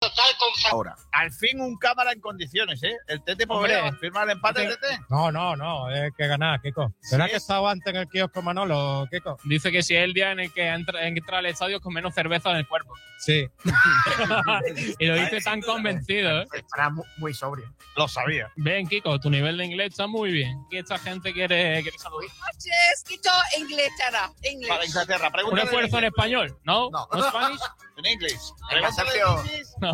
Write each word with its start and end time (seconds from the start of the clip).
Total 0.00 0.34
con 0.38 0.72
Ahora, 0.72 0.96
al 1.12 1.30
fin 1.30 1.60
un 1.60 1.76
cámara 1.76 2.12
en 2.12 2.22
condiciones, 2.22 2.82
¿eh? 2.82 2.96
El 3.06 3.22
Tete 3.22 3.46
podría 3.46 3.84
Hombre. 3.84 3.98
firmar 4.00 4.24
el 4.24 4.30
empate, 4.30 4.66
Tete. 4.66 4.98
No, 5.10 5.30
no, 5.30 5.54
no, 5.56 5.90
es 5.90 6.10
que 6.16 6.26
ganar, 6.26 6.58
Kiko. 6.62 6.94
¿Será 7.00 7.28
que 7.28 7.36
estaba 7.36 7.70
antes 7.70 7.92
en 7.92 8.00
el 8.00 8.08
kiosco 8.08 8.40
Manolo, 8.40 9.06
Kiko? 9.10 9.36
Dice 9.44 9.70
que 9.70 9.82
si 9.82 9.94
es 9.94 10.02
el 10.04 10.14
día 10.14 10.32
en 10.32 10.40
el 10.40 10.54
que 10.54 10.68
entra, 10.68 11.06
entra 11.06 11.36
al 11.40 11.44
estadio 11.46 11.82
con 11.82 11.92
menos 11.92 12.14
cerveza 12.14 12.50
en 12.52 12.56
el 12.56 12.66
cuerpo. 12.66 12.94
Sí. 13.18 13.46
y 14.98 15.04
lo 15.04 15.16
dice 15.16 15.42
tan 15.42 15.60
convencido, 15.60 16.40
¿eh? 16.40 16.46
Estará 16.54 16.88
mu- 16.88 17.04
muy 17.18 17.34
sobrio. 17.34 17.70
Lo 17.94 18.08
sabía. 18.08 18.50
Ven, 18.56 18.88
Kiko, 18.88 19.20
tu 19.20 19.28
nivel 19.28 19.58
de 19.58 19.66
inglés 19.66 19.88
está 19.90 20.06
muy 20.06 20.32
bien. 20.32 20.64
Que 20.70 20.78
esta 20.78 20.98
gente 20.98 21.34
quiere, 21.34 21.82
quiere 21.82 21.98
saludar. 21.98 22.26
noches, 22.30 23.04
Quito, 23.06 23.28
Inglaterra. 23.58 24.32
Para 24.66 24.86
Inglaterra, 24.86 25.26
Un 25.26 25.32
pregúntale. 25.32 25.64
esfuerzo 25.64 25.98
en 25.98 26.04
español, 26.04 26.58
¿no? 26.64 26.88
¿No, 26.88 27.06
Spanish? 27.28 27.60
En 27.98 28.06
inglés. 28.06 28.54
Venga, 28.72 28.90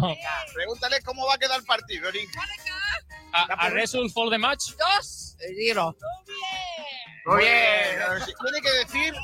No. 0.00 0.16
Pregúntale 0.54 1.00
cómo 1.02 1.26
va 1.26 1.34
a 1.34 1.38
quedar 1.38 1.58
el 1.60 1.64
partido 1.66 2.08
inglés. 2.08 2.28
¿A, 3.32 3.42
a 3.66 3.70
result 3.70 4.12
for 4.12 4.30
the 4.30 4.38
match? 4.38 4.70
Dos. 4.78 5.36
Giro. 5.56 5.94
Muy 7.26 7.38
bien. 7.42 7.98
Tiene 8.40 8.60
que 8.62 8.70
decir 8.84 9.14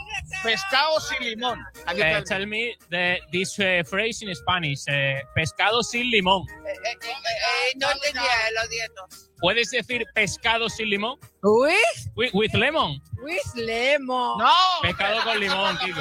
pescado 0.43 0.98
sin 1.01 1.21
limón. 1.25 1.61
Eh, 1.97 2.23
tell 2.27 2.47
me 2.48 2.77
the, 2.91 3.21
this 3.31 3.57
eh, 3.61 3.85
phrase 3.85 4.25
in 4.25 4.35
Spanish. 4.35 4.83
eh, 4.89 5.23
pescado 5.37 5.83
sin 5.85 6.11
limón. 6.11 6.43
Eh, 6.51 6.53
eh, 6.67 6.98
eh, 7.01 7.09
eh, 7.12 7.73
no 7.77 7.91
entendía 7.93 8.23
los 8.61 8.69
dietos. 8.70 9.31
¿Puedes 9.41 9.70
decir 9.70 10.05
pescado 10.15 10.69
sin 10.69 10.91
limón? 10.91 11.19
With, 11.43 11.77
With, 12.17 12.31
with 12.34 12.53
lemon. 12.55 13.01
with 13.23 13.55
lemon. 13.55 14.37
No. 14.39 14.53
Pescado 14.83 15.23
con 15.23 15.39
limón, 15.39 15.79
Kiko. 15.79 16.01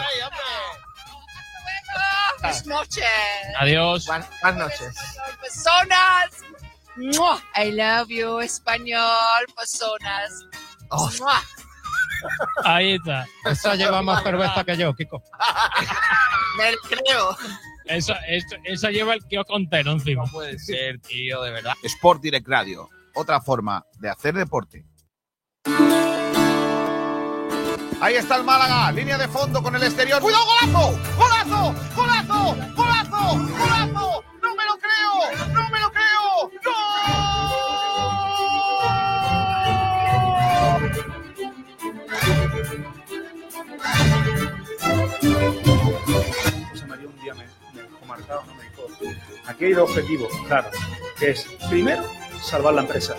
Buenas 2.39 2.65
noches. 2.65 3.05
Adiós. 3.59 4.05
Buenas, 4.05 4.29
buenas 4.41 4.59
noches. 4.59 4.95
Personas. 5.41 6.43
I 7.55 7.71
love 7.71 8.09
you, 8.09 8.39
español, 8.41 9.45
personas. 9.55 10.31
Oh. 10.89 11.09
Ahí 12.63 12.95
está. 12.95 13.25
Esa 13.45 13.75
lleva 13.75 14.01
más 14.01 14.23
cerveza 14.23 14.63
que 14.63 14.77
yo, 14.77 14.93
Kiko. 14.93 15.23
Me 16.57 16.73
creo. 16.89 17.35
Esa, 17.85 18.13
esa, 18.27 18.57
esa 18.65 18.91
lleva 18.91 19.13
el 19.13 19.25
kiosco 19.25 19.55
entero 19.57 19.91
encima. 19.91 20.25
puede 20.25 20.59
ser, 20.59 20.99
tío, 20.99 21.41
de 21.41 21.51
verdad. 21.51 21.73
Sport 21.83 22.21
Direct 22.21 22.47
Radio. 22.47 22.89
Otra 23.15 23.41
forma 23.41 23.83
de 23.99 24.09
hacer 24.09 24.33
deporte. 24.33 24.85
Ahí 28.01 28.15
está 28.15 28.35
el 28.37 28.43
Málaga, 28.43 28.91
línea 28.91 29.15
de 29.15 29.27
fondo 29.27 29.61
con 29.61 29.75
el 29.75 29.83
exterior. 29.83 30.19
¡Cuidado, 30.23 30.43
golazo! 30.43 30.99
¡Golazo! 31.17 31.75
¡Golazo! 31.95 32.57
¡Golazo! 32.75 33.37
¡Golazo! 33.59 34.23
¡No 34.41 34.55
me 34.55 34.65
lo 34.65 34.75
creo! 34.79 35.47
¡No 35.53 35.69
me 35.69 35.79
lo 35.79 35.91
creo! 35.91 36.49
José 46.71 46.85
María 46.87 47.07
un 47.07 47.21
día 47.21 47.35
me, 47.35 47.45
me 47.75 47.83
dejó 47.83 48.05
marcado, 48.07 48.43
¿no? 48.47 48.55
me 48.55 48.63
dijo, 48.63 48.87
aquí 49.45 49.65
hay 49.65 49.73
dos 49.73 49.91
objetivos, 49.91 50.33
claro, 50.47 50.71
que 51.19 51.29
es, 51.29 51.45
primero, 51.69 52.03
salvar 52.41 52.73
la 52.73 52.81
empresa, 52.81 53.15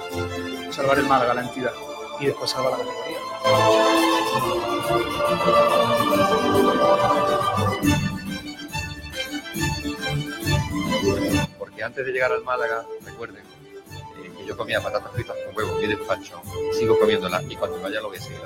salvar 0.72 0.98
el 0.98 1.06
Málaga, 1.06 1.34
la 1.34 1.42
entidad, 1.42 1.72
y 2.19 2.27
después 2.27 2.50
salvar 2.50 2.72
la 2.72 2.78
categoría. 2.78 4.72
Porque 11.58 11.83
antes 11.83 12.06
de 12.06 12.12
llegar 12.12 12.33
al 12.33 12.42
Málaga, 12.44 12.84
recuerden 13.05 13.42
eh, 14.22 14.33
que 14.36 14.47
yo 14.47 14.56
comía 14.56 14.80
patatas 14.80 15.12
fritas 15.12 15.36
con 15.44 15.56
huevo 15.56 15.80
y 15.80 15.86
despacho, 15.86 16.41
y 16.70 16.77
sigo 16.77 16.98
comiéndolas 16.98 17.44
y 17.48 17.56
cuando 17.56 17.80
vaya 17.80 18.00
lo 18.00 18.08
voy 18.08 18.19
a 18.19 18.20
seguir. 18.20 18.41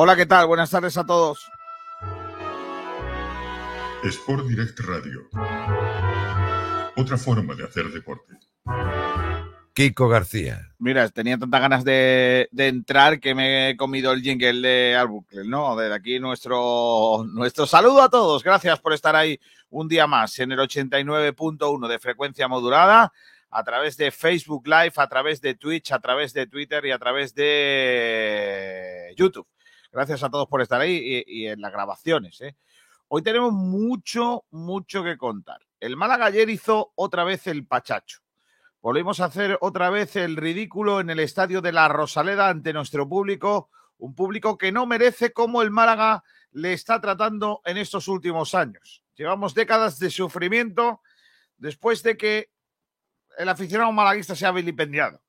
Hola, 0.00 0.14
¿qué 0.14 0.26
tal? 0.26 0.46
Buenas 0.46 0.70
tardes 0.70 0.96
a 0.96 1.04
todos. 1.04 1.50
Sport 4.04 4.46
Direct 4.46 4.78
Radio. 4.78 5.28
Otra 6.94 7.18
forma 7.18 7.56
de 7.56 7.64
hacer 7.64 7.86
deporte. 7.90 8.38
Kiko 9.74 10.08
García. 10.08 10.72
Mira, 10.78 11.08
tenía 11.08 11.36
tantas 11.36 11.60
ganas 11.60 11.84
de, 11.84 12.48
de 12.52 12.68
entrar 12.68 13.18
que 13.18 13.34
me 13.34 13.70
he 13.70 13.76
comido 13.76 14.12
el 14.12 14.22
jingle 14.22 14.60
de 14.60 14.94
Albuquerque, 14.94 15.48
¿no? 15.48 15.74
Desde 15.74 15.96
aquí 15.96 16.20
nuestro, 16.20 17.24
nuestro 17.34 17.66
saludo 17.66 18.00
a 18.00 18.08
todos. 18.08 18.44
Gracias 18.44 18.78
por 18.78 18.92
estar 18.92 19.16
ahí 19.16 19.40
un 19.68 19.88
día 19.88 20.06
más 20.06 20.38
en 20.38 20.52
el 20.52 20.60
89.1 20.60 21.88
de 21.88 21.98
frecuencia 21.98 22.46
modulada, 22.46 23.12
a 23.50 23.64
través 23.64 23.96
de 23.96 24.12
Facebook 24.12 24.64
Live, 24.64 24.92
a 24.94 25.08
través 25.08 25.40
de 25.40 25.56
Twitch, 25.56 25.90
a 25.90 25.98
través 25.98 26.32
de 26.34 26.46
Twitter 26.46 26.86
y 26.86 26.92
a 26.92 27.00
través 27.00 27.34
de 27.34 29.12
YouTube. 29.16 29.48
Gracias 29.90 30.22
a 30.22 30.30
todos 30.30 30.48
por 30.48 30.60
estar 30.60 30.80
ahí 30.80 31.24
y, 31.26 31.46
en 31.46 31.60
las 31.60 31.72
grabaciones. 31.72 32.40
¿eh? 32.42 32.56
Hoy 33.08 33.22
tenemos 33.22 33.52
mucho, 33.52 34.44
mucho 34.50 35.02
que 35.02 35.16
contar. 35.16 35.60
El 35.80 35.96
Málaga 35.96 36.26
ayer 36.26 36.50
hizo 36.50 36.92
otra 36.94 37.24
vez 37.24 37.46
el 37.46 37.66
pachacho. 37.66 38.20
Volvimos 38.80 39.20
a 39.20 39.26
hacer 39.26 39.58
otra 39.60 39.90
vez 39.90 40.14
el 40.16 40.36
ridículo 40.36 41.00
en 41.00 41.10
el 41.10 41.20
estadio 41.20 41.60
de 41.60 41.72
la 41.72 41.88
Rosaleda 41.88 42.48
ante 42.48 42.72
nuestro 42.72 43.08
público, 43.08 43.70
un 43.98 44.14
público 44.14 44.56
que 44.56 44.70
no 44.70 44.86
merece 44.86 45.32
como 45.32 45.62
el 45.62 45.70
Málaga 45.70 46.22
le 46.52 46.72
está 46.72 47.00
tratando 47.00 47.60
en 47.64 47.76
estos 47.78 48.08
últimos 48.08 48.54
años. 48.54 49.02
Llevamos 49.16 49.54
décadas 49.54 49.98
de 49.98 50.10
sufrimiento 50.10 51.02
después 51.56 52.02
de 52.02 52.16
que 52.16 52.50
el 53.36 53.48
aficionado 53.48 53.90
malaguista 53.92 54.36
sea 54.36 54.52
vilipendiado. 54.52 55.20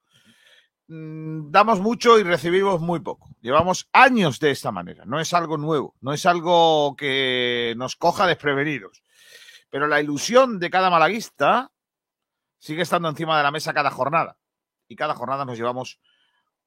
Mm, 0.89 1.51
Damos 1.51 1.79
mucho 1.79 2.17
y 2.17 2.23
recibimos 2.23 2.81
muy 2.81 2.99
poco. 2.99 3.29
Llevamos 3.41 3.87
años 3.93 4.39
de 4.39 4.49
esta 4.51 4.71
manera. 4.71 5.05
No 5.05 5.19
es 5.19 5.33
algo 5.33 5.57
nuevo, 5.57 5.95
no 6.01 6.13
es 6.13 6.25
algo 6.25 6.95
que 6.97 7.75
nos 7.77 7.95
coja 7.95 8.25
desprevenidos. 8.25 9.03
Pero 9.69 9.87
la 9.87 10.01
ilusión 10.01 10.59
de 10.59 10.71
cada 10.71 10.89
malaguista 10.89 11.71
sigue 12.57 12.81
estando 12.81 13.07
encima 13.07 13.37
de 13.37 13.43
la 13.43 13.51
mesa 13.51 13.73
cada 13.73 13.91
jornada. 13.91 14.37
Y 14.87 14.95
cada 14.95 15.13
jornada 15.13 15.45
nos 15.45 15.57
llevamos 15.57 15.99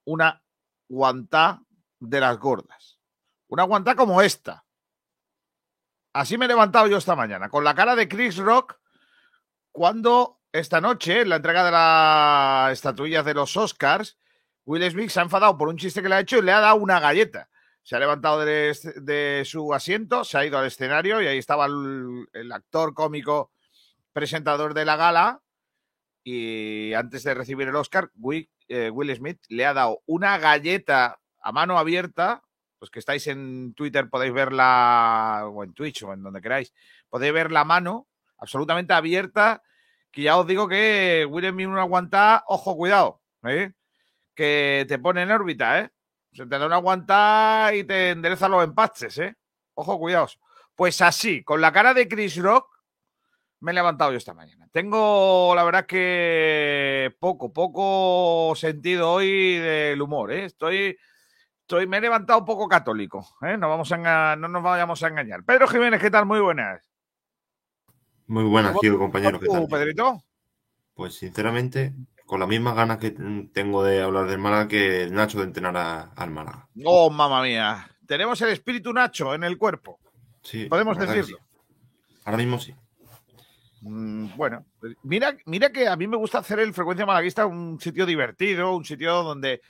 una 0.05 0.41
guantá 0.89 1.63
de 1.99 2.21
las 2.21 2.39
gordas. 2.39 3.01
Una 3.49 3.65
guantá 3.65 3.97
como 3.97 4.23
esta. 4.23 4.65
Así 6.13 6.39
me 6.39 6.45
he 6.45 6.49
levantado 6.49 6.87
yo 6.87 6.99
esta 6.99 7.17
mañana, 7.17 7.49
con 7.49 7.65
la 7.65 7.75
cara 7.75 7.97
de 7.97 8.07
Chris 8.07 8.37
Rock, 8.37 8.79
cuando 9.73 10.42
esta 10.53 10.81
noche, 10.81 11.23
en 11.23 11.31
la 11.31 11.37
entrega 11.37 11.65
de 11.65 11.71
las 11.71 12.73
estatuillas 12.73 13.25
de 13.25 13.35
los 13.35 13.57
Oscars, 13.57 14.19
Will 14.65 14.89
Smith 14.91 15.11
se 15.11 15.21
ha 15.21 15.25
enfadado 15.25 15.57
por 15.57 15.69
un 15.69 15.79
chiste 15.79 16.03
que 16.03 16.09
le 16.09 16.17
ha 16.17 16.21
hecho 16.21 16.39
y 16.39 16.43
le 16.43 16.53
ha 16.53 16.61
dado 16.61 16.77
una 16.77 17.01
galleta. 17.01 17.49
Se 17.83 17.97
ha 17.97 17.99
levantado 17.99 18.45
de, 18.45 18.77
de 18.97 19.43
su 19.45 19.75
asiento, 19.75 20.25
se 20.25 20.39
ha 20.39 20.47
ido 20.47 20.59
al 20.59 20.67
escenario 20.67 21.21
y 21.21 21.27
ahí 21.27 21.39
estaba 21.39 21.67
el, 21.67 22.53
actor 22.53 22.95
cómico 22.95 23.51
presentador 24.13 24.75
de 24.75 24.85
la 24.85 24.97
gala, 24.97 25.41
y 26.23 26.93
antes 26.95 27.25
de 27.25 27.35
recibir 27.35 27.67
el 27.67 27.75
Oscar, 27.75 28.11
Will, 28.15 28.49
eh, 28.69 28.91
Will, 28.91 29.15
Smith 29.17 29.41
le 29.49 29.67
ha 29.67 29.75
dado 29.75 30.03
una 30.07 30.39
galleta 30.39 31.19
a 31.41 31.51
mano 31.51 31.79
abierta. 31.79 32.43
Los 32.81 32.91
que 32.91 33.01
estáis 33.01 33.27
en 33.27 33.75
Twitter 33.75 34.09
podéis 34.09 34.33
verla, 34.33 35.49
o 35.49 35.65
en 35.65 35.73
Twitch, 35.73 36.05
o 36.05 36.13
en 36.13 36.23
donde 36.23 36.41
queráis, 36.41 36.73
podéis 37.09 37.33
ver 37.33 37.51
la 37.51 37.65
mano 37.65 38.07
absolutamente 38.39 38.93
abierta. 38.93 39.63
Que 40.13 40.23
ya 40.23 40.37
os 40.39 40.47
digo 40.47 40.69
que 40.69 41.27
Will 41.29 41.49
Smith 41.49 41.69
no 41.69 41.81
aguanta, 41.81 42.45
ojo, 42.47 42.77
cuidado, 42.77 43.23
¿eh? 43.45 43.73
que 44.35 44.85
te 44.89 44.99
pone 44.99 45.23
en 45.23 45.31
órbita, 45.31 45.81
¿eh? 45.81 45.91
Se 46.33 46.47
te 46.47 46.59
da 46.59 46.67
una 46.67 46.77
aguanta 46.77 47.71
y 47.75 47.85
te 47.85 48.11
endereza 48.11 48.49
los 48.49 48.65
empastes, 48.65 49.19
¿eh? 49.19 49.37
Ojo, 49.75 49.99
cuidados. 49.99 50.39
Pues 50.75 51.01
así, 51.01 51.43
con 51.43 51.61
la 51.61 51.73
cara 51.73 51.95
de 51.95 52.09
Chris 52.09 52.37
Rock, 52.37 52.67
me 53.61 53.73
he 53.73 53.75
levantado 53.75 54.11
yo 54.11 54.19
esta 54.19 54.35
mañana. 54.35 54.69
Tengo, 54.73 55.55
la 55.55 55.65
verdad, 55.65 55.87
que 55.87 57.15
poco, 57.21 57.53
poco 57.53 58.55
sentido 58.57 59.13
hoy 59.13 59.59
del 59.59 60.01
humor. 60.01 60.33
¿eh? 60.33 60.47
Estoy, 60.47 60.97
estoy, 61.61 61.87
me 61.87 61.99
he 61.99 62.01
levantado 62.01 62.41
un 62.41 62.45
poco 62.45 62.69
católico. 62.69 63.27
¿eh? 63.43 63.57
No, 63.57 63.69
vamos 63.69 63.93
a 63.93 64.37
no 64.37 64.49
nos 64.49 64.63
vayamos 64.63 65.03
a 65.03 65.09
engañar. 65.09 65.45
Pedro 65.45 65.69
Jiménez, 65.69 66.01
¿qué 66.01 66.11
tal? 66.11 66.27
Muy 66.27 66.41
buenas. 66.41 66.92
Muy 68.27 68.45
buenas, 68.45 68.73
¿Cómo- 68.73 68.81
tío, 68.81 68.99
compañero. 68.99 69.39
¿Qué 69.41 69.47
¿Cómo 69.47 69.61
tal? 69.61 69.69
tú, 69.69 69.75
Pedrito? 69.75 70.23
Pues 70.95 71.15
sinceramente, 71.15 71.93
con 72.27 72.41
las 72.41 72.49
mismas 72.49 72.75
ganas 72.75 72.99
que 72.99 73.11
tengo 73.53 73.83
de 73.85 74.03
hablar 74.03 74.27
del 74.29 74.39
Málaga 74.39 74.69
que 74.69 75.09
Nacho 75.11 75.39
de 75.39 75.45
entrenar 75.45 75.77
a- 75.77 76.03
al 76.17 76.31
Málaga. 76.31 76.69
Oh, 76.85 77.11
mamá 77.11 77.43
mía. 77.43 77.89
Tenemos 78.07 78.41
el 78.43 78.51
espíritu 78.51 78.93
Nacho 78.93 79.35
en 79.35 79.45
el 79.45 79.59
cuerpo. 79.59 79.99
Sí, 80.43 80.67
Podemos 80.67 80.99
decirlo. 80.99 81.25
sí. 81.25 81.35
Ahora 82.25 82.39
mismo 82.39 82.59
sí. 82.59 82.75
Mm, 83.81 84.37
Bueno, 84.37 84.65
mira, 85.03 85.37
mira 85.47 85.71
que 85.73 85.89
a 85.89 85.97
mí 85.97 86.07
me 86.07 86.17
gusta 86.17 86.39
hacer 86.39 86.61
el 86.61 86.73
Frecuencia 86.73 87.05
Malaguista 87.07 87.47
un 87.47 87.81
sitio 87.81 88.07
divertido, 88.07 88.77
un 88.77 88.85
sitio 88.85 89.23
donde 89.25 89.61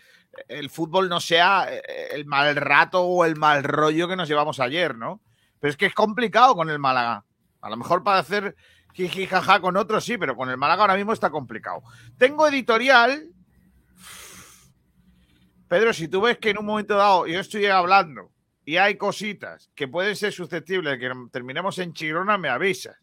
el 0.49 0.69
fútbol 0.71 1.09
no 1.09 1.19
sea 1.21 1.67
eh, 1.71 1.83
el 2.13 2.27
mal 2.27 2.55
rato 2.57 3.03
o 3.03 3.25
el 3.25 3.37
mal 3.37 3.65
rollo 3.65 4.09
que 4.09 4.17
nos 4.17 4.29
llevamos 4.29 4.61
ayer, 4.61 4.97
¿no? 4.97 5.21
Pero 5.61 5.71
es 5.71 5.77
que 5.77 5.87
es 5.87 5.95
complicado 5.95 6.55
con 6.55 6.69
el 6.69 6.79
Málaga. 6.79 7.25
A 7.63 7.71
lo 7.71 7.77
mejor 7.77 8.03
para 8.03 8.19
hacer 8.19 8.57
jiji 8.93 9.27
jaja 9.27 9.61
con 9.61 9.77
otros 9.77 10.05
sí, 10.05 10.19
pero 10.19 10.37
con 10.37 10.51
el 10.51 10.59
Málaga 10.59 10.83
ahora 10.83 10.97
mismo 10.97 11.13
está 11.13 11.31
complicado. 11.31 11.83
Tengo 12.19 12.47
editorial. 12.47 13.31
Pedro, 15.69 15.95
si 15.95 16.09
tú 16.09 16.21
ves 16.21 16.39
que 16.39 16.51
en 16.51 16.59
un 16.59 16.67
momento 16.67 16.97
dado 16.97 17.27
yo 17.27 17.41
estoy 17.41 17.65
hablando 17.67 18.31
y 18.65 18.77
hay 18.77 18.97
cositas 18.97 19.71
que 19.75 19.89
pueden 19.89 20.15
ser 20.17 20.33
susceptibles 20.33 20.93
de 20.93 20.99
que 20.99 21.13
terminemos 21.31 21.79
en 21.79 21.95
Chirona, 21.95 22.37
me 22.37 22.49
avisas. 22.49 22.97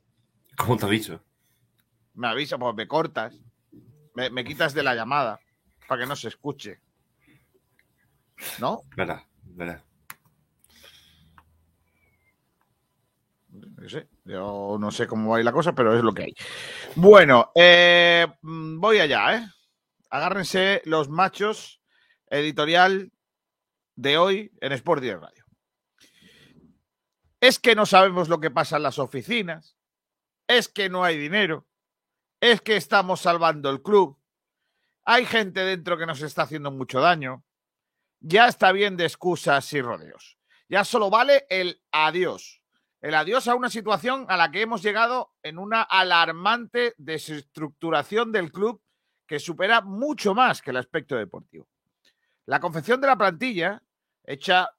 ¿Cómo 0.55 0.77
te 0.77 0.85
aviso? 0.85 1.23
Me 2.13 2.27
avisa, 2.27 2.57
pues 2.57 2.75
me 2.75 2.87
cortas. 2.87 3.33
Me, 4.13 4.29
me 4.29 4.43
quitas 4.43 4.73
de 4.73 4.83
la 4.83 4.93
llamada 4.93 5.39
para 5.87 6.01
que 6.01 6.07
no 6.07 6.15
se 6.15 6.27
escuche. 6.27 6.79
¿No? 8.59 8.81
Verá, 8.95 9.25
verá. 9.43 9.83
Yo, 13.81 13.89
sé, 13.89 14.07
yo 14.29 14.77
no 14.79 14.91
sé 14.91 15.07
cómo 15.07 15.31
va 15.31 15.37
a 15.37 15.43
la 15.43 15.51
cosa, 15.51 15.73
pero 15.73 15.97
es 15.97 16.03
lo 16.03 16.13
que 16.13 16.23
hay. 16.23 16.35
Bueno, 16.95 17.51
eh, 17.55 18.27
voy 18.41 18.99
allá, 18.99 19.35
¿eh? 19.35 19.47
Agárrense 20.09 20.81
los 20.85 21.09
machos 21.09 21.81
editorial 22.27 23.11
de 23.95 24.17
hoy 24.17 24.51
en 24.61 24.71
Sport 24.73 25.01
10 25.01 25.19
Radio. 25.19 25.45
Es 27.41 27.59
que 27.59 27.75
no 27.75 27.85
sabemos 27.85 28.29
lo 28.29 28.39
que 28.39 28.51
pasa 28.51 28.77
en 28.77 28.83
las 28.83 28.99
oficinas, 28.99 29.75
es 30.47 30.67
que 30.67 30.89
no 30.89 31.03
hay 31.03 31.17
dinero, 31.17 31.67
es 32.41 32.61
que 32.61 32.75
estamos 32.75 33.21
salvando 33.21 33.69
el 33.69 33.81
club, 33.81 34.19
hay 35.05 35.25
gente 35.25 35.61
dentro 35.61 35.97
que 35.97 36.05
nos 36.05 36.21
está 36.21 36.43
haciendo 36.43 36.69
mucho 36.71 36.99
daño, 36.99 37.43
ya 38.19 38.47
está 38.47 38.71
bien 38.71 38.97
de 38.97 39.05
excusas 39.05 39.71
y 39.73 39.81
rodeos. 39.81 40.37
Ya 40.67 40.83
solo 40.83 41.09
vale 41.09 41.45
el 41.49 41.81
adiós. 41.91 42.58
El 43.01 43.15
adiós 43.15 43.47
a 43.47 43.55
una 43.55 43.69
situación 43.69 44.25
a 44.27 44.35
la 44.35 44.51
que 44.51 44.61
hemos 44.61 44.81
llegado 44.81 45.31
en 45.41 45.57
una 45.57 45.81
alarmante 45.81 46.93
desestructuración 46.97 48.31
del 48.31 48.51
club 48.51 48.81
que 49.25 49.39
supera 49.39 49.81
mucho 49.81 50.35
más 50.35 50.61
que 50.61 50.71
el 50.71 50.77
aspecto 50.77 51.15
deportivo. 51.15 51.67
La 52.45 52.59
confección 52.59 52.99
de 52.99 53.07
la 53.07 53.17
plantilla, 53.17 53.81
hecha 54.25 54.69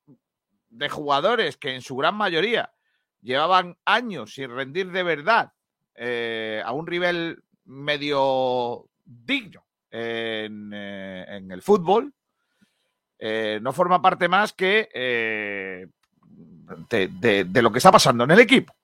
de 0.68 0.88
jugadores 0.88 1.56
que 1.56 1.74
en 1.74 1.80
su 1.80 1.96
gran 1.96 2.14
mayoría 2.14 2.72
llevaban 3.22 3.78
años 3.84 4.34
sin 4.34 4.50
rendir 4.50 4.90
de 4.90 5.02
verdad 5.02 5.52
eh, 5.94 6.62
a 6.64 6.72
un 6.72 6.86
nivel 6.86 7.42
medio 7.64 8.86
digno 9.04 9.64
en, 9.90 10.72
eh, 10.74 11.42
el 11.48 11.62
fútbol, 11.62 12.12
eh, 13.18 13.60
no 13.62 13.72
forma 13.72 14.02
parte 14.02 14.28
más 14.28 14.52
que 14.52 14.88
de, 16.90 17.08
de- 17.08 17.44
de 17.44 17.62
lo 17.62 17.70
que 17.72 17.78
está 17.78 17.92
pasando 17.92 18.24
en 18.24 18.30
el 18.32 18.40
equipo. 18.40 18.74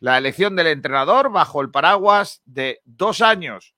La 0.00 0.16
elección 0.18 0.54
del 0.56 0.68
entrenador 0.68 1.30
bajo 1.30 1.60
el 1.60 1.70
paraguas 1.70 2.40
de 2.44 2.80
dos 2.84 3.20
años 3.20 3.74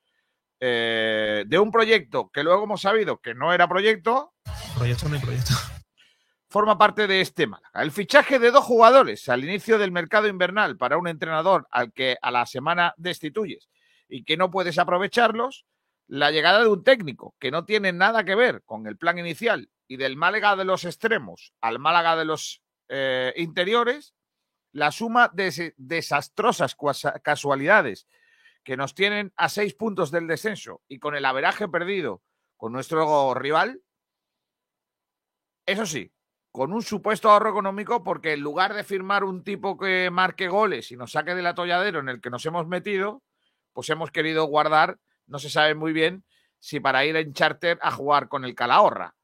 eh, 0.60 1.44
de 1.46 1.58
un 1.58 1.70
proyecto 1.70 2.30
que 2.30 2.42
luego 2.44 2.64
hemos 2.64 2.82
sabido 2.82 3.18
que 3.18 3.34
no 3.34 3.52
era 3.52 3.66
proyecto, 3.68 4.34
Proyecto 4.76 5.08
no 5.08 5.14
hay 5.14 5.20
proyecto. 5.22 5.54
forma 6.48 6.76
parte 6.76 7.06
de 7.06 7.20
este 7.22 7.46
Málaga. 7.46 7.82
El 7.82 7.90
fichaje 7.90 8.38
de 8.38 8.50
dos 8.50 8.64
jugadores 8.64 9.28
al 9.30 9.44
inicio 9.44 9.78
del 9.78 9.92
mercado 9.92 10.28
invernal 10.28 10.76
para 10.76 10.98
un 10.98 11.08
entrenador 11.08 11.66
al 11.70 11.92
que 11.92 12.18
a 12.20 12.30
la 12.30 12.44
semana 12.44 12.92
destituyes 12.98 13.68
y 14.08 14.24
que 14.24 14.36
no 14.36 14.50
puedes 14.50 14.78
aprovecharlos, 14.78 15.64
la 16.08 16.30
llegada 16.30 16.60
de 16.60 16.68
un 16.68 16.82
técnico 16.84 17.34
que 17.38 17.50
no 17.52 17.64
tiene 17.64 17.92
nada 17.92 18.24
que 18.24 18.34
ver 18.34 18.62
con 18.64 18.86
el 18.86 18.96
plan 18.98 19.18
inicial 19.18 19.70
y 19.88 19.96
del 19.96 20.16
Málaga 20.16 20.56
de 20.56 20.64
los 20.64 20.84
extremos 20.84 21.52
al 21.60 21.78
Málaga 21.78 22.16
de 22.16 22.24
los 22.24 22.60
eh, 22.90 23.32
interiores, 23.36 24.14
la 24.72 24.92
suma 24.92 25.30
de 25.32 25.74
desastrosas 25.76 26.76
casualidades 27.22 28.06
que 28.62 28.76
nos 28.76 28.94
tienen 28.94 29.32
a 29.36 29.48
seis 29.48 29.74
puntos 29.74 30.10
del 30.10 30.26
descenso 30.26 30.82
y 30.88 30.98
con 30.98 31.16
el 31.16 31.24
averaje 31.24 31.68
perdido 31.68 32.22
con 32.56 32.72
nuestro 32.72 33.32
rival, 33.34 33.80
eso 35.64 35.86
sí, 35.86 36.12
con 36.50 36.72
un 36.72 36.82
supuesto 36.82 37.30
ahorro 37.30 37.50
económico, 37.50 38.02
porque 38.02 38.32
en 38.32 38.40
lugar 38.40 38.74
de 38.74 38.84
firmar 38.84 39.24
un 39.24 39.44
tipo 39.44 39.78
que 39.78 40.10
marque 40.10 40.48
goles 40.48 40.90
y 40.90 40.96
nos 40.96 41.12
saque 41.12 41.34
del 41.34 41.46
atolladero 41.46 42.00
en 42.00 42.08
el 42.08 42.20
que 42.20 42.28
nos 42.28 42.44
hemos 42.44 42.66
metido, 42.66 43.22
pues 43.72 43.88
hemos 43.88 44.10
querido 44.10 44.44
guardar, 44.44 44.98
no 45.26 45.38
se 45.38 45.48
sabe 45.48 45.74
muy 45.74 45.92
bien 45.92 46.24
si 46.58 46.80
para 46.80 47.04
ir 47.06 47.16
en 47.16 47.32
charter 47.32 47.78
a 47.82 47.90
jugar 47.90 48.28
con 48.28 48.44
el 48.44 48.54
Calahorra. 48.54 49.14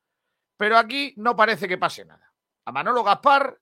Pero 0.57 0.79
aquí 0.79 1.13
no 1.17 1.37
parece 1.37 1.69
que 1.69 1.77
pase 1.77 2.05
nada. 2.05 2.26
A 2.67 2.73
Manolo 2.73 3.05
Gaspar 3.05 3.61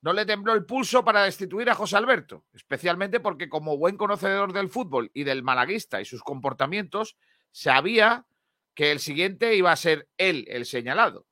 no 0.00 0.12
le 0.14 0.24
tembló 0.24 0.54
el 0.54 0.64
pulso 0.64 1.04
para 1.04 1.24
destituir 1.24 1.68
a 1.68 1.74
José 1.74 1.96
Alberto, 1.96 2.46
especialmente 2.54 3.20
porque 3.20 3.50
como 3.50 3.76
buen 3.76 3.98
conocedor 3.98 4.52
del 4.52 4.70
fútbol 4.70 5.10
y 5.12 5.24
del 5.24 5.42
malaguista 5.42 6.00
y 6.00 6.06
sus 6.06 6.22
comportamientos, 6.22 7.16
sabía 7.50 8.26
que 8.74 8.92
el 8.92 8.98
siguiente 9.00 9.54
iba 9.54 9.72
a 9.72 9.76
ser 9.76 10.08
él 10.16 10.46
el 10.48 10.64
señalado. 10.64 11.26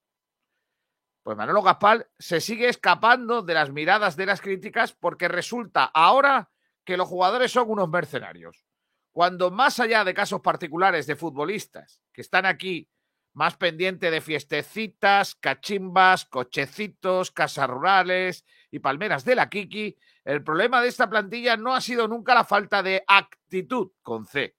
Pues 1.23 1.37
Manolo 1.39 1.63
Gaspar 1.63 2.11
se 2.19 2.43
sigue 2.43 2.69
escapando 2.69 3.41
de 3.41 3.55
las 3.55 3.71
miradas 3.71 4.17
de 4.17 4.27
las 4.27 4.43
críticas 4.43 4.93
porque 4.93 5.29
resulta 5.29 5.85
ahora 5.85 6.51
que 6.85 6.99
los 6.99 7.09
jugadores 7.09 7.51
son 7.53 7.71
unos 7.71 7.89
mercenarios. 7.89 8.67
Cuando 9.13 9.51
más 9.51 9.81
allá 9.81 10.05
de 10.05 10.13
casos 10.13 10.43
particulares 10.43 11.07
de 11.07 11.17
futbolistas 11.17 12.03
que 12.13 12.21
están 12.21 12.45
aquí 12.45 12.91
más 13.35 13.57
pendiente 13.57 14.11
de 14.11 14.21
fiestecitas, 14.21 15.35
cachimbas, 15.35 16.25
cochecitos, 16.25 17.33
casas 17.33 17.69
rurales 17.69 18.45
y 18.71 18.79
palmeras 18.79 19.25
de 19.25 19.35
la 19.35 19.51
Kiki, 19.51 19.99
el 20.25 20.43
problema 20.43 20.81
de 20.81 20.89
esta 20.89 21.11
plantilla 21.11 21.57
no 21.57 21.75
ha 21.75 21.81
sido 21.81 22.09
nunca 22.09 22.35
la 22.35 22.45
falta 22.45 22.83
de 22.83 23.05
actitud 23.07 23.91
con 24.03 24.25
C. 24.25 24.57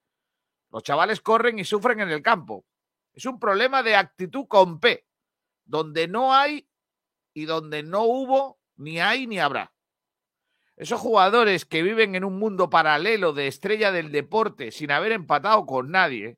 Los 0.72 0.84
chavales 0.84 1.22
corren 1.22 1.58
y 1.58 1.64
sufren 1.64 2.02
en 2.02 2.10
el 2.10 2.22
campo. 2.22 2.66
Es 3.14 3.26
un 3.26 3.40
problema 3.40 3.82
de 3.82 3.96
actitud 3.96 4.46
con 4.48 4.82
P, 4.82 5.08
donde 5.64 6.10
no 6.10 6.34
hay 6.34 6.70
y 7.34 7.46
donde 7.46 7.82
no 7.82 8.04
hubo, 8.04 8.60
ni 8.76 9.00
hay 9.00 9.26
ni 9.26 9.40
habrá. 9.40 9.74
Esos 10.76 11.00
jugadores 11.00 11.64
que 11.64 11.82
viven 11.82 12.16
en 12.16 12.26
un 12.26 12.38
mundo 12.38 12.70
paralelo 12.70 13.32
de 13.32 13.48
estrella 13.48 13.94
del 13.94 14.12
deporte 14.12 14.72
sin 14.72 14.92
haber 14.92 15.14
empatado 15.14 15.66
con 15.66 15.92
nadie, 15.92 16.38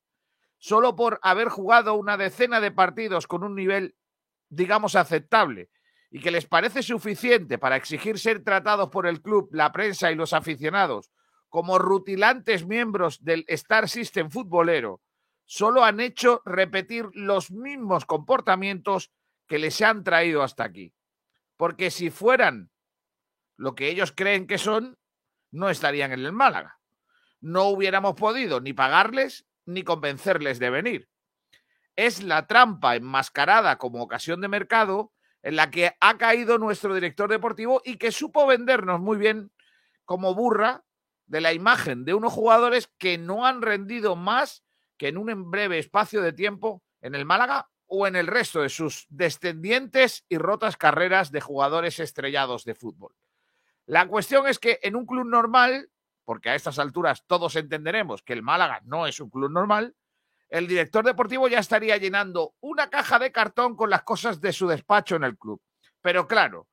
solo 0.67 0.97
por 0.97 1.17
haber 1.23 1.47
jugado 1.47 1.93
una 1.93 2.17
decena 2.17 2.59
de 2.59 2.71
partidos 2.71 3.25
con 3.25 3.45
un 3.45 3.55
nivel, 3.55 3.95
digamos, 4.49 4.97
aceptable, 4.97 5.69
y 6.11 6.19
que 6.19 6.29
les 6.29 6.45
parece 6.45 6.83
suficiente 6.83 7.57
para 7.57 7.77
exigir 7.77 8.19
ser 8.19 8.43
tratados 8.43 8.89
por 8.89 9.07
el 9.07 9.21
club, 9.21 9.47
la 9.53 9.71
prensa 9.71 10.11
y 10.11 10.15
los 10.15 10.33
aficionados 10.33 11.09
como 11.47 11.79
rutilantes 11.79 12.67
miembros 12.67 13.23
del 13.23 13.45
Star 13.47 13.87
System 13.87 14.29
futbolero, 14.29 14.99
solo 15.45 15.85
han 15.85 16.01
hecho 16.01 16.41
repetir 16.43 17.05
los 17.13 17.49
mismos 17.49 18.05
comportamientos 18.05 19.13
que 19.47 19.59
les 19.59 19.81
han 19.81 20.03
traído 20.03 20.43
hasta 20.43 20.65
aquí. 20.65 20.93
Porque 21.55 21.91
si 21.91 22.09
fueran 22.09 22.71
lo 23.55 23.73
que 23.73 23.87
ellos 23.87 24.11
creen 24.11 24.47
que 24.47 24.57
son, 24.57 24.97
no 25.49 25.69
estarían 25.69 26.11
en 26.11 26.25
el 26.25 26.33
Málaga. 26.33 26.81
No 27.39 27.69
hubiéramos 27.69 28.15
podido 28.15 28.59
ni 28.59 28.73
pagarles 28.73 29.46
ni 29.67 29.83
convencerles 29.83 30.59
de 30.59 30.69
venir. 30.69 31.09
Es 31.95 32.23
la 32.23 32.47
trampa 32.47 32.95
enmascarada 32.95 33.77
como 33.77 34.01
ocasión 34.01 34.41
de 34.41 34.47
mercado 34.47 35.13
en 35.43 35.55
la 35.55 35.69
que 35.69 35.95
ha 35.99 36.17
caído 36.17 36.57
nuestro 36.57 36.95
director 36.95 37.29
deportivo 37.29 37.81
y 37.85 37.97
que 37.97 38.11
supo 38.11 38.47
vendernos 38.47 38.99
muy 38.99 39.17
bien 39.17 39.51
como 40.05 40.33
burra 40.33 40.83
de 41.25 41.41
la 41.41 41.53
imagen 41.53 42.05
de 42.05 42.13
unos 42.13 42.33
jugadores 42.33 42.89
que 42.97 43.17
no 43.17 43.45
han 43.45 43.61
rendido 43.61 44.15
más 44.15 44.63
que 44.97 45.09
en 45.09 45.17
un 45.17 45.51
breve 45.51 45.79
espacio 45.79 46.21
de 46.21 46.33
tiempo 46.33 46.83
en 47.01 47.13
el 47.13 47.25
Málaga 47.25 47.69
o 47.85 48.07
en 48.07 48.15
el 48.15 48.27
resto 48.27 48.61
de 48.61 48.69
sus 48.69 49.05
descendientes 49.09 50.25
y 50.29 50.37
rotas 50.37 50.77
carreras 50.77 51.31
de 51.31 51.41
jugadores 51.41 51.99
estrellados 51.99 52.65
de 52.65 52.75
fútbol. 52.75 53.15
La 53.85 54.07
cuestión 54.07 54.47
es 54.47 54.59
que 54.59 54.79
en 54.83 54.95
un 54.95 55.05
club 55.05 55.25
normal, 55.25 55.89
porque 56.27 56.49
a 56.49 56.55
estas 56.55 56.77
alturas 56.77 57.23
todos 57.25 57.55
entenderemos 57.55 58.21
que 58.21 58.33
el 58.33 58.43
Málaga 58.43 58.81
no 58.83 59.07
es 59.07 59.21
un 59.21 59.29
club 59.29 59.49
normal, 59.49 59.95
el 60.49 60.67
director 60.67 61.05
deportivo 61.05 61.47
ya 61.47 61.59
estaría 61.59 61.95
llenando 61.95 62.53
una 62.59 62.89
caja 62.89 63.17
de 63.17 63.31
cartón 63.31 63.77
con 63.77 63.89
las 63.89 64.03
cosas 64.03 64.41
de 64.41 64.51
su 64.51 64.67
despacho 64.67 65.15
en 65.15 65.23
el 65.23 65.37
club. 65.37 65.61
Pero 66.01 66.27
claro, 66.27 66.67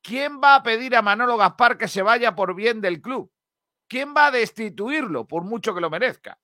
¿quién 0.00 0.40
va 0.42 0.54
a 0.54 0.62
pedir 0.62 0.96
a 0.96 1.02
Manolo 1.02 1.36
Gaspar 1.36 1.76
que 1.76 1.86
se 1.86 2.00
vaya 2.00 2.34
por 2.34 2.54
bien 2.54 2.80
del 2.80 3.02
club? 3.02 3.30
¿Quién 3.88 4.14
va 4.16 4.28
a 4.28 4.30
destituirlo 4.30 5.28
por 5.28 5.44
mucho 5.44 5.74
que 5.74 5.82
lo 5.82 5.90
merezca? 5.90 6.38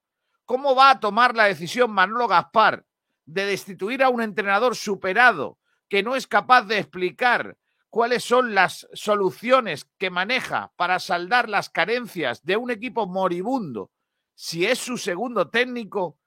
¿Cómo 0.44 0.74
va 0.74 0.90
a 0.90 1.00
tomar 1.00 1.34
la 1.34 1.44
decisión 1.44 1.90
Manolo 1.90 2.28
Gaspar 2.28 2.84
de 3.24 3.46
destituir 3.46 4.02
a 4.02 4.10
un 4.10 4.20
entrenador 4.20 4.76
superado 4.76 5.56
que 5.88 6.02
no 6.02 6.14
es 6.14 6.26
capaz 6.26 6.64
de 6.64 6.76
explicar 6.76 7.56
cuáles 7.90 8.24
son 8.24 8.54
las 8.54 8.88
soluciones 8.94 9.84
que 9.98 10.10
maneja 10.10 10.72
para 10.76 10.98
saldar 10.98 11.48
las 11.48 11.68
carencias 11.68 12.42
de 12.44 12.56
un 12.56 12.70
equipo 12.70 13.06
moribundo 13.06 13.90
si 14.34 14.64
es 14.64 14.78
su 14.78 14.96
segundo 14.96 15.50
técnico 15.50 16.18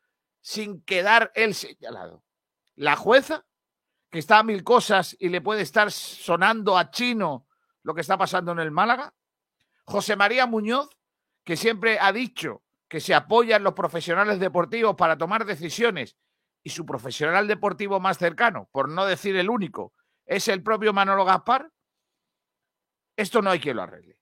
sin 0.41 0.83
quedar 0.83 1.31
él 1.33 1.55
señalado? 1.55 2.23
La 2.75 2.95
jueza, 2.95 3.45
que 4.11 4.19
está 4.19 4.39
a 4.39 4.43
mil 4.43 4.63
cosas 4.63 5.15
y 5.19 5.29
le 5.29 5.41
puede 5.41 5.61
estar 5.61 5.91
sonando 5.91 6.77
a 6.77 6.91
chino 6.91 7.47
lo 7.81 7.95
que 7.95 8.01
está 8.01 8.17
pasando 8.17 8.51
en 8.51 8.59
el 8.59 8.71
Málaga. 8.71 9.13
José 9.85 10.15
María 10.15 10.45
Muñoz, 10.45 10.89
que 11.43 11.57
siempre 11.57 11.97
ha 11.99 12.11
dicho 12.11 12.61
que 12.87 12.99
se 12.99 13.15
apoyan 13.15 13.63
los 13.63 13.73
profesionales 13.73 14.39
deportivos 14.39 14.95
para 14.95 15.17
tomar 15.17 15.45
decisiones 15.45 16.17
y 16.61 16.69
su 16.69 16.85
profesional 16.85 17.47
deportivo 17.47 17.99
más 17.99 18.17
cercano, 18.17 18.69
por 18.71 18.87
no 18.87 19.05
decir 19.05 19.35
el 19.35 19.49
único, 19.49 19.93
es 20.35 20.47
el 20.47 20.63
propio 20.63 20.93
Manolo 20.93 21.25
Gaspar, 21.25 21.71
esto 23.15 23.41
no 23.43 23.51
hay 23.51 23.59
quien 23.59 23.75
lo 23.75 23.83
arregle. 23.83 24.17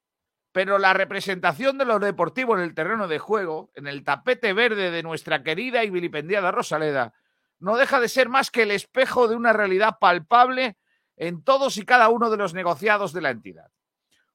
Pero 0.52 0.78
la 0.78 0.94
representación 0.94 1.78
de 1.78 1.86
los 1.86 2.02
deportivos 2.02 2.58
en 2.58 2.66
el 2.66 2.76
terreno 2.76 3.08
de 3.08 3.20
juego, 3.20 3.72
en 3.76 3.88
el 3.88 4.04
tapete 4.04 4.52
verde 4.52 4.92
de 4.92 5.04
nuestra 5.04 5.44
querida 5.44 5.86
y 5.86 5.90
vilipendiada 5.90 6.52
Rosaleda, 6.52 7.14
no 7.60 7.78
deja 7.78 8.02
de 8.02 8.10
ser 8.10 8.28
más 8.28 8.52
que 8.52 8.64
el 8.64 8.72
espejo 8.72 9.30
de 9.30 9.36
una 9.36 9.54
realidad 9.54 9.98
palpable 10.02 10.78
en 11.16 11.44
todos 11.44 11.78
y 11.78 11.86
cada 11.86 12.10
uno 12.10 12.30
de 12.30 12.38
los 12.38 12.54
negociados 12.54 13.14
de 13.14 13.22
la 13.22 13.30
entidad. 13.30 13.72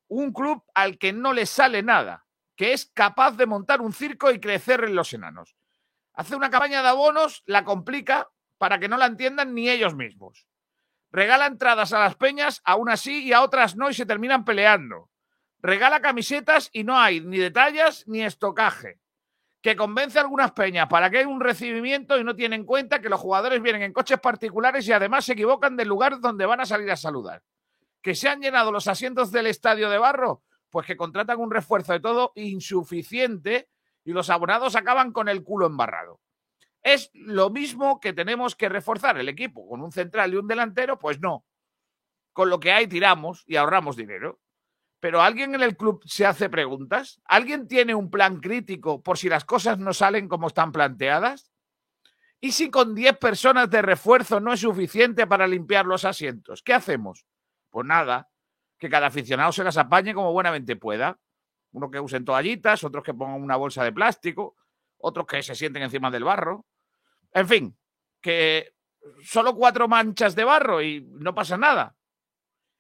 Un 0.09 0.33
club 0.33 0.65
al 0.73 0.97
que 0.97 1.13
no 1.13 1.35
le 1.35 1.45
sale 1.45 1.83
nada, 1.83 2.25
que 2.55 2.73
es 2.73 2.87
capaz 2.87 3.33
de 3.33 3.45
montar 3.45 3.83
un 3.83 3.93
circo 3.93 4.31
y 4.31 4.41
crecer 4.41 4.85
en 4.85 4.95
los 4.95 5.13
enanos. 5.13 5.57
Hace 6.15 6.37
una 6.37 6.49
campaña 6.49 6.81
de 6.81 6.89
abonos, 6.89 7.43
la 7.45 7.65
complica 7.65 8.31
para 8.57 8.79
que 8.79 8.89
no 8.89 8.97
la 8.97 9.07
entiendan 9.07 9.55
ni 9.55 9.69
ellos 9.69 9.95
mismos. 9.95 10.47
Regala 11.17 11.47
entradas 11.47 11.95
a 11.95 12.01
las 12.01 12.15
peñas, 12.15 12.61
aún 12.63 12.91
así, 12.91 13.25
y 13.25 13.33
a 13.33 13.41
otras 13.41 13.75
no, 13.75 13.89
y 13.89 13.95
se 13.95 14.05
terminan 14.05 14.45
peleando. 14.45 15.09
Regala 15.63 16.03
camisetas 16.03 16.69
y 16.75 16.85
no 16.85 16.99
hay 16.99 17.23
ni 17.23 17.39
detalles 17.39 18.07
ni 18.07 18.23
estocaje. 18.23 19.01
Que 19.63 19.77
convence 19.77 20.19
a 20.19 20.21
algunas 20.21 20.53
peñas 20.53 20.89
para 20.89 21.09
que 21.09 21.17
haya 21.17 21.29
un 21.29 21.41
recibimiento 21.41 22.19
y 22.19 22.25
no 22.25 22.37
tiene 22.37 22.57
en 22.57 22.67
cuenta 22.67 23.01
que 23.01 23.09
los 23.09 23.19
jugadores 23.19 23.63
vienen 23.63 23.81
en 23.81 23.95
coches 23.95 24.21
particulares 24.21 24.87
y 24.87 24.93
además 24.93 25.25
se 25.25 25.33
equivocan 25.33 25.75
del 25.75 25.89
lugar 25.89 26.21
donde 26.21 26.45
van 26.45 26.61
a 26.61 26.67
salir 26.67 26.91
a 26.91 26.97
saludar. 26.97 27.43
Que 28.03 28.15
se 28.15 28.29
han 28.29 28.43
llenado 28.43 28.71
los 28.71 28.87
asientos 28.87 29.33
del 29.33 29.47
estadio 29.47 29.89
de 29.89 29.97
barro, 29.97 30.43
pues 30.69 30.87
que 30.87 30.99
contratan 30.99 31.41
un 31.41 31.51
refuerzo 31.51 31.95
de 31.95 32.01
todo 32.01 32.33
insuficiente 32.35 33.71
y 34.05 34.13
los 34.13 34.29
abonados 34.29 34.77
acaban 34.77 35.13
con 35.13 35.31
el 35.31 35.43
culo 35.43 35.65
embarrado. 35.65 36.21
Es 36.87 37.11
lo 37.15 37.51
mismo 37.51 37.99
que 37.99 38.13
tenemos 38.13 38.55
que 38.55 38.69
reforzar 38.69 39.19
el 39.19 39.29
equipo 39.29 39.69
con 39.69 39.83
un 39.83 39.91
central 39.91 40.33
y 40.33 40.37
un 40.37 40.47
delantero, 40.47 41.01
pues 41.01 41.19
no. 41.19 41.45
Con 42.33 42.49
lo 42.49 42.61
que 42.61 42.71
hay 42.71 42.87
tiramos 42.87 43.43
y 43.45 43.57
ahorramos 43.57 43.97
dinero. 43.97 44.39
Pero 45.01 45.21
¿alguien 45.21 45.57
en 45.57 45.63
el 45.63 45.77
club 45.77 46.01
se 46.07 46.25
hace 46.25 46.49
preguntas? 46.49 47.21
¿Alguien 47.25 47.67
tiene 47.67 47.93
un 47.93 48.09
plan 48.09 48.39
crítico 48.39 49.03
por 49.03 49.19
si 49.19 49.29
las 49.29 49.45
cosas 49.45 49.81
no 49.81 49.93
salen 49.93 50.29
como 50.29 50.47
están 50.47 50.71
planteadas? 50.71 51.51
¿Y 52.41 52.53
si 52.53 52.71
con 52.71 52.95
10 52.95 53.19
personas 53.19 53.69
de 53.69 53.83
refuerzo 53.83 54.39
no 54.39 54.53
es 54.53 54.61
suficiente 54.61 55.27
para 55.27 55.49
limpiar 55.49 55.87
los 55.87 56.05
asientos? 56.05 56.63
¿Qué 56.63 56.73
hacemos? 56.73 57.27
Pues 57.69 57.85
nada, 57.85 58.31
que 58.79 58.89
cada 58.89 59.09
aficionado 59.09 59.51
se 59.51 59.65
las 59.65 59.77
apañe 59.77 60.15
como 60.15 60.33
buenamente 60.33 60.77
pueda. 60.77 61.19
Unos 61.73 61.91
que 61.91 61.99
usen 61.99 62.25
toallitas, 62.25 62.85
otros 62.85 63.03
que 63.03 63.13
pongan 63.13 63.43
una 63.43 63.57
bolsa 63.57 63.83
de 63.83 63.91
plástico, 63.91 64.55
otros 64.99 65.27
que 65.27 65.43
se 65.43 65.57
sienten 65.57 65.83
encima 65.83 66.13
del 66.13 66.23
barro. 66.23 66.65
En 67.37 67.47
fin, 67.47 67.77
que 68.23 68.73
solo 69.23 69.55
cuatro 69.55 69.89
manchas 69.89 70.35
de 70.35 70.45
barro 70.45 70.81
y 70.81 71.07
no 71.21 71.35
pasa 71.35 71.59
nada. 71.59 71.95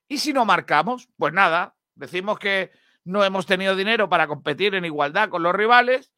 ¿Y 0.09 0.17
si 0.17 0.33
no 0.33 0.47
marcamos? 0.47 1.11
Pues 1.19 1.35
nada, 1.35 1.77
decimos 1.95 2.39
que 2.39 2.71
no 3.05 3.23
hemos 3.23 3.45
tenido 3.45 3.77
dinero 3.77 4.09
para 4.09 4.27
competir 4.27 4.75
en 4.75 4.87
igualdad 4.87 5.29
con 5.29 5.43
los 5.43 5.55
rivales, 5.55 6.11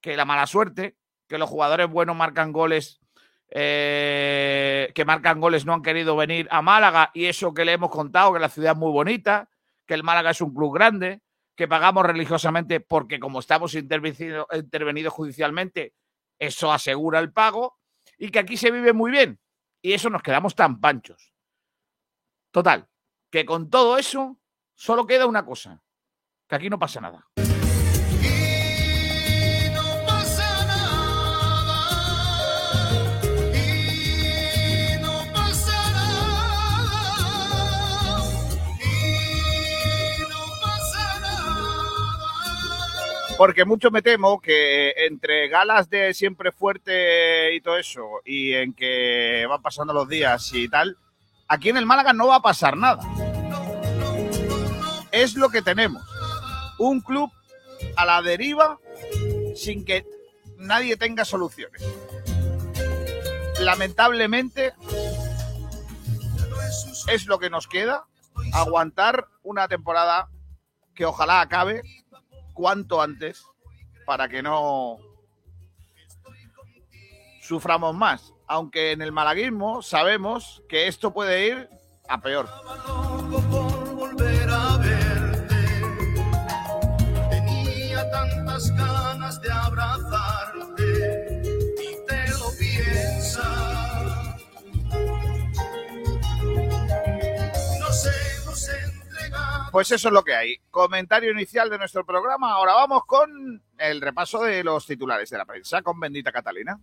que 0.00 0.16
la 0.16 0.24
mala 0.24 0.46
suerte, 0.46 0.98
que 1.26 1.36
los 1.36 1.50
jugadores 1.50 1.90
buenos 1.90 2.14
marcan 2.14 2.52
goles, 2.52 3.00
eh, 3.48 4.92
que 4.94 5.04
marcan 5.04 5.40
goles 5.40 5.66
no 5.66 5.74
han 5.74 5.82
querido 5.82 6.14
venir 6.14 6.46
a 6.52 6.62
Málaga 6.62 7.10
y 7.12 7.24
eso 7.24 7.52
que 7.52 7.64
le 7.64 7.72
hemos 7.72 7.90
contado, 7.90 8.32
que 8.32 8.38
la 8.38 8.48
ciudad 8.48 8.74
es 8.74 8.78
muy 8.78 8.92
bonita, 8.92 9.50
que 9.84 9.94
el 9.94 10.04
Málaga 10.04 10.30
es 10.30 10.40
un 10.40 10.54
club 10.54 10.72
grande, 10.72 11.22
que 11.56 11.66
pagamos 11.66 12.06
religiosamente 12.06 12.78
porque 12.78 13.18
como 13.18 13.40
estamos 13.40 13.74
intervenidos 13.74 14.46
intervenido 14.52 15.10
judicialmente, 15.10 15.92
eso 16.38 16.72
asegura 16.72 17.18
el 17.18 17.32
pago 17.32 17.79
y 18.20 18.30
que 18.30 18.38
aquí 18.38 18.56
se 18.56 18.70
vive 18.70 18.92
muy 18.92 19.10
bien. 19.10 19.40
Y 19.82 19.94
eso 19.94 20.10
nos 20.10 20.22
quedamos 20.22 20.54
tan 20.54 20.78
panchos. 20.78 21.32
Total, 22.52 22.86
que 23.30 23.46
con 23.46 23.70
todo 23.70 23.96
eso 23.96 24.38
solo 24.74 25.06
queda 25.06 25.26
una 25.26 25.44
cosa, 25.44 25.82
que 26.46 26.56
aquí 26.56 26.68
no 26.68 26.78
pasa 26.78 27.00
nada. 27.00 27.26
Porque 43.40 43.64
mucho 43.64 43.90
me 43.90 44.02
temo 44.02 44.38
que 44.38 44.90
entre 45.06 45.48
galas 45.48 45.88
de 45.88 46.12
siempre 46.12 46.52
fuerte 46.52 47.54
y 47.54 47.62
todo 47.62 47.78
eso, 47.78 48.20
y 48.22 48.52
en 48.52 48.74
que 48.74 49.46
van 49.48 49.62
pasando 49.62 49.94
los 49.94 50.06
días 50.06 50.52
y 50.52 50.68
tal, 50.68 50.98
aquí 51.48 51.70
en 51.70 51.78
el 51.78 51.86
Málaga 51.86 52.12
no 52.12 52.26
va 52.26 52.36
a 52.36 52.42
pasar 52.42 52.76
nada. 52.76 53.02
Es 55.10 55.36
lo 55.36 55.48
que 55.48 55.62
tenemos. 55.62 56.02
Un 56.78 57.00
club 57.00 57.30
a 57.96 58.04
la 58.04 58.20
deriva 58.20 58.78
sin 59.56 59.86
que 59.86 60.04
nadie 60.58 60.98
tenga 60.98 61.24
soluciones. 61.24 61.82
Lamentablemente 63.58 64.74
es 67.10 67.24
lo 67.24 67.38
que 67.38 67.48
nos 67.48 67.66
queda, 67.66 68.04
aguantar 68.52 69.28
una 69.42 69.66
temporada 69.66 70.28
que 70.94 71.06
ojalá 71.06 71.40
acabe 71.40 71.80
cuanto 72.60 73.00
antes 73.00 73.46
para 74.04 74.28
que 74.28 74.42
no 74.42 74.98
suframos 77.40 77.94
más. 77.94 78.34
Aunque 78.46 78.92
en 78.92 79.00
el 79.00 79.12
malaguismo 79.12 79.80
sabemos 79.80 80.62
que 80.68 80.86
esto 80.86 81.10
puede 81.10 81.46
ir 81.46 81.70
a 82.06 82.20
peor. 82.20 82.48
Pues 99.70 99.92
eso 99.92 100.08
es 100.08 100.14
lo 100.14 100.22
que 100.22 100.34
hay. 100.34 100.56
Comentario 100.70 101.30
inicial 101.30 101.70
de 101.70 101.78
nuestro 101.78 102.04
programa. 102.04 102.52
Ahora 102.52 102.74
vamos 102.74 103.02
con 103.06 103.62
el 103.78 104.00
repaso 104.00 104.42
de 104.42 104.64
los 104.64 104.86
titulares 104.86 105.30
de 105.30 105.38
la 105.38 105.44
prensa 105.44 105.82
con 105.82 105.98
Bendita 106.00 106.32
Catalina. 106.32 106.78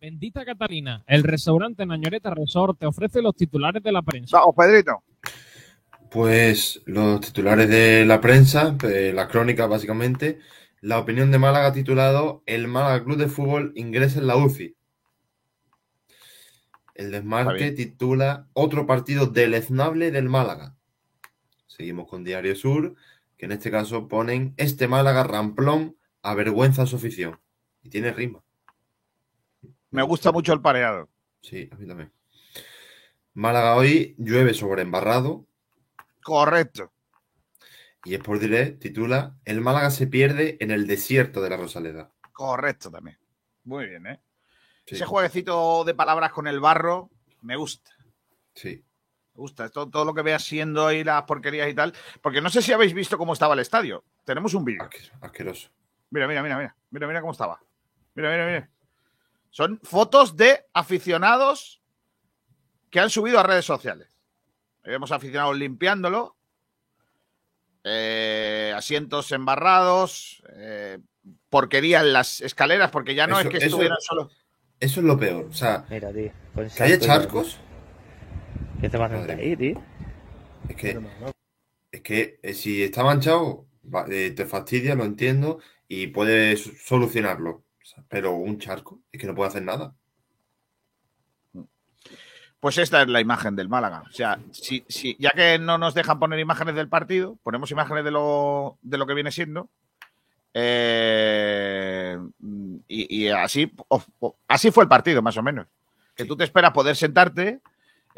Bendita 0.00 0.44
Catalina, 0.44 1.02
el 1.06 1.22
restaurante 1.22 1.86
Nañoreta 1.86 2.34
Resort 2.34 2.78
te 2.78 2.86
ofrece 2.86 3.22
los 3.22 3.34
titulares 3.34 3.82
de 3.82 3.92
la 3.92 4.02
prensa. 4.02 4.38
Vamos, 4.38 4.54
Pedrito. 4.56 5.02
Pues 6.10 6.82
los 6.86 7.20
titulares 7.20 7.68
de 7.68 8.04
la 8.04 8.20
prensa, 8.20 8.76
eh, 8.82 9.12
la 9.14 9.28
crónica 9.28 9.66
básicamente, 9.66 10.38
la 10.80 10.98
opinión 10.98 11.30
de 11.30 11.38
Málaga 11.38 11.72
titulado 11.72 12.42
El 12.46 12.68
Málaga 12.68 13.04
Club 13.04 13.18
de 13.18 13.28
Fútbol 13.28 13.72
ingresa 13.74 14.20
en 14.20 14.26
la 14.26 14.36
UCI. 14.36 14.76
El 16.94 17.10
desmarque 17.10 17.72
titula 17.72 18.48
Otro 18.52 18.86
partido 18.86 19.26
deleznable 19.26 20.10
del 20.10 20.28
Málaga. 20.28 20.77
Seguimos 21.78 22.08
con 22.08 22.24
Diario 22.24 22.56
Sur, 22.56 22.96
que 23.36 23.46
en 23.46 23.52
este 23.52 23.70
caso 23.70 24.08
ponen 24.08 24.52
Este 24.56 24.88
Málaga 24.88 25.22
ramplón 25.22 25.96
avergüenza 26.22 26.82
a 26.82 26.86
su 26.86 26.96
afición. 26.96 27.38
Y 27.84 27.88
tiene 27.88 28.12
rima. 28.12 28.42
Me 29.90 30.02
gusta 30.02 30.32
mucho 30.32 30.52
el 30.52 30.60
pareado. 30.60 31.08
Sí, 31.40 31.68
a 31.70 31.76
mí 31.76 31.86
también. 31.86 32.12
Málaga 33.32 33.76
hoy 33.76 34.16
llueve 34.18 34.54
sobre 34.54 34.82
embarrado. 34.82 35.46
Correcto. 36.24 36.90
Y 38.04 38.14
Sport 38.14 38.40
Direct 38.40 38.82
titula 38.82 39.36
El 39.44 39.60
Málaga 39.60 39.90
se 39.92 40.08
pierde 40.08 40.56
en 40.58 40.72
el 40.72 40.88
desierto 40.88 41.40
de 41.40 41.50
la 41.50 41.56
Rosaleda. 41.58 42.10
Correcto 42.32 42.90
también. 42.90 43.18
Muy 43.62 43.86
bien, 43.86 44.04
¿eh? 44.08 44.20
Sí, 44.84 44.96
Ese 44.96 45.04
jueguecito 45.04 45.84
de 45.84 45.94
palabras 45.94 46.32
con 46.32 46.48
el 46.48 46.58
barro 46.58 47.08
me 47.42 47.54
gusta. 47.54 47.92
sí. 48.54 48.82
Me 49.38 49.42
gusta. 49.42 49.68
Todo, 49.68 49.88
todo 49.88 50.04
lo 50.04 50.12
que 50.14 50.22
vea 50.22 50.40
siendo 50.40 50.84
ahí 50.88 51.04
las 51.04 51.22
porquerías 51.22 51.68
y 51.68 51.74
tal. 51.74 51.94
Porque 52.20 52.40
no 52.40 52.50
sé 52.50 52.60
si 52.60 52.72
habéis 52.72 52.92
visto 52.92 53.16
cómo 53.16 53.32
estaba 53.34 53.54
el 53.54 53.60
estadio. 53.60 54.02
Tenemos 54.24 54.52
un 54.54 54.64
vídeo. 54.64 54.82
Asque- 54.82 55.10
Asqueroso. 55.20 55.70
Mira, 56.10 56.26
mira, 56.26 56.42
mira, 56.42 56.56
mira. 56.56 56.76
Mira, 56.90 57.06
mira 57.06 57.20
cómo 57.20 57.30
estaba. 57.32 57.60
Mira, 58.14 58.30
mira, 58.32 58.46
mira. 58.46 58.70
Son 59.50 59.78
fotos 59.84 60.36
de 60.36 60.66
aficionados 60.74 61.80
que 62.90 62.98
han 62.98 63.10
subido 63.10 63.38
a 63.38 63.44
redes 63.44 63.64
sociales. 63.64 64.08
Ahí 64.84 64.90
Vemos 64.90 65.12
aficionados 65.12 65.56
limpiándolo. 65.56 66.34
eh, 67.84 68.72
asientos 68.76 69.30
embarrados. 69.32 70.42
eh, 70.56 70.98
porquería 71.48 72.00
en 72.00 72.12
las 72.12 72.40
escaleras, 72.40 72.90
porque 72.90 73.14
ya 73.14 73.26
no 73.28 73.38
Eso- 73.38 73.48
es 73.48 73.52
que 73.52 73.56
eso- 73.58 73.66
estuvieran 73.66 73.98
solo. 74.00 74.30
Eso 74.80 75.00
es 75.00 75.06
lo 75.06 75.16
peor. 75.18 75.44
O 75.48 75.52
sea, 75.54 75.84
Mira, 75.88 76.12
tío. 76.12 76.32
que 76.76 76.82
haya 76.82 76.98
charcos. 76.98 77.58
¿Qué 78.80 78.88
te 78.88 78.96
vas 78.96 79.10
a 79.12 79.22
hacer 79.22 79.38
ahí, 79.38 79.56
tío? 79.56 79.82
Es 80.68 80.76
que, 80.76 81.00
es 81.92 82.00
que 82.02 82.40
eh, 82.42 82.54
si 82.54 82.82
está 82.82 83.02
manchado, 83.02 83.66
va- 83.92 84.06
eh, 84.10 84.30
te 84.30 84.44
fastidia, 84.44 84.94
lo 84.94 85.04
entiendo, 85.04 85.58
y 85.88 86.08
puedes 86.08 86.70
solucionarlo. 86.84 87.50
O 87.50 87.84
sea, 87.84 88.04
pero 88.08 88.32
un 88.32 88.58
charco, 88.58 89.00
es 89.10 89.20
que 89.20 89.26
no 89.26 89.34
puede 89.34 89.48
hacer 89.48 89.62
nada. 89.62 89.94
Pues 92.60 92.76
esta 92.78 93.02
es 93.02 93.08
la 93.08 93.20
imagen 93.20 93.54
del 93.56 93.68
Málaga. 93.68 94.02
O 94.08 94.12
sea, 94.12 94.38
si, 94.50 94.84
si- 94.88 95.16
ya 95.18 95.30
que 95.30 95.58
no 95.58 95.78
nos 95.78 95.94
dejan 95.94 96.18
poner 96.18 96.38
imágenes 96.40 96.74
del 96.74 96.88
partido, 96.88 97.36
ponemos 97.42 97.70
imágenes 97.70 98.04
de 98.04 98.10
lo, 98.10 98.78
de 98.82 98.98
lo 98.98 99.06
que 99.06 99.14
viene 99.14 99.30
siendo. 99.30 99.68
Eh, 100.54 102.18
y, 102.88 103.24
y 103.24 103.28
así, 103.28 103.72
o- 103.88 104.02
o- 104.20 104.36
así 104.48 104.70
fue 104.72 104.82
el 104.84 104.88
partido, 104.88 105.22
más 105.22 105.36
o 105.36 105.42
menos. 105.42 105.66
Que 106.16 106.24
tú 106.24 106.36
te 106.36 106.42
esperas 106.44 106.72
poder 106.72 106.96
sentarte. 106.96 107.60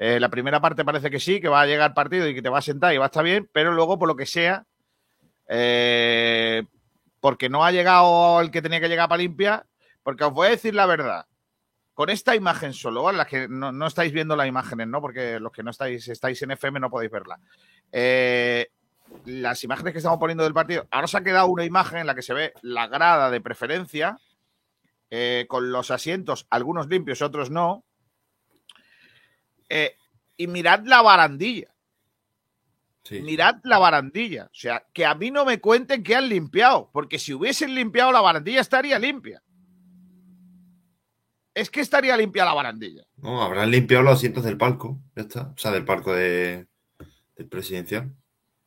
Eh, 0.02 0.18
la 0.18 0.30
primera 0.30 0.62
parte 0.62 0.82
parece 0.82 1.10
que 1.10 1.20
sí, 1.20 1.42
que 1.42 1.48
va 1.50 1.60
a 1.60 1.66
llegar 1.66 1.90
el 1.90 1.94
partido 1.94 2.26
y 2.26 2.34
que 2.34 2.40
te 2.40 2.48
va 2.48 2.60
a 2.60 2.62
sentar 2.62 2.94
y 2.94 2.96
va 2.96 3.04
a 3.04 3.08
estar 3.08 3.22
bien, 3.22 3.50
pero 3.52 3.70
luego, 3.70 3.98
por 3.98 4.08
lo 4.08 4.16
que 4.16 4.24
sea, 4.24 4.64
eh, 5.46 6.62
porque 7.20 7.50
no 7.50 7.66
ha 7.66 7.70
llegado 7.70 8.40
el 8.40 8.50
que 8.50 8.62
tenía 8.62 8.80
que 8.80 8.88
llegar 8.88 9.10
para 9.10 9.20
limpiar, 9.20 9.66
porque 10.02 10.24
os 10.24 10.32
voy 10.32 10.46
a 10.46 10.50
decir 10.52 10.74
la 10.74 10.86
verdad 10.86 11.26
con 11.92 12.08
esta 12.08 12.34
imagen 12.34 12.72
solo, 12.72 13.12
las 13.12 13.26
que 13.26 13.46
no, 13.46 13.72
no 13.72 13.86
estáis 13.86 14.10
viendo 14.10 14.36
las 14.36 14.46
imágenes, 14.46 14.88
¿no? 14.88 15.02
Porque 15.02 15.38
los 15.38 15.52
que 15.52 15.62
no 15.62 15.70
estáis, 15.70 16.08
estáis 16.08 16.40
en 16.40 16.52
FM 16.52 16.80
no 16.80 16.88
podéis 16.88 17.10
verla. 17.10 17.38
Eh, 17.92 18.70
las 19.26 19.62
imágenes 19.64 19.92
que 19.92 19.98
estamos 19.98 20.18
poniendo 20.18 20.44
del 20.44 20.54
partido, 20.54 20.86
ahora 20.90 21.08
se 21.08 21.18
ha 21.18 21.22
quedado 21.22 21.48
una 21.48 21.66
imagen 21.66 21.98
en 21.98 22.06
la 22.06 22.14
que 22.14 22.22
se 22.22 22.32
ve 22.32 22.54
la 22.62 22.86
grada 22.86 23.30
de 23.30 23.42
preferencia, 23.42 24.18
con 25.46 25.72
los 25.72 25.90
asientos, 25.90 26.46
algunos 26.48 26.88
limpios, 26.88 27.20
otros 27.20 27.50
no. 27.50 27.84
Eh, 29.70 29.96
y 30.36 30.46
mirad 30.48 30.84
la 30.84 31.00
barandilla. 31.00 31.74
Mirad 33.10 33.56
la 33.64 33.78
barandilla. 33.78 34.44
O 34.44 34.54
sea, 34.54 34.86
que 34.92 35.06
a 35.06 35.14
mí 35.14 35.30
no 35.30 35.44
me 35.44 35.60
cuenten 35.60 36.02
que 36.02 36.14
han 36.14 36.28
limpiado, 36.28 36.90
porque 36.92 37.18
si 37.18 37.32
hubiesen 37.32 37.74
limpiado 37.74 38.12
la 38.12 38.20
barandilla 38.20 38.60
estaría 38.60 38.98
limpia. 38.98 39.42
Es 41.54 41.70
que 41.70 41.80
estaría 41.80 42.16
limpia 42.16 42.44
la 42.44 42.54
barandilla. 42.54 43.04
No, 43.16 43.42
habrán 43.42 43.70
limpiado 43.70 44.04
los 44.04 44.14
asientos 44.14 44.44
del 44.44 44.56
palco. 44.56 45.00
Ya 45.16 45.22
está. 45.22 45.52
O 45.54 45.58
sea, 45.58 45.72
del 45.72 45.84
palco 45.84 46.12
de, 46.12 46.66
del 47.36 47.48
presidencial. 47.48 48.14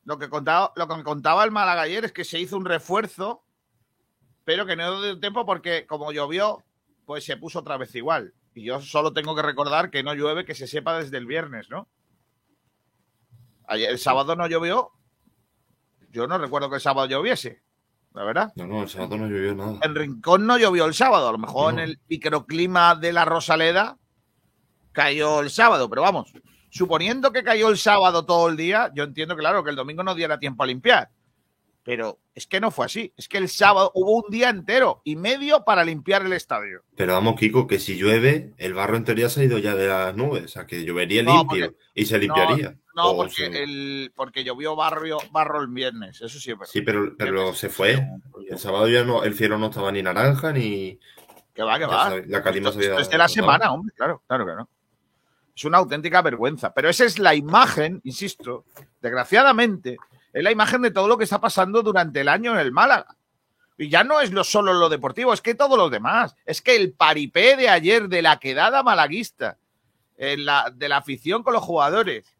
Lo 0.04 0.18
que, 0.18 0.28
contaba, 0.28 0.72
lo 0.76 0.86
que 0.86 0.96
me 0.96 1.02
contaba 1.02 1.44
el 1.44 1.50
Málaga 1.50 1.82
ayer 1.82 2.04
es 2.04 2.12
que 2.12 2.24
se 2.24 2.38
hizo 2.38 2.58
un 2.58 2.66
refuerzo, 2.66 3.42
pero 4.44 4.66
que 4.66 4.76
no 4.76 5.00
dio 5.00 5.18
tiempo 5.18 5.46
porque 5.46 5.86
como 5.86 6.12
llovió, 6.12 6.62
pues 7.06 7.24
se 7.24 7.38
puso 7.38 7.60
otra 7.60 7.78
vez 7.78 7.94
igual. 7.94 8.34
Y 8.54 8.64
yo 8.64 8.80
solo 8.80 9.12
tengo 9.12 9.34
que 9.34 9.42
recordar 9.42 9.90
que 9.90 10.02
no 10.02 10.14
llueve, 10.14 10.44
que 10.44 10.54
se 10.54 10.66
sepa 10.66 10.98
desde 10.98 11.18
el 11.18 11.26
viernes, 11.26 11.68
¿no? 11.70 11.88
Ayer, 13.66 13.90
el 13.90 13.98
sábado 13.98 14.36
no 14.36 14.46
llovió. 14.46 14.90
Yo 16.10 16.26
no 16.26 16.38
recuerdo 16.38 16.68
que 16.70 16.76
el 16.76 16.80
sábado 16.80 17.08
lloviese, 17.08 17.62
la 18.12 18.22
verdad. 18.24 18.52
No, 18.54 18.66
no, 18.66 18.82
el 18.82 18.88
sábado 18.88 19.16
no 19.16 19.26
llovió 19.26 19.54
nada. 19.54 19.78
En 19.82 19.94
Rincón 19.94 20.46
no 20.46 20.56
llovió 20.58 20.84
el 20.84 20.94
sábado, 20.94 21.28
a 21.28 21.32
lo 21.32 21.38
mejor 21.38 21.74
No. 21.74 21.80
en 21.80 21.88
el 21.90 22.00
microclima 22.08 22.94
de 22.94 23.12
la 23.12 23.24
Rosaleda 23.24 23.98
cayó 24.92 25.40
el 25.40 25.50
sábado, 25.50 25.90
pero 25.90 26.02
vamos, 26.02 26.32
suponiendo 26.70 27.32
que 27.32 27.42
cayó 27.42 27.68
el 27.70 27.78
sábado 27.78 28.24
todo 28.24 28.48
el 28.48 28.56
día, 28.56 28.92
yo 28.94 29.02
entiendo, 29.02 29.36
claro, 29.36 29.64
que 29.64 29.70
el 29.70 29.76
domingo 29.76 30.04
no 30.04 30.14
diera 30.14 30.38
tiempo 30.38 30.62
a 30.62 30.66
limpiar. 30.66 31.10
Pero 31.84 32.18
es 32.34 32.46
que 32.46 32.60
no 32.60 32.70
fue 32.70 32.86
así. 32.86 33.12
Es 33.16 33.28
que 33.28 33.36
el 33.36 33.50
sábado 33.50 33.92
hubo 33.94 34.22
un 34.24 34.30
día 34.30 34.48
entero 34.48 35.02
y 35.04 35.16
medio 35.16 35.64
para 35.64 35.84
limpiar 35.84 36.24
el 36.24 36.32
estadio. 36.32 36.82
Pero 36.96 37.12
vamos, 37.12 37.38
Kiko, 37.38 37.66
que 37.66 37.78
si 37.78 37.96
llueve, 37.98 38.54
el 38.56 38.72
barro 38.72 38.96
en 38.96 39.04
teoría 39.04 39.28
se 39.28 39.42
ha 39.42 39.44
ido 39.44 39.58
ya 39.58 39.74
de 39.74 39.88
las 39.88 40.16
nubes. 40.16 40.44
O 40.44 40.48
sea, 40.48 40.66
que 40.66 40.82
llovería 40.84 41.22
No, 41.22 41.36
limpio 41.38 41.66
porque- 41.66 41.84
y 41.94 42.06
se 42.06 42.18
limpiaría. 42.18 42.74
No, 42.96 43.14
porque, 43.16 43.46
el, 43.46 44.12
porque 44.16 44.44
llovió 44.44 44.74
barrio, 44.76 45.18
barro 45.30 45.60
el 45.60 45.66
viernes, 45.68 46.22
eso 46.22 46.38
sí 46.40 46.52
es 46.52 46.58
verdad. 46.58 46.72
Sí, 46.72 46.80
pero, 46.80 47.14
pero 47.18 47.52
se 47.52 47.68
fue. 47.68 48.06
El 48.48 48.58
sábado 48.58 48.88
ya 48.88 49.04
no, 49.04 49.22
el 49.24 49.34
cielo 49.34 49.58
no 49.58 49.66
estaba 49.66 49.92
ni 49.92 50.02
naranja 50.02 50.52
ni. 50.52 50.98
Que 51.52 51.62
va, 51.62 51.78
que 51.78 51.86
va. 51.86 52.16
la 52.26 52.42
calima 52.42 52.70
se 52.72 52.78
había 52.78 52.90
esto 52.90 53.02
es 53.02 53.10
de 53.10 53.18
la 53.18 53.28
semana, 53.28 53.72
hombre, 53.72 53.92
claro, 53.96 54.22
claro 54.26 54.46
que 54.46 54.52
no. 54.54 54.68
Es 55.54 55.64
una 55.64 55.78
auténtica 55.78 56.22
vergüenza. 56.22 56.72
Pero 56.72 56.88
esa 56.88 57.04
es 57.04 57.18
la 57.18 57.34
imagen, 57.34 58.00
insisto, 58.04 58.64
desgraciadamente, 59.02 59.96
es 60.34 60.42
la 60.42 60.50
imagen 60.50 60.82
de 60.82 60.90
todo 60.90 61.08
lo 61.08 61.16
que 61.16 61.24
está 61.24 61.40
pasando 61.40 61.82
durante 61.82 62.20
el 62.20 62.28
año 62.28 62.52
en 62.52 62.58
el 62.58 62.72
Málaga. 62.72 63.16
Y 63.78 63.88
ya 63.88 64.04
no 64.04 64.20
es 64.20 64.30
lo, 64.30 64.44
solo 64.44 64.74
lo 64.74 64.90
deportivo, 64.90 65.32
es 65.32 65.40
que 65.40 65.54
todo 65.54 65.76
lo 65.78 65.88
demás. 65.88 66.36
Es 66.44 66.60
que 66.60 66.76
el 66.76 66.92
paripé 66.92 67.56
de 67.56 67.70
ayer 67.70 68.08
de 68.08 68.20
la 68.20 68.38
quedada 68.38 68.82
malaguista, 68.82 69.56
de 70.16 70.36
la 70.36 70.96
afición 70.96 71.42
con 71.42 71.54
los 71.54 71.62
jugadores, 71.62 72.36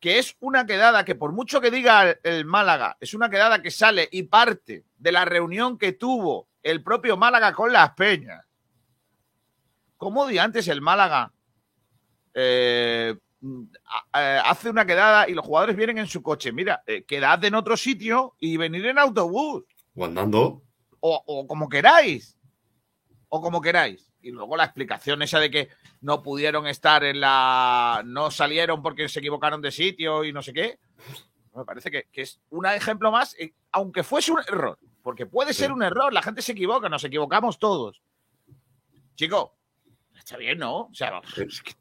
que 0.00 0.18
es 0.18 0.36
una 0.40 0.66
quedada 0.66 1.04
que 1.04 1.14
por 1.14 1.32
mucho 1.32 1.60
que 1.60 1.70
diga 1.70 2.10
el- 2.22 2.44
Málaga, 2.46 2.96
es 3.00 3.14
una 3.14 3.28
quedada 3.30 3.60
que 3.62 3.70
sale 3.70 4.08
y 4.10 4.24
parte 4.24 4.84
de 4.98 5.12
la 5.12 5.24
reunión 5.26 5.78
que 5.78 5.92
tuvo 5.92 6.48
el 6.62 6.82
propio 6.82 7.16
Málaga 7.16 7.52
con 7.52 7.72
las 7.72 7.92
peñas. 7.92 8.44
¿Cómo 9.98 10.26
de 10.26 10.40
antes 10.40 10.68
el 10.68 10.80
Málaga 10.80 11.32
eh, 12.32 13.14
hace 14.12 14.70
una 14.70 14.84
quedada 14.86 15.28
y 15.28 15.34
los 15.34 15.44
jugadores 15.44 15.76
vienen 15.76 15.98
en 15.98 16.06
su 16.06 16.22
coche? 16.22 16.52
Mira, 16.52 16.82
eh, 16.86 17.04
quedad 17.04 17.42
en 17.44 17.54
otro 17.54 17.76
sitio 17.76 18.34
y 18.38 18.56
venir 18.56 18.86
en 18.86 18.98
autobús 18.98 19.64
O 19.94 20.04
andando. 20.04 20.62
o, 21.00 21.22
o 21.26 21.46
como 21.46 21.68
queráis. 21.68 22.36
O 23.28 23.40
como 23.40 23.60
queráis. 23.60 24.12
Y 24.22 24.30
luego 24.32 24.56
la 24.56 24.64
explicación 24.64 25.22
esa 25.22 25.38
de 25.40 25.50
que 25.50 25.68
no 26.02 26.22
pudieron 26.22 26.66
estar 26.66 27.04
en 27.04 27.20
la. 27.20 28.02
no 28.04 28.30
salieron 28.30 28.82
porque 28.82 29.08
se 29.08 29.20
equivocaron 29.20 29.62
de 29.62 29.70
sitio 29.70 30.24
y 30.24 30.32
no 30.32 30.42
sé 30.42 30.52
qué. 30.52 30.78
Me 31.54 31.64
parece 31.64 31.90
que, 31.90 32.08
que 32.12 32.22
es 32.22 32.40
un 32.50 32.66
ejemplo 32.66 33.10
más, 33.10 33.34
eh, 33.38 33.54
aunque 33.72 34.02
fuese 34.02 34.30
un 34.32 34.40
error. 34.40 34.78
Porque 35.02 35.24
puede 35.24 35.54
ser 35.54 35.72
un 35.72 35.82
error, 35.82 36.12
la 36.12 36.22
gente 36.22 36.42
se 36.42 36.52
equivoca, 36.52 36.88
nos 36.90 37.02
equivocamos 37.04 37.58
todos. 37.58 38.02
Chico, 39.14 39.56
está 40.20 40.36
bien, 40.36 40.58
¿no? 40.58 40.82
O 40.82 40.94
sea, 40.94 41.20
es 41.36 41.60
que 41.62 41.72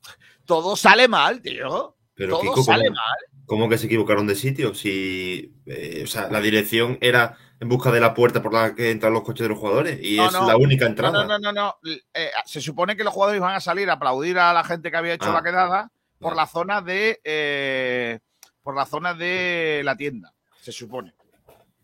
todo 0.46 0.76
sale 0.76 1.08
mal, 1.08 1.42
tío. 1.42 1.96
Pero 2.16 2.32
todo 2.32 2.42
Kiko, 2.42 2.64
sale 2.64 2.86
¿cómo, 2.88 2.96
mal. 2.96 3.18
cómo 3.46 3.70
que 3.70 3.78
se 3.78 3.86
equivocaron 3.86 4.28
de 4.28 4.36
sitio? 4.36 4.74
Si. 4.74 5.54
eh, 5.66 6.02
o 6.04 6.08
sea, 6.08 6.30
la 6.30 6.42
dirección 6.42 6.98
era 7.02 7.38
en 7.62 7.70
busca 7.70 7.92
de 7.92 8.00
la 8.02 8.14
puerta 8.14 8.42
por 8.42 8.54
la 8.54 8.74
que 8.76 8.92
entran 8.92 9.14
los 9.14 9.24
coches 9.24 9.44
de 9.44 9.50
los 9.50 9.58
jugadores 9.60 10.00
y 10.02 10.18
No, 10.18 10.28
es 10.28 10.34
no. 10.34 10.48
la 10.48 10.58
única 10.58 10.86
entrada. 10.86 11.24
No, 11.24 11.26
no, 11.26 11.40
no, 11.40 11.54
no. 11.54 11.76
Eh, 12.14 12.32
se 12.46 12.60
supone 12.62 12.98
que 12.98 13.04
los 13.06 13.14
jugadores 13.14 13.40
van 13.42 13.56
a 13.56 13.60
salir 13.62 13.90
a 13.90 13.94
aplaudir 13.94 14.38
a 14.40 14.52
la 14.54 14.64
gente 14.64 14.92
que 14.92 14.98
había 14.98 15.14
hecho 15.14 15.30
Ah. 15.30 15.34
la 15.36 15.44
quedada 15.44 15.92
por 16.20 16.36
la 16.36 16.48
zona 16.48 16.82
de 16.82 17.22
eh, 17.24 18.20
por 18.64 18.76
la 18.76 18.86
zona 18.86 19.14
de 19.14 19.82
la 19.86 19.96
tienda. 19.96 20.34
Se 20.62 20.72
supone. 20.74 21.14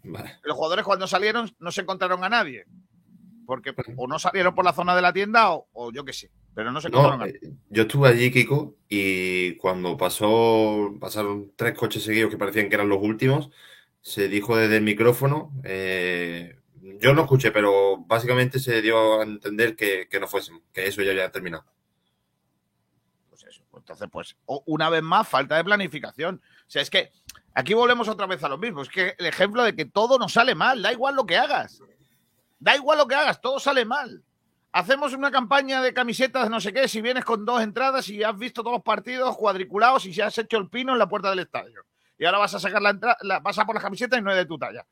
Vale. 0.04 0.38
Los 0.44 0.56
jugadores 0.58 0.84
cuando 0.86 1.08
salieron 1.08 1.50
no 1.60 1.72
se 1.72 1.82
encontraron 1.82 2.24
a 2.24 2.30
nadie. 2.30 2.66
Porque 3.46 3.74
o 3.98 4.08
no 4.08 4.20
salieron 4.20 4.54
por 4.56 4.66
la 4.66 4.74
zona 4.74 4.96
de 4.96 5.02
la 5.02 5.14
tienda 5.14 5.52
o, 5.52 5.68
o 5.74 5.92
yo 5.92 6.04
qué 6.04 6.14
sé. 6.14 6.30
Pero 6.56 6.72
no 6.72 6.80
se 6.80 6.90
No, 6.90 7.26
eh, 7.26 7.40
yo 7.70 7.84
estuve 7.84 8.08
allí, 8.08 8.32
Kiko, 8.32 8.78
y 8.88 9.56
cuando 9.58 9.98
pasó, 9.98 10.96
pasaron 11.02 11.52
tres 11.58 11.78
coches 11.78 12.02
seguidos 12.02 12.32
que 12.32 12.38
parecían 12.38 12.70
que 12.70 12.76
eran 12.76 12.88
los 12.88 13.04
últimos, 13.04 13.50
se 14.02 14.30
dijo 14.30 14.56
desde 14.56 14.78
el 14.78 14.84
micrófono, 14.84 15.52
eh, 15.66 16.58
yo 17.02 17.14
no 17.14 17.24
escuché, 17.24 17.52
pero 17.52 17.98
básicamente 17.98 18.60
se 18.60 18.82
dio 18.82 19.20
a 19.20 19.24
entender 19.24 19.76
que, 19.76 20.08
que 20.10 20.20
no 20.20 20.28
fuésemos, 20.28 20.62
que 20.72 20.88
eso 20.88 21.02
ya 21.02 21.12
había 21.12 21.30
terminado. 21.30 21.66
Pues 23.30 23.44
eso. 23.44 23.62
pues 23.70 23.82
Entonces, 23.82 24.08
pues, 24.10 24.38
una 24.66 24.90
vez 24.90 25.04
más, 25.04 25.28
falta 25.28 25.58
de 25.58 25.64
planificación. 25.66 26.36
O 26.36 26.72
sea, 26.72 26.82
es 26.82 26.90
que 26.90 27.12
aquí 27.54 27.74
volvemos 27.74 28.08
otra 28.08 28.28
vez 28.28 28.42
a 28.44 28.50
lo 28.50 28.58
mismo. 28.58 28.82
Es 28.82 28.90
que 28.90 29.14
el 29.18 29.26
ejemplo 29.26 29.62
de 29.64 29.76
que 29.76 29.86
todo 29.86 30.18
nos 30.18 30.32
sale 30.32 30.56
mal, 30.56 30.82
da 30.82 30.94
igual 30.94 31.16
lo 31.16 31.26
que 31.26 31.38
hagas. 31.38 31.82
Da 32.60 32.78
igual 32.78 33.00
lo 33.00 33.08
que 33.08 33.16
hagas, 33.16 33.42
todo 33.42 33.60
sale 33.60 33.84
mal. 33.84 34.24
Hacemos 34.76 35.14
una 35.14 35.32
campaña 35.32 35.82
de 35.82 35.94
camisetas, 35.94 36.50
no 36.50 36.60
sé 36.60 36.74
qué, 36.74 36.90
si 36.90 37.00
vienes 37.00 37.24
con 37.24 37.46
dos 37.46 37.62
entradas 37.62 38.10
y 38.10 38.22
has 38.24 38.38
visto 38.38 38.62
todos 38.62 38.74
los 38.74 38.84
partidos 38.84 39.38
cuadriculados 39.38 40.06
y 40.06 40.14
si 40.14 40.20
has 40.20 40.38
hecho 40.38 40.58
el 40.58 40.68
pino 40.68 40.92
en 40.92 41.00
la 41.00 41.08
puerta 41.08 41.30
del 41.30 41.40
estadio. 41.40 41.86
Y 42.18 42.26
ahora 42.26 42.40
vas 42.40 42.56
a 42.56 42.60
sacar 42.60 42.82
la 42.82 42.90
entrada, 42.90 43.18
vas 43.40 43.58
a 43.58 43.66
por 43.66 43.74
las 43.74 43.82
camisetas 43.82 44.20
y 44.20 44.22
no 44.22 44.32
es 44.32 44.36
de 44.36 44.46
tu 44.46 44.58
talla. 44.58 44.86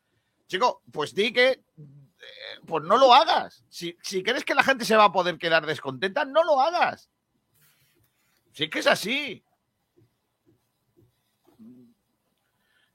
Chico, 0.48 0.84
pues 0.90 1.14
di 1.14 1.34
que 1.34 1.50
eh, 1.50 2.60
pues 2.66 2.86
no 2.86 2.96
lo 2.98 3.14
hagas. 3.14 3.66
Si, 3.68 3.98
si 4.02 4.24
crees 4.24 4.46
que 4.46 4.56
la 4.56 4.64
gente 4.64 4.86
se 4.86 4.96
va 4.96 5.04
a 5.04 5.12
poder 5.12 5.38
quedar 5.38 5.66
descontenta, 5.66 6.24
no 6.24 6.46
lo 6.46 6.62
hagas. 6.62 7.10
Sí 8.54 8.70
que 8.70 8.80
es 8.80 8.88
así. 8.88 9.44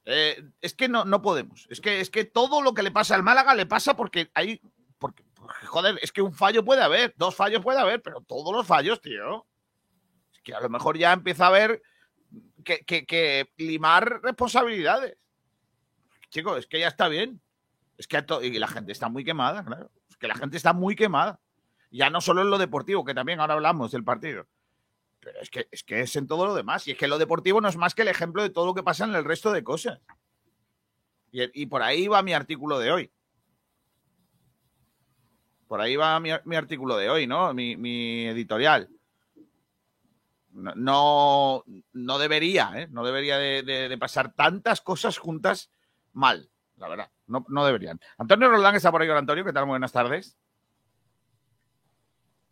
Eh, 0.06 0.42
es 0.62 0.72
que 0.72 0.88
no, 0.88 1.04
no 1.04 1.20
podemos. 1.20 1.66
Es 1.68 1.82
que, 1.82 2.00
es 2.00 2.08
que 2.08 2.24
todo 2.24 2.62
lo 2.62 2.72
que 2.72 2.82
le 2.82 2.92
pasa 2.92 3.14
al 3.14 3.22
Málaga 3.22 3.54
le 3.54 3.66
pasa 3.66 3.94
porque 3.94 4.30
hay. 4.32 4.62
Joder, 5.66 5.98
es 6.02 6.12
que 6.12 6.22
un 6.22 6.32
fallo 6.32 6.64
puede 6.64 6.82
haber, 6.82 7.14
dos 7.16 7.34
fallos 7.34 7.62
puede 7.62 7.78
haber, 7.80 8.02
pero 8.02 8.20
todos 8.20 8.54
los 8.54 8.66
fallos, 8.66 9.00
tío. 9.00 9.46
Es 10.32 10.40
que 10.42 10.54
a 10.54 10.60
lo 10.60 10.68
mejor 10.68 10.98
ya 10.98 11.12
empieza 11.12 11.44
a 11.44 11.48
haber 11.48 11.82
que, 12.64 12.84
que- 12.84 13.06
que 13.06 13.50
limar 13.56 14.20
responsabilidades. 14.22 15.16
Chicos, 16.30 16.58
es 16.58 16.66
que 16.66 16.80
ya 16.80 16.88
está 16.88 17.08
bien. 17.08 17.40
Es 17.96 18.06
que 18.06 18.22
y 18.42 18.58
la 18.58 18.68
gente 18.68 18.92
está 18.92 19.08
muy 19.08 19.24
quemada, 19.24 19.64
claro. 19.64 19.90
Es 20.08 20.16
que 20.16 20.28
la 20.28 20.34
gente 20.34 20.56
está 20.56 20.72
muy 20.72 20.94
quemada. 20.94 21.40
Ya 21.90 22.10
no 22.10 22.20
solo 22.20 22.42
en 22.42 22.50
lo 22.50 22.58
deportivo, 22.58 23.04
que 23.04 23.14
también 23.14 23.40
ahora 23.40 23.54
hablamos 23.54 23.90
del 23.90 24.04
partido. 24.04 24.46
Pero 25.20 25.40
es 25.40 25.50
que, 25.50 25.66
es 25.72 25.82
que 25.82 26.00
es 26.02 26.14
en 26.16 26.26
todo 26.28 26.46
lo 26.46 26.54
demás. 26.54 26.86
Y 26.86 26.92
es 26.92 26.98
que 26.98 27.08
lo 27.08 27.18
deportivo 27.18 27.60
no 27.60 27.68
es 27.68 27.76
más 27.76 27.94
que 27.94 28.02
el 28.02 28.08
ejemplo 28.08 28.42
de 28.42 28.50
todo 28.50 28.66
lo 28.66 28.74
que 28.74 28.82
pasa 28.82 29.04
en 29.04 29.14
el 29.14 29.24
resto 29.24 29.50
de 29.50 29.64
cosas. 29.64 30.00
Y 31.32 31.66
por 31.66 31.82
ahí 31.82 32.06
va 32.08 32.22
mi 32.22 32.32
artículo 32.34 32.78
de 32.78 32.92
hoy. 32.92 33.10
Por 35.68 35.80
ahí 35.80 35.96
va 35.96 36.18
mi, 36.18 36.30
mi 36.44 36.56
artículo 36.56 36.96
de 36.96 37.10
hoy, 37.10 37.26
¿no? 37.26 37.52
Mi, 37.54 37.76
mi 37.76 38.26
editorial. 38.26 38.88
No, 40.52 40.72
no, 40.74 41.64
no 41.92 42.18
debería, 42.18 42.72
¿eh? 42.74 42.88
No 42.90 43.04
debería 43.04 43.38
de, 43.38 43.62
de- 43.62 43.88
de 43.88 43.98
pasar 43.98 44.32
tantas 44.32 44.80
cosas 44.80 45.18
juntas 45.18 45.70
mal, 46.14 46.48
la 46.78 46.88
verdad. 46.88 47.10
No, 47.26 47.44
no 47.48 47.64
deberían. 47.66 48.00
Antonio 48.16 48.48
Roldán 48.48 48.74
está 48.74 48.90
por 48.90 49.02
ahí. 49.02 49.08
Hola, 49.08 49.20
Antonio. 49.20 49.44
¿Qué 49.44 49.52
tal? 49.52 49.66
Buenas 49.66 49.92
tardes. 49.92 50.36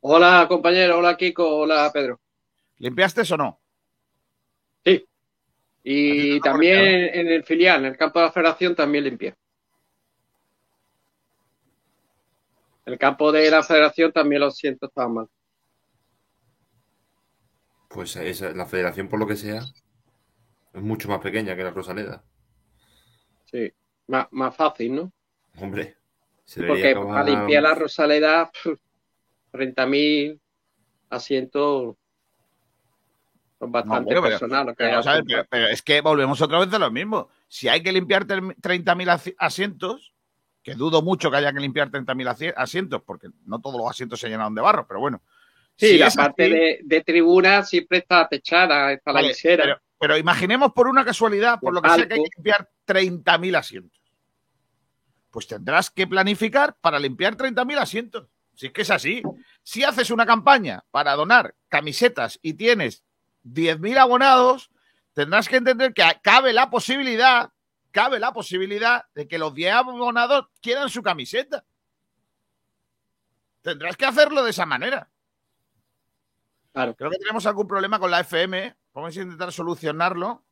Hola 0.00 0.46
compañero, 0.48 0.98
hola 0.98 1.16
Kiko, 1.16 1.57
hola 1.57 1.90
Pedro. 1.92 2.20
¿Limpiaste 2.79 3.22
o 3.33 3.37
no? 3.37 3.59
Sí. 4.85 5.05
Y 5.83 6.40
también 6.40 6.79
en 7.12 7.26
el 7.29 7.42
filial, 7.42 7.81
en 7.81 7.87
el 7.92 7.96
campo 7.96 8.20
de 8.20 8.26
la 8.26 8.33
federación 8.33 8.76
también 8.76 9.05
limpié. 9.05 9.35
El 12.87 12.99
campo 12.99 13.33
de 13.33 13.51
la 13.51 13.62
federación 13.62 14.12
también 14.12 14.40
lo 14.40 14.51
siento, 14.51 14.87
estaba 14.87 15.09
mal. 15.09 15.29
Pues 17.88 18.16
esa- 18.16 18.53
la 18.53 18.66
federación, 18.66 19.09
por 19.09 19.18
lo 19.18 19.27
que 19.27 19.37
sea, 19.37 19.61
es 20.72 20.83
mucho 20.83 21.09
más 21.09 21.20
pequeña 21.20 21.57
que 21.57 21.64
la 21.64 21.70
Rosaleda. 21.70 22.22
Sí, 23.46 23.72
más, 24.09 24.27
más 24.31 24.55
fácil, 24.55 24.94
¿no? 24.94 25.12
Hombre, 25.61 25.96
se 26.44 26.62
Porque 26.64 26.90
acabar- 26.90 27.09
para 27.09 27.25
limpiar 27.25 27.62
la 27.62 27.75
Rosaleda, 27.75 28.51
pf, 28.53 28.79
30.000 29.53 30.40
asientos 31.11 31.96
son 33.59 33.68
No, 33.68 33.72
bastante 33.72 34.14
bueno, 34.14 34.22
personal. 34.22 34.75
pero, 34.77 35.01
pero- 35.27 35.46
pero 35.49 35.66
es 35.68 35.81
que 35.83 36.01
volvemos 36.03 36.40
otra 36.42 36.59
vez 36.59 36.72
a 36.75 36.79
lo 36.79 36.90
mismo. 36.90 37.31
Si 37.49 37.68
hay 37.68 37.83
que 37.83 37.92
limpiar 37.92 38.27
ter- 38.27 38.42
30.000 38.61 39.09
asi- 39.09 39.35
asientos, 39.38 40.12
que 40.66 40.74
dudo 40.74 41.00
mucho 41.00 41.31
que 41.31 41.37
haya 41.37 41.52
que 41.52 41.61
limpiar 41.61 41.92
30.000 41.92 42.29
asi- 42.29 42.52
asientos, 42.57 43.00
porque 43.07 43.29
no 43.44 43.61
todos 43.61 43.79
los 43.79 43.88
asientos 43.88 44.18
se 44.18 44.29
llenaron 44.29 44.52
de 44.52 44.61
barro, 44.62 44.85
pero 44.88 44.98
bueno. 44.98 45.22
Sí, 45.76 45.90
Si 45.90 45.98
la 45.98 46.11
parte 46.11 46.42
así- 46.46 46.52
de, 46.52 46.81
de 46.83 47.00
tribuna 47.05 47.62
siempre 47.62 47.98
está 47.98 48.26
techada, 48.29 48.90
está 48.92 49.12
la 49.12 49.22
visera. 49.22 49.62
Pero, 49.62 49.81
pero 50.00 50.16
imaginemos 50.18 50.72
por 50.72 50.88
una 50.88 51.05
casualidad, 51.05 51.61
por 51.61 51.72
lo 51.72 51.81
que 51.81 51.88
sea 51.90 52.09
que 52.09 52.14
hay 52.14 52.24
que 52.24 52.31
limpiar 52.37 52.68
30.000 52.85 53.55
asientos. 53.57 54.00
Pues 55.31 55.46
tendrás 55.46 55.88
que 55.88 56.09
planificar 56.09 56.76
para 56.81 56.98
limpiar 56.98 57.37
30.000 57.37 57.79
asientos. 57.79 58.26
Si 58.55 58.66
es 58.66 58.72
que 58.72 58.83
es 58.83 58.90
así. 58.90 59.22
Si 59.62 59.85
haces 59.85 60.11
una 60.11 60.26
campaña 60.26 60.83
para 60.90 61.14
donar 61.14 61.55
camisetas 61.68 62.40
y 62.42 62.55
tienes 62.55 63.05
10.000 63.44 63.98
abonados, 63.98 64.70
tendrás 65.12 65.48
que 65.48 65.57
entender 65.59 65.94
que 65.94 66.02
cabe 66.22 66.52
la 66.52 66.70
posibilidad, 66.70 67.50
cabe 67.96 68.20
la 68.20 68.30
posibilidad 68.30 69.06
de 69.14 69.26
que 69.26 69.38
los 69.38 69.54
10 69.54 69.72
abonados 69.72 70.48
quieran 70.61 70.90
su 70.90 71.02
camiseta. 71.02 71.64
Tendrás 73.62 73.96
que 73.96 74.04
hacerlo 74.04 74.44
de 74.44 74.50
esa 74.50 74.66
manera. 74.66 75.09
Creo 76.74 77.11
que 77.11 77.16
tenemos 77.16 77.46
algún 77.46 77.66
problema 77.66 77.98
con 77.98 78.11
la 78.11 78.20
FM. 78.20 78.76
Vamos 78.92 79.16
a 79.16 79.22
intentar 79.22 79.50
solucionarlo. 79.50 80.44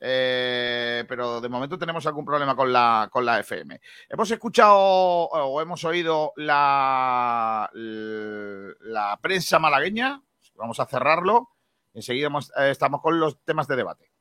Eh, 0.00 1.04
pero 1.06 1.42
de 1.42 1.48
momento 1.50 1.78
tenemos 1.78 2.06
algún 2.06 2.24
problema 2.24 2.56
con 2.56 2.72
la, 2.72 3.06
con 3.12 3.26
la 3.26 3.40
FM. 3.40 3.78
Hemos 4.08 4.30
escuchado 4.30 4.74
o 4.74 5.60
hemos 5.60 5.84
oído 5.84 6.32
la, 6.36 7.68
la 7.74 9.18
prensa 9.20 9.58
malagueña. 9.58 10.22
Vamos 10.54 10.80
a 10.80 10.86
cerrarlo. 10.86 11.50
Enseguida 11.92 12.30
eh, 12.56 12.70
estamos 12.70 13.02
con 13.02 13.20
los 13.20 13.44
temas 13.44 13.68
de 13.68 13.76
debate. 13.76 14.11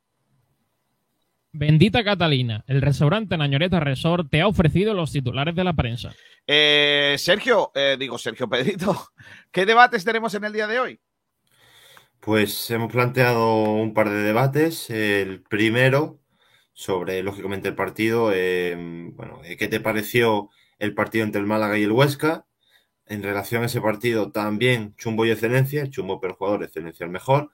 Bendita 1.53 2.03
Catalina, 2.03 2.63
el 2.67 2.81
restaurante 2.81 3.37
Nañoreta 3.37 3.81
Resort 3.81 4.29
te 4.29 4.41
ha 4.41 4.47
ofrecido 4.47 4.93
los 4.93 5.11
titulares 5.11 5.53
de 5.53 5.63
la 5.65 5.73
prensa. 5.73 6.15
Eh, 6.47 7.15
Sergio, 7.17 7.71
eh, 7.75 7.97
digo 7.99 8.17
Sergio 8.17 8.47
Pedrito, 8.47 9.09
¿qué 9.51 9.65
debates 9.65 10.05
tenemos 10.05 10.33
en 10.33 10.45
el 10.45 10.53
día 10.53 10.67
de 10.67 10.79
hoy? 10.79 10.99
Pues 12.21 12.71
hemos 12.71 12.91
planteado 12.91 13.63
un 13.63 13.93
par 13.93 14.09
de 14.09 14.21
debates. 14.21 14.89
El 14.89 15.41
primero 15.41 16.19
sobre, 16.71 17.21
lógicamente, 17.23 17.67
el 17.67 17.75
partido. 17.75 18.31
eh, 18.33 18.75
bueno, 19.13 19.41
¿qué 19.57 19.67
te 19.67 19.79
pareció 19.79 20.49
el 20.79 20.93
partido 20.93 21.25
entre 21.25 21.41
el 21.41 21.47
Málaga 21.47 21.77
y 21.77 21.83
el 21.83 21.91
Huesca? 21.91 22.45
En 23.07 23.23
relación 23.23 23.63
a 23.63 23.65
ese 23.65 23.81
partido, 23.81 24.31
también 24.31 24.95
chumbo 24.95 25.25
y 25.25 25.31
excelencia. 25.31 25.89
Chumbo, 25.89 26.21
pero 26.21 26.35
jugador, 26.35 26.63
excelencia 26.63 27.03
el 27.03 27.11
mejor. 27.11 27.51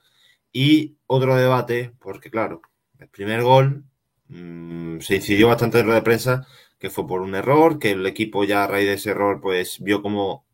Y 0.52 0.98
otro 1.08 1.36
debate, 1.36 1.94
porque 2.00 2.30
claro, 2.30 2.62
el 3.00 3.10
primer 3.10 3.44
gol 3.44 3.84
mm, 4.28 5.00
se 5.00 5.16
incidió 5.16 5.48
bastante 5.48 5.80
en 5.80 5.86
rueda 5.86 6.00
de 6.00 6.06
prensa, 6.06 6.48
que 6.80 6.90
fue 6.90 7.08
por 7.08 7.22
un 7.22 7.36
error, 7.36 7.80
que 7.80 7.92
el 7.92 8.06
equipo 8.06 8.44
ya 8.44 8.64
a 8.64 8.68
raíz 8.68 8.88
de 8.88 8.94
ese 8.94 9.12
error, 9.12 9.42
pues 9.42 9.80
vio 9.82 10.02
como, 10.02 10.46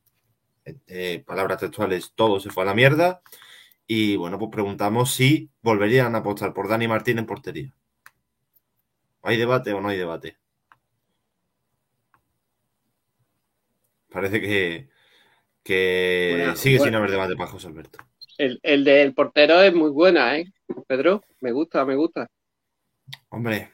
eh, 0.88 1.24
palabras 1.26 1.60
textuales, 1.60 2.14
todo 2.16 2.40
se 2.40 2.50
fue 2.50 2.64
a 2.64 2.68
la 2.68 2.74
mierda. 2.74 3.22
Y 3.88 4.16
bueno, 4.16 4.40
pues 4.40 4.52
preguntamos 4.52 5.12
si 5.12 5.50
volverían 5.62 6.16
a 6.16 6.20
apostar 6.20 6.54
por 6.54 6.70
Dani 6.70 6.88
Martín 6.88 7.20
en 7.20 7.26
portería. 7.26 7.74
¿Hay 9.22 9.38
debate 9.38 9.74
o 9.74 9.82
no 9.82 9.90
hay 9.90 9.98
debate? 9.98 10.38
Parece 14.10 14.40
que, 14.40 14.90
que 15.64 16.54
sigue 16.56 16.80
sin 16.80 16.96
haber 16.96 17.12
debate 17.12 17.36
para 17.36 17.50
José 17.50 17.68
Alberto. 17.68 18.00
El, 18.38 18.60
el 18.64 18.84
del 18.84 19.14
portero 19.16 19.60
es 19.62 19.74
muy 19.74 19.90
buena, 19.90 20.38
¿eh? 20.38 20.46
Pedro, 20.88 21.24
me 21.42 21.52
gusta, 21.52 21.84
me 21.86 21.96
gusta. 21.96 22.28
Hombre, 23.30 23.72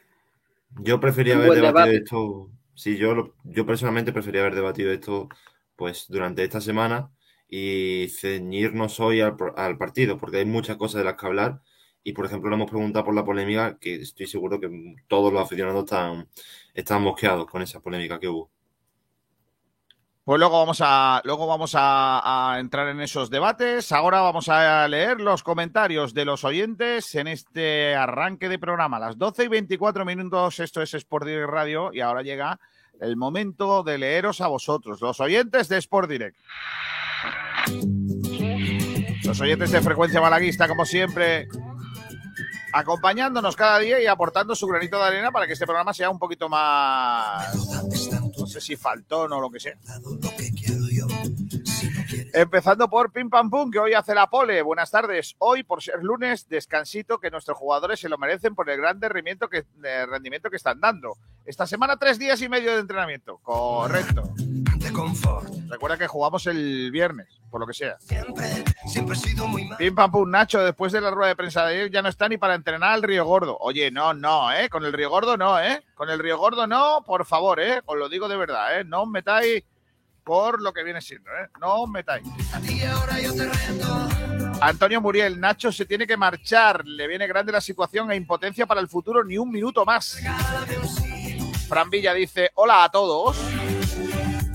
yo 0.82 1.00
prefería 1.00 1.36
haber 1.36 1.52
debatido 1.54 1.90
debate. 1.90 1.98
esto. 2.04 2.50
Sí, 2.74 2.96
yo, 2.98 3.14
lo- 3.14 3.34
yo 3.44 3.66
personalmente 3.66 4.12
prefería 4.12 4.42
haber 4.42 4.54
debatido 4.56 4.92
esto 4.92 5.28
pues 5.76 6.06
durante 6.08 6.44
esta 6.44 6.60
semana 6.60 7.12
y 7.48 8.08
ceñirnos 8.10 9.00
hoy 9.00 9.20
al, 9.22 9.36
al 9.56 9.78
partido, 9.78 10.18
porque 10.18 10.38
hay 10.38 10.46
muchas 10.46 10.76
cosas 10.78 11.00
de 11.00 11.04
las 11.06 11.16
que 11.16 11.26
hablar. 11.26 11.62
Y 12.04 12.12
por 12.14 12.26
ejemplo, 12.26 12.50
le 12.50 12.56
hemos 12.56 12.70
preguntado 12.70 13.04
por 13.06 13.14
la 13.14 13.24
polémica, 13.24 13.78
que 13.80 13.96
estoy 13.96 14.26
seguro 14.28 14.60
que 14.60 14.70
todos 15.08 15.32
los 15.32 15.42
aficionados 15.42 15.84
están, 15.84 16.28
están 16.74 17.02
mosqueados 17.02 17.46
con 17.48 17.62
esa 17.62 17.80
polémica 17.80 18.20
que 18.20 18.28
hubo. 18.28 18.50
Pues 20.22 20.38
luego 20.38 20.58
vamos 20.58 20.80
a, 20.82 21.22
luego 21.24 21.46
vamos 21.46 21.72
a, 21.74 22.56
entrar 22.58 22.88
en 22.88 23.00
esos 23.00 23.30
debates. 23.30 23.90
Ahora 23.90 24.20
vamos 24.20 24.48
a 24.48 24.86
leer 24.86 25.20
los 25.20 25.42
comentarios 25.42 26.12
de 26.12 26.26
los 26.26 26.44
oyentes 26.44 27.14
en 27.14 27.26
este 27.26 27.96
arranque 27.96 28.48
de 28.48 28.58
programa. 28.58 28.98
Las 28.98 29.16
12 29.16 29.44
y 29.44 29.48
24 29.48 30.04
minutos, 30.04 30.60
esto 30.60 30.82
es 30.82 30.92
Sport 30.92 31.26
Direct 31.26 31.50
Radio 31.50 31.90
y 31.92 32.00
ahora 32.00 32.22
llega 32.22 32.60
el 33.00 33.16
momento 33.16 33.82
de 33.82 33.96
leeros 33.96 34.42
a 34.42 34.48
vosotros, 34.48 35.00
los 35.00 35.20
oyentes 35.20 35.68
de 35.68 35.78
Sport 35.78 36.10
Direct. 36.10 36.36
Los 39.24 39.40
oyentes 39.40 39.70
de 39.70 39.80
Frecuencia 39.80 40.20
Malaguista, 40.20 40.68
como 40.68 40.84
siempre, 40.84 41.48
acompañándonos 42.72 43.56
cada 43.56 43.78
día 43.78 44.00
y 44.00 44.06
aportando 44.06 44.54
su 44.54 44.66
granito 44.66 44.98
de 44.98 45.04
arena 45.04 45.30
para 45.30 45.46
que 45.46 45.54
este 45.54 45.66
programa 45.66 45.94
sea 45.94 46.10
un 46.10 46.18
poquito 46.18 46.48
más, 46.48 47.56
sé 48.50 48.60
si 48.60 48.76
faltón 48.76 49.32
o 49.32 49.40
lo 49.40 49.50
que 49.50 49.60
sea. 49.60 49.78
Empezando 52.34 52.88
por 52.88 53.12
Pim 53.12 53.30
Pam 53.30 53.50
Pum, 53.50 53.70
que 53.70 53.78
hoy 53.78 53.94
hace 53.94 54.14
la 54.14 54.28
pole. 54.28 54.62
Buenas 54.62 54.90
tardes. 54.90 55.36
Hoy, 55.38 55.62
por 55.62 55.82
ser 55.82 56.02
lunes, 56.02 56.48
descansito 56.48 57.18
que 57.18 57.30
nuestros 57.30 57.56
jugadores 57.56 58.00
se 58.00 58.08
lo 58.08 58.18
merecen 58.18 58.54
por 58.54 58.68
el 58.68 58.78
gran 58.78 59.00
rendimiento 59.00 59.48
que, 59.48 59.64
de 59.76 60.06
rendimiento 60.06 60.50
que 60.50 60.56
están 60.56 60.80
dando. 60.80 61.16
Esta 61.44 61.66
semana, 61.66 61.96
tres 61.96 62.18
días 62.18 62.40
y 62.42 62.48
medio 62.48 62.72
de 62.72 62.80
entrenamiento. 62.80 63.38
Correcto. 63.38 64.34
Recuerda 65.68 65.96
que 65.96 66.06
jugamos 66.06 66.46
el 66.46 66.90
viernes, 66.90 67.40
por 67.50 67.60
lo 67.60 67.66
que 67.66 67.74
sea. 67.74 67.96
Pim 69.78 69.94
Pam 69.94 70.10
Pum, 70.10 70.30
Nacho, 70.30 70.60
después 70.60 70.92
de 70.92 71.00
la 71.00 71.10
rueda 71.10 71.28
de 71.28 71.36
prensa 71.36 71.64
de 71.64 71.74
ayer 71.74 71.90
ya 71.90 72.02
no 72.02 72.08
está 72.08 72.28
ni 72.28 72.38
para 72.38 72.54
entrenar 72.54 72.92
al 72.92 73.02
Río 73.02 73.24
Gordo. 73.24 73.56
Oye, 73.60 73.90
no, 73.90 74.14
no, 74.14 74.52
¿eh? 74.52 74.68
Con 74.68 74.84
el 74.84 74.92
Río 74.92 75.10
Gordo 75.10 75.36
no, 75.36 75.60
¿eh? 75.60 75.82
Con 75.94 76.10
el 76.10 76.18
Río 76.18 76.38
Gordo 76.38 76.66
no, 76.66 77.02
por 77.06 77.24
favor, 77.24 77.60
¿eh? 77.60 77.80
Os 77.86 77.96
lo 77.96 78.08
digo 78.08 78.28
de 78.28 78.36
verdad, 78.36 78.80
¿eh? 78.80 78.84
No 78.84 79.02
os 79.02 79.08
metáis 79.08 79.64
por 80.24 80.60
lo 80.60 80.72
que 80.72 80.84
viene 80.84 81.00
siendo, 81.00 81.30
¿eh? 81.30 81.48
No 81.60 81.82
os 81.82 81.88
metáis. 81.88 82.26
Antonio 84.60 85.00
Muriel, 85.00 85.40
Nacho 85.40 85.72
se 85.72 85.86
tiene 85.86 86.06
que 86.06 86.16
marchar. 86.16 86.84
Le 86.84 87.06
viene 87.06 87.26
grande 87.26 87.52
la 87.52 87.60
situación 87.60 88.10
e 88.12 88.16
impotencia 88.16 88.66
para 88.66 88.80
el 88.80 88.88
futuro, 88.88 89.24
ni 89.24 89.38
un 89.38 89.50
minuto 89.50 89.84
más. 89.84 90.20
Fran 91.68 91.88
Villa 91.88 92.12
dice: 92.12 92.50
Hola 92.54 92.84
a 92.84 92.90
todos. 92.90 93.38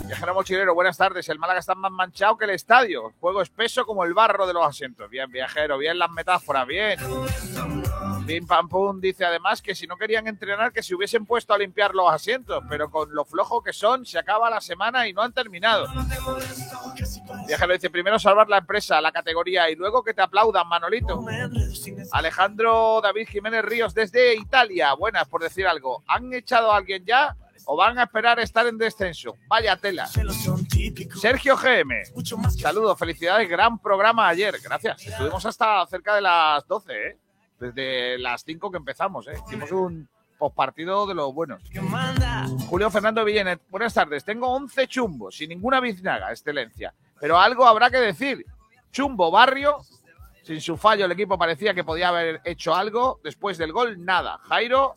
Viajero 0.08 0.34
mochilero, 0.34 0.76
buenas 0.76 0.98
tardes. 0.98 1.28
El 1.30 1.40
Málaga 1.40 1.60
está 1.60 1.74
más 1.76 1.92
manchado 1.92 2.38
que 2.38 2.46
el 2.46 2.52
estadio. 2.52 3.14
Juego 3.20 3.42
espeso 3.42 3.86
como 3.86 4.04
el 4.04 4.14
barro 4.14 4.46
de 4.46 4.54
los 4.54 4.66
asientos. 4.66 5.10
Bien, 5.10 5.32
viajero, 5.32 5.78
bien 5.78 5.98
las 5.98 6.12
metáforas, 6.12 6.68
bien. 6.68 7.00
Pim 8.26 8.48
Pam 8.48 8.68
Pum 8.68 9.00
dice 9.00 9.24
además 9.26 9.62
que 9.62 9.76
si 9.76 9.86
no 9.86 9.98
querían 9.98 10.28
entrenar, 10.28 10.72
que 10.72 10.82
se 10.82 10.96
hubiesen 10.96 11.26
puesto 11.26 11.54
a 11.54 11.58
limpiar 11.58 11.94
los 11.94 12.12
asientos, 12.12 12.64
pero 12.70 12.90
con 12.90 13.14
lo 13.14 13.24
flojo 13.24 13.62
que 13.62 13.72
son, 13.74 14.06
se 14.06 14.18
acaba 14.18 14.50
la 14.50 14.62
semana 14.62 15.08
y 15.08 15.14
no 15.14 15.22
han 15.22 15.32
terminado. 15.34 15.88
Viajero 17.48 17.74
dice: 17.74 17.90
primero 17.90 18.18
salvar 18.20 18.48
la 18.50 18.58
empresa, 18.58 19.02
la 19.02 19.12
categoría 19.12 19.70
y 19.70 19.76
luego 19.76 20.04
que 20.04 20.14
te 20.14 20.22
aplaudan, 20.22 20.68
Manolito. 20.68 21.24
Alejandro 22.12 23.00
David 23.02 23.28
Jiménez 23.28 23.66
Ríos 23.66 23.94
desde 23.94 24.36
Italia. 24.36 24.94
Buenas, 24.94 25.28
por 25.28 25.42
decir 25.42 25.68
algo. 25.68 26.04
¿Han 26.08 26.34
echado 26.34 26.72
a 26.72 26.78
alguien 26.78 27.06
ya? 27.06 27.36
¿O 27.66 27.76
van 27.76 27.98
a 27.98 28.04
esperar 28.04 28.40
estar 28.40 28.66
en 28.68 28.78
descenso? 28.78 29.36
Vaya 29.48 29.76
tela. 29.76 30.08
Sergio 30.08 31.58
GM. 31.58 32.06
Saludos, 32.58 32.98
felicidades, 32.98 33.50
gran 33.50 33.80
programa 33.80 34.28
ayer. 34.28 34.56
Gracias. 34.64 35.06
Estuvimos 35.06 35.46
hasta 35.46 35.86
cerca 35.88 36.16
de 36.16 36.22
las 36.22 36.68
12, 36.68 36.94
¿eh? 36.94 37.18
Desde 37.60 38.18
las 38.20 38.44
5 38.44 38.70
que 38.70 38.78
empezamos, 38.78 39.28
¿eh? 39.28 39.34
Hicimos 39.48 39.72
un 39.72 40.08
postpartido 40.38 41.08
de 41.08 41.16
los 41.16 41.34
buenos. 41.34 41.62
Julio 42.68 42.92
Fernando 42.92 43.24
Villenet, 43.24 43.62
buenas 43.70 43.94
tardes. 43.94 44.24
Tengo 44.24 44.50
11 44.50 44.88
chumbos, 44.88 45.38
sin 45.38 45.50
ninguna 45.50 45.80
biznaga, 45.80 46.32
excelencia. 46.32 46.94
Pero 47.20 47.40
algo 47.40 47.66
habrá 47.66 47.90
que 47.90 47.98
decir. 47.98 48.46
Chumbo 48.92 49.32
Barrio, 49.32 49.80
sin 50.44 50.62
su 50.62 50.78
fallo 50.78 51.06
el 51.06 51.12
equipo 51.12 51.38
parecía 51.38 51.74
que 51.74 51.84
podía 51.84 52.10
haber 52.10 52.42
hecho 52.46 52.76
algo. 52.76 53.20
Después 53.24 53.58
del 53.58 53.72
gol, 53.72 54.04
nada. 54.06 54.38
Jairo, 54.44 54.96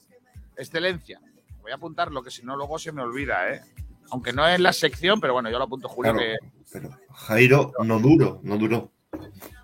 excelencia. 0.57 1.20
Voy 1.68 1.72
a 1.74 1.76
apuntarlo, 1.76 2.22
que 2.22 2.31
si 2.31 2.42
no 2.46 2.57
luego 2.57 2.78
se 2.78 2.92
me 2.92 3.02
olvida, 3.02 3.52
¿eh? 3.52 3.61
Aunque 4.11 4.33
no 4.33 4.48
es 4.48 4.59
la 4.59 4.72
sección, 4.72 5.20
pero 5.20 5.35
bueno, 5.35 5.50
yo 5.50 5.59
lo 5.59 5.64
apunto, 5.64 5.87
Julio, 5.87 6.14
Claro, 6.14 6.26
que 6.26 6.37
pero 6.72 6.88
Jairo 7.12 7.72
no 7.85 7.98
duró, 7.98 8.40
no 8.42 8.57
duró. 8.57 8.90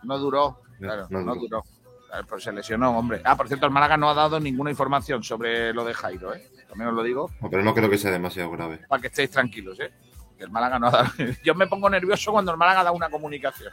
no 0.02 0.18
duró. 0.18 0.60
Claro, 0.78 1.06
no 1.08 1.20
no, 1.22 1.34
duró. 1.34 1.40
duró. 1.40 1.62
Claro, 2.10 2.26
Pues 2.28 2.42
se 2.44 2.52
lesionó, 2.52 2.90
hombre. 2.98 3.22
Ah, 3.24 3.38
por 3.38 3.48
cierto, 3.48 3.64
el 3.64 3.72
Málaga 3.72 3.96
no 3.96 4.10
ha 4.10 4.14
dado 4.14 4.38
ninguna 4.38 4.68
información 4.68 5.22
sobre 5.24 5.72
lo 5.72 5.82
de 5.82 5.94
Jairo, 5.94 6.34
¿eh? 6.34 6.46
También 6.68 6.90
os 6.90 6.94
lo 6.94 7.02
digo, 7.02 7.30
No, 7.40 7.48
pero 7.48 7.62
no 7.62 7.72
creo 7.72 7.88
que 7.88 7.96
sea 7.96 8.10
demasiado 8.10 8.50
grave. 8.50 8.80
para 8.86 9.00
que 9.00 9.06
estéis 9.06 9.30
tranquilos, 9.30 9.80
¿eh? 9.80 9.90
Que 10.36 10.44
el 10.44 10.50
Málaga 10.50 10.78
no 10.78 10.88
ha 10.88 10.90
dado... 10.90 11.08
Yo 11.42 11.54
me 11.54 11.66
pongo 11.68 11.88
nervioso 11.88 12.32
cuando 12.32 12.52
el 12.52 12.58
Málaga 12.58 12.84
da 12.84 12.92
una 12.92 13.08
comunicación. 13.08 13.72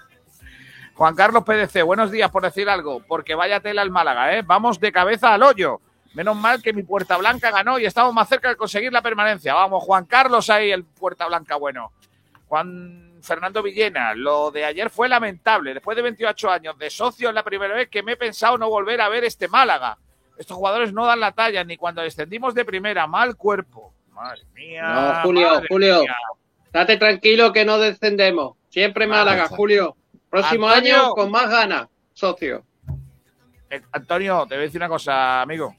Juan 0.93 1.15
Carlos 1.15 1.43
PDC, 1.43 1.83
buenos 1.83 2.11
días 2.11 2.31
por 2.31 2.43
decir 2.43 2.69
algo, 2.69 3.03
porque 3.05 3.35
vaya 3.35 3.59
tela 3.59 3.81
el 3.81 3.91
Málaga, 3.91 4.37
¿eh? 4.37 4.41
Vamos 4.41 4.79
de 4.79 4.89
cabeza 4.93 5.33
al 5.33 5.43
hoyo. 5.43 5.81
Menos 6.13 6.36
mal 6.36 6.62
que 6.62 6.74
mi 6.74 6.84
Puerta 6.84 7.17
Blanca 7.17 7.52
ganó 7.52 7.80
y 7.80 7.86
estamos 7.86 8.13
más 8.13 8.28
cerca 8.28 8.50
de 8.50 8.56
conseguir 8.56 8.91
la 8.91 9.02
permanencia. 9.02 9.54
Vamos, 9.54 9.84
Juan 9.84 10.06
Carlos 10.06 10.50
ahí, 10.50 10.71
el 10.71 10.84
Puerta 10.84 11.26
Blanca 11.28 11.56
bueno. 11.56 11.93
Juan 12.47 13.19
Fernando 13.21 13.63
Villena, 13.63 14.13
lo 14.13 14.52
de 14.52 14.65
ayer 14.65 14.89
fue 14.89 15.08
lamentable. 15.08 15.74
Después 15.74 15.95
de 15.95 16.02
28 16.02 16.50
años 16.50 16.78
de 16.78 16.89
socio, 16.89 17.30
es 17.30 17.36
la 17.36 17.43
primera 17.43 17.74
vez 17.74 17.88
que 17.88 18.04
me 18.04 18.13
he 18.13 18.17
pensado 18.17 18.58
no 18.58 18.69
volver 18.69 19.00
a 19.00 19.10
ver 19.10 19.24
este 19.24 19.47
Málaga. 19.47 19.97
Estos 20.38 20.58
jugadores 20.58 20.91
no 20.91 21.06
dan 21.06 21.19
la 21.19 21.32
talla 21.32 21.63
ni 21.63 21.78
cuando 21.78 22.02
descendimos 22.02 22.54
de 22.54 22.65
primera. 22.65 23.08
Mal 23.08 23.38
cuerpo. 23.38 23.93
Madre 24.10 24.41
mía. 24.54 24.82
No, 24.82 25.21
Julio, 25.24 25.47
madre 25.50 25.67
Julio. 25.69 26.02
mía. 26.02 26.15
Date 26.74 26.97
tranquilo 26.97 27.54
que 27.54 27.63
no 27.63 27.78
descendemos. 27.78 28.58
Siempre 28.69 29.08
Málaga, 29.08 29.43
está. 29.45 29.56
Julio. 29.56 29.95
Próximo 30.30 30.67
Antonio. 30.67 30.95
año 30.95 31.10
con 31.12 31.30
más 31.30 31.50
ganas, 31.50 31.88
socio. 32.13 32.63
Eh, 33.69 33.82
Antonio, 33.91 34.45
te 34.47 34.56
voy 34.56 34.63
a 34.63 34.65
decir 34.65 34.80
una 34.80 34.88
cosa, 34.89 35.41
amigo. 35.41 35.76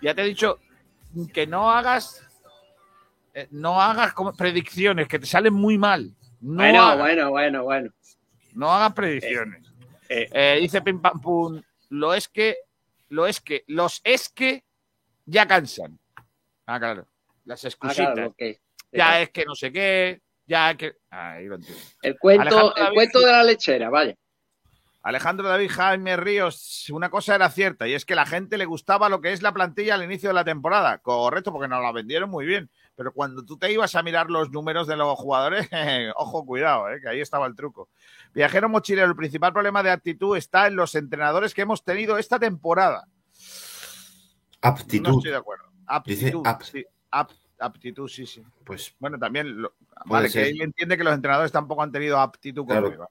Ya 0.00 0.14
te 0.14 0.22
he 0.22 0.26
dicho 0.26 0.58
que 1.32 1.46
no 1.46 1.70
hagas 1.70 2.24
eh, 3.34 3.46
no 3.50 3.80
hagas 3.80 4.12
como- 4.14 4.32
predicciones, 4.32 5.06
que 5.08 5.18
te 5.18 5.26
salen 5.26 5.54
muy 5.54 5.78
mal. 5.78 6.10
No 6.40 6.54
bueno, 6.56 6.82
hagas, 6.82 6.98
bueno, 6.98 7.30
bueno, 7.30 7.64
bueno. 7.64 7.90
no 8.54 8.70
hagas 8.72 8.92
predicciones. 8.94 9.62
Eh, 10.08 10.58
dice 10.60 10.80
Pim 10.82 11.00
Pam 11.00 11.20
Pum, 11.20 11.60
lo 11.90 12.14
es 12.14 12.28
que, 12.28 12.56
lo 13.10 13.26
es 13.26 13.40
que, 13.40 13.64
los 13.66 14.00
es 14.04 14.28
que 14.30 14.64
ya 15.26 15.46
cansan. 15.46 15.98
Ah, 16.66 16.78
claro. 16.78 17.06
Las 17.44 17.64
Ah, 17.64 17.68
excusitas. 17.68 18.14
claro. 18.14 18.34
Ya 18.92 19.20
es 19.20 19.30
que 19.30 19.44
no 19.44 19.54
sé 19.54 19.70
qué, 19.72 20.20
ya 20.46 20.70
es 20.70 20.76
que. 20.78 20.92
Ahí 21.10 21.46
lo 21.46 21.56
entiendo. 21.56 21.82
El 22.02 22.18
cuento, 22.18 22.42
Alejandro 22.42 22.76
el 22.76 22.82
David- 22.84 22.94
cuento 22.94 23.20
de 23.20 23.26
la 23.32 23.44
lechera, 23.44 23.90
vaya. 23.90 24.14
Alejandro 25.02 25.48
David 25.48 25.70
Jaime 25.70 26.16
Ríos, 26.16 26.86
una 26.90 27.08
cosa 27.08 27.34
era 27.36 27.48
cierta 27.50 27.86
y 27.86 27.94
es 27.94 28.04
que 28.04 28.14
la 28.16 28.26
gente 28.26 28.58
le 28.58 28.64
gustaba 28.66 29.08
lo 29.08 29.20
que 29.20 29.32
es 29.32 29.42
la 29.42 29.52
plantilla 29.52 29.94
al 29.94 30.02
inicio 30.02 30.28
de 30.30 30.34
la 30.34 30.44
temporada. 30.44 30.98
Correcto, 30.98 31.52
porque 31.52 31.68
nos 31.68 31.82
la 31.82 31.92
vendieron 31.92 32.28
muy 32.28 32.44
bien. 32.44 32.68
Pero 32.96 33.12
cuando 33.12 33.44
tú 33.44 33.56
te 33.56 33.70
ibas 33.72 33.94
a 33.94 34.02
mirar 34.02 34.28
los 34.28 34.50
números 34.50 34.88
de 34.88 34.96
los 34.96 35.16
jugadores, 35.16 35.68
ojo, 36.16 36.44
cuidado, 36.44 36.90
eh, 36.90 37.00
que 37.00 37.08
ahí 37.08 37.20
estaba 37.20 37.46
el 37.46 37.54
truco. 37.54 37.88
Viajero 38.34 38.68
mochilero, 38.68 39.06
el 39.08 39.16
principal 39.16 39.52
problema 39.52 39.82
de 39.84 39.90
actitud 39.92 40.36
está 40.36 40.66
en 40.66 40.74
los 40.76 40.94
entrenadores 40.96 41.54
que 41.54 41.62
hemos 41.62 41.84
tenido 41.84 42.18
esta 42.18 42.38
temporada. 42.38 43.06
No 43.06 44.68
Aptitud. 44.70 45.16
estoy 45.18 45.30
de 45.30 45.36
acuerdo. 45.36 45.64
Aptitud, 45.86 46.42
ap- 46.46 46.62
sí. 46.62 46.84
Ap- 47.12 47.30
aptitud, 47.60 48.08
sí, 48.08 48.26
sí. 48.26 48.42
Pues 48.64 48.94
Bueno, 48.98 49.18
también. 49.18 49.62
lo- 49.62 49.74
vale, 50.06 50.28
que 50.30 50.48
él 50.48 50.60
entiende 50.60 50.96
que 50.98 51.04
los 51.04 51.14
entrenadores 51.14 51.52
tampoco 51.52 51.82
han 51.82 51.92
tenido 51.92 52.18
aptitud 52.20 52.66
Claro. 52.66 52.82
conmigo. 52.86 53.10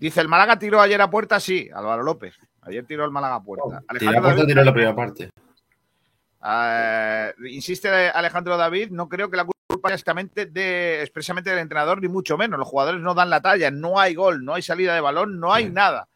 Dice, 0.00 0.22
el 0.22 0.28
Málaga 0.28 0.58
tiró 0.58 0.80
ayer 0.80 0.98
a 1.02 1.10
puerta, 1.10 1.38
sí, 1.38 1.68
Álvaro 1.74 2.02
López. 2.02 2.34
Ayer 2.62 2.86
tiró 2.86 3.04
el 3.04 3.10
Málaga 3.10 3.34
a 3.34 3.42
puerta. 3.42 3.66
Tira 3.66 3.84
Alejandro 3.88 4.22
puerta 4.22 4.36
David, 4.36 4.48
tiró 4.48 4.64
la 4.64 4.72
primera 4.72 4.96
parte. 4.96 5.30
eh, 6.42 7.34
insiste 7.50 8.08
Alejandro 8.08 8.56
David, 8.56 8.92
no 8.92 9.10
creo 9.10 9.28
que 9.30 9.36
la 9.36 9.44
culpa 9.44 9.90
es 9.90 9.96
expresamente, 9.96 10.46
de, 10.46 11.02
expresamente 11.02 11.50
del 11.50 11.58
entrenador, 11.58 12.00
ni 12.00 12.08
mucho 12.08 12.38
menos. 12.38 12.58
Los 12.58 12.66
jugadores 12.66 13.02
no 13.02 13.12
dan 13.12 13.28
la 13.28 13.42
talla, 13.42 13.70
no 13.70 14.00
hay 14.00 14.14
gol, 14.14 14.42
no 14.42 14.54
hay 14.54 14.62
salida 14.62 14.94
de 14.94 15.02
balón, 15.02 15.38
no 15.38 15.52
hay 15.52 15.68
nada. 15.68 16.08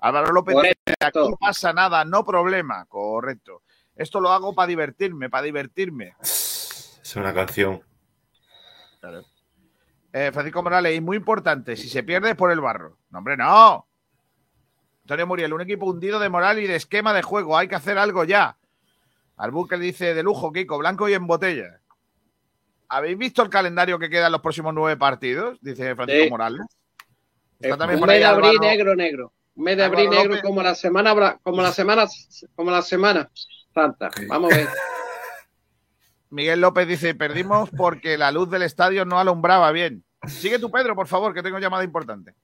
Álvaro 0.00 0.32
López 0.32 0.56
dice, 0.60 0.94
aquí 0.98 1.18
no 1.20 1.36
pasa 1.36 1.72
nada, 1.72 2.04
no 2.04 2.24
problema. 2.24 2.86
Correcto. 2.86 3.62
Esto 3.94 4.20
lo 4.20 4.32
hago 4.32 4.52
para 4.52 4.66
divertirme, 4.66 5.30
para 5.30 5.44
divertirme. 5.44 6.16
Es 6.20 7.14
una 7.14 7.32
canción. 7.32 7.82
Claro. 8.98 9.24
Eh, 10.12 10.30
Francisco 10.32 10.62
Morales, 10.62 10.96
y 10.96 11.00
muy 11.00 11.16
importante, 11.16 11.76
si 11.76 11.88
se 11.88 12.02
pierde 12.02 12.30
es 12.30 12.36
por 12.36 12.50
el 12.50 12.60
barro. 12.60 12.96
No, 13.10 13.18
hombre, 13.18 13.36
no. 13.36 13.86
Antonio 15.02 15.26
Muriel, 15.26 15.52
un 15.52 15.60
equipo 15.62 15.86
hundido 15.86 16.18
de 16.18 16.28
moral 16.28 16.58
y 16.58 16.66
de 16.66 16.76
esquema 16.76 17.12
de 17.14 17.22
juego. 17.22 17.56
Hay 17.56 17.68
que 17.68 17.74
hacer 17.74 17.98
algo 17.98 18.24
ya. 18.24 18.56
Albuquerque 19.36 19.82
dice 19.84 20.14
de 20.14 20.22
lujo, 20.22 20.52
Kiko, 20.52 20.78
blanco 20.78 21.08
y 21.08 21.14
en 21.14 21.26
botella. 21.26 21.80
¿Habéis 22.88 23.16
visto 23.18 23.42
el 23.42 23.50
calendario 23.50 23.98
que 23.98 24.08
queda 24.10 24.26
en 24.26 24.32
los 24.32 24.40
próximos 24.40 24.72
nueve 24.74 24.96
partidos? 24.96 25.58
Dice 25.60 25.94
Francisco 25.94 26.24
Sí. 26.24 26.30
Morales. 26.30 26.60
Eh, 27.60 27.68
Está 27.68 27.76
también 27.76 27.96
un 27.96 28.00
por 28.00 28.08
mes 28.08 28.14
ahí 28.14 28.20
de 28.20 28.24
abril 28.26 28.50
Álvaro- 28.50 28.60
negro, 28.68 28.96
negro. 28.96 29.32
Un 29.56 29.64
mes 29.64 29.76
de 29.76 29.84
Álvaro 29.84 29.98
abril 30.00 30.10
negro 30.18 30.28
López. 30.30 30.42
como 30.42 30.62
la 30.62 30.74
semana 30.74 31.38
como 31.42 31.62
la 31.62 31.72
semana 31.72 32.06
como 32.54 32.70
la 32.70 32.82
semana 32.82 33.30
santa. 33.74 34.08
Vamos 34.28 34.52
a 34.52 34.56
ver. 34.56 34.68
Miguel 36.30 36.60
López 36.60 36.86
dice, 36.86 37.14
perdimos 37.14 37.70
porque 37.70 38.18
la 38.18 38.32
luz 38.32 38.50
del 38.50 38.62
estadio 38.62 39.04
no 39.04 39.18
alumbraba 39.18 39.72
bien. 39.72 40.04
Sigue 40.26 40.58
tú, 40.58 40.70
Pedro, 40.70 40.94
por 40.94 41.06
favor, 41.06 41.32
que 41.32 41.42
tengo 41.42 41.58
llamada 41.58 41.84
importante. 41.84 42.34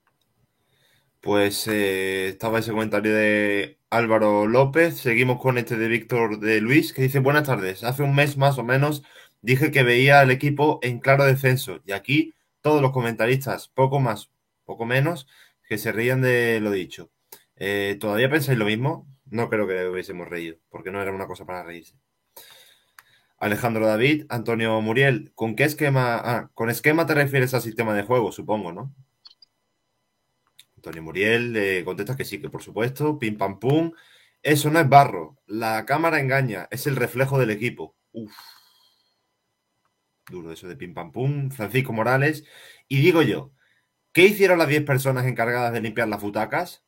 Pues 1.21 1.67
eh, 1.69 2.29
estaba 2.29 2.59
ese 2.59 2.73
comentario 2.73 3.15
de 3.15 3.79
Álvaro 3.91 4.47
López. 4.47 4.99
Seguimos 4.99 5.41
con 5.41 5.59
este 5.59 5.77
de 5.77 5.89
Víctor 5.89 6.39
de 6.39 6.61
Luis, 6.61 6.93
que 6.93 7.03
dice: 7.03 7.19
Buenas 7.19 7.47
tardes. 7.47 7.83
Hace 7.83 8.03
un 8.03 8.15
mes 8.15 8.37
más 8.37 8.59
o 8.59 8.63
menos 8.65 9.03
dije 9.41 9.71
que 9.71 9.83
veía 9.83 10.21
al 10.21 10.31
equipo 10.31 10.79
en 10.83 11.01
claro 11.01 11.25
descenso. 11.25 11.81
Y 11.85 11.93
aquí 11.93 12.35
todos 12.61 12.81
los 12.81 12.93
comentaristas, 12.93 13.69
poco 13.69 14.01
más, 14.01 14.31
poco 14.65 14.87
menos, 14.87 15.27
que 15.69 15.79
se 15.79 15.93
reían 15.93 16.23
de 16.23 16.61
lo 16.61 16.71
dicho. 16.71 17.11
Eh, 17.57 17.97
¿Todavía 18.01 18.31
pensáis 18.31 18.59
lo 18.59 18.65
mismo? 18.65 19.07
No 19.27 19.49
creo 19.49 19.67
que 19.67 19.87
hubiésemos 19.87 20.29
reído, 20.29 20.57
porque 20.71 20.91
no 20.91 21.01
era 21.01 21.13
una 21.13 21.27
cosa 21.27 21.45
para 21.45 21.63
reírse. 21.63 21.95
Alejandro 23.45 23.87
David, 23.87 24.25
Antonio 24.31 24.81
Muriel, 24.81 25.31
¿con 25.35 25.55
qué 25.55 25.65
esquema? 25.65 26.17
Ah, 26.17 26.51
con 26.55 26.71
esquema 26.71 27.05
te 27.05 27.13
refieres 27.13 27.53
al 27.53 27.61
sistema 27.61 27.93
de 27.93 28.03
juego, 28.03 28.33
supongo, 28.33 28.73
¿no? 28.73 28.95
Antonio 30.77 31.03
Muriel 31.03 31.53
le 31.53 31.85
contesta 31.85 32.17
que 32.17 32.25
sí, 32.25 32.41
que 32.41 32.49
por 32.49 32.63
supuesto. 32.63 33.19
Pim 33.19 33.37
pam 33.37 33.59
pum. 33.59 33.93
Eso 34.43 34.71
no 34.71 34.81
es 34.81 34.89
barro. 34.89 35.37
La 35.47 35.85
cámara 35.85 36.21
engaña. 36.21 36.69
Es 36.71 36.87
el 36.87 36.97
reflejo 36.97 37.39
del 37.39 37.51
equipo. 37.51 37.95
Uf. 38.13 38.33
Duro 40.31 40.51
eso 40.51 40.67
de 40.67 40.77
pim 40.77 40.95
pam 40.95 41.13
pum. 41.13 41.51
Francisco 41.51 41.93
Morales. 41.93 42.45
Y 42.89 43.03
digo 43.03 43.21
yo, 43.21 43.53
¿qué 44.13 44.23
hicieron 44.25 44.59
las 44.59 44.69
10 44.69 44.85
personas 44.85 45.27
encargadas 45.27 45.75
de 45.75 45.83
limpiar 45.83 46.09
las 46.09 46.23
butacas? 46.23 46.83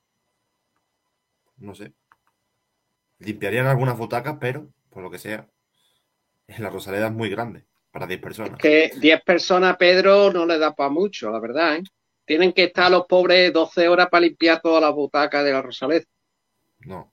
No 1.58 1.74
sé. 1.74 1.92
Limpiarían 3.18 3.66
algunas 3.66 3.98
butacas, 3.98 4.38
pero, 4.40 4.72
por 4.88 5.02
lo 5.02 5.10
que 5.10 5.18
sea, 5.18 5.50
la 6.58 6.70
Rosaleda 6.70 7.06
es 7.06 7.12
muy 7.12 7.28
grande 7.28 7.66
para 7.90 8.06
10 8.06 8.20
personas. 8.20 8.58
Que 8.58 8.90
10 8.96 9.22
personas, 9.22 9.76
Pedro, 9.76 10.32
no 10.32 10.46
le 10.46 10.58
da 10.58 10.74
para 10.74 10.90
mucho, 10.90 11.30
la 11.30 11.40
verdad, 11.40 11.76
¿eh? 11.76 11.82
Tienen 12.24 12.52
que 12.52 12.64
estar 12.64 12.90
los 12.90 13.06
pobres 13.06 13.52
12 13.52 13.88
horas 13.88 14.08
para 14.10 14.22
limpiar 14.22 14.60
todas 14.60 14.82
las 14.82 14.92
butacas 14.92 15.44
de 15.44 15.52
la 15.52 15.62
Rosaleda. 15.62 16.04
No. 16.80 17.12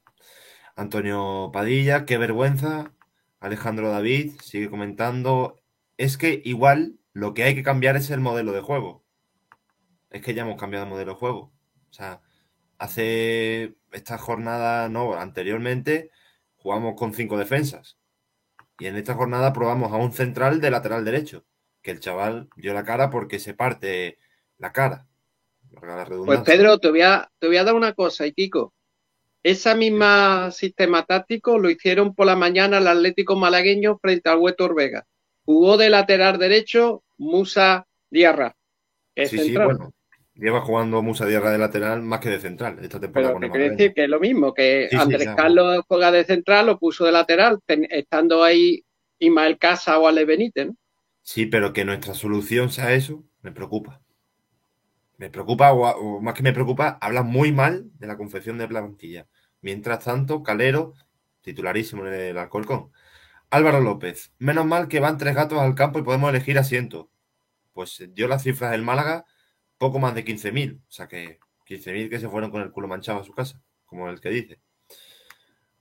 Antonio 0.76 1.52
Padilla, 1.54 2.06
qué 2.06 2.18
vergüenza. 2.18 2.94
Alejandro 3.40 3.90
David 3.92 4.34
sigue 4.42 4.70
comentando. 4.70 5.62
Es 5.98 6.18
que 6.18 6.42
igual 6.44 6.98
Lo 7.14 7.36
que 7.36 7.44
hay 7.44 7.54
que 7.54 7.62
cambiar 7.62 7.96
es 7.96 8.10
el 8.10 8.22
modelo 8.22 8.54
de 8.54 8.62
juego. 8.62 9.04
Es 10.10 10.24
que 10.24 10.34
ya 10.34 10.42
hemos 10.42 10.60
cambiado 10.60 10.86
el 10.86 10.90
modelo 10.90 11.14
de 11.14 11.20
juego. 11.20 11.54
O 11.92 11.94
sea, 11.94 12.22
hace 12.80 13.76
esta 13.92 14.18
jornada, 14.18 14.90
no, 14.90 15.14
anteriormente 15.14 16.10
jugamos 16.56 16.96
con 16.98 17.14
cinco 17.14 17.38
defensas. 17.38 17.98
Y 18.80 18.88
en 18.88 18.96
esta 18.96 19.14
jornada 19.14 19.54
probamos 19.54 19.92
a 19.92 19.98
un 19.98 20.14
central 20.14 20.60
de 20.62 20.72
lateral 20.72 21.06
derecho. 21.06 21.46
Que 21.82 21.92
el 21.92 22.00
chaval 22.00 22.50
dio 22.56 22.74
la 22.74 22.84
cara 22.84 23.10
porque 23.10 23.40
se 23.40 23.54
parte 23.54 24.18
la 24.58 24.72
cara. 24.72 25.08
la 25.82 26.06
Pues. 26.06 26.42
Pedro, 26.42 26.80
te 26.80 26.90
voy 26.90 27.02
a, 27.02 27.30
te 27.40 27.48
voy 27.48 27.58
a 27.58 27.64
dar 27.64 27.76
una 27.76 27.94
cosa, 27.94 28.26
y 28.26 28.34
Kiko. 28.34 28.74
Esa 29.44 29.76
misma 29.76 30.52
sistema 30.52 31.04
táctico 31.06 31.60
lo 31.60 31.70
hicieron 31.70 32.16
por 32.16 32.26
la 32.26 32.38
mañana 32.38 32.78
el 32.78 32.88
Atlético 32.88 33.36
malagueño 33.36 33.98
frente 33.98 34.30
al 34.30 34.38
Hueto 34.38 34.66
Orvega. 34.66 35.06
Jugó 35.44 35.76
de 35.76 35.90
lateral 35.90 36.38
derecho 36.40 37.04
Musa 37.18 37.86
Diarra. 38.10 38.56
es 39.16 39.32
Sí, 39.32 39.38
sí, 39.38 39.44
central. 39.46 39.66
bueno. 39.66 39.94
Lleva 40.36 40.62
jugando 40.62 41.02
Musa 41.04 41.26
Diarra 41.26 41.52
de 41.52 41.58
lateral 41.60 42.02
más 42.02 42.20
que 42.20 42.30
de 42.30 42.40
central 42.40 42.80
esta 42.82 43.00
temporada 43.00 43.36
Pero 43.40 43.52
quiero 43.52 43.70
decir 43.72 43.94
que 43.94 44.04
es 44.04 44.10
lo 44.10 44.20
mismo, 44.20 44.54
que 44.54 44.88
Sí, 44.90 44.98
sí, 44.98 45.02
Andrés 45.02 45.26
ya. 45.26 45.36
Carlos 45.36 45.86
juega 45.88 46.12
de 46.12 46.24
central, 46.26 46.66
lo 46.66 46.80
puso 46.80 47.06
de 47.06 47.12
lateral, 47.12 47.60
ten- 47.66 47.88
estando 47.90 48.44
ahí 48.44 48.84
Ismael 49.20 49.58
Casa 49.58 50.00
o 50.00 50.08
Ale 50.08 50.26
Benítez, 50.26 50.68
¿no? 50.68 50.76
Sí, 51.22 51.48
pero 51.48 51.74
que 51.74 51.86
nuestra 51.86 52.14
solución 52.14 52.70
sea 52.70 52.94
eso, 52.94 53.26
me 53.42 53.52
preocupa. 53.52 54.02
Me 55.18 55.30
preocupa, 55.30 55.72
o, 55.74 55.82
o 56.18 56.22
más 56.22 56.34
que 56.34 56.44
me 56.44 56.54
preocupa, 56.54 56.98
habla 57.02 57.24
muy 57.24 57.52
mal 57.52 57.90
de 58.00 58.08
la 58.08 58.18
confección 58.18 58.58
de 58.58 58.68
plantilla. 58.68 59.28
Mientras 59.62 60.04
tanto, 60.04 60.44
Calero, 60.44 60.94
titularísimo 61.42 62.06
en 62.08 62.14
el 62.14 62.38
Alcorcón. 62.38 62.92
Álvaro 63.52 63.82
López, 63.82 64.34
menos 64.40 64.66
mal 64.66 64.88
que 64.90 65.00
van 65.02 65.18
tres 65.18 65.36
gatos 65.36 65.60
al 65.60 65.76
campo 65.76 66.00
y 66.00 66.04
podemos 66.04 66.30
elegir 66.30 66.58
asiento. 66.60 67.12
Pues 67.74 68.04
dio 68.14 68.28
las 68.28 68.44
cifras 68.44 68.72
del 68.72 68.84
Málaga, 68.84 69.26
poco 69.84 70.00
más 70.00 70.16
de 70.16 70.24
15.000. 70.24 70.80
O 70.80 70.92
sea 70.92 71.08
que 71.10 71.40
15.000 71.68 72.10
que 72.10 72.20
se 72.20 72.30
fueron 72.30 72.52
con 72.52 72.62
el 72.62 72.72
culo 72.72 72.88
manchado 72.88 73.20
a 73.20 73.26
su 73.26 73.34
casa, 73.34 73.62
como 73.86 74.10
el 74.10 74.22
que 74.22 74.30
dice. 74.30 74.62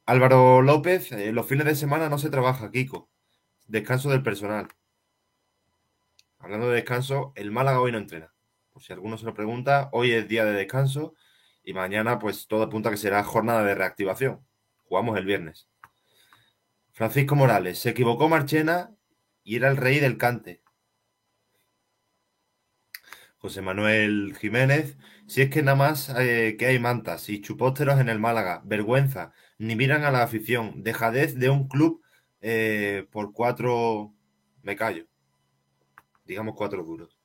Álvaro 0.07 0.61
López, 0.61 1.13
eh, 1.13 1.31
los 1.31 1.47
fines 1.47 1.67
de 1.67 1.77
semana 1.77 2.09
no 2.09 2.19
se 2.19 2.29
trabaja, 2.29 2.73
Kiko. 2.73 3.09
Descanso 3.69 4.11
del 4.11 4.25
personal. 4.25 4.67
Hablando 6.41 6.69
de 6.69 6.75
descanso, 6.75 7.33
el 7.37 7.53
Málaga 7.53 7.81
hoy 7.81 7.93
no 7.93 7.99
entrena. 7.99 8.35
Por 8.73 8.83
si 8.83 8.93
alguno 8.93 9.17
se 9.17 9.25
lo 9.25 9.35
pregunta, 9.35 9.89
hoy 9.93 10.11
es 10.11 10.27
día 10.27 10.45
de 10.45 10.53
descanso 10.53 11.15
y 11.63 11.73
mañana 11.73 12.19
pues 12.19 12.49
todo 12.49 12.65
apunta 12.65 12.91
que 12.91 12.97
será 12.97 13.23
jornada 13.23 13.63
de 13.63 13.77
reactivación. 13.77 14.45
Jugamos 14.89 15.17
el 15.17 15.27
viernes. 15.27 15.69
Francisco 16.91 17.37
Morales, 17.37 17.79
se 17.79 17.91
equivocó 17.91 18.29
Marchena 18.29 18.91
y 19.45 19.55
era 19.55 19.69
el 19.69 19.77
rey 19.77 20.01
del 20.01 20.19
cante. 20.19 20.62
José 23.43 23.61
Manuel 23.61 24.37
Jiménez, 24.39 24.97
si 25.27 25.43
es 25.43 25.51
que 25.51 25.65
nada 25.65 25.77
más 25.77 26.15
eh, 26.17 26.55
que 26.57 26.67
hay 26.67 26.79
mantas 26.79 27.29
y 27.29 27.41
chupósteros 27.41 27.99
en 27.99 28.09
el 28.09 28.21
Málaga, 28.21 28.63
vergüenza, 28.65 29.33
ni 29.59 29.75
miran 29.75 30.05
a 30.05 30.13
la 30.13 30.23
afición, 30.23 30.85
dejadez 30.85 31.35
de 31.35 31.51
un 31.51 31.67
club 31.67 32.01
eh, 32.41 33.09
por 33.11 33.33
cuatro, 33.33 34.15
me 34.63 34.77
callo, 34.77 35.09
digamos 36.25 36.55
cuatro 36.57 36.85
duros. 36.85 37.19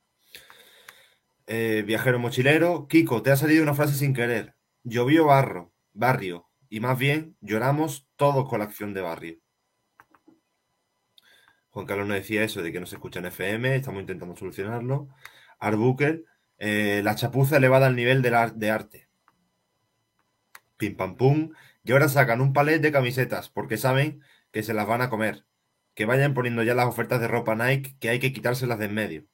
Eh, 1.45 1.83
viajero 1.85 2.17
mochilero, 2.17 2.87
Kiko, 2.87 3.21
te 3.21 3.29
ha 3.29 3.35
salido 3.35 3.61
una 3.61 3.75
frase 3.75 3.93
sin 3.93 4.15
querer. 4.15 4.55
Llovió 4.83 5.25
barro, 5.27 5.71
barrio, 5.93 6.49
y 6.67 6.79
más 6.79 6.97
bien 6.97 7.37
lloramos 7.41 8.07
todos 8.15 8.49
con 8.49 8.57
la 8.57 8.65
acción 8.65 8.91
de 8.95 9.01
barrio. 9.01 9.37
Juan 11.69 11.85
Carlos 11.85 12.07
nos 12.07 12.17
decía 12.17 12.43
eso 12.43 12.63
de 12.63 12.71
que 12.71 12.79
no 12.79 12.87
se 12.87 12.95
escucha 12.95 13.19
en 13.19 13.27
FM, 13.27 13.75
estamos 13.75 14.01
intentando 14.01 14.35
solucionarlo. 14.35 15.09
Arbuker, 15.59 16.25
eh, 16.57 17.01
la 17.03 17.15
chapuza 17.15 17.57
elevada 17.57 17.87
al 17.87 17.95
nivel 17.95 18.21
de 18.21 18.69
arte. 18.69 19.07
Pim 20.77 20.95
pam 20.95 21.15
pum. 21.15 21.51
Y 21.83 21.91
ahora 21.91 22.09
sacan 22.09 22.41
un 22.41 22.53
palet 22.53 22.81
de 22.81 22.91
camisetas 22.91 23.49
porque 23.49 23.77
saben 23.77 24.21
que 24.51 24.63
se 24.63 24.73
las 24.73 24.87
van 24.87 25.01
a 25.01 25.09
comer. 25.09 25.45
Que 25.95 26.05
vayan 26.05 26.33
poniendo 26.33 26.63
ya 26.63 26.75
las 26.75 26.85
ofertas 26.85 27.19
de 27.21 27.27
ropa 27.27 27.55
Nike 27.55 27.95
que 27.99 28.09
hay 28.09 28.19
que 28.19 28.33
quitárselas 28.33 28.79
de 28.79 28.85
en 28.85 28.93
medio. 28.93 29.25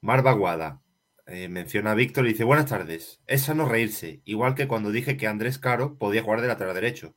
Mar 0.00 0.22
Baguada 0.22 0.82
eh, 1.26 1.48
menciona 1.48 1.92
a 1.92 1.94
Víctor 1.94 2.26
y 2.26 2.30
dice: 2.30 2.44
Buenas 2.44 2.66
tardes. 2.66 3.20
Es 3.26 3.42
sano 3.42 3.68
reírse, 3.68 4.20
igual 4.24 4.54
que 4.54 4.68
cuando 4.68 4.92
dije 4.92 5.16
que 5.16 5.26
Andrés 5.26 5.58
Caro 5.58 5.98
podía 5.98 6.22
jugar 6.22 6.40
de 6.40 6.48
lateral 6.48 6.74
derecho. 6.74 7.16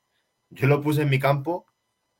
Yo 0.49 0.67
lo 0.67 0.81
puse 0.81 1.03
en 1.03 1.09
mi 1.09 1.19
campo, 1.19 1.67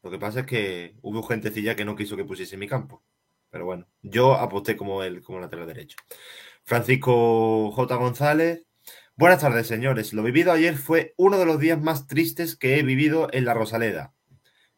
lo 0.04 0.12
que 0.12 0.20
pasa 0.20 0.42
es 0.42 0.46
que 0.46 0.96
hubo 1.02 1.24
gentecilla 1.24 1.76
que 1.76 1.86
no 1.86 1.96
quiso 1.96 2.16
que 2.16 2.26
pusiese 2.26 2.56
en 2.56 2.60
mi 2.60 2.68
campo. 2.68 3.04
Pero 3.50 3.66
bueno, 3.66 3.88
yo 4.02 4.36
aposté 4.36 4.78
como 4.78 5.04
él, 5.04 5.22
como 5.22 5.40
lateral 5.40 5.68
derecho. 5.68 5.98
Francisco 6.64 7.72
J. 7.72 7.96
González. 7.96 8.66
Buenas 9.16 9.42
tardes, 9.42 9.68
señores. 9.68 10.14
Lo 10.14 10.24
vivido 10.24 10.52
ayer 10.52 10.78
fue 10.78 11.14
uno 11.18 11.38
de 11.38 11.46
los 11.46 11.60
días 11.60 11.82
más 11.82 12.08
tristes 12.08 12.56
que 12.56 12.80
he 12.80 12.84
vivido 12.84 13.28
en 13.32 13.46
la 13.46 13.54
Rosaleda. 13.54 14.14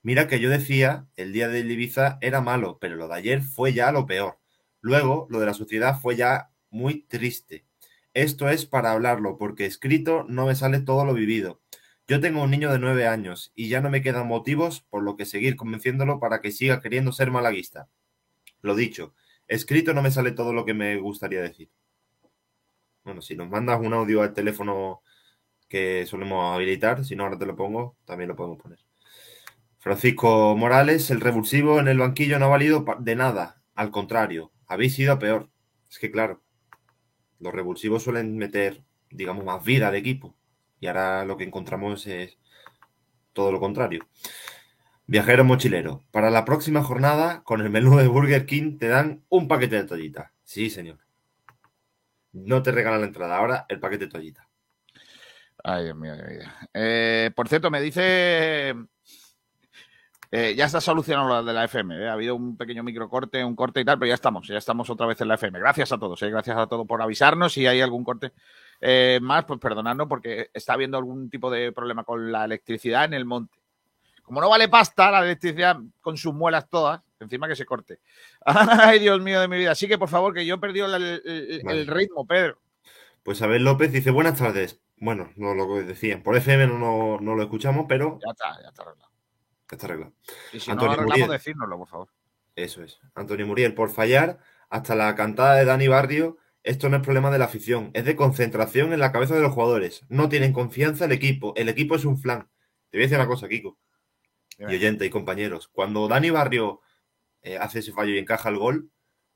Mira 0.04 0.28
que 0.28 0.40
yo 0.40 0.50
decía, 0.50 1.06
el 1.16 1.32
día 1.32 1.48
del 1.48 1.70
Ibiza 1.70 2.18
era 2.22 2.42
malo, 2.42 2.80
pero 2.80 2.96
lo 2.96 3.08
de 3.08 3.16
ayer 3.16 3.42
fue 3.44 3.74
ya 3.74 3.92
lo 3.92 4.08
peor. 4.08 4.40
Luego, 4.80 5.28
lo 5.30 5.40
de 5.40 5.46
la 5.46 5.54
sociedad 5.54 6.00
fue 6.00 6.16
ya 6.16 6.50
muy 6.72 7.04
triste. 7.04 7.66
Esto 8.14 8.50
es 8.50 8.66
para 8.66 8.92
hablarlo, 8.92 9.38
porque 9.38 9.66
escrito 9.66 10.26
no 10.28 10.48
me 10.48 10.56
sale 10.56 10.80
todo 10.80 11.06
lo 11.06 11.14
vivido. 11.14 11.62
Yo 12.08 12.20
tengo 12.20 12.42
un 12.42 12.52
niño 12.52 12.72
de 12.72 12.80
nueve 12.80 13.08
años 13.08 13.52
y 13.56 13.70
ya 13.70 13.80
no 13.80 13.90
me 13.90 14.02
quedan 14.02 14.28
motivos 14.28 14.82
por 14.90 15.04
lo 15.04 15.16
que 15.16 15.26
seguir 15.26 15.56
convenciéndolo 15.56 16.20
para 16.20 16.42
que 16.42 16.52
siga 16.52 16.82
queriendo 16.82 17.12
ser 17.12 17.32
malaguista. 17.32 17.88
Lo 18.62 18.76
dicho, 18.76 19.15
escrito 19.47 19.93
no 19.93 20.02
me 20.02 20.12
sale 20.12 20.32
todo 20.32 20.54
lo 20.54 20.65
que 20.65 20.74
me 20.74 20.97
gustaría 20.97 21.41
decir. 21.41 21.69
Bueno, 23.04 23.21
si 23.21 23.36
nos 23.36 23.50
mandas 23.50 23.80
un 23.82 23.93
audio 23.93 24.21
al 24.21 24.34
teléfono 24.34 25.02
que 25.67 26.06
solemos 26.06 26.54
habilitar, 26.56 27.04
si 27.06 27.15
no 27.15 27.24
ahora 27.24 27.38
te 27.38 27.45
lo 27.45 27.56
pongo, 27.56 27.97
también 28.06 28.28
lo 28.28 28.36
podemos 28.36 28.62
poner. 28.62 28.80
Francisco 29.80 30.56
Morales, 30.56 31.10
el 31.10 31.21
revulsivo 31.21 31.80
en 31.80 31.88
el 31.88 31.97
banquillo 31.97 32.38
no 32.38 32.45
ha 32.45 32.50
valido 32.50 32.86
de 33.00 33.15
nada. 33.15 33.63
Al 33.74 33.89
contrario, 33.89 34.52
habéis 34.67 35.00
ido 35.00 35.13
a 35.13 35.19
peor. 35.19 35.50
Es 35.89 35.97
que 35.97 36.12
claro, 36.12 36.43
los 37.39 37.52
revulsivos 37.52 38.04
suelen 38.04 38.38
meter, 38.38 38.84
digamos, 39.10 39.43
más 39.43 39.63
vida 39.63 39.88
al 39.88 39.95
equipo. 39.95 40.36
Y 40.80 40.88
ahora 40.88 41.26
lo 41.26 41.36
que 41.36 41.45
encontramos 41.45 42.06
es 42.06 42.38
todo 43.34 43.52
lo 43.52 43.60
contrario. 43.60 44.08
Viajero 45.12 45.43
mochilero. 45.43 46.06
Para 46.12 46.30
la 46.30 46.45
próxima 46.45 46.82
jornada, 46.84 47.43
con 47.43 47.60
el 47.60 47.69
menú 47.69 47.97
de 47.97 48.08
Burger 48.08 48.45
King, 48.45 48.78
te 48.78 48.88
dan 48.88 49.26
un 49.28 49.50
paquete 49.50 49.76
de 49.76 49.84
toallitas. 49.84 50.32
Sí, 50.45 50.69
señor. 50.69 51.00
No 52.32 52.63
te 52.63 52.71
regalan 52.71 53.02
la 53.02 53.08
entrada, 53.08 53.36
ahora 53.36 53.65
el 53.67 53.82
paquete 53.82 54.06
de 54.06 54.12
toallitas. 54.12 54.47
Ay, 55.65 55.84
Dios 55.84 55.97
mío, 55.97 56.15
de 56.15 56.30
vida. 56.30 56.69
Eh, 56.74 57.30
por 57.36 57.50
cierto, 57.50 57.69
me 57.69 57.82
dice. 57.82 58.74
eh, 60.32 60.56
ya 60.56 60.63
está 60.63 60.80
solucionado 60.80 61.28
lo 61.28 61.43
de 61.43 61.52
la 61.52 61.65
FM. 61.65 61.93
eh, 61.93 62.08
Ha 62.08 62.13
habido 62.13 62.34
un 62.38 62.56
pequeño 62.56 62.82
microcorte, 62.82 63.43
un 63.43 63.58
corte 63.58 63.82
y 63.82 63.84
tal, 63.84 64.00
pero 64.00 64.08
ya 64.08 64.15
estamos. 64.15 64.47
Ya 64.47 64.60
estamos 64.60 64.89
otra 64.89 65.08
vez 65.08 65.19
en 65.19 65.28
la 65.28 65.34
FM. 65.34 65.60
Gracias 65.60 65.91
a 65.91 65.97
todos. 65.97 66.21
gracias 66.21 66.56
a 66.58 66.67
todos 66.67 66.88
por 66.88 67.02
avisarnos. 67.02 67.52
Si 67.52 67.67
hay 67.67 67.82
algún 67.82 68.06
corte 68.06 68.32
más, 69.19 69.43
pues 69.43 69.60
perdonadnos 69.60 70.08
porque 70.08 70.50
está 70.54 70.71
habiendo 70.71 70.97
algún 70.97 71.30
tipo 71.30 71.52
de 71.52 71.74
problema 71.74 72.06
con 72.06 72.32
la 72.32 72.45
electricidad 72.45 73.04
en 73.04 73.13
el 73.13 73.26
monte. 73.26 73.61
Como 74.32 74.39
no 74.39 74.50
vale 74.50 74.70
pasta 74.70 75.12
la 75.12 75.26
electricidad 75.26 75.76
con 76.00 76.15
sus 76.15 76.34
muelas 76.34 76.70
todas, 76.70 77.02
encima 77.20 77.50
que 77.50 77.56
se 77.58 77.65
corte. 77.65 78.00
Ay, 78.46 79.00
Dios 79.00 79.20
mío 79.22 79.41
de 79.41 79.50
mi 79.50 79.58
vida. 79.58 79.72
Así 79.72 79.89
que, 79.89 79.98
por 79.98 80.08
favor, 80.08 80.34
que 80.34 80.46
yo 80.46 80.56
he 80.56 80.58
perdido 80.58 80.86
el, 80.96 81.04
el- 81.04 81.22
el 81.26 81.62
Vale. 81.65 81.84
ritmo, 81.84 82.26
Pedro. 82.26 82.58
Pues 83.24 83.41
Abel 83.41 83.65
López 83.65 83.91
dice, 83.91 84.10
buenas 84.10 84.39
tardes. 84.39 84.80
Bueno, 84.96 85.32
no 85.36 85.54
lo 85.54 85.67
que 85.67 85.84
decían. 85.84 86.24
Por 86.24 86.38
FM 86.38 86.65
no, 86.67 86.80
no, 86.80 87.20
no 87.20 87.36
lo 87.36 87.44
escuchamos, 87.44 87.88
pero 87.89 88.20
Ya 88.26 88.32
está, 88.32 88.62
ya 88.63 88.70
está 88.70 88.84
arreglado. 88.84 89.12
está 89.70 89.86
arreglado. 89.88 90.13
Y 90.54 90.60
si 90.62 90.67
no 90.70 90.74
Antonio 90.76 90.96
lo 90.96 91.02
arreglamos, 91.02 91.30
decírnoslo, 91.30 91.78
por 91.80 91.88
favor. 91.89 92.08
Eso 92.56 92.84
es. 92.84 93.00
Antonio 93.15 93.46
Muriel, 93.46 93.73
por 93.73 93.90
fallar, 93.92 94.38
hasta 94.69 94.96
la 94.96 95.13
cantada 95.15 95.56
de 95.56 95.65
Dani 95.65 95.90
Barrio, 95.90 96.38
esto 96.63 96.88
no 96.88 96.96
es 96.96 97.04
problema 97.04 97.32
de 97.32 97.38
la 97.40 97.46
afición, 97.46 97.92
es 97.94 98.06
de 98.06 98.15
concentración 98.15 98.94
en 98.94 99.02
la 99.02 99.12
cabeza 99.12 99.36
de 99.36 99.42
los 99.42 99.52
jugadores. 99.52 100.06
No 100.08 100.29
tienen 100.29 100.54
confianza 100.54 101.04
el 101.04 101.12
equipo. 101.12 101.54
El 101.58 101.67
equipo 101.67 101.96
es 101.98 102.06
un 102.06 102.17
flan. 102.17 102.48
Te 102.92 102.98
voy 102.98 103.02
a 103.04 103.08
decir 103.08 103.17
una 103.17 103.27
cosa, 103.27 103.50
Kiko. 103.50 103.77
Y 104.70 104.76
oyente 104.76 105.06
y 105.06 105.10
compañeros. 105.10 105.68
Cuando 105.70 106.08
Dani 106.08 106.30
Barrio 106.30 106.82
eh, 107.42 107.58
hace 107.58 107.80
ese 107.80 107.92
fallo 107.92 108.14
y 108.14 108.20
encaja 108.20 108.50
el 108.50 108.58
gol, 108.58 108.90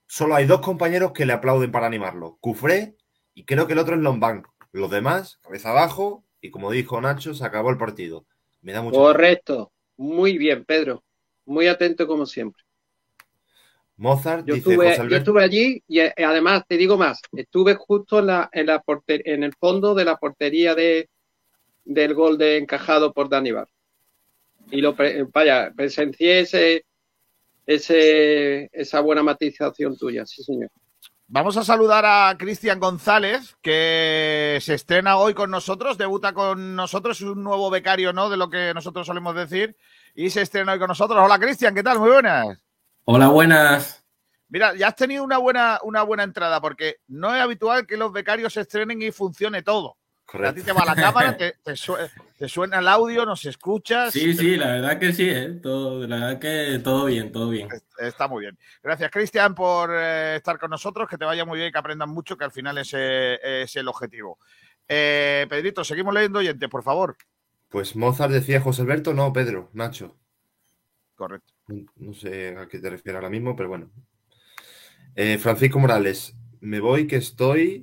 solo 0.07 0.35
hay 0.35 0.45
dos 0.45 0.61
compañeros 0.61 1.13
que 1.13 1.25
le 1.25 1.33
aplauden 1.33 1.71
para 1.71 1.87
animarlo. 1.87 2.37
Cufré 2.39 2.95
y 3.33 3.45
creo 3.45 3.65
que 3.67 3.73
el 3.73 3.79
otro 3.79 3.95
es 3.95 4.01
Lombán. 4.01 4.43
Los 4.71 4.91
demás, 4.91 5.39
cabeza 5.41 5.71
abajo, 5.71 6.25
y 6.41 6.51
como 6.51 6.69
dijo 6.71 6.99
Nacho, 7.01 7.33
se 7.33 7.45
acabó 7.45 7.69
el 7.71 7.77
partido. 7.77 8.25
Me 8.61 8.71
da 8.73 8.81
mucho 8.81 8.97
Correcto. 8.97 9.71
Muy 9.97 10.37
bien, 10.37 10.65
Pedro. 10.65 11.03
Muy 11.45 11.67
atento 11.67 12.05
como 12.07 12.25
siempre. 12.25 12.63
Mozart 13.97 14.45
Yo 14.45 14.55
dice 14.55 14.71
estuve, 14.71 14.97
José 14.97 15.09
yo 15.09 15.17
estuve 15.17 15.43
allí 15.43 15.83
y 15.87 15.99
eh, 15.99 16.13
además 16.17 16.63
te 16.67 16.75
digo 16.75 16.97
más, 16.97 17.21
estuve 17.31 17.75
justo 17.75 18.19
en 18.19 18.27
la, 18.27 18.49
en 18.51 18.65
la 18.65 18.81
porter- 18.81 19.21
en 19.25 19.43
el 19.43 19.53
fondo 19.53 19.95
de 19.95 20.03
la 20.03 20.17
portería 20.17 20.75
de, 20.75 21.09
del 21.85 22.13
gol 22.13 22.37
de 22.37 22.57
encajado 22.57 23.13
por 23.13 23.29
Dani 23.29 23.51
Bar. 23.53 23.69
Y 24.71 24.81
lo 24.81 24.95
pre- 24.95 25.23
vaya, 25.33 25.71
presencié 25.75 26.41
ese, 26.41 26.85
ese, 27.65 28.69
esa 28.73 28.99
buena 29.01 29.23
matización 29.23 29.97
tuya, 29.97 30.25
sí 30.25 30.43
señor. 30.43 30.69
Vamos 31.27 31.57
a 31.57 31.63
saludar 31.63 32.05
a 32.05 32.35
Cristian 32.37 32.79
González, 32.79 33.55
que 33.61 34.59
se 34.61 34.75
estrena 34.75 35.17
hoy 35.17 35.33
con 35.33 35.49
nosotros, 35.49 35.97
debuta 35.97 36.33
con 36.33 36.75
nosotros, 36.75 37.19
es 37.19 37.27
un 37.27 37.43
nuevo 37.43 37.71
becario, 37.71 38.13
¿no? 38.13 38.29
De 38.29 38.37
lo 38.37 38.49
que 38.49 38.73
nosotros 38.75 39.07
solemos 39.07 39.35
decir, 39.35 39.75
y 40.13 40.29
se 40.29 40.41
estrena 40.41 40.73
hoy 40.73 40.79
con 40.79 40.87
nosotros. 40.87 41.19
Hola 41.23 41.39
Cristian, 41.39 41.73
¿qué 41.73 41.81
tal? 41.81 41.97
Muy 41.99 42.11
buenas. 42.11 42.59
Hola, 43.05 43.29
buenas. 43.29 44.05
Mira, 44.49 44.75
ya 44.75 44.89
has 44.89 44.95
tenido 44.95 45.23
una 45.23 45.39
buena, 45.39 45.79
una 45.81 46.03
buena 46.03 46.23
entrada, 46.23 46.61
porque 46.61 46.97
no 47.07 47.35
es 47.35 47.41
habitual 47.41 47.87
que 47.87 47.97
los 47.97 48.11
becarios 48.11 48.53
se 48.53 48.61
estrenen 48.61 49.01
y 49.01 49.11
funcione 49.11 49.63
todo. 49.63 49.97
A 50.33 50.53
ti 50.53 50.63
te 50.63 50.71
va 50.71 50.83
la 50.85 50.95
cámara, 50.95 51.37
te, 51.37 51.55
te 51.63 51.75
su- 51.75 51.95
te 52.37 52.49
suena 52.49 52.79
el 52.79 52.87
audio, 52.87 53.25
nos 53.25 53.45
escuchas. 53.45 54.11
Sí, 54.13 54.33
sí, 54.33 54.57
la 54.57 54.67
verdad 54.73 54.99
que 54.99 55.13
sí, 55.13 55.29
¿eh? 55.29 55.59
Todo, 55.61 56.05
la 56.07 56.15
verdad 56.17 56.39
que 56.39 56.79
todo 56.83 57.05
bien, 57.05 57.31
todo 57.31 57.49
bien. 57.49 57.67
Está 57.97 58.27
muy 58.27 58.41
bien. 58.41 58.57
Gracias, 58.83 59.09
Cristian, 59.11 59.55
por 59.55 59.91
eh, 59.93 60.35
estar 60.37 60.59
con 60.59 60.69
nosotros. 60.69 61.07
Que 61.09 61.17
te 61.17 61.25
vaya 61.25 61.45
muy 61.45 61.57
bien 61.59 61.69
y 61.69 61.71
que 61.71 61.77
aprendan 61.77 62.09
mucho, 62.09 62.37
que 62.37 62.43
al 62.43 62.51
final 62.51 62.77
ese 62.77 63.39
es 63.63 63.75
el 63.75 63.87
objetivo. 63.87 64.37
Eh, 64.87 65.45
Pedrito, 65.49 65.83
seguimos 65.83 66.13
leyendo 66.13 66.39
oyentes, 66.39 66.69
por 66.69 66.83
favor. 66.83 67.15
Pues 67.69 67.95
Mozart 67.95 68.31
decía 68.31 68.61
José 68.61 68.81
Alberto, 68.81 69.13
no, 69.13 69.31
Pedro, 69.31 69.69
Nacho. 69.73 70.17
Correcto. 71.15 71.53
No, 71.67 71.85
no 71.95 72.13
sé 72.13 72.55
a 72.57 72.67
qué 72.67 72.79
te 72.79 72.89
refieres 72.89 73.15
ahora 73.15 73.29
mismo, 73.29 73.55
pero 73.55 73.69
bueno. 73.69 73.89
Eh, 75.15 75.37
Francisco 75.37 75.79
Morales, 75.79 76.35
me 76.59 76.79
voy 76.79 77.07
que 77.07 77.15
estoy. 77.15 77.81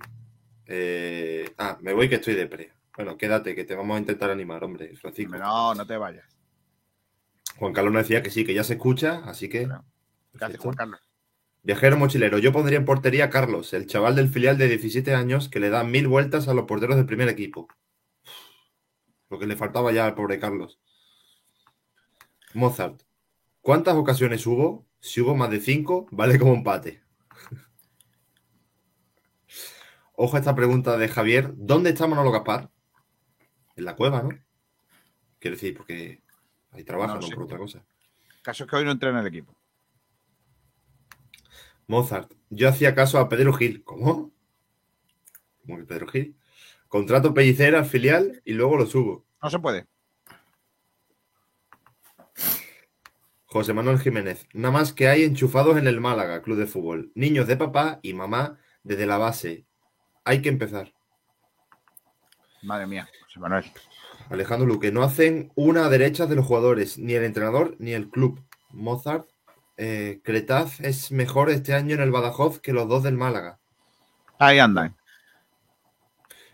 Eh, 0.75 1.55
ah, 1.59 1.77
me 1.83 1.93
voy 1.93 2.09
que 2.09 2.15
estoy 2.15 2.35
de 2.35 2.47
pre. 2.47 2.73
Bueno, 2.97 3.19
quédate, 3.19 3.55
que 3.55 3.65
te 3.65 3.75
vamos 3.75 3.95
a 3.97 4.01
intentar 4.01 4.31
animar, 4.31 4.65
hombre, 4.65 4.97
Francisco. 4.97 5.37
No, 5.37 5.75
no 5.75 5.87
te 5.87 5.99
vayas. 5.99 6.25
Juan 7.59 7.75
Carlos 7.75 7.93
nos 7.93 8.05
decía 8.05 8.23
que 8.23 8.31
sí, 8.31 8.47
que 8.47 8.55
ya 8.55 8.65
se 8.65 8.75
escucha, 8.75 9.23
así 9.27 9.51
que. 9.51 9.69
Gracias. 10.33 10.61
Juan 10.63 10.75
Carlos. 10.75 11.01
Viajero 11.63 11.99
mochilero, 11.99 12.39
yo 12.39 12.53
pondría 12.53 12.79
en 12.79 12.87
portería 12.87 13.27
a 13.27 13.31
Carlos, 13.31 13.75
el 13.75 13.87
chaval 13.87 14.17
del 14.17 14.31
filial 14.31 14.57
de 14.57 14.67
17 14.67 15.15
años 15.15 15.51
que 15.51 15.61
le 15.61 15.69
da 15.69 15.85
mil 15.85 16.09
vueltas 16.09 16.49
a 16.49 16.55
los 16.55 16.65
porteros 16.65 16.97
del 16.97 17.07
primer 17.07 17.29
equipo. 17.29 17.69
Lo 19.29 19.39
que 19.39 19.47
le 19.47 19.57
faltaba 19.57 19.93
ya 19.93 20.07
al 20.07 20.15
pobre 20.15 20.41
Carlos. 20.41 20.81
Mozart, 22.55 23.03
¿cuántas 23.61 23.95
ocasiones 23.95 24.47
hubo? 24.47 24.87
Si 25.01 25.21
hubo 25.21 25.37
más 25.37 25.51
de 25.51 25.61
cinco, 25.61 26.07
vale 26.11 26.39
como 26.39 26.55
empate. 26.55 27.02
Ojo 30.25 30.37
a 30.37 30.39
esta 30.39 30.55
pregunta 30.55 30.97
de 30.97 31.09
Javier. 31.09 31.51
¿Dónde 31.57 31.91
está 31.91 32.07
Manolo 32.07 32.31
Gaspar? 32.31 32.71
En 33.75 33.85
la 33.85 33.97
cueva, 33.97 34.23
¿no? 34.23 34.29
Quiero 35.41 35.57
decir, 35.57 35.77
porque 35.77 36.23
ahí 36.71 36.85
trabaja, 36.85 37.15
No, 37.15 37.21
no, 37.21 37.27
sí. 37.27 37.35
por 37.35 37.43
otra 37.43 37.59
cosa. 37.59 37.85
Caso 38.41 38.63
es 38.63 38.71
que 38.71 38.77
hoy 38.77 38.85
no 38.85 38.93
entrena 38.93 39.19
el 39.19 39.27
equipo. 39.27 39.53
Mozart, 41.89 42.33
yo 42.51 42.69
hacía 42.69 42.95
caso 42.95 43.19
a 43.19 43.29
Pedro 43.29 43.53
Gil. 43.53 43.83
¿Cómo? 43.83 44.31
¿Cómo 45.67 45.79
que 45.79 45.85
Pedro 45.87 46.07
Gil? 46.07 46.37
Contrato 46.87 47.35
pellicera 47.35 47.81
al 47.81 47.87
filial 47.87 48.43
y 48.45 48.53
luego 48.53 48.77
lo 48.77 48.87
subo. 48.87 49.27
No 49.43 49.51
se 49.51 49.59
puede. 49.59 49.89
José 53.47 53.75
Manuel 53.75 53.99
Jiménez, 53.99 54.47
nada 54.53 54.71
más 54.71 54.93
que 54.93 55.09
hay 55.09 55.25
enchufados 55.25 55.77
en 55.79 55.89
el 55.89 56.01
Málaga, 56.01 56.43
club 56.43 56.59
de 56.59 56.69
fútbol. 56.69 57.11
Niños 57.17 57.49
de 57.49 57.57
papá 57.57 57.99
y 58.03 58.15
mamá 58.15 58.61
desde 58.85 59.07
la 59.07 59.19
base. 59.19 59.67
Hay 60.25 60.43
que 60.43 60.49
empezar. 60.49 60.93
Madre 62.63 62.87
mía, 62.87 63.09
José 63.25 63.41
Manuel. 63.41 63.65
Alejandro 64.31 64.67
Luque, 64.67 64.93
no 64.93 65.03
hacen 65.03 65.53
una 65.57 65.87
a 65.87 65.89
derechas 65.89 66.29
de 66.29 66.37
los 66.37 66.47
jugadores, 66.47 66.97
ni 66.99 67.15
el 67.15 67.25
entrenador 67.25 67.77
ni 67.79 67.93
el 67.93 68.09
club. 68.09 68.41
Mozart, 68.71 69.29
eh, 69.77 70.21
Cretaz 70.23 70.81
es 70.81 71.11
mejor 71.11 71.51
este 71.51 71.75
año 71.75 71.95
en 71.95 72.01
el 72.01 72.13
Badajoz 72.13 72.61
que 72.61 72.73
los 72.73 72.89
dos 72.89 73.03
del 73.03 73.17
Málaga. 73.17 73.59
Ahí 74.39 74.59
andan. 74.59 74.97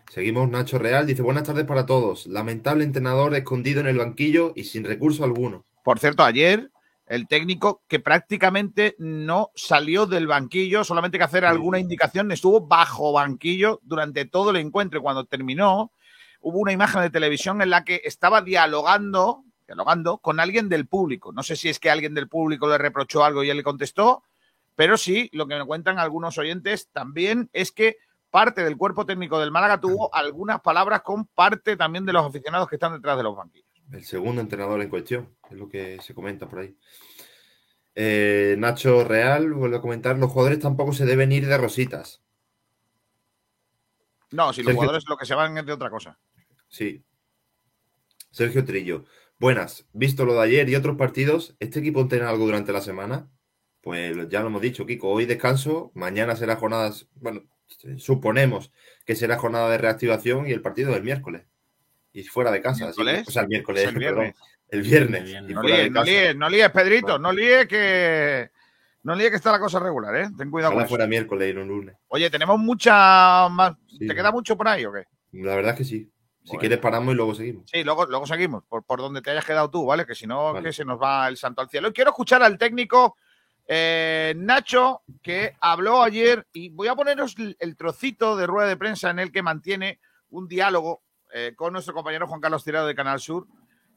Seguimos, 0.09 0.49
Nacho 0.49 0.79
Real 0.79 1.05
dice, 1.05 1.21
buenas 1.21 1.43
tardes 1.43 1.65
para 1.65 1.85
todos. 1.85 2.25
Lamentable 2.25 2.83
entrenador 2.83 3.35
escondido 3.35 3.79
en 3.81 3.87
el 3.87 3.99
banquillo 3.99 4.53
y 4.55 4.63
sin 4.63 4.83
recurso 4.83 5.23
alguno. 5.23 5.65
Por 5.83 5.99
cierto, 5.99 6.23
ayer 6.23 6.71
el 7.09 7.27
técnico 7.27 7.81
que 7.87 7.99
prácticamente 7.99 8.95
no 8.99 9.49
salió 9.55 10.05
del 10.05 10.27
banquillo, 10.27 10.83
solamente 10.83 11.17
que 11.17 11.23
hacer 11.23 11.43
alguna 11.43 11.79
indicación, 11.79 12.31
estuvo 12.31 12.61
bajo 12.61 13.11
banquillo 13.11 13.79
durante 13.81 14.25
todo 14.25 14.51
el 14.51 14.57
encuentro. 14.57 14.99
Y 14.99 15.01
cuando 15.01 15.25
terminó, 15.25 15.91
hubo 16.39 16.59
una 16.59 16.71
imagen 16.71 17.01
de 17.01 17.09
televisión 17.09 17.63
en 17.63 17.71
la 17.71 17.83
que 17.83 18.01
estaba 18.05 18.43
dialogando, 18.43 19.43
dialogando 19.65 20.19
con 20.19 20.39
alguien 20.39 20.69
del 20.69 20.85
público. 20.85 21.31
No 21.33 21.41
sé 21.41 21.55
si 21.55 21.67
es 21.67 21.79
que 21.79 21.89
alguien 21.89 22.13
del 22.13 22.29
público 22.29 22.69
le 22.69 22.77
reprochó 22.77 23.25
algo 23.25 23.43
y 23.43 23.49
él 23.49 23.57
le 23.57 23.63
contestó, 23.63 24.23
pero 24.75 24.95
sí, 24.95 25.31
lo 25.33 25.47
que 25.47 25.57
me 25.57 25.65
cuentan 25.65 25.97
algunos 25.97 26.37
oyentes 26.37 26.89
también 26.91 27.49
es 27.53 27.71
que 27.71 27.97
parte 28.29 28.63
del 28.63 28.77
cuerpo 28.77 29.07
técnico 29.07 29.39
del 29.39 29.49
Málaga 29.49 29.79
tuvo 29.79 30.13
algunas 30.13 30.61
palabras 30.61 31.01
con 31.01 31.25
parte 31.25 31.75
también 31.75 32.05
de 32.05 32.13
los 32.13 32.23
aficionados 32.23 32.69
que 32.69 32.75
están 32.75 32.93
detrás 32.93 33.17
de 33.17 33.23
los 33.23 33.35
banquillos. 33.35 33.68
El 33.91 34.03
segundo 34.05 34.41
entrenador 34.41 34.81
en 34.81 34.89
cuestión, 34.89 35.35
es 35.49 35.57
lo 35.57 35.67
que 35.67 35.99
se 36.01 36.13
comenta 36.13 36.47
por 36.47 36.59
ahí. 36.59 36.75
Eh, 37.95 38.55
Nacho 38.57 39.03
Real 39.03 39.51
vuelve 39.53 39.77
a 39.77 39.81
comentar, 39.81 40.17
los 40.17 40.31
jugadores 40.31 40.59
tampoco 40.59 40.93
se 40.93 41.05
deben 41.05 41.31
ir 41.31 41.47
de 41.47 41.57
rositas. 41.57 42.21
No, 44.31 44.53
si 44.53 44.61
los 44.61 44.67
Sergio- 44.67 44.75
jugadores 44.75 45.03
lo 45.09 45.17
que 45.17 45.25
se 45.25 45.33
van 45.35 45.57
es 45.57 45.65
de 45.65 45.73
otra 45.73 45.89
cosa. 45.89 46.19
Sí. 46.67 47.03
Sergio 48.31 48.63
Trillo. 48.63 49.05
Buenas. 49.39 49.87
Visto 49.93 50.23
lo 50.25 50.35
de 50.35 50.41
ayer 50.41 50.69
y 50.69 50.75
otros 50.75 50.97
partidos, 50.97 51.55
¿este 51.59 51.79
equipo 51.79 52.01
entrena 52.01 52.29
algo 52.29 52.45
durante 52.45 52.71
la 52.71 52.81
semana? 52.81 53.27
Pues 53.81 54.15
ya 54.29 54.41
lo 54.41 54.47
hemos 54.47 54.61
dicho, 54.61 54.85
Kiko. 54.85 55.09
Hoy 55.09 55.25
descanso, 55.25 55.91
mañana 55.95 56.35
será 56.35 56.57
jornadas, 56.57 57.07
bueno, 57.15 57.43
suponemos 57.97 58.71
que 59.05 59.15
será 59.15 59.37
jornada 59.37 59.69
de 59.71 59.77
reactivación 59.77 60.47
y 60.47 60.51
el 60.51 60.61
partido 60.61 60.91
del 60.91 61.03
miércoles. 61.03 61.47
Y 62.13 62.23
fuera 62.23 62.51
de 62.51 62.61
casa. 62.61 62.89
así 62.89 63.01
o 63.01 63.31
sea, 63.31 63.43
el 63.43 63.47
miércoles, 63.47 63.83
Es 63.83 63.89
el 63.89 63.99
viernes. 63.99 64.33
perdón, 64.33 64.49
el 64.69 64.81
viernes. 64.81 65.29
y 65.29 65.53
No 65.53 65.61
líes, 65.63 65.91
no 65.91 66.03
líes, 66.03 66.35
no 66.35 66.49
líes, 66.49 66.69
Pedrito, 66.71 67.19
no 67.19 67.31
líes 67.31 67.67
que. 67.67 68.49
No 69.03 69.15
líes 69.15 69.29
que 69.29 69.37
está 69.37 69.51
la 69.51 69.59
cosa 69.59 69.79
regular, 69.79 70.13
¿eh? 70.15 70.27
Ten 70.37 70.51
cuidado 70.51 70.71
Ojalá 70.71 70.81
con 70.81 70.85
eso. 70.85 70.89
fuera 70.89 71.07
miércoles 71.07 71.51
y 71.51 71.53
no 71.55 71.63
lunes. 71.63 71.95
Oye, 72.09 72.29
tenemos 72.29 72.59
mucha 72.59 73.47
más. 73.49 73.73
Sí. 73.87 74.05
¿Te 74.07 74.13
queda 74.13 74.31
mucho 74.31 74.57
por 74.57 74.67
ahí 74.67 74.83
o 74.85 74.91
qué? 74.91 75.05
La 75.31 75.55
verdad 75.55 75.71
es 75.71 75.77
que 75.77 75.83
sí. 75.85 76.11
Si 76.43 76.49
Bueno. 76.49 76.59
quieres 76.59 76.79
paramos 76.79 77.13
y 77.13 77.15
luego 77.17 77.33
seguimos. 77.35 77.69
Sí, 77.71 77.83
luego, 77.83 78.05
luego 78.07 78.25
seguimos, 78.27 78.63
por, 78.65 78.83
por 78.83 78.99
donde 78.99 79.21
te 79.21 79.29
hayas 79.31 79.45
quedado 79.45 79.69
tú, 79.69 79.85
¿vale? 79.85 80.05
Que 80.05 80.15
si 80.15 80.25
no, 80.27 80.51
Vale. 80.53 80.65
que 80.67 80.73
se 80.73 80.83
nos 80.83 80.99
va 80.99 81.27
el 81.27 81.37
santo 81.37 81.61
al 81.61 81.69
cielo. 81.69 81.87
Y 81.89 81.93
quiero 81.93 82.09
escuchar 82.09 82.41
al 82.43 82.57
técnico 82.57 83.15
eh, 83.67 84.33
Nacho, 84.35 85.03
que 85.21 85.55
habló 85.61 86.01
ayer, 86.03 86.45
y 86.51 86.69
voy 86.69 86.87
a 86.87 86.95
poneros 86.95 87.35
el 87.59 87.75
trocito 87.77 88.35
de 88.35 88.47
rueda 88.47 88.67
de 88.67 88.77
prensa 88.77 89.11
en 89.11 89.19
el 89.19 89.31
que 89.31 89.43
mantiene 89.43 89.99
un 90.31 90.47
diálogo 90.47 91.03
eh, 91.31 91.53
con 91.55 91.73
nuestro 91.73 91.93
compañero 91.93 92.27
Juan 92.27 92.41
Carlos 92.41 92.63
Tirado 92.63 92.87
de 92.87 92.95
Canal 92.95 93.19
Sur, 93.19 93.47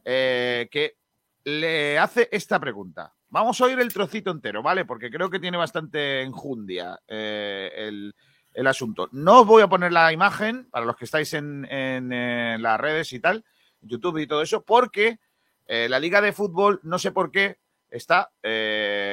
eh, 0.05 0.69
que 0.71 0.97
le 1.45 1.99
hace 1.99 2.29
esta 2.31 2.61
pregunta. 2.61 3.15
Vamos 3.29 3.61
a 3.61 3.65
oír 3.65 3.81
el 3.81 3.93
trocito 3.93 4.31
entero, 4.31 4.63
¿vale? 4.63 4.85
Porque 4.85 5.11
creo 5.11 5.31
que 5.31 5.41
tiene 5.41 5.57
bastante 5.57 6.23
enjundia 6.23 7.01
eh, 7.09 7.71
el, 7.75 8.15
el 8.53 8.67
asunto. 8.67 9.09
No 9.13 9.41
os 9.41 9.47
voy 9.47 9.63
a 9.63 9.69
poner 9.69 9.93
la 9.93 10.13
imagen 10.13 10.69
para 10.71 10.85
los 10.85 10.97
que 10.97 11.07
estáis 11.07 11.33
en, 11.33 11.65
en, 11.71 12.63
las 12.63 12.79
redes 12.79 13.13
y 13.13 13.21
tal, 13.21 13.45
YouTube 13.81 14.19
y 14.19 14.27
todo 14.27 14.43
eso, 14.43 14.63
porque 14.63 15.19
la 15.67 15.99
Liga 15.99 16.21
de 16.21 16.35
Fútbol, 16.35 16.81
no 16.83 16.99
sé 16.99 17.13
por 17.13 17.31
qué, 17.31 17.57
está 17.89 18.31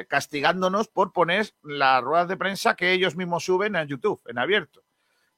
castigándonos 0.09 0.89
por 0.89 1.13
poner 1.13 1.53
las 1.63 2.03
ruedas 2.03 2.27
de 2.27 2.35
prensa 2.35 2.75
que 2.75 2.91
ellos 2.91 3.15
mismos 3.15 3.45
suben 3.45 3.77
a 3.77 3.85
YouTube, 3.85 4.21
en 4.27 4.39
abierto. 4.39 4.83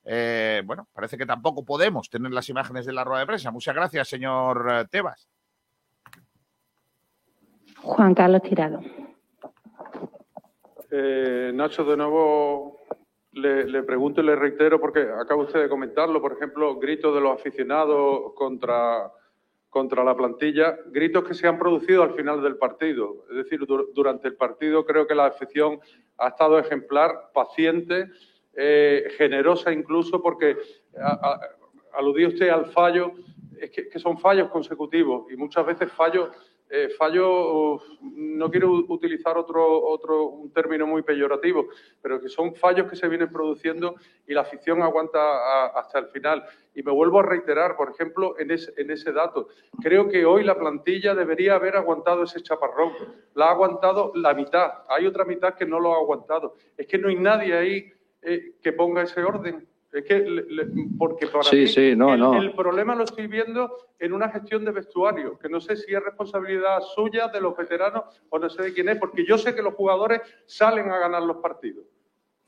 Eh, 0.03 0.63
bueno, 0.65 0.87
parece 0.93 1.17
que 1.17 1.25
tampoco 1.25 1.63
podemos 1.63 2.09
tener 2.09 2.31
las 2.31 2.49
imágenes 2.49 2.85
de 2.85 2.93
la 2.93 3.03
rueda 3.03 3.19
de 3.21 3.27
prensa. 3.27 3.51
Muchas 3.51 3.75
gracias, 3.75 4.07
señor 4.07 4.67
eh, 4.71 4.85
Tebas. 4.89 5.29
Juan 7.83 8.13
Carlos 8.13 8.41
Tirado. 8.43 8.79
Eh, 10.91 11.51
Nacho, 11.53 11.83
de 11.85 11.97
nuevo 11.97 12.79
le, 13.31 13.65
le 13.65 13.83
pregunto 13.83 14.21
y 14.21 14.25
le 14.25 14.35
reitero, 14.35 14.79
porque 14.79 15.01
acaba 15.01 15.43
usted 15.43 15.61
de 15.61 15.69
comentarlo, 15.69 16.21
por 16.21 16.33
ejemplo, 16.33 16.77
gritos 16.77 17.15
de 17.15 17.21
los 17.21 17.39
aficionados 17.39 18.33
contra, 18.35 19.09
contra 19.69 20.03
la 20.03 20.15
plantilla, 20.17 20.77
gritos 20.87 21.23
que 21.23 21.33
se 21.33 21.47
han 21.47 21.57
producido 21.57 22.03
al 22.03 22.13
final 22.13 22.41
del 22.43 22.57
partido. 22.57 23.25
Es 23.29 23.37
decir, 23.37 23.61
dur- 23.61 23.87
durante 23.93 24.27
el 24.27 24.35
partido 24.35 24.85
creo 24.85 25.07
que 25.07 25.15
la 25.15 25.27
afición 25.27 25.79
ha 26.17 26.27
estado 26.27 26.59
ejemplar, 26.59 27.31
paciente, 27.33 28.07
eh, 28.55 29.07
generosa 29.17 29.71
incluso, 29.71 30.21
porque 30.21 30.57
a- 30.99 31.11
a- 31.33 31.39
aludía 31.93 32.27
usted 32.27 32.49
al 32.49 32.65
fallo, 32.67 33.11
es 33.59 33.69
que, 33.71 33.99
son 33.99 34.17
fallos 34.17 34.49
consecutivos 34.49 35.31
y 35.31 35.35
muchas 35.37 35.65
veces 35.65 35.91
fallos 35.91 36.29
eh, 36.73 36.87
fallos, 36.97 37.81
no 38.01 38.49
quiero 38.49 38.71
utilizar 38.71 39.37
otro, 39.37 39.83
otro 39.83 40.27
un 40.27 40.53
término 40.53 40.87
muy 40.87 41.01
peyorativo, 41.01 41.67
pero 42.01 42.21
que 42.21 42.29
son 42.29 42.55
fallos 42.55 42.89
que 42.89 42.95
se 42.95 43.09
vienen 43.09 43.29
produciendo 43.29 43.95
y 44.25 44.33
la 44.33 44.41
afición 44.43 44.81
aguanta 44.81 45.65
hasta 45.77 45.99
el 45.99 46.07
final. 46.07 46.45
Y 46.73 46.81
me 46.81 46.93
vuelvo 46.93 47.19
a 47.19 47.23
reiterar, 47.23 47.75
por 47.75 47.89
ejemplo, 47.89 48.39
en 48.39 48.51
ese, 48.51 48.71
en 48.77 48.89
ese 48.89 49.11
dato. 49.11 49.49
Creo 49.83 50.07
que 50.07 50.23
hoy 50.25 50.45
la 50.45 50.57
plantilla 50.57 51.13
debería 51.13 51.55
haber 51.55 51.75
aguantado 51.75 52.23
ese 52.23 52.41
chaparrón. 52.41 52.93
La 53.33 53.47
ha 53.47 53.51
aguantado 53.51 54.13
la 54.15 54.33
mitad. 54.33 54.71
Hay 54.87 55.05
otra 55.05 55.25
mitad 55.25 55.55
que 55.55 55.65
no 55.65 55.77
lo 55.77 55.93
ha 55.93 55.97
aguantado. 55.97 56.55
Es 56.77 56.87
que 56.87 56.97
no 56.97 57.09
hay 57.09 57.15
nadie 57.17 57.53
ahí 57.53 57.91
eh, 58.21 58.55
que 58.61 58.73
ponga 58.73 59.01
ese 59.03 59.23
orden. 59.23 59.67
Es 59.91 60.05
que, 60.05 60.19
le- 60.19 60.43
le- 60.43 60.67
porque 60.97 61.27
para 61.27 61.43
Sí, 61.43 61.57
mí 61.57 61.67
sí, 61.67 61.95
no, 61.97 62.13
el, 62.13 62.19
no. 62.21 62.41
el 62.41 62.53
problema 62.53 62.95
lo 62.95 63.03
estoy 63.03 63.27
viendo 63.27 63.75
en 63.99 64.13
una 64.13 64.29
gestión 64.29 64.63
de 64.63 64.71
vestuario, 64.71 65.37
que 65.37 65.49
no 65.49 65.59
sé 65.59 65.75
si 65.75 65.93
es 65.93 66.01
responsabilidad 66.01 66.79
suya, 66.95 67.27
de 67.27 67.41
los 67.41 67.57
veteranos 67.57 68.03
o 68.29 68.39
no 68.39 68.49
sé 68.49 68.63
de 68.63 68.73
quién 68.73 68.87
es, 68.87 68.97
porque 68.97 69.25
yo 69.25 69.37
sé 69.37 69.53
que 69.53 69.61
los 69.61 69.73
jugadores 69.73 70.21
salen 70.45 70.89
a 70.89 70.97
ganar 70.97 71.23
los 71.23 71.37
partidos, 71.37 71.85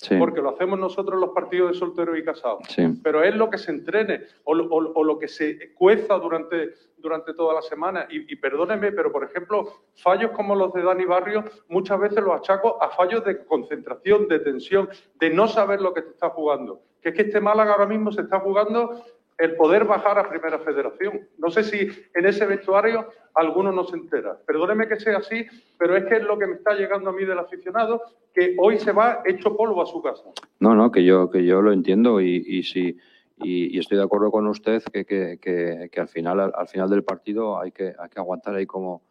Sí, 0.04 0.16
porque 0.18 0.42
lo 0.42 0.50
hacemos 0.50 0.78
nosotros 0.78 1.20
los 1.20 1.30
partidos 1.30 1.72
de 1.72 1.78
solteros 1.80 2.18
y 2.18 2.24
casados. 2.24 2.60
sí. 2.70 2.84
Pero 3.04 3.24
es 3.24 3.34
lo 3.36 3.50
que 3.50 3.58
se 3.58 3.72
entrene 3.72 4.22
o, 4.44 4.54
lo- 4.54 4.66
o- 4.66 4.92
o 5.00 5.04
lo 5.04 5.18
que 5.18 5.28
se 5.28 5.74
cueza 5.74 6.16
durante, 6.16 6.74
durante 6.98 7.34
toda 7.34 7.54
la 7.54 7.62
semana. 7.62 8.06
Y, 8.10 8.32
y 8.32 8.36
perdóneme, 8.36 8.92
pero 8.92 9.12
por 9.12 9.24
ejemplo, 9.24 9.66
fallos 9.96 10.32
como 10.32 10.56
los 10.56 10.74
de 10.74 10.84
Dani 10.84 11.06
Barrio, 11.06 11.46
muchas 11.70 12.00
veces 12.00 12.22
los 12.24 12.36
achaco 12.36 12.82
a 12.84 12.90
fallos 12.90 13.24
de 13.24 13.46
concentración, 13.46 14.28
de 14.28 14.40
tensión, 14.40 14.90
de 15.20 15.30
no 15.30 15.48
saber 15.48 15.82
lo 15.82 15.94
que 15.94 16.02
te 16.02 16.10
está 16.10 16.30
jugando. 16.30 16.82
Que 17.02 17.10
es 17.10 17.16
que 17.16 17.22
este 17.24 17.40
Málaga 17.42 17.72
ahora 17.74 17.86
mismo 17.88 18.12
se 18.12 18.22
está 18.22 18.40
jugando 18.40 19.02
el 19.38 19.56
poder 19.56 19.86
bajar 19.86 20.20
a 20.20 20.30
Primera 20.30 20.60
Federación. 20.60 21.28
No 21.38 21.50
sé 21.50 21.64
si 21.64 21.90
en 22.14 22.26
ese 22.26 22.46
vestuario 22.46 23.08
alguno 23.34 23.72
no 23.72 23.84
se 23.84 23.96
entera. 23.96 24.38
Perdóneme 24.46 24.88
que 24.88 25.00
sea 25.00 25.18
así, 25.18 25.46
pero 25.78 25.96
es 25.96 26.06
que 26.06 26.18
es 26.18 26.24
lo 26.24 26.38
que 26.38 26.48
me 26.48 26.56
está 26.56 26.76
llegando 26.76 27.10
a 27.10 27.14
mí 27.14 27.26
del 27.26 27.40
aficionado, 27.40 28.02
que 28.34 28.56
hoy 28.60 28.80
se 28.80 28.92
va 28.92 29.22
hecho 29.26 29.56
polvo 29.56 29.82
a 29.82 29.86
su 29.86 30.02
casa. 30.02 30.24
No, 30.60 30.76
no, 30.76 30.92
que 30.92 31.04
yo, 31.04 31.30
que 31.30 31.46
yo 31.46 31.62
lo 31.62 31.72
entiendo 31.72 32.22
y, 32.22 32.44
y 32.46 32.64
sí, 32.64 32.98
y, 33.38 33.76
y 33.76 33.80
estoy 33.80 33.98
de 33.98 34.04
acuerdo 34.04 34.32
con 34.32 34.48
usted 34.48 34.82
que, 34.92 35.06
que, 35.06 35.40
que, 35.42 35.90
que 35.92 36.02
al 36.02 36.08
final, 36.08 36.40
al, 36.40 36.52
al 36.56 36.68
final 36.68 36.90
del 36.90 37.04
partido 37.04 37.60
hay 37.60 37.72
que, 37.72 37.94
hay 37.98 38.10
que 38.10 38.20
aguantar 38.20 38.56
ahí 38.56 38.66
como, 38.66 39.02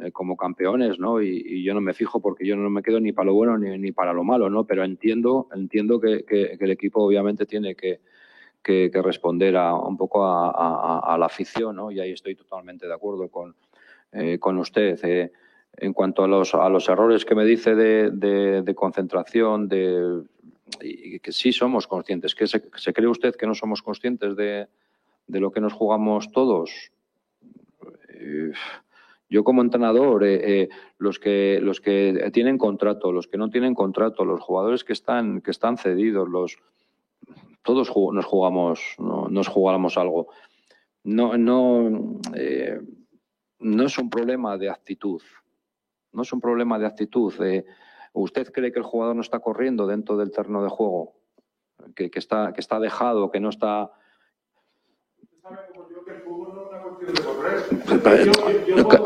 eh, 0.00 0.12
como 0.12 0.36
campeones, 0.36 0.98
¿no? 0.98 1.20
Y, 1.22 1.42
y 1.44 1.64
yo 1.64 1.74
no 1.74 1.80
me 1.80 1.94
fijo 1.94 2.20
porque 2.20 2.46
yo 2.46 2.56
no 2.56 2.68
me 2.70 2.82
quedo 2.82 3.00
ni 3.00 3.12
para 3.12 3.26
lo 3.26 3.34
bueno 3.34 3.56
ni, 3.58 3.78
ni 3.78 3.92
para 3.92 4.12
lo 4.12 4.22
malo, 4.22 4.50
¿no? 4.50 4.64
Pero 4.64 4.84
entiendo, 4.84 5.48
entiendo 5.54 5.98
que 6.00 6.24
el 6.28 6.70
equipo 6.70 7.02
obviamente 7.02 7.46
tiene 7.46 7.74
que, 7.74 8.00
que, 8.62 8.90
que 8.92 9.02
responder 9.02 9.56
a, 9.56 9.74
un 9.74 9.96
poco 9.96 10.24
a, 10.24 10.50
a- 10.50 11.18
la 11.18 11.26
afición, 11.26 11.76
¿no? 11.76 11.90
Y 11.90 12.00
ahí 12.00 12.12
estoy 12.12 12.34
totalmente 12.34 12.86
de 12.86 12.94
acuerdo 12.94 13.28
con, 13.28 13.54
eh, 14.12 14.38
con 14.38 14.58
usted. 14.58 14.98
eh. 15.04 15.32
En 15.74 15.94
cuanto 15.94 16.22
a 16.22 16.28
los, 16.28 16.54
a 16.54 16.68
los 16.68 16.86
errores 16.90 17.24
que 17.24 17.34
me 17.34 17.46
dice 17.46 17.74
de, 17.74 18.10
de- 18.10 18.74
concentración, 18.74 19.68
de, 19.68 20.22
y 20.82 21.18
que 21.18 21.32
sí 21.32 21.50
somos 21.52 21.86
conscientes, 21.86 22.34
que 22.34 22.46
se, 22.46 22.60
cree 22.92 23.08
usted 23.08 23.34
que 23.34 23.46
no 23.46 23.54
somos 23.54 23.80
conscientes 23.82 24.36
de, 24.36 24.68
de 25.26 25.40
lo 25.40 25.50
que 25.50 25.60
nos 25.62 25.72
jugamos 25.72 26.30
todos. 26.30 26.90
Eh, 28.10 28.52
yo 29.30 29.44
como 29.44 29.62
entrenador, 29.62 30.24
los 30.98 31.18
que 31.18 31.58
los 31.62 31.80
que 31.80 32.30
tienen 32.34 32.58
contrato, 32.58 33.10
los 33.12 33.26
que 33.26 33.38
no 33.38 33.48
tienen 33.48 33.74
contrato, 33.74 34.26
los 34.26 34.40
jugadores 34.42 34.84
que 34.84 34.92
están 34.92 35.40
que 35.40 35.50
están 35.50 35.78
cedidos, 35.78 36.28
los 36.28 36.58
todos 37.62 37.90
ju- 37.90 38.12
nos 38.12 38.24
jugamos 38.24 38.80
no- 38.98 39.28
nos 39.28 39.48
jugamos 39.48 39.96
algo. 39.98 40.28
No 41.04 41.36
no 41.36 42.20
eh, 42.34 42.80
no 43.60 43.84
es 43.84 43.98
un 43.98 44.10
problema 44.10 44.56
de 44.58 44.70
actitud. 44.70 45.22
No 46.12 46.22
es 46.22 46.32
un 46.32 46.40
problema 46.40 46.78
de 46.78 46.86
actitud. 46.86 47.32
eh, 47.42 47.64
¿Usted 48.12 48.52
cree 48.52 48.72
que 48.72 48.78
el 48.78 48.84
jugador 48.84 49.14
no 49.16 49.22
está 49.22 49.38
corriendo 49.40 49.86
dentro 49.86 50.16
del 50.16 50.30
terreno 50.30 50.62
de 50.62 50.68
juego? 50.68 51.14
Que, 51.96 52.10
que 52.10 52.18
está, 52.18 52.52
que 52.52 52.60
está 52.60 52.78
dejado, 52.78 53.30
que 53.30 53.40
no 53.40 53.48
está. 53.48 53.90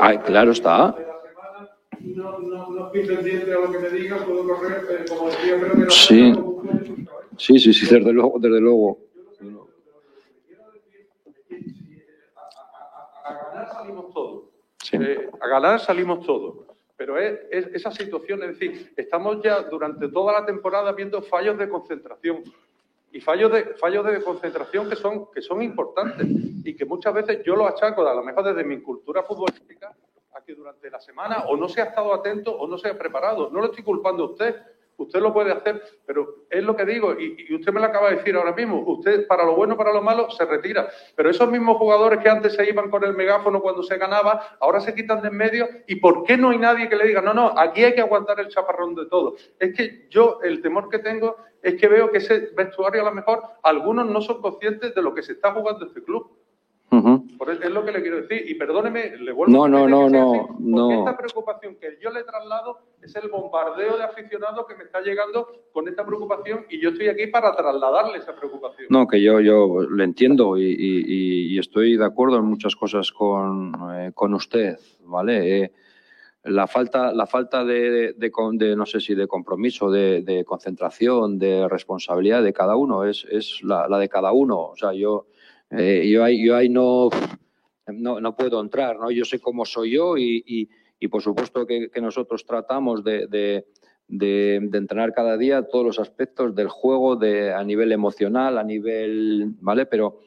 Ay, 0.01 0.19
claro 0.19 0.51
está. 0.53 0.95
No, 2.01 2.39
no, 2.39 2.71
no 2.71 2.87
estoy 2.87 3.07
pendiente 3.07 3.53
a 3.53 3.59
lo 3.61 3.71
que 3.73 3.79
me 3.79 3.89
diga, 3.91 4.19
puedo 4.19 4.47
correr, 4.47 4.85
eh, 4.91 5.05
como 5.09 5.29
decía, 5.29 5.59
creo 5.59 5.73
que 5.73 5.79
la 5.81 5.91
Sí, 5.91 6.33
sí, 7.39 7.59
sí, 7.59 7.73
sí, 7.73 7.87
desde 7.87 8.13
luego, 8.13 8.39
desde 8.39 8.61
luego. 8.61 8.99
a 13.25 13.33
ganar 13.33 13.73
salimos 13.73 14.15
todos. 14.15 14.45
Sí. 14.83 14.97
Eh, 15.01 15.31
a 15.41 15.49
ganar 15.49 15.81
salimos 15.81 16.27
todos. 16.27 16.67
Pero 16.97 17.19
es, 17.19 17.41
es 17.51 17.67
esa 17.75 17.91
situación, 17.91 18.43
es 18.43 18.59
decir, 18.59 18.93
estamos 18.97 19.43
ya 19.43 19.63
durante 19.63 20.09
toda 20.09 20.33
la 20.33 20.47
temporada 20.47 20.93
viendo 20.93 21.21
fallos 21.23 21.59
de 21.59 21.69
concentración. 21.69 22.43
Y 23.13 23.21
fallos 23.21 23.53
de, 23.53 23.65
fallos 23.75 24.05
de 24.05 24.23
concentración 24.23 24.91
que 24.91 24.97
son, 24.97 25.31
que 25.33 25.41
son 25.41 25.63
importantes 25.63 26.27
y 26.29 26.75
que 26.77 26.85
muchas 26.85 27.15
veces 27.15 27.43
yo 27.45 27.57
los 27.57 27.69
achaco, 27.69 28.07
a 28.07 28.15
lo 28.15 28.23
mejor 28.23 28.45
desde 28.45 28.65
mi 28.65 28.81
cultura 28.83 29.23
futbolística, 29.23 29.95
a 30.35 30.43
que 30.43 30.55
durante 30.55 30.91
la 30.91 31.01
semana 31.01 31.45
o 31.49 31.57
no 31.57 31.69
se 31.69 31.81
ha 31.81 31.85
estado 31.85 32.13
atento 32.13 32.55
o 32.55 32.67
no 32.67 32.77
se 32.77 32.89
ha 32.89 32.99
preparado. 32.99 33.49
No 33.51 33.61
lo 33.61 33.67
estoy 33.67 33.85
culpando 33.85 34.25
a 34.25 34.27
usted, 34.31 34.57
usted 34.97 35.21
lo 35.21 35.33
puede 35.33 35.53
hacer, 35.53 35.83
pero 36.07 36.47
es 36.51 36.63
lo 36.63 36.75
que 36.77 36.85
digo, 36.85 37.15
y, 37.19 37.55
usted 37.55 37.73
me 37.73 37.81
lo 37.81 37.87
acaba 37.87 38.11
de 38.11 38.17
decir 38.17 38.35
ahora 38.37 38.53
mismo, 38.53 38.83
usted 38.87 39.27
para 39.27 39.45
lo 39.45 39.55
bueno, 39.55 39.77
para 39.77 39.93
lo 39.93 40.03
malo, 40.03 40.31
se 40.31 40.45
retira. 40.45 40.89
Pero 41.15 41.31
esos 41.31 41.51
mismos 41.51 41.77
jugadores 41.77 42.21
que 42.21 42.29
antes 42.29 42.55
se 42.55 42.69
iban 42.69 42.91
con 42.91 43.05
el 43.05 43.15
megáfono 43.15 43.61
cuando 43.61 43.83
se 43.83 43.99
ganaba, 43.99 44.57
ahora 44.61 44.81
se 44.81 44.95
quitan 44.95 45.23
de 45.23 45.29
en 45.29 45.37
medio, 45.37 45.69
¿y 45.87 45.97
por 45.97 46.25
qué 46.25 46.37
no 46.37 46.51
hay 46.51 46.59
nadie 46.59 46.89
que 46.89 46.97
le 46.97 47.07
diga, 47.07 47.21
no, 47.21 47.35
no, 47.35 47.53
aquí 47.59 47.85
hay 47.85 47.95
que 47.95 48.01
aguantar 48.01 48.41
el 48.41 48.49
chaparrón 48.49 48.95
de 48.95 49.07
todo? 49.07 49.37
Es 49.59 49.75
que 49.75 50.07
yo, 50.09 50.39
el 50.43 50.63
temor 50.63 50.89
que 50.89 51.01
tengo 51.01 51.37
es 51.63 51.75
que 51.75 51.89
veo 51.89 52.11
que 52.11 52.19
ese 52.19 52.51
vestuario 52.57 53.03
a 53.03 53.07
lo 53.07 53.13
mejor 53.13 53.43
algunos 53.63 54.07
no 54.07 54.21
son 54.21 54.41
conscientes 54.41 54.95
de 54.95 55.03
lo 55.03 55.15
que 55.15 55.23
se 55.23 55.33
está 55.33 55.53
jugando 55.53 55.87
este 55.87 56.03
club. 56.03 56.31
Por 56.89 57.51
eso 57.51 57.63
es 57.65 57.71
lo 57.71 57.85
que 57.85 57.93
le 57.93 58.01
quiero 58.01 58.23
decir. 58.23 58.49
Y 58.49 58.55
perdóneme, 58.55 59.17
le 59.19 59.33
vuelvo 59.33 59.53
No, 59.53 59.65
a 59.65 59.69
no, 59.69 59.89
no, 59.89 60.09
no, 60.09 60.31
así, 60.33 60.53
no. 60.61 60.99
esta 61.01 61.17
preocupación 61.17 61.77
que 61.77 61.99
yo 62.03 62.11
le 62.11 62.23
traslado 62.25 62.79
es 63.03 63.15
el 63.17 63.29
bombardeo 63.29 63.97
de 63.99 64.05
aficionados 64.05 64.67
que 64.67 64.75
me 64.77 64.85
está 64.85 65.01
llegando 65.01 65.49
con 65.73 65.89
esta 65.89 66.07
preocupación 66.07 66.65
y 66.71 66.81
yo 66.81 66.91
estoy 66.91 67.09
aquí 67.09 67.27
para 67.27 67.55
trasladarle 67.55 68.19
esa 68.19 68.35
preocupación. 68.35 68.87
No, 68.91 69.07
que 69.07 69.21
yo, 69.21 69.41
yo 69.41 69.83
le 69.83 70.05
entiendo 70.05 70.57
y, 70.57 70.65
y- 70.65 71.05
y- 71.07 71.55
y 71.55 71.59
estoy 71.59 71.97
de 71.97 72.05
acuerdo 72.05 72.39
en 72.39 72.45
muchas 72.45 72.75
cosas 72.77 73.11
con, 73.13 73.73
eh, 73.95 74.13
con 74.15 74.33
usted, 74.35 74.79
¿vale? 75.05 75.63
Eh, 75.65 75.73
la 76.45 76.69
falta, 76.69 77.13
la 77.13 77.27
falta 77.27 77.65
de, 77.65 78.13
de 78.13 78.31
con- 78.31 78.57
de, 78.57 78.77
no 78.77 78.87
sé 78.87 79.01
si 79.01 79.15
de 79.17 79.27
compromiso, 79.27 79.91
de, 79.91 80.23
de 80.23 80.45
concentración, 80.45 81.39
de 81.39 81.69
responsabilidad 81.69 82.43
de 82.45 82.53
cada 82.53 82.77
uno, 82.77 83.05
es, 83.05 83.27
es 83.31 83.61
la, 83.65 83.89
la 83.89 83.99
de 83.99 84.09
cada 84.09 84.31
uno. 84.31 84.61
O 84.61 84.77
sea, 84.77 84.93
yo, 84.93 85.27
eh, 85.71 86.09
yo, 86.09 86.23
ahí, 86.25 86.45
yo 86.45 86.57
ahí 86.57 86.69
no, 86.69 87.09
no, 87.89 88.21
no 88.21 88.37
puedo 88.37 88.61
entrar, 88.61 88.99
¿no? 88.99 89.11
Yo 89.11 89.25
sé 89.25 89.41
cómo 89.41 89.65
soy 89.65 89.93
yo 89.93 90.17
y, 90.17 90.43
y- 90.47 90.69
y 90.99 91.09
por 91.09 91.21
supuesto 91.23 91.67
que, 91.67 91.91
nosotros 92.01 92.47
tratamos 92.47 93.05
de, 93.05 93.27
de- 93.27 93.67
de- 94.09 94.57
entrenar 94.57 95.13
cada 95.13 95.37
día 95.37 95.67
todos 95.69 95.85
los 95.85 95.99
aspectos 95.99 96.55
del 96.55 96.69
juego 96.69 97.17
de, 97.17 97.53
a 97.53 97.63
nivel 97.65 97.93
emocional, 97.93 98.57
a 98.57 98.65
nivel, 98.65 99.55
¿vale? 99.61 99.85
Pero 99.87 100.21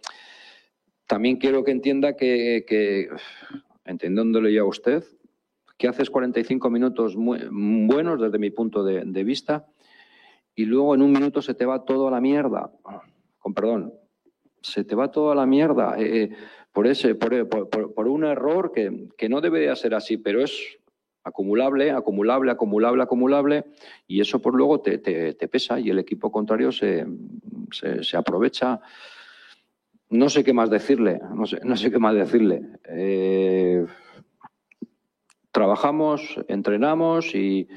también 1.08 1.38
quiero 1.38 1.64
que 1.64 1.72
entienda 1.72 2.16
que, 2.16 2.66
que 2.68 3.10
entendiéndole 3.86 4.54
yo 4.54 4.64
a 4.64 4.68
usted, 4.68 5.04
que 5.78 5.88
haces 5.88 6.10
45 6.10 6.70
minutos 6.70 7.16
buenos 7.16 8.22
desde 8.22 8.38
mi 8.38 8.52
punto 8.52 8.84
de 8.84 9.24
vista 9.24 9.66
y 10.54 10.66
luego 10.66 10.94
en 10.94 11.02
un 11.02 11.12
minuto 11.12 11.42
se 11.42 11.54
te 11.54 11.66
va 11.66 11.86
todo 11.86 12.10
a 12.10 12.12
la 12.12 12.20
mierda. 12.22 12.70
Con 13.40 13.54
perdón, 13.54 13.94
se 14.62 14.84
te 14.84 14.96
va 14.96 15.12
todo 15.12 15.32
a 15.32 15.36
la 15.36 15.46
mierda 15.46 15.96
eh, 15.98 16.24
eh, 16.24 16.30
por, 16.72 16.88
ese, 16.88 17.16
por, 17.16 17.48
por- 17.70 18.08
un 18.08 18.24
error 18.26 18.72
que, 18.72 19.08
que 19.18 19.30
no 19.30 19.42
debería 19.42 19.76
ser 19.76 19.94
así, 19.96 20.18
pero 20.18 20.44
es 20.44 20.78
acumulable, 21.24 21.92
acumulable, 21.92 22.52
acumulable, 22.52 23.04
acumulable, 23.04 23.66
y 24.08 24.22
eso 24.22 24.42
por 24.42 24.56
luego 24.56 24.80
te, 24.82 24.98
te- 25.00 25.34
te 25.34 25.48
pesa 25.48 25.80
y 25.80 25.90
el 25.90 26.00
equipo 26.00 26.32
contrario 26.32 26.72
se, 26.72 27.06
se- 27.72 28.04
aprovecha. 28.18 28.80
No 30.10 30.28
sé 30.30 30.44
qué 30.44 30.54
más 30.54 30.70
decirle, 30.72 31.20
no 31.36 31.46
sé, 31.46 31.92
qué 31.92 32.00
más 32.00 32.16
decirle. 32.16 32.64
Eh, 32.88 33.86
trabajamos, 35.52 36.40
entrenamos 36.48 37.36
y, 37.36 37.68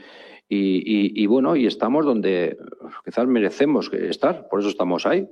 y- 0.49 1.23
y- 1.23 1.27
bueno, 1.27 1.57
y 1.57 1.67
estamos 1.67 2.05
donde 2.07 2.57
quizás 3.05 3.27
merecemos 3.27 3.93
estar, 3.93 4.49
por 4.49 4.61
eso 4.61 4.69
estamos 4.69 5.05
ahí. 5.07 5.29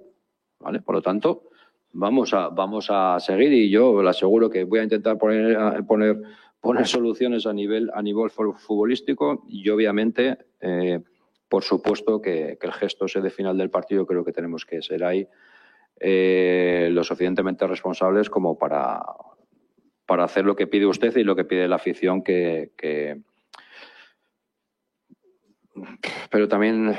Por 0.61 0.95
lo 0.95 1.03
tanto, 1.03 1.45
vamos 1.93 2.35
a, 2.35 2.49
vamos 2.51 2.89
a 2.91 3.19
seguir 3.19 3.53
y 3.53 3.71
yo 3.71 4.03
le 4.03 4.11
aseguro 4.11 4.49
que 4.51 4.65
voy 4.65 4.81
a 4.81 4.83
intentar 4.85 5.17
poner, 5.19 5.57
a- 5.57 5.83
poner, 5.83 6.21
poner 6.61 6.87
soluciones 6.87 7.47
a 7.47 7.53
nivel, 7.53 7.91
a 7.95 8.03
nivel 8.03 8.31
fu- 8.31 8.53
futbolístico 8.53 9.45
y 9.49 9.69
obviamente, 9.71 10.37
eh, 10.61 11.01
por 11.49 11.63
supuesto, 11.65 12.21
que, 12.21 12.59
que 12.61 12.67
el 12.67 12.73
gesto 12.75 13.07
ese 13.07 13.21
de 13.21 13.31
final 13.31 13.57
del 13.57 13.71
partido 13.71 14.07
creo 14.07 14.25
que 14.25 14.33
tenemos 14.33 14.65
que 14.67 14.83
ser 14.83 15.03
ahí 15.03 15.27
eh, 15.99 16.89
lo 16.93 17.03
suficientemente 17.05 17.67
responsables 17.67 18.31
como 18.31 18.57
para, 18.59 19.03
para 20.07 20.25
hacer 20.25 20.45
lo 20.45 20.55
que 20.57 20.67
pide 20.67 20.87
usted 20.87 21.17
y 21.17 21.25
lo 21.25 21.35
que 21.35 21.45
pide 21.45 21.67
la 21.69 21.77
afición 21.77 22.23
que, 22.23 22.73
que- 22.77 23.21
pero 26.31 26.49
también 26.49 26.95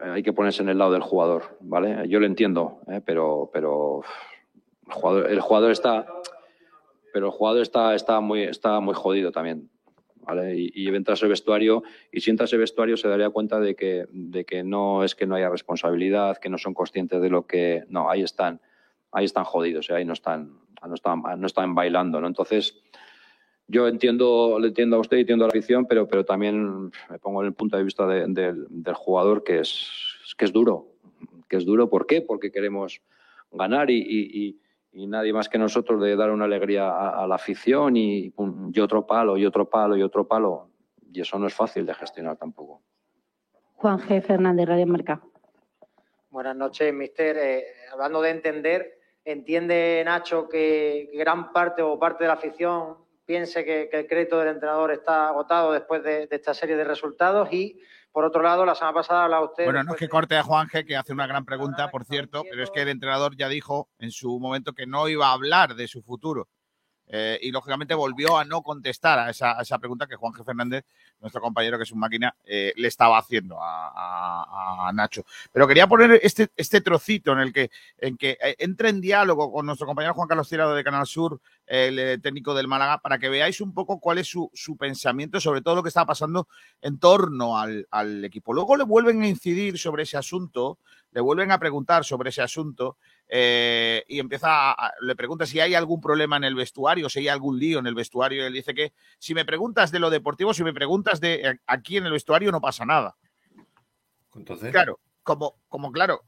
hay 0.00 0.22
que 0.22 0.32
ponerse 0.32 0.62
en 0.62 0.68
el 0.68 0.78
lado 0.78 0.92
del 0.92 1.02
jugador, 1.02 1.56
¿vale? 1.60 2.08
Yo 2.08 2.20
lo 2.20 2.26
entiendo, 2.26 2.80
¿eh? 2.88 3.00
pero, 3.04 3.50
pero 3.52 4.02
el 4.86 4.92
jugador, 4.92 5.30
el 5.30 5.40
jugador 5.40 5.70
está, 5.70 6.06
pero 7.12 7.26
el 7.26 7.32
jugador 7.32 7.62
está, 7.62 7.94
está 7.94 8.20
muy, 8.20 8.42
está 8.42 8.80
muy 8.80 8.94
jodido 8.94 9.32
también, 9.32 9.70
¿vale? 10.16 10.56
Y, 10.56 10.70
y 10.74 10.88
entra 10.88 11.12
a 11.12 11.16
ese 11.16 11.26
vestuario 11.26 11.82
y 12.12 12.20
si 12.20 12.30
entra 12.30 12.44
a 12.44 12.46
ese 12.46 12.56
vestuario 12.56 12.96
se 12.96 13.08
daría 13.08 13.30
cuenta 13.30 13.60
de 13.60 13.74
que, 13.74 14.06
de 14.10 14.44
que 14.44 14.62
no 14.62 15.04
es 15.04 15.14
que 15.14 15.26
no 15.26 15.34
haya 15.34 15.48
responsabilidad, 15.48 16.38
que 16.38 16.48
no 16.48 16.58
son 16.58 16.74
conscientes 16.74 17.20
de 17.20 17.30
lo 17.30 17.46
que, 17.46 17.84
no, 17.88 18.10
ahí 18.10 18.22
están, 18.22 18.60
ahí 19.12 19.24
están 19.24 19.44
jodidos, 19.44 19.90
¿eh? 19.90 19.94
ahí 19.94 20.04
no 20.04 20.12
están, 20.12 20.58
no 20.86 20.94
están, 20.94 21.22
no 21.38 21.46
están 21.46 21.74
bailando, 21.74 22.20
¿no? 22.20 22.26
Entonces, 22.26 22.80
yo 23.70 23.86
entiendo, 23.88 24.58
le 24.60 24.68
entiendo 24.68 24.96
a 24.96 25.00
usted 25.00 25.16
y 25.18 25.20
entiendo 25.20 25.44
a 25.44 25.48
la 25.48 25.52
afición, 25.52 25.86
pero, 25.86 26.06
pero 26.08 26.24
también 26.24 26.90
me 27.08 27.18
pongo 27.20 27.40
en 27.42 27.46
el 27.48 27.54
punto 27.54 27.76
de 27.76 27.84
vista 27.84 28.06
de- 28.06 28.26
del- 28.28 28.66
del 28.68 28.94
jugador 28.94 29.44
que 29.44 29.60
es, 29.60 29.90
que 30.36 30.44
es 30.44 30.52
duro. 30.52 30.88
Que 31.48 31.56
es 31.56 31.64
duro, 31.64 31.88
¿por 31.88 32.06
qué? 32.06 32.20
Porque 32.22 32.50
queremos 32.50 33.00
ganar 33.52 33.90
y, 33.90 33.98
y- 33.98 34.46
y- 34.46 34.60
y 34.92 35.06
nadie 35.06 35.32
más 35.32 35.48
que 35.48 35.58
nosotros 35.58 36.00
de 36.02 36.16
dar 36.16 36.30
una 36.30 36.46
alegría 36.46 36.88
a, 36.90 37.22
a 37.22 37.26
la 37.26 37.36
afición 37.36 37.96
y, 37.96 38.30
pum, 38.30 38.72
y 38.74 38.80
otro 38.80 39.06
palo, 39.06 39.36
y 39.36 39.46
otro 39.46 39.68
palo, 39.68 39.96
y 39.96 40.02
otro 40.02 40.26
palo. 40.26 40.68
Y 41.12 41.20
eso 41.20 41.38
no 41.38 41.46
es 41.46 41.54
fácil 41.54 41.86
de 41.86 41.94
gestionar 41.94 42.36
tampoco. 42.36 42.82
Juan 43.76 43.98
G. 43.98 44.20
Fernández, 44.22 44.66
Radio 44.68 44.86
Marca. 44.86 45.22
Buenas 46.30 46.56
noches, 46.56 46.92
mister. 46.94 47.36
Eh, 47.36 47.64
hablando 47.92 48.20
de 48.22 48.30
entender, 48.30 48.98
¿entiende 49.24 50.02
Nacho 50.04 50.48
que 50.48 51.10
gran 51.14 51.52
parte 51.52 51.82
o 51.82 51.98
parte 51.98 52.24
de 52.24 52.28
la 52.28 52.34
afición 52.34 52.96
piense 53.24 53.64
que, 53.64 53.88
que 53.90 54.00
el 54.00 54.06
crédito 54.06 54.38
del 54.38 54.48
entrenador 54.48 54.92
está 54.92 55.28
agotado 55.28 55.72
después 55.72 56.02
de, 56.02 56.26
de 56.26 56.36
esta 56.36 56.54
serie 56.54 56.76
de 56.76 56.84
resultados? 56.84 57.52
Y, 57.52 57.80
por 58.12 58.24
otro 58.24 58.42
lado, 58.42 58.64
la 58.66 58.74
semana 58.74 58.94
pasada 58.94 59.24
hablaba 59.24 59.44
usted... 59.44 59.64
Bueno, 59.64 59.84
no 59.84 59.92
es 59.92 59.98
que 59.98 60.08
corte 60.08 60.36
a 60.36 60.42
Juan 60.42 60.66
G, 60.68 60.84
que 60.84 60.96
hace 60.96 61.12
una 61.12 61.26
gran 61.26 61.44
pregunta, 61.44 61.90
por 61.90 62.04
cierto, 62.04 62.42
pero 62.48 62.62
es 62.64 62.70
que 62.70 62.82
el 62.82 62.88
entrenador 62.88 63.36
ya 63.36 63.48
dijo 63.48 63.88
en 63.98 64.10
su 64.10 64.40
momento 64.40 64.72
que 64.72 64.86
no 64.86 65.08
iba 65.08 65.28
a 65.28 65.32
hablar 65.32 65.76
de 65.76 65.86
su 65.86 66.02
futuro. 66.02 66.48
Eh, 67.12 67.40
y 67.42 67.50
lógicamente 67.50 67.92
volvió 67.94 68.38
a 68.38 68.44
no 68.44 68.62
contestar 68.62 69.18
a 69.18 69.30
esa, 69.30 69.60
esa 69.60 69.78
pregunta 69.80 70.06
que 70.06 70.14
Juan 70.14 70.32
G. 70.32 70.44
Fernández, 70.44 70.84
nuestro 71.20 71.40
compañero 71.40 71.76
que 71.76 71.82
es 71.82 71.90
un 71.90 71.98
máquina, 71.98 72.36
eh, 72.44 72.72
le 72.76 72.86
estaba 72.86 73.18
haciendo 73.18 73.58
a, 73.60 74.90
Nacho. 74.94 75.24
Pero 75.52 75.66
quería 75.66 75.86
poner 75.86 76.20
este, 76.22 76.50
este 76.56 76.80
trocito 76.80 77.32
en 77.32 77.40
el 77.40 77.52
que, 77.52 77.70
en 77.98 78.16
que 78.16 78.38
eh, 78.40 78.54
entra 78.58 78.88
en 78.88 79.00
diálogo 79.00 79.52
con 79.52 79.66
nuestro 79.66 79.86
compañero 79.86 80.14
Juan 80.14 80.28
Carlos 80.28 80.48
Tirado 80.48 80.74
de 80.74 80.84
Canal 80.84 81.06
Sur, 81.06 81.40
el 81.66 82.20
técnico 82.20 82.54
del 82.54 82.66
Málaga, 82.66 82.98
para 82.98 83.18
que 83.18 83.28
veáis 83.28 83.60
un 83.60 83.72
poco 83.72 84.00
cuál 84.00 84.18
es 84.18 84.28
su, 84.28 84.50
su 84.54 84.76
pensamiento 84.76 85.40
sobre 85.40 85.62
todo 85.62 85.76
lo 85.76 85.82
que 85.82 85.88
está 85.88 86.04
pasando 86.04 86.48
en 86.80 86.98
torno 86.98 87.58
al, 87.58 87.86
al 87.90 88.24
equipo. 88.24 88.52
Luego 88.52 88.76
le 88.76 88.84
vuelven 88.84 89.22
a 89.22 89.28
incidir 89.28 89.78
sobre 89.78 90.02
ese 90.02 90.16
asunto, 90.16 90.78
le 91.12 91.20
vuelven 91.20 91.52
a 91.52 91.58
preguntar 91.58 92.04
sobre 92.04 92.30
ese 92.30 92.42
asunto 92.42 92.96
eh, 93.32 94.04
y 94.08 94.18
empieza 94.18 94.72
a- 94.72 94.92
le 95.00 95.14
pregunta 95.14 95.46
si 95.46 95.60
hay 95.60 95.74
algún 95.74 96.00
problema 96.00 96.36
en 96.36 96.44
el 96.44 96.54
vestuario, 96.56 97.08
si 97.08 97.20
hay 97.20 97.28
algún 97.28 97.58
lío 97.58 97.78
en 97.78 97.86
el 97.86 97.94
vestuario. 97.94 98.42
Y 98.42 98.46
él 98.46 98.52
dice 98.52 98.74
que 98.74 98.92
si 99.18 99.34
me 99.34 99.44
preguntas 99.44 99.92
de 99.92 100.00
lo 100.00 100.10
deportivo, 100.10 100.52
si 100.52 100.64
me 100.64 100.72
preguntas 100.74 101.20
de 101.20 101.34
eh, 101.34 101.58
aquí 101.66 101.96
en 101.96 102.06
el 102.06 102.12
vestuario, 102.12 102.50
no 102.50 102.60
pasa 102.60 102.84
nada. 102.84 103.16
Entonces, 104.34 104.72
Claro, 104.72 104.98
como, 105.22 105.54
como 105.68 105.92
claro, 105.92 106.22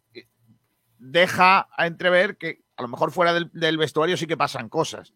deja 0.98 1.68
a 1.76 1.86
entrever 1.86 2.36
que 2.36 2.60
a 2.76 2.82
lo 2.82 2.88
mejor 2.88 3.10
fuera 3.12 3.32
del, 3.32 3.50
del 3.52 3.78
vestuario 3.78 4.16
sí 4.16 4.26
que 4.26 4.36
pasan 4.36 4.68
cosas. 4.68 5.12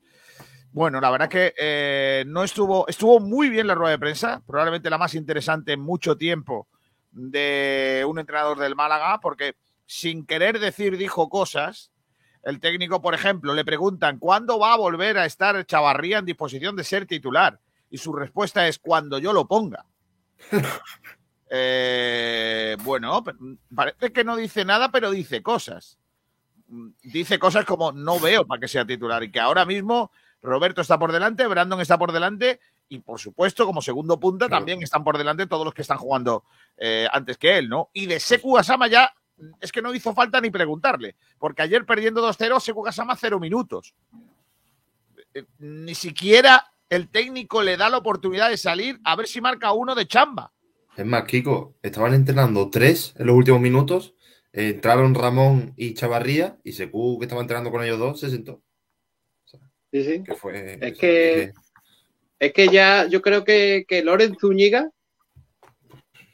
Bueno, 0.72 1.00
la 1.00 1.10
verdad 1.10 1.28
que 1.28 1.54
eh, 1.56 2.24
no 2.26 2.44
estuvo, 2.44 2.86
estuvo 2.88 3.18
muy 3.20 3.48
bien 3.48 3.66
la 3.66 3.74
rueda 3.74 3.92
de 3.92 3.98
prensa, 3.98 4.42
probablemente 4.46 4.90
la 4.90 4.98
más 4.98 5.14
interesante 5.14 5.72
en 5.72 5.80
mucho 5.80 6.16
tiempo 6.16 6.68
de 7.12 8.04
un 8.06 8.18
entrenador 8.18 8.58
del 8.58 8.74
Málaga, 8.76 9.18
porque 9.20 9.54
sin 9.86 10.26
querer 10.26 10.58
decir 10.58 10.96
dijo 10.96 11.28
cosas. 11.28 11.90
El 12.42 12.60
técnico, 12.60 13.02
por 13.02 13.14
ejemplo, 13.14 13.54
le 13.54 13.64
preguntan 13.64 14.18
¿cuándo 14.18 14.58
va 14.58 14.74
a 14.74 14.76
volver 14.76 15.18
a 15.18 15.26
estar 15.26 15.64
Chavarría 15.66 16.18
en 16.18 16.26
disposición 16.26 16.76
de 16.76 16.84
ser 16.84 17.06
titular? 17.06 17.60
Y 17.90 17.98
su 17.98 18.12
respuesta 18.12 18.68
es 18.68 18.78
cuando 18.78 19.18
yo 19.18 19.32
lo 19.32 19.46
ponga. 19.46 19.86
Eh, 21.48 22.76
bueno, 22.82 23.22
parece 23.72 24.12
que 24.12 24.24
no 24.24 24.34
dice 24.34 24.64
nada, 24.64 24.90
pero 24.90 25.12
dice 25.12 25.44
cosas. 25.44 25.96
Dice 27.04 27.38
cosas 27.38 27.64
como 27.64 27.92
no 27.92 28.18
veo 28.18 28.44
para 28.44 28.60
que 28.60 28.66
sea 28.66 28.84
titular 28.84 29.22
y 29.22 29.30
que 29.30 29.38
ahora 29.38 29.64
mismo 29.64 30.10
Roberto 30.42 30.80
está 30.80 30.98
por 30.98 31.12
delante, 31.12 31.46
Brandon 31.46 31.80
está 31.80 31.98
por 31.98 32.10
delante 32.10 32.58
y 32.88 32.98
por 32.98 33.20
supuesto 33.20 33.66
como 33.66 33.80
segundo 33.80 34.18
punta 34.18 34.48
también 34.48 34.82
están 34.82 35.04
por 35.04 35.18
delante 35.18 35.46
todos 35.46 35.64
los 35.64 35.72
que 35.72 35.82
están 35.82 35.98
jugando 35.98 36.44
eh, 36.76 37.06
antes 37.12 37.38
que 37.38 37.58
él, 37.58 37.68
¿no? 37.68 37.90
Y 37.92 38.06
de 38.06 38.18
Seku 38.18 38.54
Gasama 38.54 38.88
ya 38.88 39.14
es 39.60 39.70
que 39.72 39.82
no 39.82 39.94
hizo 39.94 40.14
falta 40.14 40.40
ni 40.40 40.50
preguntarle, 40.50 41.16
porque 41.38 41.62
ayer 41.62 41.84
perdiendo 41.84 42.26
2-0, 42.26 42.60
Seku 42.60 42.82
Gasama 42.82 43.16
cero 43.16 43.38
minutos. 43.38 43.94
Eh, 45.34 45.44
Ni 45.58 45.94
siquiera 45.94 46.64
el 46.88 47.08
técnico 47.08 47.62
le 47.62 47.76
da 47.76 47.88
la 47.90 47.98
oportunidad 47.98 48.48
de 48.48 48.56
salir 48.56 48.98
a 49.04 49.16
ver 49.16 49.26
si 49.26 49.40
marca 49.40 49.72
uno 49.72 49.94
de 49.94 50.06
chamba. 50.06 50.52
Es 50.96 51.04
más, 51.04 51.24
Kiko, 51.24 51.74
estaban 51.82 52.14
entrenando 52.14 52.70
tres 52.70 53.14
en 53.18 53.26
los 53.26 53.36
últimos 53.36 53.60
minutos. 53.60 54.14
eh, 54.52 54.70
entraron 54.70 55.14
Ramón 55.14 55.74
y 55.76 55.92
Chavarría 55.92 56.56
y 56.64 56.72
Secu, 56.72 57.18
que 57.18 57.26
estaba 57.26 57.42
entrenando 57.42 57.70
con 57.70 57.84
ellos 57.84 57.98
dos, 57.98 58.18
se 58.20 58.30
sentó. 58.30 58.62
Sí, 59.92 60.02
sí. 60.02 60.24
Que 60.24 60.34
fue, 60.34 60.78
Es 60.80 60.98
que, 60.98 61.52
es 62.38 62.52
que 62.52 62.68
ya 62.68 63.06
yo 63.06 63.20
creo 63.22 63.44
que, 63.44 63.84
que 63.86 64.02
Loren 64.02 64.36
Zúñiga, 64.38 64.90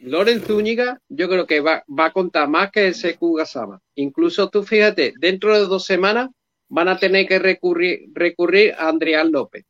Loren 0.02 0.40
Zúñiga, 0.42 0.98
yo 1.08 1.28
creo 1.28 1.46
que 1.46 1.60
va, 1.60 1.84
va 1.88 2.06
a 2.06 2.12
contar 2.12 2.48
más 2.48 2.70
que 2.72 2.88
el 2.88 2.94
Seku 2.94 3.34
Gasama. 3.34 3.80
Incluso 3.94 4.50
tú 4.50 4.64
fíjate, 4.64 5.14
dentro 5.18 5.54
de 5.54 5.66
dos 5.66 5.84
semanas 5.84 6.30
van 6.68 6.88
a 6.88 6.98
tener 6.98 7.28
que 7.28 7.38
recurrir, 7.38 8.10
recurrir 8.12 8.74
a 8.74 8.88
Adrián 8.88 9.30
López. 9.30 9.64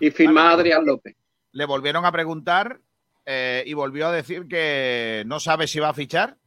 Y 0.00 0.10
firmar 0.10 0.46
a 0.46 0.50
Adrián 0.52 0.84
López. 0.84 1.14
Le 1.52 1.64
volvieron 1.64 2.04
a 2.04 2.10
preguntar 2.10 2.80
eh, 3.24 3.62
y 3.66 3.74
volvió 3.74 4.08
a 4.08 4.12
decir 4.12 4.48
que 4.48 5.22
no 5.26 5.38
sabe 5.38 5.68
si 5.68 5.78
va 5.78 5.90
a 5.90 5.94
fichar, 5.94 6.38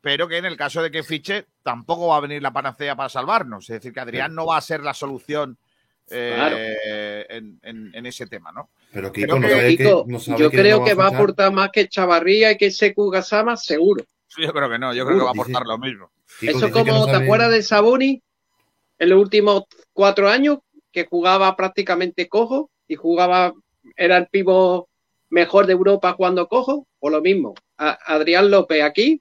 pero 0.00 0.26
que 0.26 0.38
en 0.38 0.44
el 0.44 0.56
caso 0.56 0.82
de 0.82 0.90
que 0.90 1.04
fiche 1.04 1.46
tampoco 1.62 2.08
va 2.08 2.16
a 2.16 2.20
venir 2.20 2.42
la 2.42 2.52
panacea 2.52 2.96
para 2.96 3.08
salvarnos. 3.08 3.70
Es 3.70 3.76
decir, 3.80 3.92
que 3.92 4.00
Adrián 4.00 4.34
no 4.34 4.46
va 4.46 4.56
a 4.56 4.62
ser 4.62 4.80
la 4.80 4.94
solución 4.94 5.56
eh, 6.10 6.32
Claro. 6.34 6.56
en, 7.36 7.58
en- 7.62 7.94
en 7.94 8.06
ese 8.06 8.26
tema, 8.26 8.52
¿no? 8.52 8.70
Pero 8.92 9.12
Kiko, 9.12 9.38
no 9.38 9.46
que- 9.46 9.54
sabe 9.54 9.68
que- 9.68 9.76
Kiko, 9.84 10.04
no 10.08 10.18
sabe 10.20 10.38
yo 10.40 10.50
que 10.50 10.56
creo 10.58 10.78
no 10.80 10.84
que 10.84 10.94
va 10.94 11.04
a 11.06 11.08
aportar 11.08 11.52
más 11.52 11.70
que 11.72 11.88
Chavarría 11.88 12.52
y 12.52 12.56
que 12.56 12.70
Seku 12.70 13.10
Gasama, 13.10 13.56
seguro. 13.56 14.04
Yo 14.36 14.52
creo 14.52 14.68
que 14.70 14.78
no, 14.78 14.92
yo 14.94 15.04
creo 15.06 15.18
que 15.18 15.24
va 15.24 15.30
a 15.30 15.32
aportar 15.32 15.64
lo 15.66 15.78
mismo. 15.78 16.10
Eso 16.42 16.66
es 16.66 16.72
como, 16.72 17.06
¿te 17.06 17.16
acuerdas 17.16 17.50
de 17.50 17.62
Saboni 17.62 18.22
en 18.98 19.08
los 19.08 19.20
últimos 19.20 19.64
cuatro 19.92 20.28
años? 20.28 20.58
Que 20.92 21.06
jugaba 21.06 21.54
prácticamente 21.56 22.28
cojo 22.28 22.70
y 22.88 22.96
jugaba, 22.96 23.52
era 23.96 24.16
el 24.16 24.26
pivo 24.28 24.88
mejor 25.28 25.66
de 25.66 25.72
Europa 25.72 26.12
jugando 26.12 26.48
cojo, 26.48 26.86
o 26.98 27.10
lo 27.10 27.20
mismo. 27.20 27.54
A- 27.78 27.98
Adrián 28.06 28.50
López 28.50 28.82
aquí, 28.82 29.20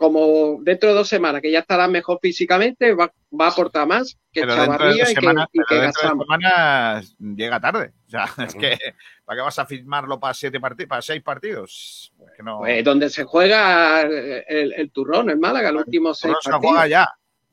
como 0.00 0.56
dentro 0.62 0.88
de 0.88 0.94
dos 0.94 1.08
semanas, 1.08 1.42
que 1.42 1.50
ya 1.50 1.58
estará 1.58 1.86
mejor 1.86 2.20
físicamente, 2.22 2.94
va, 2.94 3.12
va 3.38 3.48
a 3.48 3.50
aportar 3.50 3.86
más 3.86 4.16
que 4.32 4.40
Pero 4.40 4.54
de 4.54 4.58
Chavarría 4.60 4.94
y 4.94 4.96
que, 4.96 5.10
y 5.12 5.14
que 5.14 5.20
pero 5.20 5.34
dentro 5.42 5.76
de 5.76 5.82
Gassama. 5.82 6.24
semanas 6.24 7.16
llega 7.18 7.60
tarde. 7.60 7.92
O 8.06 8.10
sea, 8.10 8.24
es 8.46 8.54
que 8.54 8.78
¿para 9.26 9.36
qué 9.36 9.42
vas 9.42 9.58
a 9.58 9.66
firmarlo 9.66 10.18
para 10.18 10.32
siete 10.32 10.58
partidos, 10.58 10.88
para 10.88 11.02
seis 11.02 11.22
partidos? 11.22 12.14
Es 12.18 12.32
que 12.34 12.42
no. 12.42 12.60
Pues 12.60 12.82
donde 12.82 13.10
se 13.10 13.24
juega 13.24 14.00
el, 14.00 14.72
el 14.72 14.90
turrón, 14.90 15.28
el 15.28 15.38
Málaga, 15.38 15.70
los 15.70 15.84
últimos 15.84 16.18
seis 16.18 16.32
no 16.32 16.40
se 16.40 16.50
partidos. 16.50 16.72
juega 16.72 16.88
ya. 16.88 17.08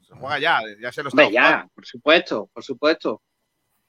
Se 0.08 0.14
juega 0.14 0.40
ya, 0.40 0.62
ya 0.82 0.92
se 0.94 1.04
lo 1.04 1.10
está 1.10 1.24
Hombre, 1.24 1.34
ya, 1.34 1.68
por 1.76 1.86
supuesto, 1.86 2.50
por 2.54 2.64
supuesto. 2.64 3.22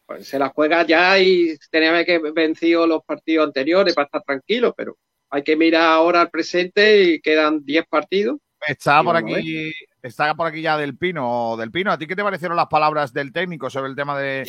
Pues 0.05 0.27
se 0.27 0.37
la 0.37 0.49
juega 0.49 0.83
ya 0.83 1.17
y 1.21 1.57
tenía 1.71 2.05
que 2.05 2.17
haber 2.17 2.33
vencido 2.33 2.89
los 2.89 3.05
partidos 3.05 3.47
anteriores 3.47 3.95
para 3.95 4.07
estar 4.07 4.23
tranquilo, 4.25 4.75
pero 4.77 4.97
hay 5.31 5.45
que 5.45 5.55
mirar 5.55 5.85
ahora 5.85 6.23
al 6.23 6.31
presente 6.31 7.05
y 7.05 7.21
quedan 7.21 7.65
10 7.65 7.87
partidos. 7.87 8.39
Está 8.67 9.01
Y 9.01 9.05
por 9.05 9.17
aquí, 9.17 9.73
está 10.03 10.35
por 10.35 10.47
aquí 10.47 10.63
ya 10.63 10.77
Del 10.77 10.97
Pino. 10.97 11.57
Del 11.57 11.71
Pino, 11.71 11.91
¿a 11.93 11.99
ti 11.99 12.07
qué 12.07 12.17
te 12.17 12.23
parecieron 12.23 12.57
las 12.57 12.67
palabras 12.67 13.13
del 13.13 13.33
técnico 13.33 13.71
sobre 13.71 13.91
el 13.91 13.97
tema 13.97 14.19
de, 14.19 14.45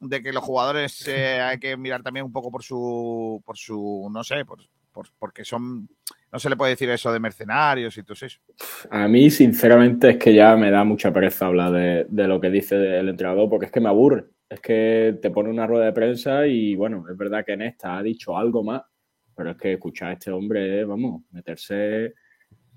de 0.00 0.22
que 0.22 0.32
los 0.32 0.42
jugadores 0.44 1.06
eh, 1.08 1.40
hay 1.42 1.58
que 1.58 1.76
mirar 1.76 2.02
también 2.02 2.26
un 2.26 2.32
poco 2.32 2.50
por 2.50 2.62
su, 2.62 3.42
por 3.44 3.56
su, 3.56 4.08
no 4.12 4.24
sé, 4.24 4.44
por, 4.44 4.58
por- 4.92 5.08
porque 5.18 5.44
son, 5.44 5.88
no 6.32 6.38
se 6.38 6.50
le 6.50 6.56
puede 6.56 6.72
decir 6.72 6.90
eso 6.90 7.12
de 7.12 7.20
mercenarios 7.20 7.96
y 7.96 8.02
todo 8.02 8.14
eso. 8.20 8.38
A 8.90 9.06
mí, 9.08 9.30
sinceramente, 9.30 10.10
es 10.10 10.16
que 10.18 10.34
ya 10.34 10.56
me 10.56 10.70
da 10.70 10.84
mucha 10.84 11.12
pereza 11.12 11.46
hablar 11.46 11.72
de, 11.72 12.06
de 12.08 12.26
lo 12.28 12.40
que 12.40 12.50
dice 12.50 12.98
el 12.98 13.08
entrenador, 13.08 13.48
porque 13.48 13.66
es 13.66 13.72
que 13.72 13.80
me 13.80 13.88
aburre. 13.88 14.24
Es 14.48 14.60
que 14.60 15.18
te 15.20 15.30
pone 15.30 15.50
una 15.50 15.66
rueda 15.66 15.86
de 15.86 15.92
prensa 15.92 16.46
y, 16.46 16.76
bueno, 16.76 17.04
es 17.10 17.16
verdad 17.16 17.44
que 17.44 17.52
en 17.54 17.62
esta 17.62 17.96
ha 17.98 18.02
dicho 18.02 18.36
algo 18.38 18.62
más, 18.62 18.82
pero 19.34 19.50
es 19.50 19.56
que 19.56 19.72
escuchar 19.72 20.10
a 20.10 20.12
este 20.12 20.30
hombre 20.30 20.84
vamos, 20.84 21.22
meterse, 21.32 22.14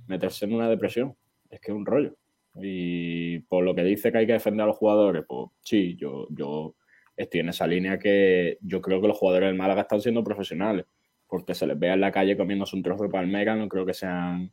meterse 0.10 0.46
en 0.46 0.54
una 0.54 0.68
depresión. 0.68 1.16
Es 1.50 1.62
que 1.62 1.72
es 1.72 1.78
un 1.78 1.86
rollo. 1.86 2.16
Y 2.56 3.40
por 3.42 3.64
lo 3.64 3.74
que 3.74 3.84
dice 3.84 4.12
que 4.12 4.18
hay 4.18 4.28
que 4.28 4.34
defender 4.34 4.64
a 4.64 4.68
los 4.68 4.78
jugadores, 4.78 5.24
pues 5.28 5.50
sí, 5.62 5.96
yo, 5.96 6.28
yo 6.32 6.76
estoy 7.16 7.42
en 7.42 7.50
esa 7.50 7.68
línea 7.68 8.00
que 8.00 8.58
yo 8.62 8.82
creo 8.82 9.00
que 9.00 9.08
los 9.08 9.18
jugadores 9.18 9.48
del 9.48 9.58
Málaga 9.58 9.82
están 9.82 10.02
siendo 10.02 10.24
profesionales, 10.24 10.86
porque 11.28 11.54
se 11.54 11.68
les 11.68 11.78
ve 11.78 11.90
en 11.90 12.02
la 12.02 12.12
calle 12.12 12.36
comiéndose 12.36 12.76
un 12.76 12.84
trozo 12.84 13.04
de 13.04 13.10
palmera, 13.10 13.56
no 13.56 13.70
creo 13.70 13.86
que 13.86 13.94
sean 13.94 14.52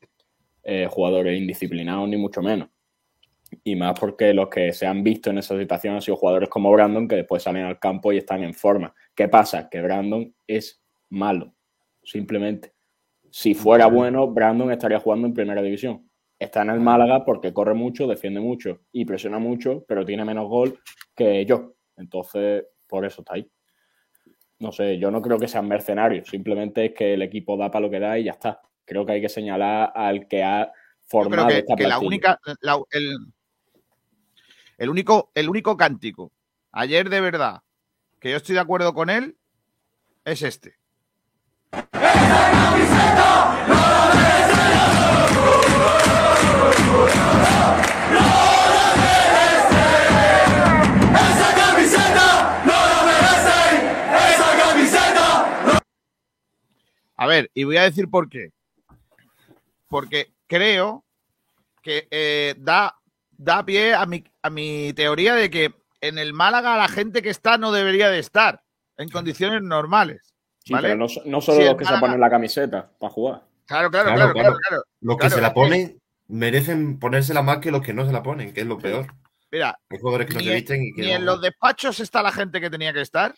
eh, 0.62 0.86
jugadores 0.90 1.38
indisciplinados 1.38 2.08
ni 2.08 2.16
mucho 2.16 2.42
menos. 2.42 2.68
Y 3.64 3.76
más 3.76 3.98
porque 3.98 4.34
los 4.34 4.48
que 4.48 4.72
se 4.72 4.86
han 4.86 5.02
visto 5.02 5.30
en 5.30 5.38
esa 5.38 5.56
situación 5.58 5.94
han 5.94 6.02
sido 6.02 6.16
jugadores 6.16 6.48
como 6.48 6.70
Brandon, 6.70 7.08
que 7.08 7.16
después 7.16 7.42
salen 7.42 7.64
al 7.64 7.78
campo 7.78 8.12
y 8.12 8.18
están 8.18 8.42
en 8.42 8.52
forma. 8.52 8.94
¿Qué 9.14 9.28
pasa? 9.28 9.68
Que 9.70 9.80
Brandon 9.80 10.34
es 10.46 10.82
malo, 11.08 11.54
simplemente. 12.02 12.75
Si 13.38 13.52
fuera 13.52 13.84
bueno, 13.86 14.28
Brandon 14.28 14.72
estaría 14.72 14.98
jugando 14.98 15.26
en 15.26 15.34
primera 15.34 15.60
división. 15.60 16.08
Está 16.38 16.62
en 16.62 16.70
el 16.70 16.80
Málaga 16.80 17.22
porque 17.22 17.52
corre 17.52 17.74
mucho, 17.74 18.06
defiende 18.06 18.40
mucho 18.40 18.80
y 18.92 19.04
presiona 19.04 19.38
mucho, 19.38 19.84
pero 19.86 20.06
tiene 20.06 20.24
menos 20.24 20.48
gol 20.48 20.80
que 21.14 21.44
yo. 21.44 21.74
Entonces, 21.98 22.64
por 22.86 23.04
eso 23.04 23.20
está 23.20 23.34
ahí. 23.34 23.46
No 24.58 24.72
sé, 24.72 24.96
yo 24.98 25.10
no 25.10 25.20
creo 25.20 25.38
que 25.38 25.48
sean 25.48 25.68
mercenarios, 25.68 26.30
simplemente 26.30 26.86
es 26.86 26.94
que 26.94 27.12
el 27.12 27.20
equipo 27.20 27.58
da 27.58 27.70
para 27.70 27.84
lo 27.84 27.90
que 27.90 28.00
da 28.00 28.18
y 28.18 28.24
ya 28.24 28.32
está. 28.32 28.62
Creo 28.86 29.04
que 29.04 29.12
hay 29.12 29.20
que 29.20 29.28
señalar 29.28 29.92
al 29.94 30.26
que 30.28 30.42
ha 30.42 30.64
Yo 30.68 30.72
formado 31.04 31.48
creo 31.48 31.56
que, 31.56 31.58
esta 31.58 31.76
que 31.76 31.86
la 31.88 31.98
única, 31.98 32.40
la- 32.62 32.80
el, 32.90 33.18
el 34.78 34.88
único, 34.88 35.30
el 35.34 35.50
único 35.50 35.76
cántico 35.76 36.32
ayer 36.72 37.10
de 37.10 37.20
verdad 37.20 37.60
que 38.18 38.30
yo 38.30 38.38
estoy 38.38 38.54
de 38.54 38.62
acuerdo 38.62 38.94
con 38.94 39.10
él 39.10 39.36
es 40.24 40.40
este. 40.40 40.76
¡Esa 41.92 42.15
A 57.16 57.26
ver, 57.26 57.50
y 57.54 57.64
voy 57.64 57.76
a 57.78 57.82
decir 57.82 58.08
por 58.08 58.28
qué. 58.28 58.52
Porque 59.88 60.32
creo 60.46 61.04
que 61.82 62.06
eh, 62.10 62.54
da, 62.58 62.94
da 63.30 63.64
pie 63.64 63.94
a 63.94 64.06
mi, 64.06 64.22
a 64.42 64.50
mi 64.50 64.92
teoría 64.92 65.34
de 65.34 65.50
que 65.50 65.74
en 66.00 66.18
el 66.18 66.34
Málaga 66.34 66.76
la 66.76 66.88
gente 66.88 67.22
que 67.22 67.30
está 67.30 67.58
no 67.58 67.72
debería 67.72 68.10
de 68.10 68.18
estar 68.18 68.62
en 68.96 69.08
condiciones 69.08 69.62
normales. 69.62 70.35
Sí, 70.66 70.72
¿vale? 70.72 70.88
pero 70.88 70.98
no, 70.98 71.08
so- 71.08 71.22
no 71.24 71.40
solo 71.40 71.58
Si 71.60 71.64
los 71.64 71.76
que 71.76 71.84
se 71.84 71.96
ponen 71.98 72.18
la 72.18 72.28
camiseta 72.28 72.90
para 72.98 73.12
jugar. 73.12 73.42
Claro, 73.66 73.88
claro, 73.90 74.06
Claro, 74.14 74.16
claro, 74.16 74.32
claro. 74.32 74.32
claro, 74.32 74.58
claro. 74.68 74.82
Los 75.00 75.16
que 75.16 75.30
se 75.30 75.40
la 75.40 75.54
ponen 75.54 76.00
merecen 76.28 76.98
ponérsela 76.98 77.42
más 77.42 77.58
que 77.58 77.70
los 77.70 77.82
que 77.82 77.92
no 77.94 78.04
se 78.04 78.12
la 78.12 78.22
ponen, 78.22 78.52
que 78.52 78.62
es 78.62 78.66
lo 78.66 78.76
peor. 78.78 79.06
Mira, 79.52 79.78
Hay 79.88 79.98
jugadores 80.00 80.26
que 80.26 80.34
no 80.34 80.40
ni, 80.40 80.46
se 80.46 80.50
en- 80.50 80.56
visten 80.56 80.82
y 80.82 80.92
que 80.92 81.02
ni 81.02 81.08
no- 81.08 81.14
en 81.14 81.24
los 81.24 81.40
despachos 81.40 82.00
está 82.00 82.20
la 82.20 82.32
gente 82.32 82.60
que 82.60 82.68
tenía 82.68 82.92
que 82.92 83.00
estar. 83.00 83.32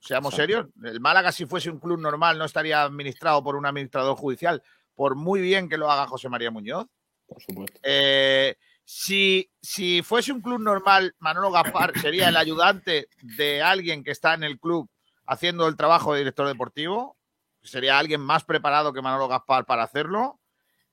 Seamos 0.00 0.34
Exacto. 0.34 0.52
serios. 0.52 0.66
El 0.92 1.00
Málaga, 1.00 1.30
si 1.30 1.46
fuese 1.46 1.70
un 1.70 1.78
club 1.78 1.98
normal, 2.00 2.36
no 2.36 2.44
estaría 2.44 2.82
administrado 2.82 3.42
por 3.44 3.54
un 3.56 3.66
administrador 3.66 4.16
judicial, 4.16 4.60
por 4.96 5.14
muy 5.14 5.40
bien 5.40 5.68
que 5.68 5.78
lo 5.78 5.88
haga 5.90 6.08
José 6.08 6.28
María 6.28 6.50
Muñoz. 6.50 6.86
Por 7.26 7.40
supuesto. 7.40 7.78
Eh, 7.84 8.56
si, 8.84 9.48
si 9.62 10.02
fuese 10.02 10.32
un 10.32 10.40
club 10.42 10.60
normal, 10.60 11.14
Manolo 11.20 11.50
Gaspar 11.52 11.92
sería 12.00 12.28
el 12.28 12.36
ayudante 12.36 13.06
de 13.22 13.62
alguien 13.62 14.02
que 14.04 14.10
está 14.10 14.34
en 14.34 14.42
el 14.44 14.58
club 14.58 14.90
haciendo 15.26 15.66
el 15.66 15.76
trabajo 15.76 16.12
de 16.12 16.20
director 16.20 16.46
deportivo. 16.46 17.16
Sería 17.62 17.98
alguien 17.98 18.20
más 18.20 18.44
preparado 18.44 18.92
que 18.92 19.02
Manolo 19.02 19.28
Gaspar 19.28 19.64
para 19.64 19.82
hacerlo. 19.82 20.40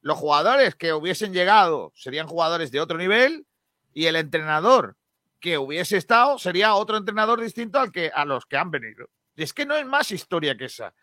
Los 0.01 0.17
jugadores 0.17 0.75
que 0.75 0.93
hubiesen 0.93 1.33
llegado 1.33 1.91
serían 1.95 2.27
jugadores 2.27 2.71
de 2.71 2.79
otro 2.79 2.97
nivel 2.97 3.45
y 3.93 4.05
el 4.05 4.15
entrenador 4.15 4.95
que 5.39 5.57
hubiese 5.57 5.97
estado 5.97 6.37
sería 6.37 6.75
otro 6.75 6.97
entrenador 6.97 7.41
distinto 7.41 7.79
al 7.79 7.91
que 7.91 8.11
a 8.13 8.25
los 8.25 8.45
que 8.45 8.57
han 8.57 8.71
venido. 8.71 9.09
Es 9.35 9.53
que 9.53 9.65
no 9.65 9.75
es 9.75 9.85
más 9.85 10.11
historia 10.11 10.55
que 10.55 10.65
esa. 10.65 10.93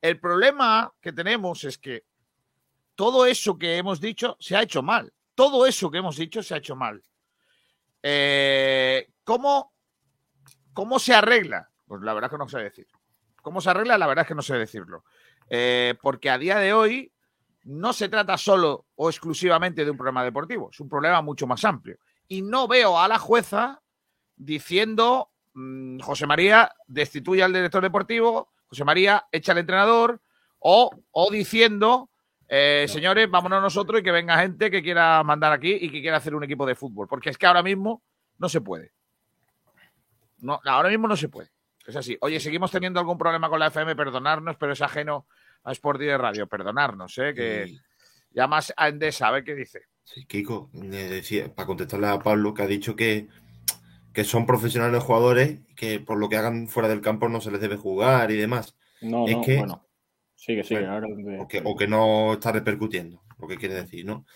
El 0.00 0.20
problema 0.20 0.92
que 1.00 1.12
tenemos 1.12 1.64
es 1.64 1.78
que 1.78 2.04
todo 2.94 3.26
eso 3.26 3.58
que 3.58 3.76
hemos 3.76 4.00
dicho 4.00 4.36
se 4.38 4.56
ha 4.56 4.62
hecho 4.62 4.82
mal. 4.82 5.12
Todo 5.34 5.66
eso 5.66 5.90
que 5.90 5.98
hemos 5.98 6.16
dicho 6.16 6.42
se 6.42 6.54
ha 6.54 6.58
hecho 6.58 6.76
mal. 6.76 7.02
Eh, 8.02 9.10
¿cómo, 9.24 9.72
¿Cómo 10.72 10.98
se 10.98 11.14
arregla? 11.14 11.70
Pues 11.88 12.02
la 12.02 12.14
verdad 12.14 12.28
es 12.28 12.32
que 12.32 12.38
no 12.38 12.48
sé 12.48 12.58
decir. 12.58 12.86
¿Cómo 13.42 13.60
se 13.60 13.70
arregla? 13.70 13.98
La 13.98 14.06
verdad 14.06 14.22
es 14.22 14.28
que 14.28 14.34
no 14.34 14.42
sé 14.42 14.54
decirlo. 14.56 15.04
Eh, 15.48 15.94
porque 16.02 16.30
a 16.30 16.38
día 16.38 16.58
de 16.58 16.72
hoy 16.74 17.10
no 17.64 17.92
se 17.92 18.08
trata 18.08 18.36
solo 18.36 18.86
o 18.96 19.08
exclusivamente 19.08 19.84
de 19.84 19.90
un 19.90 19.96
problema 19.96 20.24
deportivo, 20.24 20.70
es 20.70 20.80
un 20.80 20.88
problema 20.88 21.22
mucho 21.22 21.46
más 21.46 21.64
amplio. 21.64 21.98
Y 22.28 22.42
no 22.42 22.68
veo 22.68 22.98
a 22.98 23.08
la 23.08 23.18
jueza 23.18 23.80
diciendo, 24.36 25.30
mm, 25.54 26.00
José 26.00 26.26
María, 26.26 26.72
destituye 26.86 27.42
al 27.42 27.52
director 27.52 27.82
deportivo, 27.82 28.52
José 28.68 28.84
María, 28.84 29.26
echa 29.32 29.52
al 29.52 29.58
entrenador, 29.58 30.20
o, 30.58 30.90
o 31.10 31.30
diciendo, 31.30 32.10
eh, 32.48 32.86
señores, 32.88 33.30
vámonos 33.30 33.62
nosotros 33.62 34.00
y 34.00 34.02
que 34.02 34.10
venga 34.10 34.38
gente 34.38 34.70
que 34.70 34.82
quiera 34.82 35.22
mandar 35.22 35.52
aquí 35.52 35.72
y 35.72 35.90
que 35.90 36.00
quiera 36.00 36.16
hacer 36.18 36.34
un 36.34 36.44
equipo 36.44 36.66
de 36.66 36.74
fútbol. 36.74 37.06
Porque 37.08 37.30
es 37.30 37.38
que 37.38 37.46
ahora 37.46 37.62
mismo 37.62 38.02
no 38.38 38.48
se 38.48 38.60
puede. 38.60 38.92
No, 40.38 40.60
ahora 40.64 40.88
mismo 40.88 41.08
no 41.08 41.16
se 41.16 41.28
puede. 41.28 41.50
Es 41.88 41.96
así. 41.96 42.18
Oye, 42.20 42.38
seguimos 42.38 42.70
teniendo 42.70 43.00
algún 43.00 43.16
problema 43.16 43.48
con 43.48 43.58
la 43.58 43.68
FM, 43.68 43.96
perdonarnos, 43.96 44.56
pero 44.58 44.74
es 44.74 44.82
ajeno 44.82 45.26
a 45.64 45.72
Sport 45.72 45.98
de 45.98 46.18
Radio, 46.18 46.46
perdonarnos, 46.46 47.16
¿eh? 47.16 47.32
que 47.34 47.78
llamas 48.30 48.74
a 48.76 48.88
Endesa, 48.88 49.28
a 49.28 49.30
ver 49.30 49.42
qué 49.42 49.54
dice. 49.54 49.80
Sí, 50.04 50.26
Kiko, 50.26 50.68
decía, 50.74 51.54
para 51.54 51.66
contestarle 51.66 52.08
a 52.08 52.18
Pablo, 52.18 52.52
que 52.52 52.62
ha 52.62 52.66
dicho 52.66 52.94
que, 52.94 53.28
que 54.12 54.24
son 54.24 54.44
profesionales 54.44 55.02
jugadores, 55.02 55.60
que 55.76 55.98
por 55.98 56.18
lo 56.18 56.28
que 56.28 56.36
hagan 56.36 56.68
fuera 56.68 56.90
del 56.90 57.00
campo 57.00 57.30
no 57.30 57.40
se 57.40 57.50
les 57.50 57.60
debe 57.60 57.78
jugar 57.78 58.30
y 58.32 58.36
demás. 58.36 58.76
No, 59.00 59.26
es 59.26 59.36
no, 59.36 59.42
que, 59.42 59.56
bueno. 59.56 59.88
Sigue, 60.34 60.64
sigue. 60.64 60.80
Bueno, 60.80 60.92
ahora 60.92 61.08
o, 61.42 61.48
que, 61.48 61.62
o 61.64 61.74
que 61.74 61.88
no 61.88 62.34
está 62.34 62.52
repercutiendo, 62.52 63.22
lo 63.38 63.48
que 63.48 63.56
quiere 63.56 63.74
decir, 63.74 64.04
¿no? 64.04 64.26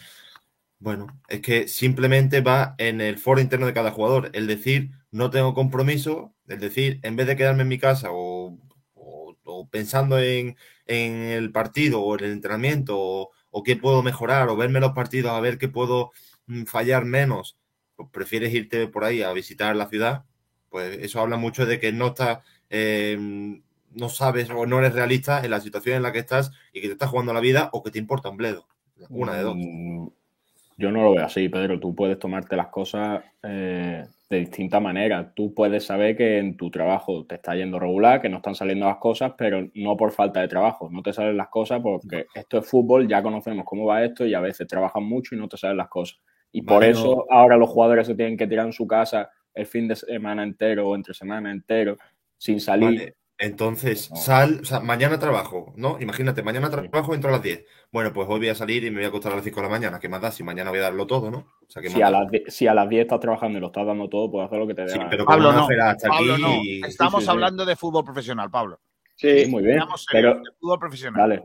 Bueno, 0.83 1.07
es 1.29 1.41
que 1.43 1.69
simplemente 1.69 2.41
va 2.41 2.75
en 2.77 3.01
el 3.01 3.17
foro 3.17 3.41
interno 3.41 3.67
de 3.67 3.73
cada 3.73 3.93
jugador. 3.93 4.31
El 4.33 4.49
decir, 4.49 4.91
no 5.13 5.31
tengo 5.31 5.55
compromiso, 5.55 6.35
el 6.49 6.59
decir, 6.59 6.99
en 7.05 7.15
vez 7.15 7.29
de 7.29 7.37
quedarme 7.37 7.63
en 7.63 7.69
mi 7.69 7.79
casa 7.79 8.09
o, 8.11 8.59
pensando 9.71 10.19
en, 10.19 10.57
el 10.87 11.53
partido 11.53 12.03
o 12.03 12.19
en 12.19 12.25
el 12.25 12.33
entrenamiento 12.33 12.99
o, 12.99 13.31
o 13.51 13.63
qué 13.63 13.77
puedo 13.77 14.03
mejorar 14.03 14.49
o 14.49 14.57
verme 14.57 14.81
los 14.81 14.91
partidos 14.91 15.31
a 15.31 15.41
ver 15.41 15.57
qué 15.57 15.69
puedo 15.69 16.11
mm, 16.47 16.65
fallar 16.65 17.05
menos, 17.05 17.57
pues 17.95 18.09
prefieres 18.11 18.53
irte 18.53 18.89
por 18.89 19.05
ahí 19.05 19.23
a 19.23 19.33
visitar 19.33 19.77
la 19.77 19.89
ciudad, 19.89 20.25
pues 20.69 20.99
eso 21.01 21.21
habla 21.21 21.37
mucho 21.37 21.65
de 21.65 21.79
que 21.79 21.93
no 21.93 22.09
estás, 22.09 22.41
eh, 22.71 23.17
no 23.91 24.09
sabes 24.09 24.51
o 24.51 24.67
no 24.67 24.81
eres 24.81 24.95
realista 24.95 25.45
en 25.45 25.53
la 25.53 25.61
situación 25.61 25.95
en 25.97 26.03
la 26.03 26.13
que 26.13 26.19
estás 26.19 26.51
y 26.73 26.81
que 26.81 26.89
te 26.89 26.95
estás 26.95 27.11
jugando 27.11 27.33
la 27.33 27.41
vida 27.41 27.71
o 27.73 27.85
que 27.85 27.93
te 27.93 28.01
importa 28.01 28.31
un 28.31 28.37
bledo. 28.37 28.67
Una 29.11 29.35
de 29.35 29.43
dos. 29.43 29.57
Mm, 29.57 30.09
Yo 30.77 30.91
no 30.91 31.03
lo 31.03 31.13
veo 31.15 31.25
así, 31.25 31.49
Pedro. 31.49 31.79
Tú 31.79 31.95
puedes 31.95 32.19
tomarte 32.19 32.57
las 32.57 32.69
cosas 32.69 33.23
eh, 33.43 34.05
de 34.29 34.39
distinta 34.39 34.81
manera. 34.81 35.33
Tú 35.35 35.55
puedes 35.55 35.85
saber 35.85 36.17
que 36.17 36.39
en 36.39 36.57
tu 36.57 36.71
trabajo 36.71 37.25
te 37.27 37.37
está 37.37 37.55
yendo 37.55 37.79
regular, 37.79 38.21
que 38.21 38.29
no 38.29 38.39
están 38.39 38.55
saliendo 38.55 38.87
las 38.87 38.97
cosas, 38.97 39.33
pero 39.37 39.69
no 39.75 39.97
por 39.97 40.13
falta 40.13 40.41
de 40.41 40.49
trabajo. 40.49 40.89
No 40.91 41.03
te 41.03 41.13
salen 41.13 41.37
las 41.37 41.49
cosas 41.49 41.81
porque 41.83 42.27
esto 42.35 42.59
es 42.59 42.67
fútbol, 42.67 43.07
ya 43.07 43.23
conocemos 43.23 43.65
cómo 43.65 43.87
va 43.87 44.05
esto 44.05 44.27
y 44.27 44.35
a 44.35 44.41
veces 44.41 44.67
trabajan 44.67 45.05
mucho 45.05 45.35
y 45.35 45.39
no 45.39 45.49
te 45.49 45.57
salen 45.57 45.77
las 45.77 45.89
cosas. 45.89 46.19
Y 46.51 46.63
por 46.63 46.85
eso 46.85 47.27
ahora 47.31 47.57
los 47.57 47.71
jugadores 47.71 48.07
se 48.07 48.15
tienen 48.15 48.37
que 48.37 48.47
tirar 48.47 48.67
en 48.67 48.73
su 48.73 48.87
casa 48.87 49.31
el 49.55 49.67
fin 49.67 49.89
de 49.89 49.97
semana 49.97 50.43
entero 50.43 50.89
o 50.89 50.95
entre 50.95 51.15
semana 51.15 51.51
entero 51.51 51.97
sin 52.37 52.61
salir. 52.61 52.99
Vale, 52.99 53.17
Entonces, 53.43 54.09
sal, 54.15 54.61
o 54.63 54.65
sea, 54.65 54.79
mañana 54.79 55.19
trabajo, 55.19 55.73
¿no? 55.77 55.99
Imagínate, 56.01 56.45
mañana 56.45 56.71
trabajo, 56.71 57.13
entro 57.13 57.29
a 57.31 57.33
las 57.33 57.43
10. 57.43 57.65
Bueno, 57.91 58.13
pues 58.13 58.29
hoy 58.31 58.39
voy 58.39 58.49
a 58.51 58.55
salir 58.55 58.85
y 58.85 58.91
me 58.91 58.99
voy 58.99 59.07
a 59.07 59.09
acostar 59.09 59.33
a 59.33 59.35
las 59.35 59.45
5 59.45 59.57
de 59.57 59.63
la 59.67 59.69
mañana. 59.69 59.99
¿Qué 59.99 60.09
más 60.09 60.21
da? 60.23 60.31
Si 60.31 60.45
mañana 60.45 60.71
voy 60.71 60.79
a 60.79 60.83
darlo 60.83 61.09
todo, 61.09 61.29
¿no? 61.29 61.39
O 61.39 61.67
sea, 61.69 61.83
¿qué 61.83 61.91
Si 61.91 62.01
a, 62.01 62.09
las, 62.09 62.31
die- 62.31 62.45
si 62.47 62.69
a 62.69 62.75
las 62.75 62.89
10 62.89 63.03
estás 63.03 63.19
trabajando 63.19 63.59
y 63.59 63.61
lo 63.61 63.67
estás 63.67 63.85
dando 63.85 64.09
todo, 64.09 64.31
puedes 64.31 64.47
hacer 64.47 64.61
lo 64.61 64.67
que 64.69 64.75
te 64.75 64.83
dé 64.83 64.91
Sí, 64.91 64.99
la 64.99 65.11
pero 65.11 65.25
Pablo, 65.25 65.53
no. 65.53 65.67
hasta 65.83 66.09
Pablo, 66.09 66.35
aquí 66.35 66.43
no. 66.43 66.55
y- 66.63 66.83
Estamos 66.87 67.21
sí, 67.23 67.25
sí. 67.25 67.31
hablando 67.33 67.65
de 67.65 67.75
fútbol 67.75 68.05
profesional, 68.05 68.49
Pablo. 68.49 68.81
Sí, 69.17 69.47
muy 69.49 69.65
bien. 69.65 69.81
Pero, 70.13 70.35
de 70.35 70.51
fútbol 70.61 70.79
profesional. 70.79 71.29
Dale. 71.29 71.43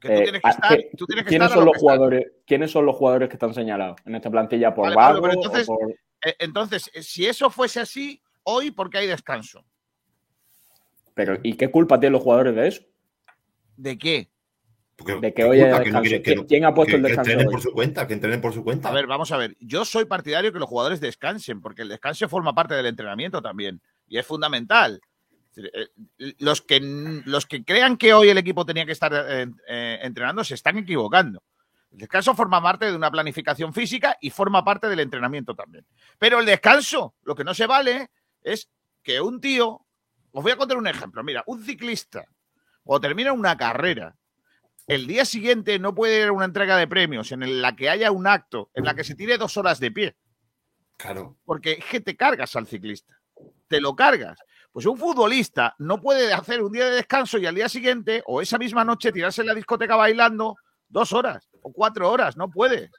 Que 0.00 0.08
tú 0.08 0.14
Eh, 0.14 0.22
tienes 0.22 0.42
que 0.42 0.48
ah, 0.48 0.50
estar, 0.50 0.76
¿qué- 0.78 0.90
tú 0.96 1.06
tienes 1.06 1.24
que 1.24 1.28
¿quiénes, 1.28 1.50
son 1.50 1.60
lo 1.64 1.72
los 1.72 1.76
jugadores, 1.76 2.26
¿Quiénes 2.46 2.70
son 2.70 2.86
los 2.86 2.94
jugadores 2.94 3.28
que 3.28 3.34
están 3.34 3.52
señalados 3.52 3.96
en 4.04 4.14
esta 4.14 4.30
plantilla 4.30 4.72
por 4.74 4.84
Vale, 4.84 4.94
Pablo, 4.94 5.20
vago 5.20 5.22
pero 5.22 5.42
entonces, 5.42 5.66
por... 5.66 5.90
eh, 5.90 6.36
entonces, 6.38 6.88
eh, 6.94 7.02
si 7.02 7.26
eso 7.26 7.50
fuese 7.50 7.80
así, 7.80 8.22
hoy, 8.44 8.70
¿por 8.70 8.90
qué 8.90 8.98
hay 8.98 9.06
descanso? 9.08 9.64
Pero, 11.14 11.38
¿y 11.42 11.54
qué 11.56 11.70
culpa 11.70 11.98
tienen 12.00 12.14
los 12.14 12.22
jugadores 12.22 12.54
de 12.54 12.68
eso? 12.68 12.82
¿De 13.76 13.98
qué? 13.98 14.30
De 15.20 15.20
que 15.20 15.32
¿Qué 15.34 15.44
hoy 15.44 15.60
culpa? 15.60 15.82
Que 15.82 15.90
no 15.90 16.00
quiere- 16.02 16.16
que 16.18 16.22
¿Quién, 16.22 16.38
no- 16.38 16.46
quién 16.46 16.64
ha 16.64 16.74
puesto 16.74 16.90
que- 16.92 16.96
el 16.96 17.02
que 17.02 17.08
descanso 17.08 17.30
entrenen 17.30 17.48
hoy? 17.48 17.52
por 17.52 17.62
su 17.62 17.72
cuenta, 17.72 18.06
que 18.06 18.14
entrenen 18.14 18.40
por 18.40 18.52
su 18.54 18.62
cuenta. 18.64 18.88
A 18.88 18.92
ver, 18.92 19.06
vamos 19.06 19.32
a 19.32 19.36
ver. 19.36 19.56
Yo 19.60 19.84
soy 19.84 20.04
partidario 20.04 20.52
que 20.52 20.58
los 20.58 20.68
jugadores 20.68 21.00
descansen, 21.00 21.60
porque 21.60 21.82
el 21.82 21.88
descanso 21.88 22.28
forma 22.28 22.54
parte 22.54 22.74
del 22.74 22.86
entrenamiento 22.86 23.42
también. 23.42 23.80
Y 24.06 24.18
es 24.18 24.26
fundamental. 24.26 25.00
Eh, 25.56 25.88
Los 26.38 26.62
que, 26.62 26.80
los 27.26 27.44
que 27.46 27.64
crean 27.64 27.96
que 27.98 28.14
hoy 28.14 28.28
el 28.30 28.38
equipo 28.38 28.64
tenía 28.64 28.86
que 28.86 28.92
estar 28.92 29.12
eh, 29.14 29.46
eh, 29.68 29.98
entrenando 30.02 30.44
se 30.44 30.54
están 30.54 30.78
equivocando. 30.78 31.42
El 31.90 31.98
descanso 31.98 32.34
forma 32.34 32.62
parte 32.62 32.86
de 32.86 32.96
una 32.96 33.10
planificación 33.10 33.74
física 33.74 34.16
y 34.20 34.30
forma 34.30 34.64
parte 34.64 34.88
del 34.88 35.00
entrenamiento 35.00 35.54
también. 35.54 35.84
Pero 36.18 36.40
el 36.40 36.46
descanso, 36.46 37.14
lo 37.22 37.34
que 37.34 37.44
no 37.44 37.52
se 37.52 37.66
vale 37.66 38.10
es 38.42 38.70
que 39.02 39.20
un 39.20 39.40
tío, 39.42 39.84
os 40.32 40.42
voy 40.42 40.52
a 40.52 40.56
contar 40.56 40.76
un 40.76 40.86
ejemplo, 40.86 41.22
mira, 41.22 41.42
un 41.46 41.62
ciclista, 41.62 42.24
o 42.84 43.00
termina 43.00 43.32
una 43.32 43.56
carrera, 43.56 44.16
el 44.86 45.06
día 45.06 45.24
siguiente 45.24 45.78
no 45.78 45.94
puede 45.94 46.22
ir 46.22 46.28
a 46.28 46.32
una 46.32 46.44
entrega 46.44 46.76
de 46.76 46.88
premios 46.88 47.32
en 47.32 47.62
la 47.62 47.76
que 47.76 47.88
haya 47.88 48.10
un 48.10 48.26
acto 48.26 48.70
en 48.74 48.84
la 48.84 48.94
que 48.94 49.04
se 49.04 49.14
tire 49.14 49.38
dos 49.38 49.56
horas 49.56 49.78
de 49.78 49.90
pie. 49.90 50.16
Claro. 50.96 51.36
Porque 51.44 51.72
es 51.72 51.84
que 51.84 52.00
te 52.00 52.16
cargas 52.16 52.56
al 52.56 52.66
ciclista. 52.66 53.18
Te 53.68 53.80
lo 53.80 53.94
cargas. 53.94 54.38
Pues 54.72 54.86
un 54.86 54.98
futbolista 54.98 55.74
no 55.78 56.00
puede 56.00 56.32
hacer 56.32 56.62
un 56.62 56.72
día 56.72 56.86
de 56.86 56.96
descanso 56.96 57.38
y 57.38 57.46
al 57.46 57.54
día 57.54 57.68
siguiente 57.68 58.22
o 58.26 58.40
esa 58.40 58.58
misma 58.58 58.84
noche 58.84 59.12
tirarse 59.12 59.42
en 59.42 59.48
la 59.48 59.54
discoteca 59.54 59.96
bailando 59.96 60.56
dos 60.88 61.12
horas 61.12 61.48
o 61.62 61.72
cuatro 61.72 62.10
horas. 62.10 62.36
No 62.36 62.50
puede. 62.50 62.90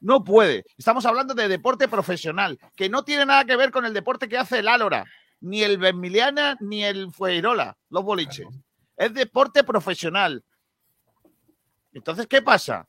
No 0.00 0.22
puede. 0.22 0.64
Estamos 0.76 1.06
hablando 1.06 1.34
de 1.34 1.48
deporte 1.48 1.88
profesional, 1.88 2.58
que 2.76 2.88
no 2.88 3.04
tiene 3.04 3.26
nada 3.26 3.44
que 3.44 3.56
ver 3.56 3.70
con 3.70 3.84
el 3.84 3.94
deporte 3.94 4.28
que 4.28 4.38
hace 4.38 4.60
el 4.60 4.68
Álora, 4.68 5.04
ni 5.40 5.62
el 5.62 5.78
Benmiliana, 5.78 6.56
ni 6.60 6.84
el 6.84 7.12
Fueirola, 7.12 7.76
los 7.90 8.04
boliches. 8.04 8.46
Es 8.96 9.14
deporte 9.14 9.64
profesional. 9.64 10.44
Entonces, 11.92 12.26
¿qué 12.26 12.42
pasa? 12.42 12.88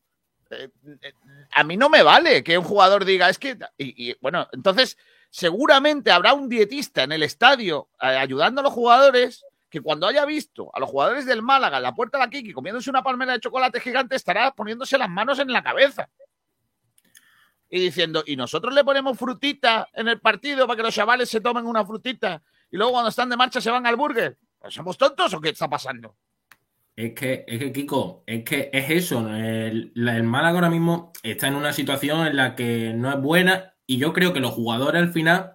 Eh, 0.50 0.70
eh, 1.02 1.14
a 1.52 1.64
mí 1.64 1.78
no 1.78 1.89
me 1.89 2.02
vale 2.02 2.43
que 2.43 2.58
un 2.58 2.64
jugador 2.64 3.06
diga, 3.06 3.30
es 3.30 3.38
que. 3.38 3.58
Y, 3.78 4.10
y, 4.10 4.16
bueno, 4.20 4.47
entonces, 4.52 4.97
seguramente 5.30 6.12
habrá 6.12 6.34
un 6.34 6.50
dietista 6.50 7.04
en 7.04 7.12
el 7.12 7.24
estadio 7.24 7.89
eh, 8.02 8.08
ayudando 8.08 8.62
a 8.62 8.64
los 8.64 8.74
jugadores 8.74 9.45
que 9.70 9.82
cuando 9.82 10.08
haya 10.08 10.26
visto 10.26 10.72
a 10.74 10.80
los 10.80 10.89
jugadores 10.89 11.26
del 11.26 11.43
Málaga 11.43 11.78
en 11.78 11.84
la 11.84 11.93
puerta 11.93 12.18
de 12.18 12.24
la 12.24 12.30
Kiki 12.30 12.54
comiéndose 12.54 12.89
una 12.89 13.04
palmera 13.04 13.34
de 13.34 13.39
chocolate 13.39 13.80
gigante, 13.80 14.16
estará 14.16 14.52
poniéndose 14.52 14.97
las 14.97 15.10
manos 15.10 15.38
en 15.38 15.54
la 15.54 15.62
cabeza. 15.62 16.10
Y 17.70 17.80
diciendo, 17.80 18.24
y 18.26 18.36
nosotros 18.36 18.74
le 18.74 18.84
ponemos 18.84 19.18
frutita 19.18 19.88
en 19.94 20.08
el 20.08 20.20
partido 20.20 20.66
para 20.66 20.78
que 20.78 20.84
los 20.84 20.96
chavales 20.96 21.30
se 21.30 21.40
tomen 21.40 21.66
una 21.66 21.86
frutita 21.86 22.42
y 22.72 22.78
luego 22.78 22.94
cuando 22.94 23.10
están 23.10 23.30
de 23.30 23.38
marcha 23.38 23.62
se 23.62 23.72
van 23.72 23.86
al 23.86 23.96
burger. 23.96 24.38
¿Somos 24.70 24.98
tontos 24.98 25.34
o 25.34 25.42
qué 25.42 25.50
está 25.50 25.70
pasando? 25.70 26.16
Es 26.96 27.14
que, 27.14 27.46
es 27.48 27.60
que, 27.60 27.72
Kiko, 27.72 28.24
es 28.28 28.44
que 28.44 28.70
es 28.74 28.90
eso. 28.90 29.28
El, 29.30 29.94
el 29.96 30.24
Málaga 30.24 30.56
ahora 30.56 30.70
mismo 30.70 31.14
está 31.24 31.48
en 31.48 31.56
una 31.56 31.72
situación 31.72 32.28
en 32.28 32.36
la 32.36 32.56
que 32.56 32.94
no 32.94 33.10
es 33.10 33.22
buena 33.22 33.74
y 33.86 33.98
yo 33.98 34.12
creo 34.14 34.34
que 34.34 34.42
los 34.42 34.52
jugadores 34.52 35.02
al 35.02 35.14
final 35.14 35.54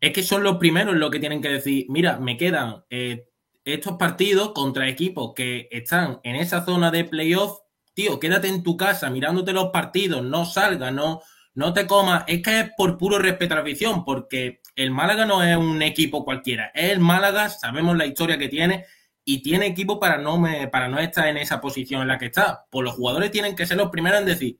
es 0.00 0.12
que 0.12 0.22
son 0.22 0.42
los 0.42 0.56
primeros 0.56 0.96
los 0.96 1.10
que 1.10 1.20
tienen 1.20 1.40
que 1.40 1.48
decir, 1.48 1.86
mira, 1.88 2.18
me 2.18 2.36
quedan 2.36 2.84
eh, 2.90 3.28
estos 3.64 3.96
partidos 3.96 4.52
contra 4.52 4.88
equipos 4.88 5.32
que 5.34 5.68
están 5.70 6.20
en 6.24 6.36
esa 6.36 6.64
zona 6.64 6.90
de 6.90 7.04
playoff. 7.04 7.60
Tío, 7.94 8.18
quédate 8.18 8.48
en 8.48 8.62
tu 8.62 8.76
casa 8.76 9.08
mirándote 9.08 9.52
los 9.52 9.70
partidos, 9.70 10.22
no 10.22 10.44
salgas, 10.44 10.92
no, 10.92 11.22
no 11.54 11.72
te 11.72 11.86
comas. 11.86 12.24
Es 12.26 12.42
que 12.42 12.60
es 12.60 12.70
por 12.76 12.98
puro 12.98 13.18
respeto 13.18 13.54
a 13.54 13.56
la 13.56 13.62
afición, 13.62 14.04
porque 14.04 14.60
el 14.74 14.90
Málaga 14.90 15.24
no 15.24 15.42
es 15.42 15.56
un 15.56 15.80
equipo 15.82 16.24
cualquiera. 16.24 16.72
Es 16.74 16.90
el 16.90 17.00
Málaga, 17.00 17.48
sabemos 17.48 17.96
la 17.96 18.06
historia 18.06 18.36
que 18.36 18.48
tiene 18.48 18.84
y 19.24 19.42
tiene 19.42 19.66
equipo 19.66 19.98
para 19.98 20.18
no, 20.18 20.38
me, 20.38 20.68
para 20.68 20.88
no 20.88 20.98
estar 20.98 21.28
en 21.28 21.36
esa 21.36 21.60
posición 21.60 22.02
en 22.02 22.08
la 22.08 22.18
que 22.18 22.26
está. 22.26 22.66
Pues 22.70 22.84
los 22.84 22.94
jugadores 22.94 23.30
tienen 23.30 23.54
que 23.54 23.66
ser 23.66 23.76
los 23.76 23.90
primeros 23.90 24.20
en 24.20 24.26
decir, 24.26 24.58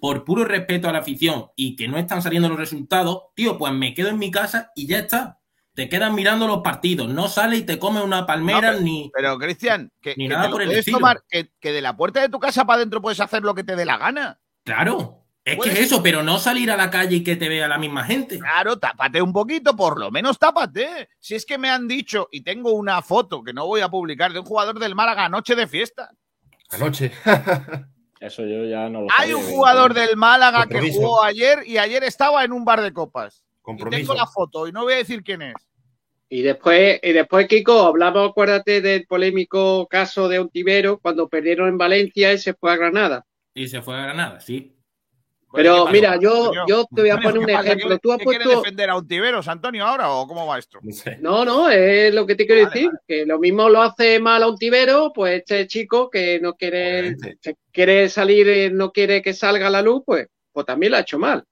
por 0.00 0.24
puro 0.24 0.44
respeto 0.44 0.88
a 0.88 0.92
la 0.92 0.98
afición 0.98 1.46
y 1.54 1.76
que 1.76 1.86
no 1.86 1.96
están 1.96 2.22
saliendo 2.22 2.48
los 2.48 2.58
resultados, 2.58 3.26
tío, 3.36 3.56
pues 3.56 3.72
me 3.72 3.94
quedo 3.94 4.08
en 4.08 4.18
mi 4.18 4.32
casa 4.32 4.72
y 4.74 4.88
ya 4.88 4.98
está. 4.98 5.38
Te 5.74 5.88
quedas 5.88 6.12
mirando 6.12 6.46
los 6.46 6.60
partidos, 6.60 7.08
no 7.08 7.28
sale 7.28 7.56
y 7.56 7.62
te 7.62 7.78
come 7.78 8.02
una 8.02 8.26
palmera 8.26 8.60
No, 8.60 8.68
pero, 8.72 8.80
ni. 8.82 9.10
Pero, 9.14 9.38
Cristian, 9.38 9.90
que, 10.02 10.14
ni 10.16 10.28
que 10.28 10.34
nada 10.34 10.42
te 10.42 10.48
lo 10.48 10.52
por 10.52 10.62
el 10.62 10.68
puedes 10.68 10.80
estilo. 10.80 10.98
tomar, 10.98 11.22
que, 11.28 11.50
que 11.58 11.72
de 11.72 11.80
la 11.80 11.96
puerta 11.96 12.20
de 12.20 12.28
tu 12.28 12.38
casa 12.38 12.64
para 12.66 12.76
adentro 12.76 13.00
puedes 13.00 13.20
hacer 13.20 13.42
lo 13.42 13.54
que 13.54 13.64
te 13.64 13.74
dé 13.74 13.86
la 13.86 13.96
gana. 13.96 14.38
Claro, 14.64 15.22
es 15.44 15.58
que 15.58 15.82
eso, 15.82 16.02
pero 16.02 16.22
no 16.22 16.38
salir 16.38 16.70
a 16.70 16.76
la 16.76 16.90
calle 16.90 17.16
y 17.16 17.24
que 17.24 17.36
te 17.36 17.48
vea 17.48 17.66
la 17.66 17.78
misma 17.78 18.04
gente. 18.04 18.38
Claro, 18.38 18.78
tápate 18.78 19.20
un 19.20 19.32
poquito, 19.32 19.74
por 19.74 19.98
lo 19.98 20.10
menos 20.10 20.38
tápate. 20.38 21.08
Si 21.18 21.34
es 21.34 21.44
que 21.44 21.58
me 21.58 21.68
han 21.68 21.88
dicho, 21.88 22.28
y 22.30 22.42
tengo 22.42 22.72
una 22.72 23.02
foto 23.02 23.42
que 23.42 23.52
no 23.52 23.66
voy 23.66 23.80
a 23.80 23.88
publicar, 23.88 24.32
de 24.32 24.38
un 24.38 24.44
jugador 24.44 24.78
del 24.78 24.94
Málaga 24.94 25.24
anoche 25.24 25.56
de 25.56 25.66
fiesta. 25.66 26.10
Anoche. 26.70 27.10
Eso 28.20 28.42
yo 28.42 28.64
ya 28.66 28.88
no 28.88 29.00
lo 29.00 29.06
Hay 29.18 29.30
sabía, 29.32 29.36
un 29.38 29.42
jugador 29.52 29.94
del 29.94 30.16
Málaga 30.16 30.66
que 30.68 30.92
jugó 30.92 31.24
ayer 31.24 31.64
y 31.66 31.78
ayer 31.78 32.04
estaba 32.04 32.44
en 32.44 32.52
un 32.52 32.64
bar 32.64 32.80
de 32.80 32.92
copas. 32.92 33.44
Y 33.66 33.84
tengo 33.90 34.14
la 34.14 34.26
foto 34.26 34.66
y 34.66 34.72
no 34.72 34.82
voy 34.82 34.94
a 34.94 34.96
decir 34.98 35.22
quién 35.22 35.42
es. 35.42 35.54
Y 36.28 36.42
después, 36.42 36.98
y 37.02 37.12
después, 37.12 37.46
Kiko, 37.46 37.80
hablamos, 37.82 38.30
acuérdate 38.30 38.80
del 38.80 39.06
polémico 39.06 39.86
caso 39.86 40.28
de 40.28 40.38
Ontivero 40.38 40.98
cuando 40.98 41.28
perdieron 41.28 41.68
en 41.68 41.76
Valencia 41.78 42.32
y 42.32 42.38
se 42.38 42.54
fue 42.54 42.72
a 42.72 42.76
Granada. 42.76 43.24
Y 43.54 43.68
se 43.68 43.82
fue 43.82 43.94
a 43.96 44.02
Granada, 44.02 44.40
sí. 44.40 44.74
Pero 45.54 45.84
¿qué 45.84 45.92
mira, 45.92 46.18
yo, 46.18 46.50
yo 46.66 46.86
te 46.94 47.02
voy 47.02 47.10
a 47.10 47.20
poner 47.20 47.38
un 47.38 47.50
ejemplo. 47.50 47.90
¿Qué- 47.90 47.98
Tú 47.98 48.10
has 48.12 48.18
qué 48.18 48.24
quiere 48.24 48.44
puesto. 48.44 48.62
defender 48.62 48.88
a 48.88 48.96
Ontiveros, 48.96 49.46
Antonio, 49.48 49.84
ahora 49.84 50.10
o 50.10 50.26
cómo 50.26 50.46
va 50.46 50.58
esto? 50.58 50.78
No, 51.20 51.44
no, 51.44 51.68
es 51.68 52.14
lo 52.14 52.24
que 52.26 52.34
te 52.34 52.46
quiero 52.46 52.64
decir. 52.70 52.90
Que 53.06 53.26
lo 53.26 53.38
mismo 53.38 53.68
lo 53.68 53.82
hace 53.82 54.18
mal 54.18 54.42
a 54.42 54.46
Ontivero, 54.48 55.12
pues 55.14 55.40
este 55.40 55.66
chico 55.66 56.08
que 56.08 56.40
no 56.40 56.54
quiere, 56.54 57.16
que 57.42 57.56
quiere 57.70 58.08
salir, 58.08 58.48
eh, 58.48 58.70
no 58.70 58.90
quiere 58.92 59.20
que 59.20 59.34
salga 59.34 59.66
a 59.66 59.70
la 59.70 59.82
luz, 59.82 60.02
pues, 60.06 60.28
pues 60.50 60.64
también 60.64 60.92
lo 60.92 60.96
ha 60.96 61.02
hecho 61.02 61.18
mal. 61.18 61.44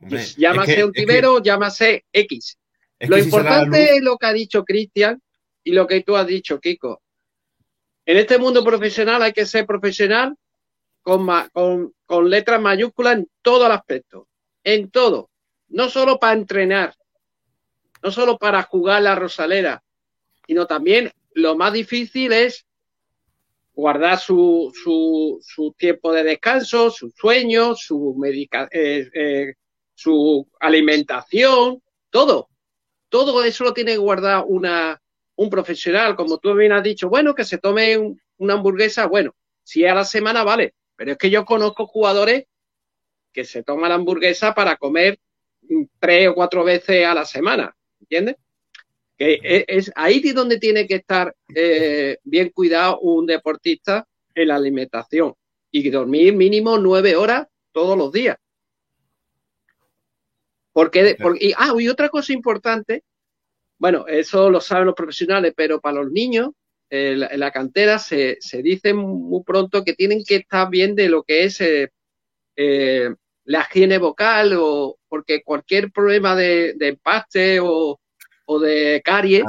Hombre, 0.00 0.24
llámase 0.36 0.70
es 0.72 0.76
que- 0.76 0.84
Ontivero, 0.84 1.42
llámase 1.42 2.04
X. 2.12 2.58
es 2.98 3.08
lo 3.08 3.16
importante 3.18 3.96
es 3.96 4.02
lo 4.02 4.16
que 4.16 4.26
ha 4.26 4.32
dicho 4.32 4.64
Cristian 4.64 5.22
y 5.64 5.72
lo 5.72 5.86
que 5.86 6.02
tú 6.02 6.16
has 6.16 6.26
dicho, 6.26 6.60
Kiko. 6.60 7.02
En 8.06 8.16
este 8.16 8.38
mundo 8.38 8.64
profesional 8.64 9.22
hay 9.22 9.32
que 9.32 9.44
ser 9.46 9.66
profesional 9.66 10.34
con, 11.02 11.26
con 12.06 12.30
letras 12.30 12.60
mayúsculas 12.60 13.16
en 13.18 13.28
todo 13.42 13.66
el 13.66 13.72
aspecto, 13.72 14.28
en 14.64 14.90
todo. 14.90 15.30
No 15.68 15.88
solo 15.90 16.18
para 16.18 16.32
entrenar, 16.32 16.94
no 18.02 18.10
solo 18.10 18.38
para 18.38 18.62
jugar 18.62 19.02
la 19.02 19.14
rosalera, 19.14 19.82
sino 20.46 20.66
también 20.66 21.12
lo 21.34 21.56
más 21.56 21.72
difícil 21.72 22.32
es 22.32 22.64
guardar 23.74 24.18
su, 24.18 24.72
su, 24.82 25.38
su 25.42 25.72
tiempo 25.78 26.12
de 26.12 26.24
descanso, 26.24 26.90
su 26.90 27.10
sueño, 27.10 27.74
su, 27.76 28.14
medica- 28.18 28.68
eh, 28.72 29.08
eh, 29.12 29.54
su 29.98 30.46
alimentación, 30.60 31.82
todo. 32.10 32.48
Todo 33.08 33.42
eso 33.42 33.64
lo 33.64 33.74
tiene 33.74 33.92
que 33.92 33.98
guardar 33.98 34.44
una, 34.46 35.00
un 35.36 35.50
profesional, 35.50 36.14
como 36.14 36.38
tú 36.38 36.54
bien 36.54 36.70
has 36.72 36.84
dicho, 36.84 37.08
bueno, 37.08 37.34
que 37.34 37.44
se 37.44 37.58
tome 37.58 37.98
un- 37.98 38.20
una 38.38 38.54
hamburguesa, 38.54 39.06
bueno, 39.06 39.34
si 39.64 39.84
a 39.84 39.94
la 39.94 40.04
semana, 40.04 40.44
vale, 40.44 40.74
pero 40.94 41.12
es 41.12 41.18
que 41.18 41.30
yo 41.30 41.44
conozco 41.44 41.86
jugadores 41.86 42.44
que 43.32 43.44
se 43.44 43.64
toman 43.64 43.88
la 43.90 43.96
hamburguesa 43.96 44.54
para 44.54 44.76
comer 44.76 45.18
mm, 45.62 45.84
tres 45.98 46.28
o 46.28 46.34
cuatro 46.34 46.62
veces 46.64 47.04
a 47.04 47.14
la 47.14 47.24
semana, 47.24 47.74
¿entiendes? 48.00 48.36
Que 49.16 49.40
es, 49.42 49.64
es 49.68 49.92
ahí 49.96 50.20
donde 50.32 50.58
tiene 50.60 50.86
que 50.86 50.96
estar 50.96 51.34
eh, 51.54 52.18
bien 52.22 52.50
cuidado 52.50 53.00
un 53.00 53.26
deportista 53.26 54.06
en 54.34 54.48
la 54.48 54.56
alimentación 54.56 55.34
y 55.72 55.90
dormir 55.90 56.34
mínimo 56.34 56.78
nueve 56.78 57.16
horas 57.16 57.48
todos 57.72 57.98
los 57.98 58.12
días. 58.12 58.36
Porque, 60.78 61.16
porque 61.20 61.46
y, 61.46 61.52
ah, 61.56 61.72
y 61.76 61.88
otra 61.88 62.08
cosa 62.08 62.32
importante, 62.32 63.02
bueno, 63.80 64.06
eso 64.06 64.48
lo 64.48 64.60
saben 64.60 64.86
los 64.86 64.94
profesionales, 64.94 65.52
pero 65.56 65.80
para 65.80 65.96
los 66.02 66.12
niños, 66.12 66.50
eh, 66.88 67.16
la- 67.16 67.26
en 67.26 67.40
la 67.40 67.50
cantera 67.50 67.98
se, 67.98 68.36
se 68.38 68.62
dice 68.62 68.94
muy 68.94 69.42
pronto 69.42 69.82
que 69.82 69.94
tienen 69.94 70.22
que 70.24 70.36
estar 70.36 70.70
bien 70.70 70.94
de 70.94 71.08
lo 71.08 71.24
que 71.24 71.42
es 71.42 71.60
eh, 71.60 71.90
eh, 72.56 73.12
la 73.44 73.66
higiene 73.68 73.98
vocal, 73.98 74.56
o 74.56 74.98
porque 75.08 75.42
cualquier 75.42 75.90
problema 75.90 76.36
de, 76.36 76.74
de 76.74 76.88
empaste 76.88 77.58
o, 77.60 77.98
o 78.46 78.58
de 78.60 79.02
caries, 79.04 79.42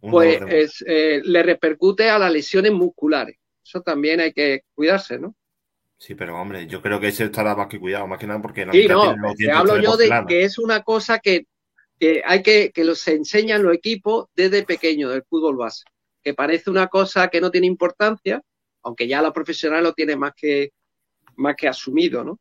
un 0.00 0.10
pues 0.10 0.40
es, 0.48 0.84
le 1.24 1.42
repercute 1.44 2.10
a 2.10 2.18
las 2.18 2.32
lesiones 2.32 2.72
musculares. 2.72 3.36
Eso 3.64 3.80
también 3.80 4.18
hay 4.20 4.32
que 4.32 4.62
cuidarse, 4.74 5.20
¿no? 5.20 5.36
Sí, 5.98 6.14
pero 6.14 6.40
hombre, 6.40 6.66
yo 6.66 6.82
creo 6.82 7.00
que 7.00 7.08
ese 7.08 7.24
estará 7.24 7.54
más 7.54 7.68
que 7.68 7.80
cuidado, 7.80 8.06
más 8.06 8.18
que 8.18 8.26
nada 8.26 8.42
porque 8.42 8.66
la 8.66 8.72
Sí, 8.72 8.86
no, 8.86 9.14
te 9.36 9.50
hablo 9.50 9.80
yo 9.80 9.96
de 9.96 10.10
que 10.28 10.44
es 10.44 10.58
una 10.58 10.82
cosa 10.82 11.18
que, 11.18 11.46
que 11.98 12.22
hay 12.24 12.42
que, 12.42 12.72
que 12.72 12.84
los 12.84 12.98
se 12.98 13.14
enseñan 13.14 13.62
los 13.62 13.74
equipos 13.74 14.26
desde 14.34 14.64
pequeño 14.64 15.08
del 15.08 15.22
fútbol 15.22 15.56
base, 15.56 15.84
que 16.22 16.34
parece 16.34 16.70
una 16.70 16.88
cosa 16.88 17.28
que 17.28 17.40
no 17.40 17.50
tiene 17.50 17.66
importancia, 17.66 18.42
aunque 18.82 19.08
ya 19.08 19.22
la 19.22 19.32
profesional 19.32 19.82
lo 19.82 19.92
tiene 19.92 20.16
más 20.16 20.34
que, 20.36 20.72
más 21.36 21.56
que 21.56 21.68
asumido, 21.68 22.24
¿no? 22.24 22.38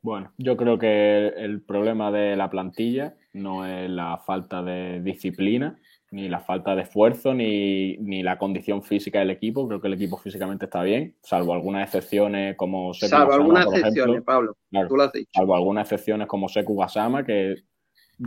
Bueno, 0.00 0.32
yo 0.38 0.56
creo 0.56 0.78
que 0.78 1.28
el 1.28 1.62
problema 1.62 2.12
de 2.12 2.36
la 2.36 2.48
plantilla 2.48 3.16
no 3.32 3.66
es 3.66 3.90
la 3.90 4.18
falta 4.18 4.62
de 4.62 5.00
disciplina, 5.02 5.78
ni 6.10 6.28
la 6.28 6.40
falta 6.40 6.74
de 6.74 6.82
esfuerzo, 6.82 7.34
ni, 7.34 7.96
ni 7.98 8.22
la 8.22 8.38
condición 8.38 8.82
física 8.82 9.18
del 9.18 9.30
equipo. 9.30 9.66
Creo 9.68 9.80
que 9.80 9.88
el 9.88 9.94
equipo 9.94 10.16
físicamente 10.16 10.64
está 10.64 10.82
bien, 10.82 11.16
salvo 11.22 11.52
algunas 11.52 11.84
excepciones 11.84 12.56
como 12.56 12.94
Seku 12.94 13.10
Salvo 13.10 13.26
Gasama, 13.26 13.42
algunas 13.44 13.64
por 13.66 13.74
excepciones, 13.74 14.10
ejemplo. 14.14 14.24
Pablo. 14.32 14.56
Claro, 14.70 14.88
Tú 14.88 14.96
lo 14.96 15.02
has 15.02 15.12
dicho. 15.12 15.30
salvo 15.34 15.54
algunas 15.54 15.82
excepciones 15.82 16.26
como 16.26 16.48
Seku 16.48 16.76
Gasama, 16.76 17.24
que 17.24 17.56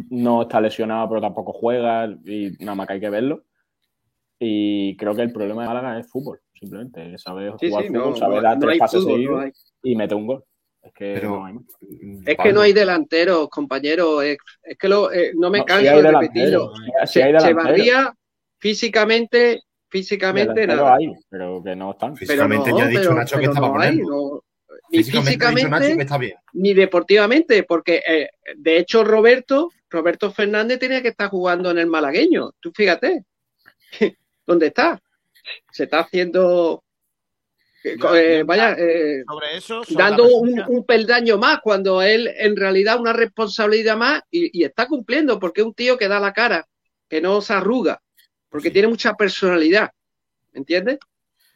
no 0.09 0.43
está 0.43 0.61
lesionado 0.61 1.09
pero 1.09 1.21
tampoco 1.21 1.51
juega 1.53 2.05
y 2.25 2.51
nada 2.59 2.75
más 2.75 2.87
que 2.87 2.93
hay 2.93 2.99
que 2.99 3.09
verlo. 3.09 3.43
Y 4.39 4.95
creo 4.97 5.13
que 5.15 5.21
el 5.21 5.31
problema 5.33 5.61
de 5.63 5.67
Málaga 5.67 5.99
es 5.99 6.09
fútbol. 6.09 6.39
simplemente. 6.53 7.17
Sabe 7.17 7.51
Sí, 7.59 7.69
jugar 7.69 7.83
sí, 7.83 7.89
fútbol, 7.89 8.09
no, 8.11 8.15
sabe 8.15 8.35
no- 8.37 8.41
dar 8.43 8.57
no 8.57 8.65
tres 8.67 8.79
pases 8.79 9.03
seguidos 9.03 9.45
y 9.83 9.95
mete 9.95 10.13
un 10.15 10.27
gol. 10.27 10.43
Es 10.83 10.93
que 10.93 11.13
Pero- 11.15 11.29
no 11.29 11.45
hay. 11.45 11.55
Es 12.25 12.37
que 12.37 12.53
no 12.53 12.61
hay 12.61 12.73
delanteros, 12.73 13.49
compañero. 13.49 14.21
Es, 14.21 14.37
es 14.63 14.77
que 14.77 14.87
lo, 14.89 15.11
eh, 15.11 15.31
no 15.35 15.49
me 15.49 15.59
No, 15.59 15.65
canso 15.65 15.91
hay 15.91 16.01
de 16.01 16.11
repetirlo. 16.11 16.73
hay 16.73 17.13
delanteros. 17.13 17.43
Echevarría, 17.43 18.13
físicamente, 18.57 19.61
físicamente 19.89 20.65
nada. 20.67 20.95
hay, 20.95 21.11
pero 21.29 21.61
que 21.63 21.75
no 21.75 21.91
están. 21.91 22.13
Pero 22.13 22.17
Físicamente 22.19 22.71
no, 22.71 22.77
ya 22.79 22.83
ha 22.85 22.87
dicho 22.87 23.01
pero- 23.01 23.13
Nacho 23.15 23.37
que 23.39 23.45
estaba 23.45 23.67
no 23.67 23.73
con 23.73 23.81
hay, 23.81 23.89
él. 23.89 24.01
no. 24.01 24.43
Ni 24.89 24.97
Físicamente 25.03 25.69
Nacho 25.69 25.95
que 25.95 26.01
está 26.01 26.17
bien. 26.17 26.35
ni 26.53 26.73
deportivamente, 26.73 27.63
porque 27.63 28.01
eh, 28.07 28.29
de 28.57 28.77
hecho 28.77 29.03
Roberto, 29.03 29.69
Roberto 29.89 30.31
Fernández 30.31 30.79
tenía 30.79 31.01
que 31.01 31.09
estar 31.09 31.29
jugando 31.29 31.71
en 31.71 31.77
el 31.77 31.87
malagueño. 31.87 32.51
Tú 32.59 32.71
fíjate, 32.75 33.23
¿dónde 34.47 34.67
está? 34.67 35.01
Se 35.71 35.83
está 35.85 35.99
haciendo, 35.99 36.83
eh, 37.83 37.97
eh, 38.13 38.43
vaya, 38.43 38.73
eh, 38.77 39.23
Sobre 39.27 39.57
eso, 39.57 39.83
sobre 39.83 40.03
dando 40.03 40.27
un, 40.27 40.85
peldaño 40.85 41.37
más, 41.37 41.59
cuando 41.61 42.01
él 42.01 42.29
en 42.37 42.55
realidad 42.55 42.99
una 42.99 43.13
responsabilidad 43.13 43.97
más 43.97 44.21
y, 44.29 44.59
y 44.59 44.63
está 44.63 44.87
cumpliendo, 44.87 45.39
porque 45.39 45.61
es 45.61 45.67
un 45.67 45.73
tío 45.73 45.97
que 45.97 46.07
da 46.07 46.19
la 46.19 46.33
cara, 46.33 46.67
que 47.09 47.21
no 47.21 47.41
se 47.41 47.53
arruga, 47.53 48.01
porque 48.49 48.71
tiene 48.71 48.87
mucha 48.87 49.13
personalidad, 49.13 49.91
¿me 50.51 50.59
entiendes? 50.59 50.99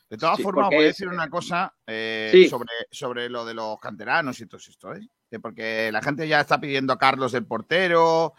De 0.09 0.17
todas 0.17 0.37
Sí, 0.37 0.43
formas, 0.43 0.67
voy 0.69 0.83
a 0.83 0.87
decir 0.87 1.07
una 1.07 1.29
cosa 1.29 1.73
eh, 1.85 2.29
Sí. 2.31 2.47
sobre, 2.47 2.71
sobre 2.91 3.29
lo 3.29 3.45
de 3.45 3.53
los 3.53 3.79
canteranos 3.79 4.39
y 4.39 4.45
todo 4.45 4.57
esto, 4.57 4.93
¿eh? 4.93 5.07
Que 5.29 5.39
Porque 5.39 5.91
la 5.91 6.01
gente 6.01 6.27
ya 6.27 6.41
está 6.41 6.59
pidiendo 6.59 6.93
a 6.93 6.97
Carlos 6.99 7.31
del 7.31 7.45
portero. 7.45 8.33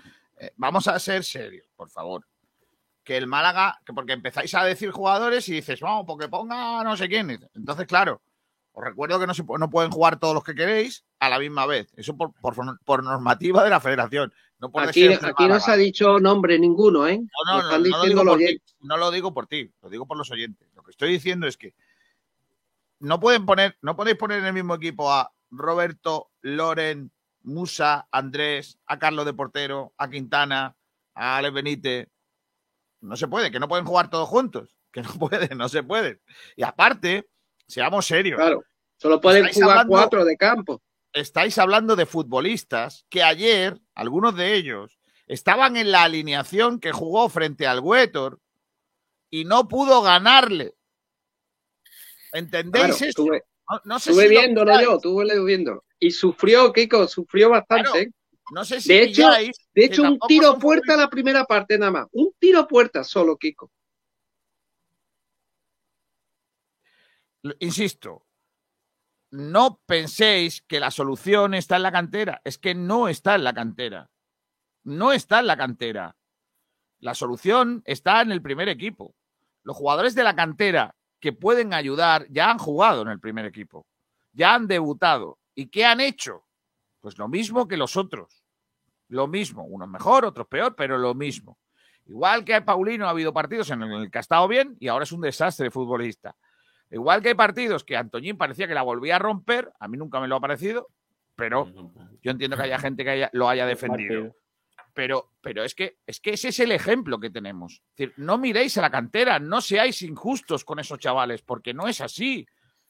Vamos 0.57 0.87
a 0.87 0.99
ser 1.01 1.24
serios, 1.24 1.66
por 1.74 1.91
favor. 1.91 2.24
Que 3.07 3.16
el 3.16 3.28
Málaga, 3.28 3.80
que 3.86 3.92
porque 3.92 4.14
empezáis 4.14 4.52
a 4.57 4.64
decir 4.64 4.90
jugadores 4.90 5.48
y 5.48 5.52
dices, 5.52 5.80
vamos, 5.80 6.04
porque 6.09 6.26
ponga 6.28 6.82
no 6.82 6.96
sé 6.96 7.09
quién. 7.09 7.30
Entonces, 7.54 7.86
claro, 7.86 8.20
os 8.72 8.84
recuerdo 8.84 9.20
que 9.20 9.28
no, 9.28 9.32
se, 9.32 9.44
no 9.44 9.70
pueden 9.70 9.92
jugar 9.92 10.18
todos 10.18 10.34
los 10.34 10.42
que 10.42 10.57
queréis 10.57 11.04
a 11.20 11.28
la 11.28 11.38
misma 11.38 11.66
vez. 11.66 11.86
Eso 11.96 12.16
por, 12.16 12.34
por, 12.34 12.54
por 12.84 13.04
normativa 13.04 13.62
de 13.62 13.70
la 13.70 13.78
federación. 13.78 14.32
No 14.59 14.72
por 14.72 14.82
Aquí, 14.82 15.07
aquí 15.07 15.46
no 15.46 15.61
se 15.61 15.70
ha 15.70 15.76
dicho 15.76 16.18
nombre 16.18 16.59
ninguno, 16.59 17.07
¿eh? 17.07 17.20
No, 17.46 17.62
Lo 17.62 17.78
no, 17.78 17.78
no, 17.78 17.78
lo 17.78 18.02
digo 18.02 18.24
por 18.24 18.38
ti, 18.38 18.62
no 18.80 18.96
lo 18.96 19.11
digo 19.12 19.34
por 19.34 19.46
ti, 19.46 19.72
lo 19.82 19.88
digo 19.88 20.07
por 20.07 20.16
los 20.16 20.30
oyentes. 20.32 20.68
Lo 20.74 20.82
que 20.82 20.90
estoy 20.90 21.11
diciendo 21.12 21.46
es 21.46 21.57
que 21.57 21.74
no 22.98 23.20
pueden 23.20 23.46
poner, 23.46 23.78
no 23.82 23.94
podéis 23.94 24.16
poner 24.16 24.40
en 24.40 24.46
el 24.46 24.52
mismo 24.52 24.74
equipo 24.74 25.12
a 25.12 25.30
Roberto, 25.50 26.30
Loren, 26.40 27.12
Musa, 27.42 28.09
Andrés, 28.11 28.78
a 28.86 28.98
Carlos 28.98 29.26
de 29.26 29.34
portero, 29.34 29.92
a 29.96 30.11
Quintana, 30.11 30.74
a 31.14 31.36
Alex 31.36 31.54
Benítez. 31.54 32.09
No 33.01 33.16
se 33.16 33.28
puede, 33.28 33.51
que 33.51 33.61
no 33.61 33.68
pueden 33.68 33.84
jugar 33.84 34.11
todos 34.11 34.28
juntos. 34.28 34.76
Que 34.92 35.03
no 35.03 35.12
pueden, 35.18 35.59
no 35.59 35.68
se 35.68 35.82
pueden. 35.82 36.20
Y 36.57 36.62
aparte, 36.62 37.28
seamos 37.68 38.07
serios. 38.07 38.38
Claro, 38.38 38.64
solo 38.97 39.20
pueden 39.20 39.53
jugar 39.53 39.70
hablando- 39.70 39.90
cuatro 39.90 40.24
de 40.24 40.36
campo. 40.38 40.80
estáis 41.12 41.59
hablando 41.59 41.97
de 41.97 42.07
futbolistas 42.07 43.05
que 43.11 43.22
ayer, 43.22 43.78
algunos 43.94 44.34
de 44.36 44.55
ellos, 44.55 44.99
estaban 45.26 45.76
en 45.76 45.90
la 45.92 46.05
alineación 46.05 46.80
que 46.80 46.92
jugó 46.92 47.28
frente 47.28 47.66
al 47.66 47.80
Huetor 47.80 48.40
y 49.28 49.44
no 49.44 49.68
pudo 49.68 50.01
ganarle. 50.01 50.74
¿Entendéis 52.32 52.84
Claro, 52.86 52.94
esto? 52.94 53.07
estuve- 53.22 53.42
No, 53.68 53.80
no 53.84 53.99
sé 53.99 54.11
Estuve 54.11 54.28
si 54.28 54.34
lo 54.34 54.40
viéndolo 54.40 54.80
yo, 54.80 54.94
estuve 54.97 55.44
viéndolo. 55.44 55.84
Y 55.99 56.11
sufrió, 56.12 56.72
Kiko, 56.72 57.09
sufrió 57.09 57.51
bastante. 57.51 58.01
¿eh? 58.03 58.11
No 58.51 58.64
sé 58.64 58.80
si 58.80 58.88
de 58.88 59.03
hecho, 59.03 59.28
de 59.30 59.84
hecho 59.84 60.03
un 60.03 60.18
tiro 60.28 60.59
puerta 60.59 60.94
a 60.94 60.97
la 60.97 61.11
primera 61.11 61.44
parte 61.44 61.78
nada 61.78 61.90
más. 61.90 62.07
Un 62.12 62.32
tiro 62.38 62.66
puerta 62.66 63.03
solo, 63.03 63.36
Kiko. 63.36 63.70
Insisto, 67.59 68.26
no 69.30 69.80
penséis 69.86 70.62
que 70.62 70.80
la 70.80 70.90
solución 70.90 71.55
está 71.55 71.76
en 71.76 71.82
la 71.82 71.92
cantera. 71.92 72.40
Es 72.44 72.59
que 72.59 72.74
no 72.74 73.09
está 73.09 73.34
en 73.34 73.44
la 73.44 73.53
cantera. 73.53 74.11
No 74.84 75.12
está 75.12 75.40
en 75.40 75.47
la 75.49 75.57
cantera. 75.57 76.16
La 77.01 77.14
solución 77.14 77.82
está 77.84 78.22
en 78.22 78.32
el 78.32 78.42
primer 78.42 78.68
equipo. 78.68 79.14
Los 79.62 79.76
jugadores 79.76 80.14
de 80.14 80.24
la 80.24 80.36
cantera 80.36 80.94
que 81.20 81.32
pueden 81.32 81.74
ayudar 81.74 82.26
ya 82.30 82.51
han 82.51 82.59
jugado 82.59 83.03
en 83.03 83.09
el 83.09 83.20
primer 83.20 83.44
equipo. 83.44 83.86
Ya 84.32 84.55
han 84.55 84.68
debutado. 84.68 85.38
¿Y 85.55 85.68
qué 85.68 85.84
han 85.84 86.01
hecho? 86.01 86.45
Pues 87.07 87.18
lo 87.18 87.28
mismo 87.28 87.68
que 87.68 87.76
los 87.76 87.96
otros. 87.96 88.42
Lo 89.11 89.28
mismo. 89.28 89.62
Unos 89.62 89.88
mejor, 89.88 90.24
otros 90.24 90.48
peor, 90.48 90.74
pero 90.74 90.98
lo 90.98 91.14
mismo. 91.14 91.57
Igual 92.07 92.44
que 92.44 92.52
a 92.52 92.64
Paulino 92.64 93.07
ha 93.07 93.11
habido 93.11 93.32
partidos 93.32 93.70
en 93.70 93.80
el 93.84 94.11
que 94.11 94.18
ha 94.18 94.22
estado 94.22 94.48
bien 94.48 94.76
y 94.80 94.88
ahora 94.88 95.04
es 95.04 95.12
un 95.12 95.20
desastre 95.20 95.70
futbolista. 95.70 96.34
Igual 96.90 97.22
que 97.22 97.28
hay 97.28 97.34
partidos 97.36 97.84
que 97.84 97.96
Antoñín 97.96 98.36
parecía 98.36 98.66
que 98.66 98.74
la 98.74 98.82
volvía 98.82 99.14
a 99.14 99.18
romper, 99.20 99.72
a 99.78 99.86
mí 99.86 99.96
nunca 99.96 100.18
me 100.18 100.26
lo 100.26 100.34
ha 100.34 100.40
parecido, 100.40 100.88
pero 101.36 101.66
yo 102.22 102.30
entiendo 102.32 102.57
que 102.57 102.64
haya 102.64 102.80
gente 102.80 103.04
que 103.04 103.11
haya- 103.11 103.30
lo 103.34 103.48
haya 103.48 103.66
defendido. 103.66 104.34
Pero, 104.92 105.30
pero 105.40 105.62
es, 105.62 105.76
que, 105.76 105.98
es 106.09 106.18
que 106.18 106.30
ese 106.32 106.48
es 106.48 106.59
el 106.59 106.72
ejemplo 106.72 107.20
que 107.20 107.30
tenemos. 107.30 107.74
Es 107.90 107.96
decir, 107.98 108.14
no 108.16 108.36
miréis 108.36 108.76
a 108.78 108.80
la 108.82 108.90
cantera, 108.90 109.38
no 109.38 109.61
seáis 109.61 110.02
injustos 110.02 110.64
con 110.64 110.80
esos 110.80 110.98
chavales, 110.98 111.42
porque 111.42 111.72
no 111.72 111.86
es 111.86 112.00
así. 112.00 112.44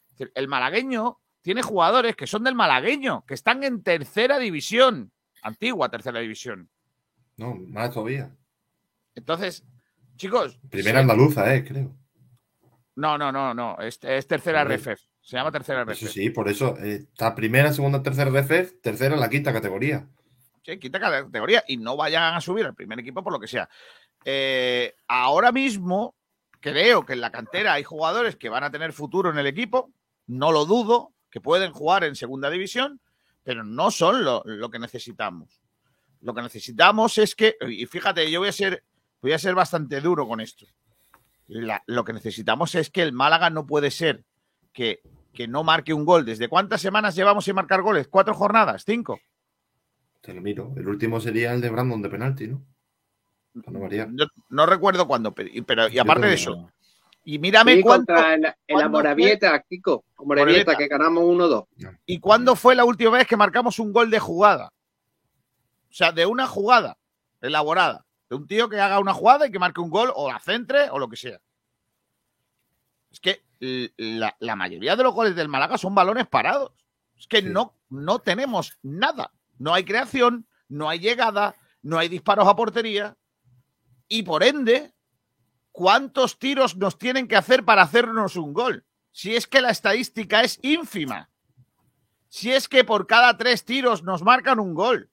Es 0.07 0.13
decir, 0.13 0.33
el 0.35 0.49
malagueño 0.49 1.19
tiene 1.47 1.63
jugadores 1.63 2.17
que 2.17 2.27
son 2.27 2.43
del 2.43 2.57
malagueño, 2.57 3.25
que 3.25 3.35
están 3.35 3.63
en 3.63 3.81
tercera 3.81 4.37
división, 4.37 5.13
antigua 5.43 5.89
tercera 5.89 6.19
división. 6.19 6.69
No, 7.37 7.55
más 7.55 7.93
todavía. 7.95 8.37
Entonces, 9.15 9.65
chicos. 10.17 10.59
Primera 10.69 10.99
andaluza, 10.99 11.55
eh, 11.55 11.65
creo. 11.65 11.97
No, 12.97 13.17
no, 13.17 13.31
no, 13.31 13.55
no. 13.55 13.79
Es, 13.79 14.01
es 14.03 14.27
tercera 14.27 14.63
Hombre. 14.63 14.79
RFF. 14.79 15.01
Se 15.21 15.37
llama 15.37 15.53
tercera 15.53 15.85
RFF. 15.85 16.09
Sí, 16.09 16.31
por 16.31 16.49
eso. 16.49 16.77
eh, 16.79 17.07
Está 17.13 17.33
primera, 17.33 17.73
segunda, 17.73 18.03
tercera 18.03 18.29
RFF, 18.29 18.81
tercera 18.83 19.15
en 19.15 19.21
la 19.21 19.31
quinta 19.31 19.53
categoría. 19.53 20.05
Sí, 20.65 20.81
quita 20.81 20.99
categoría 20.99 21.63
y 21.69 21.77
no 21.77 21.97
vayan 21.97 22.35
a 22.35 22.41
subir 22.41 22.67
al 22.67 22.75
primer 22.75 22.99
equipo 22.99 23.23
por 23.23 23.33
lo 23.33 23.39
que 23.39 23.47
sea. 23.47 23.69
Eh, 24.25 24.97
ahora 25.07 25.53
mismo 25.53 26.17
creo 26.59 27.07
que 27.07 27.13
en 27.13 27.21
la 27.21 27.31
cantera 27.31 27.75
hay 27.75 27.85
jugadores 27.85 28.35
que 28.35 28.49
van 28.49 28.65
a 28.65 28.73
tener 28.73 28.93
futuro 28.93 29.31
en 29.31 29.39
el 29.39 29.47
equipo, 29.47 29.93
no 30.27 30.51
lo 30.51 30.65
dudo, 30.67 31.13
que 31.31 31.41
pueden 31.41 31.73
jugar 31.73 32.05
en 32.05 32.15
segunda 32.17 32.51
división, 32.51 33.01
pero 33.43 33.65
no 33.65 33.91
son 33.91 34.25
lo, 34.25 34.43
lo 34.45 34.71
que 34.71 34.79
necesitamos. 34.79 35.61
Lo 36.21 36.35
que 36.35 36.43
necesitamos 36.43 37.19
es 37.19 37.35
que, 37.35 37.57
y 37.69 37.87
fíjate, 37.87 38.31
yo 38.31 38.41
voy 38.41 38.49
a 38.49 38.53
ser, 38.53 38.83
voy 39.21 39.33
a 39.33 39.39
ser 39.39 39.55
bastante 39.55 40.01
duro 40.01 40.27
con 40.27 40.41
esto. 40.41 40.67
La- 41.49 41.83
lo 41.87 42.05
que 42.05 42.13
necesitamos 42.13 42.75
es 42.75 42.91
que 42.91 43.03
el 43.03 43.13
Málaga 43.13 43.51
no 43.51 43.67
puede 43.67 43.91
ser 43.91 44.25
que, 44.73 45.01
que 45.33 45.47
no 45.47 45.63
marque 45.63 45.93
un 45.95 46.05
gol. 46.05 46.25
¿Desde 46.25 46.49
cuántas 46.49 46.81
semanas 46.81 47.15
llevamos 47.15 47.45
sin 47.45 47.55
marcar 47.55 47.83
goles? 47.83 48.09
¿Cuatro 48.09 48.35
jornadas? 48.35 48.83
¿Cinco? 48.85 49.21
Te 50.23 50.35
lo 50.35 50.41
miro. 50.41 50.73
El 50.77 50.89
último 50.89 51.21
sería 51.21 51.53
el 51.53 51.61
de 51.61 51.71
Brandon 51.71 52.03
de 52.03 52.09
penalti, 52.09 52.49
¿no? 52.49 52.65
No 54.09 54.27
no 54.51 54.67
recuerdo 54.67 55.07
cuándo, 55.07 55.33
pero 55.35 55.89
y 55.89 55.99
aparte 55.99 56.27
de 56.27 56.35
eso, 56.35 56.71
y 57.29 57.41
mírame 57.41 57.75
Sí, 57.75 57.83
cuánto. 57.83 58.15
contra 58.15 58.35
el, 58.35 58.45
el 58.45 58.55
Kiko. 59.69 60.05
Amorabieta, 60.17 60.25
Moravieta. 60.25 60.77
que 60.77 60.87
ganamos 60.87 61.25
1-2. 61.25 61.67
¿Y 62.07 62.21
cuándo 62.21 62.55
fue 62.55 62.77
la 62.77 62.85
última 62.85 63.11
vez 63.11 63.27
que 63.27 63.37
marcamos 63.37 63.81
un 63.81 63.93
gol 63.93 64.11
de 64.11 64.21
jugada? 64.21 64.73
O 65.91 65.93
sea, 65.93 66.13
de 66.13 66.25
una 66.25 66.47
jugada 66.47 66.97
elaborada. 67.41 68.07
De 68.31 68.37
un 68.37 68.47
tío 68.47 68.69
que 68.69 68.81
haga 68.81 69.01
una 69.01 69.13
jugada 69.13 69.47
y 69.47 69.51
que 69.51 69.59
marque 69.59 69.81
un 69.81 69.91
gol 69.91 70.13
o 70.15 70.31
la 70.31 70.39
centre 70.39 70.89
o 70.91 71.01
lo 71.01 71.09
que 71.09 71.17
sea. 71.17 71.41
Es 73.11 73.19
que 73.19 73.43
la 73.97 74.57
mayoría 74.57 74.95
de 74.95 75.03
los 75.03 75.13
goles 75.15 75.35
del 75.35 75.49
Málaga 75.49 75.79
son 75.79 75.95
balones 75.97 76.29
parados. 76.29 76.73
Es 77.19 77.27
que 77.27 77.43
no, 77.43 77.75
no 77.89 78.21
tenemos 78.21 78.79
nada. 78.83 79.33
No 79.59 79.75
hay 79.75 79.85
creación, 79.85 80.47
no 80.69 80.89
hay 80.89 81.01
llegada, 81.01 81.57
no 81.83 81.99
hay 81.99 82.09
disparos 82.09 82.47
a 82.47 82.55
portería. 82.55 83.17
Y 84.07 84.23
por 84.23 84.45
ende, 84.45 84.93
¿cuántos 85.77 86.39
tiros 86.39 86.75
nos 86.75 86.97
tienen 86.97 87.29
que 87.29 87.37
hacer 87.37 87.63
para 87.63 87.83
hacernos 87.83 88.37
un 88.37 88.55
gol? 88.55 88.87
Si 89.13 89.37
es 89.37 89.47
que 89.47 89.61
la 89.61 89.69
estadística 89.69 90.41
es 90.41 90.59
ínfima. 90.63 91.29
Si 92.29 92.51
es 92.51 92.67
que 92.67 92.83
por 92.83 93.07
cada 93.07 93.37
tres 93.37 93.63
tiros 93.67 94.03
nos 94.03 94.23
marcan 94.23 94.59
un 94.59 94.73
gol. 94.73 95.11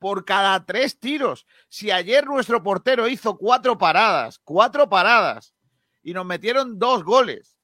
Por 0.00 0.24
cada 0.24 0.66
tres 0.66 0.98
tiros. 0.98 1.46
Si 1.68 1.92
ayer 1.92 2.26
nuestro 2.26 2.64
portero 2.64 3.06
hizo 3.06 3.38
cuatro 3.38 3.78
paradas, 3.78 4.40
cuatro 4.42 4.88
paradas, 4.88 5.54
y 6.02 6.12
nos 6.12 6.26
metieron 6.26 6.80
dos 6.80 7.04
goles. 7.04 7.56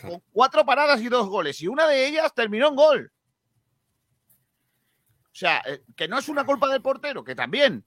Con 0.00 0.20
cuatro 0.32 0.66
paradas 0.66 1.00
y 1.00 1.08
dos 1.08 1.28
goles. 1.28 1.60
Y 1.60 1.68
una 1.68 1.86
de 1.86 2.08
ellas 2.08 2.34
terminó 2.34 2.66
en 2.66 2.74
gol. 2.74 3.12
O 5.26 5.34
sea, 5.34 5.62
eh, 5.64 5.84
que 5.94 6.08
no 6.08 6.18
es 6.18 6.28
una 6.28 6.44
culpa 6.44 6.66
del 6.66 6.82
portero, 6.82 7.22
que 7.22 7.36
también. 7.36 7.84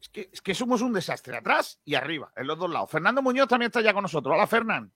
Es 0.00 0.08
que, 0.08 0.30
es 0.32 0.40
que 0.40 0.54
somos 0.54 0.82
un 0.82 0.92
desastre 0.92 1.36
atrás 1.36 1.80
y 1.84 1.94
arriba, 1.94 2.32
en 2.36 2.46
los 2.46 2.58
dos 2.58 2.70
lados. 2.70 2.90
Fernando 2.90 3.22
Muñoz 3.22 3.48
también 3.48 3.68
está 3.68 3.80
ya 3.80 3.92
con 3.92 4.02
nosotros. 4.02 4.34
Hola, 4.34 4.46
Fernán. 4.46 4.92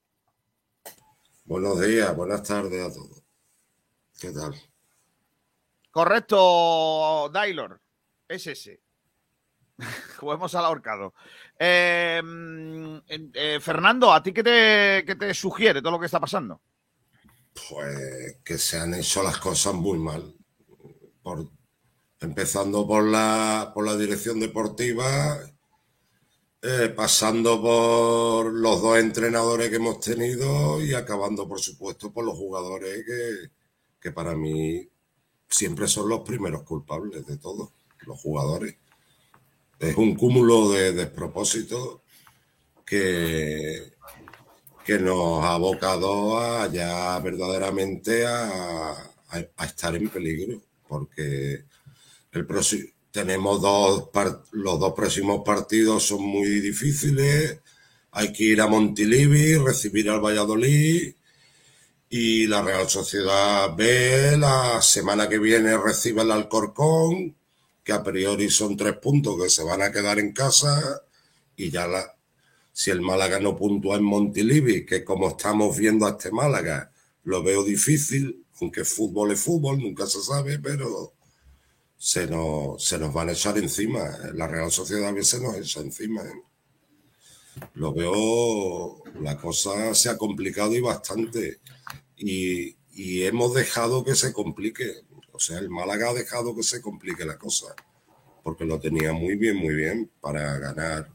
Buenos 1.45 1.81
días, 1.81 2.15
buenas 2.15 2.43
tardes 2.43 2.81
a 2.81 2.93
todos. 2.93 3.23
¿Qué 4.21 4.31
tal? 4.31 4.55
Correcto, 5.91 7.29
Dailor. 7.33 7.81
Es 8.29 8.47
ese. 8.47 8.81
Juguemos 10.19 10.55
al 10.55 10.65
ahorcado. 10.65 11.15
Eh, 11.59 12.23
eh, 13.09 13.59
Fernando, 13.61 14.13
¿a 14.13 14.23
ti 14.23 14.33
qué 14.33 14.43
te, 14.43 15.05
qué 15.05 15.17
te 15.17 15.35
sugiere 15.35 15.81
todo 15.81 15.93
lo 15.93 16.01
que 16.01 16.07
está 16.07 16.21
pasando? 16.21 16.61
Pues 17.69 18.39
que 18.45 18.57
se 18.57 18.79
han 18.79 18.95
hecho 18.95 19.23
las 19.23 19.39
cosas 19.39 19.75
muy 19.75 19.99
mal. 19.99 20.35
Por, 21.23 21.51
empezando 22.21 22.87
por 22.87 23.05
la, 23.05 23.71
por 23.75 23.87
la 23.87 23.97
dirección 23.97 24.41
deportiva, 24.41 25.39
eh, 26.63 26.93
pasando 26.95 27.61
por 27.63 28.53
los 28.53 28.83
dos 28.83 28.99
entrenadores 28.99 29.71
que 29.71 29.77
hemos 29.77 30.01
tenido 30.01 30.83
y 30.85 30.93
acabando, 30.95 31.49
por 31.49 31.61
supuesto, 31.61 32.13
por 32.13 32.25
los 32.25 32.37
jugadores 32.37 33.05
que, 33.07 33.51
que 34.01 34.13
para 34.13 34.35
mí 34.35 34.87
siempre 35.49 35.89
son 35.89 36.09
los 36.09 36.21
primeros 36.21 36.63
culpables 36.65 37.27
de 37.27 37.39
todo, 37.39 37.73
los 38.07 38.21
jugadores. 38.21 38.77
Es 39.79 39.97
un 39.97 40.15
cúmulo 40.15 40.71
de 40.71 40.93
despropósitos 40.93 42.01
que, 42.85 43.95
que 44.85 44.99
nos 44.99 45.43
ha 45.43 45.55
abocado 45.55 46.71
ya 46.71 47.19
verdaderamente 47.21 48.27
a- 48.27 49.11
a 49.57 49.65
estar 49.65 49.95
en 49.95 50.09
peligro, 50.09 50.61
porque 50.89 51.65
el 52.33 52.47
próximo, 52.47 52.85
tenemos 53.11 53.61
dos, 53.61 54.09
los 54.53 54.79
dos 54.79 54.95
próximos 54.95 55.43
partidos 55.45 56.05
son 56.05 56.23
muy 56.23 56.61
difíciles, 56.61 57.61
hay 58.13 58.33
que 58.33 58.45
ir 58.45 58.61
a 58.61 58.67
Montilivi, 58.69 59.57
recibir 59.57 60.11
al 60.11 60.21
Valladolid 60.21 61.15
y 62.09 62.47
la 62.47 62.63
Real 62.63 62.89
Sociedad 62.89 63.75
B 63.77 64.37
la 64.37 64.81
semana 64.83 65.29
que 65.29 65.39
viene 65.39 65.77
recibe 65.77 66.23
el 66.23 66.31
Alcorcón, 66.31 67.37
que 67.83 67.93
a 67.93 68.03
priori 68.03 68.51
son 68.51 68.77
tres 68.77 68.97
puntos 68.99 69.41
que 69.43 69.51
se 69.51 69.65
van 69.65 69.83
a 69.83 69.93
quedar 69.93 70.19
en 70.19 70.33
casa 70.33 71.03
y 71.57 71.71
ya 71.71 71.87
la, 71.87 72.15
si 72.73 72.91
el 72.91 73.01
Málaga 73.01 73.41
no 73.41 73.57
puntúa 73.57 73.97
en 73.97 74.05
Montilivi, 74.05 74.87
que 74.87 75.05
como 75.05 75.31
estamos 75.31 75.77
viendo 75.77 76.07
a 76.07 76.11
este 76.11 76.31
Málaga, 76.31 76.93
lo 77.25 77.43
veo 77.43 77.65
difícil, 77.65 78.45
aunque 78.61 78.85
fútbol 78.85 79.33
es 79.33 79.41
fútbol, 79.41 79.79
nunca 79.79 80.07
se 80.07 80.23
sabe, 80.23 80.59
pero 80.59 81.15
se 82.01 82.27
nos, 82.27 82.83
se 82.83 82.99
nos 82.99 83.13
van 83.13 83.29
a 83.29 83.33
echar 83.33 83.59
encima. 83.59 84.01
La 84.33 84.49
Real 84.49 84.71
Sociedad 84.71 85.13
B 85.13 85.23
se 85.23 85.39
nos 85.39 85.55
echa 85.55 85.81
encima. 85.81 86.23
¿eh? 86.23 86.43
Lo 87.75 87.93
veo, 87.93 89.05
la 89.21 89.37
cosa 89.37 89.95
se 89.95 90.09
ha 90.09 90.17
complicado 90.17 90.75
y 90.75 90.81
bastante. 90.81 91.61
Y, 92.17 92.75
y 92.93 93.25
hemos 93.25 93.53
dejado 93.53 94.03
que 94.03 94.15
se 94.15 94.33
complique. 94.33 95.03
O 95.33 95.39
sea, 95.39 95.59
el 95.59 95.69
Málaga 95.69 96.09
ha 96.09 96.15
dejado 96.15 96.57
que 96.57 96.63
se 96.63 96.81
complique 96.81 97.27
la 97.27 97.37
cosa. 97.37 97.67
Porque 98.43 98.65
lo 98.65 98.81
tenía 98.81 99.13
muy 99.13 99.37
bien, 99.37 99.57
muy 99.57 99.75
bien 99.75 100.11
para 100.23 100.59
ganar 100.59 101.11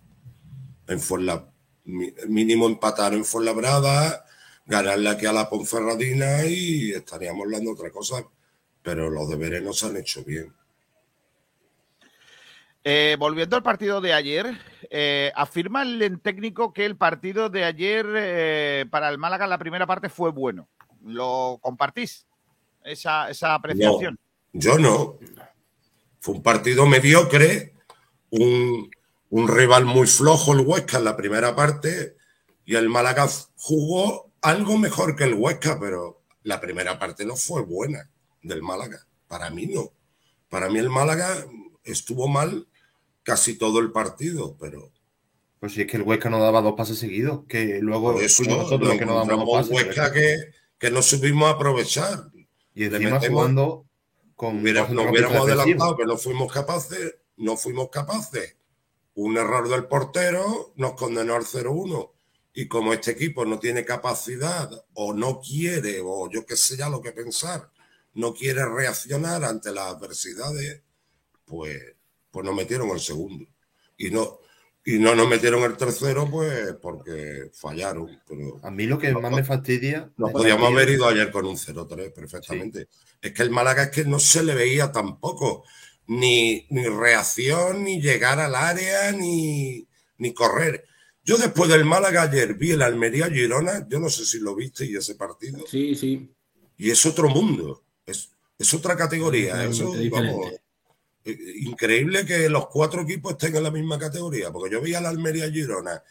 en 0.87 0.99
Fuenla, 0.99 1.51
mínimo 1.83 2.67
empatar 2.67 3.15
en 3.15 3.25
Fuenlabrada, 3.25 4.23
ganarle 4.67 5.09
aquí 5.09 5.25
a 5.25 5.33
la 5.33 5.49
Ponferradina 5.49 6.45
y 6.45 6.91
estaríamos 6.91 7.45
hablando 7.45 7.71
otra 7.71 7.89
cosa. 7.89 8.23
Pero 8.83 9.09
los 9.09 9.27
deberes 9.27 9.63
no 9.63 9.73
se 9.73 9.87
han 9.87 9.97
hecho 9.97 10.23
bien. 10.23 10.53
Eh, 12.87 13.17
volviendo 13.17 13.55
al 13.55 13.63
partido 13.63 13.99
de 13.99 14.13
ayer, 14.13 14.61
eh, 14.91 15.31
afirma 15.35 15.81
el 15.81 16.21
técnico 16.21 16.71
que 16.71 16.85
el 16.85 16.95
partido 16.95 17.49
de 17.49 17.63
ayer 17.63 18.05
eh, 18.15 18.85
para 18.91 19.09
el 19.09 19.17
Málaga 19.17 19.45
en 19.45 19.49
la 19.49 19.57
primera 19.57 19.87
parte 19.87 20.07
fue 20.07 20.29
bueno. 20.29 20.69
¿Lo 21.03 21.57
compartís? 21.63 22.27
Esa, 22.83 23.31
esa 23.31 23.55
apreciación. 23.55 24.19
Yo 24.53 24.77
no. 24.77 25.17
Fue 26.19 26.35
un 26.35 26.43
partido 26.43 26.85
mediocre, 26.85 27.73
un, 28.29 28.91
un 29.31 29.47
rival 29.47 29.85
muy 29.85 30.05
flojo 30.05 30.53
el 30.53 30.59
Huesca 30.59 30.99
en 30.99 31.05
la 31.05 31.17
primera 31.17 31.55
parte 31.55 32.15
y 32.65 32.75
el 32.75 32.87
Málaga 32.87 33.27
jugó 33.57 34.29
algo 34.43 34.77
mejor 34.77 35.15
que 35.15 35.23
el 35.23 35.33
Huesca, 35.33 35.79
pero 35.79 36.21
la 36.43 36.61
primera 36.61 36.99
parte 36.99 37.25
no 37.25 37.35
fue 37.35 37.63
buena 37.63 38.11
del 38.43 38.61
Málaga. 38.61 39.07
Para 39.27 39.49
mí 39.49 39.65
no. 39.65 39.91
Para 40.49 40.69
mí 40.69 40.77
el 40.77 40.91
Málaga 40.91 41.47
estuvo 41.83 42.27
mal 42.27 42.67
casi 43.25 43.57
todo 43.57 43.79
el 43.79 43.91
partido, 43.91 44.55
pero 44.57 44.93
Pues 45.59 45.73
si 45.73 45.81
es 45.81 45.87
que 45.87 45.97
el 45.97 46.03
Huesca 46.03 46.29
no 46.29 46.39
daba 46.39 46.61
dos 46.61 46.75
pases 46.75 46.97
seguidos, 46.99 47.41
que 47.49 47.79
luego 47.81 48.21
eso 48.21 48.43
nosotros 48.43 48.87
los 48.89 48.97
que 48.99 49.05
no 49.05 49.15
damos 49.15 49.29
encontramos 49.33 49.45
dos 49.47 49.69
un 49.69 49.75
pases. 49.75 49.87
Huesca 49.87 50.13
que, 50.13 50.37
que 50.77 50.91
no 50.91 51.01
supimos 51.01 51.51
aprovechar. 51.53 52.29
Y 52.73 52.83
encima 52.85 53.19
metemos- 53.19 53.29
jugando 53.29 53.85
con 54.35 54.59
Hubiera- 54.61 54.87
nos 54.89 55.09
hubiéramos 55.09 55.47
adelantado, 55.47 55.97
que 55.97 56.05
no 56.05 56.17
fuimos 56.17 56.51
capaces, 56.53 57.15
no 57.37 57.57
fuimos 57.57 57.89
capaces. 57.89 58.55
Un 59.15 59.37
error 59.37 59.67
del 59.69 59.85
portero 59.85 60.73
nos 60.75 60.93
condenó 60.93 61.33
al 61.35 61.45
0-1. 61.45 62.11
Y 62.53 62.67
como 62.67 62.93
este 62.93 63.11
equipo 63.11 63.43
no 63.45 63.59
tiene 63.59 63.83
capacidad 63.85 64.69
o 64.93 65.13
no 65.13 65.39
quiere, 65.41 65.99
o 66.03 66.29
yo 66.29 66.45
qué 66.45 66.55
sé 66.57 66.77
ya 66.77 66.89
lo 66.89 67.01
que 67.01 67.11
pensar, 67.11 67.69
no 68.13 68.33
quiere 68.33 68.65
reaccionar 68.65 69.43
ante 69.43 69.71
las 69.73 69.87
adversidades, 69.95 70.81
pues, 71.45 71.81
pues 72.35 72.45
nos 72.45 72.53
metieron 72.53 72.89
el 72.89 72.99
segundo. 72.99 73.45
Y 73.97 74.11
no, 74.11 74.39
y 74.83 74.99
no 74.99 75.15
nos 75.15 75.29
metieron 75.29 75.63
el 75.63 75.77
tercero, 75.77 76.29
pues 76.29 76.75
porque 76.81 77.49
fallaron. 77.53 78.21
Pero 78.27 78.59
A 78.61 78.69
mí 78.69 78.85
lo 78.87 78.99
que 78.99 79.13
más 79.13 79.31
me 79.31 79.41
fastidia. 79.41 80.11
nos 80.17 80.33
podíamos 80.33 80.69
haber 80.69 80.89
ido 80.89 81.07
ayer 81.07 81.31
con 81.31 81.45
un 81.45 81.55
0-3 81.55 82.11
perfectamente. 82.11 82.89
Es 83.21 83.31
que 83.31 83.41
el 83.41 83.51
Málaga 83.51 83.83
es 83.83 83.91
que 83.91 84.03
no 84.03 84.19
se 84.19 84.43
le 84.43 84.53
veía 84.53 84.91
tampoco 84.91 85.63
ni, 86.07 86.67
ni 86.71 86.85
reacción, 86.87 87.85
ni 87.85 88.01
llegar 88.01 88.41
al 88.41 88.53
área, 88.53 89.13
ni, 89.13 89.87
ni 90.17 90.33
correr. 90.33 90.83
Yo 91.23 91.37
después 91.37 91.69
del 91.69 91.85
Málaga 91.85 92.23
ayer 92.23 92.55
vi 92.55 92.71
el 92.71 92.81
Almería 92.81 93.29
Girona, 93.29 93.87
yo 93.87 94.01
no 94.01 94.09
sé 94.09 94.25
si 94.25 94.39
lo 94.41 94.55
viste 94.55 94.85
y 94.85 94.97
ese 94.97 95.15
partido. 95.15 95.63
Sí, 95.71 95.95
sí. 95.95 96.29
Y 96.75 96.91
es 96.91 97.05
otro 97.05 97.29
mundo, 97.29 97.85
es, 98.05 98.29
es 98.59 98.73
otra 98.73 98.97
categoría. 98.97 99.63
Eso, 99.63 99.85
Totalmente 99.85 100.09
vamos, 100.09 100.51
increíble 101.25 102.25
que 102.25 102.49
los 102.49 102.67
cuatro 102.67 103.01
equipos 103.01 103.33
estén 103.33 103.55
en 103.55 103.63
la 103.63 103.71
misma 103.71 103.97
categoría, 103.97 104.51
porque 104.51 104.73
yo 104.73 104.81
vi 104.81 104.93
al 104.93 105.05
Almería 105.05 105.49
Girona, 105.51 106.01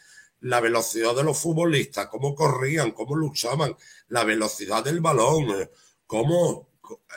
la 0.41 0.59
velocidad 0.59 1.15
de 1.15 1.23
los 1.23 1.37
futbolistas, 1.37 2.07
cómo 2.07 2.35
corrían, 2.35 2.91
cómo 2.91 3.15
luchaban, 3.15 3.75
la 4.09 4.23
velocidad 4.23 4.83
del 4.83 4.99
balón, 4.99 5.49
eh, 5.61 5.69
cómo 6.05 6.69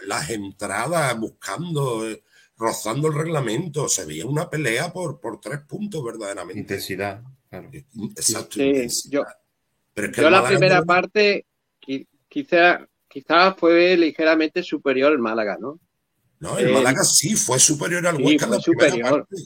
las 0.07 0.30
entradas 0.30 1.18
buscando, 1.18 2.09
eh, 2.09 2.22
rozando 2.57 3.09
el 3.09 3.14
reglamento, 3.14 3.88
se 3.88 4.05
veía 4.07 4.26
una 4.26 4.49
pelea 4.49 4.92
por, 4.92 5.20
por 5.20 5.40
tres 5.40 5.61
puntos 5.61 6.03
verdaderamente. 6.05 6.61
Intensidad, 6.61 7.22
claro. 7.51 7.70
Exacto, 8.16 8.55
Sí, 8.55 8.62
intensidad. 8.62 9.12
yo, 9.12 9.24
Pero 9.92 10.07
es 10.07 10.12
que 10.14 10.20
yo 10.22 10.26
el 10.28 10.32
la 10.32 10.46
primera 10.46 10.82
parte 10.82 11.46
qui- 11.80 12.07
quizá, 12.28 12.88
quizá 13.09 13.55
fue 13.55 13.96
ligeramente 13.96 14.62
superior 14.62 15.12
el 15.12 15.18
Málaga, 15.18 15.59
¿no? 15.61 15.78
No, 16.41 16.59
el 16.59 16.68
Eh, 16.68 16.72
Málaga 16.72 17.03
sí 17.05 17.34
fue 17.34 17.59
superior 17.59 18.07
al 18.07 18.16
sí, 18.16 18.22
Huesca 18.22 18.45
en 18.47 18.51
fue 18.51 18.59
la 18.59 18.62
primera 18.62 18.91
superior. 18.91 19.11
parte, 19.28 19.36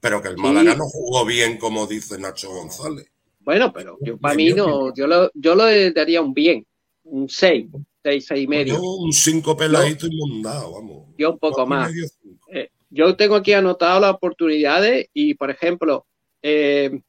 pero 0.00 0.22
que 0.22 0.28
el 0.28 0.36
Sí. 0.36 0.40
Málaga 0.42 0.74
no 0.74 0.84
jugó 0.86 1.24
bien, 1.24 1.58
como 1.58 1.86
dice 1.86 2.18
Nacho 2.18 2.50
González. 2.50 3.06
Bueno, 3.40 3.72
pero 3.72 3.96
yo 4.00 4.16
para 4.18 4.34
mí 4.34 4.52
no, 4.52 4.94
yo 4.94 5.06
lo, 5.06 5.30
yo 5.34 5.54
lo 5.54 5.64
daría 5.92 6.20
un 6.22 6.32
bien, 6.34 6.66
un 7.04 7.28
6, 7.28 7.66
6, 8.02 8.24
6 8.28 8.42
y 8.44 8.46
medio. 8.46 8.74
Yo 8.74 8.82
un 8.82 9.12
cinco 9.12 9.56
peladito 9.56 10.06
inmundado, 10.06 10.72
vamos. 10.72 11.08
Yo 11.18 11.32
un 11.32 11.38
poco 11.38 11.62
y 11.64 11.66
más. 11.66 11.90
medio, 11.90 12.06
Eh, 12.52 12.68
yo 12.90 13.16
tengo 13.16 13.36
aquí 13.36 13.52
anotado 13.52 14.00
las 14.00 14.14
oportunidades 14.14 15.08
y, 15.14 15.34
por 15.34 15.50
ejemplo, 15.50 16.06
eh, 16.42 17.00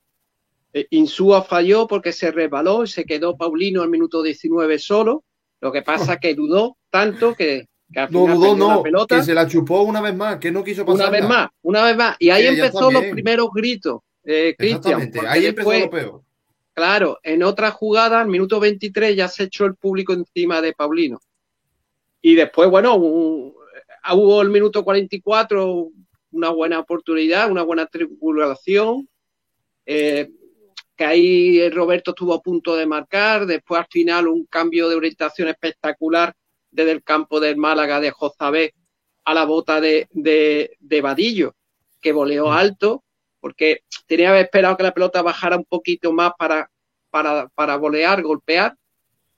eh, 0.74 0.88
Insúa 0.92 1.44
falló 1.44 1.88
porque 1.88 2.14
se 2.14 2.32
resbaló 2.32 2.84
y 2.84 2.88
se 2.88 3.04
quedó 3.06 3.36
Paulino 3.36 3.82
al 3.82 3.90
minuto 3.90 4.22
19 4.24 4.80
solo. 4.80 5.24
Lo 5.60 5.72
que 5.72 5.82
pasa 5.82 6.18
que 6.18 6.34
dudó 6.34 6.78
tanto 6.90 7.36
que, 7.36 7.68
que 7.94 8.08
No 8.10 8.28
dudó, 8.28 8.54
la 8.68 8.76
no, 8.76 8.84
pelota. 8.84 9.18
que 9.18 9.24
se 9.24 9.34
la 9.34 9.48
chupó 9.48 9.82
una 9.82 10.02
vez 10.02 10.16
más, 10.16 10.38
que 10.38 10.52
no 10.52 10.64
quiso 10.64 10.86
pasar. 10.86 11.10
Una 11.10 11.20
vez 11.20 11.28
más, 11.28 11.50
una 11.62 11.84
vez 11.84 11.98
más. 11.98 12.16
Y 12.20 12.30
ahí 12.30 12.44
Sí, 12.44 12.48
empezó 12.60 12.90
los 12.92 13.04
primeros 13.06 13.50
gritos, 13.54 14.02
eh, 14.24 14.56
Cristian. 14.58 15.12
Ahí 15.28 15.46
empezó 15.46 15.72
lo 15.78 15.90
peor. 15.90 16.22
Claro, 16.74 17.20
en 17.24 17.44
otra 17.44 17.72
jugada, 17.72 18.22
al 18.22 18.28
minuto 18.28 18.60
23, 18.60 19.16
ya 19.16 19.28
se 19.28 19.44
echó 19.44 19.66
el 19.66 19.76
público 19.76 20.14
encima 20.14 20.62
de 20.62 20.74
Paulino. 20.74 21.20
Y 22.22 22.36
después, 22.36 22.70
bueno, 22.70 22.96
un- 22.96 23.54
hubo 24.14 24.42
el 24.42 24.50
minuto 24.50 24.84
44 24.84 25.90
una 26.32 26.50
buena 26.50 26.80
oportunidad, 26.80 27.52
una 27.52 27.64
buena 27.64 27.86
triangulación. 27.88 29.08
eh, 29.86 30.30
que 30.96 31.04
ahí 31.06 31.70
Roberto 31.72 32.12
estuvo 32.12 32.34
a 32.36 32.42
punto 32.42 32.76
de 32.76 32.86
marcar. 32.86 33.46
Después, 33.48 33.80
al 33.82 33.88
final, 33.90 34.28
un 34.28 34.46
cambio 34.46 34.88
de 34.88 34.96
orientación 34.96 35.48
espectacular 35.50 36.34
desde 36.72 36.92
el 36.92 37.04
campo 37.04 37.40
del 37.40 37.58
Málaga 37.58 38.00
de 38.00 38.12
Jozabé 38.12 38.74
a 39.26 39.34
la 39.34 39.46
bota 39.46 39.80
de, 39.80 40.08
de, 40.12 40.76
de 40.80 41.02
Vadillo, 41.02 41.56
que 42.02 42.12
voleó 42.12 42.52
alto, 42.52 43.04
porque 43.40 43.82
tenía 44.08 44.26
que 44.26 44.30
haber 44.30 44.46
esperado 44.46 44.78
que 44.78 44.84
la 44.84 44.94
pelota 44.94 45.22
bajara 45.22 45.58
un 45.58 45.66
poquito 45.66 46.12
más 46.12 46.32
para, 46.38 46.70
para, 47.10 47.50
para 47.50 47.76
volear, 47.78 48.22
golpear. 48.22 48.76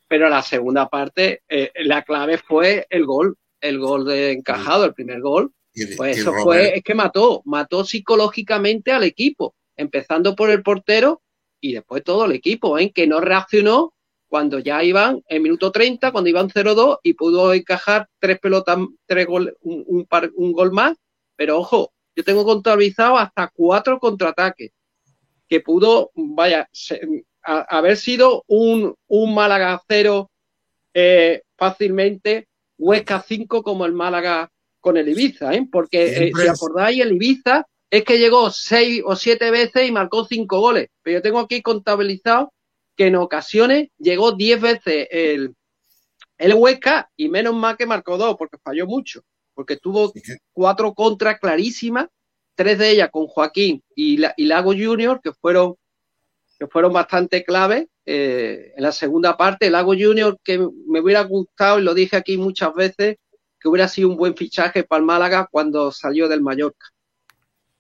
Pero 0.07 0.30
la 0.30 0.41
segunda 0.41 0.89
parte, 0.89 1.41
eh, 1.49 1.72
la 1.76 2.03
clave 2.03 2.38
fue 2.38 2.85
el 2.89 3.05
gol, 3.05 3.38
el 3.60 3.80
gol 3.80 4.05
de 4.05 4.31
encajado, 4.31 4.85
el 4.85 4.93
primer 4.93 5.22
gol, 5.22 5.51
Pues 5.97 6.19
eso 6.19 6.34
fue, 6.43 6.77
es 6.77 6.84
que 6.84 6.93
mató, 6.93 7.41
mató 7.45 7.84
psicológicamente 7.84 8.91
al 8.91 9.03
equipo, 9.03 9.55
empezando 9.76 10.35
por 10.35 10.51
el 10.51 10.61
portero 10.61 11.22
y 11.60 11.73
después 11.73 12.03
todo 12.03 12.26
el 12.26 12.34
equipo, 12.34 12.77
¿eh? 12.77 12.91
que 12.91 13.07
no 13.07 13.22
reaccionó 13.22 13.92
cuando 14.34 14.57
ya 14.57 14.84
iban 14.84 15.22
en 15.27 15.43
minuto 15.43 15.72
30, 15.72 16.11
cuando 16.11 16.27
iban 16.27 16.49
0-2 16.49 16.97
y 17.03 17.14
pudo 17.14 17.53
encajar 17.53 18.07
tres 18.18 18.39
pelotas, 18.39 18.80
tres 19.05 19.27
gol, 19.27 19.55
un, 19.61 19.84
un 19.85 20.05
par- 20.07 20.31
un 20.35 20.51
gol 20.53 20.72
más. 20.72 20.97
Pero 21.35 21.60
ojo, 21.60 21.93
yo 22.15 22.23
tengo 22.23 22.43
contabilizado 22.43 23.15
hasta 23.19 23.51
cuatro 23.53 23.99
contraataques, 23.99 24.72
que 25.47 25.60
pudo, 25.60 26.10
vaya, 26.15 26.68
se- 26.72 26.99
a- 27.43 27.77
haber 27.77 27.95
sido 27.95 28.43
un, 28.47 28.95
un 29.07 29.35
Málaga 29.35 29.80
0 29.88 30.31
eh, 30.95 31.43
fácilmente, 31.55 32.47
Huesca 32.80 33.22
5 33.22 33.61
como 33.61 33.85
el 33.85 33.93
Málaga 33.93 34.49
con 34.80 34.97
el 34.97 35.10
Ibiza, 35.10 35.53
¿eh? 35.53 35.68
porque 35.72 36.05
eh, 36.07 36.31
si 36.35 36.47
acordáis, 36.47 37.01
el 37.03 37.11
Ibiza 37.14 37.68
es 37.91 38.03
que 38.03 38.18
llegó 38.18 38.49
seis 38.49 39.03
o 39.05 39.15
siete 39.15 39.51
veces 39.51 39.88
y 39.88 39.91
marcó 39.91 40.26
cinco 40.26 40.60
goles, 40.60 40.88
pero 41.03 41.19
yo 41.19 41.22
tengo 41.22 41.38
aquí 41.39 41.61
contabilizado 41.61 42.51
que 42.95 43.07
en 43.07 43.15
ocasiones 43.15 43.89
llegó 43.97 44.31
diez 44.33 44.59
veces 44.61 45.07
el, 45.11 45.55
el 46.37 46.53
Huesca 46.53 47.09
y 47.15 47.29
menos 47.29 47.55
mal 47.55 47.77
que 47.77 47.85
marcó 47.85 48.17
dos, 48.17 48.35
porque 48.37 48.57
falló 48.63 48.85
mucho, 48.87 49.21
porque 49.53 49.77
tuvo 49.77 50.11
cuatro 50.51 50.93
contras 50.93 51.39
clarísimas, 51.39 52.07
tres 52.55 52.77
de 52.77 52.91
ellas 52.91 53.09
con 53.11 53.27
Joaquín 53.27 53.83
y, 53.95 54.17
La- 54.17 54.33
y 54.37 54.45
Lago 54.45 54.71
Junior, 54.73 55.19
que 55.21 55.33
fueron 55.33 55.75
que 56.59 56.67
fueron 56.67 56.93
bastante 56.93 57.43
clave 57.43 57.89
eh, 58.05 58.73
en 58.77 58.83
la 58.83 58.91
segunda 58.91 59.35
parte. 59.35 59.69
Lago 59.71 59.93
Junior, 59.97 60.37
que 60.43 60.59
me 60.59 61.01
hubiera 61.01 61.21
gustado, 61.23 61.79
y 61.79 61.83
lo 61.83 61.93
dije 61.95 62.15
aquí 62.15 62.37
muchas 62.37 62.73
veces, 62.75 63.17
que 63.59 63.67
hubiera 63.67 63.87
sido 63.87 64.09
un 64.09 64.17
buen 64.17 64.35
fichaje 64.37 64.83
para 64.83 64.99
el 64.99 65.05
Málaga 65.05 65.47
cuando 65.51 65.91
salió 65.91 66.29
del 66.29 66.41
Mallorca. 66.41 66.87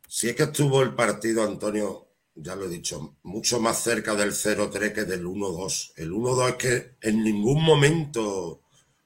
Si 0.07 0.27
es 0.29 0.35
que 0.35 0.43
estuvo 0.43 0.81
el 0.81 0.95
partido, 0.95 1.43
Antonio, 1.43 2.07
ya 2.35 2.55
lo 2.55 2.65
he 2.65 2.69
dicho, 2.69 3.15
mucho 3.23 3.59
más 3.59 3.83
cerca 3.83 4.15
del 4.15 4.33
0-3 4.33 4.93
que 4.93 5.03
del 5.05 5.25
1-2. 5.25 5.93
El 5.97 6.11
1-2 6.11 6.49
es 6.49 6.55
que 6.55 6.95
en 7.01 7.23
ningún 7.23 7.63
momento 7.63 8.61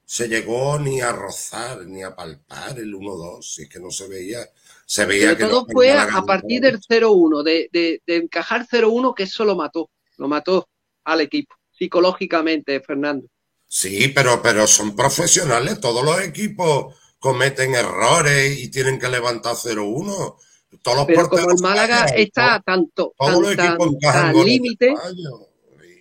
se 0.05 0.27
llegó 0.29 0.79
ni 0.79 1.01
a 1.01 1.11
rozar, 1.11 1.85
ni 1.85 2.03
a 2.03 2.15
palpar 2.15 2.79
el 2.79 2.93
1-2. 2.95 3.41
Si 3.55 3.63
es 3.63 3.69
que 3.69 3.79
no 3.79 3.91
se 3.91 4.07
veía. 4.07 4.39
Se 4.85 5.05
veía 5.05 5.35
Pero 5.35 5.37
que 5.37 5.43
todo 5.45 5.65
no- 5.67 5.73
fue 5.73 5.91
a, 5.91 6.21
partir 6.23 6.61
del 6.61 6.79
0-1, 6.79 7.43
de, 7.43 7.69
de, 7.73 8.01
de 8.07 8.15
encajar 8.17 8.65
0-1, 8.67 9.13
que 9.13 9.23
eso 9.23 9.43
lo 9.45 9.55
mató, 9.55 9.89
lo 10.17 10.27
mató 10.29 10.69
al 11.03 11.21
equipo, 11.21 11.55
psicológicamente, 11.71 12.79
Fernando. 12.81 13.27
Sí, 13.67 14.09
pero, 14.09 14.41
pero 14.41 14.65
son 14.67 14.95
profesionales. 14.95 15.79
Todos 15.79 16.03
los 16.03 16.21
equipos 16.21 16.95
cometen 17.19 17.75
errores 17.75 18.57
y 18.59 18.69
tienen 18.69 18.99
que 18.99 19.09
levantar 19.09 19.55
0-1. 19.55 20.37
Todos 20.81 20.97
los 20.97 21.05
Pero 21.07 21.29
como 21.29 21.49
el 21.51 21.61
Málaga 21.61 22.05
está 22.15 22.61
tanto, 22.65 23.13
todos 23.17 23.31
tan, 23.33 23.41
los 23.41 23.55
tan, 23.55 23.65
equipos 23.67 23.87
encajan 23.93 24.21
tan 24.23 24.33
goles 24.33 24.45
de 24.45 24.51
límite, 24.51 24.93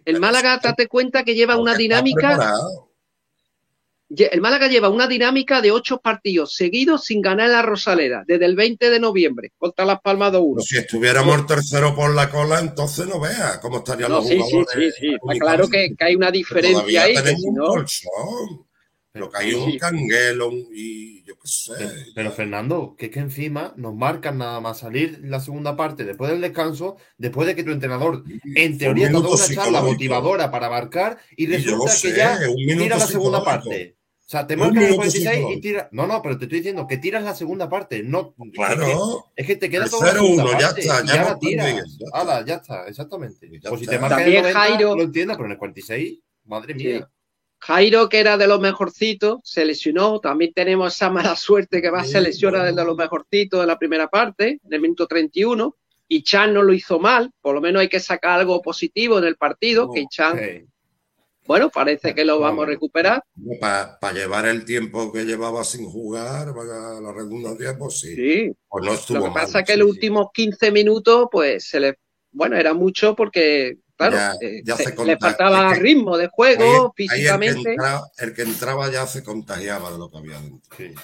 el 0.05 0.21
Málaga, 0.21 0.61
date 0.63 0.87
cuenta 0.87 1.25
que 1.25 1.35
lleva 1.35 1.57
una 1.57 1.75
dinámica 1.75 2.53
El 4.09 4.41
Málaga 4.41 4.69
lleva 4.69 4.89
una 4.89 5.09
dinámica 5.09 5.61
de 5.61 5.73
ocho 5.73 5.99
partidos 5.99 6.55
seguidos 6.55 7.05
sin 7.05 7.21
ganar 7.21 7.47
en 7.47 7.53
la 7.53 7.63
Rosalera, 7.63 8.23
desde 8.27 8.45
el 8.45 8.55
20 8.55 8.91
de 8.91 9.01
noviembre, 9.01 9.53
contra 9.59 9.85
Las 9.85 10.01
Palmas 10.01 10.33
2-1. 10.33 10.55
Pero 10.55 10.65
si 10.67 10.77
estuviéramos 10.79 11.39
el 11.39 11.47
tercero 11.47 11.95
por 11.95 12.15
la 12.15 12.31
cola, 12.31 12.61
entonces 12.61 13.07
no 13.07 13.19
veas 13.19 13.59
cómo 13.59 13.79
estarían 13.79 14.11
No, 14.11 14.19
los 14.19 14.29
sí, 14.29 14.35
sí, 14.35 14.51
jugadores. 14.51 14.95
sí, 14.95 15.09
sí. 15.09 15.15
Está 15.15 15.39
claro 15.45 15.69
que, 15.69 15.95
que 15.99 16.05
hay 16.05 16.15
una 16.15 16.31
diferencia 16.31 17.03
ahí, 17.03 17.15
que 17.15 17.37
si 17.37 17.49
un 17.49 17.55
no, 17.55 17.67
colchón. 17.67 18.66
Lo 19.21 19.31
que 19.31 19.39
hay 19.39 19.51
es 19.51 19.57
un 19.57 19.79
canguelo 19.79 20.49
un- 20.49 20.67
y 20.73 21.23
yo 21.25 21.35
qué 21.39 21.49
sé. 21.49 21.73
Pero 22.15 22.31
Fernando, 22.33 22.95
que 22.99 23.07
es 23.07 23.13
que 23.13 23.21
encima 23.21 23.73
nos 23.77 23.95
marcan 23.95 24.39
nada 24.39 24.61
más 24.61 24.79
salir 24.79 25.21
la 25.25 25.41
segunda 25.41 25.77
parte 25.77 26.05
después 26.05 26.31
del 26.31 26.41
descanso, 26.41 26.97
después 27.19 27.47
de 27.47 27.55
que 27.57 27.65
tu 27.65 27.71
entrenador, 27.73 28.25
en 28.55 28.79
teoría, 28.79 29.07
dado 29.07 29.21
minuto 29.25 29.35
una 29.45 29.55
charla 29.55 29.83
motivadora 29.83 30.51
para 30.51 30.69
marcar 30.71 31.19
y 31.37 31.47
resulta 31.47 31.91
que 31.93 31.99
sé, 31.99 32.17
ya 32.17 32.39
tira 32.79 32.97
la 32.99 33.07
segunda 33.07 33.43
parte. 33.45 33.97
O 34.19 34.29
sea, 34.29 34.45
te 34.45 34.57
marcan 34.57 34.79
el 34.79 34.83
minuto 34.91 34.97
46 34.97 35.25
y 35.25 35.29
psicológico. 35.37 35.61
tira. 35.63 35.89
No, 35.93 36.07
no, 36.09 36.21
pero 36.21 36.37
te 36.37 36.47
estoy 36.47 36.59
diciendo 36.59 36.87
que 36.89 36.97
tiras 36.97 37.23
la 37.23 37.33
segunda 37.37 37.69
parte. 37.69 38.03
No, 38.03 38.35
Claro. 38.53 38.83
Es 38.85 38.89
que, 39.37 39.43
es 39.43 39.47
que 39.47 39.57
te 39.57 39.71
queda 39.71 39.89
todo 39.89 40.03
la 40.05 40.13
segunda 40.15 40.43
0-1, 40.45 40.59
ya 40.61 40.67
parte 40.67 40.81
está, 40.81 41.05
ya 41.05 41.15
hemos 41.23 41.39
tiras. 41.39 41.67
ya 41.75 41.79
está. 41.81 42.05
Hala, 42.21 42.45
ya 42.45 42.55
está, 42.57 42.89
exactamente. 42.89 43.47
o 43.71 43.77
si 43.77 43.85
está. 43.85 43.93
te 43.93 43.99
marcan 44.01 44.19
el 44.19 44.25
También 44.25 44.43
90, 44.43 44.59
Jairo- 44.61 44.97
lo 44.97 45.03
entiendo, 45.05 45.35
pero 45.35 45.47
en 45.47 45.53
el 45.53 45.59
46, 45.59 46.19
madre 46.45 46.75
mía. 46.75 47.09
Jairo, 47.59 48.09
que 48.09 48.19
era 48.21 48.37
de 48.37 48.47
los 48.47 48.61
mejorcitos, 48.61 49.41
se 49.43 49.65
lesionó. 49.65 50.21
También 50.21 50.53
tenemos 50.53 50.95
esa 50.95 51.11
mala 51.11 51.37
suerte 51.37 51.81
que 51.83 51.91
va 51.91 52.05
se 52.05 52.21
lesiona 52.21 52.65
de 52.65 52.85
los 52.85 52.97
mejorcitos 52.97 53.61
en 53.61 53.67
la 53.67 53.79
primera 53.79 54.09
parte, 54.09 54.61
en 54.63 54.73
el 54.73 54.81
minuto 54.81 55.07
31. 55.07 55.77
Y 56.09 56.23
Chan 56.23 56.55
no 56.55 56.63
lo 56.63 56.73
hizo 56.73 57.01
mal, 57.01 57.33
por 57.41 57.55
lo 57.55 57.61
menos 57.61 57.81
hay 57.81 57.89
que 57.89 57.99
sacar 57.99 58.39
algo 58.39 58.63
positivo 58.63 59.19
en 59.19 59.25
el 59.25 59.37
partido, 59.37 59.91
que 59.93 60.07
Chan, 60.09 60.39
bueno, 61.47 61.71
parece 61.71 62.15
que 62.15 62.25
lo 62.25 62.39
vamos 62.41 62.65
a 62.65 62.67
recuperar. 62.69 63.25
Para 63.61 64.13
llevar 64.13 64.47
el 64.47 64.65
tiempo 64.65 65.13
que 65.13 65.25
llevaba 65.25 65.65
sin 65.65 65.85
jugar, 65.87 66.55
para 66.55 67.01
la 67.01 67.13
redundancia, 67.13 67.77
pues 67.79 68.01
sí. 68.01 68.15
Sí. 68.15 68.53
Pues 68.69 68.85
no 68.85 68.93
estuvo 68.93 69.19
Lo 69.19 69.25
que 69.25 69.31
mal. 69.31 69.45
pasa 69.45 69.61
es 69.61 69.67
que 69.67 69.77
los 69.77 69.89
últimos 69.89 70.29
15 70.33 70.71
minutos, 70.73 71.29
pues 71.31 71.69
se 71.69 71.81
le, 71.81 71.99
bueno, 72.33 72.57
era 72.57 72.75
mucho 72.75 73.15
porque, 73.15 73.79
claro, 73.97 74.17
Ya- 74.17 74.35
eh, 74.41 74.63
ya 74.65 74.77
se- 74.77 74.95
se 74.97 75.05
le 75.05 75.17
faltaba 75.19 75.69
es 75.73 75.75
que 75.79 75.81
ritmo 75.83 76.17
de 76.17 76.25
Ahí- 76.25 76.31
juego, 76.33 76.63
ahí 76.65 76.75
el, 76.75 76.91
que 76.95 77.15
físicamente. 77.15 77.71
entraba, 77.71 78.11
el 78.19 78.35
que 78.35 78.43
entraba 78.43 78.91
ya 78.91 79.07
se 79.07 79.23
contagiaba 79.25 79.91
de 79.93 79.99
lo 79.99 80.11
que 80.11 80.19
había 80.19 80.41
dentro. 80.41 80.77
Sí. 80.77 80.95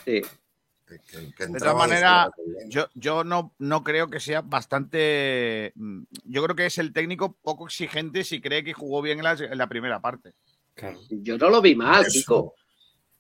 El 0.93 1.01
que- 1.01 1.16
el 1.16 1.35
que 1.35 1.47
De 1.47 1.59
todas 1.59 1.74
maneras, 1.77 2.28
yo, 2.69 2.86
yo 2.94 3.24
no, 3.24 3.55
no 3.59 3.82
creo 3.82 4.09
que 4.09 4.20
sea 4.20 4.43
bastante. 4.43 5.73
mm, 5.74 6.02
Yo 6.24 6.43
creo 6.44 6.55
que 6.55 6.66
es 6.66 6.77
el 6.78 6.93
técnico 6.93 7.36
poco 7.43 7.66
exigente 7.66 8.24
si 8.24 8.40
cree 8.43 8.62
que 8.62 8.74
jugó 8.74 9.01
bien 9.02 9.19
en 9.19 9.24
la, 9.24 9.32
en 9.32 9.56
la 9.59 9.69
primera 9.69 10.01
parte. 10.01 10.35
Yo 11.10 11.39
no 11.39 11.48
lo 11.51 11.60
vi 11.62 11.74
mal, 11.74 12.06
Kiko. 12.06 12.55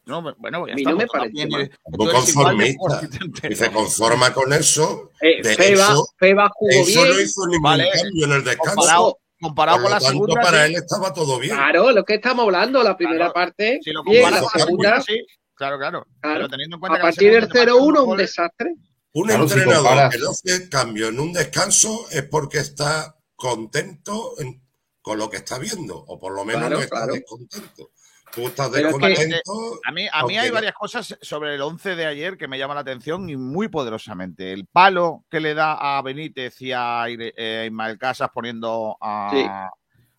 No, 0.04 0.20
bueno, 0.38 0.66
ya 0.66 0.72
A 0.72 0.76
mí 0.76 0.82
está, 0.82 0.90
no 0.90 0.96
me 0.96 1.04
de 1.04 2.12
conformista. 2.12 3.08
Y 3.48 3.54
se 3.54 3.70
conforma 3.70 4.34
con 4.34 4.52
eso. 4.52 5.10
Eh, 5.20 5.40
De 5.42 5.54
Feba, 5.54 5.84
hecho, 5.92 6.04
Feba 6.18 6.50
jugó 6.52 6.70
eso 6.72 7.02
bien. 7.04 7.14
no 7.14 7.20
hizo 7.20 7.46
ningún 7.46 7.62
Vale. 7.62 7.88
cambio 7.92 8.24
en 8.26 8.32
el 8.32 8.44
descanso. 8.44 8.74
Comparado- 8.76 9.18
comparado 9.42 9.76
Por 9.78 9.84
con 9.84 9.90
la 9.92 9.98
tanto, 9.98 10.12
segunda, 10.12 10.40
para 10.42 10.66
sí. 10.66 10.72
él 10.72 10.76
estaba 10.80 11.12
todo 11.12 11.38
bien. 11.38 11.54
Claro, 11.56 11.92
lo 11.92 12.04
que 12.04 12.14
estamos 12.14 12.44
hablando, 12.44 12.82
la 12.82 12.96
primera 12.96 13.32
parte, 13.32 13.80
Si 13.82 13.90
lo 13.92 14.02
comparas 14.04 14.32
la 14.32 14.40
con 14.40 14.50
la 14.54 14.64
segunda, 14.64 15.00
sí. 15.02 15.26
Claro, 15.54 15.78
claro. 15.78 16.06
Claro. 16.20 16.36
Pero 16.38 16.48
teniendo 16.48 16.76
en 16.76 16.80
cuenta 16.80 16.98
a 16.98 17.02
partir 17.02 17.30
del 17.32 17.42
segunda 17.42 17.52
te 17.52 17.58
marcan 17.66 17.74
0-1, 17.76 17.92
dos 17.94 18.00
un 18.02 18.06
goles, 18.06 18.26
desastre. 18.28 18.74
Un 19.14 19.26
Claro, 19.26 19.42
entrenador 19.44 20.10
que 20.10 20.18
no 20.18 20.30
hace 20.30 20.68
cambio 20.70 21.08
en 21.08 21.20
un 21.20 21.32
descanso 21.34 22.06
es 22.10 22.22
porque 22.22 22.58
está 22.58 23.16
contento 23.36 24.34
en- 24.38 24.62
con 25.02 25.18
lo 25.18 25.28
que 25.28 25.36
está 25.38 25.58
viendo, 25.58 25.96
o 25.98 26.18
por 26.18 26.32
lo 26.32 26.44
menos 26.44 26.60
Claro, 26.62 26.76
no 26.76 26.82
está 26.82 26.96
claro. 26.96 27.12
descontento. 27.14 27.90
Tú 28.34 28.46
estás 28.46 28.70
Pero 28.70 28.88
es 28.88 28.94
que- 28.96 29.06
descontento. 29.08 29.52
A 29.86 29.92
mí, 29.92 30.02
a 30.02 30.02
mí 30.02 30.08
aunque 30.12 30.38
hay 30.38 30.48
no- 30.48 30.54
varias 30.54 30.72
cosas 30.74 31.18
sobre 31.20 31.54
el 31.54 31.60
11 31.60 31.94
de 31.96 32.06
ayer 32.06 32.36
que 32.38 32.48
me 32.48 32.58
llaman 32.58 32.76
la 32.76 32.80
atención 32.80 33.28
y 33.28 33.36
muy 33.36 33.68
poderosamente. 33.68 34.52
El 34.52 34.66
palo 34.66 35.24
que 35.30 35.40
le 35.40 35.54
da 35.54 35.98
a 35.98 36.02
Benítez 36.02 36.60
y 36.62 36.72
a 36.72 37.04
eh, 37.08 37.64
Ismael 37.66 37.98
Casas 37.98 38.30
poniendo 38.32 38.96
a 39.00 39.30
Sí. 39.32 39.46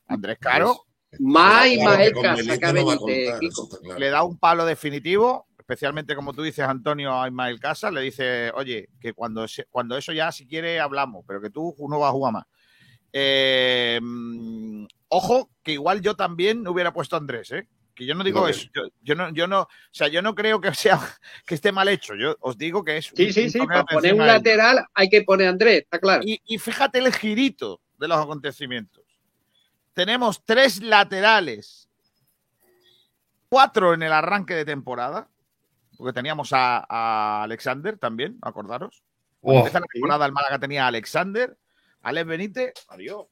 Andrés 0.08 0.38
Caro, 0.40 0.86
Más 1.20 1.64
Claro, 1.64 1.74
Ismael 1.74 2.08
que 2.10 2.14
con 2.14 2.22
Casa 2.24 2.36
Benítez 2.36 2.60
que 2.60 2.66
a 2.66 2.74
no 2.74 2.86
Benítez, 2.86 3.40
claro. 3.82 4.00
le 4.00 4.10
da 4.10 4.24
un 4.24 4.38
palo 4.40 4.66
definitivo, 4.66 5.48
especialmente 5.60 6.16
como 6.16 6.34
tú 6.34 6.42
dices, 6.44 6.66
Antonio, 6.68 7.20
a 7.22 7.28
Ismael 7.28 7.60
Casas, 7.60 7.94
le 7.94 8.02
dice, 8.02 8.52
oye, 8.56 8.90
que 9.00 9.14
cuando, 9.14 9.46
cuando 9.70 9.96
eso 9.98 10.12
ya, 10.12 10.32
si 10.32 10.46
quiere, 10.48 10.80
hablamos, 10.80 11.24
pero 11.28 11.40
que 11.42 11.50
tú 11.50 11.76
no 11.90 12.00
vas 12.00 12.10
a 12.10 12.14
jugar 12.14 12.34
más. 12.34 12.46
Eh, 13.12 14.00
mm, 14.02 14.86
ojo, 15.10 15.50
que 15.64 15.74
igual 15.74 16.02
yo 16.02 16.16
también 16.16 16.68
hubiera 16.68 16.92
puesto 16.94 17.16
a 17.16 17.20
Andrés, 17.20 17.52
¿eh? 17.52 17.68
Que 17.96 18.06
yo 18.06 18.16
no 18.16 18.24
digo 18.24 18.42
No, 18.42 18.48
eso. 18.48 18.68
Yo, 18.74 18.84
yo 19.02 19.16
no, 19.16 19.30
yo 19.34 19.48
no, 19.48 19.62
o 19.62 19.70
sea, 19.92 20.08
yo 20.08 20.22
no 20.22 20.34
creo 20.34 20.60
que 20.60 20.74
sea 20.74 21.00
que 21.46 21.56
esté 21.56 21.72
mal 21.72 21.88
hecho. 21.88 22.16
Yo 22.16 22.36
os 22.40 22.58
digo 22.58 22.84
que 22.84 22.98
es. 22.98 23.12
Sí, 23.16 23.32
sí, 23.32 23.50
sí, 23.50 23.60
para 23.60 23.84
poner 23.86 24.14
un 24.14 24.26
lateral 24.26 24.86
hay 24.94 25.10
que 25.10 25.22
poner 25.24 25.48
a 25.48 25.50
Andrés, 25.52 25.84
está 25.84 26.00
claro. 26.00 26.24
Y, 26.26 26.42
y 26.46 26.58
fíjate 26.58 27.00
el 27.00 27.14
girito 27.14 27.82
de 27.98 28.08
los 28.08 28.18
acontecimientos. 28.18 29.04
Tenemos 29.94 30.44
tres 30.44 30.82
laterales, 30.82 31.88
cuatro 33.48 33.94
en 33.94 34.02
el 34.02 34.12
arranque 34.12 34.56
de 34.56 34.66
temporada, 34.66 35.30
porque 35.98 36.14
teníamos 36.14 36.52
a, 36.52 36.86
a 36.90 37.44
Alexander 37.44 37.98
también, 38.00 38.40
acordaros. 38.42 39.04
Oh, 39.42 39.64
la 39.66 39.82
temporada, 39.82 40.26
el 40.26 40.32
Málaga 40.32 40.58
tenía 40.58 40.86
a 40.86 40.88
Alexander, 40.88 41.58
Alex 42.02 42.26
Benítez, 42.26 42.74
adiós, 42.88 43.28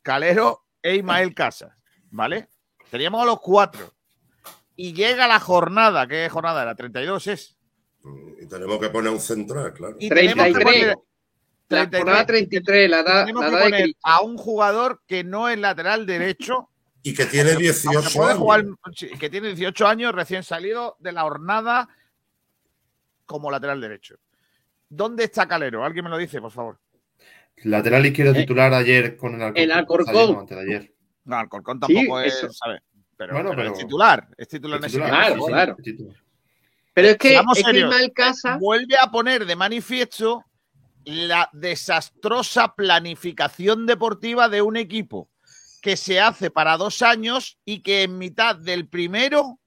Calero 0.00 0.64
e 0.80 0.96
Ismael 0.96 1.34
Casas, 1.34 1.72
¿vale? 2.10 2.48
Teníamos 2.94 3.22
a 3.22 3.24
los 3.26 3.40
cuatro. 3.40 3.92
Y 4.76 4.92
llega 4.92 5.26
la 5.26 5.40
jornada, 5.40 6.06
¿qué 6.06 6.28
jornada 6.28 6.62
era? 6.62 6.76
32 6.76 7.26
es. 7.26 7.56
Y 8.40 8.46
tenemos 8.46 8.78
que 8.78 8.88
poner 8.88 9.10
un 9.12 9.18
central, 9.18 9.72
claro. 9.72 9.96
Y 9.98 10.08
tenemos 10.08 10.34
que 10.46 10.52
33. 10.52 10.64
poner- 10.64 10.96
La 11.70 11.90
33. 11.90 12.02
jornada 12.04 12.26
33, 12.26 12.90
la 12.90 13.00
edad, 13.00 13.20
tenemos 13.24 13.42
la 13.42 13.50
que 13.50 13.56
de 13.56 13.62
poner 13.64 13.90
a 14.04 14.20
un 14.20 14.36
jugador 14.36 15.02
que 15.08 15.24
no 15.24 15.48
es 15.48 15.58
lateral 15.58 16.06
derecho, 16.06 16.68
Y 17.02 17.14
que 17.14 17.26
tiene 17.26 17.50
aunque 17.50 17.64
18 17.64 18.10
puede 18.16 18.30
años. 18.30 18.38
jugar, 18.38 18.64
que 19.18 19.28
tiene 19.28 19.48
18 19.48 19.88
años, 19.88 20.14
recién 20.14 20.44
salido 20.44 20.94
de 21.00 21.10
la 21.10 21.24
hornada 21.24 21.88
como 23.26 23.50
lateral 23.50 23.80
derecho. 23.80 24.14
¿Dónde 24.88 25.24
está 25.24 25.48
Calero? 25.48 25.84
¿Alguien 25.84 26.04
me 26.04 26.10
lo 26.10 26.16
dice, 26.18 26.40
por 26.40 26.52
favor? 26.52 26.78
Lateral 27.64 28.06
izquierdo 28.06 28.34
titular 28.34 28.72
ayer 28.72 29.16
con 29.16 29.34
el 29.34 29.42
Alcorcón. 29.42 29.62
El 29.64 29.72
Alcorcón. 29.72 30.14
Saliendo 30.14 30.40
antes 30.40 30.56
de 30.56 30.62
ayer. 30.62 30.94
No, 31.24 31.36
Alcorcón 31.36 31.80
Sí, 31.86 31.94
tampoco 31.94 32.20
es. 32.20 32.46
Pero, 33.16 33.32
Bueno, 33.32 33.50
pero 33.50 33.62
pero- 33.62 33.72
es 33.72 33.78
titular, 33.78 34.28
es 34.36 34.48
titular 34.48 34.84
Es. 34.84 34.92
Claro, 34.92 35.44
claro. 35.46 35.76
titular. 35.82 36.16
Pero 36.92 37.08
es 37.08 37.16
que, 37.16 37.34
es 37.36 37.42
que 37.54 37.62
serios. 37.62 37.90
Ismael 37.90 38.12
Casa, 38.12 38.56
Vuelve 38.58 38.96
a 39.00 39.10
poner 39.10 39.46
de 39.46 39.56
manifiesto 39.56 40.44
la 41.04 41.48
desastrosa 41.52 42.74
planificación 42.74 43.86
deportiva 43.86 44.48
de 44.48 44.62
un 44.62 44.76
equipo 44.76 45.28
que 45.82 45.96
se 45.96 46.20
hace 46.20 46.50
para 46.50 46.76
dos 46.76 47.02
años 47.02 47.58
y 47.64 47.80
que 47.82 48.04
en 48.04 48.16
mitad 48.18 48.56
del 48.56 48.88
primero, 48.88 49.58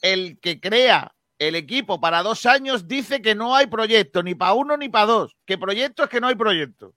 el 0.00 0.38
que 0.40 0.58
crea 0.60 1.14
el 1.38 1.54
equipo 1.54 2.00
para 2.00 2.22
dos 2.22 2.46
años 2.46 2.88
dice 2.88 3.20
que 3.20 3.34
no 3.34 3.54
hay 3.54 3.66
proyecto, 3.66 4.22
ni 4.22 4.34
para 4.34 4.54
uno 4.54 4.76
ni 4.76 4.88
para 4.88 5.06
dos. 5.06 5.36
Que 5.44 5.58
proyecto 5.58 6.04
es 6.04 6.08
que 6.08 6.20
no 6.20 6.28
hay 6.28 6.34
proyecto. 6.34 6.94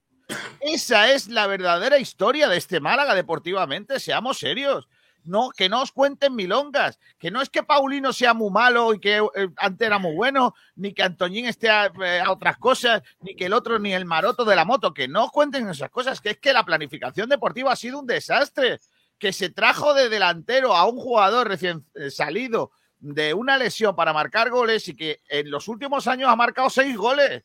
Esa 0.60 1.12
es 1.12 1.28
la 1.28 1.48
verdadera 1.48 1.98
historia 1.98 2.48
de 2.48 2.58
este 2.58 2.80
Málaga 2.80 3.16
deportivamente, 3.16 4.00
seamos 4.00 4.40
serios. 4.40 4.88
No, 5.24 5.50
que 5.50 5.68
no 5.68 5.82
os 5.82 5.92
cuenten 5.92 6.36
milongas, 6.36 7.00
que 7.18 7.32
no 7.32 7.42
es 7.42 7.50
que 7.50 7.62
Paulino 7.62 8.14
sea 8.14 8.34
muy 8.34 8.50
malo 8.50 8.94
y 8.94 9.00
que 9.00 9.18
eh, 9.18 9.50
antes 9.58 9.86
era 9.86 9.98
muy 9.98 10.16
bueno, 10.16 10.56
ni 10.76 10.94
que 10.94 11.04
Antoñín 11.04 11.46
esté 11.46 11.70
a, 11.70 11.92
eh, 12.02 12.22
a 12.22 12.32
otras 12.32 12.58
cosas, 12.58 13.02
ni 13.20 13.36
que 13.36 13.48
el 13.48 13.54
otro, 13.54 13.78
ni 13.78 13.94
el 13.94 14.06
maroto 14.06 14.46
de 14.46 14.56
la 14.56 14.64
moto, 14.64 14.94
que 14.94 15.10
no 15.10 15.26
os 15.26 15.32
cuenten 15.32 15.68
esas 15.68 15.90
cosas, 15.90 16.22
que 16.22 16.30
es 16.30 16.38
que 16.38 16.54
la 16.54 16.64
planificación 16.64 17.28
deportiva 17.28 17.74
ha 17.74 17.76
sido 17.76 18.00
un 18.00 18.08
desastre, 18.08 18.80
que 19.20 19.34
se 19.34 19.50
trajo 19.50 19.94
de 19.94 20.08
delantero 20.08 20.74
a 20.74 20.86
un 20.86 20.98
jugador 20.98 21.50
recién 21.50 21.86
eh, 21.96 22.10
salido 22.10 22.72
de 23.00 23.34
una 23.34 23.58
lesión 23.58 23.98
para 23.98 24.14
marcar 24.14 24.50
goles 24.50 24.88
y 24.88 24.96
que 24.96 25.20
en 25.28 25.52
los 25.52 25.68
últimos 25.68 26.08
años 26.08 26.30
ha 26.30 26.36
marcado 26.38 26.70
seis 26.70 26.96
goles. 26.96 27.44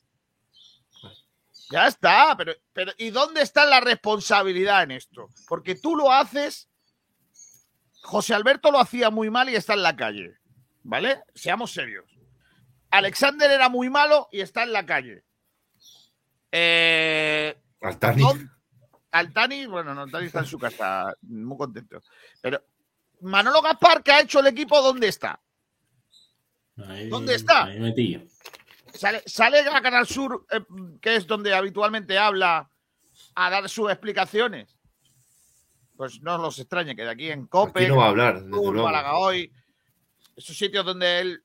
Ya 1.72 1.86
está, 1.86 2.34
pero, 2.36 2.52
pero 2.72 2.92
¿y 2.98 3.10
dónde 3.10 3.42
está 3.42 3.64
la 3.64 3.80
responsabilidad 3.80 4.82
en 4.84 4.92
esto? 4.92 5.28
Porque 5.48 5.74
tú 5.74 5.96
lo 5.96 6.12
haces, 6.12 6.68
José 8.02 8.34
Alberto 8.34 8.70
lo 8.70 8.78
hacía 8.80 9.10
muy 9.10 9.30
mal 9.30 9.48
y 9.48 9.54
está 9.56 9.74
en 9.74 9.82
la 9.82 9.96
calle, 9.96 10.36
¿vale? 10.82 11.22
Seamos 11.34 11.72
serios. 11.72 12.04
Alexander 12.90 13.50
era 13.50 13.68
muy 13.68 13.88
malo 13.90 14.28
y 14.30 14.40
está 14.40 14.64
en 14.64 14.72
la 14.72 14.84
calle. 14.84 15.24
Eh, 16.50 17.56
Altani. 17.80 18.22
¿dónde- 18.22 18.48
Altani, 19.10 19.66
bueno, 19.66 19.94
no, 19.94 20.02
Altani 20.02 20.26
está 20.26 20.40
en 20.40 20.46
su 20.46 20.58
casa, 20.58 21.14
muy 21.22 21.56
contento. 21.56 22.02
Pero 22.40 22.62
Manolo 23.20 23.62
Gaspar, 23.62 24.02
que 24.02 24.12
ha 24.12 24.20
hecho 24.20 24.40
el 24.40 24.46
equipo, 24.48 24.80
¿dónde 24.82 25.08
está? 25.08 25.40
Ahí- 26.88 27.08
¿Dónde 27.08 27.34
está? 27.34 27.64
ahí 27.64 27.78
metido. 27.78 28.22
Sale, 28.93 29.23
sale 29.27 29.60
a 29.60 29.81
Canal 29.81 30.06
Sur, 30.06 30.47
eh, 30.51 30.60
que 31.01 31.16
es 31.16 31.27
donde 31.27 31.55
habitualmente 31.55 32.19
habla, 32.19 32.70
a 33.35 33.51
dar 33.51 33.69
sus 33.69 33.90
explicaciones. 33.90 34.77
Pues 35.97 36.20
no 36.23 36.39
nos 36.39 36.59
extrañe 36.59 36.97
que 36.97 37.02
de 37.02 37.10
aquí 37.10 37.31
en 37.31 37.47
Cope, 37.47 37.89
no 37.89 37.97
va 37.97 38.06
a 38.06 38.09
hablar, 38.09 38.35
desde 38.43 38.51
Sur, 38.51 38.73
luego. 38.74 38.89
Málaga 38.89 39.19
hoy, 39.19 39.52
esos 40.36 40.56
sitios 40.56 40.85
donde 40.85 41.20
él 41.20 41.44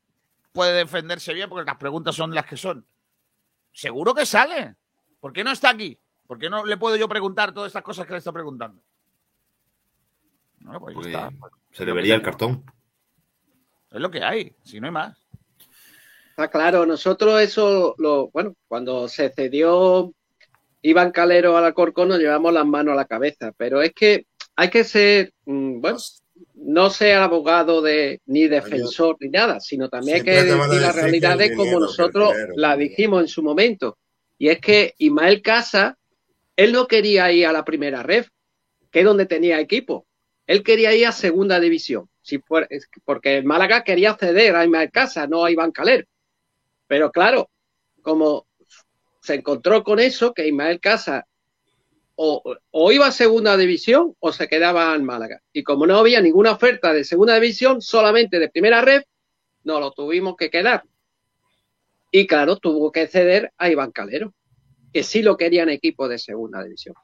puede 0.52 0.74
defenderse 0.74 1.34
bien, 1.34 1.49
porque 1.49 1.65
las 1.69 1.78
preguntas 1.78 2.15
son 2.15 2.34
las 2.34 2.45
que 2.45 2.57
son. 2.57 2.86
Seguro 3.72 4.14
que 4.14 4.26
sale. 4.26 4.76
¿Por 5.19 5.34
qué 5.34 5.44
no 5.44 5.52
está 5.52 5.69
aquí? 5.69 5.99
¿Por 6.26 6.40
qué 6.40 6.49
no 6.49 6.65
le 6.65 6.78
puedo 6.78 6.95
yo 6.95 7.07
preguntar 7.07 7.53
todas 7.53 7.68
estas 7.68 7.84
cosas 7.84 8.06
que 8.06 8.14
le 8.14 8.19
está 8.19 8.32
preguntando? 8.32 8.82
No, 10.60 10.80
pues 10.80 10.98
está. 11.06 11.32
se 11.72 11.86
le 11.86 11.94
vería 11.94 12.15
el 12.15 12.22
cartón. 12.22 12.65
Es 13.91 14.02
lo 14.02 14.11
que 14.11 14.24
hay, 14.24 14.56
si 14.64 14.80
no 14.82 14.88
hay 14.88 14.94
más. 14.94 15.26
Está 16.38 16.49
claro, 16.51 16.85
nosotros 16.85 17.41
eso, 17.41 17.95
lo, 17.97 18.30
bueno, 18.30 18.53
cuando 18.68 19.07
se 19.07 19.30
cedió 19.31 20.14
Iván 20.84 21.11
Calero 21.11 21.57
al 21.57 21.65
Alcorcón 21.65 22.09
nos 22.09 22.19
llevamos 22.19 22.53
las 22.53 22.65
manos 22.65 22.93
a 22.93 22.95
la 22.95 23.05
cabeza, 23.05 23.51
pero 23.57 23.81
es 23.81 23.91
que 23.93 24.27
hay 24.55 24.69
que 24.69 24.84
ser, 24.84 25.34
mm, 25.45 25.81
bueno, 25.81 25.97
no 26.53 26.91
ser 26.91 27.18
abogado 27.18 27.81
de, 27.81 28.22
ni 28.27 28.47
defensor 28.47 29.18
ni 29.19 29.30
nada, 29.30 29.59
sino 29.59 29.89
también 29.89 30.18
hay 30.18 30.23
que 30.23 30.31
decir 30.43 30.81
las 30.81 30.95
realidades 30.95 31.49
como 31.57 31.80
nosotros 31.80 32.30
la 32.55 32.77
dijimos 32.77 33.22
en 33.22 33.27
su 33.27 33.41
momento. 33.41 33.97
Y 34.38 34.49
es 34.49 34.59
que 34.61 34.93
Ismael 34.99 35.41
Casa, 35.41 35.97
él 36.55 36.72
no 36.72 36.85
quería 36.85 37.31
ir 37.31 37.47
a 37.47 37.51
la 37.51 37.65
primera 37.65 38.03
red, 38.03 38.26
que 38.91 38.99
es 38.99 39.05
donde 39.05 39.26
tenía 39.26 39.59
equipo. 39.59 40.05
Él 40.45 40.61
quería 40.61 40.93
ir 40.93 41.07
a 41.07 41.11
segunda 41.11 41.59
división, 41.59 42.07
si 42.22 42.38
fuera- 42.38 42.68
porque 43.03 43.38
el 43.38 43.43
Málaga 43.43 43.84
quería 43.84 44.14
ceder 44.14 44.55
a 44.55 44.64
Ismael 44.64 44.91
Casa, 44.91 45.26
no 45.26 45.43
a 45.43 45.49
Iván 45.49 45.72
Calero. 45.72 46.05
Pero 46.88 47.11
claro, 47.11 47.49
como 48.01 48.47
se 49.22 49.35
encontró 49.35 49.84
con 49.84 49.99
eso, 49.99 50.34
que 50.34 50.47
Ismael 50.47 50.80
Casa 50.80 51.27
o, 52.15 52.41
o 52.72 52.91
iba 52.91 53.07
a 53.07 53.11
segunda 53.11 53.55
división 53.57 54.15
o 54.19 54.31
se 54.31 54.47
quedaba 54.47 54.95
en 54.95 55.05
Málaga. 55.05 55.41
Y 55.53 55.64
como 55.64 55.85
no 55.85 55.97
había 55.97 56.22
ninguna 56.22 56.53
oferta 56.53 56.93
de 56.93 57.03
segunda 57.03 57.35
división, 57.35 57.81
solamente 57.81 58.39
de 58.39 58.49
primera 58.49 58.81
red, 58.81 59.03
nos 59.64 59.80
lo 59.80 59.91
tuvimos 59.91 60.35
que 60.35 60.49
quedar. 60.49 60.84
Y 62.11 62.26
claro, 62.26 62.57
tuvo 62.57 62.91
que 62.91 63.07
ceder 63.07 63.53
a 63.57 63.69
Iván 63.69 63.91
Calero, 63.91 64.34
que 64.93 65.03
sí 65.03 65.22
lo 65.22 65.38
querían 65.38 65.69
equipo 65.69 66.07
de 66.07 66.18
segunda 66.18 66.64
división. 66.64 66.95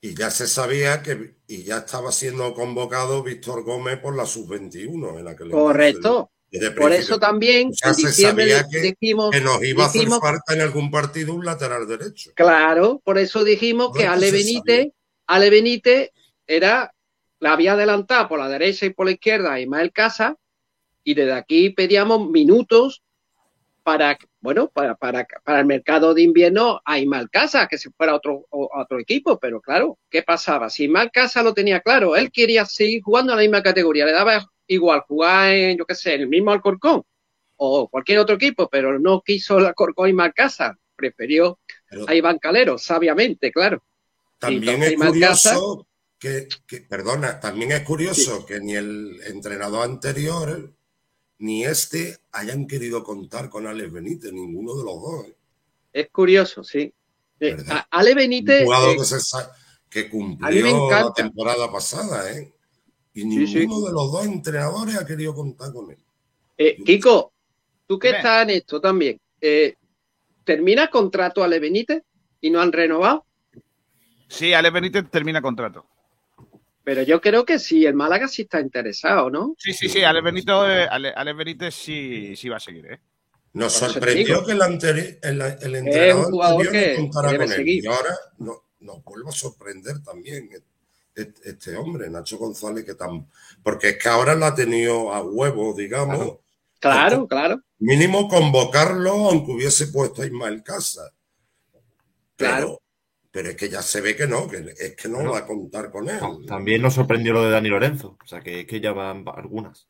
Y 0.00 0.14
ya 0.14 0.30
se 0.30 0.48
sabía 0.48 1.02
que 1.02 1.36
y 1.46 1.62
ya 1.62 1.78
estaba 1.78 2.10
siendo 2.10 2.52
convocado 2.54 3.22
Víctor 3.22 3.62
Gómez 3.62 3.98
por 3.98 4.16
la 4.16 4.26
sub-21 4.26 5.20
en 5.20 5.28
aquel 5.28 5.50
Correcto. 5.50 6.30
Por 6.76 6.92
eso 6.92 7.18
también 7.18 7.70
Ya 7.72 7.88
en 7.88 7.94
se 7.94 8.06
diciembre 8.08 8.50
sabía 8.50 8.68
que, 8.68 8.80
dijimos, 8.80 9.30
que 9.30 9.40
nos 9.40 9.62
iba 9.64 9.84
a 9.84 9.86
hacer 9.86 10.06
falta 10.08 10.52
en 10.52 10.60
algún 10.60 10.90
partido 10.90 11.34
un 11.34 11.44
lateral 11.44 11.86
derecho. 11.86 12.32
Claro, 12.34 13.00
por 13.02 13.18
eso 13.18 13.42
dijimos 13.42 13.92
que 13.96 14.06
Ale 14.06 14.30
se 14.30 14.36
Benítez, 14.36 14.88
Ale 15.26 15.48
Benítez 15.48 16.10
era, 16.46 16.92
la 17.40 17.52
había 17.52 17.72
adelantado 17.72 18.28
por 18.28 18.38
la 18.38 18.50
derecha 18.50 18.84
y 18.84 18.90
por 18.90 19.06
la 19.06 19.12
izquierda 19.12 19.54
a 19.54 19.60
Ismael 19.60 19.92
Casa, 19.92 20.36
y 21.02 21.14
desde 21.14 21.32
aquí 21.32 21.70
pedíamos 21.70 22.28
minutos 22.28 23.02
para, 23.82 24.18
bueno, 24.40 24.68
para, 24.68 24.94
para, 24.94 25.26
para 25.42 25.60
el 25.60 25.66
mercado 25.66 26.12
de 26.12 26.22
invierno 26.22 26.82
a 26.84 26.98
Ismael 26.98 27.30
Casa, 27.30 27.66
que 27.66 27.78
se 27.78 27.90
fuera 27.90 28.12
a 28.12 28.16
otro, 28.16 28.46
a 28.52 28.82
otro 28.82 29.00
equipo, 29.00 29.38
pero 29.38 29.60
claro, 29.62 29.98
¿qué 30.10 30.22
pasaba? 30.22 30.68
Si 30.68 30.84
Ismael 30.84 31.10
Casa 31.10 31.42
lo 31.42 31.54
tenía 31.54 31.80
claro, 31.80 32.14
él 32.14 32.30
quería 32.30 32.66
seguir 32.66 33.02
jugando 33.02 33.32
en 33.32 33.36
la 33.38 33.42
misma 33.42 33.62
categoría, 33.62 34.04
le 34.04 34.12
daba 34.12 34.46
igual 34.66 35.00
jugar 35.06 35.52
en, 35.52 35.78
yo 35.78 35.84
qué 35.84 35.94
sé, 35.94 36.14
el 36.14 36.28
mismo 36.28 36.50
Alcorcón 36.52 37.02
o 37.56 37.88
cualquier 37.88 38.18
otro 38.18 38.36
equipo, 38.36 38.68
pero 38.68 38.98
no 38.98 39.20
quiso 39.22 39.58
el 39.58 39.66
Alcorcón 39.66 40.08
Ismael 40.08 40.32
Casa, 40.34 40.76
prefirió 40.96 41.58
a 42.06 42.14
Iván 42.14 42.38
Calero, 42.38 42.78
sabiamente, 42.78 43.52
claro. 43.52 43.82
También 44.38 44.82
es 44.82 44.94
curioso 44.96 45.86
que, 46.18 46.48
que- 46.66 46.80
perdona, 46.80 47.38
también 47.38 47.72
es 47.72 47.82
curioso 47.82 48.44
que 48.46 48.60
ni 48.60 48.74
el 48.74 49.20
entrenador 49.26 49.84
anterior 49.84 50.72
ni 51.38 51.64
este 51.64 52.18
hayan 52.32 52.66
querido 52.66 53.02
contar 53.02 53.48
con 53.50 53.66
Alex 53.66 53.92
Benítez, 53.92 54.32
ninguno 54.32 54.76
de 54.76 54.84
los 54.84 55.00
dos. 55.00 55.26
¿eh? 55.26 55.36
Es 55.92 56.10
curioso, 56.10 56.62
sí. 56.64 56.92
Eh, 57.40 57.56
Ale 57.90 58.14
Benítez, 58.14 58.60
Un 58.60 58.66
jugador 58.66 58.94
eh, 58.94 58.98
que, 58.98 59.04
se 59.04 59.36
que 59.90 60.08
cumplió 60.08 60.90
la 60.90 61.12
temporada 61.12 61.70
pasada, 61.70 62.30
¿eh? 62.30 62.52
Y 63.14 63.24
ninguno 63.24 63.46
sí. 63.46 63.86
de 63.86 63.92
los 63.92 64.12
dos 64.12 64.24
entrenadores 64.26 64.96
ha 64.96 65.06
querido 65.06 65.34
contar 65.34 65.72
con 65.72 65.90
él. 65.90 65.98
eh, 66.56 66.76
Kiko, 66.84 67.32
tú 67.86 67.98
que 67.98 68.10
estás 68.10 68.42
en 68.44 68.50
esto 68.50 68.80
también, 68.80 69.20
eh, 69.40 69.74
¿termina 70.44 70.88
contrato 70.88 71.42
Ale 71.44 71.58
Benítez 71.60 72.02
y 72.40 72.50
no 72.50 72.60
han 72.60 72.72
renovado? 72.72 73.26
Sí, 74.28 74.54
Ale 74.54 74.70
Benítez 74.70 75.10
termina 75.10 75.42
contrato. 75.42 75.86
Pero 76.84 77.02
yo 77.02 77.20
creo 77.20 77.44
que 77.44 77.58
sí, 77.58 77.84
el 77.86 77.94
Málaga 77.94 78.26
sí 78.26 78.42
está 78.42 78.60
interesado, 78.60 79.30
¿no? 79.30 79.54
Sí, 79.58 79.72
sí, 79.72 79.88
sí, 79.88 80.02
Ale 80.02 80.20
Benito, 80.20 80.68
eh, 80.68 80.86
Ale, 80.90 81.10
Ale 81.14 81.32
Benítez 81.34 81.74
sí, 81.74 82.34
sí 82.34 82.48
va 82.48 82.56
a 82.56 82.60
seguir, 82.60 82.86
¿eh? 82.86 83.00
Nos 83.52 83.74
sorprendió 83.74 84.44
que 84.44 84.52
el, 84.52 84.60
anteri- 84.62 85.18
el, 85.22 85.40
el 85.42 85.74
entrenador 85.76 86.30
jugador 86.30 86.66
anterior 86.66 86.72
que 86.72 86.94
no 86.96 87.02
contara 87.10 87.32
debe 87.32 87.44
con 87.44 87.52
él. 87.52 87.58
seguir. 87.58 87.84
Y 87.84 87.86
ahora 87.86 88.16
no- 88.38 88.62
nos 88.80 89.04
vuelve 89.04 89.28
a 89.28 89.32
sorprender 89.32 90.02
también 90.02 90.48
este, 91.14 91.76
hombre, 91.76 92.08
Nacho 92.10 92.38
González, 92.38 92.84
que 92.84 92.94
tan, 92.94 93.26
porque 93.62 93.90
es 93.90 93.98
que 94.02 94.08
ahora 94.08 94.34
lo 94.34 94.46
ha 94.46 94.54
tenido 94.54 95.12
a 95.12 95.22
huevo, 95.22 95.74
digamos. 95.74 96.38
Claro, 96.80 97.28
claro. 97.28 97.60
Mínimo 97.78 98.28
convocarlo, 98.28 99.12
aunque 99.30 99.52
hubiese 99.52 99.88
puesto 99.88 100.22
a 100.22 100.26
Ismael 100.26 100.62
Casa. 100.62 101.12
Pero, 102.36 102.50
Claro. 102.50 102.82
pero 103.30 103.50
es 103.50 103.56
que 103.56 103.68
ya 103.68 103.82
se 103.82 104.00
ve 104.00 104.16
que 104.16 104.26
no, 104.26 104.48
que 104.48 104.74
es 104.78 104.96
que 104.96 105.08
no 105.08 105.30
va 105.30 105.38
a 105.38 105.46
contar 105.46 105.90
con 105.90 106.08
él. 106.08 106.18
También 106.46 106.82
nos 106.82 106.94
sorprendió 106.94 107.32
lo 107.32 107.44
de 107.44 107.50
Dani 107.50 107.68
Lorenzo. 107.68 108.16
O 108.22 108.26
sea, 108.26 108.40
que 108.40 108.60
es 108.60 108.66
que 108.66 108.80
ya 108.80 108.92
van 108.92 109.24
algunas. 109.34 109.88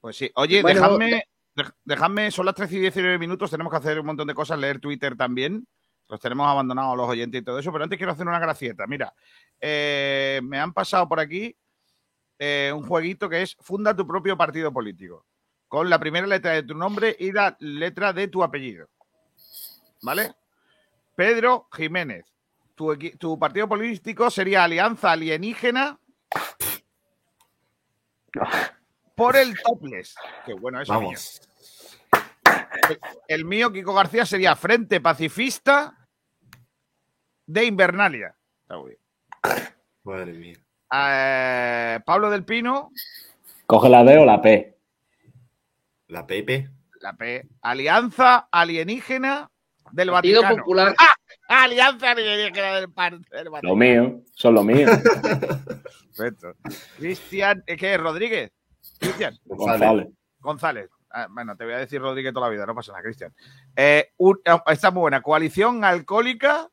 Pues 0.00 0.16
sí. 0.16 0.30
Oye, 0.36 0.62
Bueno, 0.62 0.80
dejadme, 0.80 1.22
dej- 1.56 1.74
dejadme, 1.84 2.30
son 2.30 2.46
las 2.46 2.54
13 2.54 2.76
y 2.76 2.80
19 2.80 3.18
minutos, 3.18 3.50
tenemos 3.50 3.70
que 3.70 3.76
hacer 3.78 3.98
un 4.00 4.06
montón 4.06 4.28
de 4.28 4.34
cosas, 4.34 4.58
leer 4.58 4.78
Twitter 4.80 5.16
también. 5.16 5.66
Los 6.08 6.20
tenemos 6.20 6.46
abandonados 6.46 6.96
los 6.96 7.08
oyentes 7.08 7.40
y 7.40 7.44
todo 7.44 7.58
eso, 7.58 7.70
pero 7.70 7.84
antes 7.84 7.98
quiero 7.98 8.12
hacer 8.12 8.26
una 8.26 8.38
gracieta. 8.38 8.86
Mira, 8.86 9.14
eh, 9.60 10.40
me 10.42 10.58
han 10.58 10.72
pasado 10.72 11.08
por 11.08 11.20
aquí 11.20 11.56
eh, 12.38 12.72
un 12.74 12.86
jueguito 12.86 13.28
que 13.28 13.42
es 13.42 13.56
Funda 13.60 13.94
tu 13.94 14.06
propio 14.06 14.36
partido 14.36 14.72
político, 14.72 15.26
con 15.66 15.90
la 15.90 15.98
primera 15.98 16.26
letra 16.26 16.52
de 16.52 16.62
tu 16.62 16.74
nombre 16.74 17.14
y 17.18 17.32
la 17.32 17.56
letra 17.60 18.12
de 18.12 18.28
tu 18.28 18.42
apellido. 18.42 18.88
¿vale? 20.02 20.34
Pedro 21.14 21.68
Jiménez. 21.72 22.24
Tu, 22.74 22.96
tu 23.18 23.38
partido 23.38 23.68
político 23.68 24.30
sería 24.30 24.62
Alianza 24.62 25.10
Alienígena 25.10 25.98
por 29.16 29.36
el 29.36 29.60
topless. 29.60 30.14
Qué 30.46 30.54
bueno 30.54 30.80
eso. 30.80 30.92
Vamos. 30.92 31.40
El, 32.88 33.00
el 33.26 33.44
mío, 33.44 33.72
Kiko 33.72 33.92
García, 33.92 34.24
sería 34.24 34.54
Frente 34.54 35.00
Pacifista 35.00 35.97
de 37.48 37.64
Invernalia. 37.64 38.36
Está 38.62 38.76
muy 38.76 38.90
bien. 38.90 39.00
Madre 40.04 40.32
mía. 40.34 40.56
Eh, 40.92 42.00
Pablo 42.04 42.30
del 42.30 42.44
Pino, 42.44 42.90
Coge 43.66 43.88
la 43.88 44.04
D 44.04 44.16
o 44.18 44.24
la 44.24 44.40
P. 44.40 44.78
La 46.08 46.26
Pepe. 46.26 46.70
la 47.00 47.14
P. 47.14 47.46
Alianza 47.62 48.48
Alienígena 48.50 49.50
del 49.92 50.10
Partido 50.10 50.42
Vaticano. 50.42 50.62
Popular. 50.62 50.94
¡Ah! 50.98 51.64
Alianza 51.64 52.10
Alienígena 52.12 52.74
del, 52.74 52.86
del 52.86 53.50
Vaticano. 53.50 53.60
Lo 53.62 53.76
mío, 53.76 54.22
son 54.32 54.54
lo 54.54 54.62
mío. 54.62 54.88
Perfecto. 56.16 56.54
Cristian, 56.96 57.62
¿eh, 57.66 57.76
¿qué 57.76 57.94
es? 57.94 58.00
¿Rodríguez? 58.00 58.52
Cristian. 58.98 59.38
González. 59.44 60.08
González. 60.38 60.90
Ah, 61.10 61.26
bueno, 61.30 61.56
te 61.56 61.64
voy 61.64 61.74
a 61.74 61.78
decir 61.78 62.00
Rodríguez 62.00 62.34
toda 62.34 62.46
la 62.48 62.52
vida, 62.52 62.66
no 62.66 62.74
pasa 62.74 62.92
nada, 62.92 63.02
Cristian. 63.02 63.34
Eh, 63.76 64.12
ah, 64.46 64.62
está 64.68 64.90
muy 64.90 65.02
buena. 65.02 65.22
Coalición 65.22 65.84
Alcohólica 65.84 66.68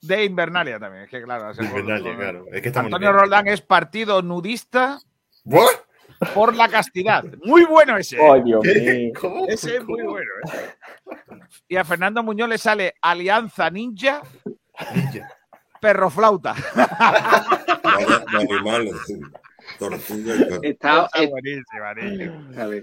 de 0.00 0.24
Invernalia 0.24 0.78
también. 0.78 1.04
Es 1.04 1.10
que 1.10 1.22
claro, 1.22 1.52
Invernalia, 1.62 2.16
claro. 2.16 2.46
Es 2.52 2.62
que 2.62 2.68
está 2.68 2.82
muy 2.82 2.88
Antonio 2.88 3.10
bien. 3.10 3.20
Roldán 3.20 3.48
es 3.48 3.60
partido 3.60 4.22
nudista 4.22 4.98
¿What? 5.44 5.68
por 6.34 6.54
la 6.54 6.68
castidad. 6.68 7.24
Muy 7.44 7.64
bueno 7.64 7.96
ese. 7.96 8.18
Oh, 8.20 8.40
Dios 8.42 8.64
mío. 8.64 9.12
¿Cómo? 9.20 9.46
Ese 9.46 9.76
es 9.76 9.84
muy 9.84 10.02
bueno. 10.02 10.30
¿eh? 10.44 10.74
Y 11.68 11.76
a 11.76 11.84
Fernando 11.84 12.22
Muñoz 12.22 12.48
le 12.48 12.58
sale 12.58 12.94
Alianza 13.00 13.70
Ninja, 13.70 14.22
Perro 15.80 16.10
Flauta. 16.10 16.54
Vaya-. 17.82 18.24
Tortuga 19.78 20.34
y 20.34 20.44
perro. 20.44 20.60
Está, 20.62 21.08
Está 21.14 21.22
eh, 21.22 22.82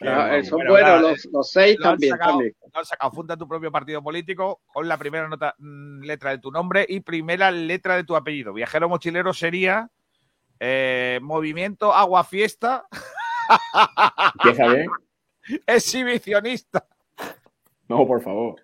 Ah, 0.00 0.28
bueno. 0.28 0.44
son 0.44 0.58
Bueno, 0.58 0.70
buenos 0.72 1.00
los, 1.02 1.28
los 1.32 1.50
seis 1.50 1.76
Lo 1.80 1.86
han 1.86 1.92
también. 1.94 2.12
sacado- 2.12 2.30
también. 2.32 2.54
lo 2.72 2.78
han 2.78 2.84
sacado. 2.84 3.12
Funda 3.12 3.36
tu 3.36 3.48
propio 3.48 3.72
partido 3.72 4.02
político 4.02 4.60
con 4.72 4.86
la 4.86 4.96
primera 4.96 5.26
nota, 5.28 5.54
mm, 5.58 6.02
letra 6.02 6.30
de 6.30 6.38
tu 6.38 6.50
nombre 6.52 6.86
y 6.88 7.00
primera 7.00 7.50
letra 7.50 7.96
de 7.96 8.04
tu 8.04 8.14
apellido. 8.14 8.52
Viajero 8.52 8.88
mochilero 8.88 9.32
sería 9.32 9.90
eh, 10.60 11.18
Movimiento 11.22 11.92
Agua 11.94 12.22
Fiesta 12.24 12.86
Empieza 14.34 14.66
bien. 14.74 14.86
Exhibicionista. 15.66 16.86
No, 17.88 18.06
por 18.06 18.20
favor. 18.22 18.56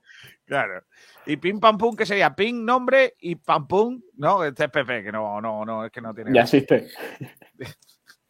Claro. 0.44 0.82
Y 1.27 1.36
Pim 1.39 1.59
Pam 1.59 1.78
Pum, 1.78 1.97
que 1.97 2.05
sería 2.05 2.35
Pim 2.35 2.65
nombre 2.65 3.15
y 3.19 3.36
Pam 3.36 3.66
Pum, 3.66 4.02
no, 4.19 4.44
este 4.44 4.65
es 4.65 4.70
PP, 4.70 5.05
que 5.05 5.11
no, 5.12 5.40
no, 5.40 5.65
no, 5.65 5.86
es 5.86 5.90
que 5.90 6.02
no 6.02 6.15
tiene. 6.15 6.32
Ya 6.35 6.43
existe. 6.43 6.89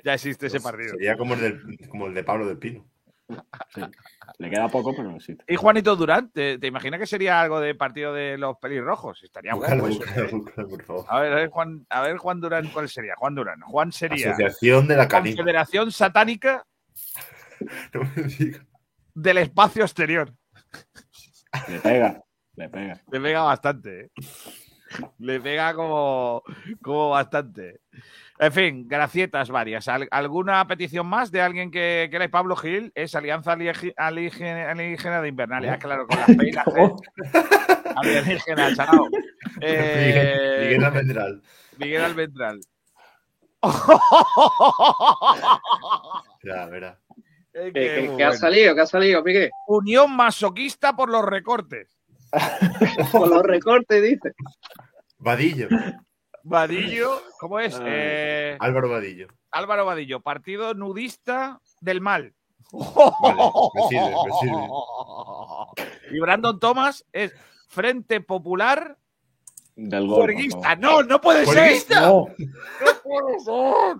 Ya 0.05 0.13
existe 0.13 0.49
ese 0.49 0.61
Pues 0.61 0.71
partido. 0.71 0.91
Sería 0.91 1.17
como 1.17 1.33
el, 1.33 1.41
del, 1.41 1.89
como 1.89 2.07
el 2.09 2.13
de 2.13 2.23
Pablo 2.25 2.47
del 2.47 2.59
Pino. 2.59 2.85
Sí. 3.75 3.81
Le 4.39 4.51
queda 4.51 4.69
poco, 4.69 4.95
pero 4.95 5.11
no 5.11 5.17
existe. 5.17 5.45
Y 5.49 5.57
Juanito 5.57 5.97
Durán, 5.97 6.31
¿te, 6.31 6.59
te 6.59 6.67
imaginas 6.67 7.01
que 7.01 7.07
sería 7.07 7.41
algo 7.41 7.61
de 7.61 7.75
partido 7.75 8.13
de 8.13 8.37
los 8.37 8.57
pelirrojos? 8.59 9.23
Estaría 9.23 9.55
bueno. 9.55 9.87
¿eh? 9.89 10.29
búscalo, 10.31 10.69
por 10.69 10.83
favor. 10.85 11.05
A 11.09 11.21
ver, 11.21 11.33
a 11.33 11.37
ver, 11.37 11.49
Juan, 11.49 11.87
a 11.89 12.01
ver, 12.03 12.17
Juan 12.19 12.41
Durán, 12.41 12.69
¿cuál 12.69 12.89
sería? 12.89 13.15
Juan 13.17 13.35
Durán. 13.35 13.61
Juan 13.63 13.93
sería 13.93 14.31
Asociación 14.31 14.87
de 14.87 14.97
la 14.97 15.09
canina. 15.09 15.37
Confederación 15.37 15.91
Satánica 15.93 16.65
No 17.95 18.01
me 18.17 18.23
digas. 18.25 18.67
del 19.15 19.39
Espacio 19.39 19.85
Exterior. 19.85 20.33
Le 21.69 21.79
pega. 21.81 22.23
Le 22.57 22.69
pega. 22.69 23.01
Le 23.11 23.21
pega 23.21 23.43
bastante, 23.43 24.01
¿eh? 24.01 24.11
Le 25.19 25.41
pega 25.41 25.75
como, 25.75 26.43
como 26.83 27.11
bastante. 27.11 27.81
En 28.39 28.53
fin, 28.53 28.89
gracietas 28.89 29.49
varias. 29.51 29.87
¿Al- 29.89 30.09
¿Alguna 30.11 30.67
petición 30.67 31.07
más 31.07 31.31
de 31.31 31.41
alguien 31.41 31.71
que 31.71 32.09
queráis? 32.11 32.31
Pablo 32.31 32.57
Gil 32.57 32.91
es 32.95 33.15
Alianza 33.15 33.53
Alienígena 33.97 35.21
de 35.23 35.29
Invernalia. 35.29 35.75
Ah, 35.75 35.79
Claro, 35.79 36.07
con 36.07 36.19
las 36.19 36.27
P 36.27 36.49
y 36.49 36.53
las 36.53 36.67
G. 36.67 36.97
Alienígena, 37.97 38.75
chao. 38.75 39.09
Eh, 39.61 40.63
Miguel 40.65 40.85
Almendral. 40.85 41.43
Miguel 41.79 42.05
Almendral. 42.05 42.61
Ya, 46.43 46.67
verá. 46.71 46.99
Es 47.53 47.73
¿Qué, 47.73 48.13
qué- 48.17 48.25
ha 48.25 48.33
salido? 48.33 48.75
¿Qué 48.75 48.81
ha 48.81 48.87
salido, 48.87 49.23
Miguel? 49.23 49.51
Unión 49.69 50.15
masoquista 50.15 50.95
por 50.97 51.09
los 51.09 51.25
recortes. 51.25 51.97
Con 53.13 53.31
los 53.31 53.43
recortes, 53.45 54.03
dice. 54.03 54.33
Vadillo. 55.19 55.69
Vadillo, 56.47 57.21
¿cómo 57.41 57.59
es? 57.59 57.75
Ay. 57.77 57.83
Eh, 57.87 58.57
Álvaro 58.61 58.91
Vadillo. 58.91 59.29
Álvaro 59.51 59.87
Vadillo, 59.87 60.21
partido 60.21 60.75
nudista 60.75 61.61
del 61.81 62.01
mal. 62.01 62.35
Vale, 62.71 63.43
me 63.75 63.89
sirve, 63.89 64.11
me 64.11 64.33
sirve. 64.41 64.69
Y 66.17 66.21
Brandon 66.21 66.59
Thomas 66.61 67.05
es 67.13 67.33
Frente 67.69 68.21
Popular 68.21 68.99
Del 69.75 70.07
Juerguista. 70.07 70.77
No, 70.77 71.03
no 71.03 71.21
puede 71.21 71.47
ser. 71.47 71.83
No. 72.01 72.27
No 72.85 73.03
puede 73.03 73.41
ser. 73.41 73.97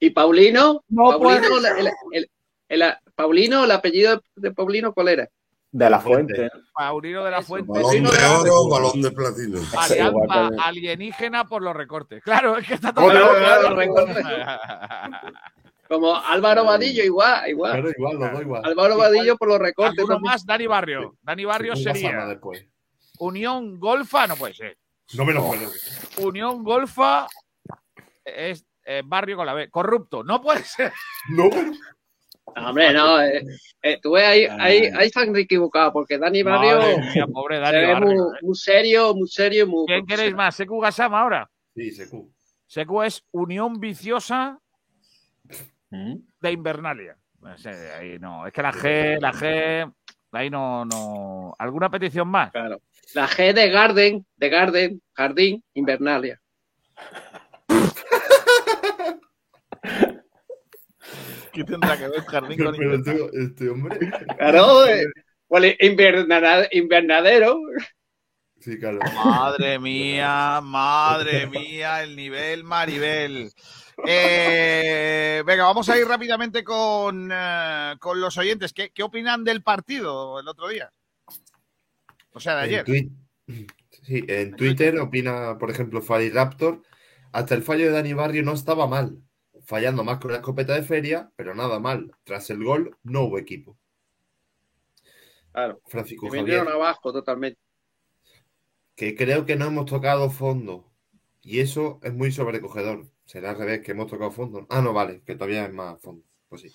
¿Y 0.00 0.10
Paulino? 0.10 0.82
No 0.88 1.10
Paulino, 1.10 1.48
puede 1.48 1.60
la- 1.62 1.78
el, 1.78 1.86
el- 2.12 2.30
el- 2.68 2.94
Paulino, 3.14 3.64
el 3.64 3.70
apellido 3.70 4.20
de 4.34 4.50
Paulino, 4.52 4.92
¿cuál 4.92 5.08
era? 5.08 5.28
De 5.72 5.88
la 5.88 6.00
fuente. 6.00 6.50
Paulino 6.74 7.24
de 7.24 7.30
la 7.30 7.40
Fuente. 7.40 7.72
Balón 7.72 8.04
de 8.04 8.50
oro, 8.50 8.68
balón 8.68 9.00
de 9.00 9.10
platino. 9.10 9.58
Alianza 9.78 10.50
alienígena 10.66 11.46
por 11.46 11.62
los 11.62 11.74
recortes. 11.74 12.22
Claro, 12.22 12.58
es 12.58 12.66
que 12.66 12.74
está 12.74 12.92
todo. 12.92 13.08
Claro, 13.08 13.30
claro, 13.38 13.60
claro, 13.60 13.76
recortes. 13.76 14.24
Como 15.88 16.14
Álvaro 16.14 16.66
Vadillo, 16.66 17.02
igual, 17.02 17.48
igual. 17.48 17.72
Claro, 17.72 17.90
igual, 17.90 18.18
los 18.18 18.32
dos 18.32 18.40
igual. 18.42 18.62
Álvaro 18.64 18.96
Vadillo 18.98 19.36
por 19.38 19.48
los 19.48 19.58
recortes. 19.58 19.96
También. 20.06 20.20
más, 20.22 20.44
Dani 20.44 20.66
Barrio. 20.66 21.16
Dani 21.22 21.44
Barrio 21.46 21.74
sería. 21.74 22.38
Unión 23.18 23.80
Golfa, 23.80 24.26
no 24.26 24.36
puede 24.36 24.52
ser. 24.52 24.78
No 25.14 25.24
me 25.24 25.32
lo 25.32 25.46
puedo. 25.46 25.70
Unión 26.18 26.62
Golfa 26.62 27.26
es 28.24 28.66
eh, 28.84 29.02
barrio 29.04 29.36
con 29.36 29.46
la 29.46 29.54
B. 29.54 29.70
Corrupto, 29.70 30.22
no 30.22 30.40
puede 30.40 30.64
ser. 30.64 30.92
No, 31.30 31.48
No, 32.56 32.68
hombre, 32.68 32.92
no. 32.92 33.20
eh, 33.22 33.42
eh, 33.82 33.98
tú 34.02 34.12
ves, 34.12 34.24
ahí, 34.24 34.46
ahí, 34.58 34.90
ahí 34.94 35.08
se 35.10 35.20
han 35.20 35.34
equivocado, 35.36 35.92
porque 35.92 36.18
Dani 36.18 36.42
Barrio 36.42 36.78
Madre 36.78 36.96
mía, 37.14 37.26
pobre 37.26 37.56
se 37.56 37.72
ve 37.72 37.92
Barrio. 37.92 38.06
muy, 38.06 38.16
muy 38.42 38.54
serio, 38.54 39.14
muy 39.14 39.28
serio, 39.28 39.66
muy. 39.66 39.86
¿Quién 39.86 40.06
queréis 40.06 40.34
más? 40.34 40.54
¿Secu 40.54 40.78
Gasama 40.80 41.20
ahora? 41.20 41.50
Sí, 41.74 41.90
Secu. 41.90 42.30
Secu 42.66 43.02
es 43.02 43.24
Unión 43.32 43.80
Viciosa 43.80 44.58
¿Mm? 45.90 46.16
de 46.40 46.52
Invernalia. 46.52 47.16
No 47.40 47.56
sé, 47.58 47.70
ahí 47.98 48.18
no. 48.18 48.46
Es 48.46 48.52
que 48.52 48.62
la 48.62 48.72
G, 48.72 49.18
la 49.20 49.32
G, 49.32 49.92
ahí 50.32 50.48
no, 50.48 50.84
no. 50.84 51.54
¿Alguna 51.58 51.90
petición 51.90 52.28
más? 52.28 52.52
Claro. 52.52 52.80
La 53.14 53.26
G 53.28 53.52
de 53.52 53.68
Garden, 53.68 54.24
de 54.36 54.48
Garden, 54.48 55.02
Jardín, 55.12 55.62
Invernalia. 55.74 56.40
¿Qué 61.52 61.64
tendrá 61.64 61.96
que 61.98 62.08
ver 62.08 62.24
Jardín 62.24 62.64
con 62.64 62.76
Pero 62.76 62.94
este, 62.94 63.30
este 63.44 63.68
hombre. 63.68 63.98
Claro, 64.38 64.86
eh, 64.88 65.06
pues, 65.48 65.76
invernada- 65.80 66.68
invernadero. 66.72 67.58
Sí, 68.60 68.78
claro. 68.78 69.00
Madre 69.24 69.78
mía, 69.78 70.60
madre 70.62 71.46
mía, 71.48 72.02
el 72.02 72.16
nivel 72.16 72.64
Maribel. 72.64 73.50
Eh, 74.06 75.42
venga, 75.44 75.64
vamos 75.64 75.88
a 75.88 75.98
ir 75.98 76.06
rápidamente 76.06 76.64
con, 76.64 77.30
eh, 77.32 77.94
con 78.00 78.20
los 78.20 78.38
oyentes. 78.38 78.72
¿Qué, 78.72 78.90
qué 78.90 79.02
opinan 79.02 79.44
del 79.44 79.62
partido 79.62 80.40
el 80.40 80.48
otro 80.48 80.68
día? 80.68 80.90
O 82.32 82.40
sea, 82.40 82.56
de 82.56 82.62
En, 82.76 82.80
ayer. 82.86 83.66
sí, 84.02 84.24
en 84.26 84.56
Twitter 84.56 84.98
opina, 84.98 85.58
por 85.58 85.70
ejemplo, 85.70 86.00
Fari 86.00 86.30
Raptor. 86.30 86.80
Hasta 87.32 87.54
el 87.54 87.62
fallo 87.62 87.86
de 87.86 87.92
Dani 87.92 88.12
Barrio 88.14 88.42
no 88.42 88.52
estaba 88.52 88.86
mal. 88.86 89.18
Fallando 89.72 90.04
más 90.04 90.18
con 90.20 90.30
la 90.32 90.38
escopeta 90.38 90.74
de 90.74 90.82
feria, 90.84 91.32
pero 91.36 91.54
nada 91.54 91.80
mal. 91.80 92.12
Tras 92.24 92.48
el 92.50 92.62
gol, 92.62 92.96
no 93.02 93.22
hubo 93.24 93.38
equipo. 93.38 93.78
Claro. 95.52 95.80
Francisco 95.86 96.26
Y 96.26 96.30
Javier. 96.30 96.44
vinieron 96.44 96.68
abajo 96.68 97.12
totalmente. 97.12 97.58
que 98.96 99.14
creo 99.16 99.44
que 99.46 99.56
no 99.56 99.66
hemos 99.66 99.86
tocado 99.86 100.30
fondo. 100.30 100.92
Y 101.42 101.60
eso 101.60 101.98
es 102.02 102.12
muy 102.14 102.32
sobrecogedor. 102.32 103.10
Será 103.24 103.50
al 103.50 103.58
revés, 103.58 103.80
que 103.82 103.92
hemos 103.92 104.08
tocado 104.08 104.30
fondo. 104.30 104.66
Ah, 104.70 104.80
no, 104.82 104.92
vale, 104.92 105.22
que 105.24 105.34
todavía 105.34 105.64
es 105.66 105.72
más 105.72 106.00
fondo. 106.00 106.24
Pues 106.48 106.62
sí. 106.62 106.74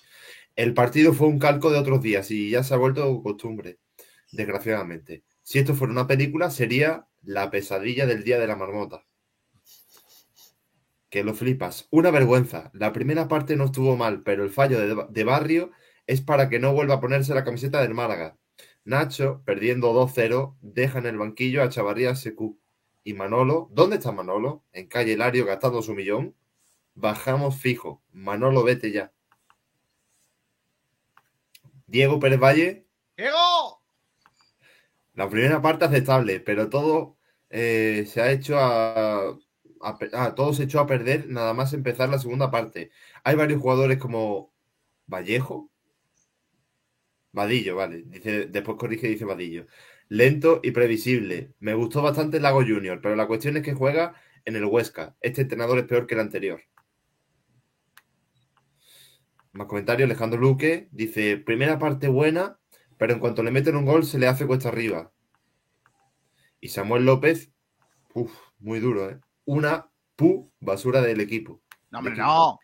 El 0.56 0.74
partido 0.74 1.12
fue 1.14 1.28
un 1.28 1.38
calco 1.38 1.70
de 1.70 1.78
otros 1.78 2.02
días 2.02 2.30
y 2.30 2.50
ya 2.50 2.62
se 2.64 2.74
ha 2.74 2.78
vuelto 2.78 3.22
costumbre, 3.22 3.78
desgraciadamente. 4.32 5.24
Si 5.42 5.58
esto 5.58 5.74
fuera 5.74 5.92
una 5.92 6.06
película, 6.06 6.50
sería 6.50 7.06
La 7.22 7.50
pesadilla 7.50 8.06
del 8.06 8.24
día 8.24 8.38
de 8.38 8.46
la 8.48 8.56
marmota. 8.56 9.04
Que 11.10 11.24
lo 11.24 11.34
flipas. 11.34 11.88
Una 11.90 12.10
vergüenza. 12.10 12.70
La 12.74 12.92
primera 12.92 13.28
parte 13.28 13.56
no 13.56 13.64
estuvo 13.64 13.96
mal, 13.96 14.22
pero 14.22 14.44
el 14.44 14.50
fallo 14.50 14.78
de, 14.80 15.06
de 15.08 15.24
Barrio 15.24 15.70
es 16.06 16.20
para 16.20 16.48
que 16.48 16.58
no 16.58 16.72
vuelva 16.72 16.94
a 16.94 17.00
ponerse 17.00 17.34
la 17.34 17.44
camiseta 17.44 17.82
del 17.82 17.94
Málaga. 17.94 18.36
Nacho, 18.84 19.42
perdiendo 19.44 19.92
2-0, 19.92 20.56
deja 20.60 20.98
en 20.98 21.06
el 21.06 21.18
banquillo 21.18 21.62
a 21.62 21.68
Chavarría 21.68 22.14
SQ. 22.14 22.40
Y 23.04 23.14
Manolo, 23.14 23.68
¿dónde 23.70 23.96
está 23.96 24.12
Manolo? 24.12 24.64
En 24.72 24.86
calle 24.88 25.16
Lario 25.16 25.46
gastando 25.46 25.82
su 25.82 25.94
millón. 25.94 26.34
Bajamos 26.94 27.56
fijo. 27.56 28.02
Manolo, 28.12 28.64
vete 28.64 28.90
ya. 28.90 29.12
Diego 31.86 32.20
Pérez 32.20 32.38
Valle, 32.38 32.86
¡Diego! 33.16 33.80
la 35.14 35.28
primera 35.28 35.60
parte 35.60 35.86
aceptable, 35.86 36.38
pero 36.38 36.68
todo 36.68 37.16
eh, 37.50 38.04
se 38.06 38.20
ha 38.20 38.30
hecho 38.30 38.58
a, 38.58 39.36
a 39.82 40.34
todo 40.34 40.52
se 40.52 40.64
echó 40.64 40.80
a 40.80 40.86
perder 40.86 41.28
nada 41.28 41.54
más 41.54 41.72
empezar 41.72 42.08
la 42.08 42.18
segunda 42.18 42.50
parte. 42.50 42.90
Hay 43.24 43.36
varios 43.36 43.60
jugadores 43.60 43.98
como 43.98 44.52
Vallejo, 45.06 45.70
Vadillo, 47.32 47.76
vale. 47.76 48.02
Dice, 48.06 48.46
después 48.46 48.76
corrige 48.78 49.08
dice 49.08 49.24
Vadillo. 49.24 49.66
Lento 50.08 50.60
y 50.62 50.70
previsible. 50.72 51.52
Me 51.60 51.74
gustó 51.74 52.02
bastante 52.02 52.38
el 52.38 52.42
Lago 52.42 52.62
Junior, 52.62 53.00
pero 53.02 53.16
la 53.16 53.26
cuestión 53.26 53.56
es 53.56 53.62
que 53.62 53.74
juega 53.74 54.14
en 54.44 54.56
el 54.56 54.64
Huesca. 54.64 55.16
Este 55.20 55.42
entrenador 55.42 55.78
es 55.78 55.84
peor 55.84 56.06
que 56.06 56.14
el 56.14 56.20
anterior. 56.20 56.62
Más 59.52 59.66
comentarios, 59.66 60.06
Alejandro 60.06 60.40
Luque 60.40 60.88
dice, 60.92 61.36
primera 61.36 61.78
parte 61.78 62.08
buena, 62.08 62.58
pero 62.96 63.12
en 63.12 63.20
cuanto 63.20 63.42
le 63.42 63.50
meten 63.50 63.76
un 63.76 63.84
gol 63.84 64.04
se 64.04 64.18
le 64.18 64.26
hace 64.26 64.46
cuesta 64.46 64.68
arriba. 64.68 65.12
Y 66.60 66.68
Samuel 66.68 67.04
López, 67.04 67.52
uff, 68.14 68.32
muy 68.58 68.80
duro, 68.80 69.10
¿eh? 69.10 69.20
Una 69.48 69.90
pu 70.14 70.52
basura 70.60 71.00
del 71.00 71.22
equipo. 71.22 71.62
No, 71.90 72.00
hombre, 72.00 72.14
no. 72.16 72.58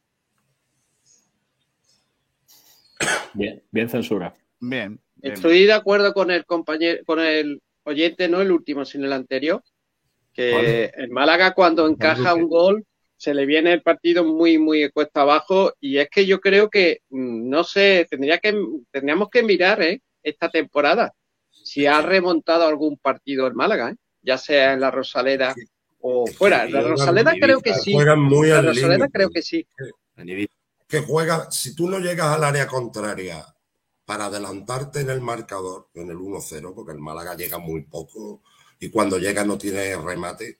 Bien, 3.33 3.63
bien 3.71 3.89
censura. 3.89 4.35
Bien. 4.61 5.01
Estoy 5.23 5.65
de 5.65 5.73
acuerdo 5.73 6.13
con 6.13 6.31
el 6.31 6.45
compañero, 6.45 7.03
con 7.07 7.21
el 7.21 7.63
oyente, 7.85 8.29
no 8.29 8.43
el 8.43 8.53
último, 8.53 8.85
sino 8.85 9.07
el 9.07 9.15
anterior, 9.15 9.63
que 10.35 10.53
Vale. 10.53 10.93
el 10.97 11.09
Málaga 11.09 11.55
cuando 11.55 11.89
encaja 11.89 12.35
un 12.35 12.49
gol 12.49 12.85
se 13.17 13.33
le 13.33 13.47
viene 13.47 13.73
el 13.73 13.81
partido 13.81 14.23
muy, 14.23 14.59
muy 14.59 14.91
cuesta 14.91 15.23
abajo 15.23 15.73
y 15.81 15.97
es 15.97 16.11
que 16.11 16.27
yo 16.27 16.39
creo 16.39 16.69
que, 16.69 16.99
mm, 17.09 17.49
no 17.49 17.65
sé, 17.65 18.07
tendría 18.11 18.37
que, 18.37 18.55
tendríamos 18.91 19.31
que 19.31 19.43
mirar 19.43 19.81
¿eh? 19.81 20.03
esta 20.23 20.51
temporada 20.51 21.15
si 21.49 21.87
ha 21.87 22.03
remontado 22.03 22.67
algún 22.67 22.99
partido 22.99 23.47
el 23.47 23.55
Málaga, 23.55 23.91
¿eh? 23.91 23.97
ya 24.21 24.37
sea 24.37 24.75
en 24.75 24.81
la 24.81 24.91
Rosaleda 24.91 25.55
o 26.07 26.27
fuera. 26.27 26.69
La 26.69 26.83
Rosaleda 26.83 27.33
creo 27.41 27.63
que 27.63 27.73
sí. 27.75 27.95
juegan 27.95 28.21
muy 28.21 28.49
La 28.49 28.59
al 28.59 28.67
Rosaleda 28.67 29.09
creo 29.09 29.31
que 29.31 29.41
sí. 29.41 29.67
que 30.87 31.01
juega, 31.01 31.51
si 31.51 31.75
tú 31.75 31.89
no 31.89 31.99
llegas 31.99 32.27
al 32.27 32.45
área 32.45 32.67
contraria 32.67 33.43
para 34.05 34.27
adelantarte 34.27 35.01
en 35.01 35.09
el 35.09 35.23
marcador, 35.23 35.89
en 35.95 36.11
el 36.11 36.19
1-0, 36.19 36.75
porque 36.75 36.93
el 36.93 36.99
Málaga 36.99 37.35
llega 37.35 37.57
muy 37.57 37.85
poco 37.85 38.43
y 38.79 38.91
cuando 38.91 39.19
llega 39.19 39.45
no 39.45 39.57
tiene 39.57 39.97
remate, 39.97 40.59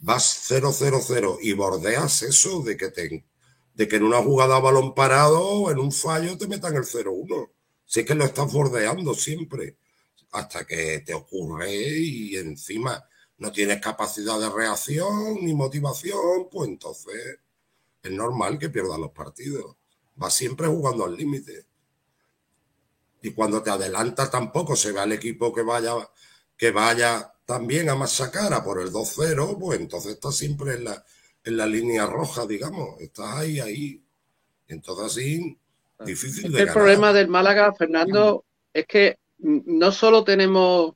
vas 0.00 0.50
0-0-0 0.50 1.38
y 1.40 1.54
bordeas 1.54 2.22
eso 2.22 2.62
de 2.62 2.76
que, 2.76 2.90
te, 2.90 3.24
de 3.72 3.88
que 3.88 3.96
en 3.96 4.02
una 4.02 4.22
jugada 4.22 4.56
a 4.56 4.60
balón 4.60 4.94
parado 4.94 5.40
o 5.40 5.70
en 5.70 5.78
un 5.78 5.92
fallo 5.92 6.36
te 6.36 6.46
metan 6.46 6.76
el 6.76 6.84
0-1. 6.84 7.50
Si 7.86 8.00
es 8.00 8.06
que 8.06 8.14
lo 8.14 8.24
estás 8.26 8.52
bordeando 8.52 9.14
siempre, 9.14 9.78
hasta 10.32 10.66
que 10.66 11.00
te 11.06 11.14
ocurre 11.14 11.72
y 11.74 12.36
encima 12.36 13.02
no 13.38 13.52
tienes 13.52 13.80
capacidad 13.80 14.38
de 14.38 14.48
reacción 14.50 15.36
ni 15.42 15.54
motivación, 15.54 16.48
pues 16.50 16.68
entonces 16.68 17.38
es 18.02 18.12
normal 18.12 18.58
que 18.58 18.70
pierdas 18.70 18.98
los 18.98 19.10
partidos. 19.10 19.76
Vas 20.16 20.34
siempre 20.34 20.66
jugando 20.68 21.04
al 21.04 21.16
límite. 21.16 21.66
Y 23.22 23.32
cuando 23.32 23.62
te 23.62 23.70
adelanta 23.70 24.30
tampoco 24.30 24.76
se 24.76 24.92
ve 24.92 25.00
al 25.00 25.12
equipo 25.12 25.52
que 25.52 25.62
vaya, 25.62 25.94
que 26.56 26.70
vaya 26.70 27.32
también 27.46 27.88
a 27.88 27.94
masacar 27.94 28.52
a 28.52 28.62
por 28.62 28.80
el 28.80 28.92
2-0, 28.92 29.58
pues 29.58 29.80
entonces 29.80 30.12
estás 30.12 30.36
siempre 30.36 30.74
en 30.74 30.84
la, 30.84 31.04
en 31.42 31.56
la 31.56 31.66
línea 31.66 32.06
roja, 32.06 32.46
digamos. 32.46 33.00
Estás 33.00 33.34
ahí, 33.36 33.60
ahí. 33.60 34.02
Entonces 34.68 35.04
así, 35.06 35.58
difícil 36.04 36.46
Es 36.46 36.52
de 36.52 36.58
el 36.60 36.66
ganar. 36.66 36.74
problema 36.74 37.12
del 37.12 37.28
Málaga, 37.28 37.72
Fernando, 37.74 38.44
es 38.72 38.86
que 38.86 39.18
no 39.38 39.90
solo 39.92 40.22
tenemos 40.24 40.94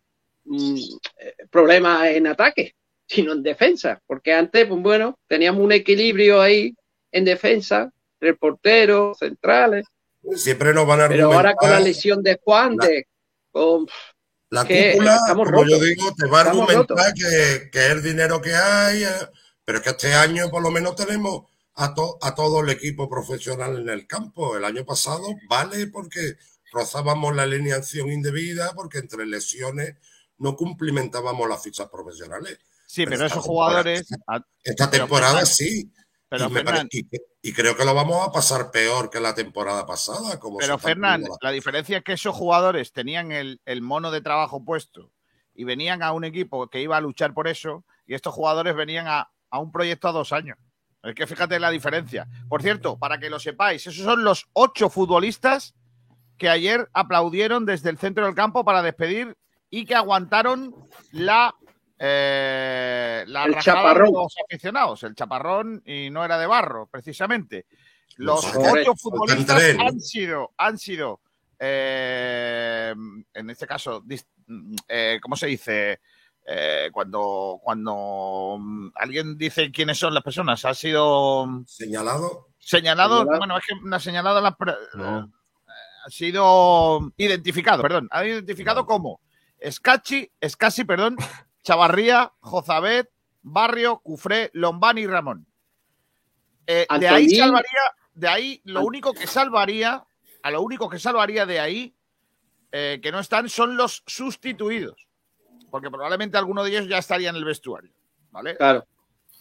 problemas 1.51 2.07
en 2.09 2.27
ataque, 2.27 2.75
sino 3.07 3.33
en 3.33 3.43
defensa, 3.43 4.01
porque 4.07 4.33
antes, 4.33 4.67
pues 4.67 4.81
bueno, 4.83 5.19
teníamos 5.27 5.63
un 5.63 5.73
equilibrio 5.73 6.41
ahí 6.41 6.75
en 7.13 7.25
defensa, 7.25 7.91
el 8.21 8.37
portero, 8.37 9.15
centrales, 9.19 9.87
Siempre 10.35 10.75
nos 10.75 10.87
van 10.87 11.01
a 11.03 11.09
pero 11.09 11.33
ahora 11.33 11.55
con 11.55 11.71
la 11.71 11.79
lesión 11.81 12.23
de 12.23 12.39
Juan, 12.43 12.77
La- 12.77 12.87
de, 12.87 13.07
con, 13.53 13.87
La 14.51 14.65
cúpula, 14.67 15.21
como 15.29 15.65
yo 15.65 15.79
digo, 15.79 16.13
te 16.17 16.27
va 16.27 16.39
a 16.41 16.51
argumentar 16.51 17.15
que, 17.15 17.71
que 17.71 17.79
es 17.79 17.91
el 17.93 18.03
dinero 18.03 18.43
que 18.43 18.55
hay, 18.55 19.05
eh, 19.05 19.09
pero 19.65 19.79
es 19.79 19.85
que 19.85 19.91
este 19.91 20.13
año 20.15 20.51
por 20.51 20.61
lo 20.63 20.71
menos 20.71 20.97
tenemos 20.97 21.45
a, 21.75 21.95
to- 21.95 22.19
a 22.21 22.35
todo 22.35 22.61
el 22.63 22.69
equipo 22.71 23.09
profesional 23.09 23.79
en 23.79 23.89
el 23.89 24.07
campo. 24.09 24.57
El 24.57 24.65
año 24.65 24.85
pasado 24.85 25.23
vale 25.49 25.87
porque 25.87 26.35
rozábamos 26.73 27.35
la 27.37 27.45
alineación 27.45 28.11
indebida, 28.11 28.73
porque 28.75 28.99
entre 28.99 29.25
lesiones 29.25 29.95
no 30.39 30.57
cumplimentábamos 30.57 31.49
las 31.49 31.63
fichas 31.63 31.89
profesionales. 31.89 32.59
Sí, 32.87 33.05
pero 33.05 33.27
esos 33.27 33.45
jugadores. 33.45 34.09
Esta 34.65 34.91
temporada 34.91 35.45
sí. 35.45 35.91
pero, 36.29 36.47
y, 36.47 36.49
Fernan- 36.51 36.89
y- 36.91 37.07
y 37.43 37.53
creo 37.53 37.77
que 37.77 37.85
lo 37.85 37.95
vamos 37.95 38.27
a 38.27 38.33
pasar 38.33 38.71
peor 38.71 39.11
que 39.11 39.21
la 39.21 39.35
temporada 39.35 39.85
pasada. 39.87 40.39
Como 40.41 40.59
Pero 40.59 40.79
Fernán, 40.79 41.23
las 41.23 41.39
la 41.41 41.51
diferencia 41.51 41.99
es 41.99 42.05
que 42.05 42.13
esos 42.15 42.35
jugadores 42.35 42.93
tenían 42.93 43.31
el, 43.33 43.61
el 43.65 43.83
mono 43.83 44.11
de 44.11 44.21
trabajo 44.21 44.65
puesto 44.65 45.13
y 45.55 45.65
venían 45.65 46.03
a 46.03 46.13
un 46.13 46.25
equipo 46.25 46.69
que 46.69 46.81
iba 46.81 46.97
a 46.97 47.01
luchar 47.01 47.35
por 47.35 47.49
eso 47.49 47.85
y 48.07 48.15
estos 48.15 48.33
jugadores 48.35 48.75
venían 48.75 49.07
a, 49.07 49.31
a 49.51 49.59
un 49.59 49.71
proyecto 49.73 50.09
a 50.09 50.13
dos 50.13 50.33
años. 50.33 50.57
Es 51.03 51.15
que 51.15 51.27
fíjate 51.27 51.61
la 51.61 51.71
diferencia. 51.71 52.27
Por 52.49 52.63
cierto, 52.63 52.99
para 52.99 53.19
que 53.19 53.31
lo 53.31 53.39
sepáis, 53.39 53.87
esos 53.87 54.05
son 54.05 54.25
los 54.25 54.47
ocho 54.53 54.89
futbolistas 54.91 55.75
que 56.37 56.49
ayer 56.49 56.89
aplaudieron 56.93 57.65
desde 57.67 57.91
el 57.91 57.99
centro 57.99 58.25
del 58.27 58.35
campo 58.35 58.65
para 58.65 58.83
despedir 58.83 59.37
y 59.71 59.85
que 59.85 59.95
aguantaron 59.95 60.75
la, 61.13 61.55
eh, 61.99 63.25
la 63.27 63.45
El 63.45 63.59
chaparrón. 63.59 64.07
de 64.07 64.13
los 64.13 64.35
aficionados. 64.45 65.03
El 65.03 65.15
chaparrón 65.15 65.83
y 65.85 66.11
no 66.11 66.25
era 66.25 66.39
de 66.39 66.47
barro, 66.47 66.87
precisamente. 66.87 67.67
Los 68.17 68.45
ocho 68.57 68.95
futbolistas 68.97 69.63
han 69.79 70.01
sido, 70.01 70.53
han 70.57 70.79
sido, 70.79 71.21
eh, 71.59 72.95
en 73.35 73.51
este 73.51 73.67
caso, 73.67 74.03
eh, 74.89 75.19
¿cómo 75.23 75.37
se 75.37 75.47
dice? 75.47 76.01
Eh, 76.51 76.89
cuando, 76.93 77.61
cuando 77.63 78.57
mm, 78.59 78.89
alguien 78.95 79.37
dice 79.37 79.71
quiénes 79.71 79.99
son 79.99 80.15
las 80.15 80.23
personas, 80.25 80.65
ha 80.65 80.73
sido 80.73 81.47
señalado. 81.67 82.49
señalado, 82.59 83.19
Señalado. 83.19 83.39
bueno, 83.39 83.59
es 83.59 83.67
que 83.67 83.75
no 83.85 83.95
ha 83.97 84.01
señalado 84.01 84.41
las 84.41 84.57
pre- 84.57 84.73
No. 84.95 85.31
ha 86.07 86.11
sido 86.11 87.13
identificado, 87.19 87.83
perdón, 87.83 88.09
ha 88.11 88.25
identificado 88.25 88.87
como 88.87 89.21
Escachi, 89.59 90.31
Escasi, 90.41 90.85
perdón, 90.85 91.17
Chavarría, 91.63 92.33
Jozabet, 92.41 93.11
Barrio, 93.43 93.99
Cufré, 93.99 94.51
Lombani 94.55 95.03
y 95.03 95.07
Ramón. 95.07 95.47
Eh, 96.67 96.87
de 96.99 97.09
ahí 97.09 97.31
salvaría, 97.31 97.81
de 98.15 98.29
ahí 98.29 98.61
lo 98.65 98.83
único 98.83 99.15
que 99.15 99.27
salvaría, 99.27 100.05
a 100.43 100.51
lo 100.51 100.63
único 100.63 100.89
que 100.89 100.99
salvaría 100.99 101.47
de 101.47 101.61
ahí, 101.61 101.95
eh, 102.73 103.01
que 103.03 103.11
no 103.11 103.21
están, 103.21 103.49
son 103.49 103.77
los 103.77 104.03
sustituidos. 104.07 105.07
Porque 105.71 105.91
probablemente 105.91 106.37
alguno 106.37 106.63
de 106.63 106.71
ellos 106.71 106.89
ya 106.89 106.99
estaría 106.99 107.31
en 107.31 107.37
el 107.37 107.45
vestuario. 107.45 107.93
¿Vale? 108.31 108.57
Claro. 108.57 108.87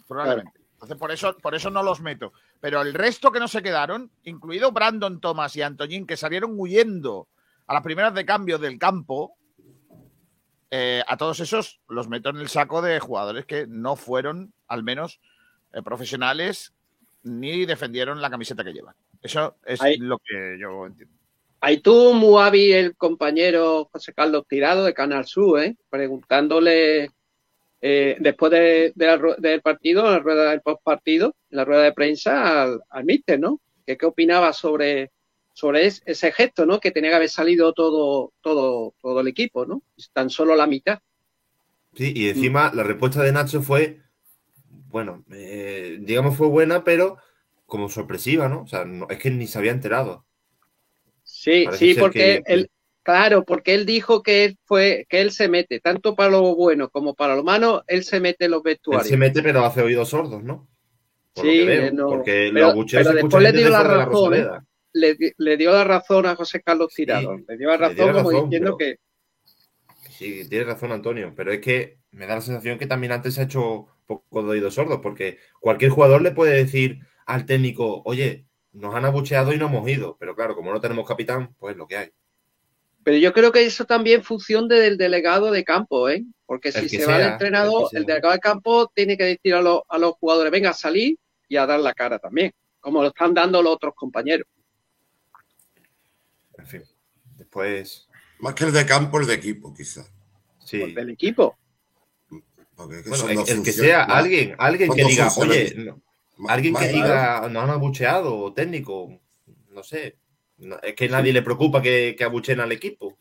Probablemente. 0.07 0.59
Entonces, 0.73 0.97
por 0.97 1.11
eso, 1.11 1.37
por 1.37 1.55
eso 1.55 1.69
no 1.69 1.81
los 1.83 2.01
meto. 2.01 2.33
Pero 2.59 2.81
el 2.81 2.93
resto 2.93 3.31
que 3.31 3.39
no 3.39 3.47
se 3.47 3.63
quedaron, 3.63 4.11
incluido 4.23 4.71
Brandon 4.71 5.19
Thomas 5.19 5.55
y 5.55 5.61
Antoñín, 5.61 6.05
que 6.05 6.15
salieron 6.15 6.53
huyendo 6.55 7.27
a 7.65 7.73
las 7.73 7.83
primeras 7.83 8.13
de 8.13 8.25
cambio 8.25 8.57
del 8.57 8.77
campo, 8.77 9.36
eh, 10.71 11.03
a 11.07 11.17
todos 11.17 11.39
esos 11.39 11.79
los 11.87 12.07
meto 12.09 12.29
en 12.29 12.37
el 12.37 12.49
saco 12.49 12.81
de 12.81 12.99
jugadores 12.99 13.45
que 13.45 13.65
no 13.67 13.95
fueron, 13.95 14.53
al 14.67 14.83
menos, 14.83 15.19
eh, 15.73 15.81
profesionales 15.81 16.73
ni 17.23 17.65
defendieron 17.65 18.21
la 18.21 18.29
camiseta 18.29 18.63
que 18.63 18.73
llevan. 18.73 18.95
Eso 19.21 19.55
es 19.65 19.81
Ahí- 19.81 19.97
lo 19.97 20.17
que 20.19 20.57
yo 20.59 20.85
entiendo. 20.85 21.13
Muy 22.13 22.41
hábil 22.41 22.73
el 22.73 22.95
compañero 22.95 23.89
José 23.91 24.13
Carlos 24.13 24.45
Tirado 24.47 24.85
de 24.85 24.93
Canal 24.93 25.25
Sur, 25.25 25.59
¿eh? 25.61 25.75
preguntándole 25.89 27.11
eh, 27.79 28.15
después 28.19 28.51
de- 28.51 28.91
de 28.95 29.05
la 29.05 29.17
ru- 29.19 29.37
del 29.37 29.61
partido, 29.61 30.05
en 30.07 30.13
la 30.13 30.19
rueda 30.19 30.49
del 30.49 30.61
postpartido, 30.61 31.35
en 31.51 31.57
la 31.57 31.63
rueda 31.65 31.83
de 31.83 31.93
prensa, 31.93 32.63
al, 32.63 32.81
al 32.89 33.03
míster, 33.05 33.39
¿no? 33.39 33.61
Que 33.85 33.95
qué 33.97 34.05
opinaba 34.07 34.51
sobre, 34.51 35.11
sobre 35.57 35.87
es- 35.87 36.03
ese 36.05 36.31
gesto, 36.31 36.67
¿no? 36.67 36.79
Que 36.79 36.91
tenía 36.91 37.09
que 37.09 37.15
haber 37.15 37.29
salido 37.29 37.73
todo, 37.73 38.31
todo, 38.41 38.93
todo 39.01 39.21
el 39.21 39.27
equipo, 39.27 39.65
¿no? 39.65 39.81
Tan 40.13 40.29
solo 40.29 40.55
la 40.55 40.67
mitad. 40.67 40.99
Sí, 41.95 42.13
y 42.15 42.29
encima 42.29 42.71
la 42.75 42.83
respuesta 42.83 43.23
de 43.23 43.31
Nacho 43.31 43.63
fue, 43.63 44.01
bueno, 44.89 45.25
eh, 45.31 45.97
digamos 46.01 46.37
fue 46.37 46.45
buena, 46.47 46.83
pero 46.83 47.17
como 47.65 47.89
sorpresiva, 47.89 48.47
¿no? 48.47 48.61
O 48.61 48.67
sea, 48.67 48.85
no- 48.85 49.07
es 49.09 49.17
que 49.17 49.31
ni 49.31 49.47
se 49.47 49.57
había 49.57 49.71
enterado. 49.71 50.25
Sí, 51.23 51.63
Parece 51.65 51.93
sí, 51.93 51.99
porque 51.99 52.43
que- 52.45 52.53
el, 52.53 52.69
Claro, 53.01 53.45
porque 53.45 53.73
él 53.73 53.85
dijo 53.85 54.21
que 54.21 54.43
él 54.43 54.57
fue, 54.65 55.05
que 55.09 55.21
él 55.21 55.31
se 55.31 55.47
mete, 55.47 55.79
tanto 55.79 56.13
para 56.13 56.29
lo 56.31 56.53
bueno 56.55 56.89
como 56.89 57.15
para 57.15 57.37
lo 57.37 57.43
malo, 57.45 57.85
él 57.87 58.03
se 58.03 58.19
mete 58.19 58.45
en 58.45 58.51
los 58.51 58.59
Él 58.59 58.63
vestuarios. 58.65 59.07
se 59.07 59.15
mete, 59.15 59.41
pero 59.41 59.63
hace 59.63 59.81
oídos 59.81 60.09
sordos, 60.09 60.43
¿no? 60.43 60.67
Por 61.33 61.45
lo 61.45 61.51
Sí, 61.51 61.57
que 61.59 61.65
veo, 61.65 61.93
no. 61.93 62.09
porque 62.09 62.51
Pero- 62.53 62.67
abucheos 62.67 63.03
pero 63.07 63.15
después 63.15 63.41
le 63.43 63.51
dio 63.53 63.69
la 63.69 63.81
razón, 63.83 64.33
¿eh? 64.35 64.45
Le, 64.99 65.15
di- 65.15 65.31
le 65.37 65.57
dio 65.57 65.71
la 65.71 65.83
razón 65.83 66.25
a 66.25 66.35
José 66.35 66.61
Carlos 66.61 66.93
Tirado. 66.93 67.37
le 67.47 67.57
dio 67.57 67.67
la 67.69 67.77
razón 67.77 67.95
dio 67.95 68.05
como 68.13 68.29
razón, 68.31 68.49
diciendo 68.49 68.77
pero- 68.77 68.95
que 68.95 68.99
Sí, 70.09 70.47
tienes 70.49 70.67
razón, 70.67 70.91
Antonio, 70.91 71.33
pero 71.35 71.51
es 71.51 71.59
que 71.61 71.99
me 72.11 72.25
da 72.25 72.35
la 72.35 72.41
sensación 72.41 72.79
que 72.79 72.87
también 72.87 73.11
antes 73.13 73.35
se 73.35 73.41
ha 73.41 73.43
hecho 73.43 73.81
un 73.81 73.87
poco 74.07 74.41
de 74.43 74.49
oídos 74.49 74.73
sordos, 74.73 74.99
porque 75.03 75.37
cualquier 75.59 75.91
jugador 75.91 76.21
le 76.23 76.31
puede 76.31 76.55
decir 76.55 76.99
al 77.27 77.45
técnico, 77.45 78.01
oye, 78.05 78.45
nos 78.71 78.95
han 78.95 79.05
abucheado 79.05 79.53
y 79.53 79.57
no 79.57 79.67
hemos 79.67 79.87
ido, 79.87 80.17
pero 80.19 80.35
claro, 80.35 80.55
como 80.55 80.71
no 80.71 80.81
tenemos 80.81 81.07
capitán, 81.07 81.53
pues 81.59 81.75
lo 81.77 81.87
que 81.87 81.97
hay. 81.97 82.09
Pero 83.03 83.17
yo 83.17 83.31
creo 83.31 83.51
que 83.51 83.63
eso 83.65 83.85
también 83.85 84.23
función 84.23 84.67
del 84.67 84.97
delegado 84.97 85.51
de 85.51 85.63
campo, 85.63 86.09
¿eh? 86.09 86.23
Porque 86.45 86.71
si 86.71 86.89
se 86.89 87.05
va 87.05 87.17
el 87.21 87.31
entrenador, 87.33 87.89
el 87.91 87.99
el, 87.99 88.05
delegado 88.05 88.33
de 88.33 88.39
campo 88.39 88.91
tiene 88.95 89.17
que 89.17 89.23
decir 89.25 89.53
a, 89.53 89.61
los- 89.61 89.81
a 89.87 89.97
los 89.97 90.13
jugadores, 90.13 90.51
venga 90.51 90.71
a 90.71 90.73
salir 90.73 91.17
y 91.47 91.57
a 91.57 91.65
dar 91.65 91.79
la 91.79 91.93
cara 91.93 92.17
también, 92.19 92.51
como 92.79 93.01
lo 93.01 93.09
están 93.09 93.33
dando 93.33 93.61
los 93.61 93.73
otros 93.75 93.93
compañeros. 93.95 94.47
Después... 97.37 98.07
Más 98.39 98.53
que 98.53 98.65
el 98.65 98.71
de 98.73 98.85
campo, 98.85 99.19
el 99.19 99.25
de 99.27 99.33
equipo, 99.33 99.73
quizás. 99.73 100.11
Sí. 100.63 100.93
Del 100.93 101.09
equipo. 101.09 101.57
Porque 102.75 102.97
es 102.97 103.03
que 103.03 103.09
Bueno, 103.09 103.21
son 103.23 103.29
el, 103.31 103.35
dos 103.37 103.49
el 103.49 103.63
que 103.63 103.71
sea 103.73 104.05
¿no? 104.05 104.13
alguien, 104.13 104.55
alguien 104.59 104.91
que 104.93 105.03
diga, 105.03 105.29
oye, 105.37 105.73
no, 105.77 106.01
alguien 106.47 106.75
que 106.75 106.87
diga, 106.89 107.47
nos 107.49 107.63
han 107.63 107.69
abucheado, 107.71 108.37
o 108.37 108.53
técnico, 108.53 109.19
no 109.71 109.81
sé. 109.83 110.17
No, 110.59 110.77
es 110.83 110.93
que 110.93 111.09
nadie 111.09 111.33
le 111.33 111.41
preocupa 111.41 111.81
que, 111.81 112.15
que 112.17 112.23
abucheen 112.23 112.59
al 112.59 112.71
equipo. 112.71 113.17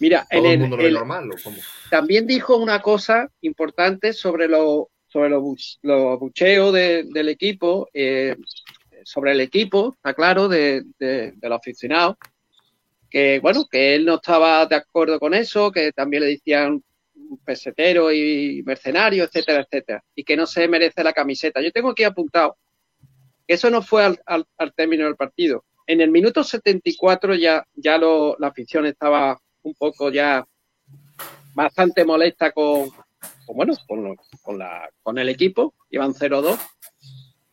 Mira, 0.00 0.26
Todo 0.30 0.40
en 0.40 0.46
el 0.46 0.52
el- 0.52 0.58
mundo 0.60 0.76
lo 0.76 0.82
ve 0.82 0.88
el- 0.90 0.94
normal. 0.94 1.30
¿o 1.30 1.36
cómo? 1.42 1.56
también 1.90 2.26
dijo 2.26 2.56
una 2.56 2.82
cosa 2.82 3.30
importante 3.40 4.12
sobre 4.12 4.48
lo- 4.48 4.90
sobre 5.06 5.30
los 5.30 5.42
buch- 5.42 5.78
los 5.82 6.18
bucheos 6.20 6.74
de- 6.74 7.04
del 7.10 7.30
equipo, 7.30 7.88
eh, 7.94 8.36
sobre 9.04 9.32
el 9.32 9.40
equipo, 9.40 9.94
está 9.96 10.12
claro, 10.12 10.48
de, 10.48 10.82
de, 10.98 11.32
de 11.32 11.48
los 11.48 11.56
aficionados, 11.58 12.16
que 13.10 13.38
bueno, 13.40 13.64
que 13.70 13.94
él 13.94 14.04
no 14.04 14.16
estaba 14.16 14.66
de 14.66 14.76
acuerdo 14.76 15.18
con 15.18 15.34
eso, 15.34 15.70
que 15.70 15.92
también 15.92 16.22
le 16.24 16.30
decían 16.30 16.82
pesetero 17.44 18.12
y 18.12 18.62
mercenario, 18.64 19.24
etcétera, 19.24 19.60
etcétera, 19.62 20.04
y 20.14 20.22
que 20.24 20.36
no 20.36 20.46
se 20.46 20.68
merece 20.68 21.02
la 21.02 21.12
camiseta. 21.12 21.60
Yo 21.60 21.72
tengo 21.72 21.90
aquí 21.90 22.04
apuntado 22.04 22.56
que 23.46 23.54
eso 23.54 23.70
no 23.70 23.80
fue 23.82 24.04
al, 24.04 24.20
al- 24.26 24.46
al 24.58 24.74
término 24.74 25.04
del 25.04 25.16
partido. 25.16 25.64
En 25.86 26.00
el 26.00 26.10
minuto 26.10 26.42
74 26.44 27.34
ya, 27.36 27.64
ya 27.74 27.96
lo- 27.96 28.36
la 28.38 28.48
afición 28.48 28.86
estaba 28.86 29.40
un 29.62 29.74
poco 29.74 30.10
ya 30.10 30.44
bastante 31.54 32.04
molesta 32.04 32.52
con, 32.52 32.90
bueno, 33.48 33.72
con, 33.86 34.04
lo- 34.04 34.16
con 34.42 34.58
la, 34.58 34.88
con 35.02 35.18
el 35.18 35.28
equipo, 35.28 35.74
iban 35.90 36.12
0-2, 36.12 36.58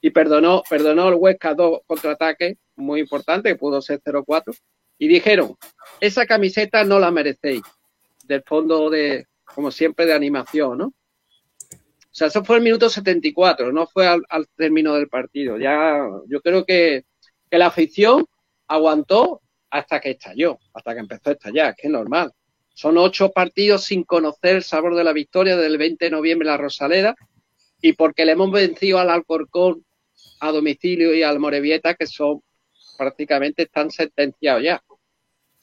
y 0.01 0.09
perdonó, 0.09 0.63
perdonó 0.69 1.07
el 1.09 1.15
Huesca 1.15 1.53
dos 1.53 1.79
contraataques 1.87 2.57
muy 2.75 2.99
importantes, 2.99 3.53
que 3.53 3.57
pudo 3.59 3.81
ser 3.81 4.01
0-4, 4.03 4.53
y 4.97 5.07
dijeron, 5.07 5.55
esa 5.99 6.25
camiseta 6.25 6.83
no 6.83 6.99
la 6.99 7.11
merecéis, 7.11 7.63
del 8.25 8.43
fondo 8.43 8.89
de, 8.89 9.27
como 9.43 9.71
siempre, 9.71 10.05
de 10.05 10.13
animación, 10.13 10.77
¿no? 10.77 10.85
O 10.85 12.15
sea, 12.15 12.27
eso 12.27 12.43
fue 12.43 12.57
el 12.57 12.63
minuto 12.63 12.89
74, 12.89 13.71
no 13.71 13.87
fue 13.87 14.07
al, 14.07 14.47
término 14.55 14.93
del 14.93 15.07
partido. 15.07 15.57
Ya, 15.57 16.07
yo 16.27 16.41
creo 16.41 16.63
que, 16.63 17.05
que 17.49 17.57
la 17.57 17.67
afición 17.67 18.25
aguantó 18.67 19.41
hasta 19.71 19.99
que 19.99 20.11
estalló, 20.11 20.59
hasta 20.75 20.93
que 20.93 20.99
empezó 20.99 21.31
a 21.31 21.33
estallar, 21.33 21.75
que 21.75 21.87
es 21.87 21.91
normal. 21.91 22.31
Son 22.75 22.97
ocho 22.99 23.31
partidos 23.31 23.85
sin 23.85 24.03
conocer 24.03 24.57
el 24.57 24.63
sabor 24.63 24.95
de 24.95 25.03
la 25.03 25.13
victoria 25.13 25.57
del 25.57 25.79
20 25.79 26.05
de 26.05 26.11
noviembre 26.11 26.47
en 26.47 26.51
la 26.51 26.57
Rosaleda 26.57 27.15
y 27.81 27.93
porque 27.93 28.25
le 28.25 28.33
hemos 28.33 28.51
vencido 28.51 28.99
al 28.99 29.09
Alcorcón 29.09 29.83
a 30.39 30.51
domicilio 30.51 31.15
y 31.15 31.23
al 31.23 31.39
Morevieta, 31.39 31.95
que 31.95 32.05
son 32.05 32.41
prácticamente 32.97 33.63
están 33.63 33.91
sentenciados 33.91 34.63
ya. 34.63 34.81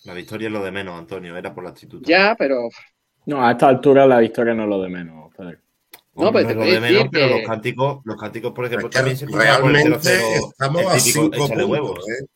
La 0.05 0.15
victoria 0.15 0.47
es 0.47 0.53
lo 0.53 0.65
de 0.65 0.71
menos, 0.71 0.99
Antonio, 0.99 1.37
era 1.37 1.55
por 1.55 1.65
la 1.65 1.71
actitud. 1.71 2.03
Ya, 2.05 2.35
pero 2.39 2.69
No, 3.27 3.47
a 3.47 3.53
esta 3.53 3.69
altura 3.69 4.07
la 4.07 4.19
victoria 4.19 4.55
no 4.55 4.63
es 4.65 4.69
lo 4.69 4.83
de 4.83 4.89
menos. 4.89 5.31
No, 6.15 6.33
pero 6.33 6.49
te 6.49 6.55
lo 6.55 6.65
de 6.65 6.81
menos, 6.81 7.09
pero 7.11 7.29
los 7.39 7.47
cánticos, 7.47 8.01
los 8.05 8.17
cánticos, 8.17 8.53
por 8.53 8.67
ejemplo, 8.67 8.89
Es 8.89 8.93
que 8.93 8.99
también 8.99 9.17
se 9.17 9.27
por 9.27 9.41
realmente 9.41 9.91
0-0, 9.91 10.51
estamos 10.51 10.87
a 10.87 10.99
cinco 11.01 11.31
puntos, 11.31 11.69
huevos. 11.69 12.09
¿eh? 12.09 12.27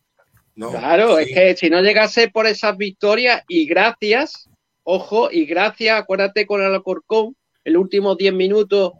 No, 0.54 0.70
Claro, 0.70 1.16
sí. 1.16 1.24
es 1.24 1.34
que 1.34 1.56
si 1.56 1.70
no 1.70 1.82
llegase 1.82 2.28
por 2.28 2.46
esas 2.46 2.76
victorias 2.76 3.42
y 3.48 3.66
gracias, 3.66 4.48
ojo, 4.84 5.30
y 5.30 5.44
gracias, 5.44 6.00
acuérdate 6.00 6.46
con 6.46 6.62
el 6.62 6.72
Alcorcón, 6.72 7.36
el 7.64 7.76
último 7.76 8.14
10 8.14 8.32
minutos 8.34 8.92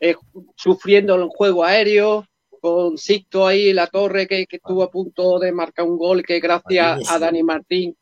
eh, 0.00 0.14
sufriendo 0.56 1.14
el 1.16 1.28
juego 1.28 1.64
aéreo, 1.64 2.26
con 2.62 2.96
Sixto 2.96 3.44
ahí 3.44 3.72
la 3.72 3.88
torre 3.88 4.28
que, 4.28 4.46
que 4.46 4.56
estuvo 4.56 4.84
a 4.84 4.90
punto 4.90 5.40
de 5.40 5.50
marcar 5.50 5.84
un 5.84 5.98
gol 5.98 6.22
que 6.22 6.38
gracias 6.38 7.10
a 7.10 7.18
Dani 7.18 7.42
Martín, 7.42 7.96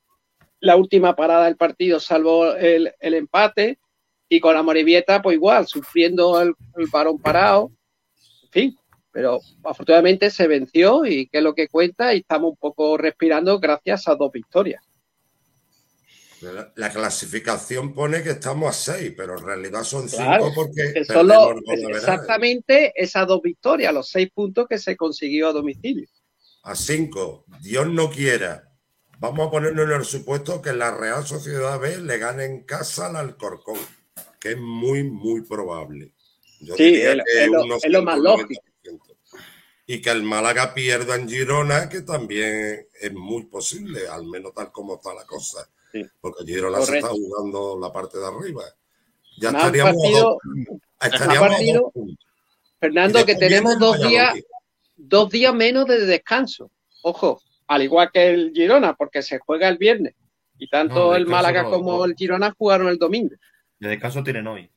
la 0.60 0.76
última 0.76 1.16
parada 1.16 1.46
del 1.46 1.56
partido 1.56 1.98
salvó 1.98 2.52
el, 2.54 2.92
el 3.00 3.14
empate, 3.14 3.78
y 4.28 4.38
con 4.38 4.54
la 4.54 4.62
Morevieta, 4.62 5.22
pues 5.22 5.34
igual, 5.34 5.66
sufriendo 5.66 6.40
el, 6.42 6.54
el 6.76 6.86
varón 6.92 7.18
parado, 7.18 7.72
en 8.44 8.50
fin, 8.50 8.78
pero 9.10 9.40
afortunadamente 9.64 10.30
se 10.30 10.46
venció 10.46 11.06
y 11.06 11.26
que 11.26 11.38
es 11.38 11.42
lo 11.42 11.54
que 11.54 11.68
cuenta 11.68 12.12
y 12.12 12.18
estamos 12.18 12.50
un 12.50 12.56
poco 12.56 12.98
respirando 12.98 13.58
gracias 13.58 14.08
a 14.08 14.14
dos 14.14 14.30
victorias. 14.30 14.84
La, 16.40 16.72
la 16.74 16.90
clasificación 16.90 17.92
pone 17.94 18.22
que 18.22 18.30
estamos 18.30 18.70
a 18.70 18.72
seis, 18.94 19.12
pero 19.16 19.38
en 19.38 19.44
realidad 19.44 19.84
son 19.84 20.08
cinco 20.08 20.22
Claro, 20.24 20.52
porque 20.54 20.92
que 20.94 21.04
son 21.04 21.28
los- 21.28 21.54
exactamente 21.90 22.92
esas 22.96 23.26
dos 23.26 23.42
victorias, 23.42 23.92
los 23.92 24.08
seis 24.08 24.30
puntos 24.34 24.66
que 24.68 24.78
se 24.78 24.96
consiguió 24.96 25.48
a 25.48 25.52
domicilio. 25.52 26.08
A 26.62 26.74
cinco. 26.74 27.44
Dios 27.60 27.86
no 27.88 28.10
quiera. 28.10 28.66
Vamos 29.18 29.48
a 29.48 29.50
ponernos 29.50 29.84
en 29.86 29.92
el 29.92 30.04
supuesto 30.04 30.62
que 30.62 30.72
la 30.72 30.96
Real 30.96 31.26
Sociedad 31.26 31.78
B 31.78 31.98
le 31.98 32.16
gane 32.18 32.44
en 32.46 32.64
casa 32.64 33.08
al 33.08 33.16
Alcorcón, 33.16 33.78
que 34.40 34.52
es 34.52 34.58
muy, 34.58 35.04
muy 35.04 35.42
probable. 35.42 36.12
Yo 36.60 36.74
Sí, 36.74 36.84
diría 36.84 37.14
que 37.22 37.44
es 37.44 37.48
lo- 37.50 37.64
un 37.64 37.72
es 37.72 37.90
lo 37.90 38.02
más 38.02 38.18
90%. 38.18 38.48
Y 39.86 40.00
que 40.00 40.10
el 40.10 40.22
Málaga 40.22 40.72
pierda 40.72 41.16
en 41.16 41.28
Girona, 41.28 41.88
que 41.88 42.02
también 42.02 42.86
es 43.00 43.12
muy 43.12 43.44
posible, 43.46 44.06
al 44.08 44.24
menos 44.24 44.54
tal 44.54 44.70
como 44.70 44.94
está 44.94 45.12
la 45.12 45.26
cosa. 45.26 45.68
Porque 46.20 46.44
Girona 46.44 46.80
se 46.82 46.98
está 46.98 47.08
jugando 47.08 47.78
la 47.80 47.92
parte 47.92 48.18
de 48.18 48.26
arriba. 48.26 48.62
Ya 49.38 49.52
Más 49.52 49.64
estaríamos, 49.64 49.92
a 49.92 49.96
partido- 49.96 50.22
dos, 50.24 50.38
más 50.44 51.12
estaríamos 51.12 51.36
a 51.36 51.50
partido- 51.50 51.80
dos 51.82 51.92
puntos. 51.92 52.26
Fernando, 52.78 53.26
que 53.26 53.34
tenemos 53.36 53.78
dos 53.78 54.00
días, 54.00 54.34
dos 54.96 55.30
días 55.30 55.54
menos 55.54 55.86
de 55.86 56.06
descanso. 56.06 56.70
Ojo, 57.02 57.40
al 57.66 57.82
igual 57.82 58.10
que 58.12 58.30
el 58.30 58.52
Girona, 58.54 58.94
porque 58.94 59.22
se 59.22 59.38
juega 59.38 59.68
el 59.68 59.78
viernes. 59.78 60.14
Y 60.58 60.68
tanto 60.68 60.94
No, 60.94 61.14
el 61.14 61.26
Málaga 61.26 61.62
no, 61.62 61.70
como 61.70 61.98
no. 61.98 62.04
el 62.04 62.14
Girona 62.14 62.54
jugaron 62.56 62.88
el 62.88 62.98
domingo. 62.98 63.34
De 63.78 63.88
descanso 63.88 64.22
tienen 64.22 64.46
hoy. 64.46 64.70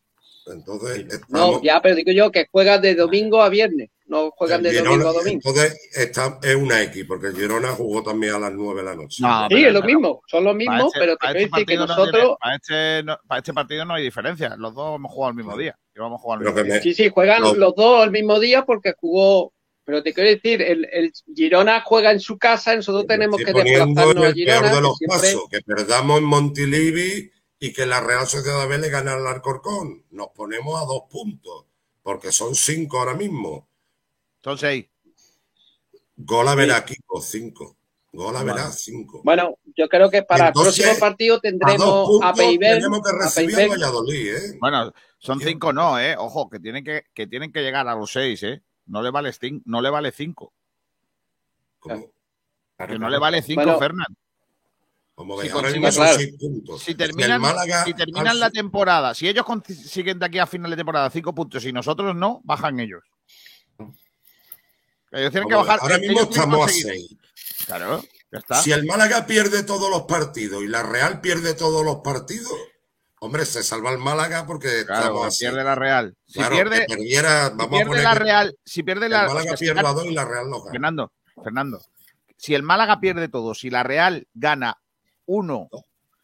Entonces, 0.46 1.22
No, 1.30 1.62
ya, 1.62 1.82
pero 1.82 1.96
digo 1.96 2.12
yo 2.12 2.32
que 2.32 2.48
juegan 2.52 2.82
de 2.82 2.96
domingo 2.96 3.42
a 3.42 3.50
viernes, 3.50 3.90
no 4.14 4.32
juegan 4.32 4.64
de 4.64 4.70
El 4.70 4.78
domingo 4.78 4.96
Girona, 4.96 5.10
a 5.10 5.14
domingo. 5.14 5.42
Entonces, 5.46 5.90
está, 5.94 6.40
es 6.44 6.56
una 6.56 6.82
X, 6.84 7.06
porque 7.08 7.28
el 7.28 7.36
Girona 7.36 7.70
jugó 7.74 8.02
también 8.04 8.34
a 8.36 8.40
las 8.40 8.54
9 8.54 8.82
de 8.82 8.86
la 8.86 8.96
noche. 8.96 9.18
No, 9.22 9.42
Sí, 9.44 9.56
pero- 9.56 9.68
es 9.68 9.74
lo 9.74 9.82
pero- 9.82 9.94
mismo, 9.94 10.22
son 10.28 10.44
los 10.44 10.56
mismos, 10.56 10.86
este- 10.86 11.00
pero 11.00 11.18
te 11.18 11.26
quiero 11.28 11.40
este 11.40 11.50
decir 11.52 11.66
que 11.68 11.76
no 11.78 11.88
nosotros, 11.88 12.12
tiene- 12.22 12.36
para, 12.40 12.56
este, 12.56 13.04
no- 13.04 13.18
para 13.28 13.40
este 13.40 13.54
partido 13.54 13.86
no 13.86 13.94
hay 13.96 14.04
diferencia. 14.04 14.56
Los 14.58 14.74
dos 14.76 14.96
hemos 14.96 15.12
jugado 15.12 15.32
el 15.32 15.36
mismo 15.38 15.58
día. 15.58 15.78
Y 15.96 16.00
vamos 16.00 16.20
a 16.20 16.22
jugar 16.24 16.40
el 16.40 16.46
mismo 16.46 16.56
que 16.56 16.64
día. 16.64 16.74
me- 16.76 16.82
sí, 16.82 16.94
sí, 16.94 17.10
juegan 17.10 17.42
No. 17.42 17.54
los 17.56 17.76
dos 17.76 18.04
el 18.04 18.12
mismo 18.12 18.40
día 18.40 18.66
porque 18.66 18.94
jugó, 18.98 19.54
pero 19.86 20.02
te 20.02 20.14
quiero 20.14 20.30
decir, 20.30 20.62
el, 20.62 20.88
el 20.92 21.12
Girona 21.36 21.82
juega 21.82 22.12
en 22.12 22.20
su 22.20 22.38
casa, 22.38 22.76
nosotros 22.76 23.06
tenemos 23.08 23.38
que 23.38 23.50
en 23.52 23.54
desplazarnos 23.54 23.98
a 23.98 24.10
el 24.10 24.16
peor 24.16 24.34
Girona. 24.34 24.70
de 24.70 24.76
que 24.76 24.82
los 24.82 24.98
siempre- 24.98 25.18
casos, 25.20 25.44
que 25.50 25.62
perdamos 25.62 26.18
en 26.20 26.24
Montilivi 26.24 27.32
y 27.60 27.74
que 27.74 27.86
la 27.86 28.00
Real 28.02 28.28
Sociedad 28.28 28.68
B 28.68 28.78
le 28.78 28.90
gane 28.90 29.12
al 29.12 29.26
Alcorcón. 29.28 30.06
Nos 30.12 30.28
ponemos 30.36 30.82
a 30.82 30.86
dos 30.86 31.04
puntos, 31.10 31.66
porque 32.02 32.32
son 32.32 32.56
cinco 32.56 33.00
ahora 33.00 33.14
mismo. 33.14 33.68
Son 34.44 34.58
seis. 34.58 34.86
Gol 36.18 36.48
a 36.48 36.56
verá, 36.56 36.84
Kiko, 36.86 37.22
cinco. 37.22 37.78
Gol 38.12 38.36
a 38.38 38.44
verá, 38.44 38.72
cinco. 38.72 39.22
Bueno, 39.24 39.58
yo 39.76 39.88
creo 39.90 40.10
que 40.12 40.22
para 40.22 40.50
Entonces, 40.50 40.78
el 40.78 40.84
próximo 40.86 41.00
partido 41.00 41.36
A 41.38 41.40
tendremos 41.42 42.10
a 42.22 42.34
Peiber, 42.34 42.76
tenemos 42.76 43.02
que 43.02 43.10
a 43.10 43.14
recibir 43.24 43.60
a 43.62 43.68
Valladolid, 43.68 44.36
¿eh? 44.36 44.58
Bueno, 44.60 44.94
son 45.18 45.40
cinco 45.40 45.74
no, 45.74 45.98
¿eh? 46.00 46.16
Ojo, 46.18 46.50
que 46.50 46.60
tienen 46.60 46.84
que, 46.84 47.06
que 47.14 47.26
tienen 47.26 47.52
que 47.52 47.62
llegar 47.62 47.88
a 47.88 47.96
los 47.96 48.12
seis, 48.12 48.44
¿eh? 48.44 48.62
No 48.86 49.02
le 49.02 49.10
vale, 49.10 49.32
no 49.66 49.82
le 49.82 49.90
vale 49.90 50.12
cinco. 50.12 50.54
Que 51.82 53.00
no 53.00 53.10
le 53.10 53.18
vale 53.18 53.42
cinco, 53.42 53.64
Bueno, 53.64 53.80
Fernán. 53.80 54.08
Como 55.16 55.40
Si 55.42 55.48
ahora 55.50 55.70
consiguen- 55.70 55.82
mismo 55.82 55.92
son 55.92 56.08
seis 56.18 56.36
puntos. 56.40 56.82
Si 56.82 56.96
terminan, 56.96 57.40
Málaga, 57.42 57.86
si 57.86 57.94
terminan 57.94 58.28
al- 58.28 58.40
la 58.40 58.50
temporada, 58.50 59.14
si 59.14 59.28
ellos 59.28 59.46
consiguen 59.46 60.20
de 60.20 60.26
aquí 60.26 60.40
a 60.40 60.48
final 60.48 60.70
de 60.72 60.78
temporada 60.78 61.10
cinco 61.10 61.34
puntos 61.34 61.64
y 61.66 61.72
nosotros 61.72 62.16
no, 62.16 62.42
bajan 62.44 62.80
ellos. 62.80 63.04
Ellos 65.14 65.32
tienen 65.32 65.48
que 65.48 65.56
Vamos 65.56 65.70
a 65.70 65.74
ver, 65.74 65.80
bajar. 65.80 65.92
ahora 65.92 65.98
mismo 66.00 66.22
estamos 66.22 66.56
a 66.56 66.60
conseguir- 66.66 66.86
seis. 66.88 67.16
Claro. 67.66 68.04
está. 68.32 68.56
Si 68.62 68.72
el 68.72 68.86
Málaga 68.86 69.26
pierde 69.26 69.64
todos 69.64 69.90
los 69.90 70.02
partidos 70.04 70.64
y 70.64 70.68
la 70.68 70.84
Real 70.84 71.22
pierde 71.22 71.54
todos 71.54 71.86
los 71.86 71.98
partidos, 71.98 72.52
hombre, 73.20 73.46
se 73.46 73.64
salva 73.64 73.92
el 73.92 74.00
Málaga 74.00 74.46
porque 74.48 74.84
Claro, 74.86 75.02
estamos 75.02 75.28
así. 75.28 75.46
pierde 75.46 75.64
la 75.64 75.76
Real. 75.76 76.16
Si 76.26 76.34
Claro, 76.40 76.56
pierde, 76.56 76.80
que 76.82 76.86
perdiera, 76.96 77.48
si 77.48 77.54
a 77.54 77.70
pierde 77.70 77.86
poner 77.86 78.04
la 78.04 78.16
Real, 78.16 78.58
si 78.66 78.84
pierde 78.84 79.06
el 79.06 79.12
la 79.12 79.28
Málaga 79.28 79.52
que 79.52 79.58
si 79.58 79.66
pierda 79.66 79.82
gana- 79.84 79.94
dos 79.94 80.06
y 80.06 80.14
la 80.14 80.26
Real 80.26 80.50
no 80.50 80.60
gana. 80.62 80.72
Fernando, 80.72 81.12
Fernando, 81.44 81.82
si 82.36 82.56
el 82.56 82.64
Málaga 82.64 83.00
pierde 83.00 83.30
todo, 83.30 83.54
si 83.54 83.70
la 83.70 83.84
Real 83.84 84.28
gana 84.34 84.78
uno 85.28 85.70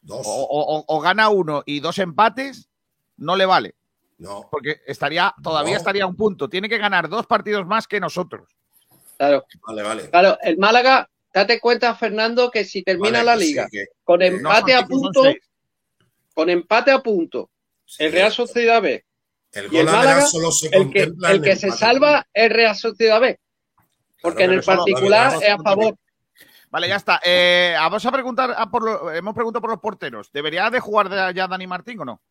Dos. 0.01 0.25
o, 0.25 0.47
o- 0.49 0.83
o 0.87 0.99
gana 0.99 1.29
uno 1.29 1.61
y 1.65 1.79
dos 1.79 1.99
empates, 1.99 2.67
no 3.17 3.35
le 3.35 3.45
vale. 3.45 3.75
No. 4.17 4.49
Porque 4.51 4.81
estaría, 4.87 5.33
todavía 5.41 5.73
No. 5.73 5.77
estaría 5.77 6.03
a 6.03 6.07
un 6.07 6.15
punto. 6.17 6.49
Tiene 6.49 6.67
que 6.67 6.77
ganar 6.77 7.07
dos 7.07 7.25
partidos 7.27 7.65
más 7.65 7.87
que 7.87 7.99
nosotros. 8.01 8.49
Claro. 9.19 9.45
Vale, 9.67 9.83
vale. 9.83 10.09
Claro, 10.09 10.37
el 10.41 10.57
Málaga, 10.57 11.09
date 11.33 11.59
cuenta, 11.59 11.93
Fernando, 11.93 12.49
que 12.49 12.63
si 12.63 12.83
termina 12.83 13.21
Vale, 13.21 13.23
la 13.25 13.33
que 13.35 13.39
sí, 13.41 13.47
liga 13.49 13.67
que- 13.69 13.87
con 14.05 14.21
empate 14.21 14.73
No, 14.73 14.79
a 14.79 14.85
punto, 14.87 15.23
con 16.33 16.49
empate 16.49 16.91
a 16.91 16.99
punto, 16.99 17.49
el 17.97 18.13
Real 18.13 18.31
Sociedad 18.31 18.81
B 18.81 19.03
El 19.51 19.73
y 19.73 19.77
el 19.77 19.85
gol 19.85 19.89
a 19.93 19.97
Málaga, 19.97 20.21
solo 20.25 20.51
se 20.51 20.67
el 20.69 20.89
que, 20.89 21.01
el 21.01 21.15
en 21.21 21.41
que 21.41 21.55
se 21.57 21.69
salva 21.71 22.25
es 22.33 22.49
Real 22.49 22.75
Sociedad 22.77 23.19
B. 23.19 23.37
Porque 24.21 24.45
en 24.45 24.51
el 24.53 24.63
solo- 24.63 24.85
particular 24.85 25.33
vale, 25.33 25.45
es 25.47 25.51
a 25.53 25.57
favor. 25.57 25.95
Vale, 26.71 26.87
ya 26.87 26.95
está. 26.95 27.19
Eh, 27.25 27.73
vamos 27.77 28.05
a 28.05 28.11
preguntar 28.13 28.53
a 28.55 28.69
por 28.71 28.83
lo- 28.83 29.11
hemos 29.11 29.33
preguntado 29.35 29.59
por 29.61 29.71
los 29.71 29.79
porteros. 29.81 30.31
¿Debería 30.31 30.69
de 30.69 30.79
jugar 30.79 31.09
de- 31.09 31.33
ya 31.33 31.45
Dani 31.47 31.67
Martín 31.67 31.99
o 31.99 32.05
no? 32.05 32.21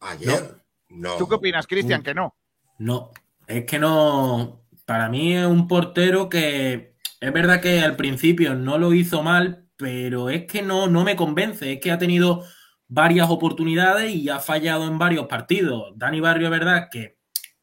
Ayer. 0.00 0.56
No. 0.88 1.16
¿Tú 1.18 1.28
qué 1.28 1.34
opinas, 1.34 1.66
Cristian? 1.66 2.02
Que 2.02 2.14
no. 2.14 2.34
No, 2.78 3.10
es 3.46 3.64
que 3.66 3.78
no. 3.78 4.61
Para 4.92 5.08
mí 5.08 5.34
es 5.34 5.46
un 5.46 5.68
portero 5.68 6.28
que 6.28 6.96
es 7.18 7.32
verdad 7.32 7.62
que 7.62 7.80
al 7.80 7.96
principio 7.96 8.54
no 8.54 8.76
lo 8.76 8.92
hizo 8.92 9.22
mal, 9.22 9.66
pero 9.78 10.28
es 10.28 10.44
que 10.44 10.60
no, 10.60 10.86
no 10.86 11.02
me 11.02 11.16
convence. 11.16 11.72
Es 11.72 11.80
que 11.80 11.90
ha 11.90 11.96
tenido 11.96 12.44
varias 12.88 13.30
oportunidades 13.30 14.14
y 14.14 14.28
ha 14.28 14.38
fallado 14.38 14.86
en 14.86 14.98
varios 14.98 15.28
partidos. 15.28 15.94
Dani 15.96 16.20
Barrio, 16.20 16.48
es 16.48 16.50
verdad 16.50 16.88
que 16.92 17.16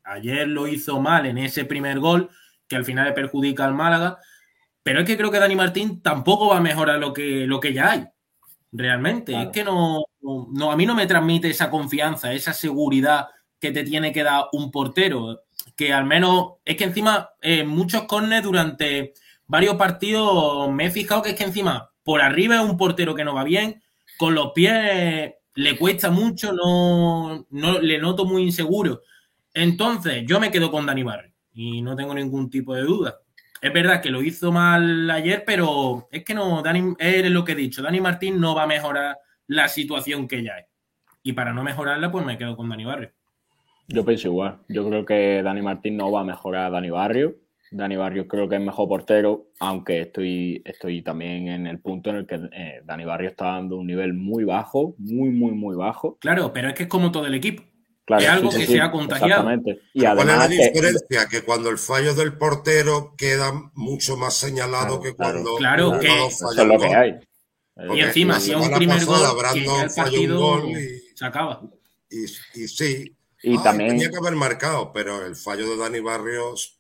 ayer 0.03 0.47
lo 0.47 0.67
hizo 0.67 0.99
mal 1.01 1.27
en 1.27 1.37
ese 1.37 1.65
primer 1.65 1.99
gol, 1.99 2.31
que 2.67 2.77
al 2.77 2.83
final 2.83 3.05
le 3.05 3.13
perjudica 3.13 3.63
al 3.63 3.75
Málaga, 3.75 4.17
pero 4.81 5.01
es 5.01 5.05
que 5.05 5.15
creo 5.15 5.29
que 5.29 5.37
Dani 5.37 5.55
Martín 5.55 6.01
tampoco 6.01 6.49
va 6.49 6.57
a 6.57 6.61
mejorar 6.61 6.97
lo 6.97 7.13
que, 7.13 7.45
lo 7.45 7.59
que 7.59 7.73
ya 7.73 7.91
hay. 7.91 8.07
Realmente, 8.71 9.39
es 9.39 9.49
que 9.49 9.63
no, 9.63 10.03
no, 10.19 10.71
a 10.71 10.75
mí 10.75 10.87
no 10.87 10.95
me 10.95 11.05
transmite 11.05 11.47
esa 11.47 11.69
confianza, 11.69 12.33
esa 12.33 12.53
seguridad 12.53 13.27
que 13.59 13.71
te 13.71 13.83
tiene 13.83 14.11
que 14.11 14.23
dar 14.23 14.45
un 14.51 14.71
portero. 14.71 15.43
Que 15.79 15.93
al 15.93 16.03
menos, 16.03 16.55
es 16.65 16.75
que 16.75 16.83
encima, 16.83 17.29
en 17.41 17.65
muchos 17.69 18.03
corners 18.03 18.43
durante 18.43 19.13
varios 19.47 19.75
partidos 19.75 20.69
me 20.69 20.87
he 20.87 20.91
fijado 20.91 21.21
que 21.21 21.29
es 21.29 21.35
que 21.35 21.45
encima, 21.45 21.89
por 22.03 22.21
arriba 22.21 22.55
es 22.55 22.69
un 22.69 22.75
portero 22.75 23.15
que 23.15 23.23
no 23.23 23.33
va 23.33 23.45
bien, 23.45 23.81
con 24.17 24.35
los 24.35 24.51
pies 24.51 25.35
le 25.55 25.77
cuesta 25.77 26.11
mucho, 26.11 26.51
no, 26.51 27.47
no 27.49 27.79
le 27.79 27.97
noto 27.97 28.25
muy 28.25 28.41
inseguro. 28.41 29.03
Entonces, 29.53 30.25
yo 30.27 30.41
me 30.41 30.51
quedo 30.51 30.69
con 30.69 30.85
Dani 30.85 31.03
Barrio 31.03 31.31
y 31.53 31.81
no 31.81 31.95
tengo 31.95 32.13
ningún 32.13 32.49
tipo 32.49 32.75
de 32.75 32.81
duda. 32.81 33.21
Es 33.61 33.71
verdad 33.71 34.01
que 34.01 34.09
lo 34.09 34.21
hizo 34.21 34.51
mal 34.51 35.09
ayer, 35.09 35.45
pero 35.47 36.09
es 36.11 36.25
que 36.25 36.33
no, 36.33 36.61
Dani, 36.61 36.95
es 36.99 37.31
lo 37.31 37.45
que 37.45 37.53
he 37.53 37.55
dicho, 37.55 37.81
Dani 37.81 38.01
Martín 38.01 38.37
no 38.41 38.53
va 38.53 38.63
a 38.63 38.67
mejorar 38.67 39.17
la 39.47 39.69
situación 39.69 40.27
que 40.27 40.43
ya 40.43 40.57
es. 40.57 40.65
Y 41.23 41.31
para 41.31 41.53
no 41.53 41.63
mejorarla, 41.63 42.11
pues 42.11 42.25
me 42.25 42.37
quedo 42.37 42.57
con 42.57 42.67
Dani 42.67 42.83
Barrio. 42.83 43.13
Yo 43.89 44.05
pienso 44.05 44.27
igual. 44.27 44.59
Yo 44.69 44.87
creo 44.87 45.05
que 45.05 45.41
Dani 45.43 45.61
Martín 45.61 45.97
no 45.97 46.11
va 46.11 46.21
a 46.21 46.23
mejorar 46.23 46.67
a 46.67 46.69
Dani 46.69 46.89
Barrio. 46.91 47.35
Dani 47.71 47.95
Barrio 47.95 48.27
creo 48.27 48.47
que 48.49 48.55
es 48.55 48.61
mejor 48.61 48.87
portero, 48.87 49.47
aunque 49.59 50.01
estoy, 50.01 50.61
estoy 50.65 51.03
también 51.03 51.47
en 51.49 51.67
el 51.67 51.79
punto 51.79 52.09
en 52.09 52.15
el 52.17 52.25
que 52.27 52.39
eh, 52.51 52.81
Dani 52.83 53.05
Barrio 53.05 53.29
está 53.29 53.45
dando 53.45 53.77
un 53.77 53.85
nivel 53.87 54.13
muy 54.13 54.43
bajo, 54.43 54.95
muy, 54.97 55.29
muy, 55.29 55.51
muy 55.51 55.75
bajo. 55.75 56.17
Claro, 56.19 56.51
pero 56.51 56.69
es 56.69 56.73
que 56.73 56.83
es 56.83 56.89
como 56.89 57.11
todo 57.11 57.27
el 57.27 57.35
equipo. 57.35 57.63
Claro, 58.05 58.23
es 58.23 58.29
algo 58.29 58.49
sí, 58.51 58.57
sí, 58.57 58.61
que 58.61 58.67
sí, 58.67 58.73
se 58.73 58.81
ha 58.81 58.89
contagiado. 58.91 59.27
Exactamente. 59.27 59.81
Y 59.93 59.99
Pero 60.01 60.15
¿Cuál 60.15 60.29
es 60.29 60.33
además 60.33 60.49
la 60.49 60.63
diferencia? 60.71 61.27
Que 61.29 61.41
cuando 61.43 61.69
el 61.69 61.77
fallo 61.77 62.15
del 62.15 62.37
portero 62.39 63.13
queda 63.15 63.51
mucho 63.75 64.17
más 64.17 64.33
señalado 64.35 64.99
que 64.99 65.13
cuando 65.13 65.57
Claro, 65.57 65.93
el 65.93 65.99
que- 65.99 66.25
eso 66.25 66.51
es 66.51 66.57
lo 66.65 66.79
que 66.79 66.87
hay. 66.87 67.19
Porque 67.75 67.95
Y 67.97 68.01
encima, 68.01 68.39
si 68.39 68.51
es 68.51 68.57
un 68.57 68.73
primer 68.73 68.97
pasada 68.97 69.31
gol, 69.31 69.35
que 69.35 69.39
Brandon 69.39 69.75
ya 69.77 69.83
el 69.83 69.91
partido 69.95 70.39
gol 70.39 70.69
y, 70.71 71.15
se 71.15 71.25
acaba. 71.25 71.61
y, 72.09 72.23
y 72.23 72.67
sí. 72.67 73.15
Y 73.41 73.51
Ay, 73.57 73.63
también- 73.63 73.89
Tenía 73.91 74.09
que 74.09 74.17
haber 74.17 74.35
marcado, 74.35 74.91
pero 74.93 75.25
el 75.25 75.35
fallo 75.35 75.69
de 75.69 75.77
Dani 75.77 75.99
Barrios 76.01 76.77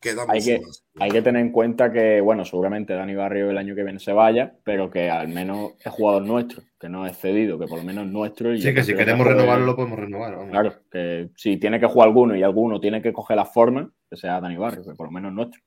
queda 0.00 0.24
hay 0.28 0.42
que, 0.42 0.60
más. 0.60 0.82
hay 0.98 1.10
que 1.10 1.20
tener 1.22 1.42
en 1.42 1.52
cuenta 1.52 1.92
que, 1.92 2.20
bueno, 2.22 2.44
seguramente 2.44 2.94
Dani 2.94 3.14
Barrio 3.14 3.50
el 3.50 3.58
año 3.58 3.74
que 3.74 3.84
viene 3.84 3.98
se 4.00 4.12
vaya, 4.12 4.54
pero 4.64 4.90
que 4.90 5.10
al 5.10 5.28
menos 5.28 5.72
es 5.84 5.92
jugador 5.92 6.22
nuestro, 6.22 6.62
que 6.80 6.88
no 6.88 7.06
es 7.06 7.16
cedido, 7.18 7.58
que 7.58 7.66
por 7.66 7.78
lo 7.78 7.84
menos 7.84 8.06
es 8.06 8.10
nuestro. 8.12 8.54
Y 8.54 8.60
Sí, 8.62 8.72
que 8.74 8.82
si 8.82 8.94
queremos 8.94 9.26
que- 9.26 9.34
renovarlo, 9.34 9.66
lo 9.66 9.76
podemos 9.76 9.98
renovar. 9.98 10.36
vamos. 10.36 10.50
Claro, 10.50 10.74
que 10.90 11.28
si 11.36 11.58
tiene 11.58 11.78
que 11.78 11.86
jugar 11.86 12.08
alguno 12.08 12.34
y 12.34 12.42
alguno 12.42 12.80
tiene 12.80 13.02
que 13.02 13.12
coger 13.12 13.36
la 13.36 13.44
forma, 13.44 13.92
que 14.08 14.16
sea 14.16 14.40
Dani 14.40 14.56
Barrio, 14.56 14.82
que 14.84 14.94
por 14.94 15.06
lo 15.08 15.12
menos 15.12 15.30
es 15.30 15.34
nuestro. 15.36 15.60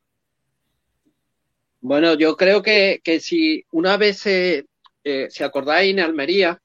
Bueno, 1.81 2.15
yo 2.15 2.35
creo 2.35 2.61
que, 2.63 3.01
que 3.03 3.19
si 3.19 3.65
una 3.71 3.97
vez, 3.97 4.17
se 4.19 4.65
eh, 5.03 5.27
si 5.29 5.43
acordáis, 5.43 5.91
en 5.93 5.99
Almería, 5.99 6.59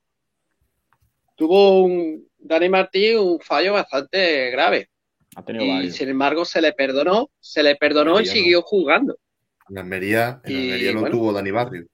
tuvo 1.35 1.83
un 1.85 2.28
Dani 2.39 2.69
Martín 2.69 3.19
un 3.19 3.41
fallo 3.41 3.75
bastante 3.75 4.51
grave. 4.51 4.91
Ha 5.35 5.45
tenido 5.45 5.65
Y 5.65 5.69
varios. 5.69 5.95
sin 5.95 6.09
embargo 6.09 6.45
se 6.45 6.61
le 6.61 6.73
perdonó, 6.73 7.31
se 7.41 7.63
le 7.63 7.77
perdonó 7.77 8.21
y 8.21 8.27
Almería 8.27 8.35
no. 8.35 8.45
siguió 8.45 8.63
jugando. 8.63 9.19
En 9.69 9.79
Almería, 9.79 10.41
en 10.45 10.53
Y, 10.53 10.57
Almería 10.57 10.93
lo 10.93 11.01
bueno. 11.01 11.17
tuvo 11.17 11.33
Dani 11.33 11.51
Barrio. 11.51 11.87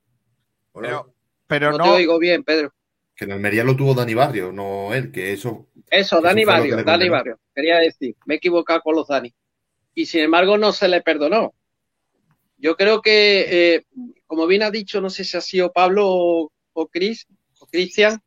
Pero, 0.72 1.14
pero 1.46 1.72
no, 1.72 1.78
no, 1.78 1.84
te 1.84 1.90
oigo 1.90 2.18
bien, 2.18 2.44
Pedro. 2.44 2.72
Que 3.16 3.24
en 3.26 3.32
Almería 3.32 3.64
lo 3.64 3.76
tuvo 3.76 3.94
Dani 3.94 4.14
Barrio, 4.14 4.52
no 4.52 4.92
él, 4.94 5.12
que 5.12 5.32
eso. 5.32 5.68
Eso, 5.90 6.20
Dani 6.20 6.42
que 6.42 6.46
Barrio, 6.46 6.76
Dani. 6.84 7.08
Barrio. 7.08 7.38
Quería 7.54 7.78
decir, 7.78 8.16
me 8.26 8.34
he 8.34 8.36
equivocado 8.38 8.80
con 8.82 8.96
los 8.96 9.08
Dani. 9.08 9.32
Y 9.94 10.06
sin 10.06 10.22
embargo 10.22 10.58
no 10.58 10.72
se 10.72 10.88
le 10.88 11.00
perdonó. 11.02 11.54
Yo 12.56 12.76
creo 12.76 13.02
que, 13.02 13.74
eh, 13.76 13.84
como 14.26 14.46
bien 14.46 14.62
ha 14.62 14.70
dicho, 14.70 15.00
no 15.00 15.10
sé 15.10 15.24
si 15.24 15.36
ha 15.36 15.40
sido 15.40 15.72
Pablo 15.72 16.06
o, 16.08 16.52
o 16.72 16.88
Chris, 16.88 17.26
o 17.60 17.66
Cristian, 17.66 18.20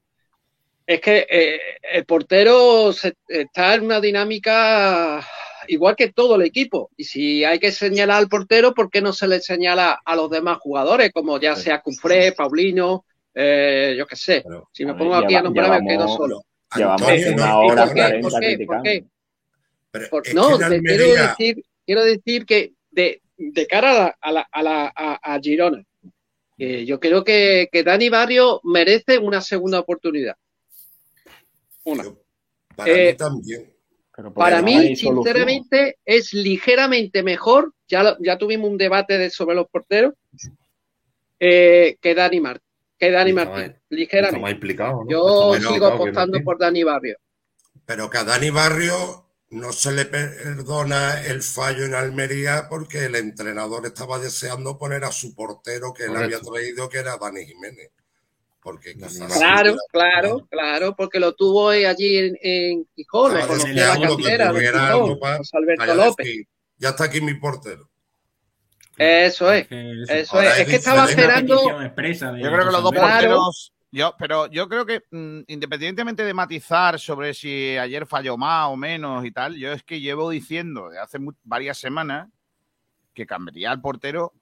es 0.87 1.01
que 1.01 1.27
eh, 1.29 1.59
el 1.91 2.05
portero 2.05 2.93
se- 2.93 3.13
está 3.27 3.75
en 3.75 3.83
una 3.83 3.99
dinámica 4.01 5.23
igual 5.67 5.95
que 5.97 6.13
todo 6.13 6.35
el 6.35 6.43
equipo. 6.43 6.89
Y 6.95 7.03
si 7.03 7.43
hay 7.43 7.59
que 7.59 7.71
señalar 7.71 8.17
al 8.19 8.29
portero, 8.29 8.73
¿por 8.73 8.89
qué 8.89 9.01
no 9.01 9.11
se 9.11 9.27
le 9.27 9.41
señala 9.41 9.99
a 10.03 10.15
los 10.15 10.29
demás 10.29 10.59
jugadores, 10.59 11.11
como 11.11 11.39
ya 11.39 11.55
sea 11.57 11.81
Cufré, 11.81 12.31
Paulino, 12.31 13.03
eh, 13.35 13.95
yo 13.97 14.07
qué 14.07 14.15
sé? 14.15 14.43
Si 14.71 14.85
me 14.85 14.93
ver, 14.93 14.99
pongo 14.99 15.15
aquí 15.15 15.35
a 15.35 15.41
nombrar, 15.41 15.81
me 15.83 15.89
quedo 15.89 16.07
solo. 16.07 16.41
Llevamos 16.75 17.01
Antonio, 17.01 17.33
una 17.33 17.45
no, 17.47 17.59
hora 17.59 17.83
¿Por 17.85 17.93
qué? 17.93 17.99
40 18.01 18.21
¿Por 18.29 18.31
qué? 18.31 18.37
¿Por 18.39 18.41
criticando. 18.47 18.83
qué? 18.83 19.05
Pero 19.91 20.09
Por- 20.09 20.27
es 20.27 20.33
no, 20.33 20.57
que 20.57 20.63
en 20.63 20.69
te 20.69 20.81
quiero 20.83 21.13
decir, 21.13 21.63
quiero 21.85 22.03
decir 22.03 22.45
que 22.45 22.71
de, 22.91 23.21
de 23.37 23.67
cara 23.67 23.89
a, 23.91 23.93
la, 23.93 24.15
a, 24.21 24.31
la, 24.31 24.41
a, 24.51 24.63
la- 24.63 24.93
a- 24.95 25.35
a 25.35 25.39
Girona, 25.41 25.83
eh, 26.57 26.85
yo 26.85 26.99
creo 26.99 27.23
que, 27.23 27.67
que 27.71 27.83
Dani 27.83 28.09
Barrio 28.09 28.61
merece 28.63 29.17
una 29.17 29.41
segunda 29.41 29.79
oportunidad. 29.79 30.35
Una. 31.87 32.03
Para 32.75 32.91
Eh, 32.91 33.11
mí 33.11 33.17
también. 33.17 33.73
Pero 34.15 34.33
Para 34.33 34.59
no 34.59 34.65
mí, 34.65 34.73
hay 34.75 34.95
solución. 34.95 35.23
sinceramente, 35.23 35.97
es 36.03 36.33
ligeramente 36.33 37.21
mejor, 37.23 37.73
ya, 37.87 38.17
ya 38.19 38.37
tuvimos 38.37 38.69
un 38.69 38.77
debate 38.77 39.17
de- 39.17 39.29
sobre 39.29 39.55
los 39.55 39.67
porteros, 39.69 40.13
eh, 41.39 41.97
que 42.01 42.15
Dani 42.15 42.39
Martín. 42.39 42.63
Que 42.97 43.11
Dani 43.11 43.31
Martín, 43.31 43.75
ligeramente. 43.89 44.41
más 44.41 44.51
implicado, 44.51 45.03
¿no? 45.03 45.09
Yo 45.09 45.53
sigo 45.53 45.55
implicado 45.55 45.93
apostando 45.93 46.41
por 46.43 46.57
Dani 46.57 46.83
Barrio. 46.83 47.17
Pero 47.85 48.09
que 48.09 48.17
a 48.17 48.23
Dani 48.23 48.49
Barrio 48.49 48.95
no 49.51 49.71
se 49.71 49.91
le 49.91 50.05
perdona 50.05 51.23
el 51.25 51.43
fallo 51.43 51.85
en 51.85 51.93
Almería 51.93 52.65
porque 52.67 53.05
el 53.05 53.15
entrenador 53.15 53.85
estaba 53.85 54.17
deseando 54.19 54.77
poner 54.79 55.03
a 55.05 55.11
su 55.11 55.35
portero 55.35 55.93
que 55.93 56.05
él 56.05 56.17
había 56.17 56.39
traído, 56.41 56.89
que 56.89 56.97
era 56.97 57.17
Dani 57.17 57.45
Jiménez. 57.45 57.91
Porque 58.67 58.95
quizás 58.95 59.37
Claro, 59.37 59.77
claro, 59.93 60.45
claro, 60.49 60.93
porque 60.93 61.21
lo 61.21 61.33
tuvo 61.33 61.69
allí 61.69 62.17
en, 62.17 62.37
en 62.41 62.87
Estaba 62.97 63.47
conocía 63.47 63.95
la 63.95 64.07
cantera 64.09 64.51
de 64.51 64.71
para- 65.21 65.39
Alberto 65.53 65.95
López. 65.95 66.27
ya 66.77 66.89
está 66.89 67.05
aquí 67.05 67.21
mi 67.21 67.35
portero. 67.35 67.89
Eso 68.97 69.53
es, 69.53 69.67
eso 69.71 70.41
es. 70.41 70.59
Es 70.59 70.67
que 70.67 70.75
estaba 70.75 71.05
esperando. 71.09 71.55
Yo 71.63 72.51
creo 72.51 72.65
que 72.65 72.71
los 72.73 72.83
dos 72.83 72.93
porteros. 72.93 73.73
Yo, 73.89 74.13
pero 74.19 74.47
yo 74.47 74.67
creo 74.67 74.85
que 74.85 75.01
mm, 75.11 75.43
independientemente 75.47 76.25
de 76.25 76.33
matizar 76.33 76.99
sobre 76.99 77.33
si 77.33 77.77
ayer 77.77 78.05
falló 78.05 78.35
más 78.35 78.67
o 78.67 78.75
menos 78.75 79.23
y 79.23 79.31
tal, 79.31 79.55
yo 79.55 79.71
es 79.71 79.81
que 79.81 80.01
llevo 80.01 80.29
diciendo 80.29 80.89
de 80.89 80.99
hace 80.99 81.19
varias 81.45 81.77
semanas 81.77 82.27
que 83.13 83.25
cambiaría 83.25 83.71
al 83.71 83.79
portero 83.79 84.33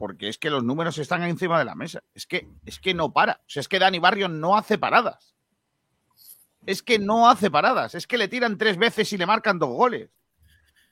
porque 0.00 0.30
es 0.30 0.38
que 0.38 0.48
los 0.48 0.64
números 0.64 0.96
están 0.96 1.22
encima 1.24 1.58
de 1.58 1.66
la 1.66 1.74
mesa. 1.74 2.02
Es 2.14 2.24
que, 2.24 2.48
es 2.64 2.78
que 2.78 2.94
no 2.94 3.12
para. 3.12 3.32
O 3.34 3.48
sea, 3.50 3.60
es 3.60 3.68
que 3.68 3.78
Dani 3.78 3.98
Barrio 3.98 4.30
no 4.30 4.56
hace 4.56 4.78
paradas. 4.78 5.36
Es 6.64 6.82
que 6.82 6.98
no 6.98 7.28
hace 7.28 7.50
paradas. 7.50 7.94
Es 7.94 8.06
que 8.06 8.16
le 8.16 8.26
tiran 8.26 8.56
tres 8.56 8.78
veces 8.78 9.12
y 9.12 9.18
le 9.18 9.26
marcan 9.26 9.58
dos 9.58 9.68
goles. 9.68 10.08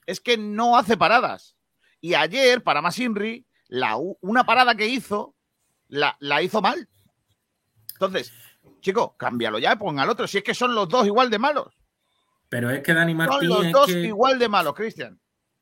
Es 0.05 0.20
que 0.20 0.36
no 0.36 0.76
hace 0.76 0.98
paradas. 0.98 1.56
Y 2.02 2.12
ayer, 2.12 2.62
para 2.62 2.82
más 2.82 2.98
Inri, 2.98 3.47
la, 3.68 3.97
una 3.97 4.44
parada 4.44 4.74
que 4.74 4.89
hizo, 4.89 5.35
la, 5.89 6.14
la 6.20 6.43
hizo 6.43 6.60
mal. 6.60 6.86
Entonces, 7.94 8.30
chico, 8.82 9.16
cámbialo 9.16 9.59
ya, 9.59 9.76
ponga 9.76 10.02
al 10.02 10.10
otro. 10.10 10.26
Si 10.28 10.36
es 10.36 10.44
que 10.44 10.52
son 10.52 10.74
los 10.74 10.86
dos 10.86 11.06
igual 11.06 11.30
de 11.30 11.39
malos. 11.39 11.74
Pero 12.51 12.68
es 12.68 12.82
que 12.82 12.93
Dani 12.93 13.12
Son 13.12 13.16
Martín 13.16 13.48
los 13.48 13.64
es 13.64 13.72
dos 13.72 13.86
que, 13.86 14.01
igual 14.01 14.39
de 14.39 14.51
malos, 14.51 14.74
Cristian. 14.74 15.18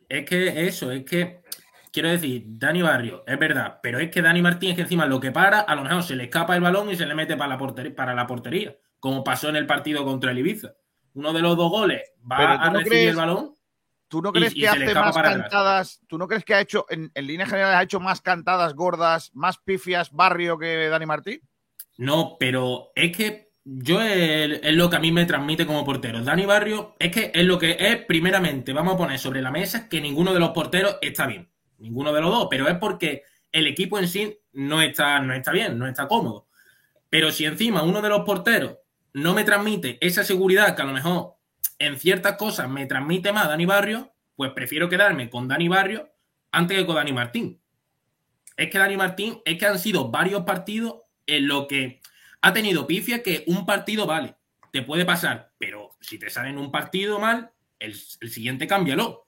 es 0.09 0.28
que 0.28 0.66
eso, 0.66 0.90
es 0.90 1.05
que 1.05 1.44
quiero 1.97 2.10
decir, 2.10 2.43
Dani 2.47 2.82
Barrio, 2.82 3.24
es 3.27 3.39
verdad, 3.39 3.81
pero 3.82 3.98
es 3.98 4.10
que 4.10 4.20
Dani 4.23 4.43
Martín 4.43 4.70
es 4.70 4.77
que 4.77 4.82
encima 4.82 5.06
lo 5.06 5.18
que 5.18 5.32
para, 5.32 5.60
a 5.60 5.74
lo 5.74 5.82
mejor 5.82 6.02
se 6.02 6.14
le 6.16 6.24
escapa 6.24 6.55
el 6.55 6.60
balón 6.60 6.90
y 6.90 6.97
se 6.97 7.06
le 7.06 7.14
mete 7.14 7.36
para 7.36 7.48
la 7.48 7.59
portería, 7.59 7.94
para 7.97 8.14
la 8.14 8.27
portería 8.27 8.77
como 9.01 9.23
pasó 9.24 9.48
en 9.48 9.56
el 9.56 9.66
partido 9.66 10.05
contra 10.05 10.31
el 10.32 10.39
Ibiza. 10.39 10.73
Uno 11.14 11.32
de 11.32 11.40
los 11.40 11.56
dos 11.56 11.70
goles 11.70 12.02
va 12.31 12.55
a 12.55 12.70
no 12.70 12.78
recibir 12.78 12.89
crees- 12.98 13.10
el 13.10 13.16
balón. 13.16 13.55
¿Tú 14.09 14.20
no 14.23 14.31
y- 14.31 14.32
crees 14.32 14.52
y 14.56 14.60
que 14.60 14.78
le 14.78 14.86
hace 14.86 14.94
más 14.94 15.16
atrás. 15.16 15.36
cantadas? 15.39 16.01
¿Tú 16.09 16.18
no 16.18 16.28
crees 16.28 16.44
que 16.44 16.55
ha 16.55 16.60
hecho, 16.60 16.86
en, 16.89 17.10
en 17.14 17.27
líneas 17.27 17.48
generales, 17.48 17.77
ha 17.78 17.82
hecho 17.82 17.98
más 18.01 18.20
cantadas 18.20 18.74
gordas, 18.74 19.31
más 19.35 19.59
pifias 19.59 20.12
barrio 20.12 20.59
que 20.59 20.89
Dani 20.89 21.06
Martín? 21.06 21.40
No, 21.98 22.36
pero 22.39 22.93
es 22.94 23.16
que 23.16 23.52
yo 23.64 24.01
es, 24.02 24.60
es 24.62 24.74
lo 24.74 24.89
que 24.90 24.97
a 24.97 25.01
mí 25.01 25.10
me 25.12 25.24
transmite 25.27 25.66
como 25.66 25.85
portero. 25.85 26.23
Dani 26.23 26.47
Barrio 26.47 26.94
es 26.98 27.10
que 27.10 27.32
es 27.35 27.44
lo 27.44 27.59
que 27.59 27.77
es, 27.78 27.97
primeramente, 28.06 28.73
vamos 28.73 28.94
a 28.94 28.98
poner 28.98 29.18
sobre 29.18 29.43
la 29.43 29.51
mesa 29.51 29.89
que 29.89 30.01
ninguno 30.01 30.32
de 30.32 30.40
los 30.40 30.51
porteros 30.51 30.98
está 31.01 31.27
bien. 31.27 31.51
Ninguno 31.78 32.12
de 32.12 32.20
los 32.20 32.31
dos, 32.31 32.48
pero 32.51 32.69
es 32.69 32.77
porque 32.77 33.23
el 33.53 33.66
equipo 33.66 33.98
en 33.98 34.09
sí 34.09 34.39
no 34.53 34.82
está, 34.82 35.20
no 35.20 35.35
está 35.35 35.53
bien, 35.53 35.78
no 35.78 35.86
está 35.86 36.09
cómodo. 36.09 36.47
Pero 37.11 37.31
si 37.31 37.44
encima 37.44 37.82
uno 37.82 38.03
de 38.03 38.09
los 38.09 38.20
porteros 38.20 38.78
no 39.12 39.35
me 39.35 39.44
transmite 39.44 39.98
esa 40.01 40.24
seguridad 40.24 40.77
que 40.77 40.82
a 40.82 40.86
lo 40.86 40.93
mejor 40.93 41.36
en 41.78 41.98
ciertas 41.98 42.36
cosas 42.36 42.69
me 42.69 42.86
transmite 42.86 43.32
más 43.32 43.48
Dani 43.48 43.66
Barrio, 43.66 44.12
pues 44.35 44.53
prefiero 44.53 44.89
quedarme 44.89 45.31
con 45.31 45.48
Dani 45.48 45.69
Barrio 45.69 46.11
antes 46.53 46.77
que 46.77 46.86
con 46.86 46.97
Dani 46.97 47.12
Martín. 47.12 47.61
Es 48.57 48.70
que 48.70 48.78
Dani 48.78 48.97
Martín, 48.97 49.40
es 49.44 49.59
que 49.59 49.66
han 49.66 49.78
sido 49.78 50.11
varios 50.11 50.43
partidos 50.43 51.03
en 51.27 51.48
lo 51.48 51.66
que 51.66 52.01
ha 52.40 52.53
tenido 52.53 52.86
pifia 52.86 53.23
que 53.23 53.44
un 53.47 53.66
partido 53.66 54.07
vale, 54.07 54.36
te 54.73 54.82
puede 54.82 55.05
pasar, 55.05 55.53
pero 55.59 55.97
si 56.01 56.19
te 56.19 56.31
sale 56.31 56.51
en 56.51 56.59
un 56.59 56.70
partido 56.70 57.19
mal, 57.19 57.51
el, 57.78 57.94
el 58.20 58.31
siguiente 58.31 58.66
cámbialo. 58.66 59.26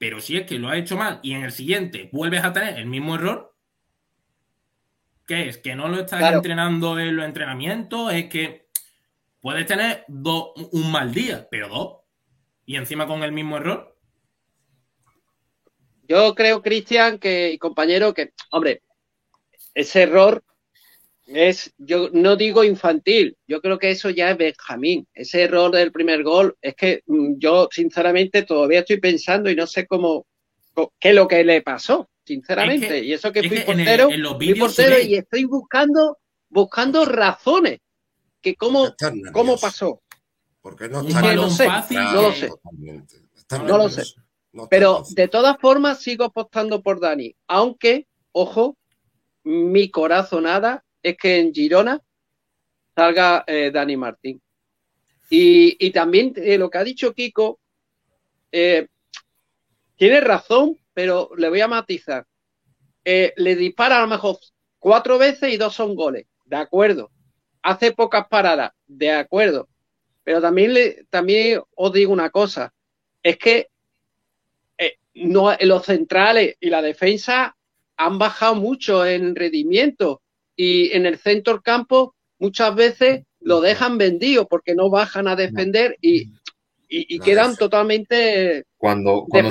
Pero 0.00 0.18
si 0.18 0.38
es 0.38 0.46
que 0.46 0.58
lo 0.58 0.70
ha 0.70 0.78
hecho 0.78 0.96
mal 0.96 1.20
y 1.22 1.34
en 1.34 1.42
el 1.44 1.52
siguiente 1.52 2.08
vuelves 2.10 2.42
a 2.42 2.54
tener 2.54 2.78
el 2.78 2.86
mismo 2.86 3.16
error, 3.16 3.54
¿qué 5.26 5.50
es? 5.50 5.58
¿Que 5.58 5.74
no 5.74 5.88
lo 5.88 6.00
estás 6.00 6.20
Claro. 6.20 6.38
entrenando 6.38 6.98
en 6.98 7.14
los 7.16 7.26
entrenamientos? 7.26 8.10
Es 8.14 8.30
que 8.30 8.66
puedes 9.42 9.66
tener 9.66 10.06
dos- 10.08 10.52
un 10.72 10.90
mal 10.90 11.12
día, 11.12 11.46
pero 11.50 11.68
dos. 11.68 11.96
Y 12.64 12.76
encima 12.76 13.06
con 13.06 13.22
el 13.22 13.32
mismo 13.32 13.58
error. 13.58 13.94
Yo 16.08 16.34
creo, 16.34 16.62
Cristian, 16.62 17.18
que, 17.18 17.50
y 17.52 17.58
compañero, 17.58 18.14
que, 18.14 18.32
hombre, 18.52 18.82
ese 19.74 20.04
error 20.04 20.42
es, 21.32 21.72
yo 21.78 22.08
no 22.12 22.36
digo 22.36 22.64
infantil, 22.64 23.36
yo 23.46 23.60
creo 23.60 23.78
que 23.78 23.90
eso 23.90 24.10
ya 24.10 24.30
es 24.30 24.36
Benjamín. 24.36 25.06
Ese 25.14 25.42
error 25.42 25.70
del 25.70 25.92
primer 25.92 26.22
gol, 26.22 26.56
es 26.60 26.74
que 26.74 27.02
mm, 27.06 27.34
yo, 27.38 27.68
sinceramente, 27.70 28.42
todavía 28.42 28.80
estoy 28.80 28.98
pensando 28.98 29.50
y 29.50 29.54
no 29.56 29.66
sé 29.66 29.86
cómo, 29.86 30.26
qué 30.98 31.10
es 31.10 31.14
lo 31.14 31.28
que 31.28 31.44
le 31.44 31.62
pasó, 31.62 32.08
sinceramente. 32.24 32.86
Es 32.86 32.92
que- 33.02 33.04
y 33.06 33.12
eso 33.12 33.32
que 33.32 33.40
es 33.40 33.48
fui 33.48 33.56
que 33.58 33.62
en 33.62 33.80
el- 33.80 33.84
portero, 33.86 34.10
en 34.10 34.22
los 34.22 34.36
fui 34.36 34.54
portero 34.54 34.98
y 34.98 35.14
estoy 35.14 35.44
buscando, 35.44 36.18
buscando 36.48 37.04
razones, 37.04 37.78
que 38.40 38.56
cómo, 38.56 38.94
cómo 39.32 39.56
pasó. 39.58 40.02
Porque 40.62 40.88
no 40.88 41.00
Es 41.00 41.06
está 41.08 41.22
que 41.22 41.36
no 41.36 41.48
sé, 41.48 41.64
Claro, 41.88 42.12
no 42.12 42.22
lo 42.22 42.32
sé. 42.32 42.50
No 43.64 43.78
lo 43.78 43.88
sé. 43.88 44.02
No 44.52 44.68
Pero 44.68 45.04
de 45.10 45.28
todas 45.28 45.56
formas 45.58 46.02
sigo 46.02 46.24
apostando 46.24 46.82
por 46.82 47.00
Dani. 47.00 47.34
Aunque, 47.46 48.06
ojo, 48.32 48.76
mi 49.44 49.90
corazonada 49.90 50.84
es 51.02 51.16
que 51.16 51.38
en 51.38 51.52
Girona 51.52 52.00
salga 52.94 53.44
eh, 53.46 53.70
Dani 53.72 53.96
Martín. 53.96 54.42
Y, 55.30 55.76
y 55.84 55.90
también 55.90 56.32
eh, 56.36 56.58
lo 56.58 56.68
que 56.68 56.78
ha 56.78 56.84
dicho 56.84 57.14
Kiko, 57.14 57.60
eh, 58.52 58.88
tiene 59.96 60.20
razón, 60.20 60.78
pero 60.92 61.30
le 61.36 61.48
voy 61.48 61.60
a 61.60 61.68
matizar. 61.68 62.26
Le 63.04 63.56
dispara 63.56 63.98
a 63.98 64.02
lo 64.02 64.06
mejor 64.06 64.38
cuatro 64.78 65.18
veces 65.18 65.52
y 65.52 65.56
dos 65.56 65.74
son 65.74 65.94
goles. 65.94 66.26
De 66.44 66.56
acuerdo. 66.56 67.10
Hace 67.62 67.92
pocas 67.92 68.26
paradas. 68.28 68.72
De 68.86 69.10
acuerdo. 69.10 69.68
Pero 70.22 70.40
también, 70.40 70.74
le, 70.74 71.04
también 71.10 71.62
os 71.74 71.92
digo 71.92 72.12
una 72.12 72.30
cosa. 72.30 72.72
Es 73.22 73.36
que 73.36 73.68
no, 75.14 75.54
los 75.60 75.84
centrales 75.84 76.56
y 76.60 76.70
la 76.70 76.82
defensa 76.82 77.56
han 77.96 78.18
bajado 78.18 78.54
mucho 78.54 79.04
en 79.04 79.34
rendimiento 79.34 80.22
y 80.62 80.92
en 80.92 81.06
el 81.06 81.16
centro 81.18 81.62
campo 81.62 82.14
muchas 82.38 82.74
veces 82.74 83.24
lo 83.40 83.60
dejan 83.62 83.96
vendido 83.96 84.46
porque 84.46 84.74
no 84.74 84.90
bajan 84.90 85.26
a 85.26 85.34
defender 85.36 85.96
y, 86.02 86.22
y- 86.88 87.14
y 87.14 87.18
quedan 87.20 87.56
totalmente 87.56 88.64
Cuando, 88.76 89.24
cuando. 89.28 89.50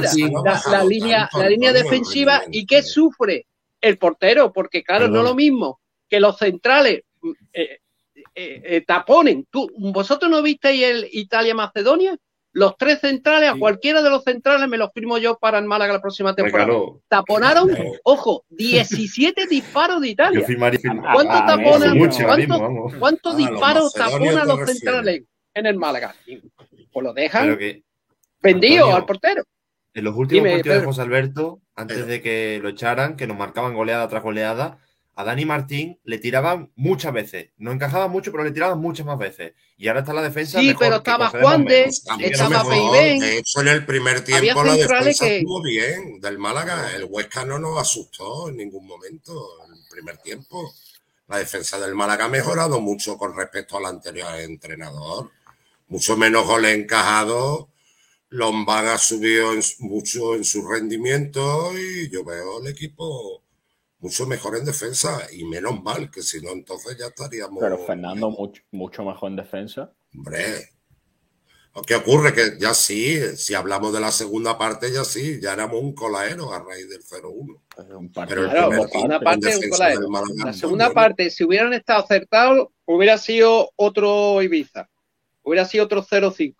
Martín. 0.00 0.32
la, 0.44 0.60
la 0.78 0.84
línea, 0.84 1.28
la 1.32 1.48
línea 1.48 1.72
defensiva 1.72 2.42
y 2.50 2.66
qué 2.66 2.82
sufre 2.82 3.46
el 3.80 3.98
portero 3.98 4.52
porque 4.52 4.82
claro 4.82 5.06
no 5.06 5.18
es 5.18 5.24
lo 5.28 5.34
mismo 5.36 5.80
que 6.08 6.18
los 6.18 6.36
centrales 6.38 7.02
eh, 7.52 7.78
eh, 8.34 8.62
eh, 8.64 8.84
taponen. 8.86 9.46
Tú, 9.50 9.68
vosotros 9.78 10.28
no 10.30 10.42
visteis 10.42 10.82
el 10.82 11.08
Italia 11.12 11.54
Macedonia 11.54 12.16
los 12.52 12.76
tres 12.76 13.00
centrales, 13.00 13.50
a 13.50 13.56
cualquiera 13.56 14.02
de 14.02 14.10
los 14.10 14.24
centrales 14.24 14.68
me 14.68 14.78
los 14.78 14.90
firmo 14.92 15.18
yo 15.18 15.38
para 15.38 15.58
el 15.58 15.64
Málaga 15.66 15.92
la 15.94 16.00
próxima 16.00 16.34
temporada. 16.34 16.66
claro. 16.68 17.00
Taponaron, 17.08 17.70
ojo, 18.04 18.44
17 18.50 19.46
disparos 19.46 20.00
de 20.00 20.08
Italia. 20.08 20.40
Yo 20.40 20.46
firmaría- 20.46 20.80
¿Cuánto 21.12 21.32
a- 21.32 21.44
a 21.44 21.46
taponan? 21.46 21.96
mucho 21.98 22.14
ahora 22.22 22.26
¿Cuánto- 22.26 22.38
mismo, 22.38 22.58
vamos. 22.60 22.94
¿Cuántos 22.98 23.34
Ah, 23.34 23.38
los 23.38 23.50
disparos 23.50 23.92
taponan 23.92 24.48
los 24.48 24.60
centrales 24.68 25.22
en 25.54 25.66
el 25.66 25.76
Málaga? 25.76 26.14
Pues 26.92 27.04
lo 27.04 27.12
dejan 27.12 27.58
que 27.58 27.82
vendido 28.42 28.76
Antonio, 28.84 28.96
al 28.96 29.04
portero. 29.06 29.42
en 29.94 30.04
los 30.04 30.16
últimos 30.16 30.44
Dime, 30.44 30.56
partidos 30.56 30.80
de. 30.80 30.84
José 30.86 31.02
Alberto, 31.02 31.60
antes 31.76 32.06
de 32.06 32.22
que 32.22 32.58
lo 32.62 32.70
echaran, 32.70 33.16
que 33.16 33.26
nos 33.26 33.36
marcaban 33.36 33.74
goleada 33.74 34.08
tras 34.08 34.22
goleada, 34.22 34.78
a 35.18 35.24
Dani 35.24 35.44
Martín 35.44 35.98
le 36.04 36.18
tiraban 36.18 36.70
muchas 36.76 37.12
veces. 37.12 37.48
No 37.56 37.72
encajaba 37.72 38.06
mucho, 38.06 38.30
pero 38.30 38.44
le 38.44 38.52
tiraban 38.52 38.78
muchas 38.78 39.04
más 39.04 39.18
veces. 39.18 39.52
Y 39.76 39.88
ahora 39.88 40.00
está 40.00 40.12
la 40.12 40.22
defensa. 40.22 40.60
Sí, 40.60 40.68
mejor, 40.68 40.78
pero 40.78 40.96
estaba 40.98 41.30
Juan 41.30 41.64
de, 41.64 41.86
estaba 41.86 42.62
Peibén. 42.68 43.18
De 43.18 43.38
hecho, 43.38 43.60
en 43.60 43.66
el 43.66 43.84
primer 43.84 44.20
tiempo 44.20 44.62
la 44.62 44.76
defensa 44.76 45.24
que- 45.24 45.38
estuvo 45.38 45.60
bien 45.60 46.20
del 46.20 46.38
Málaga. 46.38 46.94
El 46.94 47.06
Huesca 47.10 47.44
no 47.44 47.58
nos 47.58 47.80
asustó 47.80 48.48
en 48.48 48.58
ningún 48.58 48.86
momento 48.86 49.32
en 49.66 49.74
el 49.74 49.80
primer 49.90 50.18
tiempo. 50.18 50.72
La 51.26 51.38
defensa 51.38 51.80
del 51.80 51.96
Málaga 51.96 52.26
ha 52.26 52.28
mejorado 52.28 52.80
mucho 52.80 53.18
con 53.18 53.36
respecto 53.36 53.76
al 53.76 53.86
anterior 53.86 54.32
entrenador. 54.38 55.32
Mucho 55.88 56.16
menos 56.16 56.46
goles 56.46 56.76
encajados. 56.78 57.66
Lombán 58.28 58.86
ha 58.86 58.98
subido 58.98 59.52
en 59.52 59.62
mucho 59.80 60.36
en 60.36 60.44
su 60.44 60.64
rendimiento 60.68 61.72
y 61.76 62.08
yo 62.08 62.22
veo 62.24 62.60
el 62.60 62.68
equipo 62.68 63.42
mucho 64.00 64.26
mejor 64.26 64.56
en 64.56 64.64
defensa 64.64 65.26
y 65.32 65.44
menos 65.44 65.82
mal, 65.82 66.10
que 66.10 66.22
si 66.22 66.40
no 66.40 66.52
entonces 66.52 66.96
ya 66.98 67.06
estaríamos... 67.06 67.58
Pero 67.60 67.78
Fernando 67.78 68.30
mucho, 68.30 68.62
mucho 68.70 69.04
mejor 69.04 69.30
en 69.30 69.36
defensa. 69.36 69.92
Hombre, 70.14 70.70
¿qué 71.86 71.96
ocurre? 71.96 72.32
Que 72.32 72.58
ya 72.60 72.74
sí, 72.74 73.18
si 73.36 73.54
hablamos 73.54 73.92
de 73.92 74.00
la 74.00 74.12
segunda 74.12 74.56
parte, 74.56 74.92
ya 74.92 75.04
sí, 75.04 75.40
ya 75.40 75.52
éramos 75.52 75.82
un 75.82 75.94
colaero 75.94 76.52
a 76.52 76.60
raíz 76.60 76.88
del 76.88 77.02
0-1. 77.02 77.60
Pero 78.28 78.44
el 78.44 78.50
Claro, 78.50 78.72
en 78.72 79.20
parte 79.20 79.48
es 79.48 79.58
un 79.58 79.70
colaero. 79.70 80.08
La 80.36 80.52
segunda 80.52 80.86
bueno. 80.86 80.94
parte, 80.94 81.30
si 81.30 81.44
hubieran 81.44 81.72
estado 81.72 82.04
acertados, 82.04 82.68
hubiera 82.84 83.18
sido 83.18 83.72
otro 83.76 84.40
Ibiza. 84.42 84.88
Hubiera 85.42 85.64
sido 85.64 85.84
otro 85.84 86.04
0-5. 86.04 86.54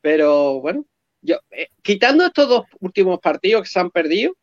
Pero 0.00 0.60
bueno, 0.60 0.84
yo, 1.20 1.36
eh, 1.52 1.68
quitando 1.82 2.26
estos 2.26 2.48
dos 2.48 2.66
últimos 2.80 3.20
partidos 3.20 3.62
que 3.62 3.68
se 3.68 3.78
han 3.78 3.90
perdido, 3.90 4.34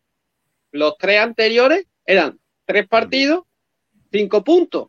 los 0.71 0.97
tres 0.97 1.19
anteriores 1.19 1.85
eran 2.09 2.39
tres 2.65 2.87
partidos, 2.87 3.43
cinco 4.11 4.43
puntos. 4.43 4.87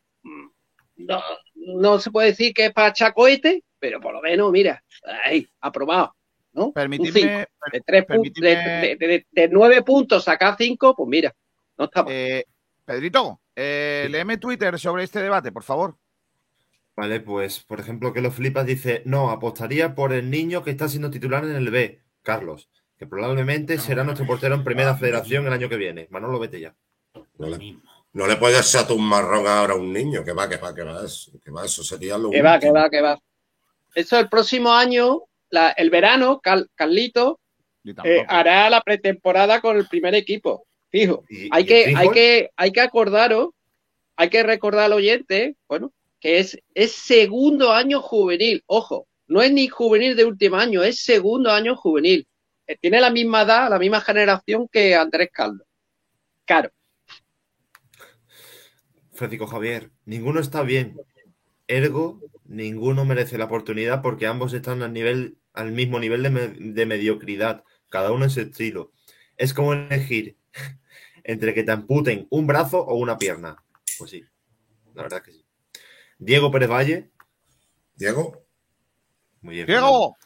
No, 0.96 1.20
no 1.54 1.98
se 1.98 2.10
puede 2.10 2.28
decir 2.28 2.52
que 2.54 2.66
es 2.66 2.72
para 2.72 2.92
chacoete, 2.92 3.62
pero 3.78 4.00
por 4.00 4.12
lo 4.14 4.20
menos, 4.20 4.50
mira, 4.50 4.82
ahí, 5.24 5.46
aprobado. 5.60 6.14
¿no? 6.52 6.72
Permitidme- 6.72 7.12
cinco. 7.12 7.70
de, 7.72 7.80
tres 7.82 8.04
permitidme- 8.06 8.80
de- 8.80 8.96
de- 8.96 9.26
de 9.30 9.48
nueve 9.48 9.82
puntos 9.82 10.24
sacar 10.24 10.56
cinco, 10.58 10.94
pues 10.96 11.08
mira, 11.08 11.34
no 11.78 11.84
está 11.84 12.02
mal. 12.02 12.12
Eh, 12.12 12.44
Pedrito, 12.84 13.40
eh, 13.54 14.08
léeme 14.10 14.36
Twitter 14.38 14.78
sobre 14.78 15.04
este 15.04 15.20
debate, 15.22 15.52
por 15.52 15.62
favor. 15.62 15.96
Vale, 16.96 17.20
pues, 17.20 17.60
por 17.60 17.78
ejemplo, 17.80 18.12
que 18.12 18.20
lo 18.20 18.30
flipas 18.32 18.66
dice, 18.66 19.02
no, 19.04 19.30
apostaría 19.30 19.94
por 19.94 20.12
el 20.12 20.28
niño 20.28 20.62
que 20.64 20.70
está 20.70 20.88
siendo 20.88 21.10
titular 21.10 21.44
en 21.44 21.54
el 21.54 21.70
B, 21.70 22.02
Carlos, 22.22 22.68
que 22.98 23.06
probablemente 23.06 23.78
será 23.78 24.02
nuestro 24.04 24.26
portero 24.26 24.54
en 24.56 24.64
Primera 24.64 24.96
Federación 24.96 25.46
el 25.46 25.52
año 25.52 25.68
que 25.68 25.76
viene. 25.76 26.08
Manolo, 26.10 26.38
vete 26.40 26.58
ya. 26.60 26.74
No 27.38 27.48
le, 27.48 27.76
no 28.12 28.26
le 28.26 28.36
puedes 28.36 28.60
echar 28.74 28.90
un 28.92 29.04
marrón 29.04 29.46
ahora 29.46 29.74
a 29.74 29.76
un 29.76 29.92
niño, 29.92 30.24
que 30.24 30.32
va, 30.32 30.48
que 30.48 30.56
va, 30.56 30.74
que 30.74 30.82
va, 30.82 31.04
eso, 31.04 31.32
que 31.42 31.50
va, 31.50 31.64
eso 31.64 31.82
sería 31.82 32.16
lo 32.18 32.30
Que 32.30 32.42
va, 32.42 32.58
que 32.58 32.70
va, 32.70 32.90
que 32.90 33.00
va. 33.00 33.18
Eso 33.94 34.18
el 34.18 34.28
próximo 34.28 34.72
año, 34.72 35.22
la- 35.50 35.70
el 35.70 35.90
verano, 35.90 36.40
Cal- 36.40 36.68
Carlito 36.74 37.40
eh, 38.04 38.18
hará 38.28 38.70
la 38.70 38.80
pretemporada 38.82 39.60
con 39.60 39.76
el 39.76 39.88
primer 39.88 40.14
equipo. 40.14 40.66
Fijo. 40.90 41.24
¿Y- 41.28 41.48
Hay 41.50 41.62
y 41.62 41.66
que, 41.66 41.84
hay 41.96 42.08
que, 42.10 42.50
hay 42.56 42.72
que 42.72 42.80
acordaros, 42.80 43.48
hay 44.16 44.28
que 44.28 44.42
recordar 44.42 44.84
al 44.84 44.92
oyente, 44.92 45.56
bueno, 45.68 45.92
que 46.20 46.38
es, 46.38 46.58
es 46.74 46.92
segundo 46.92 47.72
año 47.72 48.00
juvenil. 48.02 48.62
Ojo, 48.66 49.06
no 49.26 49.40
es 49.40 49.50
ni 49.52 49.68
juvenil 49.68 50.14
de 50.16 50.24
último 50.26 50.56
año, 50.56 50.82
es 50.82 51.00
segundo 51.02 51.50
año 51.50 51.74
juvenil. 51.74 52.26
Eh, 52.66 52.76
Tiene 52.80 53.00
la 53.00 53.10
misma 53.10 53.42
edad, 53.42 53.70
la 53.70 53.78
misma 53.78 54.00
generación 54.00 54.68
que 54.70 54.94
Andrés 54.94 55.30
Caldo. 55.32 55.64
Claro. 56.44 56.70
Francisco 59.20 59.46
Javier, 59.46 59.90
ninguno 60.06 60.40
está 60.40 60.62
bien. 60.62 60.96
Ergo, 61.68 62.20
ninguno 62.46 63.04
merece 63.04 63.38
la 63.38 63.44
oportunidad 63.44 64.02
porque 64.02 64.26
ambos 64.26 64.52
están 64.54 64.82
al 64.82 64.92
nivel, 64.92 65.38
al 65.52 65.70
mismo 65.72 66.00
nivel 66.00 66.22
de, 66.24 66.30
me- 66.30 66.48
de 66.48 66.86
mediocridad, 66.86 67.62
cada 67.88 68.10
uno 68.12 68.24
en 68.24 68.30
su 68.30 68.40
estilo. 68.40 68.92
Es 69.36 69.54
como 69.54 69.72
elegir 69.74 70.36
entre 71.24 71.54
que 71.54 71.62
te 71.62 71.70
amputen 71.72 72.26
un 72.30 72.46
brazo 72.46 72.80
o 72.84 72.96
una 72.96 73.18
pierna. 73.18 73.62
Pues 73.98 74.10
sí, 74.10 74.24
la 74.94 75.02
verdad 75.02 75.22
que 75.22 75.32
sí. 75.32 75.44
Diego 76.18 76.50
Pérez 76.50 76.68
Valle. 76.70 77.10
Diego. 77.96 78.44
Muy 79.42 79.54
bien. 79.54 79.66
¡Diego! 79.66 80.16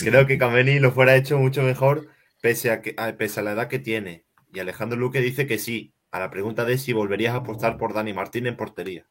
Creo 0.00 0.26
que 0.26 0.38
Kameni 0.38 0.78
lo 0.78 0.92
fuera 0.92 1.16
hecho 1.16 1.38
mucho 1.38 1.62
mejor 1.62 2.08
pese 2.40 2.70
a, 2.70 2.82
que, 2.82 2.94
a- 2.96 3.12
pese 3.16 3.40
a 3.40 3.42
la 3.42 3.52
edad 3.52 3.68
que 3.68 3.78
tiene. 3.78 4.24
Y 4.52 4.60
Alejandro 4.60 4.98
Luque 4.98 5.20
dice 5.20 5.46
que 5.46 5.58
sí, 5.58 5.92
a 6.12 6.18
la 6.20 6.30
pregunta 6.30 6.64
de 6.64 6.78
si 6.78 6.92
volverías 6.92 7.34
a 7.34 7.38
apostar 7.38 7.76
por 7.76 7.94
Dani 7.94 8.12
Martín 8.12 8.46
en 8.46 8.56
portería. 8.56 9.06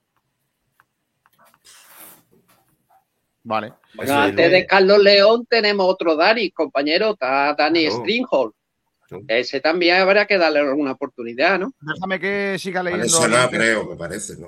Vale. 3.44 3.74
Bueno, 3.96 4.14
antes 4.14 4.52
de 4.52 4.68
Carlos 4.68 5.00
León 5.00 5.48
tenemos 5.50 5.88
otro 5.90 6.16
Dani, 6.16 6.52
compañero, 6.52 7.12
está 7.12 7.56
Dani 7.56 7.86
Claro. 7.88 7.98
Stringhold. 8.00 8.54
Ese 9.28 9.60
también 9.60 9.98
habrá 9.98 10.26
que 10.26 10.38
darle 10.38 10.72
una 10.72 10.92
oportunidad, 10.92 11.60
¿no? 11.60 11.74
Déjame 11.82 12.20
que 12.20 12.56
siga 12.58 12.82
leyendo. 12.82 13.04
lesionado, 13.04 13.52
Link. 13.52 13.60
creo, 13.60 13.86
me 13.90 13.96
parece, 13.98 14.38
¿no? 14.38 14.48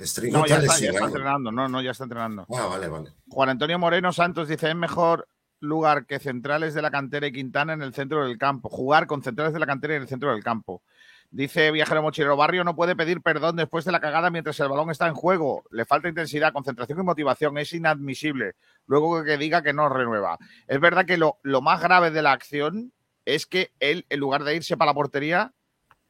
Stringo 0.00 0.38
No, 0.38 0.46
ya 0.46 0.58
está 0.58 0.74
está, 0.74 0.84
ya 0.84 0.90
está 0.92 1.04
entrenando. 1.06 1.52
No, 1.52 1.68
no, 1.68 1.82
ya 1.82 1.90
está 1.90 2.04
entrenando. 2.04 2.46
Ah, 2.54 2.66
vale, 2.66 2.88
vale. 2.88 3.12
Juan 3.28 3.48
Antonio 3.50 3.78
Moreno 3.78 4.12
Santos 4.12 4.48
dice: 4.48 4.70
es 4.70 4.76
mejor 4.76 5.28
lugar 5.60 6.06
que 6.06 6.18
centrales 6.18 6.74
de 6.74 6.82
la 6.82 6.90
cantera 6.90 7.26
y 7.26 7.32
Quintana 7.32 7.72
en 7.72 7.82
el 7.82 7.94
centro 7.94 8.26
del 8.26 8.38
campo. 8.38 8.68
Jugar 8.68 9.06
con 9.06 9.22
centrales 9.22 9.52
de 9.52 9.60
la 9.60 9.66
cantera 9.66 9.96
en 9.96 10.02
el 10.02 10.08
centro 10.08 10.32
del 10.32 10.42
campo. 10.44 10.82
Dice 11.30 11.70
Viajero 11.72 12.02
Mochilero 12.02 12.36
Barrio: 12.36 12.62
no 12.64 12.76
puede 12.76 12.94
pedir 12.94 13.20
perdón 13.20 13.56
después 13.56 13.84
de 13.84 13.92
la 13.92 14.00
cagada 14.00 14.30
mientras 14.30 14.58
el 14.60 14.68
balón 14.68 14.90
está 14.90 15.08
en 15.08 15.14
juego. 15.14 15.64
Le 15.70 15.84
falta 15.84 16.08
intensidad, 16.08 16.52
concentración 16.52 17.00
y 17.00 17.02
motivación. 17.02 17.58
Es 17.58 17.72
inadmisible. 17.72 18.54
Luego 18.86 19.24
que 19.24 19.36
diga 19.36 19.62
que 19.62 19.72
no 19.72 19.88
renueva. 19.88 20.38
Es 20.68 20.80
verdad 20.80 21.04
que 21.04 21.16
lo, 21.16 21.38
lo 21.42 21.60
más 21.62 21.80
grave 21.82 22.10
de 22.10 22.22
la 22.22 22.32
acción 22.32 22.92
es 23.24 23.46
que 23.46 23.72
él, 23.80 24.06
en 24.08 24.20
lugar 24.20 24.44
de 24.44 24.54
irse 24.54 24.76
para 24.76 24.90
la 24.90 24.94
portería, 24.94 25.52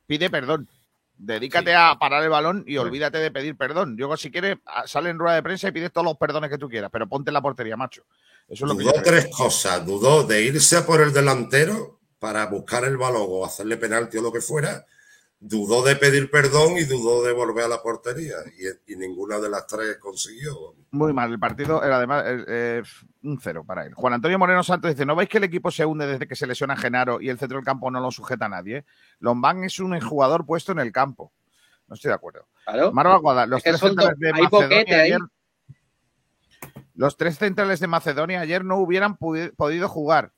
pide 0.06 0.28
perdón. 0.28 0.68
Dedícate 1.18 1.74
a 1.74 1.96
parar 1.98 2.22
el 2.22 2.28
balón 2.28 2.62
y 2.66 2.76
olvídate 2.76 3.16
de 3.16 3.30
pedir 3.30 3.56
perdón. 3.56 3.96
Yo, 3.96 4.14
si 4.18 4.30
quieres, 4.30 4.58
a- 4.66 4.86
sale 4.86 5.08
en 5.08 5.18
rueda 5.18 5.34
de 5.36 5.42
prensa 5.42 5.66
y 5.68 5.72
pides 5.72 5.90
todos 5.90 6.04
los 6.04 6.18
perdones 6.18 6.50
que 6.50 6.58
tú 6.58 6.68
quieras, 6.68 6.90
pero 6.92 7.08
ponte 7.08 7.30
en 7.30 7.34
la 7.34 7.40
portería, 7.40 7.74
macho. 7.74 8.04
Eso 8.48 8.64
es 8.64 8.68
lo 8.72 8.76
que 8.76 8.84
yo 8.84 8.90
Dudó 8.90 9.02
creo. 9.02 9.04
tres 9.04 9.28
cosas. 9.34 9.84
Dudó 9.84 10.24
de 10.24 10.42
irse 10.42 10.76
a 10.76 10.86
por 10.86 11.00
el 11.00 11.12
delantero 11.12 12.00
para 12.18 12.46
buscar 12.46 12.84
el 12.84 12.96
balón 12.96 13.26
o 13.28 13.44
hacerle 13.44 13.76
penalti 13.76 14.18
o 14.18 14.22
lo 14.22 14.32
que 14.32 14.40
fuera. 14.40 14.84
Dudó 15.38 15.82
de 15.82 15.96
pedir 15.96 16.30
perdón 16.30 16.78
y 16.78 16.84
dudó 16.84 17.22
de 17.22 17.32
volver 17.32 17.64
a 17.64 17.68
la 17.68 17.82
portería. 17.82 18.36
Y, 18.86 18.92
y 18.94 18.96
ninguna 18.96 19.38
de 19.38 19.50
las 19.50 19.66
tres 19.66 19.98
consiguió. 19.98 20.74
Muy 20.92 21.12
mal. 21.12 21.30
El 21.30 21.38
partido 21.38 21.82
era 21.84 21.98
además 21.98 22.24
eh, 22.26 22.44
eh, 22.48 22.82
un 23.22 23.38
cero 23.38 23.62
para 23.66 23.84
él. 23.84 23.92
Juan 23.94 24.14
Antonio 24.14 24.38
Moreno 24.38 24.62
Santos 24.62 24.90
dice: 24.90 25.04
¿No 25.04 25.14
veis 25.14 25.28
que 25.28 25.38
el 25.38 25.44
equipo 25.44 25.70
se 25.70 25.84
hunde 25.84 26.06
desde 26.06 26.26
que 26.26 26.36
se 26.36 26.46
lesiona 26.46 26.76
Genaro 26.76 27.20
y 27.20 27.28
el 27.28 27.38
centro 27.38 27.58
del 27.58 27.66
campo 27.66 27.90
no 27.90 28.00
lo 28.00 28.10
sujeta 28.10 28.46
a 28.46 28.48
nadie? 28.48 28.86
Lombán 29.18 29.62
es 29.64 29.78
un 29.78 30.00
jugador 30.00 30.46
puesto 30.46 30.72
en 30.72 30.78
el 30.78 30.90
campo. 30.90 31.32
No 31.86 31.94
estoy 31.94 32.08
de 32.08 32.14
acuerdo. 32.14 32.48
Claro. 32.64 32.92
Marva 32.92 33.14
Aguada, 33.14 33.46
los 33.46 33.58
Es 33.58 33.64
tres 33.64 33.78
son 33.78 33.94
de 33.94 34.32
hay 34.32 34.42
Macedonia 34.42 35.00
ahí. 35.02 35.12
Los 36.94 37.16
tres 37.16 37.38
centrales 37.38 37.80
de 37.80 37.86
Macedonia 37.86 38.40
ayer 38.40 38.64
no 38.64 38.76
hubieran 38.76 39.16
podido 39.16 39.88
jugar. 39.88 40.32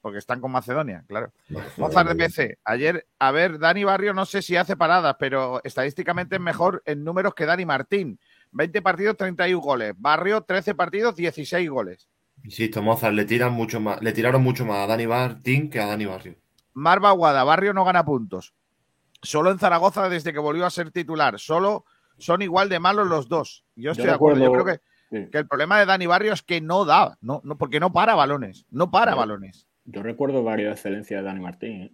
Porque 0.00 0.18
están 0.18 0.40
con 0.40 0.52
Macedonia, 0.52 1.04
claro. 1.08 1.32
Mozart 1.76 2.08
de 2.08 2.14
PC. 2.14 2.58
Ayer, 2.64 3.06
a 3.18 3.32
ver, 3.32 3.58
Dani 3.58 3.82
Barrio 3.82 4.14
no 4.14 4.26
sé 4.26 4.42
si 4.42 4.54
hace 4.54 4.76
paradas, 4.76 5.16
pero 5.18 5.60
estadísticamente 5.64 6.36
es 6.36 6.40
mejor 6.40 6.82
en 6.86 7.02
números 7.02 7.34
que 7.34 7.46
Dani 7.46 7.66
Martín. 7.66 8.20
20 8.52 8.80
partidos, 8.80 9.16
31 9.16 9.60
goles. 9.60 9.94
Barrio, 9.98 10.42
13 10.42 10.76
partidos, 10.76 11.16
16 11.16 11.68
goles. 11.68 12.08
Insisto, 12.44 12.80
Mozart, 12.80 13.14
le 13.14 13.24
tiran 13.24 13.52
mucho 13.52 13.80
más, 13.80 14.00
le 14.00 14.12
tiraron 14.12 14.42
mucho 14.42 14.64
más 14.64 14.78
a 14.78 14.86
Dani 14.86 15.06
Martín 15.08 15.68
que 15.68 15.80
a 15.80 15.86
Dani 15.86 16.06
Barrio. 16.06 16.36
Marva 16.74 17.08
Aguada, 17.08 17.42
Barrio 17.42 17.74
no 17.74 17.84
gana 17.84 18.04
puntos. 18.04 18.54
Solo 19.20 19.50
en 19.50 19.58
Zaragoza 19.58 20.08
desde 20.08 20.32
que 20.32 20.38
volvió 20.38 20.64
a 20.64 20.70
ser 20.70 20.92
titular. 20.92 21.40
Solo 21.40 21.84
son 22.18 22.40
igual 22.42 22.68
de 22.68 22.78
malos 22.78 23.08
los 23.08 23.28
dos. 23.28 23.64
Yo 23.74 23.90
estoy 23.90 24.06
de 24.06 24.12
acuerdo. 24.12 24.44
Yo 24.44 24.52
creo 24.52 24.64
que, 24.64 24.80
que 25.10 25.38
el 25.38 25.46
problema 25.46 25.78
de 25.78 25.86
Dani 25.86 26.06
Barrio 26.06 26.32
es 26.32 26.42
que 26.42 26.60
no 26.60 26.84
da, 26.84 27.16
no, 27.20 27.40
no, 27.44 27.56
porque 27.56 27.80
no 27.80 27.92
para 27.92 28.14
balones. 28.14 28.66
No 28.70 28.90
para 28.90 29.14
balones. 29.14 29.66
Yo 29.84 30.02
recuerdo 30.02 30.42
varias 30.42 30.76
excelencias 30.76 31.20
de 31.20 31.26
Dani 31.26 31.40
Martín. 31.40 31.82
¿eh? 31.82 31.92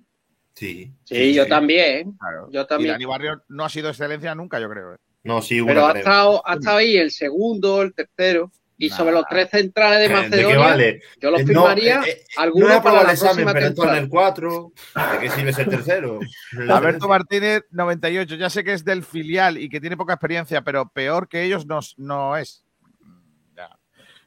Sí. 0.55 0.93
Sí, 1.05 1.35
yo 1.35 1.47
también. 1.47 2.17
Yo 2.51 2.63
Y 2.63 2.67
también. 2.67 2.93
Dani 2.93 3.05
Barrio 3.05 3.43
no 3.49 3.65
ha 3.65 3.69
sido 3.69 3.89
excelencia 3.89 4.35
nunca, 4.35 4.59
yo 4.59 4.69
creo. 4.69 4.95
¿eh? 4.95 4.99
No, 5.25 5.41
sí, 5.41 5.63
Pero 5.65 5.87
ha 5.87 5.93
estado, 5.93 6.47
ha 6.47 6.55
estado 6.55 6.77
ahí 6.79 6.97
el 6.97 7.11
segundo, 7.11 7.83
el 7.83 7.95
tercero. 7.95 8.51
Y 8.77 8.91
sobre 8.91 9.13
los 9.13 9.25
tres 9.31 9.51
centrales 9.51 10.01
de 10.01 10.09
¿De 10.09 10.15
Macedonia, 10.15 10.49
qué 10.49 10.57
vale? 10.57 11.03
yo 11.21 11.31
los 11.31 11.41
Eh, 11.41 11.45
no, 11.45 11.49
firmaría 11.49 12.01
eh, 12.01 12.11
eh, 12.11 12.25
alguno 12.37 12.67
no 12.67 12.75
aprobado 12.75 12.83
para 12.83 13.05
la 13.05 13.11
el 13.13 13.15
examen, 13.15 13.45
próxima 13.45 13.73
pero 13.75 13.93
en 13.93 14.03
el 14.03 14.09
4. 14.09 14.73
¿De 15.13 15.19
qué 15.21 15.31
sirve 15.31 15.53
ser 15.53 15.69
tercero? 15.71 16.19
Alberto 16.69 17.09
Martínez, 17.09 17.63
98. 17.71 18.35
Ya 18.35 18.51
sé 18.51 18.65
que 18.65 18.73
es 18.73 18.85
del 18.85 19.05
filial 19.05 19.59
y 19.59 19.69
que 19.69 19.81
tiene 19.81 19.97
poca 19.97 20.15
experiencia, 20.15 20.63
pero 20.63 20.89
peor 20.89 21.29
que 21.29 21.45
ellos 21.45 21.67
no, 21.67 21.79
no 21.97 22.37
es. 22.37 22.64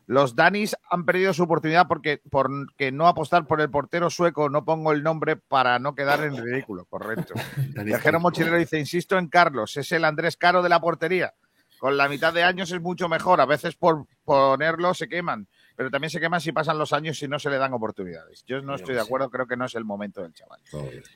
Los 0.07 0.37
Danis 0.37 0.75
han 0.89 1.03
perdido 1.05 1.33
su 1.33 1.43
oportunidad 1.43 1.85
porque 1.89 2.21
por 2.29 2.49
que 2.77 2.93
no 2.93 3.07
apostar 3.07 3.45
por 3.45 3.59
el 3.59 3.69
portero 3.69 4.09
sueco, 4.09 4.49
no 4.49 4.63
pongo 4.63 4.93
el 4.93 5.03
nombre 5.03 5.35
para 5.35 5.79
no 5.79 5.95
quedar 5.95 6.23
en 6.23 6.37
ridículo, 6.37 6.85
correcto. 6.85 7.33
Viajero 7.83 8.21
Mochilero 8.21 8.55
dice, 8.57 8.79
insisto 8.79 9.17
en 9.17 9.27
Carlos, 9.27 9.75
es 9.75 9.91
el 9.91 10.05
Andrés 10.05 10.37
Caro 10.37 10.61
de 10.63 10.69
la 10.69 10.79
portería. 10.79 11.33
Con 11.77 11.97
la 11.97 12.07
mitad 12.07 12.33
de 12.33 12.41
años 12.43 12.71
es 12.71 12.81
mucho 12.81 13.09
mejor, 13.09 13.41
a 13.41 13.45
veces 13.45 13.75
por 13.75 14.07
ponerlo 14.23 14.93
se 14.93 15.09
queman, 15.09 15.47
pero 15.75 15.91
también 15.91 16.09
se 16.09 16.19
queman 16.21 16.39
si 16.41 16.51
pasan 16.53 16.77
los 16.79 16.93
años 16.93 17.21
y 17.21 17.27
no 17.27 17.37
se 17.37 17.49
le 17.49 17.57
dan 17.57 17.73
oportunidades. 17.73 18.43
Yo 18.47 18.61
no 18.61 18.75
estoy 18.75 18.95
de 18.95 19.01
acuerdo, 19.01 19.29
creo 19.29 19.45
que 19.45 19.57
no 19.57 19.65
es 19.65 19.75
el 19.75 19.83
momento 19.83 20.23
del 20.23 20.33
chaval. 20.33 20.61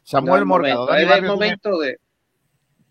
Samuel 0.04 0.42
No, 0.42 0.46
Morgado, 0.48 0.86
Dani 0.86 1.06
Barrio 1.06 1.38
tiene- 1.40 1.58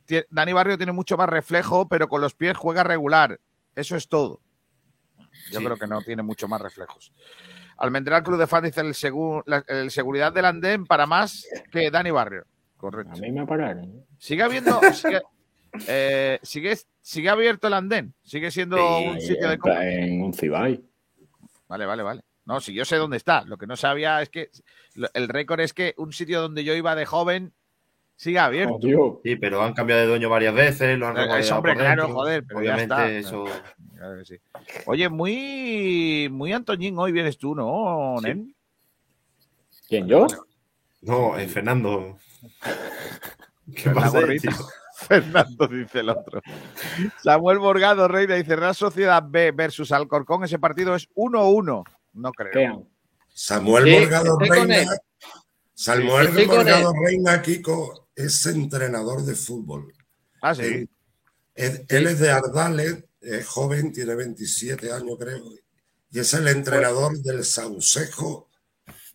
de. 0.08 0.26
Dani 0.30 0.52
Barrio 0.52 0.76
tiene 0.78 0.92
mucho 0.92 1.16
más 1.18 1.28
reflejo, 1.28 1.86
pero 1.88 2.08
con 2.08 2.20
los 2.22 2.34
pies 2.34 2.56
juega 2.56 2.82
regular. 2.82 3.38
Eso 3.76 3.96
es 3.96 4.08
todo. 4.08 4.40
Yo 5.50 5.60
creo 5.60 5.76
que 5.76 5.86
no 5.86 6.02
tiene 6.02 6.22
mucho 6.22 6.48
más 6.48 6.60
reflejos. 6.60 7.12
Almendral 7.78 8.22
Club 8.22 8.38
de 8.38 8.46
Fans 8.46 8.64
dice 8.64 8.80
el, 8.82 8.94
segu- 8.94 9.42
la- 9.46 9.64
el 9.68 9.90
seguridad 9.90 10.32
del 10.32 10.44
andén 10.44 10.86
para 10.86 11.06
más 11.06 11.46
que 11.70 11.90
Dani 11.90 12.10
Barrio. 12.10 12.44
Correcto. 12.76 13.12
A 13.14 13.16
mí 13.16 13.30
me 13.32 13.46
pararon. 13.46 14.04
Sigue 14.18 14.42
habiendo. 14.42 14.80
Sigue, 14.92 15.22
eh, 15.86 16.38
sigue, 16.42 16.76
sigue 17.00 17.28
abierto 17.28 17.68
el 17.68 17.74
andén. 17.74 18.12
Sigue 18.22 18.50
siendo 18.50 18.76
un 18.98 19.20
sitio 19.20 19.48
de 19.48 19.58
compra. 19.58 19.88
En 19.88 20.22
un 20.22 20.34
Cibay. 20.34 20.82
Vale, 21.68 21.86
vale, 21.86 22.02
vale. 22.02 22.22
No, 22.44 22.60
si 22.60 22.72
yo 22.74 22.84
sé 22.84 22.96
dónde 22.96 23.16
está. 23.16 23.44
Lo 23.44 23.56
que 23.56 23.66
no 23.66 23.76
sabía 23.76 24.20
es 24.20 24.28
que 24.30 24.50
el 25.14 25.28
récord 25.28 25.60
es 25.60 25.72
que 25.72 25.94
un 25.98 26.12
sitio 26.12 26.40
donde 26.42 26.64
yo 26.64 26.74
iba 26.74 26.94
de 26.96 27.06
joven 27.06 27.52
sigue 28.20 28.38
abierto. 28.38 29.20
Sí, 29.24 29.36
pero 29.36 29.62
han 29.62 29.72
cambiado 29.72 30.02
de 30.02 30.08
dueño 30.08 30.28
varias 30.28 30.52
veces, 30.54 30.98
lo 30.98 31.08
han 31.08 31.16
Eh, 31.16 31.38
es 31.38 31.50
hombre, 31.50 31.72
por 31.72 31.80
claro, 31.80 32.02
dentro. 32.02 32.18
joder, 32.20 32.44
pero 32.46 32.62
ya 32.62 32.74
Obviamente 32.74 33.18
está. 33.18 33.28
eso... 33.28 33.44
Claro 33.96 34.18
que 34.18 34.24
sí. 34.26 34.36
Oye, 34.84 35.08
muy, 35.08 36.28
muy 36.30 36.52
Antoñín 36.52 36.98
hoy 36.98 37.12
vienes 37.12 37.38
tú, 37.38 37.54
¿no, 37.54 38.20
Nen? 38.20 38.54
¿Quién, 39.88 40.06
yo? 40.06 40.26
No, 41.00 41.38
eh, 41.38 41.48
Fernando. 41.48 42.18
¿Qué 43.74 43.88
pasa? 43.88 44.20
Fernando 44.94 45.66
dice 45.66 46.00
el 46.00 46.10
otro. 46.10 46.42
Samuel 47.22 47.58
Borgado 47.58 48.06
Reina 48.06 48.34
dice 48.34 48.54
Real 48.54 48.74
Sociedad 48.74 49.22
B 49.26 49.52
versus 49.52 49.92
Alcorcón. 49.92 50.44
Ese 50.44 50.58
partido 50.58 50.94
es 50.94 51.08
1-1. 51.14 51.84
No 52.12 52.32
creo. 52.32 52.86
Samuel 53.28 53.84
Sí, 53.84 53.90
Morgado 53.92 54.38
Reina. 54.38 54.76
Estoy 55.80 56.46
con 56.46 56.56
Morgado. 56.58 56.92
Reina, 57.04 57.40
Kiko, 57.40 58.08
es 58.14 58.44
entrenador 58.46 59.24
de 59.24 59.34
fútbol. 59.34 59.92
Ah, 60.42 60.54
sí. 60.54 60.62
Él, 60.62 60.88
él- 61.54 61.86
él 61.88 62.06
es 62.06 62.18
de 62.20 62.30
Ardales, 62.30 63.04
es 63.20 63.46
joven, 63.46 63.92
tiene 63.92 64.14
27 64.14 64.92
años, 64.92 65.16
creo, 65.18 65.42
y 66.10 66.18
es 66.18 66.34
el 66.34 66.48
entrenador 66.48 67.18
del 67.18 67.44
Saucejo, 67.44 68.50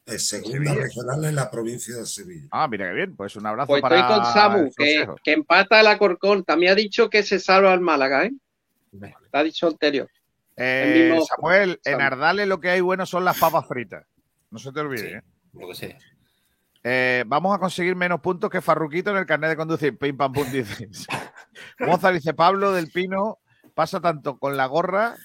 eh, 0.08 0.18
segunda 0.20 0.72
Sevilla. 0.72 0.76
regional 0.76 1.26
en 1.26 1.36
la 1.36 1.52
provincia 1.52 1.98
de 1.98 2.06
Sevilla. 2.06 2.48
Ah, 2.52 2.68
mira 2.68 2.90
qué 2.90 2.96
bien. 2.96 3.16
Pues 3.16 3.36
un 3.36 3.46
abrazo 3.46 3.68
Pues 3.68 3.82
para 3.82 4.00
estoy 4.00 4.16
con 4.18 4.26
Samu, 4.34 4.58
el 4.78 5.16
que, 5.24 5.34
empata 5.34 5.80
el 5.82 5.88
Alcorcón. 5.88 6.44
También 6.44 6.72
ha 6.72 6.76
dicho 6.76 7.10
que 7.10 7.22
se 7.24 7.40
salva 7.40 7.74
el 7.74 7.80
Málaga, 7.82 8.26
¿eh? 8.26 8.32
Te 9.00 9.14
ha 9.32 9.44
dicho 9.44 9.68
anterior. 9.68 10.10
Eh, 10.58 10.84
El 10.86 11.10
mismo- 11.12 11.26
Samuel, 11.26 11.80
en. 11.84 12.02
Ardales 12.02 12.48
lo 12.48 12.60
que 12.60 12.70
hay 12.70 12.82
bueno 12.82 13.06
son 13.06 13.26
las 13.26 13.38
papas 13.38 13.68
fritas. 13.68 14.06
No 14.52 14.58
se 14.60 14.72
te 14.72 14.80
olvide. 14.80 15.18
¿eh? 15.18 15.22
Lo 15.54 15.68
que 15.68 15.76
sea. 15.76 15.98
Eh, 16.88 17.24
vamos 17.26 17.56
a 17.56 17.58
conseguir 17.58 17.96
menos 17.96 18.22
puntos 18.22 18.48
que 18.48 18.62
Farruquito 18.62 19.10
en 19.10 19.18
el 19.18 19.26
carnet 19.26 19.50
de 19.50 19.56
conducir. 19.56 19.98
Pim 19.98 20.16
pam 20.16 20.32
pum 20.32 20.46
dice. 20.52 20.88
Mozart 21.80 22.14
dice 22.14 22.36
Pablo 22.36 22.72
del 22.74 22.92
Pino 22.92 23.40
pasa 23.74 24.00
tanto 24.00 24.38
con 24.38 24.56
la 24.56 24.68
gorra 24.68 25.16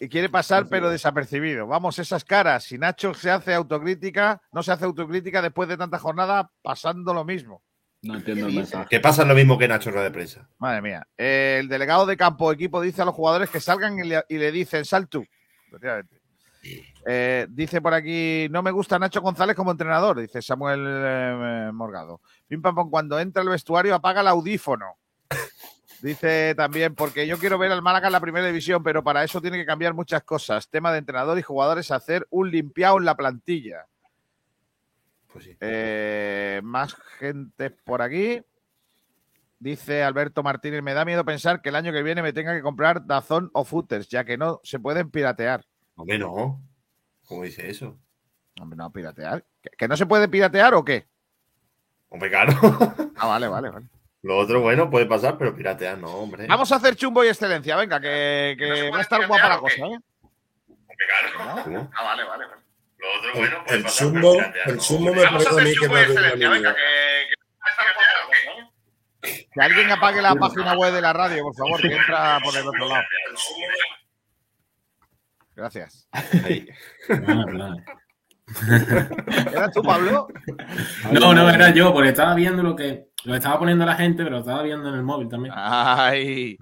y 0.00 0.08
quiere 0.08 0.30
pasar 0.30 0.68
pero 0.70 0.88
desapercibido. 0.88 1.66
Vamos, 1.66 1.98
esas 1.98 2.24
caras. 2.24 2.64
Si 2.64 2.78
Nacho 2.78 3.12
se 3.12 3.30
hace 3.30 3.52
autocrítica, 3.52 4.40
no 4.52 4.62
se 4.62 4.72
hace 4.72 4.86
autocrítica 4.86 5.42
después 5.42 5.68
de 5.68 5.76
tanta 5.76 5.98
jornada, 5.98 6.50
pasando 6.62 7.12
lo 7.12 7.26
mismo. 7.26 7.62
No 8.00 8.14
entiendo 8.16 8.46
el 8.46 8.54
mensaje. 8.54 8.86
Que 8.88 9.00
pasa 9.00 9.26
lo 9.26 9.34
mismo 9.34 9.58
que 9.58 9.68
Nacho 9.68 9.90
en 9.90 9.96
rueda 9.96 10.08
de 10.08 10.14
prensa. 10.14 10.48
Madre 10.56 10.80
mía. 10.80 11.06
Eh, 11.18 11.58
el 11.60 11.68
delegado 11.68 12.06
de 12.06 12.16
campo 12.16 12.50
equipo 12.50 12.80
dice 12.80 13.02
a 13.02 13.04
los 13.04 13.14
jugadores 13.14 13.50
que 13.50 13.60
salgan 13.60 13.98
y 13.98 14.04
le, 14.04 14.24
y 14.30 14.38
le 14.38 14.50
dicen 14.50 14.86
sal 14.86 15.08
tú. 15.08 15.26
Eh, 17.06 17.46
dice 17.50 17.82
por 17.82 17.92
aquí, 17.92 18.48
no 18.50 18.62
me 18.62 18.70
gusta 18.70 18.98
Nacho 18.98 19.20
González 19.20 19.54
como 19.54 19.70
entrenador, 19.70 20.20
dice 20.20 20.40
Samuel 20.40 20.84
eh, 20.86 21.70
Morgado. 21.72 22.20
Pim 22.48 22.62
pam 22.62 22.74
pam, 22.74 22.90
cuando 22.90 23.18
entra 23.18 23.42
al 23.42 23.48
vestuario 23.48 23.94
apaga 23.94 24.22
el 24.22 24.28
audífono. 24.28 24.96
Dice 26.02 26.54
también, 26.54 26.94
porque 26.94 27.26
yo 27.26 27.38
quiero 27.38 27.56
ver 27.56 27.72
al 27.72 27.80
Málaga 27.80 28.08
en 28.08 28.12
la 28.12 28.20
primera 28.20 28.46
división, 28.46 28.82
pero 28.82 29.02
para 29.02 29.24
eso 29.24 29.40
tiene 29.40 29.56
que 29.56 29.64
cambiar 29.64 29.94
muchas 29.94 30.22
cosas. 30.22 30.68
Tema 30.68 30.92
de 30.92 30.98
entrenador 30.98 31.38
y 31.38 31.42
jugadores, 31.42 31.90
hacer 31.90 32.26
un 32.30 32.50
limpiado 32.50 32.98
en 32.98 33.06
la 33.06 33.16
plantilla. 33.16 33.86
Eh, 35.60 36.60
más 36.62 36.94
gente 37.18 37.70
por 37.70 38.02
aquí. 38.02 38.42
Dice 39.58 40.02
Alberto 40.02 40.42
Martínez, 40.42 40.82
me 40.82 40.92
da 40.92 41.06
miedo 41.06 41.24
pensar 41.24 41.62
que 41.62 41.70
el 41.70 41.76
año 41.76 41.90
que 41.90 42.02
viene 42.02 42.20
me 42.20 42.34
tenga 42.34 42.54
que 42.54 42.60
comprar 42.60 43.06
Dazón 43.06 43.50
o 43.54 43.64
Footers, 43.64 44.08
ya 44.08 44.24
que 44.24 44.36
no 44.36 44.60
se 44.62 44.78
pueden 44.78 45.10
piratear. 45.10 45.64
Hombre, 45.96 46.18
no. 46.18 46.60
¿Cómo 47.26 47.42
dice 47.44 47.68
eso? 47.70 47.98
Hombre, 48.60 48.76
no, 48.76 48.90
piratear. 48.92 49.44
¿Que, 49.62 49.70
que 49.70 49.88
no 49.88 49.96
se 49.96 50.06
puede 50.06 50.28
piratear 50.28 50.74
o 50.74 50.84
qué? 50.84 51.06
Hombre, 52.08 52.30
claro. 52.30 52.52
Ah, 53.16 53.28
vale, 53.28 53.48
vale, 53.48 53.70
vale. 53.70 53.86
Lo 54.22 54.36
otro, 54.38 54.60
bueno, 54.60 54.90
puede 54.90 55.06
pasar, 55.06 55.38
pero 55.38 55.54
piratear 55.54 55.98
no, 55.98 56.08
hombre. 56.08 56.46
Vamos 56.46 56.70
a 56.72 56.76
hacer 56.76 56.96
chumbo 56.96 57.24
y 57.24 57.28
excelencia, 57.28 57.76
venga, 57.76 58.00
que, 58.00 58.56
que 58.58 58.90
va 58.90 58.98
a 58.98 59.02
estar 59.02 59.26
guapa 59.26 59.48
la 59.48 59.58
cosa, 59.58 59.86
¿eh? 59.86 59.98
¿Cómo? 61.36 61.90
Ah, 61.94 62.02
vale, 62.02 62.24
vale. 62.24 62.44
Lo 62.98 63.18
otro, 63.18 63.32
bueno, 63.34 63.64
puede 63.64 63.76
El 63.78 63.82
pasar, 63.84 64.08
pero 64.08 64.20
chumbo, 64.20 64.32
piratear 64.32 64.68
el 64.68 64.76
no. 64.76 64.82
chumbo 64.82 65.14
me 65.14 65.22
parece 65.22 65.48
a 65.48 65.64
mí 65.64 65.74
que 65.76 65.88
me 65.88 66.00
hace 66.00 66.12
una 66.12 66.34
niña. 66.34 66.74
Que 69.22 69.60
alguien 69.62 69.90
apague 69.90 70.20
la 70.22 70.34
página 70.34 70.74
web 70.76 70.92
de 70.92 71.00
la 71.00 71.12
radio, 71.12 71.42
por 71.44 71.54
favor, 71.54 71.80
que 71.80 71.94
entra 71.94 72.38
por 72.42 72.56
el 72.56 72.66
otro 72.66 72.88
lado. 72.88 73.04
Gracias. 75.54 76.08
¿Eras 79.52 79.72
tú, 79.72 79.82
Pablo? 79.82 80.28
No, 81.12 81.32
no, 81.32 81.48
era 81.48 81.72
yo, 81.72 81.92
porque 81.92 82.10
estaba 82.10 82.34
viendo 82.34 82.62
lo 82.62 82.76
que 82.76 83.08
lo 83.24 83.34
estaba 83.34 83.58
poniendo 83.58 83.86
la 83.86 83.94
gente, 83.94 84.22
pero 84.22 84.36
lo 84.36 84.40
estaba 84.40 84.62
viendo 84.62 84.88
en 84.90 84.96
el 84.96 85.02
móvil 85.02 85.28
también. 85.28 85.54
Ay, 85.56 86.58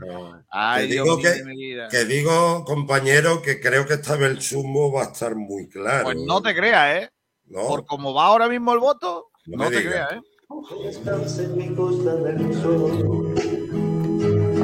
ay, 0.49 0.87
que 0.87 0.93
Dios 0.95 1.05
digo, 1.05 1.17
mío 1.45 1.83
que, 1.91 1.97
que 1.99 2.05
digo, 2.05 2.65
compañero, 2.65 3.43
que 3.43 3.61
creo 3.61 3.85
que 3.85 3.95
esta 3.95 4.15
vez 4.17 4.31
el 4.31 4.39
chumbo 4.39 4.93
va 4.93 5.03
a 5.03 5.07
estar 5.07 5.35
muy 5.35 5.69
claro. 5.69 6.05
Pues 6.05 6.19
no 6.19 6.41
te 6.41 6.55
creas, 6.55 7.03
¿eh? 7.03 7.11
No. 7.47 7.67
Por 7.67 7.85
cómo 7.85 8.15
va 8.15 8.27
ahora 8.27 8.49
mismo 8.49 8.73
el 8.73 8.79
voto, 8.79 9.31
No 9.47 9.69
te 9.69 9.81
digas. 9.81 10.09
creas, 10.09 10.13
¿eh? 10.13 10.21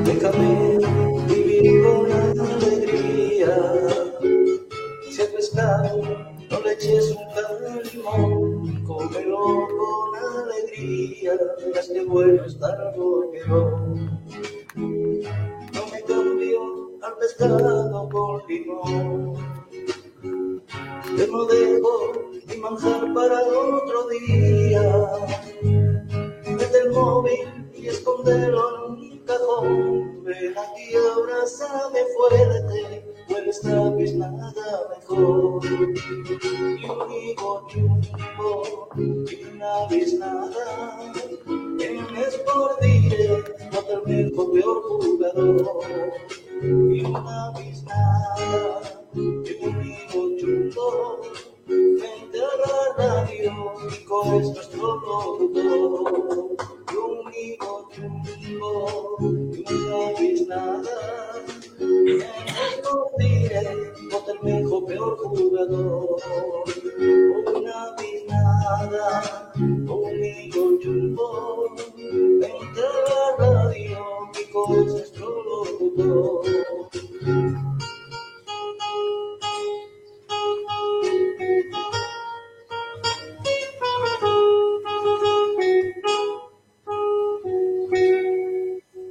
Déjame 0.05 0.78
vivir 1.28 1.82
con 1.82 2.12
alegría. 2.12 3.56
El 5.19 5.28
pescado 5.32 6.01
no 6.49 6.61
le 6.61 6.73
eches 6.74 7.11
un 7.11 7.82
limón, 7.93 8.85
cómelo 8.85 9.66
con 9.66 10.15
alegría. 10.47 11.32
Verás 11.66 11.89
que 11.89 12.05
bueno 12.05 12.45
estar 12.45 12.95
porque 12.95 13.40
no 13.47 13.97
me 15.90 16.03
cambio 16.03 16.61
al 17.03 17.16
pescado 17.19 18.09
por 18.09 18.49
limón. 18.49 19.35
Yo 21.16 21.27
no 21.27 21.45
dejo 21.47 22.12
mi 22.47 22.57
manjar 22.59 23.12
para 23.12 23.43
otro 23.43 24.09
día. 24.09 24.82
Mete 26.47 26.78
el 26.85 26.90
móvil 26.93 27.70
y 27.74 27.89
escondelo 27.89 28.86
en 28.86 28.93
un 28.93 29.19
cajón. 29.27 30.23
Ven 30.23 30.55
aquí, 30.57 30.95
abrázame 31.16 32.01
fuerte, 32.16 33.18
huele 33.28 33.50
esta 33.50 33.90
vez 33.90 34.14
nada 34.14 34.52
mejor. 34.90 35.64
Y 35.64 36.84
un 36.84 37.12
higo 37.12 37.66
chumbo, 37.68 38.88
y 38.96 39.44
una 39.44 39.86
vez 39.88 40.18
nada. 40.18 41.12
Tienes 41.78 42.34
por 42.46 42.80
dire, 42.80 43.44
no 43.72 43.78
te 43.80 43.96
mejor 44.06 44.52
peor 44.52 44.82
jugador. 44.82 45.80
Y 46.62 47.05
una 47.05 47.52
vez 47.52 47.82
nada, 47.84 48.80
y 49.14 49.64
un 49.64 49.98
higo 51.69 51.89
chumbo. 51.99 52.01
Vente 52.01 52.39
a 52.40 52.53
la 52.62 52.74
radio, 52.97 53.53
es 54.40 54.47
nuestro 54.49 54.86
locutor. 55.01 56.57
Y 56.90 56.97
un 56.97 57.35
higo 57.35 57.89
chumbo, 57.93 59.19
y 59.20 59.65
una 59.73 59.99
vez 60.19 60.47
nada. 60.47 60.99
Por 62.82 63.07
dire, 63.19 63.62
no 64.11 64.19
te 64.19 64.32
mejor 64.43 64.85
peor 64.86 65.19
jugador. 65.19 66.16
Una 67.55 67.78
vez 67.97 68.24
nada, 68.28 69.53
un 69.57 70.24
higo 70.24 70.78
chumbo. 70.81 71.28
Vente 72.40 72.81
a 72.81 72.93
la 73.09 73.53
radio, 73.62 73.99
Nico 74.35 74.61
es 74.74 74.93
nuestro 74.93 75.28
locutor. 75.45 76.59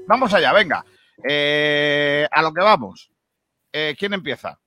Vamos 0.08 0.34
allá, 0.34 0.54
venga. 0.54 0.86
Eh, 1.28 2.28
a 2.32 2.42
lo 2.42 2.54
que 2.54 2.62
vamos. 2.62 3.12
Eh, 3.72 3.96
¿Quién 4.00 4.14
empieza? 4.14 4.60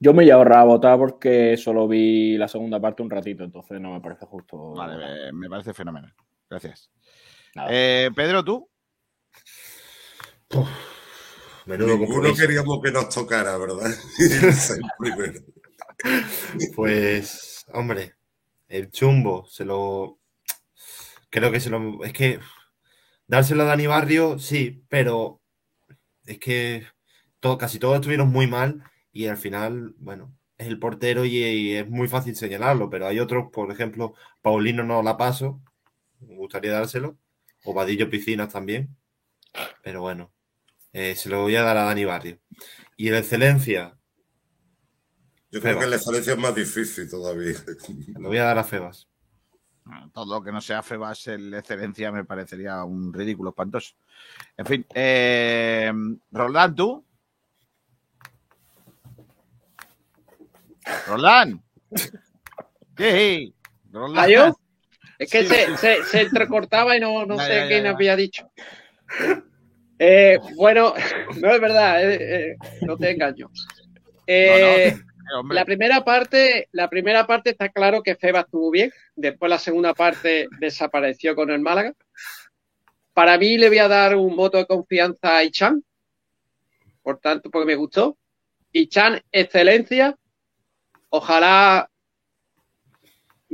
Yo 0.00 0.12
me 0.12 0.24
voy 0.24 0.30
a 0.30 0.34
ahorrar 0.34 0.58
a 0.58 0.64
votar 0.64 0.98
porque 0.98 1.56
solo 1.56 1.88
vi 1.88 2.36
la 2.36 2.48
segunda 2.48 2.80
parte 2.80 3.02
un 3.02 3.10
ratito, 3.10 3.44
entonces 3.44 3.80
no 3.80 3.92
me 3.92 4.00
parece 4.00 4.26
justo. 4.26 4.74
Vale, 4.74 5.32
me 5.32 5.48
parece 5.48 5.72
fenomenal. 5.72 6.12
Gracias. 6.50 6.90
Eh, 7.68 8.10
Pedro, 8.14 8.44
¿tú? 8.44 8.68
Menudo 11.68 11.98
Ninguno 11.98 12.14
compromiso. 12.14 12.40
queríamos 12.40 12.80
que 12.82 12.90
nos 12.90 13.10
tocara, 13.10 13.58
¿verdad? 13.58 13.90
Pues, 16.74 17.66
hombre, 17.72 18.14
el 18.68 18.90
chumbo 18.90 19.46
se 19.46 19.66
lo. 19.66 20.18
Creo 21.28 21.52
que 21.52 21.60
se 21.60 21.68
lo. 21.68 22.02
Es 22.04 22.14
que. 22.14 22.40
Dárselo 23.26 23.64
a 23.64 23.66
Dani 23.66 23.86
Barrio, 23.86 24.38
sí, 24.38 24.82
pero. 24.88 25.42
Es 26.24 26.38
que 26.38 26.86
todo, 27.40 27.58
casi 27.58 27.78
todos 27.78 27.96
estuvieron 27.96 28.30
muy 28.30 28.46
mal 28.46 28.82
y 29.12 29.26
al 29.26 29.36
final, 29.36 29.94
bueno, 29.98 30.34
es 30.56 30.68
el 30.68 30.78
portero 30.78 31.26
y, 31.26 31.36
y 31.36 31.74
es 31.74 31.88
muy 31.88 32.08
fácil 32.08 32.34
señalarlo, 32.34 32.88
pero 32.88 33.06
hay 33.06 33.20
otros, 33.20 33.50
por 33.52 33.70
ejemplo, 33.70 34.14
Paulino 34.40 34.84
no 34.84 35.02
la 35.02 35.16
paso, 35.16 35.60
me 36.20 36.36
gustaría 36.36 36.72
dárselo, 36.72 37.16
o 37.64 37.72
Vadillo 37.74 38.10
Piscinas 38.10 38.52
también, 38.52 38.94
pero 39.82 40.02
bueno, 40.02 40.32
eh, 40.92 41.14
se 41.14 41.28
lo 41.28 41.42
voy 41.42 41.56
a 41.56 41.62
dar 41.62 41.76
a 41.76 41.84
Dani 41.84 42.04
Barrio. 42.04 42.38
Y 42.96 43.08
el 43.08 43.14
excelencia, 43.16 43.96
Yo 45.50 45.60
creo 45.60 45.74
Febas. 45.74 45.84
que 45.84 45.90
la 45.90 45.96
excelencia 45.96 46.32
es 46.32 46.38
más 46.38 46.54
difícil 46.54 47.08
todavía. 47.08 47.54
lo 48.18 48.28
voy 48.28 48.38
a 48.38 48.44
dar 48.44 48.58
a 48.58 48.64
Febas. 48.64 49.06
Todo 50.12 50.34
lo 50.38 50.44
que 50.44 50.52
no 50.52 50.60
sea 50.60 50.82
Febas 50.82 51.26
en 51.28 51.54
excelencia 51.54 52.12
me 52.12 52.24
parecería 52.24 52.84
un 52.84 53.10
ridículo 53.12 53.50
espantoso. 53.50 53.94
En 54.56 54.66
fin, 54.66 54.86
eh, 54.94 55.90
Roldán, 56.30 56.74
¿tú? 56.74 57.04
Roldán. 61.06 61.62
¿Qué? 62.96 63.52
Roldán. 63.90 64.24
¿Ah, 64.24 64.28
yo? 64.28 64.58
Es 65.18 65.30
que 65.30 65.42
Sí, 65.42 65.48
se, 65.48 65.66
sí. 65.66 65.76
se, 65.78 66.04
se 66.04 66.20
entrecortaba 66.22 66.96
y 66.96 67.00
no, 67.00 67.24
no 67.26 67.36
Ya, 67.36 67.42
sé 67.44 67.48
ya, 67.54 67.60
ya, 67.62 67.68
quién 67.68 67.84
ya. 67.84 67.90
había 67.90 68.16
dicho. 68.16 68.50
Eh, 69.98 70.38
bueno, 70.54 70.94
no 71.40 71.50
es 71.50 71.60
verdad, 71.60 72.10
eh, 72.10 72.50
eh, 72.50 72.56
no 72.82 72.96
te 72.96 73.10
engaño. 73.10 73.50
La 75.50 75.66
primera 75.66 76.02
parte, 76.04 76.70
la 76.72 76.88
primera 76.88 77.26
parte 77.26 77.50
está 77.50 77.68
claro 77.68 78.02
que 78.02 78.16
Feba 78.16 78.40
estuvo 78.40 78.70
bien. 78.70 78.90
Después 79.14 79.50
la 79.50 79.58
segunda 79.58 79.92
parte 79.92 80.48
desapareció 80.58 81.36
con 81.36 81.50
el 81.50 81.60
Málaga. 81.60 81.92
Para 83.12 83.36
mí 83.36 83.58
le 83.58 83.68
voy 83.68 83.76
a 83.76 83.88
dar 83.88 84.16
un 84.16 84.34
voto 84.36 84.56
de 84.56 84.64
confianza 84.64 85.36
a 85.36 85.44
Ichan. 85.44 85.84
Por 87.02 87.18
tanto, 87.18 87.50
porque 87.50 87.66
me 87.66 87.74
gustó. 87.74 88.16
Ichan, 88.72 89.20
excelencia. 89.30 90.16
Ojalá 91.10 91.90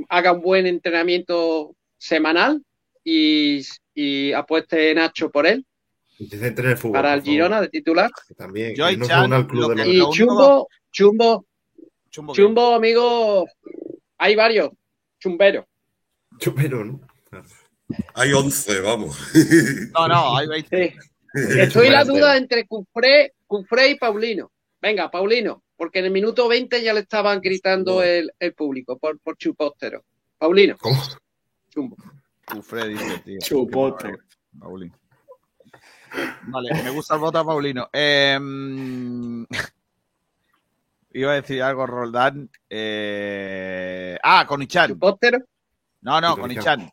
haga 0.08 0.30
un 0.30 0.42
buen 0.42 0.66
entrenamiento 0.68 1.74
semanal 1.98 2.62
y, 3.02 3.62
y 3.94 4.32
apueste 4.32 4.94
Nacho 4.94 5.28
por 5.28 5.44
él 5.44 5.66
en 6.18 6.66
el 6.66 6.76
fútbol. 6.76 6.92
para 6.92 7.14
el. 7.14 7.22
Girona 7.22 7.60
de 7.60 7.68
titular. 7.68 8.10
Que 8.28 8.34
También. 8.34 8.74
Yo 8.74 8.86
que 8.86 8.92
y 8.92 8.96
no 8.96 9.06
Chan, 9.06 9.32
al 9.32 9.46
club 9.46 9.74
de 9.74 9.84
Chumbo, 10.12 10.68
Chumbo, 10.90 11.46
Chumbo, 12.10 12.74
amigo, 12.74 13.46
hay 14.18 14.36
varios 14.36 14.70
chumberos. 15.18 15.64
Chupero, 16.38 16.84
¿no? 16.84 17.00
Hay 18.14 18.32
11, 18.32 18.80
vamos. 18.80 19.18
No, 19.92 20.08
no, 20.08 20.36
hay 20.36 20.46
20. 20.46 20.96
Estoy 21.34 21.88
en 21.88 21.92
la 21.92 22.04
duda 22.04 22.36
entre 22.36 22.66
Cufré, 22.66 23.34
Cufré 23.46 23.90
y 23.90 23.94
Paulino. 23.96 24.52
Venga, 24.80 25.10
Paulino, 25.10 25.64
porque 25.76 25.98
en 25.98 26.06
el 26.06 26.10
minuto 26.10 26.46
20 26.46 26.82
ya 26.82 26.92
le 26.92 27.00
estaban 27.00 27.40
gritando 27.40 28.02
el, 28.02 28.32
el 28.38 28.54
público 28.54 28.98
por, 28.98 29.18
por 29.18 29.36
chupóstero. 29.36 30.04
Paulino. 30.38 30.76
¿Cómo? 30.80 31.02
Chumbo. 31.70 31.96
Cufré, 32.46 32.88
dice, 32.88 33.18
tío. 33.24 33.38
Chupote. 33.40 34.14
Paulino. 34.58 34.94
Vale, 36.42 36.70
me 36.82 36.90
gusta 36.90 37.14
el 37.14 37.20
voto 37.20 37.38
a 37.38 37.44
Paulino. 37.44 37.88
Eh, 37.92 38.38
iba 41.12 41.32
a 41.32 41.34
decir 41.34 41.62
algo, 41.62 41.86
Roldán. 41.86 42.50
Eh, 42.68 44.18
ah, 44.22 44.44
con 44.46 44.62
Ichan. 44.62 44.88
¿Chupóstero? 44.90 45.38
No, 46.02 46.20
no, 46.20 46.36
con 46.36 46.50
Ichan. 46.50 46.90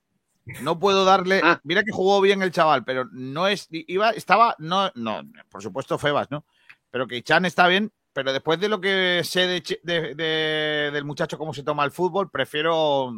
No 0.61 0.79
puedo 0.79 1.05
darle. 1.05 1.41
Ah. 1.43 1.59
Mira 1.63 1.83
que 1.83 1.91
jugó 1.91 2.19
bien 2.21 2.41
el 2.41 2.51
chaval, 2.51 2.83
pero 2.83 3.05
no 3.11 3.47
es. 3.47 3.67
Iba, 3.71 4.11
estaba. 4.11 4.55
No, 4.59 4.91
no, 4.95 5.21
por 5.49 5.61
supuesto, 5.61 5.97
Febas, 5.97 6.29
¿no? 6.31 6.45
Pero 6.89 7.07
que 7.07 7.17
Ichan 7.17 7.45
está 7.45 7.67
bien. 7.67 7.91
Pero 8.13 8.33
después 8.33 8.59
de 8.59 8.67
lo 8.67 8.81
que 8.81 9.21
sé 9.23 9.47
de, 9.47 9.63
Che- 9.63 9.79
de- 9.83 10.15
de- 10.15 10.89
del 10.91 11.05
muchacho 11.05 11.37
cómo 11.37 11.53
se 11.53 11.63
toma 11.63 11.85
el 11.85 11.91
fútbol, 11.91 12.29
prefiero 12.29 13.13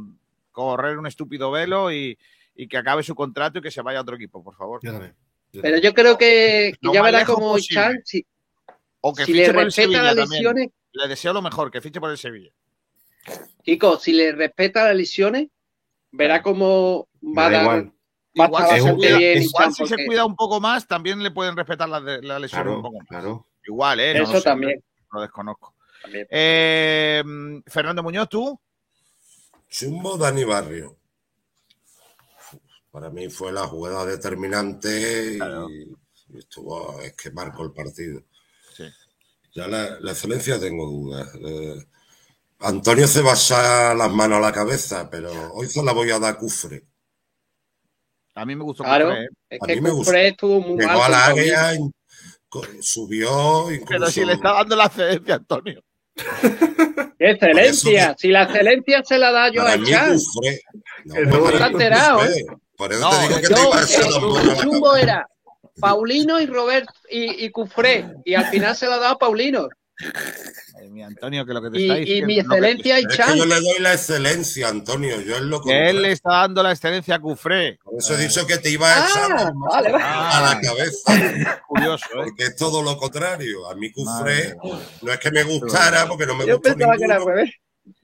correr 0.51 0.99
un 0.99 1.07
estúpido 1.07 1.49
velo 1.49 1.91
y, 1.91 2.15
y 2.55 2.67
que 2.67 2.77
acabe 2.77 3.01
su 3.01 3.15
contrato 3.15 3.57
y 3.57 3.61
que 3.63 3.71
se 3.71 3.81
vaya 3.81 3.97
a 3.97 4.01
otro 4.03 4.17
equipo, 4.17 4.43
por 4.43 4.55
favor. 4.55 4.79
Yo 4.83 4.91
también. 4.91 5.15
Pero 5.61 5.77
yo 5.77 5.93
creo 5.93 6.17
que, 6.17 6.73
ya 6.81 7.01
verá 7.01 7.25
como. 7.25 7.57
Chan, 7.59 8.01
si, 8.03 8.25
O 9.01 9.13
que 9.13 9.25
si 9.25 9.33
fiche 9.33 9.47
le 9.47 9.53
por 9.53 9.59
el 9.61 9.65
respeta 9.67 9.83
Sevilla 9.87 10.03
las 10.03 10.15
también. 10.15 10.29
lesiones, 10.43 10.69
Le 10.93 11.07
deseo 11.07 11.33
lo 11.33 11.41
mejor, 11.41 11.69
que 11.71 11.81
fiche 11.81 11.99
por 11.99 12.09
el 12.09 12.17
Sevilla. 12.17 12.51
Kiko, 13.63 13.97
si 13.99 14.13
le 14.13 14.31
respeta 14.31 14.83
las 14.85 14.95
lesiones, 14.95 15.47
verá 16.11 16.41
cómo 16.41 17.07
va 17.21 17.47
a 17.47 17.49
dar. 17.51 17.61
igual. 17.63 17.93
Va 18.39 18.45
a 18.45 18.47
Igual, 18.47 18.63
estar 18.63 18.77
si 18.79 18.83
se, 18.83 18.93
cuida, 18.95 19.17
bien, 19.17 19.43
igual 19.43 19.63
Chan, 19.65 19.73
si 19.75 19.85
se 19.85 20.05
cuida 20.07 20.25
un 20.25 20.35
poco 20.35 20.59
más, 20.59 20.87
también 20.87 21.21
le 21.21 21.29
pueden 21.29 21.55
respetar 21.55 21.87
la, 21.87 22.01
de- 22.01 22.21
la 22.23 22.39
lesión 22.39 22.63
Claro, 22.63 22.77
un 22.77 22.81
poco 22.81 22.97
más. 22.97 23.07
claro. 23.07 23.47
Igual, 23.67 23.99
¿eh? 23.99 24.13
No 24.15 24.23
Eso 24.23 24.37
sé, 24.39 24.41
también. 24.41 24.83
Lo 25.11 25.21
desconozco. 25.21 25.75
También. 26.01 26.25
Eh, 26.31 27.23
Fernando 27.67 28.01
Muñoz, 28.01 28.27
¿tú? 28.27 28.59
Chumbo 29.69 30.17
Dani 30.17 30.43
Barrio. 30.43 30.97
Para 32.93 33.09
mí 33.09 33.27
fue 33.27 33.51
la 33.51 33.65
jugada 33.65 34.05
determinante 34.05 35.33
y, 35.33 35.89
y 36.29 36.37
estuvo, 36.37 37.01
es 37.01 37.13
que 37.13 37.31
marcó 37.31 37.63
el 37.63 37.71
partido. 37.71 38.21
Sí. 38.77 38.83
Ya 39.55 39.67
la, 39.67 39.99
la 39.99 40.11
excelencia 40.11 40.59
tengo 40.59 40.85
dudas. 40.85 41.27
Eh, 41.43 41.83
Antonio 42.59 43.07
se 43.07 43.21
basa 43.23 43.95
las 43.95 44.11
manos 44.11 44.37
a 44.37 44.41
la 44.41 44.51
cabeza, 44.51 45.09
pero 45.09 45.31
hoy 45.53 45.65
se 45.65 45.81
la 45.83 45.91
voy 45.91 46.11
a 46.11 46.19
dar 46.19 46.35
a 46.35 46.37
Cufre. 46.37 46.83
A 48.35 48.45
mí 48.45 48.55
me 48.55 48.63
gustó 48.63 48.83
Claro, 48.83 49.07
Cufré, 49.07 49.23
¿eh? 49.23 49.27
es 49.49 49.59
A 49.63 49.65
que 49.65 49.75
mí 49.75 49.81
me 49.81 49.89
gustó. 49.89 50.13
Estuvo 50.13 50.59
muy 50.61 50.77
mal. 50.85 50.87
Llegó 50.89 51.03
al 51.03 51.11
con 51.11 51.19
Paulino. 51.33 51.57
área, 51.57 51.79
subió, 52.81 53.71
incluso. 53.71 53.87
Pero 53.89 54.11
si 54.11 54.23
le 54.23 54.33
está 54.33 54.53
dando 54.53 54.75
la 54.75 54.85
excedencia, 54.85 55.33
Antonio. 55.33 55.83
¡Qué 57.17 57.31
excelencia! 57.31 58.15
Si 58.19 58.27
la 58.27 58.43
excelencia 58.43 59.01
se 59.03 59.17
la 59.17 59.31
da 59.31 59.51
yo 59.51 59.61
Para 59.63 59.73
a 59.73 59.77
mí, 59.77 59.87
Chan. 59.89 60.15
Cufre. 60.19 60.61
No, 61.05 61.15
mí, 61.15 61.47
está 61.53 61.67
enterado. 61.67 62.19
Por 62.83 62.91
eso 62.91 63.01
No, 63.01 63.09
te 63.11 63.27
digo 63.27 63.35
que 63.41 63.47
Yo, 63.47 63.55
te 63.55 63.61
iba 63.61 63.77
a 63.77 63.81
eh, 63.81 63.85
echar 63.85 64.61
Chumbo 64.61 64.95
era 64.97 65.27
Paulino 65.79 66.39
y 66.41 66.45
Robert 66.47 66.87
y, 67.09 67.45
y 67.45 67.49
Cufré. 67.49 68.07
Y 68.25 68.33
al 68.35 68.45
final 68.47 68.75
se 68.75 68.87
la 68.87 68.97
da 68.97 69.11
a 69.11 69.17
Paulino. 69.17 69.69
Ay, 70.77 70.89
mi 70.89 71.01
Antonio, 71.01 71.45
que 71.45 71.53
lo 71.53 71.61
que 71.61 71.69
te 71.69 71.79
Y, 71.79 71.83
está 71.83 71.97
y 71.97 71.99
diciendo. 72.01 72.27
mi 72.27 72.35
lo 72.35 72.41
que- 72.41 72.55
excelencia 72.55 72.99
y 72.99 73.01
Es 73.03 73.07
que 73.07 73.15
Chan. 73.17 73.35
yo 73.37 73.45
le 73.45 73.55
doy 73.55 73.79
la 73.79 73.93
excelencia, 73.93 74.67
Antonio. 74.67 75.21
Yo 75.21 75.35
es 75.37 75.41
lo 75.43 75.61
que 75.61 75.89
él 75.89 76.01
le 76.01 76.11
está 76.11 76.29
dando 76.41 76.61
la 76.61 76.71
excelencia 76.73 77.15
a 77.15 77.19
Cufré. 77.19 77.79
Por 77.83 77.93
eso 77.99 78.15
he 78.15 78.17
dicho 78.17 78.45
que 78.45 78.57
te 78.57 78.69
iba 78.69 78.87
a 78.93 79.07
echar 79.07 79.31
Ah, 79.31 79.51
vale, 79.55 79.91
vale. 79.93 80.03
a 80.05 80.41
la 80.41 80.61
cabeza. 80.61 81.61
Curioso, 81.67 82.05
¿eh? 82.05 82.23
Porque 82.25 82.43
es 82.43 82.55
todo 82.57 82.81
lo 82.81 82.97
contrario. 82.97 83.69
A 83.69 83.75
mí 83.75 83.91
Cufré 83.93 84.55
no 85.01 85.13
es 85.13 85.19
que 85.19 85.31
me 85.31 85.43
gustara, 85.43 86.05
porque 86.07 86.25
no 86.25 86.35
me 86.35 86.45
Yo 86.45 86.57
gustó 86.57 86.73
pensaba 86.73 86.97
que 86.97 87.03
era 87.05 87.15
al 87.15 87.25
revés. 87.25 87.51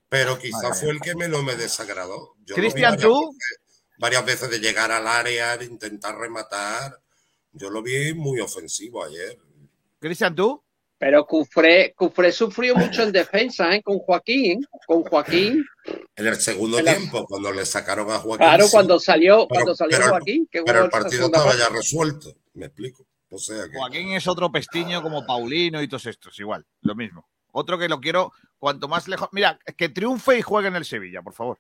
pero 0.08 0.40
quizás 0.40 0.80
fue 0.80 0.92
el 0.92 1.02
que 1.02 1.16
menos 1.16 1.44
me 1.44 1.56
desagradó. 1.56 2.36
Yo 2.46 2.56
Cristian, 2.56 2.98
¿tú? 2.98 3.32
Varias 4.00 4.26
veces 4.26 4.50
de 4.50 4.60
llegar 4.60 4.92
al 4.92 5.06
área, 5.08 5.56
de 5.58 5.66
intentar 5.66 6.18
rematar. 6.18 7.00
Yo 7.52 7.70
lo 7.70 7.82
vi 7.84 8.14
muy 8.14 8.40
ofensivo 8.40 9.04
ayer. 9.04 9.38
Cristian, 10.00 10.36
¿tú? 10.36 10.64
Pero 10.98 11.26
Cufré, 11.26 11.94
Cufré 11.96 12.32
sufrió 12.32 12.76
mucho 12.76 13.04
en 13.04 13.12
defensa, 13.14 13.74
¿eh? 13.74 13.82
Con 13.82 14.00
Joaquín. 14.00 14.66
Con 14.86 15.04
Joaquín. 15.04 15.66
En 16.16 16.28
el 16.28 16.36
segundo 16.36 16.80
En 16.80 16.86
la- 16.86 16.96
tiempo, 16.96 17.26
cuando 17.26 17.54
le 17.54 17.66
sacaron 17.66 18.10
a 18.12 18.20
Joaquín. 18.20 18.46
Claro, 18.46 18.66
sí, 18.66 18.72
cuando 18.72 19.00
salió, 19.00 19.36
pero- 19.48 19.48
cuando 19.48 19.76
salió 19.76 19.98
pero 19.98 20.10
Joaquín. 20.10 20.48
Que 20.52 20.62
pero 20.64 20.84
el 20.84 20.90
partido 20.90 21.26
estaba 21.28 21.56
ya 21.56 21.70
resuelto. 21.70 22.34
Me 22.54 22.66
explico. 22.66 23.06
O 23.32 23.38
sea 23.38 23.66
que. 23.70 23.78
Joaquín 23.78 24.12
es 24.14 24.28
otro 24.28 24.52
pestiño 24.52 25.02
como 25.02 25.26
Paulino 25.26 25.82
y 25.82 25.88
todos 25.88 26.06
estos, 26.08 26.38
igual, 26.40 26.66
lo 26.82 26.96
mismo. 26.96 27.28
Otro 27.52 27.78
que 27.80 27.88
lo 27.88 28.00
quiero 28.02 28.34
cuanto 28.58 28.88
más 28.90 29.08
lejos. 29.08 29.30
Mira, 29.32 29.58
que 29.78 29.88
triunfe 29.90 30.38
y 30.38 30.42
juegue 30.42 30.68
en 30.68 30.76
el 30.76 30.86
Sevilla, 30.86 31.22
por 31.22 31.34
favor. 31.34 31.58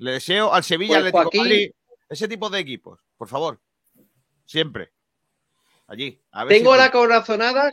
Le 0.00 0.12
deseo 0.12 0.52
al 0.52 0.64
Sevilla, 0.64 0.98
Pues, 1.00 1.14
Atlético 1.14 1.18
de 1.18 1.24
Joaquín- 1.24 1.40
Madrid, 1.42 1.70
ese 2.08 2.26
tipo 2.28 2.50
de 2.50 2.58
equipos, 2.58 3.00
por 3.16 3.28
favor. 3.28 3.60
Siempre. 4.46 4.92
Allí. 5.86 6.20
A 6.32 6.44
ver 6.44 6.56
Tengo 6.58 6.72
si- 6.72 6.78
la 6.78 6.90
corazonada 6.90 7.70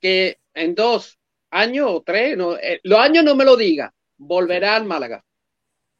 que 0.00 0.38
en 0.54 0.74
dos 0.74 1.18
años 1.50 1.86
o 1.90 2.02
tres, 2.02 2.36
no, 2.36 2.56
eh, 2.56 2.80
los 2.84 2.98
años 3.00 3.24
no 3.24 3.34
me 3.34 3.44
lo 3.44 3.56
diga, 3.56 3.92
volverá 4.18 4.76
al 4.76 4.84
Málaga. 4.84 5.24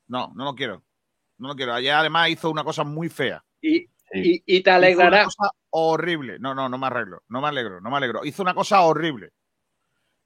No, 0.09 0.32
no 0.35 0.44
lo 0.44 0.55
quiero. 0.55 0.82
No 1.39 1.48
lo 1.48 1.55
quiero. 1.57 1.73
Ayer 1.74 1.93
además 1.94 2.28
hizo 2.28 2.51
una 2.51 2.65
cosa 2.65 2.85
muy 2.85 3.09
fea. 3.09 3.43
Y, 3.62 3.86
Sí. 4.12 4.43
y, 4.47 4.57
y 4.57 4.61
te 4.62 4.70
Hizo 4.70 4.77
alegrará. 4.77 5.16
una 5.19 5.24
cosa 5.24 5.51
horrible. 5.70 6.39
No, 6.40 6.55
no, 6.55 6.69
no 6.69 6.77
me 6.78 6.86
arreglo. 6.89 7.23
No 7.28 7.40
me 7.40 7.48
alegro, 7.48 7.81
no 7.81 7.90
me 7.90 7.97
alegro. 7.97 8.24
Hizo 8.24 8.43
una 8.43 8.55
cosa 8.55 8.82
horrible. 8.82 9.31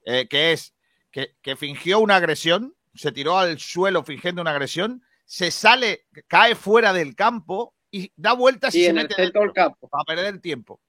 Eh, 0.04 0.26
que 0.28 0.52
es 0.52 0.74
que, 1.12 1.36
que 1.42 1.54
fingió 1.56 2.00
una 2.00 2.16
agresión, 2.16 2.74
se 2.94 3.12
tiró 3.12 3.38
al 3.38 3.58
suelo 3.60 4.02
fingiendo 4.02 4.42
una 4.42 4.50
agresión, 4.50 5.02
se 5.24 5.50
sale, 5.50 6.06
cae 6.26 6.54
fuera 6.54 6.92
del 6.92 7.14
campo 7.14 7.74
y 7.90 8.12
da 8.16 8.32
vueltas 8.32 8.74
y, 8.74 8.80
Y 8.80 8.82
se 8.84 8.90
en 8.90 8.98
el 8.98 9.08
mete 9.08 9.22
del 9.22 9.52
campo. 9.52 9.88
para 9.88 10.04
perder 10.04 10.40
tiempo. 10.40 10.80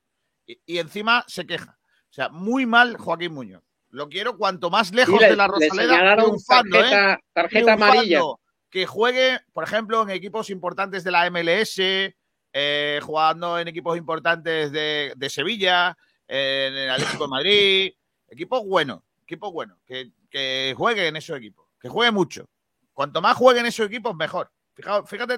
Y, 0.46 0.60
y 0.66 0.78
encima 0.80 1.24
se 1.28 1.46
queja. 1.46 1.78
O 2.10 2.14
sea, 2.14 2.30
muy 2.30 2.66
mal 2.66 2.98
Joaquín 2.98 3.34
Muñoz. 3.34 3.64
Lo 3.90 4.10
quiero 4.10 4.38
cuanto 4.38 4.70
más 4.70 4.94
lejos 4.94 5.20
le, 5.20 5.30
de 5.30 5.36
la 5.36 5.48
le 5.48 5.54
Rosaleda. 5.70 6.18
triunfando, 6.18 6.78
¿eh? 6.78 6.82
tarjeta, 6.82 7.20
tarjeta 7.34 7.66
triunfando, 7.66 7.86
amarilla. 7.86 8.22
Que 8.70 8.86
juegue, 8.86 9.40
por 9.54 9.64
ejemplo, 9.64 10.02
en 10.04 10.10
equipos 10.10 10.50
importantes 10.50 11.04
de 11.04 11.12
la 11.12 11.30
MLS, 11.30 11.78
eh, 11.78 13.00
jugando 13.04 13.58
en 13.60 13.68
equipos 13.68 13.98
importantes 13.98 14.72
de, 14.72 15.14
de 15.16 15.30
Sevilla, 15.30 15.98
en 16.28 16.74
el 16.74 16.90
Atlético 16.90 17.24
de 17.24 17.30
Madrid, 17.30 17.94
equipos 18.28 18.66
buenos, 18.66 19.02
equipos 19.24 19.54
buenos, 19.54 19.78
que, 19.86 20.12
que 20.30 20.74
juegue 20.76 21.08
en 21.08 21.16
esos 21.16 21.38
equipos, 21.38 21.68
que 21.80 21.88
juegue 21.88 22.12
mucho. 22.12 22.50
Cuanto 22.96 23.22
más 23.22 23.36
juegue 23.36 23.60
en 23.60 23.66
esos 23.66 23.86
equipos, 23.86 24.16
mejor. 24.16 24.50
Fíjate, 24.74 25.38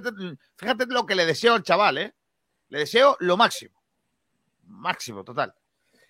fíjate, 0.56 0.86
lo 0.88 1.06
que 1.08 1.16
le 1.16 1.26
deseo 1.26 1.56
al 1.56 1.64
chaval, 1.64 1.98
¿eh? 1.98 2.14
Le 2.70 2.80
deseo 2.80 3.18
lo 3.20 3.36
máximo. 3.36 3.82
Máximo, 4.68 5.24
total. 5.24 5.54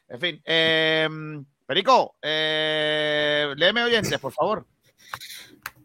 En 0.09 0.19
fin, 0.19 0.41
eh, 0.45 1.07
Perico, 1.65 2.17
eh, 2.21 3.53
léeme 3.55 3.83
oyentes, 3.83 4.19
por 4.19 4.33
favor. 4.33 4.67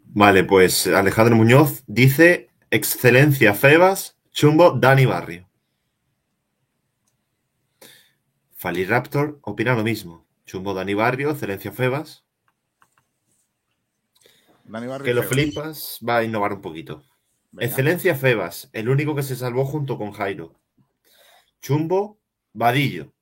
Vale, 0.06 0.42
pues 0.42 0.88
Alejandro 0.88 1.36
Muñoz 1.36 1.84
dice: 1.86 2.50
Excelencia 2.70 3.54
Febas, 3.54 4.16
chumbo 4.32 4.72
Dani 4.72 5.06
Barrio. 5.06 5.48
Fali 8.52 8.84
Raptor 8.84 9.38
opina 9.42 9.74
lo 9.74 9.84
mismo. 9.84 10.26
Chumbo 10.44 10.74
Dani 10.74 10.94
Barrio, 10.94 11.30
excelencia 11.30 11.70
Febas. 11.70 12.24
Dani 14.64 14.86
Barrio 14.86 15.04
Que 15.04 15.14
lo 15.14 15.22
Febas. 15.22 15.44
flipas 15.44 15.98
va 16.08 16.18
a 16.18 16.24
innovar 16.24 16.52
un 16.52 16.60
poquito. 16.60 17.04
Venga. 17.50 17.66
Excelencia 17.66 18.14
Febas, 18.14 18.70
el 18.72 18.88
único 18.88 19.14
que 19.14 19.22
se 19.22 19.36
salvó 19.36 19.64
junto 19.64 19.98
con 19.98 20.12
Jairo. 20.12 20.54
Chumbo, 21.60 22.18
Vadillo. 22.52 23.12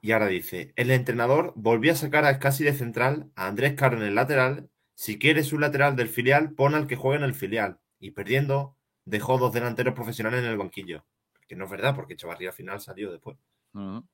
Y 0.00 0.12
ahora 0.12 0.26
dice, 0.26 0.72
el 0.76 0.90
entrenador 0.90 1.52
volvió 1.56 1.92
a 1.92 1.96
sacar 1.96 2.24
a 2.24 2.38
casi 2.38 2.64
de 2.64 2.72
central 2.72 3.30
a 3.34 3.46
Andrés 3.48 3.74
Caro 3.74 3.96
en 3.96 4.04
el 4.04 4.14
lateral. 4.14 4.70
Si 4.94 5.18
quieres 5.18 5.52
un 5.52 5.60
lateral 5.60 5.96
del 5.96 6.08
filial, 6.08 6.52
pon 6.52 6.74
al 6.74 6.86
que 6.86 6.96
juegue 6.96 7.18
en 7.18 7.24
el 7.24 7.34
filial. 7.34 7.78
Y 7.98 8.12
perdiendo, 8.12 8.76
dejó 9.04 9.38
dos 9.38 9.52
delanteros 9.52 9.94
profesionales 9.94 10.40
en 10.44 10.50
el 10.50 10.56
banquillo. 10.56 11.04
Que 11.48 11.56
no 11.56 11.64
es 11.64 11.70
verdad, 11.70 11.96
porque 11.96 12.14
Chavarría 12.14 12.50
al 12.50 12.54
final 12.54 12.80
salió 12.80 13.10
después. 13.10 13.38
Entonces, 13.74 14.08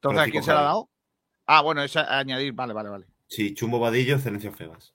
Pero 0.00 0.20
¿a 0.20 0.24
sí 0.24 0.30
quién 0.32 0.42
se 0.42 0.52
la 0.52 0.60
ha 0.60 0.64
dado? 0.64 0.90
Ah, 1.46 1.62
bueno, 1.62 1.82
es 1.82 1.96
añadir, 1.96 2.52
vale, 2.52 2.74
vale, 2.74 2.88
vale. 2.90 3.06
Sí, 3.28 3.54
Chumbo 3.54 3.78
Vadillo, 3.78 4.16
excelencia 4.16 4.52
Febas. 4.52 4.94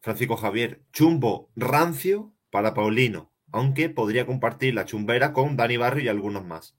Francisco 0.00 0.36
Javier, 0.36 0.82
chumbo 0.92 1.50
rancio 1.54 2.34
para 2.50 2.74
Paulino, 2.74 3.32
aunque 3.52 3.88
podría 3.88 4.26
compartir 4.26 4.74
la 4.74 4.84
chumbera 4.86 5.32
con 5.32 5.56
Dani 5.56 5.76
Barrio 5.76 6.04
y 6.04 6.08
algunos 6.08 6.44
más. 6.44 6.76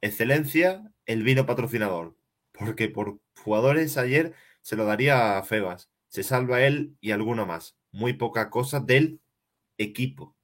Excelencia, 0.00 0.90
el 1.06 1.24
vino 1.24 1.44
patrocinador, 1.44 2.16
porque 2.52 2.88
por 2.88 3.20
jugadores 3.42 3.98
ayer 3.98 4.34
se 4.62 4.76
lo 4.76 4.86
daría 4.86 5.36
a 5.38 5.42
Febas. 5.42 5.90
Se 6.08 6.22
salva 6.22 6.62
él 6.62 6.96
y 7.00 7.10
alguno 7.10 7.44
más. 7.44 7.76
Muy 7.92 8.14
poca 8.14 8.48
cosa 8.48 8.80
del 8.80 9.20
equipo. 9.76 10.36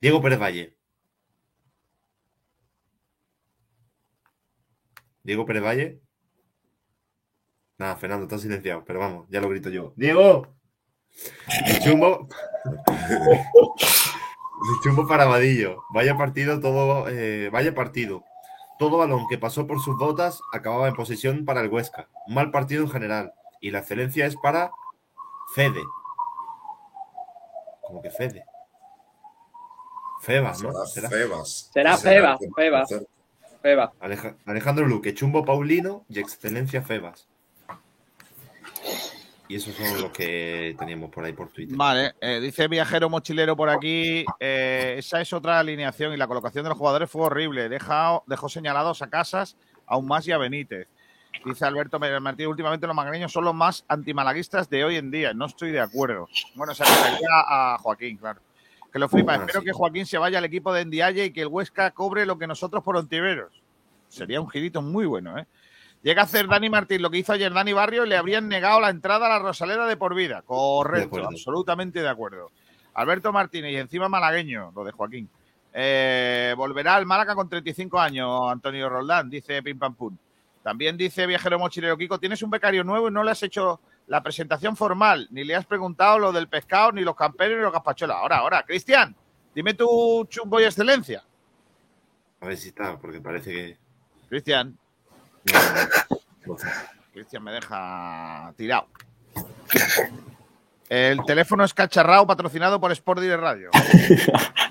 Diego 0.00 0.20
Pérez 0.20 0.38
Valle. 0.38 0.76
Diego 5.24 5.46
Pérez 5.46 5.62
Valle. 5.62 6.00
Nada, 7.82 7.96
Fernando, 7.96 8.26
está 8.26 8.38
silenciado, 8.38 8.84
pero 8.84 9.00
vamos, 9.00 9.26
ya 9.28 9.40
lo 9.40 9.48
grito 9.48 9.68
yo. 9.68 9.92
¡Diego! 9.96 10.46
El 11.66 11.80
chumbo. 11.80 12.28
El 13.44 14.80
chumbo 14.84 15.08
para 15.08 15.24
Vadillo. 15.24 15.82
Vaya 15.92 16.16
partido, 16.16 16.60
todo. 16.60 17.08
eh, 17.08 17.50
vaya 17.50 17.74
partido. 17.74 18.22
Todo 18.78 18.98
balón 18.98 19.26
que 19.28 19.36
pasó 19.36 19.66
por 19.66 19.80
sus 19.80 19.98
botas 19.98 20.40
acababa 20.52 20.86
en 20.86 20.94
posición 20.94 21.44
para 21.44 21.60
el 21.60 21.68
Huesca. 21.70 22.06
Un 22.28 22.34
mal 22.34 22.52
partido 22.52 22.84
en 22.84 22.90
general. 22.90 23.34
Y 23.60 23.72
la 23.72 23.80
excelencia 23.80 24.26
es 24.26 24.36
para 24.36 24.70
Fede. 25.56 25.82
¿Cómo 27.80 28.00
que 28.00 28.10
Fede? 28.12 28.44
Febas, 30.20 30.62
¿no? 30.62 30.72
Será 30.86 31.10
Febas. 31.10 31.70
Será 31.74 31.96
Febas, 31.98 32.38
Febas. 32.54 32.94
Febas. 33.60 33.90
Aleja- 34.00 34.36
Alejandro 34.46 34.86
Luque, 34.86 35.14
Chumbo 35.14 35.44
Paulino 35.44 36.04
y 36.08 36.20
Excelencia 36.20 36.82
Febas. 36.82 37.28
Y 39.52 39.56
esos 39.56 39.74
son 39.74 40.00
los 40.00 40.10
que 40.12 40.74
teníamos 40.78 41.10
por 41.10 41.26
ahí 41.26 41.34
por 41.34 41.50
Twitter. 41.50 41.76
Vale, 41.76 42.14
eh, 42.22 42.40
dice 42.40 42.68
Viajero 42.68 43.10
Mochilero 43.10 43.54
por 43.54 43.68
aquí. 43.68 44.24
eh, 44.40 44.94
esa 44.96 45.20
es 45.20 45.30
otra 45.34 45.58
alineación 45.58 46.14
y 46.14 46.16
la 46.16 46.26
colocación 46.26 46.64
de 46.64 46.70
los 46.70 46.78
jugadores 46.78 47.10
fue 47.10 47.26
horrible. 47.26 47.68
Dejó 47.68 48.48
señalados 48.48 49.02
a 49.02 49.10
Casas, 49.10 49.58
aún 49.84 50.06
más 50.06 50.26
y 50.26 50.32
a 50.32 50.38
Benítez. 50.38 50.88
Dice 51.44 51.66
Alberto 51.66 51.98
Martínez, 51.98 52.48
últimamente 52.48 52.86
los 52.86 52.96
magreños 52.96 53.30
son 53.30 53.44
los 53.44 53.54
más 53.54 53.84
antimalaguistas 53.88 54.70
de 54.70 54.84
hoy 54.84 54.96
en 54.96 55.10
día. 55.10 55.34
No 55.34 55.44
estoy 55.44 55.70
de 55.70 55.80
acuerdo. 55.80 56.30
Bueno, 56.54 56.74
se 56.74 56.84
refería 56.84 57.28
a 57.46 57.76
Joaquín, 57.78 58.16
claro. 58.16 58.40
Que 58.90 58.98
lo 58.98 59.06
flipa. 59.06 59.34
Espero 59.34 59.60
sí. 59.60 59.66
que 59.66 59.72
Joaquín 59.72 60.06
se 60.06 60.16
vaya 60.16 60.38
al 60.38 60.46
equipo 60.46 60.72
de 60.72 60.86
Ndiaye 60.86 61.26
y 61.26 61.30
que 61.30 61.42
el 61.42 61.48
Huesca 61.48 61.90
cobre 61.90 62.24
lo 62.24 62.38
que 62.38 62.46
nosotros 62.46 62.82
por 62.82 62.96
Ontiveros. 62.96 63.52
Sería 64.08 64.40
un 64.40 64.48
girito 64.48 64.80
muy 64.80 65.04
bueno, 65.04 65.38
¿eh? 65.38 65.46
Llega 66.02 66.22
a 66.22 66.24
hacer 66.24 66.48
Dani 66.48 66.68
Martín 66.68 67.00
lo 67.00 67.10
que 67.10 67.18
hizo 67.18 67.32
ayer 67.32 67.52
Dani 67.52 67.72
Barrio 67.72 68.04
y 68.04 68.08
le 68.08 68.16
habrían 68.16 68.48
negado 68.48 68.80
la 68.80 68.90
entrada 68.90 69.26
a 69.26 69.28
la 69.28 69.38
Rosaleda 69.38 69.86
de 69.86 69.96
por 69.96 70.14
vida. 70.14 70.42
Correcto, 70.42 71.24
absolutamente 71.24 72.02
de 72.02 72.08
acuerdo. 72.08 72.50
Alberto 72.94 73.32
Martínez 73.32 73.72
y 73.72 73.76
encima 73.76 74.08
malagueño, 74.08 74.72
lo 74.74 74.84
de 74.84 74.92
Joaquín. 74.92 75.28
Eh, 75.72 76.54
volverá 76.56 76.96
al 76.96 77.06
Málaga 77.06 77.34
con 77.34 77.48
35 77.48 77.98
años, 77.98 78.50
Antonio 78.50 78.88
Roldán, 78.88 79.30
dice 79.30 79.62
Pim 79.62 79.78
Pam 79.78 79.94
Pum. 79.94 80.16
También 80.62 80.96
dice 80.96 81.26
Viajero 81.26 81.58
Mochilero 81.58 81.96
Kiko, 81.96 82.18
tienes 82.18 82.42
un 82.42 82.50
becario 82.50 82.84
nuevo 82.84 83.08
y 83.08 83.12
no 83.12 83.22
le 83.24 83.30
has 83.30 83.42
hecho 83.42 83.80
la 84.08 84.22
presentación 84.22 84.76
formal, 84.76 85.28
ni 85.30 85.44
le 85.44 85.54
has 85.54 85.66
preguntado 85.66 86.18
lo 86.18 86.32
del 86.32 86.48
pescado, 86.48 86.92
ni 86.92 87.02
los 87.02 87.16
camperos, 87.16 87.56
ni 87.56 87.62
los 87.62 87.72
gazpacholas. 87.72 88.16
Ahora, 88.16 88.38
ahora, 88.38 88.62
Cristian, 88.64 89.14
dime 89.54 89.74
tu 89.74 90.24
chumbo 90.28 90.60
y 90.60 90.64
excelencia. 90.64 91.24
A 92.40 92.46
ver 92.46 92.56
si 92.56 92.68
está, 92.68 92.98
porque 92.98 93.20
parece 93.20 93.52
que. 93.52 93.78
Cristian. 94.28 94.76
Cristian 97.12 97.42
me 97.44 97.52
deja 97.52 98.52
tirado. 98.56 98.88
El 100.88 101.20
teléfono 101.24 101.64
es 101.64 101.72
cacharrao 101.72 102.26
patrocinado 102.26 102.78
por 102.80 102.92
Sport 102.92 103.20
Direct 103.20 103.40
Radio. 103.42 103.70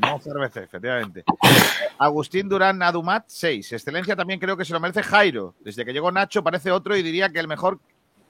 No 0.01 0.19
cerveza, 0.19 0.61
efectivamente. 0.63 1.23
Agustín 1.99 2.49
Durán 2.49 2.81
Adumat, 2.81 3.25
6. 3.27 3.71
Excelencia 3.73 4.15
también 4.15 4.39
creo 4.39 4.57
que 4.57 4.65
se 4.65 4.73
lo 4.73 4.79
merece 4.79 5.03
Jairo. 5.03 5.53
Desde 5.59 5.85
que 5.85 5.93
llegó 5.93 6.11
Nacho 6.11 6.43
parece 6.43 6.71
otro 6.71 6.97
y 6.97 7.03
diría 7.03 7.29
que 7.29 7.39
el 7.39 7.47
mejor 7.47 7.79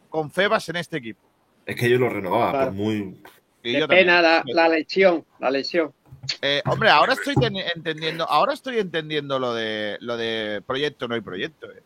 con 0.09 0.29
Febas 0.29 0.67
en 0.67 0.75
este 0.75 0.97
equipo. 0.97 1.21
Es 1.65 1.77
que 1.77 1.89
yo 1.89 1.97
lo 1.97 2.09
renovaba, 2.09 2.51
Claro. 2.51 2.65
por 2.67 2.73
muy. 2.75 3.23
Y 3.63 3.79
Qué 3.79 3.87
pena 3.87 4.21
la, 4.21 4.43
la 4.45 4.67
lesión, 4.67 5.25
la 5.39 5.49
lesión. 5.49 5.93
Eh, 6.41 6.61
hombre, 6.65 6.89
ahora 6.89 7.13
estoy 7.13 7.35
ten- 7.35 7.55
entendiendo, 7.73 8.29
ahora 8.29 8.53
estoy 8.53 8.77
entendiendo 8.79 9.39
lo 9.39 9.53
de 9.53 9.97
lo 10.01 10.17
de 10.17 10.61
proyecto, 10.67 11.07
no 11.07 11.15
hay 11.15 11.21
proyecto. 11.21 11.67
eh. 11.71 11.83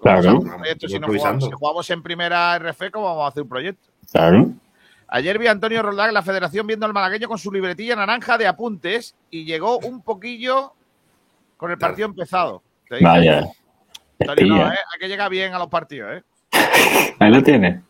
Claro. 0.00 0.38
Un 0.38 0.56
proyecto, 0.56 0.88
si, 0.88 0.98
no 0.98 1.06
jugamos, 1.06 1.44
si 1.44 1.50
jugamos 1.50 1.90
en 1.90 2.02
primera 2.02 2.56
RF, 2.58 2.90
¿cómo 2.92 3.06
vamos 3.06 3.24
a 3.24 3.28
hacer 3.28 3.42
un 3.42 3.48
proyecto? 3.48 3.88
Claro. 4.10 4.50
Ayer 5.08 5.38
vi 5.38 5.46
a 5.46 5.52
Antonio 5.52 5.82
Roldán 5.82 6.08
en 6.08 6.14
la 6.14 6.22
federación 6.22 6.66
viendo 6.66 6.86
al 6.86 6.92
malagueño 6.92 7.28
con 7.28 7.38
su 7.38 7.52
libretilla 7.52 7.94
naranja 7.94 8.38
de 8.38 8.46
apuntes 8.46 9.14
y 9.30 9.44
llegó 9.44 9.78
un 9.78 10.02
poquillo 10.02 10.72
con 11.56 11.70
el 11.70 11.78
partido 11.78 12.08
empezado. 12.08 12.62
Te 12.88 13.00
Vaya. 13.00 13.44
Antonio, 14.20 14.46
no. 14.56 14.72
¿eh? 14.72 14.76
Hay 14.92 14.98
que 15.00 15.08
llegar 15.08 15.30
bien 15.30 15.52
a 15.54 15.58
los 15.58 15.68
partidos, 15.68 16.10
¿eh? 16.16 16.22
Ahí 17.18 17.30
lo 17.30 17.42
tiene. 17.42 17.82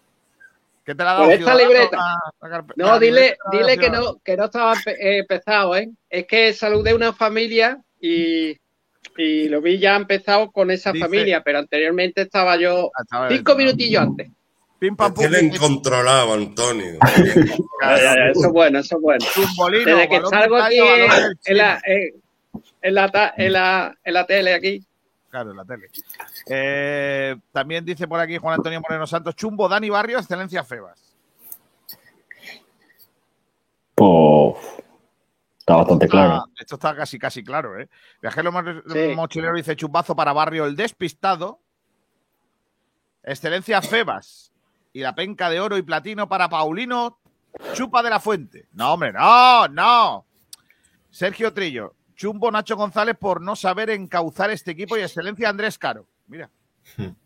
¿Qué 0.84 0.94
te 0.94 1.02
la 1.02 1.12
ha 1.12 1.14
dado 1.14 1.30
esta 1.30 1.36
Ciudadanos, 1.38 1.68
libreta. 1.72 1.96
la- 1.96 2.48
la 2.48 2.64
No, 2.76 2.86
la 2.86 2.98
dile, 2.98 3.20
libreta 3.20 3.42
dile 3.52 3.78
que 3.78 3.90
no, 3.90 4.16
que 4.22 4.36
no 4.36 4.44
estaba 4.44 4.74
eh, 4.86 5.18
empezado, 5.18 5.74
¿eh? 5.76 5.90
Es 6.10 6.26
que 6.26 6.52
saludé 6.52 6.90
a 6.90 6.94
una 6.96 7.12
familia 7.12 7.80
y, 8.00 8.56
y 9.16 9.48
lo 9.48 9.60
vi 9.60 9.78
ya 9.78 9.96
empezado 9.96 10.50
con 10.50 10.70
esa 10.70 10.92
Dice- 10.92 11.04
familia, 11.04 11.42
pero 11.44 11.58
anteriormente 11.58 12.22
estaba 12.22 12.56
yo 12.56 12.90
estaba 13.00 13.28
cinco 13.28 13.54
minutillos 13.56 14.02
antes. 14.02 14.30
Pim 14.78 14.94
pam 14.94 15.14
pum. 15.14 15.22
Tienen 15.22 15.50
pim, 15.50 15.58
controlado, 15.58 16.34
Antonio. 16.34 16.98
Ya, 17.80 17.96
ya, 17.96 18.14
ya, 18.14 18.28
eso 18.30 18.46
es 18.46 18.52
bueno, 18.52 18.78
eso 18.78 18.96
es 18.96 19.02
bueno. 19.02 19.24
Zumbolino, 19.24 19.96
Desde 19.96 20.08
que 20.08 20.20
salgo 20.28 20.56
aquí 20.56 20.78
en 20.78 21.56
la, 21.56 21.80
en, 21.84 22.94
la, 22.94 23.34
en 23.36 23.52
la, 23.52 23.98
en 24.04 24.12
la 24.14 24.26
tele 24.26 24.54
aquí. 24.54 24.84
Claro, 25.30 25.50
en 25.52 25.56
la 25.56 25.64
tele. 25.64 25.88
Eh, 26.48 27.36
también 27.52 27.84
dice 27.86 28.06
por 28.06 28.20
aquí 28.20 28.36
Juan 28.36 28.54
Antonio 28.56 28.80
Moreno 28.80 29.06
Santos, 29.06 29.34
Chumbo, 29.34 29.68
Dani 29.68 29.88
Barrio, 29.88 30.18
excelencia 30.18 30.62
Febas. 30.62 31.14
Pues. 33.94 34.56
Está 35.66 35.76
bastante 35.78 36.06
claro. 36.08 36.44
Esto 36.56 36.76
está 36.76 36.94
casi, 36.94 37.18
casi 37.18 37.42
claro, 37.42 37.76
¿eh? 37.80 37.88
Viajero 38.22 38.52
Mo- 38.52 38.62
Sí. 38.86 39.14
Mochilero 39.16 39.56
dice 39.56 39.74
chumbazo 39.74 40.14
para 40.14 40.32
Barrio 40.32 40.64
el 40.64 40.76
despistado. 40.76 41.60
Excelencia 43.24 43.82
Febas. 43.82 44.52
Y 44.92 45.00
la 45.00 45.16
penca 45.16 45.50
de 45.50 45.58
oro 45.58 45.76
y 45.76 45.82
platino 45.82 46.28
para 46.28 46.48
Paulino 46.48 47.18
Chupa 47.72 48.00
de 48.04 48.10
la 48.10 48.20
Fuente. 48.20 48.68
No, 48.74 48.92
hombre, 48.94 49.12
no, 49.12 49.66
no. 49.66 50.24
Sergio 51.10 51.52
Trillo. 51.52 51.94
Chumbo 52.14 52.48
Nacho 52.52 52.76
González 52.76 53.16
por 53.18 53.40
no 53.42 53.56
saber 53.56 53.90
encauzar 53.90 54.50
este 54.52 54.70
equipo 54.70 54.96
y 54.96 55.00
excelencia 55.00 55.48
Andrés 55.48 55.78
Caro. 55.78 56.06
Mira. 56.28 56.48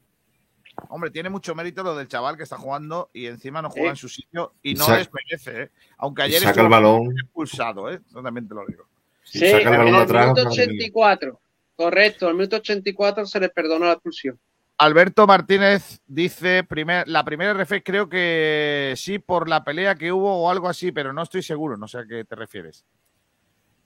Hombre, 0.89 1.11
tiene 1.11 1.31
mucho 1.31 1.55
mérito 1.55 1.83
lo 1.83 1.97
del 1.97 2.09
chaval 2.09 2.37
que 2.37 2.43
está 2.43 2.57
jugando 2.57 3.11
y 3.13 3.27
encima 3.27 3.63
no 3.63 3.71
juega 3.71 3.91
en 3.91 3.97
su 3.97 4.09
sitio 4.09 4.55
y 4.63 4.75
no 4.75 4.87
desmerece, 4.89 5.63
¿eh? 5.63 5.71
Aunque 5.99 6.23
ayer 6.23 6.41
saca 6.41 6.63
el 6.63 6.69
balón. 6.69 7.13
expulsado, 7.19 7.91
¿eh? 7.91 8.01
Yo 8.13 8.23
también 8.23 8.49
te 8.49 8.55
lo 8.55 8.67
digo. 8.67 8.87
Sí, 9.23 9.39
saca 9.41 9.57
el 9.59 9.67
en 9.67 9.71
balón 9.73 9.89
el 9.89 10.01
atrás. 10.01 10.23
minuto 10.27 10.45
madre 10.45 10.67
mía. 10.67 10.77
84. 10.77 11.41
Correcto, 11.77 12.27
en 12.27 12.31
el 12.31 12.37
minuto 12.37 12.57
84 12.57 13.27
se 13.27 13.41
le 13.41 13.49
perdonó 13.49 13.87
la 13.87 13.93
expulsión. 13.93 14.39
Alberto 14.79 15.27
Martínez 15.27 16.01
dice, 16.07 16.65
primer, 16.65 17.07
la 17.07 17.23
primera 17.23 17.53
RF 17.53 17.83
creo 17.85 18.09
que 18.09 18.95
sí 18.97 19.19
por 19.19 19.47
la 19.47 19.63
pelea 19.63 19.95
que 19.95 20.11
hubo 20.11 20.43
o 20.43 20.51
algo 20.51 20.69
así, 20.71 20.91
pero 20.91 21.13
no 21.13 21.23
estoy 21.23 21.43
seguro, 21.43 21.77
no 21.77 21.87
sé 21.87 21.99
a 21.99 22.07
qué 22.07 22.25
te 22.25 22.35
refieres. 22.35 22.87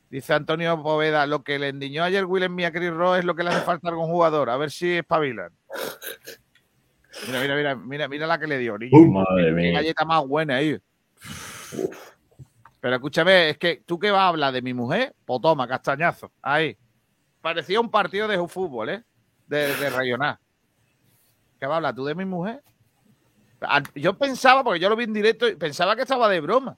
Dice 0.09 0.33
Antonio 0.35 0.81
Poveda, 0.81 1.27
lo 1.27 1.43
que 1.43 1.59
le 1.59 1.69
endiñó 1.69 2.05
ayer 2.05 2.25
Willem 2.25 2.57
a 2.65 2.71
Chris 2.71 2.93
Rowe 2.93 3.19
es 3.19 3.25
lo 3.25 3.35
que 3.35 3.43
le 3.43 3.51
hace 3.51 3.63
falta 3.63 3.89
a 3.89 3.91
algún 3.91 4.07
jugador, 4.07 4.51
a 4.51 4.57
ver 4.57 4.71
si 4.71 4.99
espabilan. 4.99 5.51
Mira, 7.27 7.41
mira, 7.41 7.55
mira, 7.57 7.75
mira, 7.77 8.09
mira 8.09 8.27
la 8.27 8.39
que 8.39 8.47
le 8.47 8.59
dio, 8.59 8.77
niño. 8.79 8.99
Madre 9.11 9.47
Qué 9.47 9.53
mía. 9.53 9.73
galleta 9.81 10.05
más 10.05 10.27
buena 10.27 10.57
ahí. 10.57 10.79
Pero 12.81 12.97
escúchame, 12.97 13.51
es 13.51 13.59
que 13.59 13.83
tú 13.87 13.99
que 13.99 14.11
vas 14.11 14.21
a 14.23 14.29
hablar 14.29 14.53
de 14.53 14.61
mi 14.61 14.75
mujer, 14.75 15.15
pues 15.25 15.41
toma, 15.41 15.67
castañazo. 15.67 16.31
Ahí. 16.43 16.77
Parecía 17.41 17.81
un 17.81 17.91
partido 17.91 18.29
de 18.29 18.37
fútbol, 18.49 18.91
¿eh? 18.91 19.05
De, 19.47 19.75
de 19.77 19.91
regional. 19.91 20.39
¿Qué 21.59 21.67
vas 21.67 21.75
a 21.75 21.77
hablar 21.77 21.95
tú 21.95 22.05
de 22.05 22.15
mi 22.15 22.25
mujer? 22.25 22.63
Al- 23.61 23.85
Yo 23.95 24.19
pensaba, 24.19 24.63
porque 24.63 24.81
yo 24.81 24.89
lo 24.91 24.97
vi 24.97 25.05
en 25.05 25.15
directo, 25.15 25.49
y 25.49 25.57
pensaba 25.57 25.97
que 25.97 26.03
estaba 26.03 26.29
de 26.29 26.41
broma. 26.41 26.77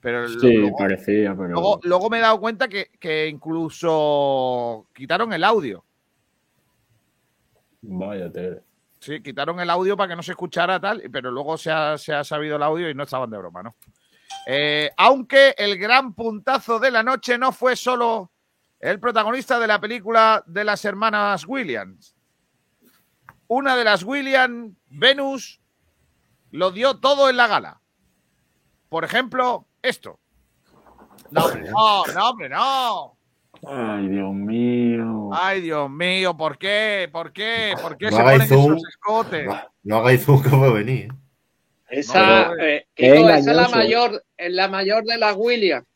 Pero 0.00 0.26
Sí, 0.28 0.52
luego, 0.54 0.76
parecía, 0.78 1.34
pero. 1.34 1.48
luego- 1.48 1.80
luego 1.82 2.08
me 2.10 2.18
he 2.18 2.20
dado 2.22 2.40
cuenta 2.40 2.68
que, 2.68 2.90
que 2.98 3.26
incluso 3.28 4.86
quitaron 4.94 5.32
el 5.34 5.44
audio. 5.44 5.84
Vaya 7.82 8.30
tele. 8.32 8.62
Sí, 9.04 9.20
quitaron 9.22 9.60
el 9.60 9.68
audio 9.68 9.98
para 9.98 10.08
que 10.08 10.16
no 10.16 10.22
se 10.22 10.30
escuchara 10.30 10.80
tal, 10.80 11.02
pero 11.12 11.30
luego 11.30 11.58
se 11.58 11.70
ha, 11.70 11.98
se 11.98 12.14
ha 12.14 12.24
sabido 12.24 12.56
el 12.56 12.62
audio 12.62 12.88
y 12.88 12.94
no 12.94 13.02
estaban 13.02 13.28
de 13.28 13.36
broma, 13.36 13.62
¿no? 13.62 13.76
Eh, 14.46 14.90
aunque 14.96 15.54
el 15.58 15.76
gran 15.76 16.14
puntazo 16.14 16.78
de 16.78 16.90
la 16.90 17.02
noche 17.02 17.36
no 17.36 17.52
fue 17.52 17.76
solo 17.76 18.32
el 18.80 18.98
protagonista 18.98 19.58
de 19.58 19.66
la 19.66 19.78
película 19.78 20.42
de 20.46 20.64
las 20.64 20.86
hermanas 20.86 21.46
Williams. 21.46 22.16
Una 23.46 23.76
de 23.76 23.84
las 23.84 24.04
Williams, 24.04 24.74
Venus, 24.86 25.60
lo 26.52 26.70
dio 26.70 26.98
todo 26.98 27.28
en 27.28 27.36
la 27.36 27.46
gala. 27.46 27.82
Por 28.88 29.04
ejemplo, 29.04 29.68
esto. 29.82 30.18
No, 31.30 31.44
hombre, 31.44 31.70
no, 31.70 32.06
no, 32.06 32.30
hombre, 32.30 32.48
no. 32.48 33.13
Ay, 33.66 34.08
Dios 34.08 34.32
mío. 34.34 35.30
Ay, 35.32 35.60
Dios 35.60 35.90
mío, 35.90 36.36
¿por 36.36 36.58
qué? 36.58 37.08
¿Por 37.12 37.32
qué? 37.32 37.74
¿Por 37.80 37.96
qué 37.96 38.06
No 38.06 38.16
se 38.16 38.22
hagáis 38.22 38.42
ponen 38.44 38.48
zoom. 38.48 38.76
esos 38.76 38.88
escotes? 38.88 39.46
No, 39.46 39.60
no 39.84 39.96
hagáis 39.98 40.24
zoom 40.24 40.42
que 40.42 40.48
puede 40.50 40.72
venir. 40.72 41.04
¿eh? 41.04 41.98
Esa, 42.00 42.48
No, 42.48 42.56
eh, 42.58 42.86
Kiko, 42.94 43.28
esa 43.28 43.38
es 43.38 43.46
la 43.56 43.68
mayor, 43.68 44.24
es 44.36 44.52
la 44.52 44.68
mayor 44.68 45.04
de 45.04 45.18
las 45.18 45.34
Williams. 45.36 45.86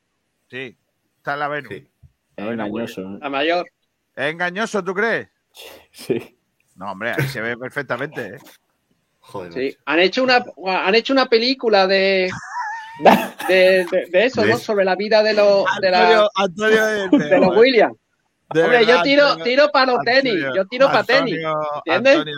Sí, 0.50 0.76
está 1.16 1.34
en 1.34 1.38
la 1.40 1.48
Venus. 1.48 1.72
Es 1.72 1.86
engañoso. 2.36 3.00
¿eh? 3.02 3.18
La 3.20 3.30
mayor. 3.30 3.66
¿Es 4.16 4.32
engañoso, 4.32 4.84
tú 4.84 4.94
crees? 4.94 5.28
Sí. 5.90 6.38
No, 6.76 6.92
hombre, 6.92 7.10
ahí 7.18 7.26
se 7.28 7.40
ve 7.40 7.56
perfectamente. 7.56 8.36
¿eh? 8.36 8.38
Joder. 9.18 9.52
Sí. 9.52 9.76
Han 9.84 9.98
hecho 9.98 10.22
una, 10.22 10.44
han 10.66 10.94
hecho 10.94 11.12
una 11.12 11.26
película 11.26 11.86
de, 11.86 12.30
de, 13.48 13.86
de- 13.90 14.06
de 14.10 14.24
eso, 14.26 14.44
¿no? 14.44 14.58
Sobre 14.58 14.84
la 14.84 14.96
vida 14.96 15.22
de 15.22 15.34
los, 15.34 15.64
de 15.80 15.90
la- 15.90 16.28
Antonio, 16.34 16.84
de- 17.12 17.38
los 17.38 17.56
Williams. 17.56 17.96
de 18.52 18.62
Hombre, 18.62 18.86
yo 18.86 19.02
tiro, 19.02 19.22
Antonio- 19.24 19.44
tiro 19.44 19.70
para 19.70 19.92
los 19.92 20.04
tenis, 20.04 20.32
Antonio- 20.34 20.54
yo 20.56 20.66
tiro 20.68 20.86
para 20.86 21.04
tenis. 21.04 21.34
Antonio- 21.44 21.82
¿entiendes? 21.84 22.34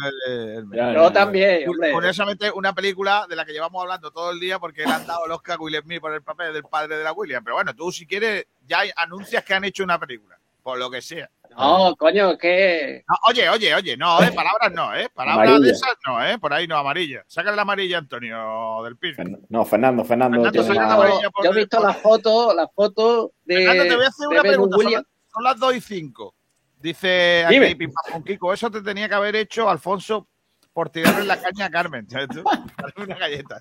Yo 0.94 1.12
también, 1.12 1.68
hombre. 1.68 1.92
Curiosamente, 1.92 2.50
una 2.50 2.74
película 2.74 3.26
de 3.28 3.36
la 3.36 3.44
que 3.44 3.52
llevamos 3.52 3.80
hablando 3.82 4.10
todo 4.10 4.30
el 4.32 4.40
día 4.40 4.58
porque 4.58 4.84
le 4.84 4.90
han 4.92 5.06
dado 5.06 5.24
el 5.26 5.32
Oscar 5.32 5.56
a 5.56 5.62
Will 5.62 5.80
Smith 5.82 6.00
por 6.00 6.12
el 6.12 6.22
papel 6.22 6.52
del 6.52 6.64
padre 6.64 6.96
de 6.98 7.04
la 7.04 7.12
William. 7.12 7.42
Pero 7.44 7.56
bueno, 7.56 7.74
tú 7.74 7.92
si 7.92 8.06
quieres, 8.06 8.46
ya 8.66 8.80
hay- 8.80 8.90
anuncias 8.96 9.44
que 9.44 9.54
han 9.54 9.64
hecho 9.64 9.84
una 9.84 9.98
película, 9.98 10.38
por 10.62 10.78
lo 10.78 10.90
que 10.90 11.00
sea. 11.00 11.30
No, 11.56 11.94
coño, 11.96 12.38
que 12.38 13.04
No, 13.08 13.14
oye, 13.28 13.48
oye, 13.48 13.74
oye, 13.74 13.96
no, 13.96 14.22
¿eh? 14.22 14.30
Palabras 14.32 14.72
no, 14.72 14.94
¿eh? 14.94 15.08
Palabras 15.12 15.48
Amarilla. 15.48 15.66
de 15.66 15.72
esas 15.72 15.94
no, 16.06 16.24
¿eh? 16.24 16.38
Por 16.38 16.52
ahí 16.52 16.66
no, 16.66 16.76
amarilla. 16.76 17.24
Sácale 17.26 17.56
la 17.56 17.62
amarilla, 17.62 17.98
Antonio, 17.98 18.82
del. 18.84 18.96
Fern- 18.98 19.40
No, 19.48 19.64
Fernando, 19.64 20.04
Fernando. 20.04 20.42
Fernando, 20.52 20.96
por- 21.32 21.44
yo 21.44 21.50
he 21.50 21.54
visto 21.54 21.78
por- 21.78 21.86
la 21.86 21.94
foto, 21.94 22.54
la 22.54 22.68
foto 22.68 23.32
de, 23.44 23.56
Fernando, 23.56 23.84
te 23.84 23.96
voy 23.96 24.04
a 24.04 24.08
hacer 24.08 24.28
una 24.28 24.40
pregunta. 24.42 24.76
Son, 24.76 24.92
las- 24.92 25.04
son 25.32 25.44
las 25.44 25.58
2 25.58 25.74
y 25.76 25.80
5. 25.80 26.34
Dice 26.80 27.44
Dime. 27.50 27.66
aquí 27.66 27.74
Pim 27.74 27.92
Pam 27.92 28.14
Pum 28.14 28.24
Kiko, 28.24 28.52
eso 28.54 28.70
te 28.70 28.80
tenía 28.80 29.08
que 29.08 29.14
haber 29.14 29.36
hecho 29.36 29.68
Alfonso 29.68 30.28
por 30.72 30.88
tirarle 30.88 31.24
la 31.26 31.38
caña 31.40 31.66
a 31.66 31.70
Carmen. 31.70 32.08
¿sabes 32.08 32.28
tú? 32.28 32.42
Una 32.96 33.16
galleta. 33.16 33.60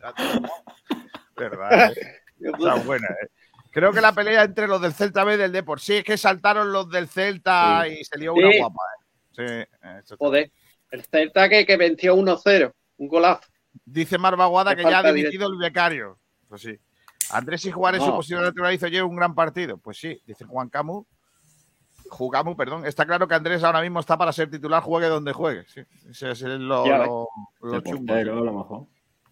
Verdad. 1.35 1.91
¿eh? 1.91 1.95
Está 2.41 2.75
buena, 2.75 3.07
¿eh? 3.07 3.27
Creo 3.71 3.91
que 3.93 4.01
la 4.01 4.13
pelea 4.13 4.43
entre 4.43 4.67
los 4.67 4.81
del 4.81 4.93
Celta 4.93 5.23
B 5.23 5.35
y 5.35 5.37
del 5.37 5.51
Depor. 5.51 5.79
Sí, 5.79 5.97
es 5.97 6.03
que 6.03 6.17
saltaron 6.17 6.71
los 6.71 6.89
del 6.89 7.07
Celta 7.07 7.87
y 7.87 8.03
se 8.03 8.17
lió 8.17 8.33
una 8.33 8.51
Sí. 8.51 8.57
guapa. 8.59 8.81
¿eh? 9.37 9.67
Sí, 9.69 9.77
eh, 9.87 10.15
Joder, 10.17 10.51
el 10.91 11.03
Celta 11.05 11.47
que, 11.49 11.65
que 11.65 11.77
venció 11.77 12.15
1-0, 12.15 12.73
un 12.97 13.07
golazo. 13.07 13.41
Dice 13.85 14.17
Marvaguada 14.17 14.75
que 14.75 14.81
ya 14.83 14.99
ha 14.99 15.11
dimitido 15.13 15.47
el 15.47 15.57
becario. 15.57 16.17
Pues 16.47 16.61
sí. 16.63 16.77
Andrés 17.31 17.63
y 17.65 17.71
jugar 17.71 17.93
en 17.93 18.01
su 18.01 18.07
No. 18.07 18.15
posición 18.15 18.41
natural 18.41 18.73
hizo 18.73 18.87
ayer 18.87 19.03
un 19.03 19.15
gran 19.15 19.35
partido. 19.35 19.77
Pues 19.77 19.97
sí, 19.99 20.19
dice 20.25 20.45
Juan 20.45 20.69
Camus. 20.69 21.05
Jugamu, 22.09 22.55
perdón. 22.57 22.87
Está 22.87 23.05
claro 23.05 23.27
que 23.27 23.35
Andrés 23.35 23.63
ahora 23.63 23.81
mismo 23.81 23.99
está 23.99 24.17
para 24.17 24.33
ser 24.33 24.49
titular, 24.49 24.81
juegue 24.81 25.07
donde 25.07 25.31
juegue. 25.31 25.65
Sí, 25.67 25.81
ese 26.09 26.31
es 26.31 26.41
lo, 26.43 26.85
lo- 26.87 27.27
lo 27.61 27.71
De 27.71 27.83
chungo. 27.83 28.05
portero, 28.07 28.33
a 28.39 28.41
lo 28.41 28.53
mejor. 28.53 28.85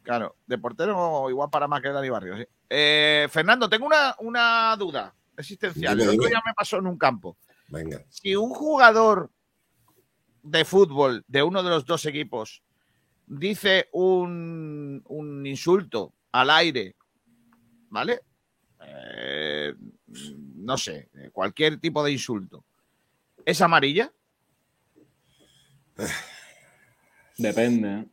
Claro, 0.07 0.37
de 0.45 0.57
portero 0.57 1.29
igual 1.29 1.49
para 1.49 1.67
más 1.67 1.81
que 1.81 1.89
Dani 1.89 2.09
Barrio. 2.09 2.37
sí. 2.37 2.45
Eh, 2.69 3.27
Fernando, 3.29 3.69
tengo 3.69 3.85
una, 3.85 4.15
una 4.19 4.73
duda 4.77 5.13
existencial. 5.35 5.97
Dime, 5.97 6.03
El 6.03 6.09
otro 6.17 6.21
dime. 6.21 6.29
día 6.29 6.41
me 6.45 6.53
pasó 6.53 6.77
en 6.77 6.87
un 6.87 6.97
campo. 6.97 7.37
Venga. 7.67 8.01
Si 8.09 8.33
un 8.35 8.49
jugador 8.51 9.29
de 10.43 10.63
fútbol 10.63 11.25
de 11.27 11.43
uno 11.43 11.61
de 11.61 11.69
los 11.69 11.85
dos 11.85 12.05
equipos 12.05 12.63
dice 13.25 13.89
un, 13.91 15.03
un 15.07 15.45
insulto 15.45 16.13
al 16.31 16.49
aire, 16.51 16.95
¿vale? 17.89 18.21
Eh, 18.79 19.75
no 20.55 20.77
sé, 20.77 21.09
cualquier 21.33 21.79
tipo 21.81 22.01
de 22.01 22.13
insulto. 22.13 22.63
¿Es 23.45 23.59
amarilla? 23.61 24.11
Depende. 27.37 28.05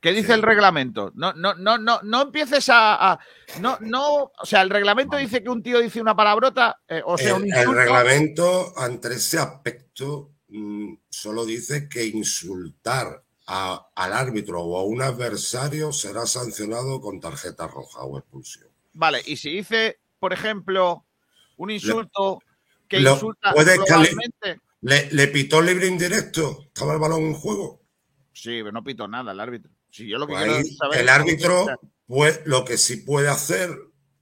¿Qué 0.00 0.12
dice 0.12 0.32
el 0.34 0.42
reglamento? 0.42 1.10
No, 1.16 1.32
no, 1.32 1.54
no, 1.54 1.76
no, 1.76 2.00
no 2.02 2.22
empieces 2.22 2.68
a, 2.68 3.12
a- 3.12 3.18
no, 3.60 3.78
no, 3.80 4.30
o 4.40 4.46
sea, 4.46 4.62
el 4.62 4.70
reglamento 4.70 5.16
dice 5.16 5.42
que 5.42 5.48
un 5.50 5.62
tío 5.62 5.80
dice 5.80 6.00
una 6.00 6.14
palabrota, 6.14 6.78
eh, 6.86 7.02
o 7.04 7.18
sea, 7.18 7.34
un 7.34 7.42
El, 7.44 7.50
el 7.52 7.58
insulto. 7.58 7.80
reglamento, 7.80 8.78
ante 8.78 9.14
ese 9.14 9.38
aspecto, 9.38 10.30
mm, 10.48 10.94
solo 11.08 11.44
dice 11.44 11.88
que 11.88 12.06
insultar 12.06 13.24
a- 13.48 13.88
al 13.96 14.12
árbitro 14.12 14.60
o 14.62 14.78
a 14.78 14.84
un 14.84 15.02
adversario 15.02 15.90
será 15.92 16.26
sancionado 16.26 17.00
con 17.00 17.18
tarjeta 17.18 17.66
roja 17.66 18.02
o 18.02 18.18
expulsión. 18.18 18.68
Vale, 18.92 19.20
y 19.26 19.36
si 19.36 19.50
dice, 19.50 19.98
por 20.20 20.32
ejemplo, 20.32 21.06
un 21.56 21.70
insulto 21.72 22.40
que 22.86 23.00
Lo- 23.00 23.14
insulta 23.14 23.52
globalmente. 23.52 24.60
¿Le, 24.82 25.10
le 25.10 25.26
pitó 25.26 25.60
libre 25.60 25.88
indirecto? 25.88 26.62
¿Estaba 26.66 26.92
el 26.92 27.00
balón 27.00 27.22
en 27.22 27.34
juego? 27.34 27.80
Sí, 28.32 28.60
pero 28.62 28.70
no 28.70 28.84
pito 28.84 29.08
nada 29.08 29.32
el 29.32 29.40
árbitro. 29.40 29.72
Si 29.98 30.06
yo 30.06 30.16
lo 30.16 30.28
que 30.28 30.34
quiero 30.34 30.54
ahí 30.54 30.64
saber 30.64 31.00
el 31.00 31.08
árbitro, 31.08 31.66
pues, 32.06 32.40
lo 32.44 32.64
que 32.64 32.78
sí 32.78 32.98
puede 32.98 33.26
hacer, 33.26 33.76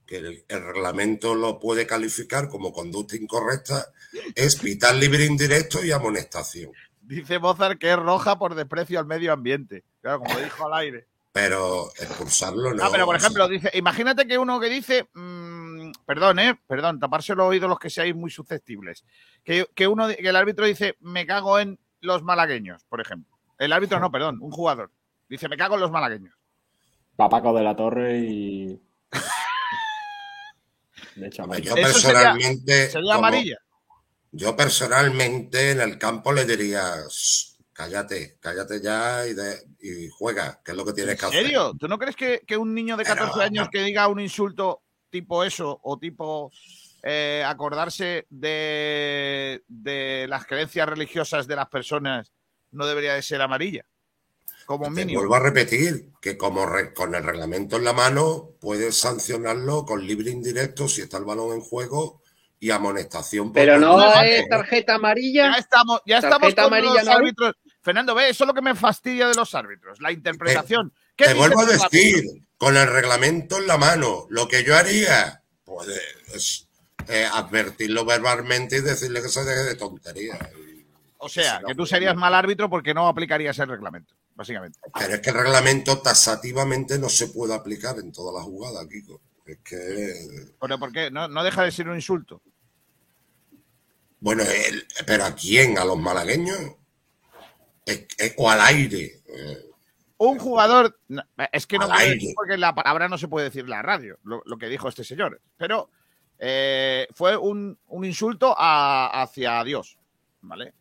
que 0.07 0.17
el, 0.17 0.43
el 0.47 0.63
reglamento 0.63 1.35
lo 1.35 1.59
puede 1.59 1.85
calificar 1.85 2.49
como 2.49 2.73
conducta 2.73 3.15
incorrecta, 3.15 3.93
es 4.33 4.55
pitar 4.55 4.95
libre 4.95 5.25
indirecto 5.25 5.85
y 5.85 5.91
amonestación. 5.91 6.71
Dice 7.01 7.37
Mozart 7.37 7.79
que 7.79 7.91
es 7.91 7.95
roja 7.95 8.39
por 8.39 8.55
desprecio 8.55 8.97
al 8.97 9.05
medio 9.05 9.31
ambiente. 9.31 9.83
Claro, 10.01 10.21
como 10.21 10.39
dijo 10.39 10.65
al 10.65 10.79
aire. 10.79 11.07
Pero 11.31 11.91
expulsarlo 11.99 12.73
no. 12.73 12.83
Ah, 12.83 12.89
pero 12.91 13.05
por 13.05 13.15
ejemplo, 13.15 13.47
dice, 13.47 13.69
imagínate 13.75 14.27
que 14.27 14.39
uno 14.39 14.59
que 14.59 14.69
dice, 14.69 15.07
mm, 15.13 15.91
perdón, 16.07 16.39
eh, 16.39 16.59
perdón, 16.65 16.99
taparse 16.99 17.35
los 17.35 17.45
oídos 17.45 17.69
los 17.69 17.77
que 17.77 17.91
seáis 17.91 18.15
muy 18.15 18.31
susceptibles. 18.31 19.05
Que, 19.43 19.67
que 19.75 19.87
uno, 19.87 20.07
que 20.07 20.27
el 20.27 20.35
árbitro 20.35 20.65
dice, 20.65 20.97
me 21.01 21.27
cago 21.27 21.59
en 21.59 21.77
los 22.01 22.23
malagueños, 22.23 22.83
por 22.85 22.99
ejemplo. 22.99 23.37
El 23.59 23.73
árbitro 23.73 23.99
no, 23.99 24.11
perdón, 24.11 24.39
un 24.41 24.49
jugador. 24.49 24.89
Dice, 25.29 25.47
me 25.49 25.57
cago 25.57 25.75
en 25.75 25.81
los 25.81 25.91
malagueños. 25.91 26.33
Papaco 27.15 27.53
de 27.53 27.63
la 27.63 27.75
Torre 27.75 28.19
y. 28.19 28.81
De 31.15 31.27
hecho, 31.27 31.45
yo 31.45 31.53
Eso 31.53 31.99
sería- 31.99 32.23
personalmente. 32.33 32.89
sería 32.89 33.13
como- 33.15 33.27
amarilla. 33.27 33.57
Yo 34.31 34.55
personalmente 34.55 35.71
en 35.71 35.81
el 35.81 35.97
campo 35.97 36.31
le 36.31 36.45
diría, 36.45 36.95
"Shh, 37.09 37.55
cállate, 37.73 38.37
cállate 38.39 38.81
ya 38.81 39.25
y, 39.25 39.33
de- 39.33 39.57
y 39.79 40.09
juega, 40.09 40.61
que 40.63 40.71
es 40.71 40.77
lo 40.77 40.85
que 40.85 40.93
tienes 40.93 41.15
que 41.19 41.25
¿En 41.25 41.29
hacer. 41.31 41.43
serio? 41.43 41.73
¿Tú 41.79 41.87
no 41.87 41.97
crees 41.97 42.15
que, 42.15 42.41
que 42.45 42.57
un 42.57 42.73
niño 42.73 42.97
de 42.97 43.03
14 43.03 43.41
años 43.41 43.69
que 43.71 43.83
diga 43.83 44.07
un 44.07 44.19
insulto 44.19 44.83
tipo 45.09 45.43
eso 45.43 45.79
o 45.83 45.97
tipo 45.97 46.51
eh, 47.03 47.43
acordarse 47.47 48.25
de, 48.29 49.63
de 49.67 50.25
las 50.27 50.45
creencias 50.45 50.89
religiosas 50.89 51.47
de 51.47 51.55
las 51.55 51.69
personas 51.69 52.33
no 52.71 52.85
debería 52.85 53.13
de 53.13 53.21
ser 53.21 53.41
amarilla? 53.41 53.85
Como 54.67 54.83
Te 54.85 54.91
mínimo. 54.91 55.21
vuelvo 55.21 55.35
a 55.35 55.39
repetir 55.39 56.09
que 56.21 56.37
como 56.37 56.65
re- 56.65 56.93
con 56.93 57.15
el 57.15 57.23
reglamento 57.23 57.77
en 57.77 57.85
la 57.85 57.93
mano 57.93 58.49
puedes 58.59 58.97
sancionarlo 58.97 59.85
con 59.85 60.05
libre 60.05 60.29
indirecto 60.29 60.89
si 60.89 61.01
está 61.01 61.17
el 61.17 61.23
balón 61.23 61.53
en 61.53 61.61
juego 61.61 62.21
y 62.59 62.69
amonestación. 62.71 63.47
por 63.47 63.53
Pero 63.53 63.79
no 63.79 64.21
es 64.23 64.47
tarjeta 64.49 64.95
amarilla. 64.95 65.51
Ya 65.53 65.57
estamos, 65.57 66.01
ya 66.05 66.17
estamos 66.17 66.53
con 66.53 66.65
amarilla, 66.65 66.95
los 66.95 67.05
¿no? 67.05 67.11
árbitros. 67.13 67.53
Fernando, 67.81 68.13
ve, 68.13 68.27
eso 68.29 68.43
es 68.43 68.47
lo 68.49 68.53
que 68.53 68.61
me 68.61 68.75
fastidia 68.75 69.29
de 69.29 69.35
los 69.35 69.55
árbitros, 69.55 70.01
la 70.01 70.11
interpretación. 70.11 70.91
¿Qué 71.15 71.25
Te 71.27 71.33
vuelvo 71.33 71.61
a 71.61 71.65
decir, 71.65 72.25
con 72.57 72.75
el 72.75 72.87
reglamento 72.87 73.57
en 73.59 73.67
la 73.67 73.77
mano, 73.77 74.27
lo 74.29 74.49
que 74.49 74.65
yo 74.65 74.75
haría, 74.75 75.41
pues 75.63 75.87
es 76.33 76.67
eh, 77.07 77.25
advertirlo 77.31 78.03
verbalmente 78.03 78.77
y 78.77 78.81
decirle 78.81 79.21
que 79.21 79.29
se 79.29 79.45
deje 79.45 79.63
de 79.63 79.75
tonterías. 79.75 80.37
O 81.19 81.29
sea, 81.29 81.61
que 81.65 81.73
tú 81.73 81.85
serías 81.85 82.17
mal 82.17 82.33
árbitro 82.35 82.69
porque 82.69 82.93
no 82.93 83.07
aplicarías 83.07 83.57
el 83.59 83.69
reglamento, 83.69 84.13
básicamente. 84.37 84.79
Pero 84.97 85.15
es 85.15 85.19
que 85.19 85.29
el 85.31 85.35
reglamento 85.35 85.99
tasativamente 86.01 86.97
no 86.97 87.09
se 87.09 87.27
puede 87.27 87.53
aplicar 87.53 87.97
en 87.99 88.11
toda 88.13 88.31
la 88.39 88.43
jugada, 88.45 88.87
Kiko. 88.87 89.19
Es 89.45 89.57
que, 89.63 90.47
¿Pero 90.61 90.79
por 90.79 90.91
qué? 90.93 91.09
No, 91.11 91.27
no 91.27 91.43
deja 91.43 91.63
de 91.63 91.71
ser 91.71 91.89
un 91.89 91.95
insulto. 91.95 92.41
bueno, 94.19 94.43
el- 94.43 94.85
pero 95.05 95.25
¿a 95.25 95.35
quién? 95.35 95.77
¿A 95.77 95.85
los 95.85 95.97
malagueños? 95.97 96.57
Es- 97.85 98.07
es- 98.17 98.33
o 98.37 98.49
al 98.49 98.61
aire. 98.61 99.21
Eh, 99.27 99.57
Un 100.17 100.39
jugador. 100.39 100.99
no, 101.07 101.21
es 101.51 101.67
que 101.67 101.77
no 101.77 101.87
puedo 101.87 101.99
decir 102.09 102.33
porque 102.35 102.57
la 102.57 102.73
palabra 102.73 103.07
no 103.07 103.17
se 103.17 103.27
puede 103.27 103.45
decir 103.45 103.61
en 103.63 103.69
la 103.69 103.81
radio, 103.83 104.17
lo, 104.23 104.41
lo 104.45 104.57
que 104.57 104.67
dijo 104.67 104.89
este 104.89 105.03
señor. 105.03 105.39
Pero 105.57 105.89
eh, 106.39 107.07
fue 107.13 107.37
un, 107.37 107.77
un 107.87 108.05
insulto 108.05 108.53
a- 108.57 109.21
hacia 109.21 109.63
Dios. 109.63 109.97
¿Vale? 110.41 110.73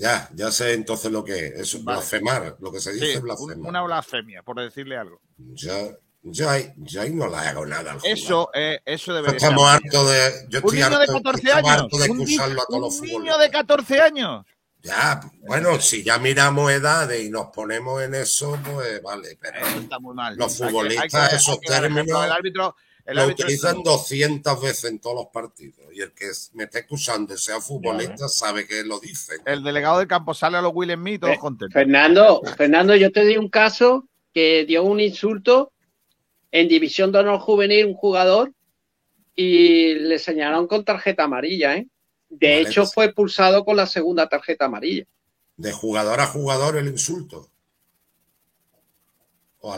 Ya, 0.00 0.28
ya 0.34 0.50
sé 0.50 0.74
entonces 0.74 1.10
lo 1.12 1.24
que 1.24 1.46
es. 1.46 1.52
Es 1.74 1.84
Vale. 1.84 1.98
blasfemar, 1.98 2.56
lo 2.60 2.72
que 2.72 2.80
se 2.80 2.92
dice 2.92 3.14
Sí, 3.14 3.18
blasfemar. 3.20 3.58
una 3.58 3.82
blasfemia, 3.82 4.42
por 4.42 4.60
decirle 4.60 4.96
algo. 4.98 5.20
Ya, 5.38 5.88
ya, 6.22 6.50
ahí- 6.52 6.72
no 7.14 7.28
le 7.28 7.36
hago 7.36 7.64
nada 7.64 7.92
al. 7.92 7.98
Eso, 8.04 8.50
eh, 8.52 8.80
eso 8.84 9.14
debería 9.14 9.36
Estamos 9.36 9.62
ser. 9.70 9.74
hartos 9.84 10.10
de. 10.10 10.30
Yo 10.48 10.58
Un 10.58 10.64
estoy 10.64 10.72
niño 10.78 10.88
de 10.90 10.96
harto, 10.96 11.12
14 11.14 11.46
estamos 11.48 11.70
años. 11.70 11.90
de 11.90 12.10
un 12.10 12.18
a 12.60 12.64
todos 12.66 12.80
los 12.80 13.00
un 13.00 13.06
niño 13.06 13.38
de 13.38 13.50
14 13.50 14.00
años. 14.00 14.46
Ya, 14.82 15.20
bueno, 15.46 15.80
si 15.80 16.02
ya 16.04 16.18
miramos 16.18 16.70
edades 16.70 17.24
y 17.24 17.30
nos 17.30 17.46
ponemos 17.46 18.02
en 18.02 18.14
eso, 18.16 18.58
pues 18.70 19.00
vale, 19.02 19.38
pero 19.40 19.66
está 19.80 19.98
muy 19.98 20.14
mal. 20.14 20.36
los 20.36 20.52
Hay 20.52 20.58
que- 20.58 20.64
futbolistas 20.72 21.14
hay 21.14 21.28
que- 21.30 21.36
esos 21.36 21.48
hay 21.54 21.60
que 21.60 21.70
dar 21.72 21.84
ejemplo. 21.84 22.02
términos 22.04 22.24
El 22.26 22.32
árbitro, 22.32 22.76
el 23.06 23.16
lo 23.16 23.26
utilizan 23.26 23.76
estuvo- 23.78 23.92
200 23.98 24.62
veces 24.62 24.84
en 24.90 24.98
todos 24.98 25.16
los 25.16 25.26
partidos. 25.26 25.80
Y 25.92 26.00
el 26.00 26.12
que 26.12 26.26
me 26.54 26.64
esté 26.64 26.80
excusando 26.80 27.34
y 27.34 27.38
sea 27.38 27.60
futbolista 27.60 28.28
sabe 28.28 28.66
que 28.66 28.82
lo 28.84 28.98
dice. 29.00 29.34
el 29.44 29.62
delegado 29.62 29.98
del 29.98 30.08
campo 30.08 30.32
sale 30.34 30.56
a 30.56 30.62
los 30.62 30.72
Will 30.74 30.92
Smith 30.94 31.14
y 31.16 31.18
todos 31.18 31.38
contentos. 31.38 31.74
Fernando, 31.74 32.40
Fernando, 32.56 32.94
yo 32.96 33.10
te 33.12 33.24
di 33.24 33.36
un 33.36 33.48
caso 33.48 34.08
que 34.32 34.64
dio 34.66 34.82
un 34.84 35.00
insulto 35.00 35.72
en 36.50 36.68
División 36.68 37.12
de 37.12 37.18
Honor 37.18 37.40
Juvenil 37.40 37.86
un 37.86 37.94
jugador 37.94 38.52
y 39.36 39.94
le 39.94 40.18
señalaron 40.18 40.66
con 40.66 40.84
tarjeta 40.84 41.24
amarilla, 41.24 41.76
¿eh? 41.76 41.86
De 42.28 42.48
Vale. 42.56 42.68
hecho, 42.68 42.86
fue 42.86 43.06
expulsado 43.06 43.64
con 43.64 43.76
la 43.76 43.86
segunda 43.86 44.28
tarjeta 44.28 44.64
amarilla. 44.64 45.04
De 45.56 45.72
jugador 45.72 46.20
a 46.20 46.26
jugador 46.26 46.76
el 46.76 46.88
insulto. 46.88 47.48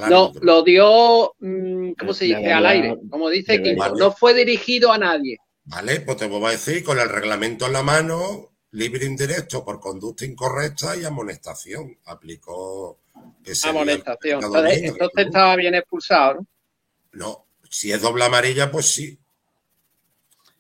No, 0.09 0.33
lo 0.41 0.63
dio, 0.63 1.35
mm, 1.39 1.93
¿cómo 1.93 2.13
se 2.13 2.25
dice? 2.27 2.53
Al 2.53 2.67
aire, 2.67 2.97
como 3.11 3.29
dice. 3.29 3.75
Vale. 3.77 3.99
No 4.01 4.13
fue 4.13 4.35
dirigido 4.35 4.93
a 4.93 4.99
nadie. 4.99 5.39
Vale, 5.65 6.01
pues 6.01 6.17
te 6.17 6.27
vuelvo 6.27 6.49
a 6.49 6.53
decir, 6.53 6.85
con 6.85 6.99
el 6.99 7.09
reglamento 7.09 7.67
en 7.67 7.73
la 7.73 7.83
mano, 7.83 8.51
libre 8.73 9.05
indirecto 9.07 9.65
por 9.65 9.81
conducta 9.81 10.25
incorrecta 10.25 10.97
y 10.97 11.05
amonestación. 11.05 11.99
Aplicó 12.05 12.99
ese 13.45 13.69
Amonestación. 13.69 14.43
Entonces, 14.45 14.95
estaba 15.17 15.57
bien 15.57 15.75
expulsado, 15.75 16.35
¿no? 16.35 16.47
No, 17.13 17.47
si 17.71 17.93
es 17.93 18.01
doble 18.01 18.25
amarilla, 18.25 18.71
pues 18.71 18.87
sí. 18.87 19.19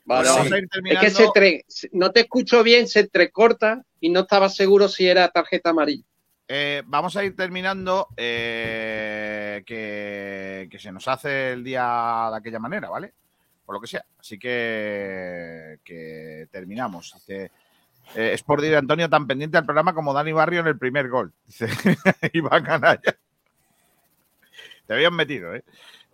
Vale, 0.04 0.28
Pues 0.28 0.48
sí. 0.48 0.54
Es 0.92 0.98
que 1.00 1.10
se 1.10 1.24
tre- 1.26 1.64
no 1.92 2.12
te 2.12 2.20
escucho 2.20 2.62
bien, 2.62 2.86
se 2.88 3.00
entrecorta 3.00 3.82
y 4.00 4.08
no 4.08 4.20
estaba 4.20 4.48
seguro 4.48 4.88
si 4.88 5.06
era 5.06 5.28
tarjeta 5.30 5.70
amarilla. 5.70 6.04
Eh, 6.48 6.82
vamos 6.86 7.16
a 7.16 7.24
ir 7.24 7.34
terminando 7.34 8.08
eh, 8.16 9.62
que, 9.66 10.78
se 10.78 10.92
nos 10.92 11.08
hace 11.08 11.52
el 11.52 11.64
día 11.64 12.28
de 12.30 12.36
aquella 12.36 12.58
manera, 12.58 12.88
¿vale? 12.88 13.12
Por 13.64 13.74
lo 13.74 13.80
que 13.80 13.88
sea. 13.88 14.04
Así 14.18 14.38
que, 14.38 15.80
que 15.82 16.48
terminamos. 16.52 17.12
Dice, 17.14 17.50
eh, 18.14 18.32
es 18.32 18.42
por 18.42 18.60
decir 18.60 18.76
Antonio 18.76 19.10
tan 19.10 19.26
pendiente 19.26 19.58
al 19.58 19.64
programa 19.64 19.94
como 19.94 20.12
Dani 20.12 20.32
Barrio 20.32 20.60
en 20.60 20.68
el 20.68 20.78
primer 20.78 21.08
gol. 21.08 21.32
Dice 21.46 21.68
Iván 22.32 22.62
Canalla. 22.62 23.16
Te 24.86 24.94
habían 24.94 25.14
metido, 25.14 25.52
¿eh? 25.54 25.64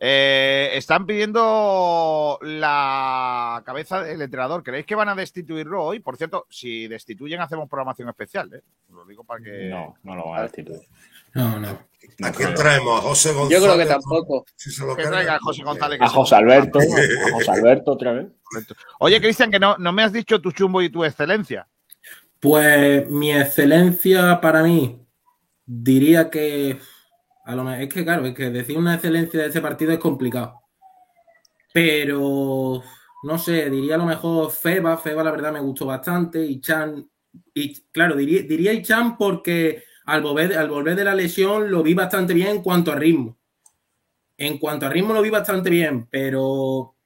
Eh, 0.05 0.71
están 0.75 1.07
pidiendo 1.07 2.37
la 2.43 3.63
cabeza 3.65 4.03
del 4.03 4.21
entrenador. 4.21 4.65
¿Creéis 4.65 4.85
que 4.85 4.97
van 4.97 5.09
a 5.09 5.15
destituirlo 5.15 5.81
hoy? 5.81 6.01
Por 6.01 6.17
cierto, 6.17 6.45
si 6.51 6.89
destituyen, 6.89 7.41
hacemos 7.41 7.69
programación 7.69 8.09
especial. 8.09 8.53
¿eh? 8.53 8.63
Lo 8.91 9.05
digo 9.05 9.23
para 9.23 9.45
que. 9.45 9.69
No, 9.69 9.95
no 10.03 10.17
lo 10.17 10.31
van 10.31 10.41
a 10.41 10.43
destituir. 10.43 10.81
No, 11.35 11.61
no. 11.61 11.69
¿A 12.25 12.33
quién 12.33 12.53
traemos? 12.53 12.99
¿A 12.99 13.03
José 13.03 13.33
González? 13.33 13.61
Yo 13.61 13.65
creo 13.65 13.79
que 13.79 13.87
tampoco. 13.87 14.45
Si 14.57 14.73
se 14.73 14.85
lo 14.85 14.97
traiga 14.97 15.37
a 15.37 15.39
José 15.39 15.63
González. 15.63 15.99
que 16.01 16.05
A 16.05 16.09
José 16.09 16.35
Alberto, 16.35 16.79
a 17.29 17.33
José 17.35 17.51
Alberto 17.53 17.93
otra 17.93 18.13
vez. 18.13 18.27
Oye, 18.99 19.21
Cristian, 19.21 19.53
que 19.53 19.61
no, 19.61 19.77
no 19.79 19.93
me 19.93 20.03
has 20.03 20.13
dicho 20.13 20.41
tu 20.41 20.51
chumbo 20.51 20.83
y 20.83 20.91
tu 20.91 21.05
excelencia. 21.05 21.69
Pues 22.41 23.09
mi 23.09 23.31
excelencia 23.33 24.41
para 24.41 24.65
mí, 24.65 25.01
diría 25.65 26.29
que. 26.29 26.81
A 27.45 27.55
lo 27.55 27.65
mejor, 27.65 27.83
es 27.83 27.89
que 27.93 28.05
claro, 28.05 28.25
es 28.27 28.35
que 28.35 28.51
decir 28.51 28.79
una 28.79 28.95
excelencia 28.95 29.41
de 29.41 29.49
ese 29.49 29.61
partido 29.61 29.93
es 29.93 29.99
complicado. 29.99 30.61
Pero 31.73 32.83
no 33.23 33.39
sé, 33.39 33.71
diría 33.71 33.95
a 33.95 33.99
lo 33.99 34.07
mejor 34.07 34.51
Feba. 34.51 34.97
Feba, 34.99 35.25
la 35.25 35.31
verdad, 35.31 35.53
me 35.53 35.61
gustó 35.61 35.87
bastante. 35.87 36.45
Y 36.45 36.61
Chan. 36.61 37.09
Y 37.55 37.83
claro, 37.91 38.17
diría, 38.17 38.43
diría 38.43 38.83
Chan 38.83 39.17
porque 39.17 39.85
al 40.05 40.23
volver, 40.23 40.57
al 40.57 40.69
volver 40.69 40.97
de 40.97 41.05
la 41.05 41.15
lesión 41.15 41.71
lo 41.71 41.83
vi 41.83 41.95
bastante 41.95 42.35
bien 42.35 42.49
en 42.49 42.63
cuanto 42.63 42.93
a 42.93 42.97
ritmo. 42.97 43.39
En 44.37 44.59
cuanto 44.59 44.87
a 44.87 44.91
ritmo 44.91 45.15
lo 45.15 45.23
vi 45.23 45.31
bastante 45.31 45.71
bien, 45.71 46.09
pero, 46.11 46.97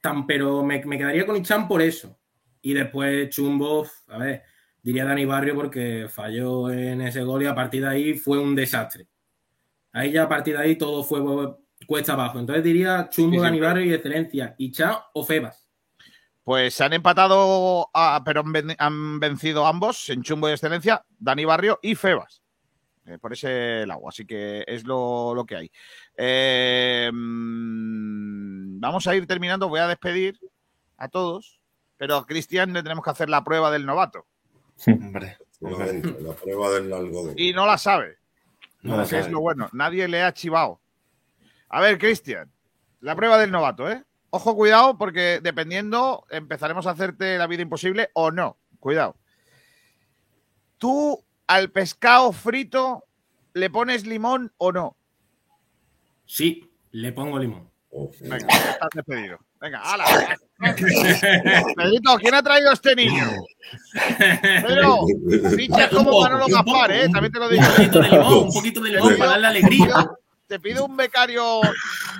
tan, 0.00 0.26
pero 0.26 0.64
me, 0.64 0.84
me 0.84 0.98
quedaría 0.98 1.26
con 1.26 1.36
Ichan 1.36 1.68
por 1.68 1.80
eso. 1.80 2.18
Y 2.60 2.74
después 2.74 3.28
Chumbo, 3.30 3.86
a 4.08 4.18
ver, 4.18 4.42
diría 4.82 5.04
Dani 5.04 5.24
Barrio 5.24 5.54
porque 5.54 6.06
falló 6.08 6.70
en 6.70 7.02
ese 7.02 7.22
gol 7.22 7.42
y 7.42 7.46
a 7.46 7.54
partir 7.54 7.82
de 7.82 7.88
ahí 7.88 8.14
fue 8.14 8.38
un 8.38 8.54
desastre. 8.54 9.06
Ahí 9.92 10.12
ya 10.12 10.24
a 10.24 10.28
partir 10.28 10.56
de 10.56 10.62
ahí 10.62 10.76
todo 10.76 11.02
fue 11.04 11.20
cuesta 11.86 12.12
abajo. 12.14 12.38
Entonces 12.38 12.64
diría 12.64 13.08
Chumbo, 13.10 13.32
Sí, 13.32 13.38
sí, 13.38 13.42
Dani 13.42 13.58
pero- 13.58 13.68
Barrio 13.68 13.84
y 13.86 13.92
excelencia. 13.94 14.54
Ichan 14.58 14.94
o 15.14 15.24
Febas. 15.24 15.68
Pues 16.44 16.74
se 16.74 16.82
han 16.84 16.92
empatado, 16.92 17.88
a- 17.94 18.22
pero 18.24 18.40
han, 18.40 18.52
ven- 18.52 18.76
han 18.78 19.20
vencido 19.20 19.64
ambos 19.66 20.08
en 20.10 20.22
chumbo 20.22 20.48
y 20.48 20.52
excelencia, 20.52 21.04
Dani 21.18 21.44
Barrio 21.44 21.78
y 21.82 21.94
Febas. 21.94 22.40
eh, 23.04 23.18
por 23.18 23.32
ese 23.32 23.84
lado, 23.84 24.08
así 24.08 24.24
que 24.24 24.64
es 24.66 24.84
lo, 24.84 25.34
lo 25.34 25.44
que 25.44 25.56
hay. 25.56 25.70
Eh, 26.16 27.10
mm, 27.12 28.78
vamos 28.80 29.06
a 29.08 29.16
ir 29.16 29.26
terminando, 29.26 29.68
voy 29.68 29.80
a 29.80 29.88
despedir 29.88 30.38
a 30.98 31.08
todos, 31.08 31.58
pero 31.96 32.16
a 32.16 32.26
Cristian 32.26 32.72
le 32.72 32.80
tenemos 32.82 33.02
que 33.04 33.10
hacer 33.10 33.28
la 33.28 33.42
prueba 33.42 33.70
del 33.72 33.86
novato. 33.86 34.26
Hombre. 34.86 35.36
La 35.60 36.32
prueba 36.34 36.70
del 36.70 36.92
algodón. 36.92 37.34
Y 37.36 37.52
no 37.52 37.66
la 37.66 37.78
sabe. 37.78 38.18
No 38.82 39.06
que 39.06 39.18
es 39.18 39.30
lo 39.30 39.40
bueno. 39.40 39.68
Nadie 39.72 40.08
le 40.08 40.22
ha 40.22 40.34
chivado. 40.34 40.80
A 41.68 41.80
ver, 41.80 41.98
Cristian, 41.98 42.50
la 43.00 43.16
prueba 43.16 43.38
del 43.38 43.50
novato, 43.50 43.90
¿eh? 43.90 44.04
Ojo, 44.30 44.56
cuidado, 44.56 44.98
porque 44.98 45.40
dependiendo, 45.42 46.24
empezaremos 46.30 46.86
a 46.86 46.90
hacerte 46.90 47.38
la 47.38 47.46
vida 47.46 47.62
imposible 47.62 48.10
o 48.14 48.30
no. 48.30 48.56
Cuidado. 48.80 49.16
Tú 50.78 51.24
al 51.46 51.70
pescado 51.70 52.32
frito 52.32 53.04
le 53.54 53.70
pones 53.70 54.06
limón 54.06 54.52
o 54.58 54.72
no. 54.72 54.96
Sí, 56.24 56.72
le 56.90 57.12
pongo 57.12 57.38
limón. 57.38 57.70
Venga, 58.20 58.36
estás 58.36 58.88
despedido. 58.94 59.38
Venga, 59.62 59.78
hala. 59.78 60.04
Pedrito, 61.76 62.16
¿quién 62.18 62.34
ha 62.34 62.42
traído 62.42 62.70
a 62.70 62.72
este 62.72 62.96
niño? 62.96 63.30
Pedro, 64.18 65.06
fichas 65.56 65.88
como 65.90 66.16
Un 66.16 66.22
Manolo 66.24 66.46
un 66.46 66.52
Gaspar, 66.52 66.90
¿eh? 66.90 67.06
un 67.06 67.12
También 67.12 67.32
te 67.32 67.38
lo 67.38 67.48
digo. 67.48 67.62
poquito 67.64 68.00
de 68.00 68.08
limón, 68.08 68.34
un 68.34 68.52
poquito 68.52 68.80
de 68.80 68.90
limón 68.90 69.16
para 69.16 69.30
darle 69.30 69.46
alegría. 69.46 70.10
Te 70.48 70.58
pido 70.58 70.84
un 70.84 70.96
becario 70.96 71.60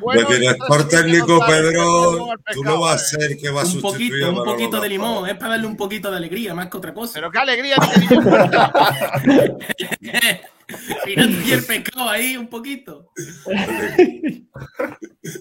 bueno. 0.00 0.28
y 0.30 0.34
director 0.34 0.88
técnico, 0.88 1.44
Pedro, 1.44 2.28
tú 2.52 2.62
no 2.62 2.78
vas 2.80 3.12
a 3.12 3.16
¿eh? 3.16 3.28
ser 3.28 3.36
que 3.36 3.50
va 3.50 3.62
a 3.62 3.64
Un 3.64 3.70
sustituir 3.72 4.24
un 4.24 4.44
poquito 4.44 4.80
de 4.80 4.88
limón, 4.88 5.28
es 5.28 5.34
para 5.34 5.50
darle 5.50 5.66
un 5.66 5.76
poquito 5.76 6.12
de 6.12 6.18
alegría, 6.18 6.54
más 6.54 6.68
que 6.68 6.76
otra 6.76 6.94
cosa. 6.94 7.14
Pero 7.14 7.28
qué 7.30 7.38
alegría, 7.38 7.76
ni 7.98 8.08
que 8.08 8.16
Mirando 11.06 11.40
y 11.46 11.52
el 11.52 11.64
pescado 11.64 12.08
ahí 12.08 12.36
un 12.36 12.48
poquito. 12.48 13.10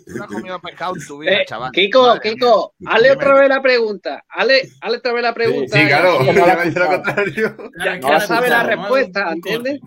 No 0.08 0.24
has 0.24 0.30
comido 0.30 0.60
pescado 0.62 0.96
en 0.96 1.06
tu 1.08 1.18
vida, 1.20 1.32
Eh, 1.42 1.46
chaval. 1.46 1.72
Kiko, 1.72 2.02
Madre 2.08 2.34
Kiko, 2.34 2.74
mía. 2.80 2.92
hazle 2.92 3.10
Dime. 3.10 3.16
otra 3.22 3.34
vez 3.40 3.50
la 3.50 3.62
pregunta. 3.62 4.24
Hazle, 4.30 4.62
hazle 4.82 4.98
otra 4.98 5.14
vez 5.14 5.24
la 5.24 5.34
pregunta. 5.34 5.78
Sí, 5.80 5.88
claro. 5.88 6.18
y- 6.24 6.26
Ya 6.36 6.56
me 6.58 6.66
dice 6.66 6.80
lo 6.80 6.88
contrario. 6.88 7.58
Ya, 7.84 7.98
No 7.98 8.20
sabe 8.22 8.50
la 8.50 8.64
¿no? 8.64 8.70
respuesta, 8.70 9.28
Un 9.28 9.34
¿entiendes? 9.36 9.80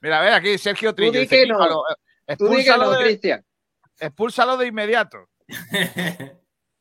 Mira, 0.00 0.20
a 0.20 0.22
ver, 0.22 0.32
aquí 0.34 0.58
Sergio 0.58 0.90
Tú 0.90 0.96
Trillo. 0.96 1.12
di 1.12 1.18
dice, 1.20 1.42
"Kiko, 1.44 1.58
no. 1.58 1.68
lo- 1.68 1.82
eh, 2.28 2.36
Tú 2.36 2.46
expúlsalo 2.46 2.84
no, 2.84 2.98
de-. 2.98 3.42
Expúlsalo 4.00 4.56
de 4.56 4.66
inmediato. 4.68 5.18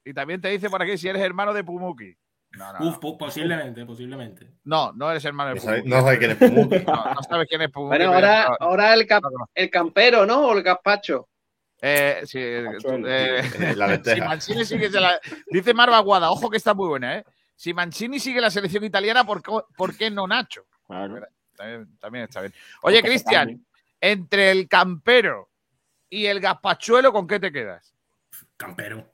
y 0.05 0.13
también 0.13 0.39
te 0.41 0.49
dice 0.49 0.69
por 0.69 0.81
aquí 0.81 0.97
si 0.97 1.07
eres 1.07 1.21
hermano 1.21 1.53
de 1.53 1.63
Pumuki. 1.63 2.13
No, 2.51 2.73
no, 2.73 2.87
Uf, 2.89 2.97
po- 2.99 3.17
posiblemente, 3.17 3.85
posiblemente. 3.85 4.49
no, 4.63 4.91
no 4.93 5.11
eres 5.11 5.23
hermano 5.25 5.53
de 5.53 5.61
Pumuki. 5.61 5.87
no 5.89 6.01
sabe 6.01 6.17
quién 6.17 6.31
es 6.31 6.37
Pumuki. 6.37 6.79
No, 6.85 7.13
no 7.13 7.23
sabes 7.23 7.47
quién 7.47 7.61
es 7.61 7.69
Pumuki. 7.71 7.89
Bueno, 7.97 8.11
pero- 8.13 8.27
ahora, 8.27 8.57
ahora 8.59 8.93
el, 8.93 9.05
cap- 9.05 9.23
el 9.53 9.69
campero, 9.69 10.25
¿no? 10.25 10.47
O 10.47 10.53
el 10.57 10.63
gazpacho. 10.63 11.27
Eh, 11.81 12.21
sí, 12.25 12.39
tú, 12.81 12.89
eh, 13.05 13.43
La 13.75 14.01
si. 14.03 14.21
Mancini 14.21 14.65
sigue 14.65 14.89
la- 14.89 15.19
Dice 15.47 15.73
Marva 15.73 15.99
Guada, 15.99 16.31
ojo 16.31 16.49
que 16.49 16.57
está 16.57 16.73
muy 16.73 16.87
buena, 16.87 17.17
¿eh? 17.17 17.25
Si 17.55 17.73
Mancini 17.73 18.19
sigue 18.19 18.41
la 18.41 18.49
selección 18.49 18.83
italiana, 18.83 19.23
¿por 19.25 19.41
qué, 19.43 19.51
por 19.75 19.95
qué 19.95 20.09
no 20.09 20.25
Nacho? 20.27 20.65
Claro. 20.87 21.21
También, 21.55 21.97
también 21.99 22.23
está 22.25 22.41
bien. 22.41 22.53
Oye, 22.81 23.01
Cristian, 23.03 23.65
entre 23.99 24.51
el 24.51 24.67
campero 24.67 25.49
y 26.09 26.25
el 26.27 26.39
gazpachuelo, 26.39 27.11
¿con 27.11 27.27
qué 27.27 27.39
te 27.39 27.51
quedas? 27.51 27.93
Campero. 28.57 29.05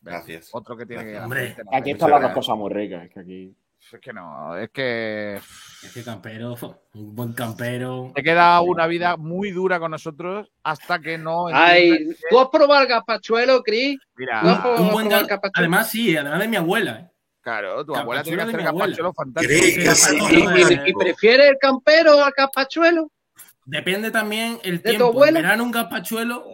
Gracias. 0.00 0.48
Otro 0.52 0.76
que 0.76 0.86
tiene 0.86 1.04
que 1.04 1.18
Hombre. 1.18 1.56
Aquí 1.72 1.90
están 1.92 2.10
las 2.10 2.22
dos 2.22 2.32
cosas 2.32 2.56
muy 2.56 2.72
ricas. 2.72 3.04
Es 3.04 3.10
que 3.12 3.20
aquí. 3.20 3.56
Es 3.92 4.00
que 4.00 4.12
no, 4.12 4.56
es 4.56 4.70
que 4.70 5.36
Es 5.36 5.92
que 5.94 6.02
campero, 6.02 6.56
un 6.94 7.14
buen 7.14 7.32
campero. 7.32 8.10
te 8.14 8.22
queda 8.22 8.60
una 8.60 8.86
vida 8.88 9.16
muy 9.16 9.50
dura 9.52 9.78
con 9.78 9.92
nosotros 9.92 10.50
hasta 10.64 10.98
que 10.98 11.16
no. 11.16 11.46
Ay, 11.52 12.10
¿tú 12.28 12.40
has 12.40 12.48
probado 12.48 12.82
el 12.82 12.88
gazpachuelo, 12.88 13.62
Cris? 13.62 13.98
Mira, 14.16 14.40
¿Tú 14.42 14.48
has 14.48 14.60
probado 14.60 14.82
Un 14.82 14.90
buen 14.90 15.06
el 15.06 15.12
ga- 15.12 15.26
gazpachuelo? 15.28 15.52
Además, 15.54 15.90
sí, 15.90 16.16
además 16.16 16.40
de 16.40 16.48
mi 16.48 16.56
abuela. 16.56 16.98
¿eh? 17.00 17.10
claro, 17.40 17.86
tu 17.86 17.94
abuela 17.96 18.22
tiene 18.22 18.38
que 18.38 18.42
de 18.44 18.48
hacer 18.50 18.60
mi 18.62 18.66
abuela. 18.66 18.86
gazpachuelo 18.96 19.12
fantástico. 19.14 20.84
¿Y, 20.84 20.90
y 20.90 20.92
prefieres 20.94 21.46
el 21.50 21.58
campero 21.58 22.22
al 22.22 22.32
gazpachuelo? 22.36 23.10
Depende 23.64 24.10
también 24.10 24.58
el 24.64 24.82
¿De 24.82 24.92
tu 24.94 24.98
tiempo. 24.98 25.24
En 25.24 25.34
verano 25.34 25.62
un 25.62 25.70
gazpachuelo, 25.70 26.44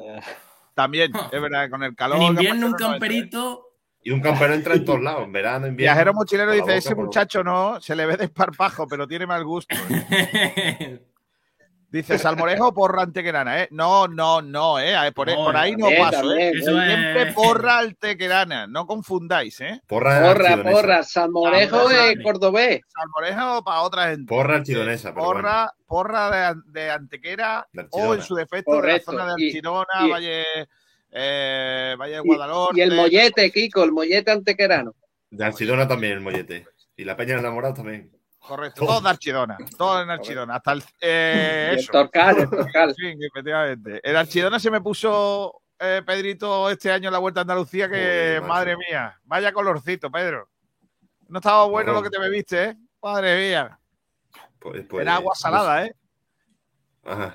También, 0.75 1.13
es 1.33 1.41
verdad, 1.41 1.71
con 1.71 1.83
el 1.83 1.95
calor. 1.95 2.17
en 2.19 2.23
invierno 2.25 2.67
un 2.69 2.73
¿eh? 2.73 2.77
camperito, 2.79 3.69
Y 4.03 4.11
un 4.11 4.21
campero 4.21 4.53
entra 4.55 4.75
en 4.75 4.85
todos 4.85 5.01
lados, 5.01 5.23
en 5.25 5.33
verano, 5.33 5.67
en 5.67 5.73
invierno. 5.73 5.95
Viajero 5.95 6.15
mochilero 6.15 6.51
dice, 6.53 6.63
boca, 6.63 6.75
ese 6.75 6.95
por- 6.97 7.05
muchacho 7.07 7.43
no, 7.45 7.81
se 7.81 7.95
le 7.97 8.05
ve 8.07 8.17
desparpajo, 8.17 8.87
pero 8.87 9.07
tiene 9.09 9.27
mal 9.27 9.45
gusto. 9.45 9.75
Dice, 11.95 12.19
salmorejo 12.19 12.75
porra 12.75 13.03
antequerana, 13.05 13.62
¿eh? 13.62 13.69
No, 13.71 14.09
no, 14.09 14.43
no, 14.43 14.81
¿eh? 14.81 14.97
Por, 15.15 15.29
No, 15.29 15.37
por 15.37 15.57
ahí 15.57 15.77
no 15.77 15.87
también, 15.87 16.03
paso, 16.03 16.35
¿eh? 16.35 16.53
también. 16.65 16.65
Siempre 16.65 17.29
es- 17.29 17.35
porra 17.35 17.79
antequerana, 17.79 18.66
no 18.66 18.85
confundáis, 18.87 19.61
¿eh? 19.61 19.81
Porra, 19.87 20.21
Porra, 20.23 20.62
porra, 20.65 21.03
salmorejo 21.05 21.89
es 21.91 22.16
cordobés. 22.21 22.81
Salmorejo 22.89 23.62
para 23.62 23.83
otra 23.83 24.09
gente. 24.11 24.27
Porra 24.29 24.57
archidonesa, 24.57 25.15
pero 25.15 25.25
Porra, 25.25 25.73
porra 25.87 26.31
de, 26.33 26.45
an- 26.45 26.62
de 26.66 26.91
Antequera 26.91 27.69
De 27.73 27.87
o 27.93 28.15
en 28.15 28.23
su 28.23 28.35
defecto 28.35 28.73
Correcto. 28.73 29.12
de 29.12 29.16
la 29.19 29.23
zona 29.23 29.35
de 29.37 29.45
Archidona, 29.47 29.87
y- 30.07 30.11
Valle, 30.11 30.45
eh, 31.12 31.95
Valle 31.97 32.15
de 32.15 32.21
Guadalhorce. 32.21 32.79
y 32.81 32.83
el 32.83 32.93
mollete, 32.97 33.51
Kiko, 33.53 33.85
el 33.85 33.93
mollete 33.93 34.33
antequerano. 34.33 34.95
De 35.31 35.45
Archidona 35.45 35.87
también 35.87 36.15
el 36.15 36.21
mollete. 36.21 36.66
Y 36.97 37.05
la 37.05 37.16
Peña 37.16 37.39
enamorada 37.39 37.75
también. 37.75 38.11
Correcto, 38.47 38.85
todo 38.85 39.01
de 39.01 39.09
Archidona, 39.09 39.57
todo 39.79 40.03
en 40.03 40.11
Archidona, 40.11 40.57
hasta 40.57 40.73
el, 40.73 40.85
eh, 41.01 41.69
el 41.73 41.79
eso. 41.79 41.93
Torcal, 41.93 42.39
el 42.41 42.51
Torcal. 42.51 42.95
Sí, 42.95 43.15
efectivamente. 43.19 44.01
El 44.03 44.16
Archidona 44.16 44.59
se 44.61 44.71
me 44.71 44.81
puso 44.83 45.62
eh, 45.79 46.03
Pedrito 46.05 46.69
este 46.69 46.91
año 46.93 47.09
en 47.09 47.12
la 47.15 47.19
Vuelta 47.21 47.41
a 47.41 47.43
Andalucía 47.43 47.89
que, 47.89 48.37
macho. 48.41 48.49
madre 48.49 48.77
mía, 48.77 49.19
vaya 49.25 49.53
colorcito, 49.53 50.11
Pedro. 50.11 50.49
No 51.29 51.39
estaba 51.39 51.65
bueno 51.65 51.93
lo 51.93 52.03
que 52.03 52.11
te 52.11 52.19
bebiste, 52.19 52.65
¿eh? 52.65 52.77
Madre 53.03 53.49
mía. 53.49 53.79
Pues- 54.59 54.85
pues- 54.89 55.03
Era 55.03 55.16
agua 55.16 55.35
salada, 55.35 55.87
¿eh? 55.87 55.95
Ajá. 57.05 57.35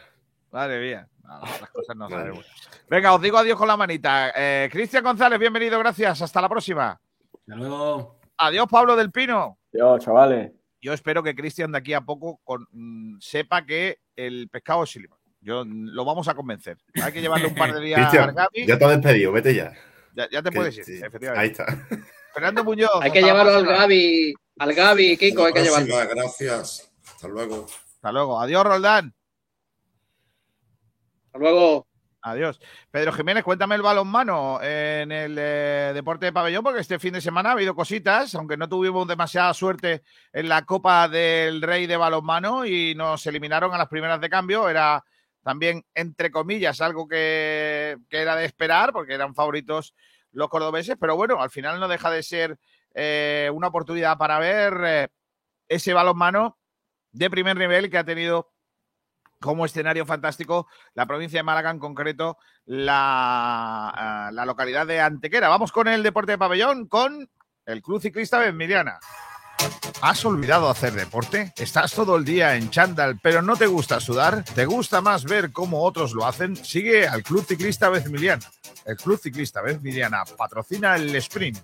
Madre 0.52 0.80
mía. 0.80 1.08
No, 1.24 1.42
las 1.42 1.70
cosas 1.72 1.96
no 1.96 2.10
sabemos. 2.10 2.46
Venga, 2.88 3.14
os 3.14 3.22
digo 3.22 3.38
adiós 3.38 3.58
con 3.58 3.68
la 3.68 3.78
manita. 3.78 4.32
Eh, 4.36 4.70
Cristian 4.72 5.04
González, 5.04 5.40
bienvenido, 5.40 5.78
gracias. 5.80 6.22
Hasta 6.22 6.42
la 6.42 6.50
próxima. 6.50 6.92
Hasta 6.92 7.56
luego. 7.56 8.20
Adiós, 8.38 8.68
Pablo 8.70 8.96
del 8.96 9.12
Pino. 9.12 9.58
Yo, 9.72 10.00
chavales. 10.00 10.52
Yo 10.82 10.94
espero 10.94 11.22
que 11.24 11.36
Cristian 11.36 11.72
de 11.72 11.78
aquí 11.78 11.94
a 11.94 12.02
poco 12.02 12.40
con- 12.44 12.68
mm, 12.72 13.18
sepa 13.20 13.66
que 13.66 14.00
el 14.16 14.48
pescado 14.50 14.84
es 14.84 14.90
Silva. 14.92 15.18
Yo 15.42 15.66
mm, 15.66 15.90
lo 15.90 16.06
vamos 16.06 16.28
a 16.28 16.34
convencer. 16.36 16.78
Hay 17.04 17.12
que 17.12 17.22
llevarle 17.22 17.48
un 17.48 17.56
par 17.56 17.74
de 17.74 17.80
días 17.86 18.00
a 18.00 18.10
Cristian, 18.10 18.36
Gaby. 18.36 18.66
ya 18.68 18.78
te 18.78 18.86
has 18.86 18.92
despedido, 18.92 19.32
vete 19.32 19.54
ya. 19.56 19.74
Ya, 20.16 20.30
ya 20.30 20.42
te 20.42 20.50
Que- 20.50 20.56
puedes 20.56 20.78
ir, 20.78 20.86
sí, 20.86 20.94
efectivamente. 21.04 21.40
Ahí 21.42 21.50
está. 21.50 21.88
Fernando 22.34 22.64
Muñoz. 22.64 22.90
Hay 23.02 23.12
que 23.12 23.22
llevarlo 23.22 23.52
al. 23.54 23.66
Gaby, 23.66 24.34
al 24.60 24.74
Gaby, 24.74 25.18
Kiko, 25.18 25.46
hay 25.46 25.54
que 25.54 25.64
llevarlo. 25.64 25.96
gracias. 26.10 26.92
Hasta 27.06 27.28
luego. 27.28 27.66
Hasta 27.96 28.12
luego. 28.12 28.40
Adiós, 28.40 28.64
Roldán. 28.64 29.14
Hasta 31.28 31.40
luego. 31.40 31.88
Adiós. 32.22 32.60
Pedro 32.92 33.14
Jiménez, 33.14 33.46
cuéntame 33.46 33.76
el 33.76 33.82
balonmano 33.82 34.62
en 34.62 35.12
el 35.12 35.38
eh, 35.40 35.92
deporte 35.94 36.26
de 36.26 36.34
pabellón, 36.34 36.64
porque 36.64 36.82
este 36.82 37.00
fin 37.00 37.14
de 37.14 37.22
semana 37.22 37.50
ha 37.50 37.54
habido 37.54 37.74
cositas, 37.74 38.36
aunque 38.36 38.58
no 38.58 38.68
tuvimos 38.68 39.08
demasiada 39.08 39.54
suerte 39.54 40.04
en 40.34 40.50
la 40.50 40.66
Copa 40.66 41.08
del 41.08 41.62
Rey 41.62 41.88
de 41.88 41.96
balonmano 41.96 42.66
y 42.66 42.94
nos 42.94 43.26
eliminaron 43.26 43.74
a 43.74 43.78
las 43.78 43.88
primeras 43.88 44.20
de 44.20 44.30
cambio. 44.30 44.68
Era 44.68 45.02
también, 45.44 45.86
entre 45.96 46.30
comillas, 46.30 46.82
algo 46.82 47.08
que, 47.08 47.98
era 48.10 48.36
de 48.36 48.46
esperar, 48.46 48.92
porque 48.92 49.14
eran 49.14 49.34
favoritos 49.34 49.96
los 50.32 50.50
cordobeses, 50.50 50.98
pero 51.00 51.16
bueno, 51.16 51.42
al 51.42 51.50
final 51.50 51.80
no 51.80 51.88
deja 51.88 52.12
de 52.12 52.22
ser 52.22 52.60
eh, 52.96 53.50
una 53.54 53.68
oportunidad 53.68 54.18
para 54.18 54.40
ver 54.40 54.74
eh, 54.86 55.08
ese 55.70 55.94
balonmano 55.94 56.58
de 57.14 57.30
primer 57.30 57.56
nivel 57.56 57.90
que 57.90 57.98
ha 57.98 58.04
tenido 58.04 58.52
como 59.40 59.66
escenario 59.66 60.06
fantástico 60.06 60.68
la 60.94 61.06
provincia 61.06 61.40
de 61.40 61.44
Málaga, 61.44 61.72
en 61.72 61.80
concreto 61.80 62.38
la, 62.66 63.90
ah, 63.90 64.32
la 64.32 64.46
localidad 64.46 64.86
de 64.88 65.02
Antequera. 65.02 65.50
Vamos 65.50 65.72
con 65.72 65.88
el 65.88 66.04
deporte 66.04 66.34
de 66.34 66.38
pabellón, 66.38 66.88
con 66.88 67.30
el 67.66 67.82
Club 67.82 68.02
Ciclista 68.02 68.40
Benmiliana. 68.40 69.00
¿Has 70.02 70.24
olvidado 70.24 70.70
hacer 70.70 70.94
deporte? 70.94 71.54
¿Estás 71.58 71.94
todo 71.94 72.16
el 72.16 72.24
día 72.24 72.56
en 72.56 72.70
chándal 72.70 73.20
pero 73.22 73.42
no 73.42 73.58
te 73.58 73.68
gusta 73.68 74.00
sudar? 74.00 74.44
¿Te 74.44 74.66
gusta 74.66 75.02
más 75.02 75.26
ver 75.26 75.52
cómo 75.52 75.84
otros 75.84 76.14
lo 76.14 76.26
hacen? 76.26 76.56
Sigue 76.56 77.08
al 77.08 77.24
Club 77.24 77.46
Ciclista 77.46 77.90
Bezmiliana. 77.90 78.46
El 78.86 78.96
Club 78.96 79.20
Ciclista 79.20 79.62
Bezmiliana 79.62 80.24
patrocina 80.38 80.96
el 80.96 81.14
sprint. 81.16 81.60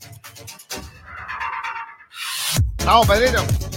Vamos, 2.86 3.08
Pedrito. 3.08 3.75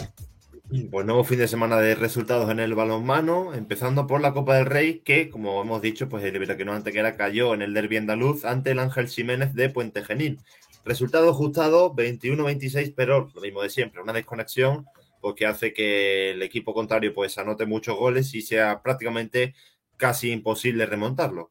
Pues 0.90 1.06
nuevo 1.06 1.24
fin 1.24 1.38
de 1.38 1.48
semana 1.48 1.78
de 1.78 1.94
resultados 1.94 2.50
en 2.50 2.60
el 2.60 2.74
balonmano, 2.74 3.54
empezando 3.54 4.06
por 4.06 4.20
la 4.20 4.34
Copa 4.34 4.56
del 4.56 4.66
Rey, 4.66 5.00
que, 5.00 5.30
como 5.30 5.62
hemos 5.62 5.80
dicho, 5.80 6.10
pues 6.10 6.22
el 6.24 6.36
Iberquino 6.36 6.74
Antequera 6.74 7.16
cayó 7.16 7.54
en 7.54 7.62
el 7.62 7.72
derbi 7.72 7.96
andaluz 7.96 8.44
ante 8.44 8.72
el 8.72 8.78
Ángel 8.78 9.08
Jiménez 9.08 9.54
de 9.54 9.70
Puente 9.70 10.04
Genil. 10.04 10.40
Resultado 10.84 11.30
ajustado 11.30 11.94
21-26, 11.94 12.92
pero 12.94 13.30
lo 13.34 13.40
mismo 13.40 13.62
de 13.62 13.70
siempre, 13.70 14.02
una 14.02 14.12
desconexión 14.12 14.84
porque 15.22 15.46
hace 15.46 15.72
que 15.72 16.32
el 16.32 16.42
equipo 16.42 16.74
contrario 16.74 17.14
pues 17.14 17.38
anote 17.38 17.64
muchos 17.64 17.96
goles 17.96 18.34
y 18.34 18.42
sea 18.42 18.82
prácticamente 18.82 19.54
casi 19.96 20.32
imposible 20.32 20.84
remontarlo. 20.84 21.50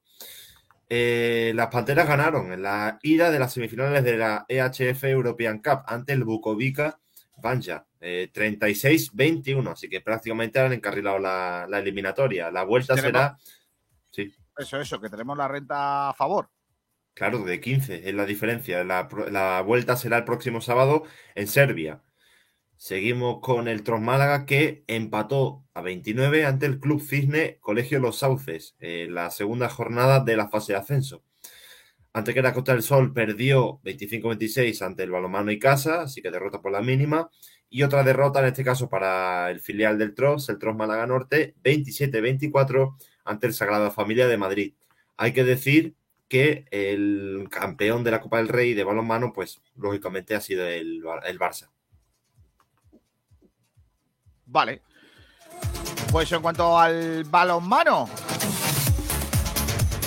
Eh, 0.90 1.54
las 1.56 1.68
Panteras 1.68 2.08
ganaron 2.08 2.54
en 2.54 2.62
la 2.62 3.00
ida 3.02 3.32
de 3.32 3.40
las 3.40 3.54
semifinales 3.54 4.04
de 4.04 4.18
la 4.18 4.46
EHF 4.48 5.06
European 5.06 5.58
Cup 5.58 5.82
ante 5.88 6.14
el 6.14 6.24
Bukovica 6.24 7.00
Banja, 7.38 7.86
eh, 8.00 8.30
36-21, 8.34 9.72
así 9.72 9.90
que 9.90 10.02
prácticamente 10.02 10.60
han 10.60 10.74
encarrilado 10.74 11.20
la, 11.20 11.66
la 11.70 11.80
eliminatoria. 11.80 12.52
La 12.52 12.64
vuelta 12.64 12.96
será, 12.98 13.38
sí, 14.10 14.34
Eso, 14.58 14.80
eso, 14.80 15.00
que 15.00 15.10
tenemos 15.10 15.38
la 15.38 15.48
renta 15.48 16.10
a 16.10 16.14
favor. 16.14 16.50
claro, 17.14 17.44
de 17.44 17.60
15 17.60 18.10
es 18.10 18.16
la 18.16 18.26
diferencia. 18.26 18.84
La, 18.84 19.62
vuelta 19.62 19.96
será 19.96 20.18
el 20.18 20.24
próximo 20.26 20.62
sábado 20.62 21.04
en 21.36 21.48
Serbia. 21.48 22.02
Seguimos 22.76 23.40
con 23.42 23.68
el 23.68 23.84
Tros 23.84 24.02
Málaga 24.02 24.46
que 24.46 24.84
empató 24.88 25.66
a 25.74 25.82
29 25.82 26.46
ante 26.46 26.68
el 26.68 26.80
Club 26.80 27.02
Cisne 27.02 27.58
Colegio 27.60 28.00
Los 28.00 28.20
Sauces 28.20 28.76
en 28.80 29.16
la 29.16 29.32
segunda 29.32 29.68
jornada 29.68 30.20
de 30.20 30.38
la 30.38 30.48
fase 30.48 30.74
de 30.74 30.80
ascenso. 30.80 31.24
Ante 32.18 32.34
que 32.34 32.42
la 32.42 32.52
Costa 32.52 32.72
del 32.72 32.82
Sol 32.82 33.14
perdió 33.14 33.80
25-26 33.84 34.82
ante 34.82 35.04
el 35.04 35.12
Balomano 35.12 35.52
y 35.52 35.60
Casa, 35.60 36.02
así 36.02 36.20
que 36.20 36.32
derrota 36.32 36.64
por 36.64 36.72
la 36.72 36.82
mínima. 36.82 37.30
Y 37.70 37.84
otra 37.84 38.02
derrota, 38.02 38.40
en 38.40 38.48
este 38.48 38.64
caso 38.64 38.90
para 38.90 39.52
el 39.52 39.60
filial 39.60 40.00
del 40.00 40.16
Tros, 40.16 40.50
el 40.50 40.58
Tros 40.58 40.76
Málaga 40.76 41.06
Norte, 41.06 41.54
27-24 41.64 42.96
ante 43.24 43.46
el 43.46 43.54
Sagrada 43.54 43.92
Familia 43.92 44.28
de 44.28 44.36
Madrid. 44.36 44.74
Hay 45.16 45.32
que 45.32 45.44
decir 45.44 45.94
que 46.28 46.66
el 46.72 47.48
campeón 47.52 48.04
de 48.04 48.10
la 48.10 48.20
Copa 48.20 48.38
del 48.38 48.48
Rey 48.48 48.74
de 48.74 48.84
balonmano, 48.84 49.32
pues 49.32 49.62
lógicamente 49.76 50.34
ha 50.34 50.42
sido 50.42 50.66
el, 50.66 51.04
el 51.24 51.38
Barça. 51.38 51.70
Vale. 54.48 54.82
Pues 56.12 56.32
en 56.32 56.42
cuanto 56.42 56.80
al 56.80 57.26
balonmano, 57.26 58.10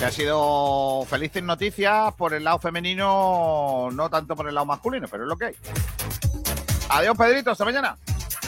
que 0.01 0.05
ha 0.05 0.11
sido 0.11 1.05
felices 1.05 1.43
noticias 1.43 2.11
por 2.15 2.33
el 2.33 2.43
lado 2.43 2.57
femenino, 2.57 3.89
no 3.93 4.09
tanto 4.09 4.35
por 4.35 4.47
el 4.47 4.55
lado 4.55 4.65
masculino, 4.65 5.07
pero 5.07 5.25
es 5.25 5.29
lo 5.29 5.37
que 5.37 5.45
hay. 5.45 5.53
Adiós, 6.89 7.15
Pedrito, 7.15 7.51
hasta 7.51 7.65
mañana. 7.65 7.95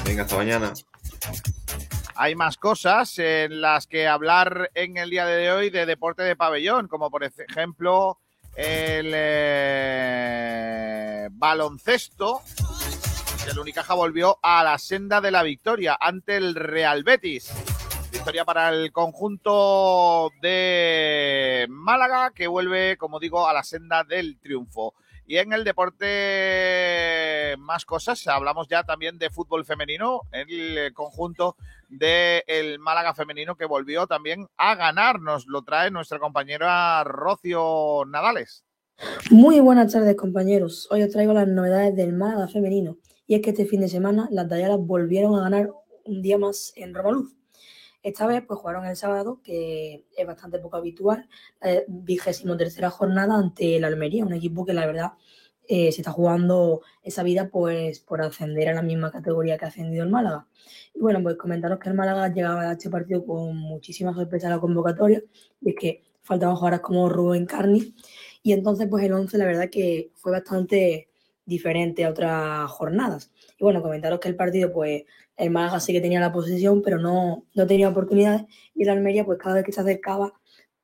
Venga, 0.04 0.24
hasta 0.24 0.36
mañana. 0.36 0.74
Hay 2.16 2.36
más 2.36 2.58
cosas 2.58 3.20
en 3.20 3.62
las 3.62 3.86
que 3.86 4.08
hablar 4.08 4.72
en 4.74 4.98
el 4.98 5.12
día 5.12 5.28
de 5.28 5.52
hoy 5.52 5.70
de 5.70 5.86
deporte 5.86 6.24
de 6.24 6.36
pabellón, 6.36 6.88
como 6.88 7.12
por 7.12 7.24
ejemplo 7.24 8.18
el 8.56 9.12
eh, 9.14 10.00
baloncesto. 11.34 12.42
El 13.48 13.60
Unicaja 13.60 13.94
volvió 13.94 14.40
a 14.42 14.64
la 14.64 14.80
senda 14.80 15.22
de 15.22 15.30
la 15.30 15.44
victoria 15.44 15.96
ante 16.02 16.36
el 16.36 16.56
Real 16.56 17.04
Betis. 17.04 17.54
Victoria 18.14 18.46
para 18.46 18.70
el 18.70 18.92
conjunto 18.92 20.30
de 20.40 21.66
Málaga 21.68 22.32
que 22.32 22.46
vuelve, 22.46 22.96
como 22.96 23.20
digo, 23.20 23.48
a 23.48 23.54
la 23.54 23.64
senda 23.64 24.04
del 24.04 24.38
triunfo. 24.40 24.94
Y 25.26 25.38
en 25.38 25.52
el 25.52 25.64
deporte 25.64 27.56
más 27.58 27.86
cosas, 27.86 28.28
hablamos 28.28 28.68
ya 28.68 28.84
también 28.84 29.18
de 29.18 29.32
fútbol 29.32 29.66
femenino, 29.66 30.22
el 30.32 30.94
conjunto 30.94 31.58
del 31.90 32.78
Málaga 32.78 33.16
femenino 33.16 33.56
que 33.56 33.66
volvió 33.66 34.06
también 34.06 34.48
a 34.58 34.76
ganar, 34.76 35.20
nos 35.20 35.48
lo 35.48 35.64
trae 35.64 35.90
nuestra 35.90 36.20
compañera 36.20 37.04
Rocio 37.04 38.04
Nadales. 38.06 38.64
Muy 39.32 39.60
buenas 39.60 39.92
tardes 39.92 40.16
compañeros, 40.16 40.88
hoy 40.92 41.02
os 41.02 41.10
traigo 41.10 41.34
las 41.34 41.48
novedades 41.48 41.96
del 41.96 42.14
Málaga 42.14 42.48
femenino 42.48 42.98
y 43.26 43.36
es 43.36 43.42
que 43.42 43.50
este 43.50 43.66
fin 43.66 43.82
de 43.82 43.88
semana 43.88 44.28
las 44.30 44.48
Dayalas 44.48 44.80
volvieron 44.80 45.36
a 45.36 45.42
ganar 45.42 45.72
un 46.04 46.22
día 46.22 46.38
más 46.38 46.74
en 46.76 46.94
Romaluz. 46.94 47.43
Esta 48.04 48.28
vez 48.28 48.44
pues 48.46 48.60
jugaron 48.60 48.86
el 48.86 48.98
sábado, 48.98 49.40
que 49.44 50.06
es 50.16 50.28
bastante 50.28 50.60
poco 50.60 50.78
habitual, 50.78 51.28
la 51.62 51.82
vigésimo 51.88 52.58
tercera 52.58 52.90
jornada 52.90 53.36
ante 53.36 53.78
el 53.78 53.86
Almería, 53.86 54.26
un 54.26 54.34
equipo 54.34 54.66
que 54.66 54.74
la 54.74 54.86
verdad 54.86 55.14
eh, 55.68 55.92
se 55.94 56.02
está 56.02 56.12
jugando 56.12 56.82
esa 57.02 57.24
vida 57.24 57.50
pues 57.50 58.02
por 58.02 58.22
ascender 58.22 58.68
a 58.68 58.74
la 58.74 58.82
misma 58.82 59.12
categoría 59.12 59.58
que 59.58 59.66
ha 59.66 59.70
ascendido 59.70 60.04
el 60.04 60.10
Málaga. 60.10 60.48
Y 60.94 61.00
bueno, 61.00 61.24
pues 61.24 61.38
comentaros 61.38 61.80
que 61.80 61.90
el 61.90 61.96
Málaga 61.96 62.28
llegaba 62.28 62.70
a 62.70 62.74
este 62.74 62.90
partido 62.90 63.26
con 63.26 63.56
muchísima 63.58 64.14
sorpresa 64.14 64.48
a 64.48 64.52
la 64.52 64.60
convocatoria 64.60 65.24
y 65.62 65.70
es 65.70 65.76
que 65.80 66.04
faltaban 66.22 66.56
jugadores 66.56 66.82
como 66.82 67.10
Rubén 67.10 67.46
Carni 67.46 67.96
y 68.44 68.52
entonces 68.54 68.88
pues 68.90 69.04
el 69.06 69.14
11 69.14 69.38
la 69.38 69.46
verdad 69.46 69.70
que 69.70 70.12
fue 70.16 70.32
bastante 70.32 71.10
diferente 71.46 72.06
a 72.06 72.10
otras 72.10 72.70
jornadas. 72.72 73.32
Y 73.58 73.64
bueno, 73.64 73.82
comentaros 73.82 74.20
que 74.20 74.30
el 74.30 74.36
partido, 74.36 74.72
pues 74.72 75.04
el 75.38 75.50
Málaga 75.50 75.80
sí 75.80 75.94
que 75.94 76.02
tenía 76.02 76.20
la 76.20 76.32
posesión, 76.32 76.82
pero 76.82 77.00
no, 77.00 77.46
no 77.54 77.68
tenía 77.68 77.90
oportunidades 77.90 78.44
y 78.76 78.84
el 78.84 78.90
Almería, 78.90 79.26
pues 79.26 79.40
cada 79.40 79.56
vez 79.56 79.66
que 79.66 79.72
se 79.72 79.82
acercaba, 79.82 80.34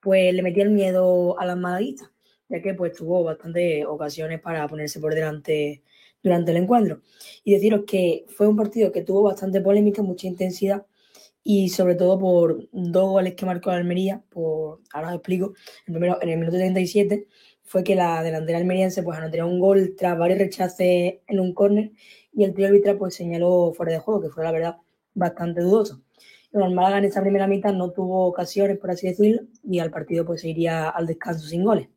pues 0.01 0.33
le 0.33 0.41
metía 0.41 0.63
el 0.63 0.71
miedo 0.71 1.39
a 1.39 1.45
las 1.45 1.57
malaguistas, 1.57 2.09
ya 2.47 2.61
que 2.61 2.73
pues 2.73 2.93
tuvo 2.93 3.23
bastantes 3.23 3.85
ocasiones 3.85 4.41
para 4.41 4.67
ponerse 4.67 4.99
por 4.99 5.13
delante 5.13 5.83
durante 6.23 6.51
el 6.51 6.57
encuentro. 6.57 7.01
Y 7.43 7.53
deciros 7.53 7.83
que 7.85 8.25
fue 8.29 8.47
un 8.47 8.55
partido 8.55 8.91
que 8.91 9.03
tuvo 9.03 9.23
bastante 9.23 9.61
polémica, 9.61 10.01
mucha 10.01 10.27
intensidad 10.27 10.85
y 11.43 11.69
sobre 11.69 11.95
todo 11.95 12.19
por 12.19 12.67
dos 12.71 13.09
goles 13.09 13.35
que 13.35 13.45
marcó 13.45 13.71
la 13.71 13.77
Almería, 13.77 14.21
por, 14.29 14.81
ahora 14.93 15.09
os 15.09 15.15
explico, 15.15 15.53
el 15.87 15.93
primero 15.93 16.17
en 16.21 16.29
el 16.29 16.37
minuto 16.37 16.57
37 16.57 17.27
fue 17.69 17.83
que 17.83 17.93
la 17.93 18.23
delantera 18.23 18.57
almeriense 18.57 19.03
pues 19.03 19.19
anotó 19.19 19.45
un 19.45 19.59
gol 19.59 19.93
tras 19.95 20.17
varios 20.17 20.39
rechaces 20.39 21.19
en 21.27 21.39
un 21.39 21.53
córner 21.53 21.91
y 22.33 22.43
el 22.43 22.55
trío 22.55 22.65
arbitral 22.65 22.97
pues 22.97 23.13
señaló 23.13 23.73
fuera 23.77 23.91
de 23.91 23.99
juego, 23.99 24.21
que 24.21 24.29
fue 24.29 24.43
la 24.43 24.51
verdad 24.51 24.77
bastante 25.13 25.61
dudoso. 25.61 26.01
El 26.51 26.73
Málaga 26.73 26.97
en 26.97 27.05
esta 27.05 27.21
primera 27.21 27.45
mitad 27.45 27.71
no 27.71 27.91
tuvo 27.91 28.25
ocasiones, 28.25 28.79
por 28.79 28.89
así 28.89 29.07
decirlo, 29.07 29.43
y 29.63 29.77
al 29.77 29.91
partido 29.91 30.25
pues 30.25 30.41
se 30.41 30.49
iría 30.49 30.89
al 30.89 31.05
descanso 31.05 31.47
sin 31.47 31.63
goles. 31.63 31.89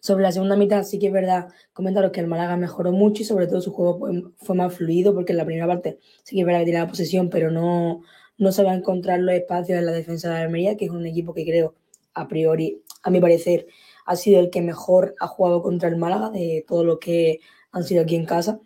Sobre 0.00 0.24
la 0.24 0.32
segunda 0.32 0.56
mitad 0.56 0.82
sí 0.82 0.98
que 0.98 1.06
es 1.06 1.12
verdad, 1.12 1.50
comentaros 1.72 2.10
que 2.10 2.18
el 2.18 2.26
Málaga 2.26 2.56
mejoró 2.56 2.90
mucho 2.90 3.22
y 3.22 3.26
sobre 3.26 3.46
todo 3.46 3.60
su 3.60 3.72
juego 3.72 4.00
pues, 4.00 4.24
fue 4.38 4.56
más 4.56 4.74
fluido 4.74 5.14
porque 5.14 5.34
en 5.34 5.38
la 5.38 5.44
primera 5.44 5.68
parte 5.68 6.00
sí 6.24 6.34
que 6.34 6.40
es 6.40 6.46
verdad 6.46 6.60
que 6.60 6.66
tenía 6.66 6.80
la 6.80 6.88
posesión, 6.88 7.30
pero 7.30 7.52
no, 7.52 8.02
no 8.36 8.50
se 8.50 8.64
va 8.64 8.72
a 8.72 8.74
encontrar 8.74 9.20
los 9.20 9.36
espacios 9.36 9.78
en 9.78 9.86
la 9.86 9.92
defensa 9.92 10.30
de 10.30 10.34
la 10.34 10.40
Almería, 10.40 10.76
que 10.76 10.86
es 10.86 10.90
un 10.90 11.06
equipo 11.06 11.32
que 11.32 11.44
creo, 11.44 11.76
a 12.14 12.26
priori, 12.26 12.82
a 13.04 13.10
mi 13.10 13.20
parecer, 13.20 13.68
ha 14.08 14.16
sido 14.16 14.40
el 14.40 14.50
que 14.50 14.62
mejor 14.62 15.14
ha 15.20 15.26
jugado 15.28 15.62
contra 15.62 15.88
el 15.90 15.96
Málaga 15.96 16.30
de 16.30 16.64
todo 16.66 16.82
lo 16.82 16.98
que 16.98 17.40
han 17.72 17.84
sido 17.84 18.02
aquí 18.02 18.16
en 18.16 18.24
casa. 18.24 18.58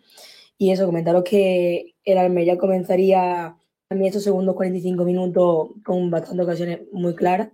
Y 0.57 0.71
eso, 0.71 0.85
comentaros 0.85 1.23
que 1.25 1.95
el 2.05 2.17
Almería 2.17 2.57
comenzaría 2.57 3.57
también 3.89 4.09
estos 4.09 4.23
segundos 4.23 4.55
45 4.55 5.03
minutos 5.03 5.71
con 5.85 6.09
bastantes 6.09 6.45
ocasiones 6.45 6.81
muy 6.93 7.13
claras. 7.15 7.49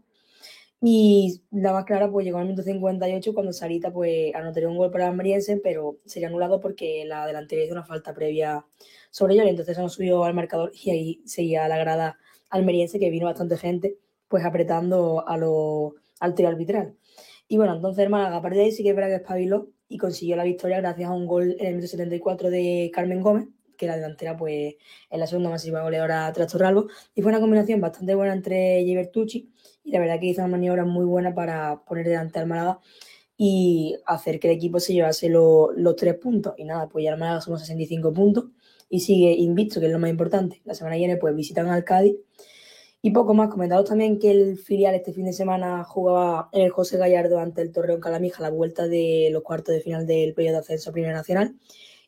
Y 0.82 1.42
la 1.52 1.74
más 1.74 1.86
clara 1.86 2.12
pues 2.12 2.26
llegó 2.26 2.38
al 2.38 2.46
minuto 2.46 2.62
58 2.62 3.34
cuando 3.34 3.54
Sarita 3.54 3.92
pues 3.92 4.34
anotaría 4.36 4.70
un 4.70 4.78
gol 4.78 4.92
para 4.92 5.06
el 5.06 5.10
Almeriense, 5.12 5.58
pero 5.58 5.98
sería 6.06 6.28
anulado 6.28 6.62
porque 6.62 7.04
la 7.06 7.26
delantera 7.26 7.64
hizo 7.64 7.74
una 7.74 7.84
falta 7.84 8.14
previa 8.14 8.66
sobre 9.10 9.34
ello 9.34 9.46
y 9.46 9.50
entonces 9.50 9.76
se 9.76 9.82
nos 9.82 9.94
subió 9.94 10.24
al 10.26 10.36
marcador 10.36 10.72
y 10.74 10.92
ahí 10.92 11.22
seguía 11.26 11.68
la 11.68 11.78
grada 11.80 12.20
almeriense 12.52 13.00
que 13.00 13.10
vino 13.10 13.26
bastante 13.26 13.58
gente 13.58 13.98
pues 14.28 14.46
apretando 14.46 15.28
a 15.28 15.38
lo, 15.38 15.96
al 16.20 16.36
tiro 16.36 16.50
arbitral. 16.50 16.96
Y 17.50 17.58
bueno, 17.58 17.76
entonces 17.76 18.04
el 18.06 18.10
Málaga 18.12 18.38
a 18.38 18.42
partir 18.42 18.60
de 18.60 18.66
ahí 18.66 18.72
sí 18.72 18.84
que 18.84 18.90
es 18.92 18.96
verdad 18.96 19.10
que 19.10 19.16
espabiló 19.16 19.70
y 19.90 19.98
consiguió 19.98 20.36
la 20.38 20.44
victoria 20.44 20.78
gracias 20.78 21.10
a 21.10 21.14
un 21.14 21.26
gol 21.26 21.56
en 21.60 21.66
el 21.66 21.74
minuto 21.76 21.88
74 21.88 22.50
de 22.52 22.92
Carmen 22.94 23.22
Gómez, 23.22 23.48
que 23.76 23.88
la 23.88 23.96
delantera 23.96 24.38
pues 24.38 24.76
es 25.10 25.20
la 25.20 25.26
segunda 25.26 25.50
máxima 25.50 25.82
goleadora 25.82 26.32
tras 26.32 26.52
Torralbo, 26.52 26.88
y 27.16 27.22
fue 27.24 27.32
una 27.32 27.42
combinación 27.42 27.82
bastante 27.82 28.14
buena 28.16 28.34
entre 28.34 28.84
Gibertucci 28.84 29.50
y 29.84 29.92
la 29.92 30.00
verdad 30.00 30.20
que 30.20 30.28
hizo 30.28 30.42
una 30.42 30.50
maniobra 30.52 30.86
muy 30.86 31.06
buena 31.06 31.34
para 31.34 31.82
poner 31.86 32.08
delante 32.08 32.38
al 32.40 32.46
Málaga 32.48 32.80
y 33.38 33.96
hacer 34.06 34.40
que 34.40 34.50
el 34.50 34.56
equipo 34.56 34.80
se 34.80 34.94
llevase 34.94 35.30
lo- 35.30 35.72
los 35.74 35.96
tres 35.96 36.16
puntos. 36.16 36.54
Y 36.58 36.66
nada, 36.66 36.90
pues 36.90 37.06
ya 37.06 37.12
el 37.14 37.20
Málaga 37.20 37.42
somos 37.42 37.62
65 37.62 38.14
puntos 38.14 38.46
y 38.90 39.00
sigue 39.02 39.32
invicto, 39.34 39.80
que 39.80 39.88
es 39.88 39.92
lo 39.94 40.00
más 40.00 40.10
importante. 40.12 40.62
La 40.66 40.74
semana 40.76 40.98
viene 40.98 41.18
pues 41.18 41.36
visitan 41.36 41.68
al 41.70 41.84
Cádiz. 41.86 42.16
Y 43.02 43.12
poco 43.12 43.34
más, 43.34 43.50
comentaros 43.50 43.88
también 43.88 44.20
que 44.20 44.30
el 44.32 44.58
filial 44.58 44.94
este 44.94 45.14
fin 45.14 45.24
de 45.26 45.32
semana 45.34 45.86
jugaba 45.86 46.50
el 46.52 46.70
José 46.70 46.98
Gallardo 46.98 47.40
ante 47.40 47.62
el 47.62 47.72
Torreón 47.72 48.02
Calamija 48.02 48.42
la 48.44 48.50
vuelta 48.50 48.88
de 48.90 49.30
los 49.32 49.42
cuartos 49.42 49.74
de 49.74 49.80
final 49.82 50.06
del 50.06 50.34
periodo 50.34 50.56
de 50.56 50.60
ascenso 50.60 50.92
Primera 50.92 51.14
Nacional. 51.14 51.56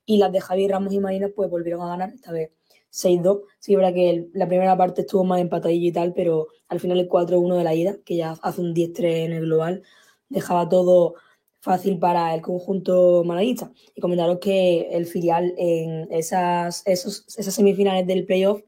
Y 0.05 0.17
las 0.17 0.33
de 0.33 0.41
Javier 0.41 0.71
Ramos 0.71 0.93
y 0.93 0.99
Marina 0.99 1.29
pues 1.33 1.49
volvieron 1.49 1.81
a 1.83 1.87
ganar, 1.89 2.11
esta 2.13 2.33
vez 2.33 2.51
6-2. 2.89 3.43
Sí, 3.59 3.75
verdad 3.77 3.93
que 3.93 4.09
el- 4.09 4.31
la 4.33 4.47
primera 4.49 4.75
parte 4.77 5.01
estuvo 5.01 5.23
más 5.23 5.39
empatadillo 5.39 5.87
y 5.87 5.91
tal, 5.93 6.13
pero 6.13 6.47
al 6.67 6.81
final 6.81 6.99
el 6.99 7.07
4-1 7.07 7.55
de 7.57 7.63
la 7.63 7.73
ida, 7.73 7.95
que 8.05 8.17
ya 8.17 8.35
hace 8.41 8.59
un 8.61 8.73
10-3 8.73 9.25
en 9.25 9.31
el 9.33 9.41
global, 9.45 9.83
dejaba 10.27 10.67
todo 10.67 11.15
fácil 11.61 11.99
para 11.99 12.33
el 12.35 12.41
conjunto 12.41 13.23
malaguista. 13.23 13.71
Y 13.95 14.01
comentaros 14.01 14.39
que 14.39 14.89
el 14.91 15.05
filial 15.05 15.53
en 15.57 16.07
esas, 16.11 16.83
esos, 16.85 17.25
esas 17.37 17.53
semifinales 17.53 18.05
del 18.07 18.25
playoff 18.25 18.61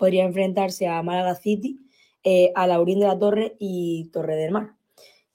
podría 0.00 0.24
enfrentarse 0.24 0.88
a 0.88 1.02
Málaga 1.02 1.34
City, 1.34 1.78
eh, 2.24 2.52
a 2.56 2.66
Laurín 2.66 3.00
de 3.00 3.06
la 3.06 3.18
Torre 3.18 3.54
y 3.60 4.10
Torre 4.12 4.34
del 4.34 4.50
Mar. 4.50 4.72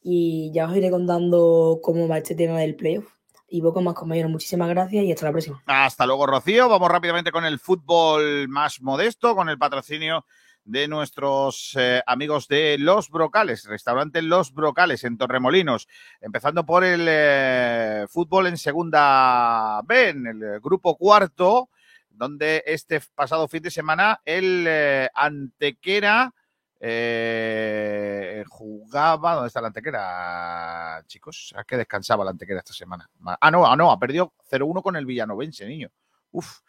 Y 0.02 0.52
ya 0.54 0.68
os 0.68 0.76
iré 0.76 0.90
contando 0.90 1.80
cómo 1.84 2.08
va 2.08 2.18
este 2.18 2.36
tema 2.36 2.60
del 2.60 2.76
playoff. 2.76 3.06
Y 3.48 3.62
poco 3.62 3.82
más, 3.82 3.94
compañeros. 3.94 4.32
Muchísimas 4.32 4.68
gracias 4.70 5.06
y 5.06 5.12
hasta 5.12 5.28
la 5.28 5.32
próxima. 5.32 5.64
Hasta 5.68 6.06
luego, 6.08 6.26
Rocío. 6.26 6.68
Vamos 6.68 6.90
rápidamente 6.90 7.32
con 7.32 7.46
el 7.46 7.60
fútbol 7.60 8.48
más 8.48 8.82
modesto, 8.82 9.36
con 9.36 9.50
el 9.50 9.60
patrocinio 9.60 10.26
de 10.64 10.88
nuestros 10.88 11.78
eh, 11.80 12.02
amigos 12.08 12.48
de 12.48 12.78
Los 12.80 13.12
Brocales, 13.12 13.66
restaurante 13.66 14.24
Los 14.24 14.52
Brocales 14.52 15.04
en 15.04 15.16
Torremolinos, 15.16 15.88
empezando 16.22 16.66
por 16.66 16.84
el 16.84 17.06
eh, 17.08 18.08
fútbol 18.10 18.48
en 18.48 18.58
segunda 18.58 19.80
B, 19.84 20.10
en 20.10 20.26
el 20.26 20.60
grupo 20.60 20.98
cuarto, 20.98 21.70
donde 22.16 22.64
este 22.66 23.02
pasado 23.14 23.48
fin 23.48 23.62
de 23.62 23.72
semana 23.72 24.22
el 24.26 24.66
eh, 24.68 25.10
Antequera 25.14 26.34
eh, 26.80 28.44
jugaba. 28.48 29.36
¿Dónde 29.36 29.48
está 29.48 29.62
la 29.62 29.68
Antequera, 29.68 31.04
chicos? 31.08 31.54
¿A 31.56 31.64
qué 31.64 31.78
descansaba 31.78 32.24
la 32.24 32.32
Antequera 32.32 32.60
esta 32.60 32.74
semana? 32.74 33.10
Ah, 33.40 33.52
no, 33.52 33.66
ah, 33.66 33.76
no, 33.76 33.92
ha 33.92 34.00
perdido 34.00 34.34
0-1 34.50 34.82
con 34.82 34.96
el 34.96 35.06
Villanovense, 35.06 35.66
niño. 35.66 35.90
Uf. 36.32 36.60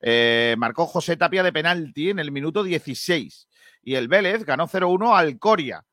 Eh, 0.00 0.56
marcó 0.58 0.86
José 0.86 1.16
Tapia 1.16 1.42
de 1.42 1.52
penalti 1.52 2.10
en 2.10 2.18
el 2.18 2.32
minuto 2.32 2.64
16 2.64 3.48
y 3.84 3.94
el 3.94 4.08
Vélez 4.08 4.44
ganó 4.44 4.66
0-1 4.66 5.16
al 5.16 5.38
Coria. 5.38 5.84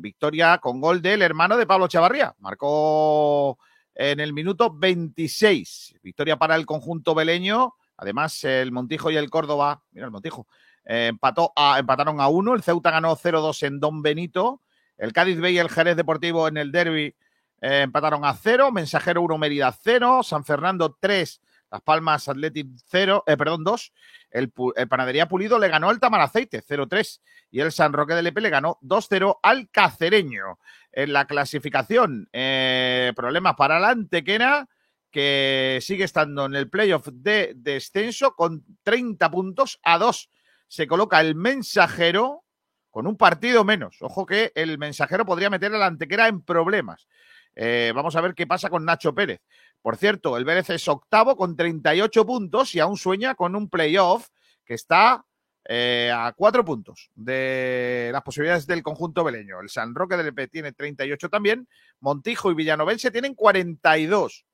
Victoria 0.00 0.58
con 0.58 0.80
gol 0.80 1.00
del 1.00 1.22
hermano 1.22 1.56
de 1.56 1.64
Pablo 1.64 1.86
Chavarría. 1.86 2.34
Marcó 2.38 3.56
en 3.94 4.18
el 4.18 4.32
minuto 4.32 4.74
26. 4.74 5.96
Victoria 6.02 6.36
para 6.36 6.56
el 6.56 6.66
conjunto 6.66 7.14
beleño. 7.14 7.74
Además, 8.00 8.42
el 8.44 8.72
Montijo 8.72 9.10
y 9.10 9.16
el 9.16 9.28
Córdoba, 9.28 9.82
mira 9.92 10.06
el 10.06 10.10
Montijo, 10.10 10.46
eh, 10.86 11.08
empató 11.08 11.52
a- 11.54 11.78
empataron 11.78 12.20
a 12.20 12.28
uno. 12.28 12.54
El 12.54 12.62
Ceuta 12.62 12.90
ganó 12.90 13.14
0-2 13.14 13.62
en 13.62 13.78
Don 13.78 14.00
Benito. 14.02 14.62
El 14.96 15.12
Cádiz 15.12 15.38
B 15.38 15.52
y 15.52 15.58
el 15.58 15.68
Jerez 15.68 15.96
Deportivo 15.96 16.48
en 16.48 16.56
el 16.56 16.72
derby 16.72 17.14
eh, 17.60 17.82
empataron 17.82 18.24
a 18.24 18.32
0. 18.34 18.72
Mensajero 18.72 19.20
1, 19.20 19.36
Mérida 19.36 19.70
0. 19.70 20.22
San 20.22 20.44
Fernando 20.44 20.96
3. 20.98 21.42
Las 21.70 21.82
Palmas 21.82 22.26
Athletic 22.28 22.66
0, 22.86 23.22
eh, 23.26 23.36
perdón, 23.36 23.62
2. 23.62 23.92
El, 24.30 24.50
Panadería 24.88 25.28
Pulido 25.28 25.58
le 25.58 25.68
ganó 25.68 25.88
al 25.90 26.00
Tamaraceite 26.00 26.62
0-3 26.62 27.20
y 27.52 27.60
el 27.60 27.70
San 27.70 27.92
Roque 27.92 28.14
de 28.14 28.22
Lepe 28.22 28.40
le 28.40 28.50
ganó 28.50 28.78
2-0 28.80 29.38
al 29.42 29.68
Cacereño. 29.70 30.58
En 30.90 31.12
la 31.12 31.26
clasificación, 31.26 32.28
eh, 32.32 33.12
problemas 33.14 33.54
para 33.54 33.78
la 33.78 33.90
Antequera, 33.90 34.68
que 35.10 35.78
sigue 35.82 36.04
estando 36.04 36.46
en 36.46 36.54
el 36.54 36.70
playoff 36.70 37.08
de 37.12 37.52
descenso 37.56 38.34
con 38.34 38.64
30 38.82 39.30
puntos 39.30 39.80
a 39.82 39.98
2. 39.98 40.30
Se 40.68 40.86
coloca 40.86 41.20
el 41.20 41.34
mensajero 41.34 42.44
con 42.90 43.06
un 43.06 43.16
partido 43.16 43.64
menos. 43.64 43.98
Ojo 44.00 44.26
que 44.26 44.52
el 44.54 44.78
mensajero 44.78 45.24
podría 45.24 45.50
meter 45.50 45.74
a 45.74 45.78
la 45.78 45.86
Antequera 45.86 46.28
en 46.28 46.42
problemas. 46.42 47.08
Eh, 47.54 47.92
vamos 47.94 48.14
a 48.16 48.20
ver 48.20 48.34
qué 48.34 48.46
pasa 48.46 48.70
con 48.70 48.84
Nacho 48.84 49.14
Pérez. 49.14 49.40
Por 49.82 49.96
cierto, 49.96 50.36
el 50.36 50.44
Vélez 50.44 50.70
es 50.70 50.86
octavo 50.88 51.36
con 51.36 51.56
38 51.56 52.26
puntos 52.26 52.74
y 52.74 52.80
aún 52.80 52.96
sueña 52.96 53.34
con 53.34 53.56
un 53.56 53.68
playoff 53.68 54.28
que 54.64 54.74
está 54.74 55.24
eh, 55.64 56.10
a 56.14 56.32
cuatro 56.36 56.64
puntos 56.64 57.10
de 57.14 58.10
las 58.12 58.22
posibilidades 58.22 58.66
del 58.66 58.82
conjunto 58.82 59.24
beleño. 59.24 59.60
El 59.60 59.68
San 59.68 59.94
Roque 59.94 60.16
del 60.16 60.28
EP 60.28 60.50
tiene 60.50 60.72
38 60.72 61.28
también, 61.28 61.68
Montijo 62.00 62.50
y 62.50 62.54
Villanovense 62.54 63.10
tienen 63.10 63.34
42. 63.34 64.44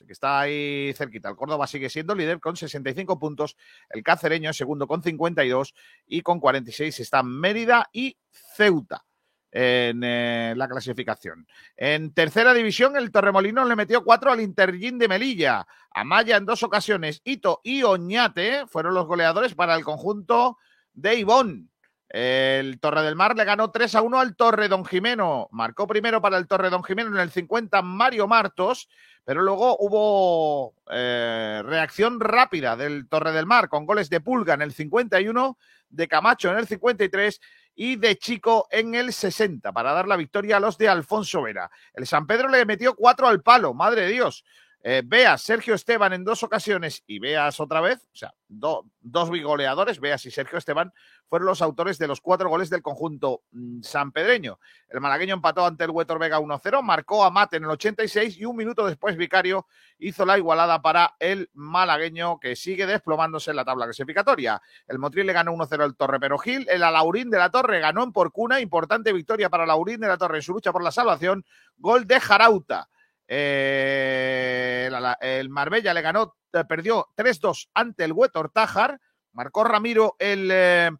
Así 0.00 0.06
que 0.06 0.14
está 0.14 0.40
ahí 0.40 0.94
cerquita. 0.94 1.28
El 1.28 1.36
Córdoba 1.36 1.66
sigue 1.66 1.90
siendo 1.90 2.14
líder 2.14 2.40
con 2.40 2.56
65 2.56 3.18
puntos. 3.18 3.54
El 3.90 4.02
Cacereño 4.02 4.50
segundo 4.54 4.86
con 4.86 5.02
52 5.02 5.74
y 6.06 6.22
con 6.22 6.40
46 6.40 7.00
están 7.00 7.26
Mérida 7.26 7.86
y 7.92 8.16
Ceuta 8.30 9.04
en 9.50 10.00
eh, 10.02 10.54
la 10.56 10.68
clasificación. 10.68 11.46
En 11.76 12.14
tercera 12.14 12.54
división, 12.54 12.96
el 12.96 13.10
Torremolino 13.10 13.62
le 13.66 13.76
metió 13.76 14.02
cuatro 14.02 14.32
al 14.32 14.40
Intergin 14.40 14.98
de 14.98 15.06
Melilla. 15.06 15.66
Amaya 15.90 16.38
en 16.38 16.46
dos 16.46 16.62
ocasiones, 16.62 17.20
Ito 17.22 17.60
y 17.62 17.82
Oñate 17.82 18.66
fueron 18.68 18.94
los 18.94 19.06
goleadores 19.06 19.54
para 19.54 19.74
el 19.74 19.84
conjunto 19.84 20.56
de 20.94 21.16
Ivón. 21.16 21.70
El 22.10 22.80
Torre 22.80 23.02
del 23.02 23.14
Mar 23.14 23.36
le 23.36 23.44
ganó 23.44 23.70
3 23.70 23.94
a 23.94 24.02
1 24.02 24.18
al 24.18 24.34
Torre 24.34 24.66
Don 24.66 24.84
Jimeno. 24.84 25.48
Marcó 25.52 25.86
primero 25.86 26.20
para 26.20 26.38
el 26.38 26.48
Torre 26.48 26.68
Don 26.68 26.82
Jimeno 26.82 27.10
en 27.10 27.20
el 27.20 27.30
50 27.30 27.82
Mario 27.82 28.26
Martos, 28.26 28.88
pero 29.24 29.42
luego 29.42 29.76
hubo 29.78 30.74
eh, 30.90 31.62
reacción 31.64 32.18
rápida 32.18 32.76
del 32.76 33.08
Torre 33.08 33.30
del 33.30 33.46
Mar 33.46 33.68
con 33.68 33.86
goles 33.86 34.10
de 34.10 34.20
Pulga 34.20 34.54
en 34.54 34.62
el 34.62 34.72
51, 34.72 35.56
de 35.88 36.08
Camacho 36.08 36.50
en 36.50 36.58
el 36.58 36.66
53 36.66 37.40
y 37.76 37.94
de 37.94 38.18
Chico 38.18 38.66
en 38.72 38.96
el 38.96 39.12
60 39.12 39.70
para 39.70 39.92
dar 39.92 40.08
la 40.08 40.16
victoria 40.16 40.56
a 40.56 40.60
los 40.60 40.76
de 40.78 40.88
Alfonso 40.88 41.42
Vera. 41.42 41.70
El 41.94 42.08
San 42.08 42.26
Pedro 42.26 42.48
le 42.48 42.66
metió 42.66 42.96
4 42.96 43.28
al 43.28 43.40
palo, 43.40 43.72
madre 43.72 44.02
de 44.02 44.08
Dios. 44.08 44.44
Eh, 44.82 45.02
Veas, 45.04 45.42
Sergio 45.42 45.74
Esteban 45.74 46.14
en 46.14 46.24
dos 46.24 46.42
ocasiones 46.42 47.04
y 47.06 47.18
Veas 47.18 47.60
otra 47.60 47.82
vez, 47.82 47.98
o 48.14 48.16
sea, 48.16 48.32
do- 48.48 48.86
dos 49.00 49.28
bigoleadores, 49.30 50.00
Veas 50.00 50.24
y 50.24 50.30
Sergio 50.30 50.56
Esteban, 50.56 50.90
fueron 51.28 51.46
los 51.46 51.60
autores 51.60 51.98
de 51.98 52.08
los 52.08 52.22
cuatro 52.22 52.48
goles 52.48 52.70
del 52.70 52.80
conjunto 52.80 53.42
mm, 53.52 53.82
sanpedreño. 53.82 54.58
El 54.88 55.00
malagueño 55.02 55.34
empató 55.34 55.66
ante 55.66 55.84
el 55.84 55.90
Huetor 55.90 56.18
Vega 56.18 56.40
1-0, 56.40 56.82
marcó 56.82 57.22
a 57.24 57.30
Mate 57.30 57.58
en 57.58 57.64
el 57.64 57.70
86 57.70 58.38
y 58.38 58.46
un 58.46 58.56
minuto 58.56 58.86
después 58.86 59.18
Vicario 59.18 59.66
hizo 59.98 60.24
la 60.24 60.38
igualada 60.38 60.80
para 60.80 61.14
el 61.18 61.50
malagueño 61.52 62.40
que 62.40 62.56
sigue 62.56 62.86
desplomándose 62.86 63.50
en 63.50 63.56
la 63.56 63.66
tabla 63.66 63.84
clasificatoria. 63.84 64.62
El 64.88 64.98
Motril 64.98 65.26
le 65.26 65.34
ganó 65.34 65.52
1-0 65.52 65.82
al 65.84 65.94
Torre 65.94 66.18
Pero 66.18 66.38
Gil, 66.38 66.66
el 66.70 66.82
Alaurín 66.82 67.28
de 67.28 67.36
la 67.36 67.50
Torre 67.50 67.80
ganó 67.80 68.02
en 68.02 68.12
Porcuna, 68.12 68.60
importante 68.60 69.12
victoria 69.12 69.50
para 69.50 69.66
Laurín 69.66 70.00
de 70.00 70.08
la 70.08 70.16
Torre 70.16 70.38
en 70.38 70.42
su 70.42 70.54
lucha 70.54 70.72
por 70.72 70.82
la 70.82 70.90
salvación, 70.90 71.44
gol 71.76 72.06
de 72.06 72.18
Jarauta. 72.18 72.88
Eh, 73.32 74.90
el, 75.20 75.48
Marbella 75.50 75.94
le 75.94 76.02
ganó, 76.02 76.36
eh, 76.52 76.64
perdió 76.64 77.08
3-2 77.16 77.68
ante 77.74 78.04
el 78.04 78.12
Huetor 78.12 78.50
Tájar, 78.50 79.00
marcó 79.32 79.62
Ramiro 79.64 80.16
el 80.18 80.48
eh, 80.52 80.90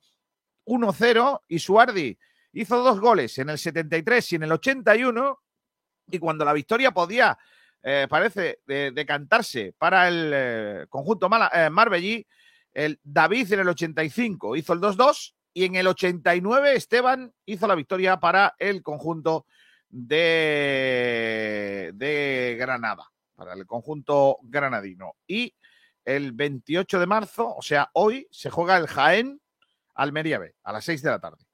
1-0 0.67 1.43
y 1.49 1.59
Suardi 1.59 2.17
hizo 2.53 2.83
dos 2.83 3.01
goles 3.01 3.37
en 3.39 3.51
el 3.51 3.59
73 3.59 4.33
y 4.33 4.37
en 4.37 4.43
el 4.45 4.53
81 4.53 5.41
y 6.13 6.19
cuando 6.19 6.45
la 6.45 6.53
victoria 6.53 6.93
podía, 6.93 7.37
eh, 7.83 8.07
parece, 8.09 8.61
de- 8.67 8.91
decantarse 8.93 9.75
para 9.79 10.09
el 10.09 10.31
eh, 10.35 10.87
conjunto 10.89 11.29
mala- 11.29 11.69
marbellí, 11.71 12.27
el 12.73 13.01
David 13.03 13.53
en 13.55 13.61
el 13.61 13.69
85 13.69 14.55
hizo 14.57 14.73
el 14.73 14.81
2-2 14.81 15.35
y 15.53 15.65
en 15.65 15.75
el 15.75 15.89
89 15.89 16.75
Esteban 16.75 17.33
hizo 17.45 17.67
la 17.67 17.75
victoria 17.75 18.21
para 18.21 18.55
el 18.59 18.83
conjunto 18.85 19.47
de, 19.91 21.87
Granada, 22.59 23.11
para 23.35 23.55
el 23.55 23.67
conjunto 23.67 24.39
granadino. 24.43 25.17
Y 25.27 25.55
el 26.05 26.33
28 26.33 27.01
de 27.01 27.07
marzo, 27.07 27.55
o 27.55 27.63
sea, 27.63 27.91
hoy, 27.95 28.27
se 28.31 28.51
juega 28.51 28.77
el 28.77 28.87
Jaén 28.87 29.41
Almería 29.95 30.39
B 30.39 30.55
a 30.63 30.73
las 30.73 30.85
6 30.85 31.03
de 31.03 31.11
la 31.11 31.21
tarde. 31.21 31.45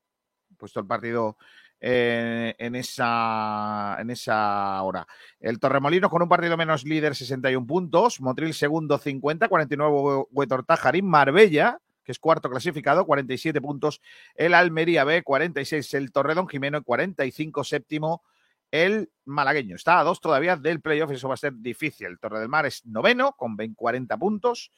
Puesto 0.56 0.80
el 0.80 0.86
partido 0.86 1.36
eh, 1.80 2.54
en, 2.58 2.74
esa, 2.74 3.96
en 3.98 4.10
esa 4.10 4.82
hora. 4.82 5.06
El 5.40 5.58
Torremolinos 5.58 6.10
con 6.10 6.22
un 6.22 6.28
partido 6.28 6.56
menos 6.56 6.84
líder, 6.84 7.14
61 7.14 7.66
puntos. 7.66 8.20
Motril 8.20 8.54
segundo, 8.54 8.98
50, 8.98 9.48
49 9.48 10.24
Huetor 10.30 10.64
Tajarín. 10.64 11.06
Marbella, 11.06 11.78
que 12.06 12.12
es 12.12 12.20
cuarto 12.20 12.48
clasificado, 12.48 13.04
47 13.04 13.60
puntos. 13.60 14.00
El 14.36 14.54
Almería 14.54 15.02
B, 15.02 15.24
46 15.24 15.92
el 15.94 16.12
Torredón 16.12 16.48
Jimeno, 16.48 16.82
45 16.84 17.64
séptimo 17.64 18.22
el 18.70 19.10
malagueño. 19.24 19.74
Está 19.74 19.98
a 19.98 20.04
dos 20.04 20.20
todavía 20.20 20.56
del 20.56 20.80
playoff, 20.80 21.10
eso 21.10 21.28
va 21.28 21.34
a 21.34 21.38
ser 21.38 21.54
difícil. 21.56 22.06
El 22.06 22.18
Torre 22.18 22.38
del 22.38 22.48
Mar 22.48 22.64
es 22.64 22.86
noveno 22.86 23.32
con 23.32 23.56
20, 23.56 23.76
40 23.76 24.16
puntos. 24.16 24.72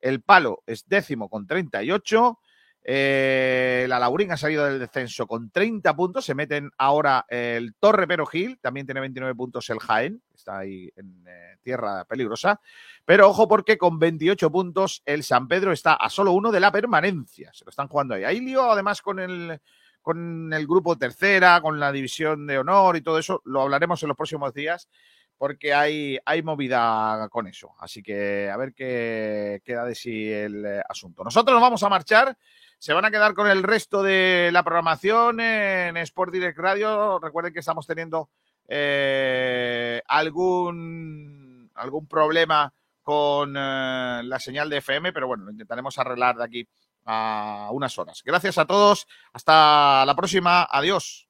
El 0.00 0.20
Palo 0.20 0.62
es 0.66 0.86
décimo 0.86 1.30
con 1.30 1.46
38. 1.46 2.38
Eh, 2.86 3.86
la 3.88 3.98
Laurín 3.98 4.30
ha 4.30 4.36
salido 4.36 4.66
del 4.66 4.78
descenso 4.78 5.26
con 5.26 5.50
30 5.50 5.96
puntos. 5.96 6.24
Se 6.26 6.34
meten 6.34 6.70
ahora 6.76 7.24
el 7.28 7.74
Torre 7.76 8.06
Pero 8.06 8.26
Gil, 8.26 8.58
también 8.60 8.86
tiene 8.86 9.00
29 9.00 9.34
puntos 9.34 9.70
el 9.70 9.78
Jaén, 9.78 10.22
está 10.34 10.58
ahí 10.58 10.90
en 10.94 11.24
eh, 11.26 11.56
tierra 11.62 12.04
peligrosa. 12.04 12.60
Pero 13.06 13.30
ojo 13.30 13.48
porque 13.48 13.78
con 13.78 13.98
28 13.98 14.52
puntos 14.52 15.02
el 15.06 15.24
San 15.24 15.48
Pedro 15.48 15.72
está 15.72 15.94
a 15.94 16.10
solo 16.10 16.32
uno 16.32 16.52
de 16.52 16.60
la 16.60 16.70
permanencia. 16.70 17.50
Se 17.54 17.64
lo 17.64 17.70
están 17.70 17.88
jugando 17.88 18.14
ahí. 18.14 18.24
Hay 18.24 18.40
lío 18.40 18.70
además 18.70 19.00
con 19.00 19.18
el, 19.18 19.58
con 20.02 20.52
el 20.52 20.66
grupo 20.66 20.98
tercera, 20.98 21.62
con 21.62 21.80
la 21.80 21.90
división 21.90 22.46
de 22.46 22.58
honor 22.58 22.96
y 22.96 23.00
todo 23.00 23.18
eso. 23.18 23.40
Lo 23.46 23.62
hablaremos 23.62 24.02
en 24.02 24.08
los 24.08 24.16
próximos 24.16 24.52
días 24.52 24.90
porque 25.38 25.74
hay, 25.74 26.18
hay 26.24 26.42
movida 26.42 27.28
con 27.30 27.46
eso. 27.46 27.74
Así 27.78 28.02
que 28.02 28.50
a 28.50 28.56
ver 28.56 28.74
qué 28.74 29.62
queda 29.64 29.84
de 29.84 29.94
sí 29.94 30.30
el 30.30 30.64
eh, 30.64 30.82
asunto. 30.88 31.24
Nosotros 31.24 31.54
nos 31.54 31.62
vamos 31.62 31.82
a 31.82 31.88
marchar. 31.88 32.36
Se 32.84 32.92
van 32.92 33.06
a 33.06 33.10
quedar 33.10 33.32
con 33.32 33.48
el 33.48 33.62
resto 33.62 34.02
de 34.02 34.50
la 34.52 34.62
programación 34.62 35.40
en 35.40 35.96
Sport 35.96 36.34
Direct 36.34 36.58
Radio. 36.58 37.18
Recuerden 37.18 37.54
que 37.54 37.60
estamos 37.60 37.86
teniendo 37.86 38.28
eh, 38.68 40.02
algún, 40.06 41.70
algún 41.76 42.06
problema 42.06 42.70
con 43.02 43.56
eh, 43.56 44.20
la 44.24 44.38
señal 44.38 44.68
de 44.68 44.76
FM, 44.76 45.14
pero 45.14 45.26
bueno, 45.26 45.44
lo 45.44 45.52
intentaremos 45.52 45.98
arreglar 45.98 46.36
de 46.36 46.44
aquí 46.44 46.68
a 47.06 47.70
unas 47.72 47.98
horas. 47.98 48.20
Gracias 48.22 48.58
a 48.58 48.66
todos. 48.66 49.06
Hasta 49.32 50.04
la 50.04 50.14
próxima. 50.14 50.68
Adiós. 50.70 51.23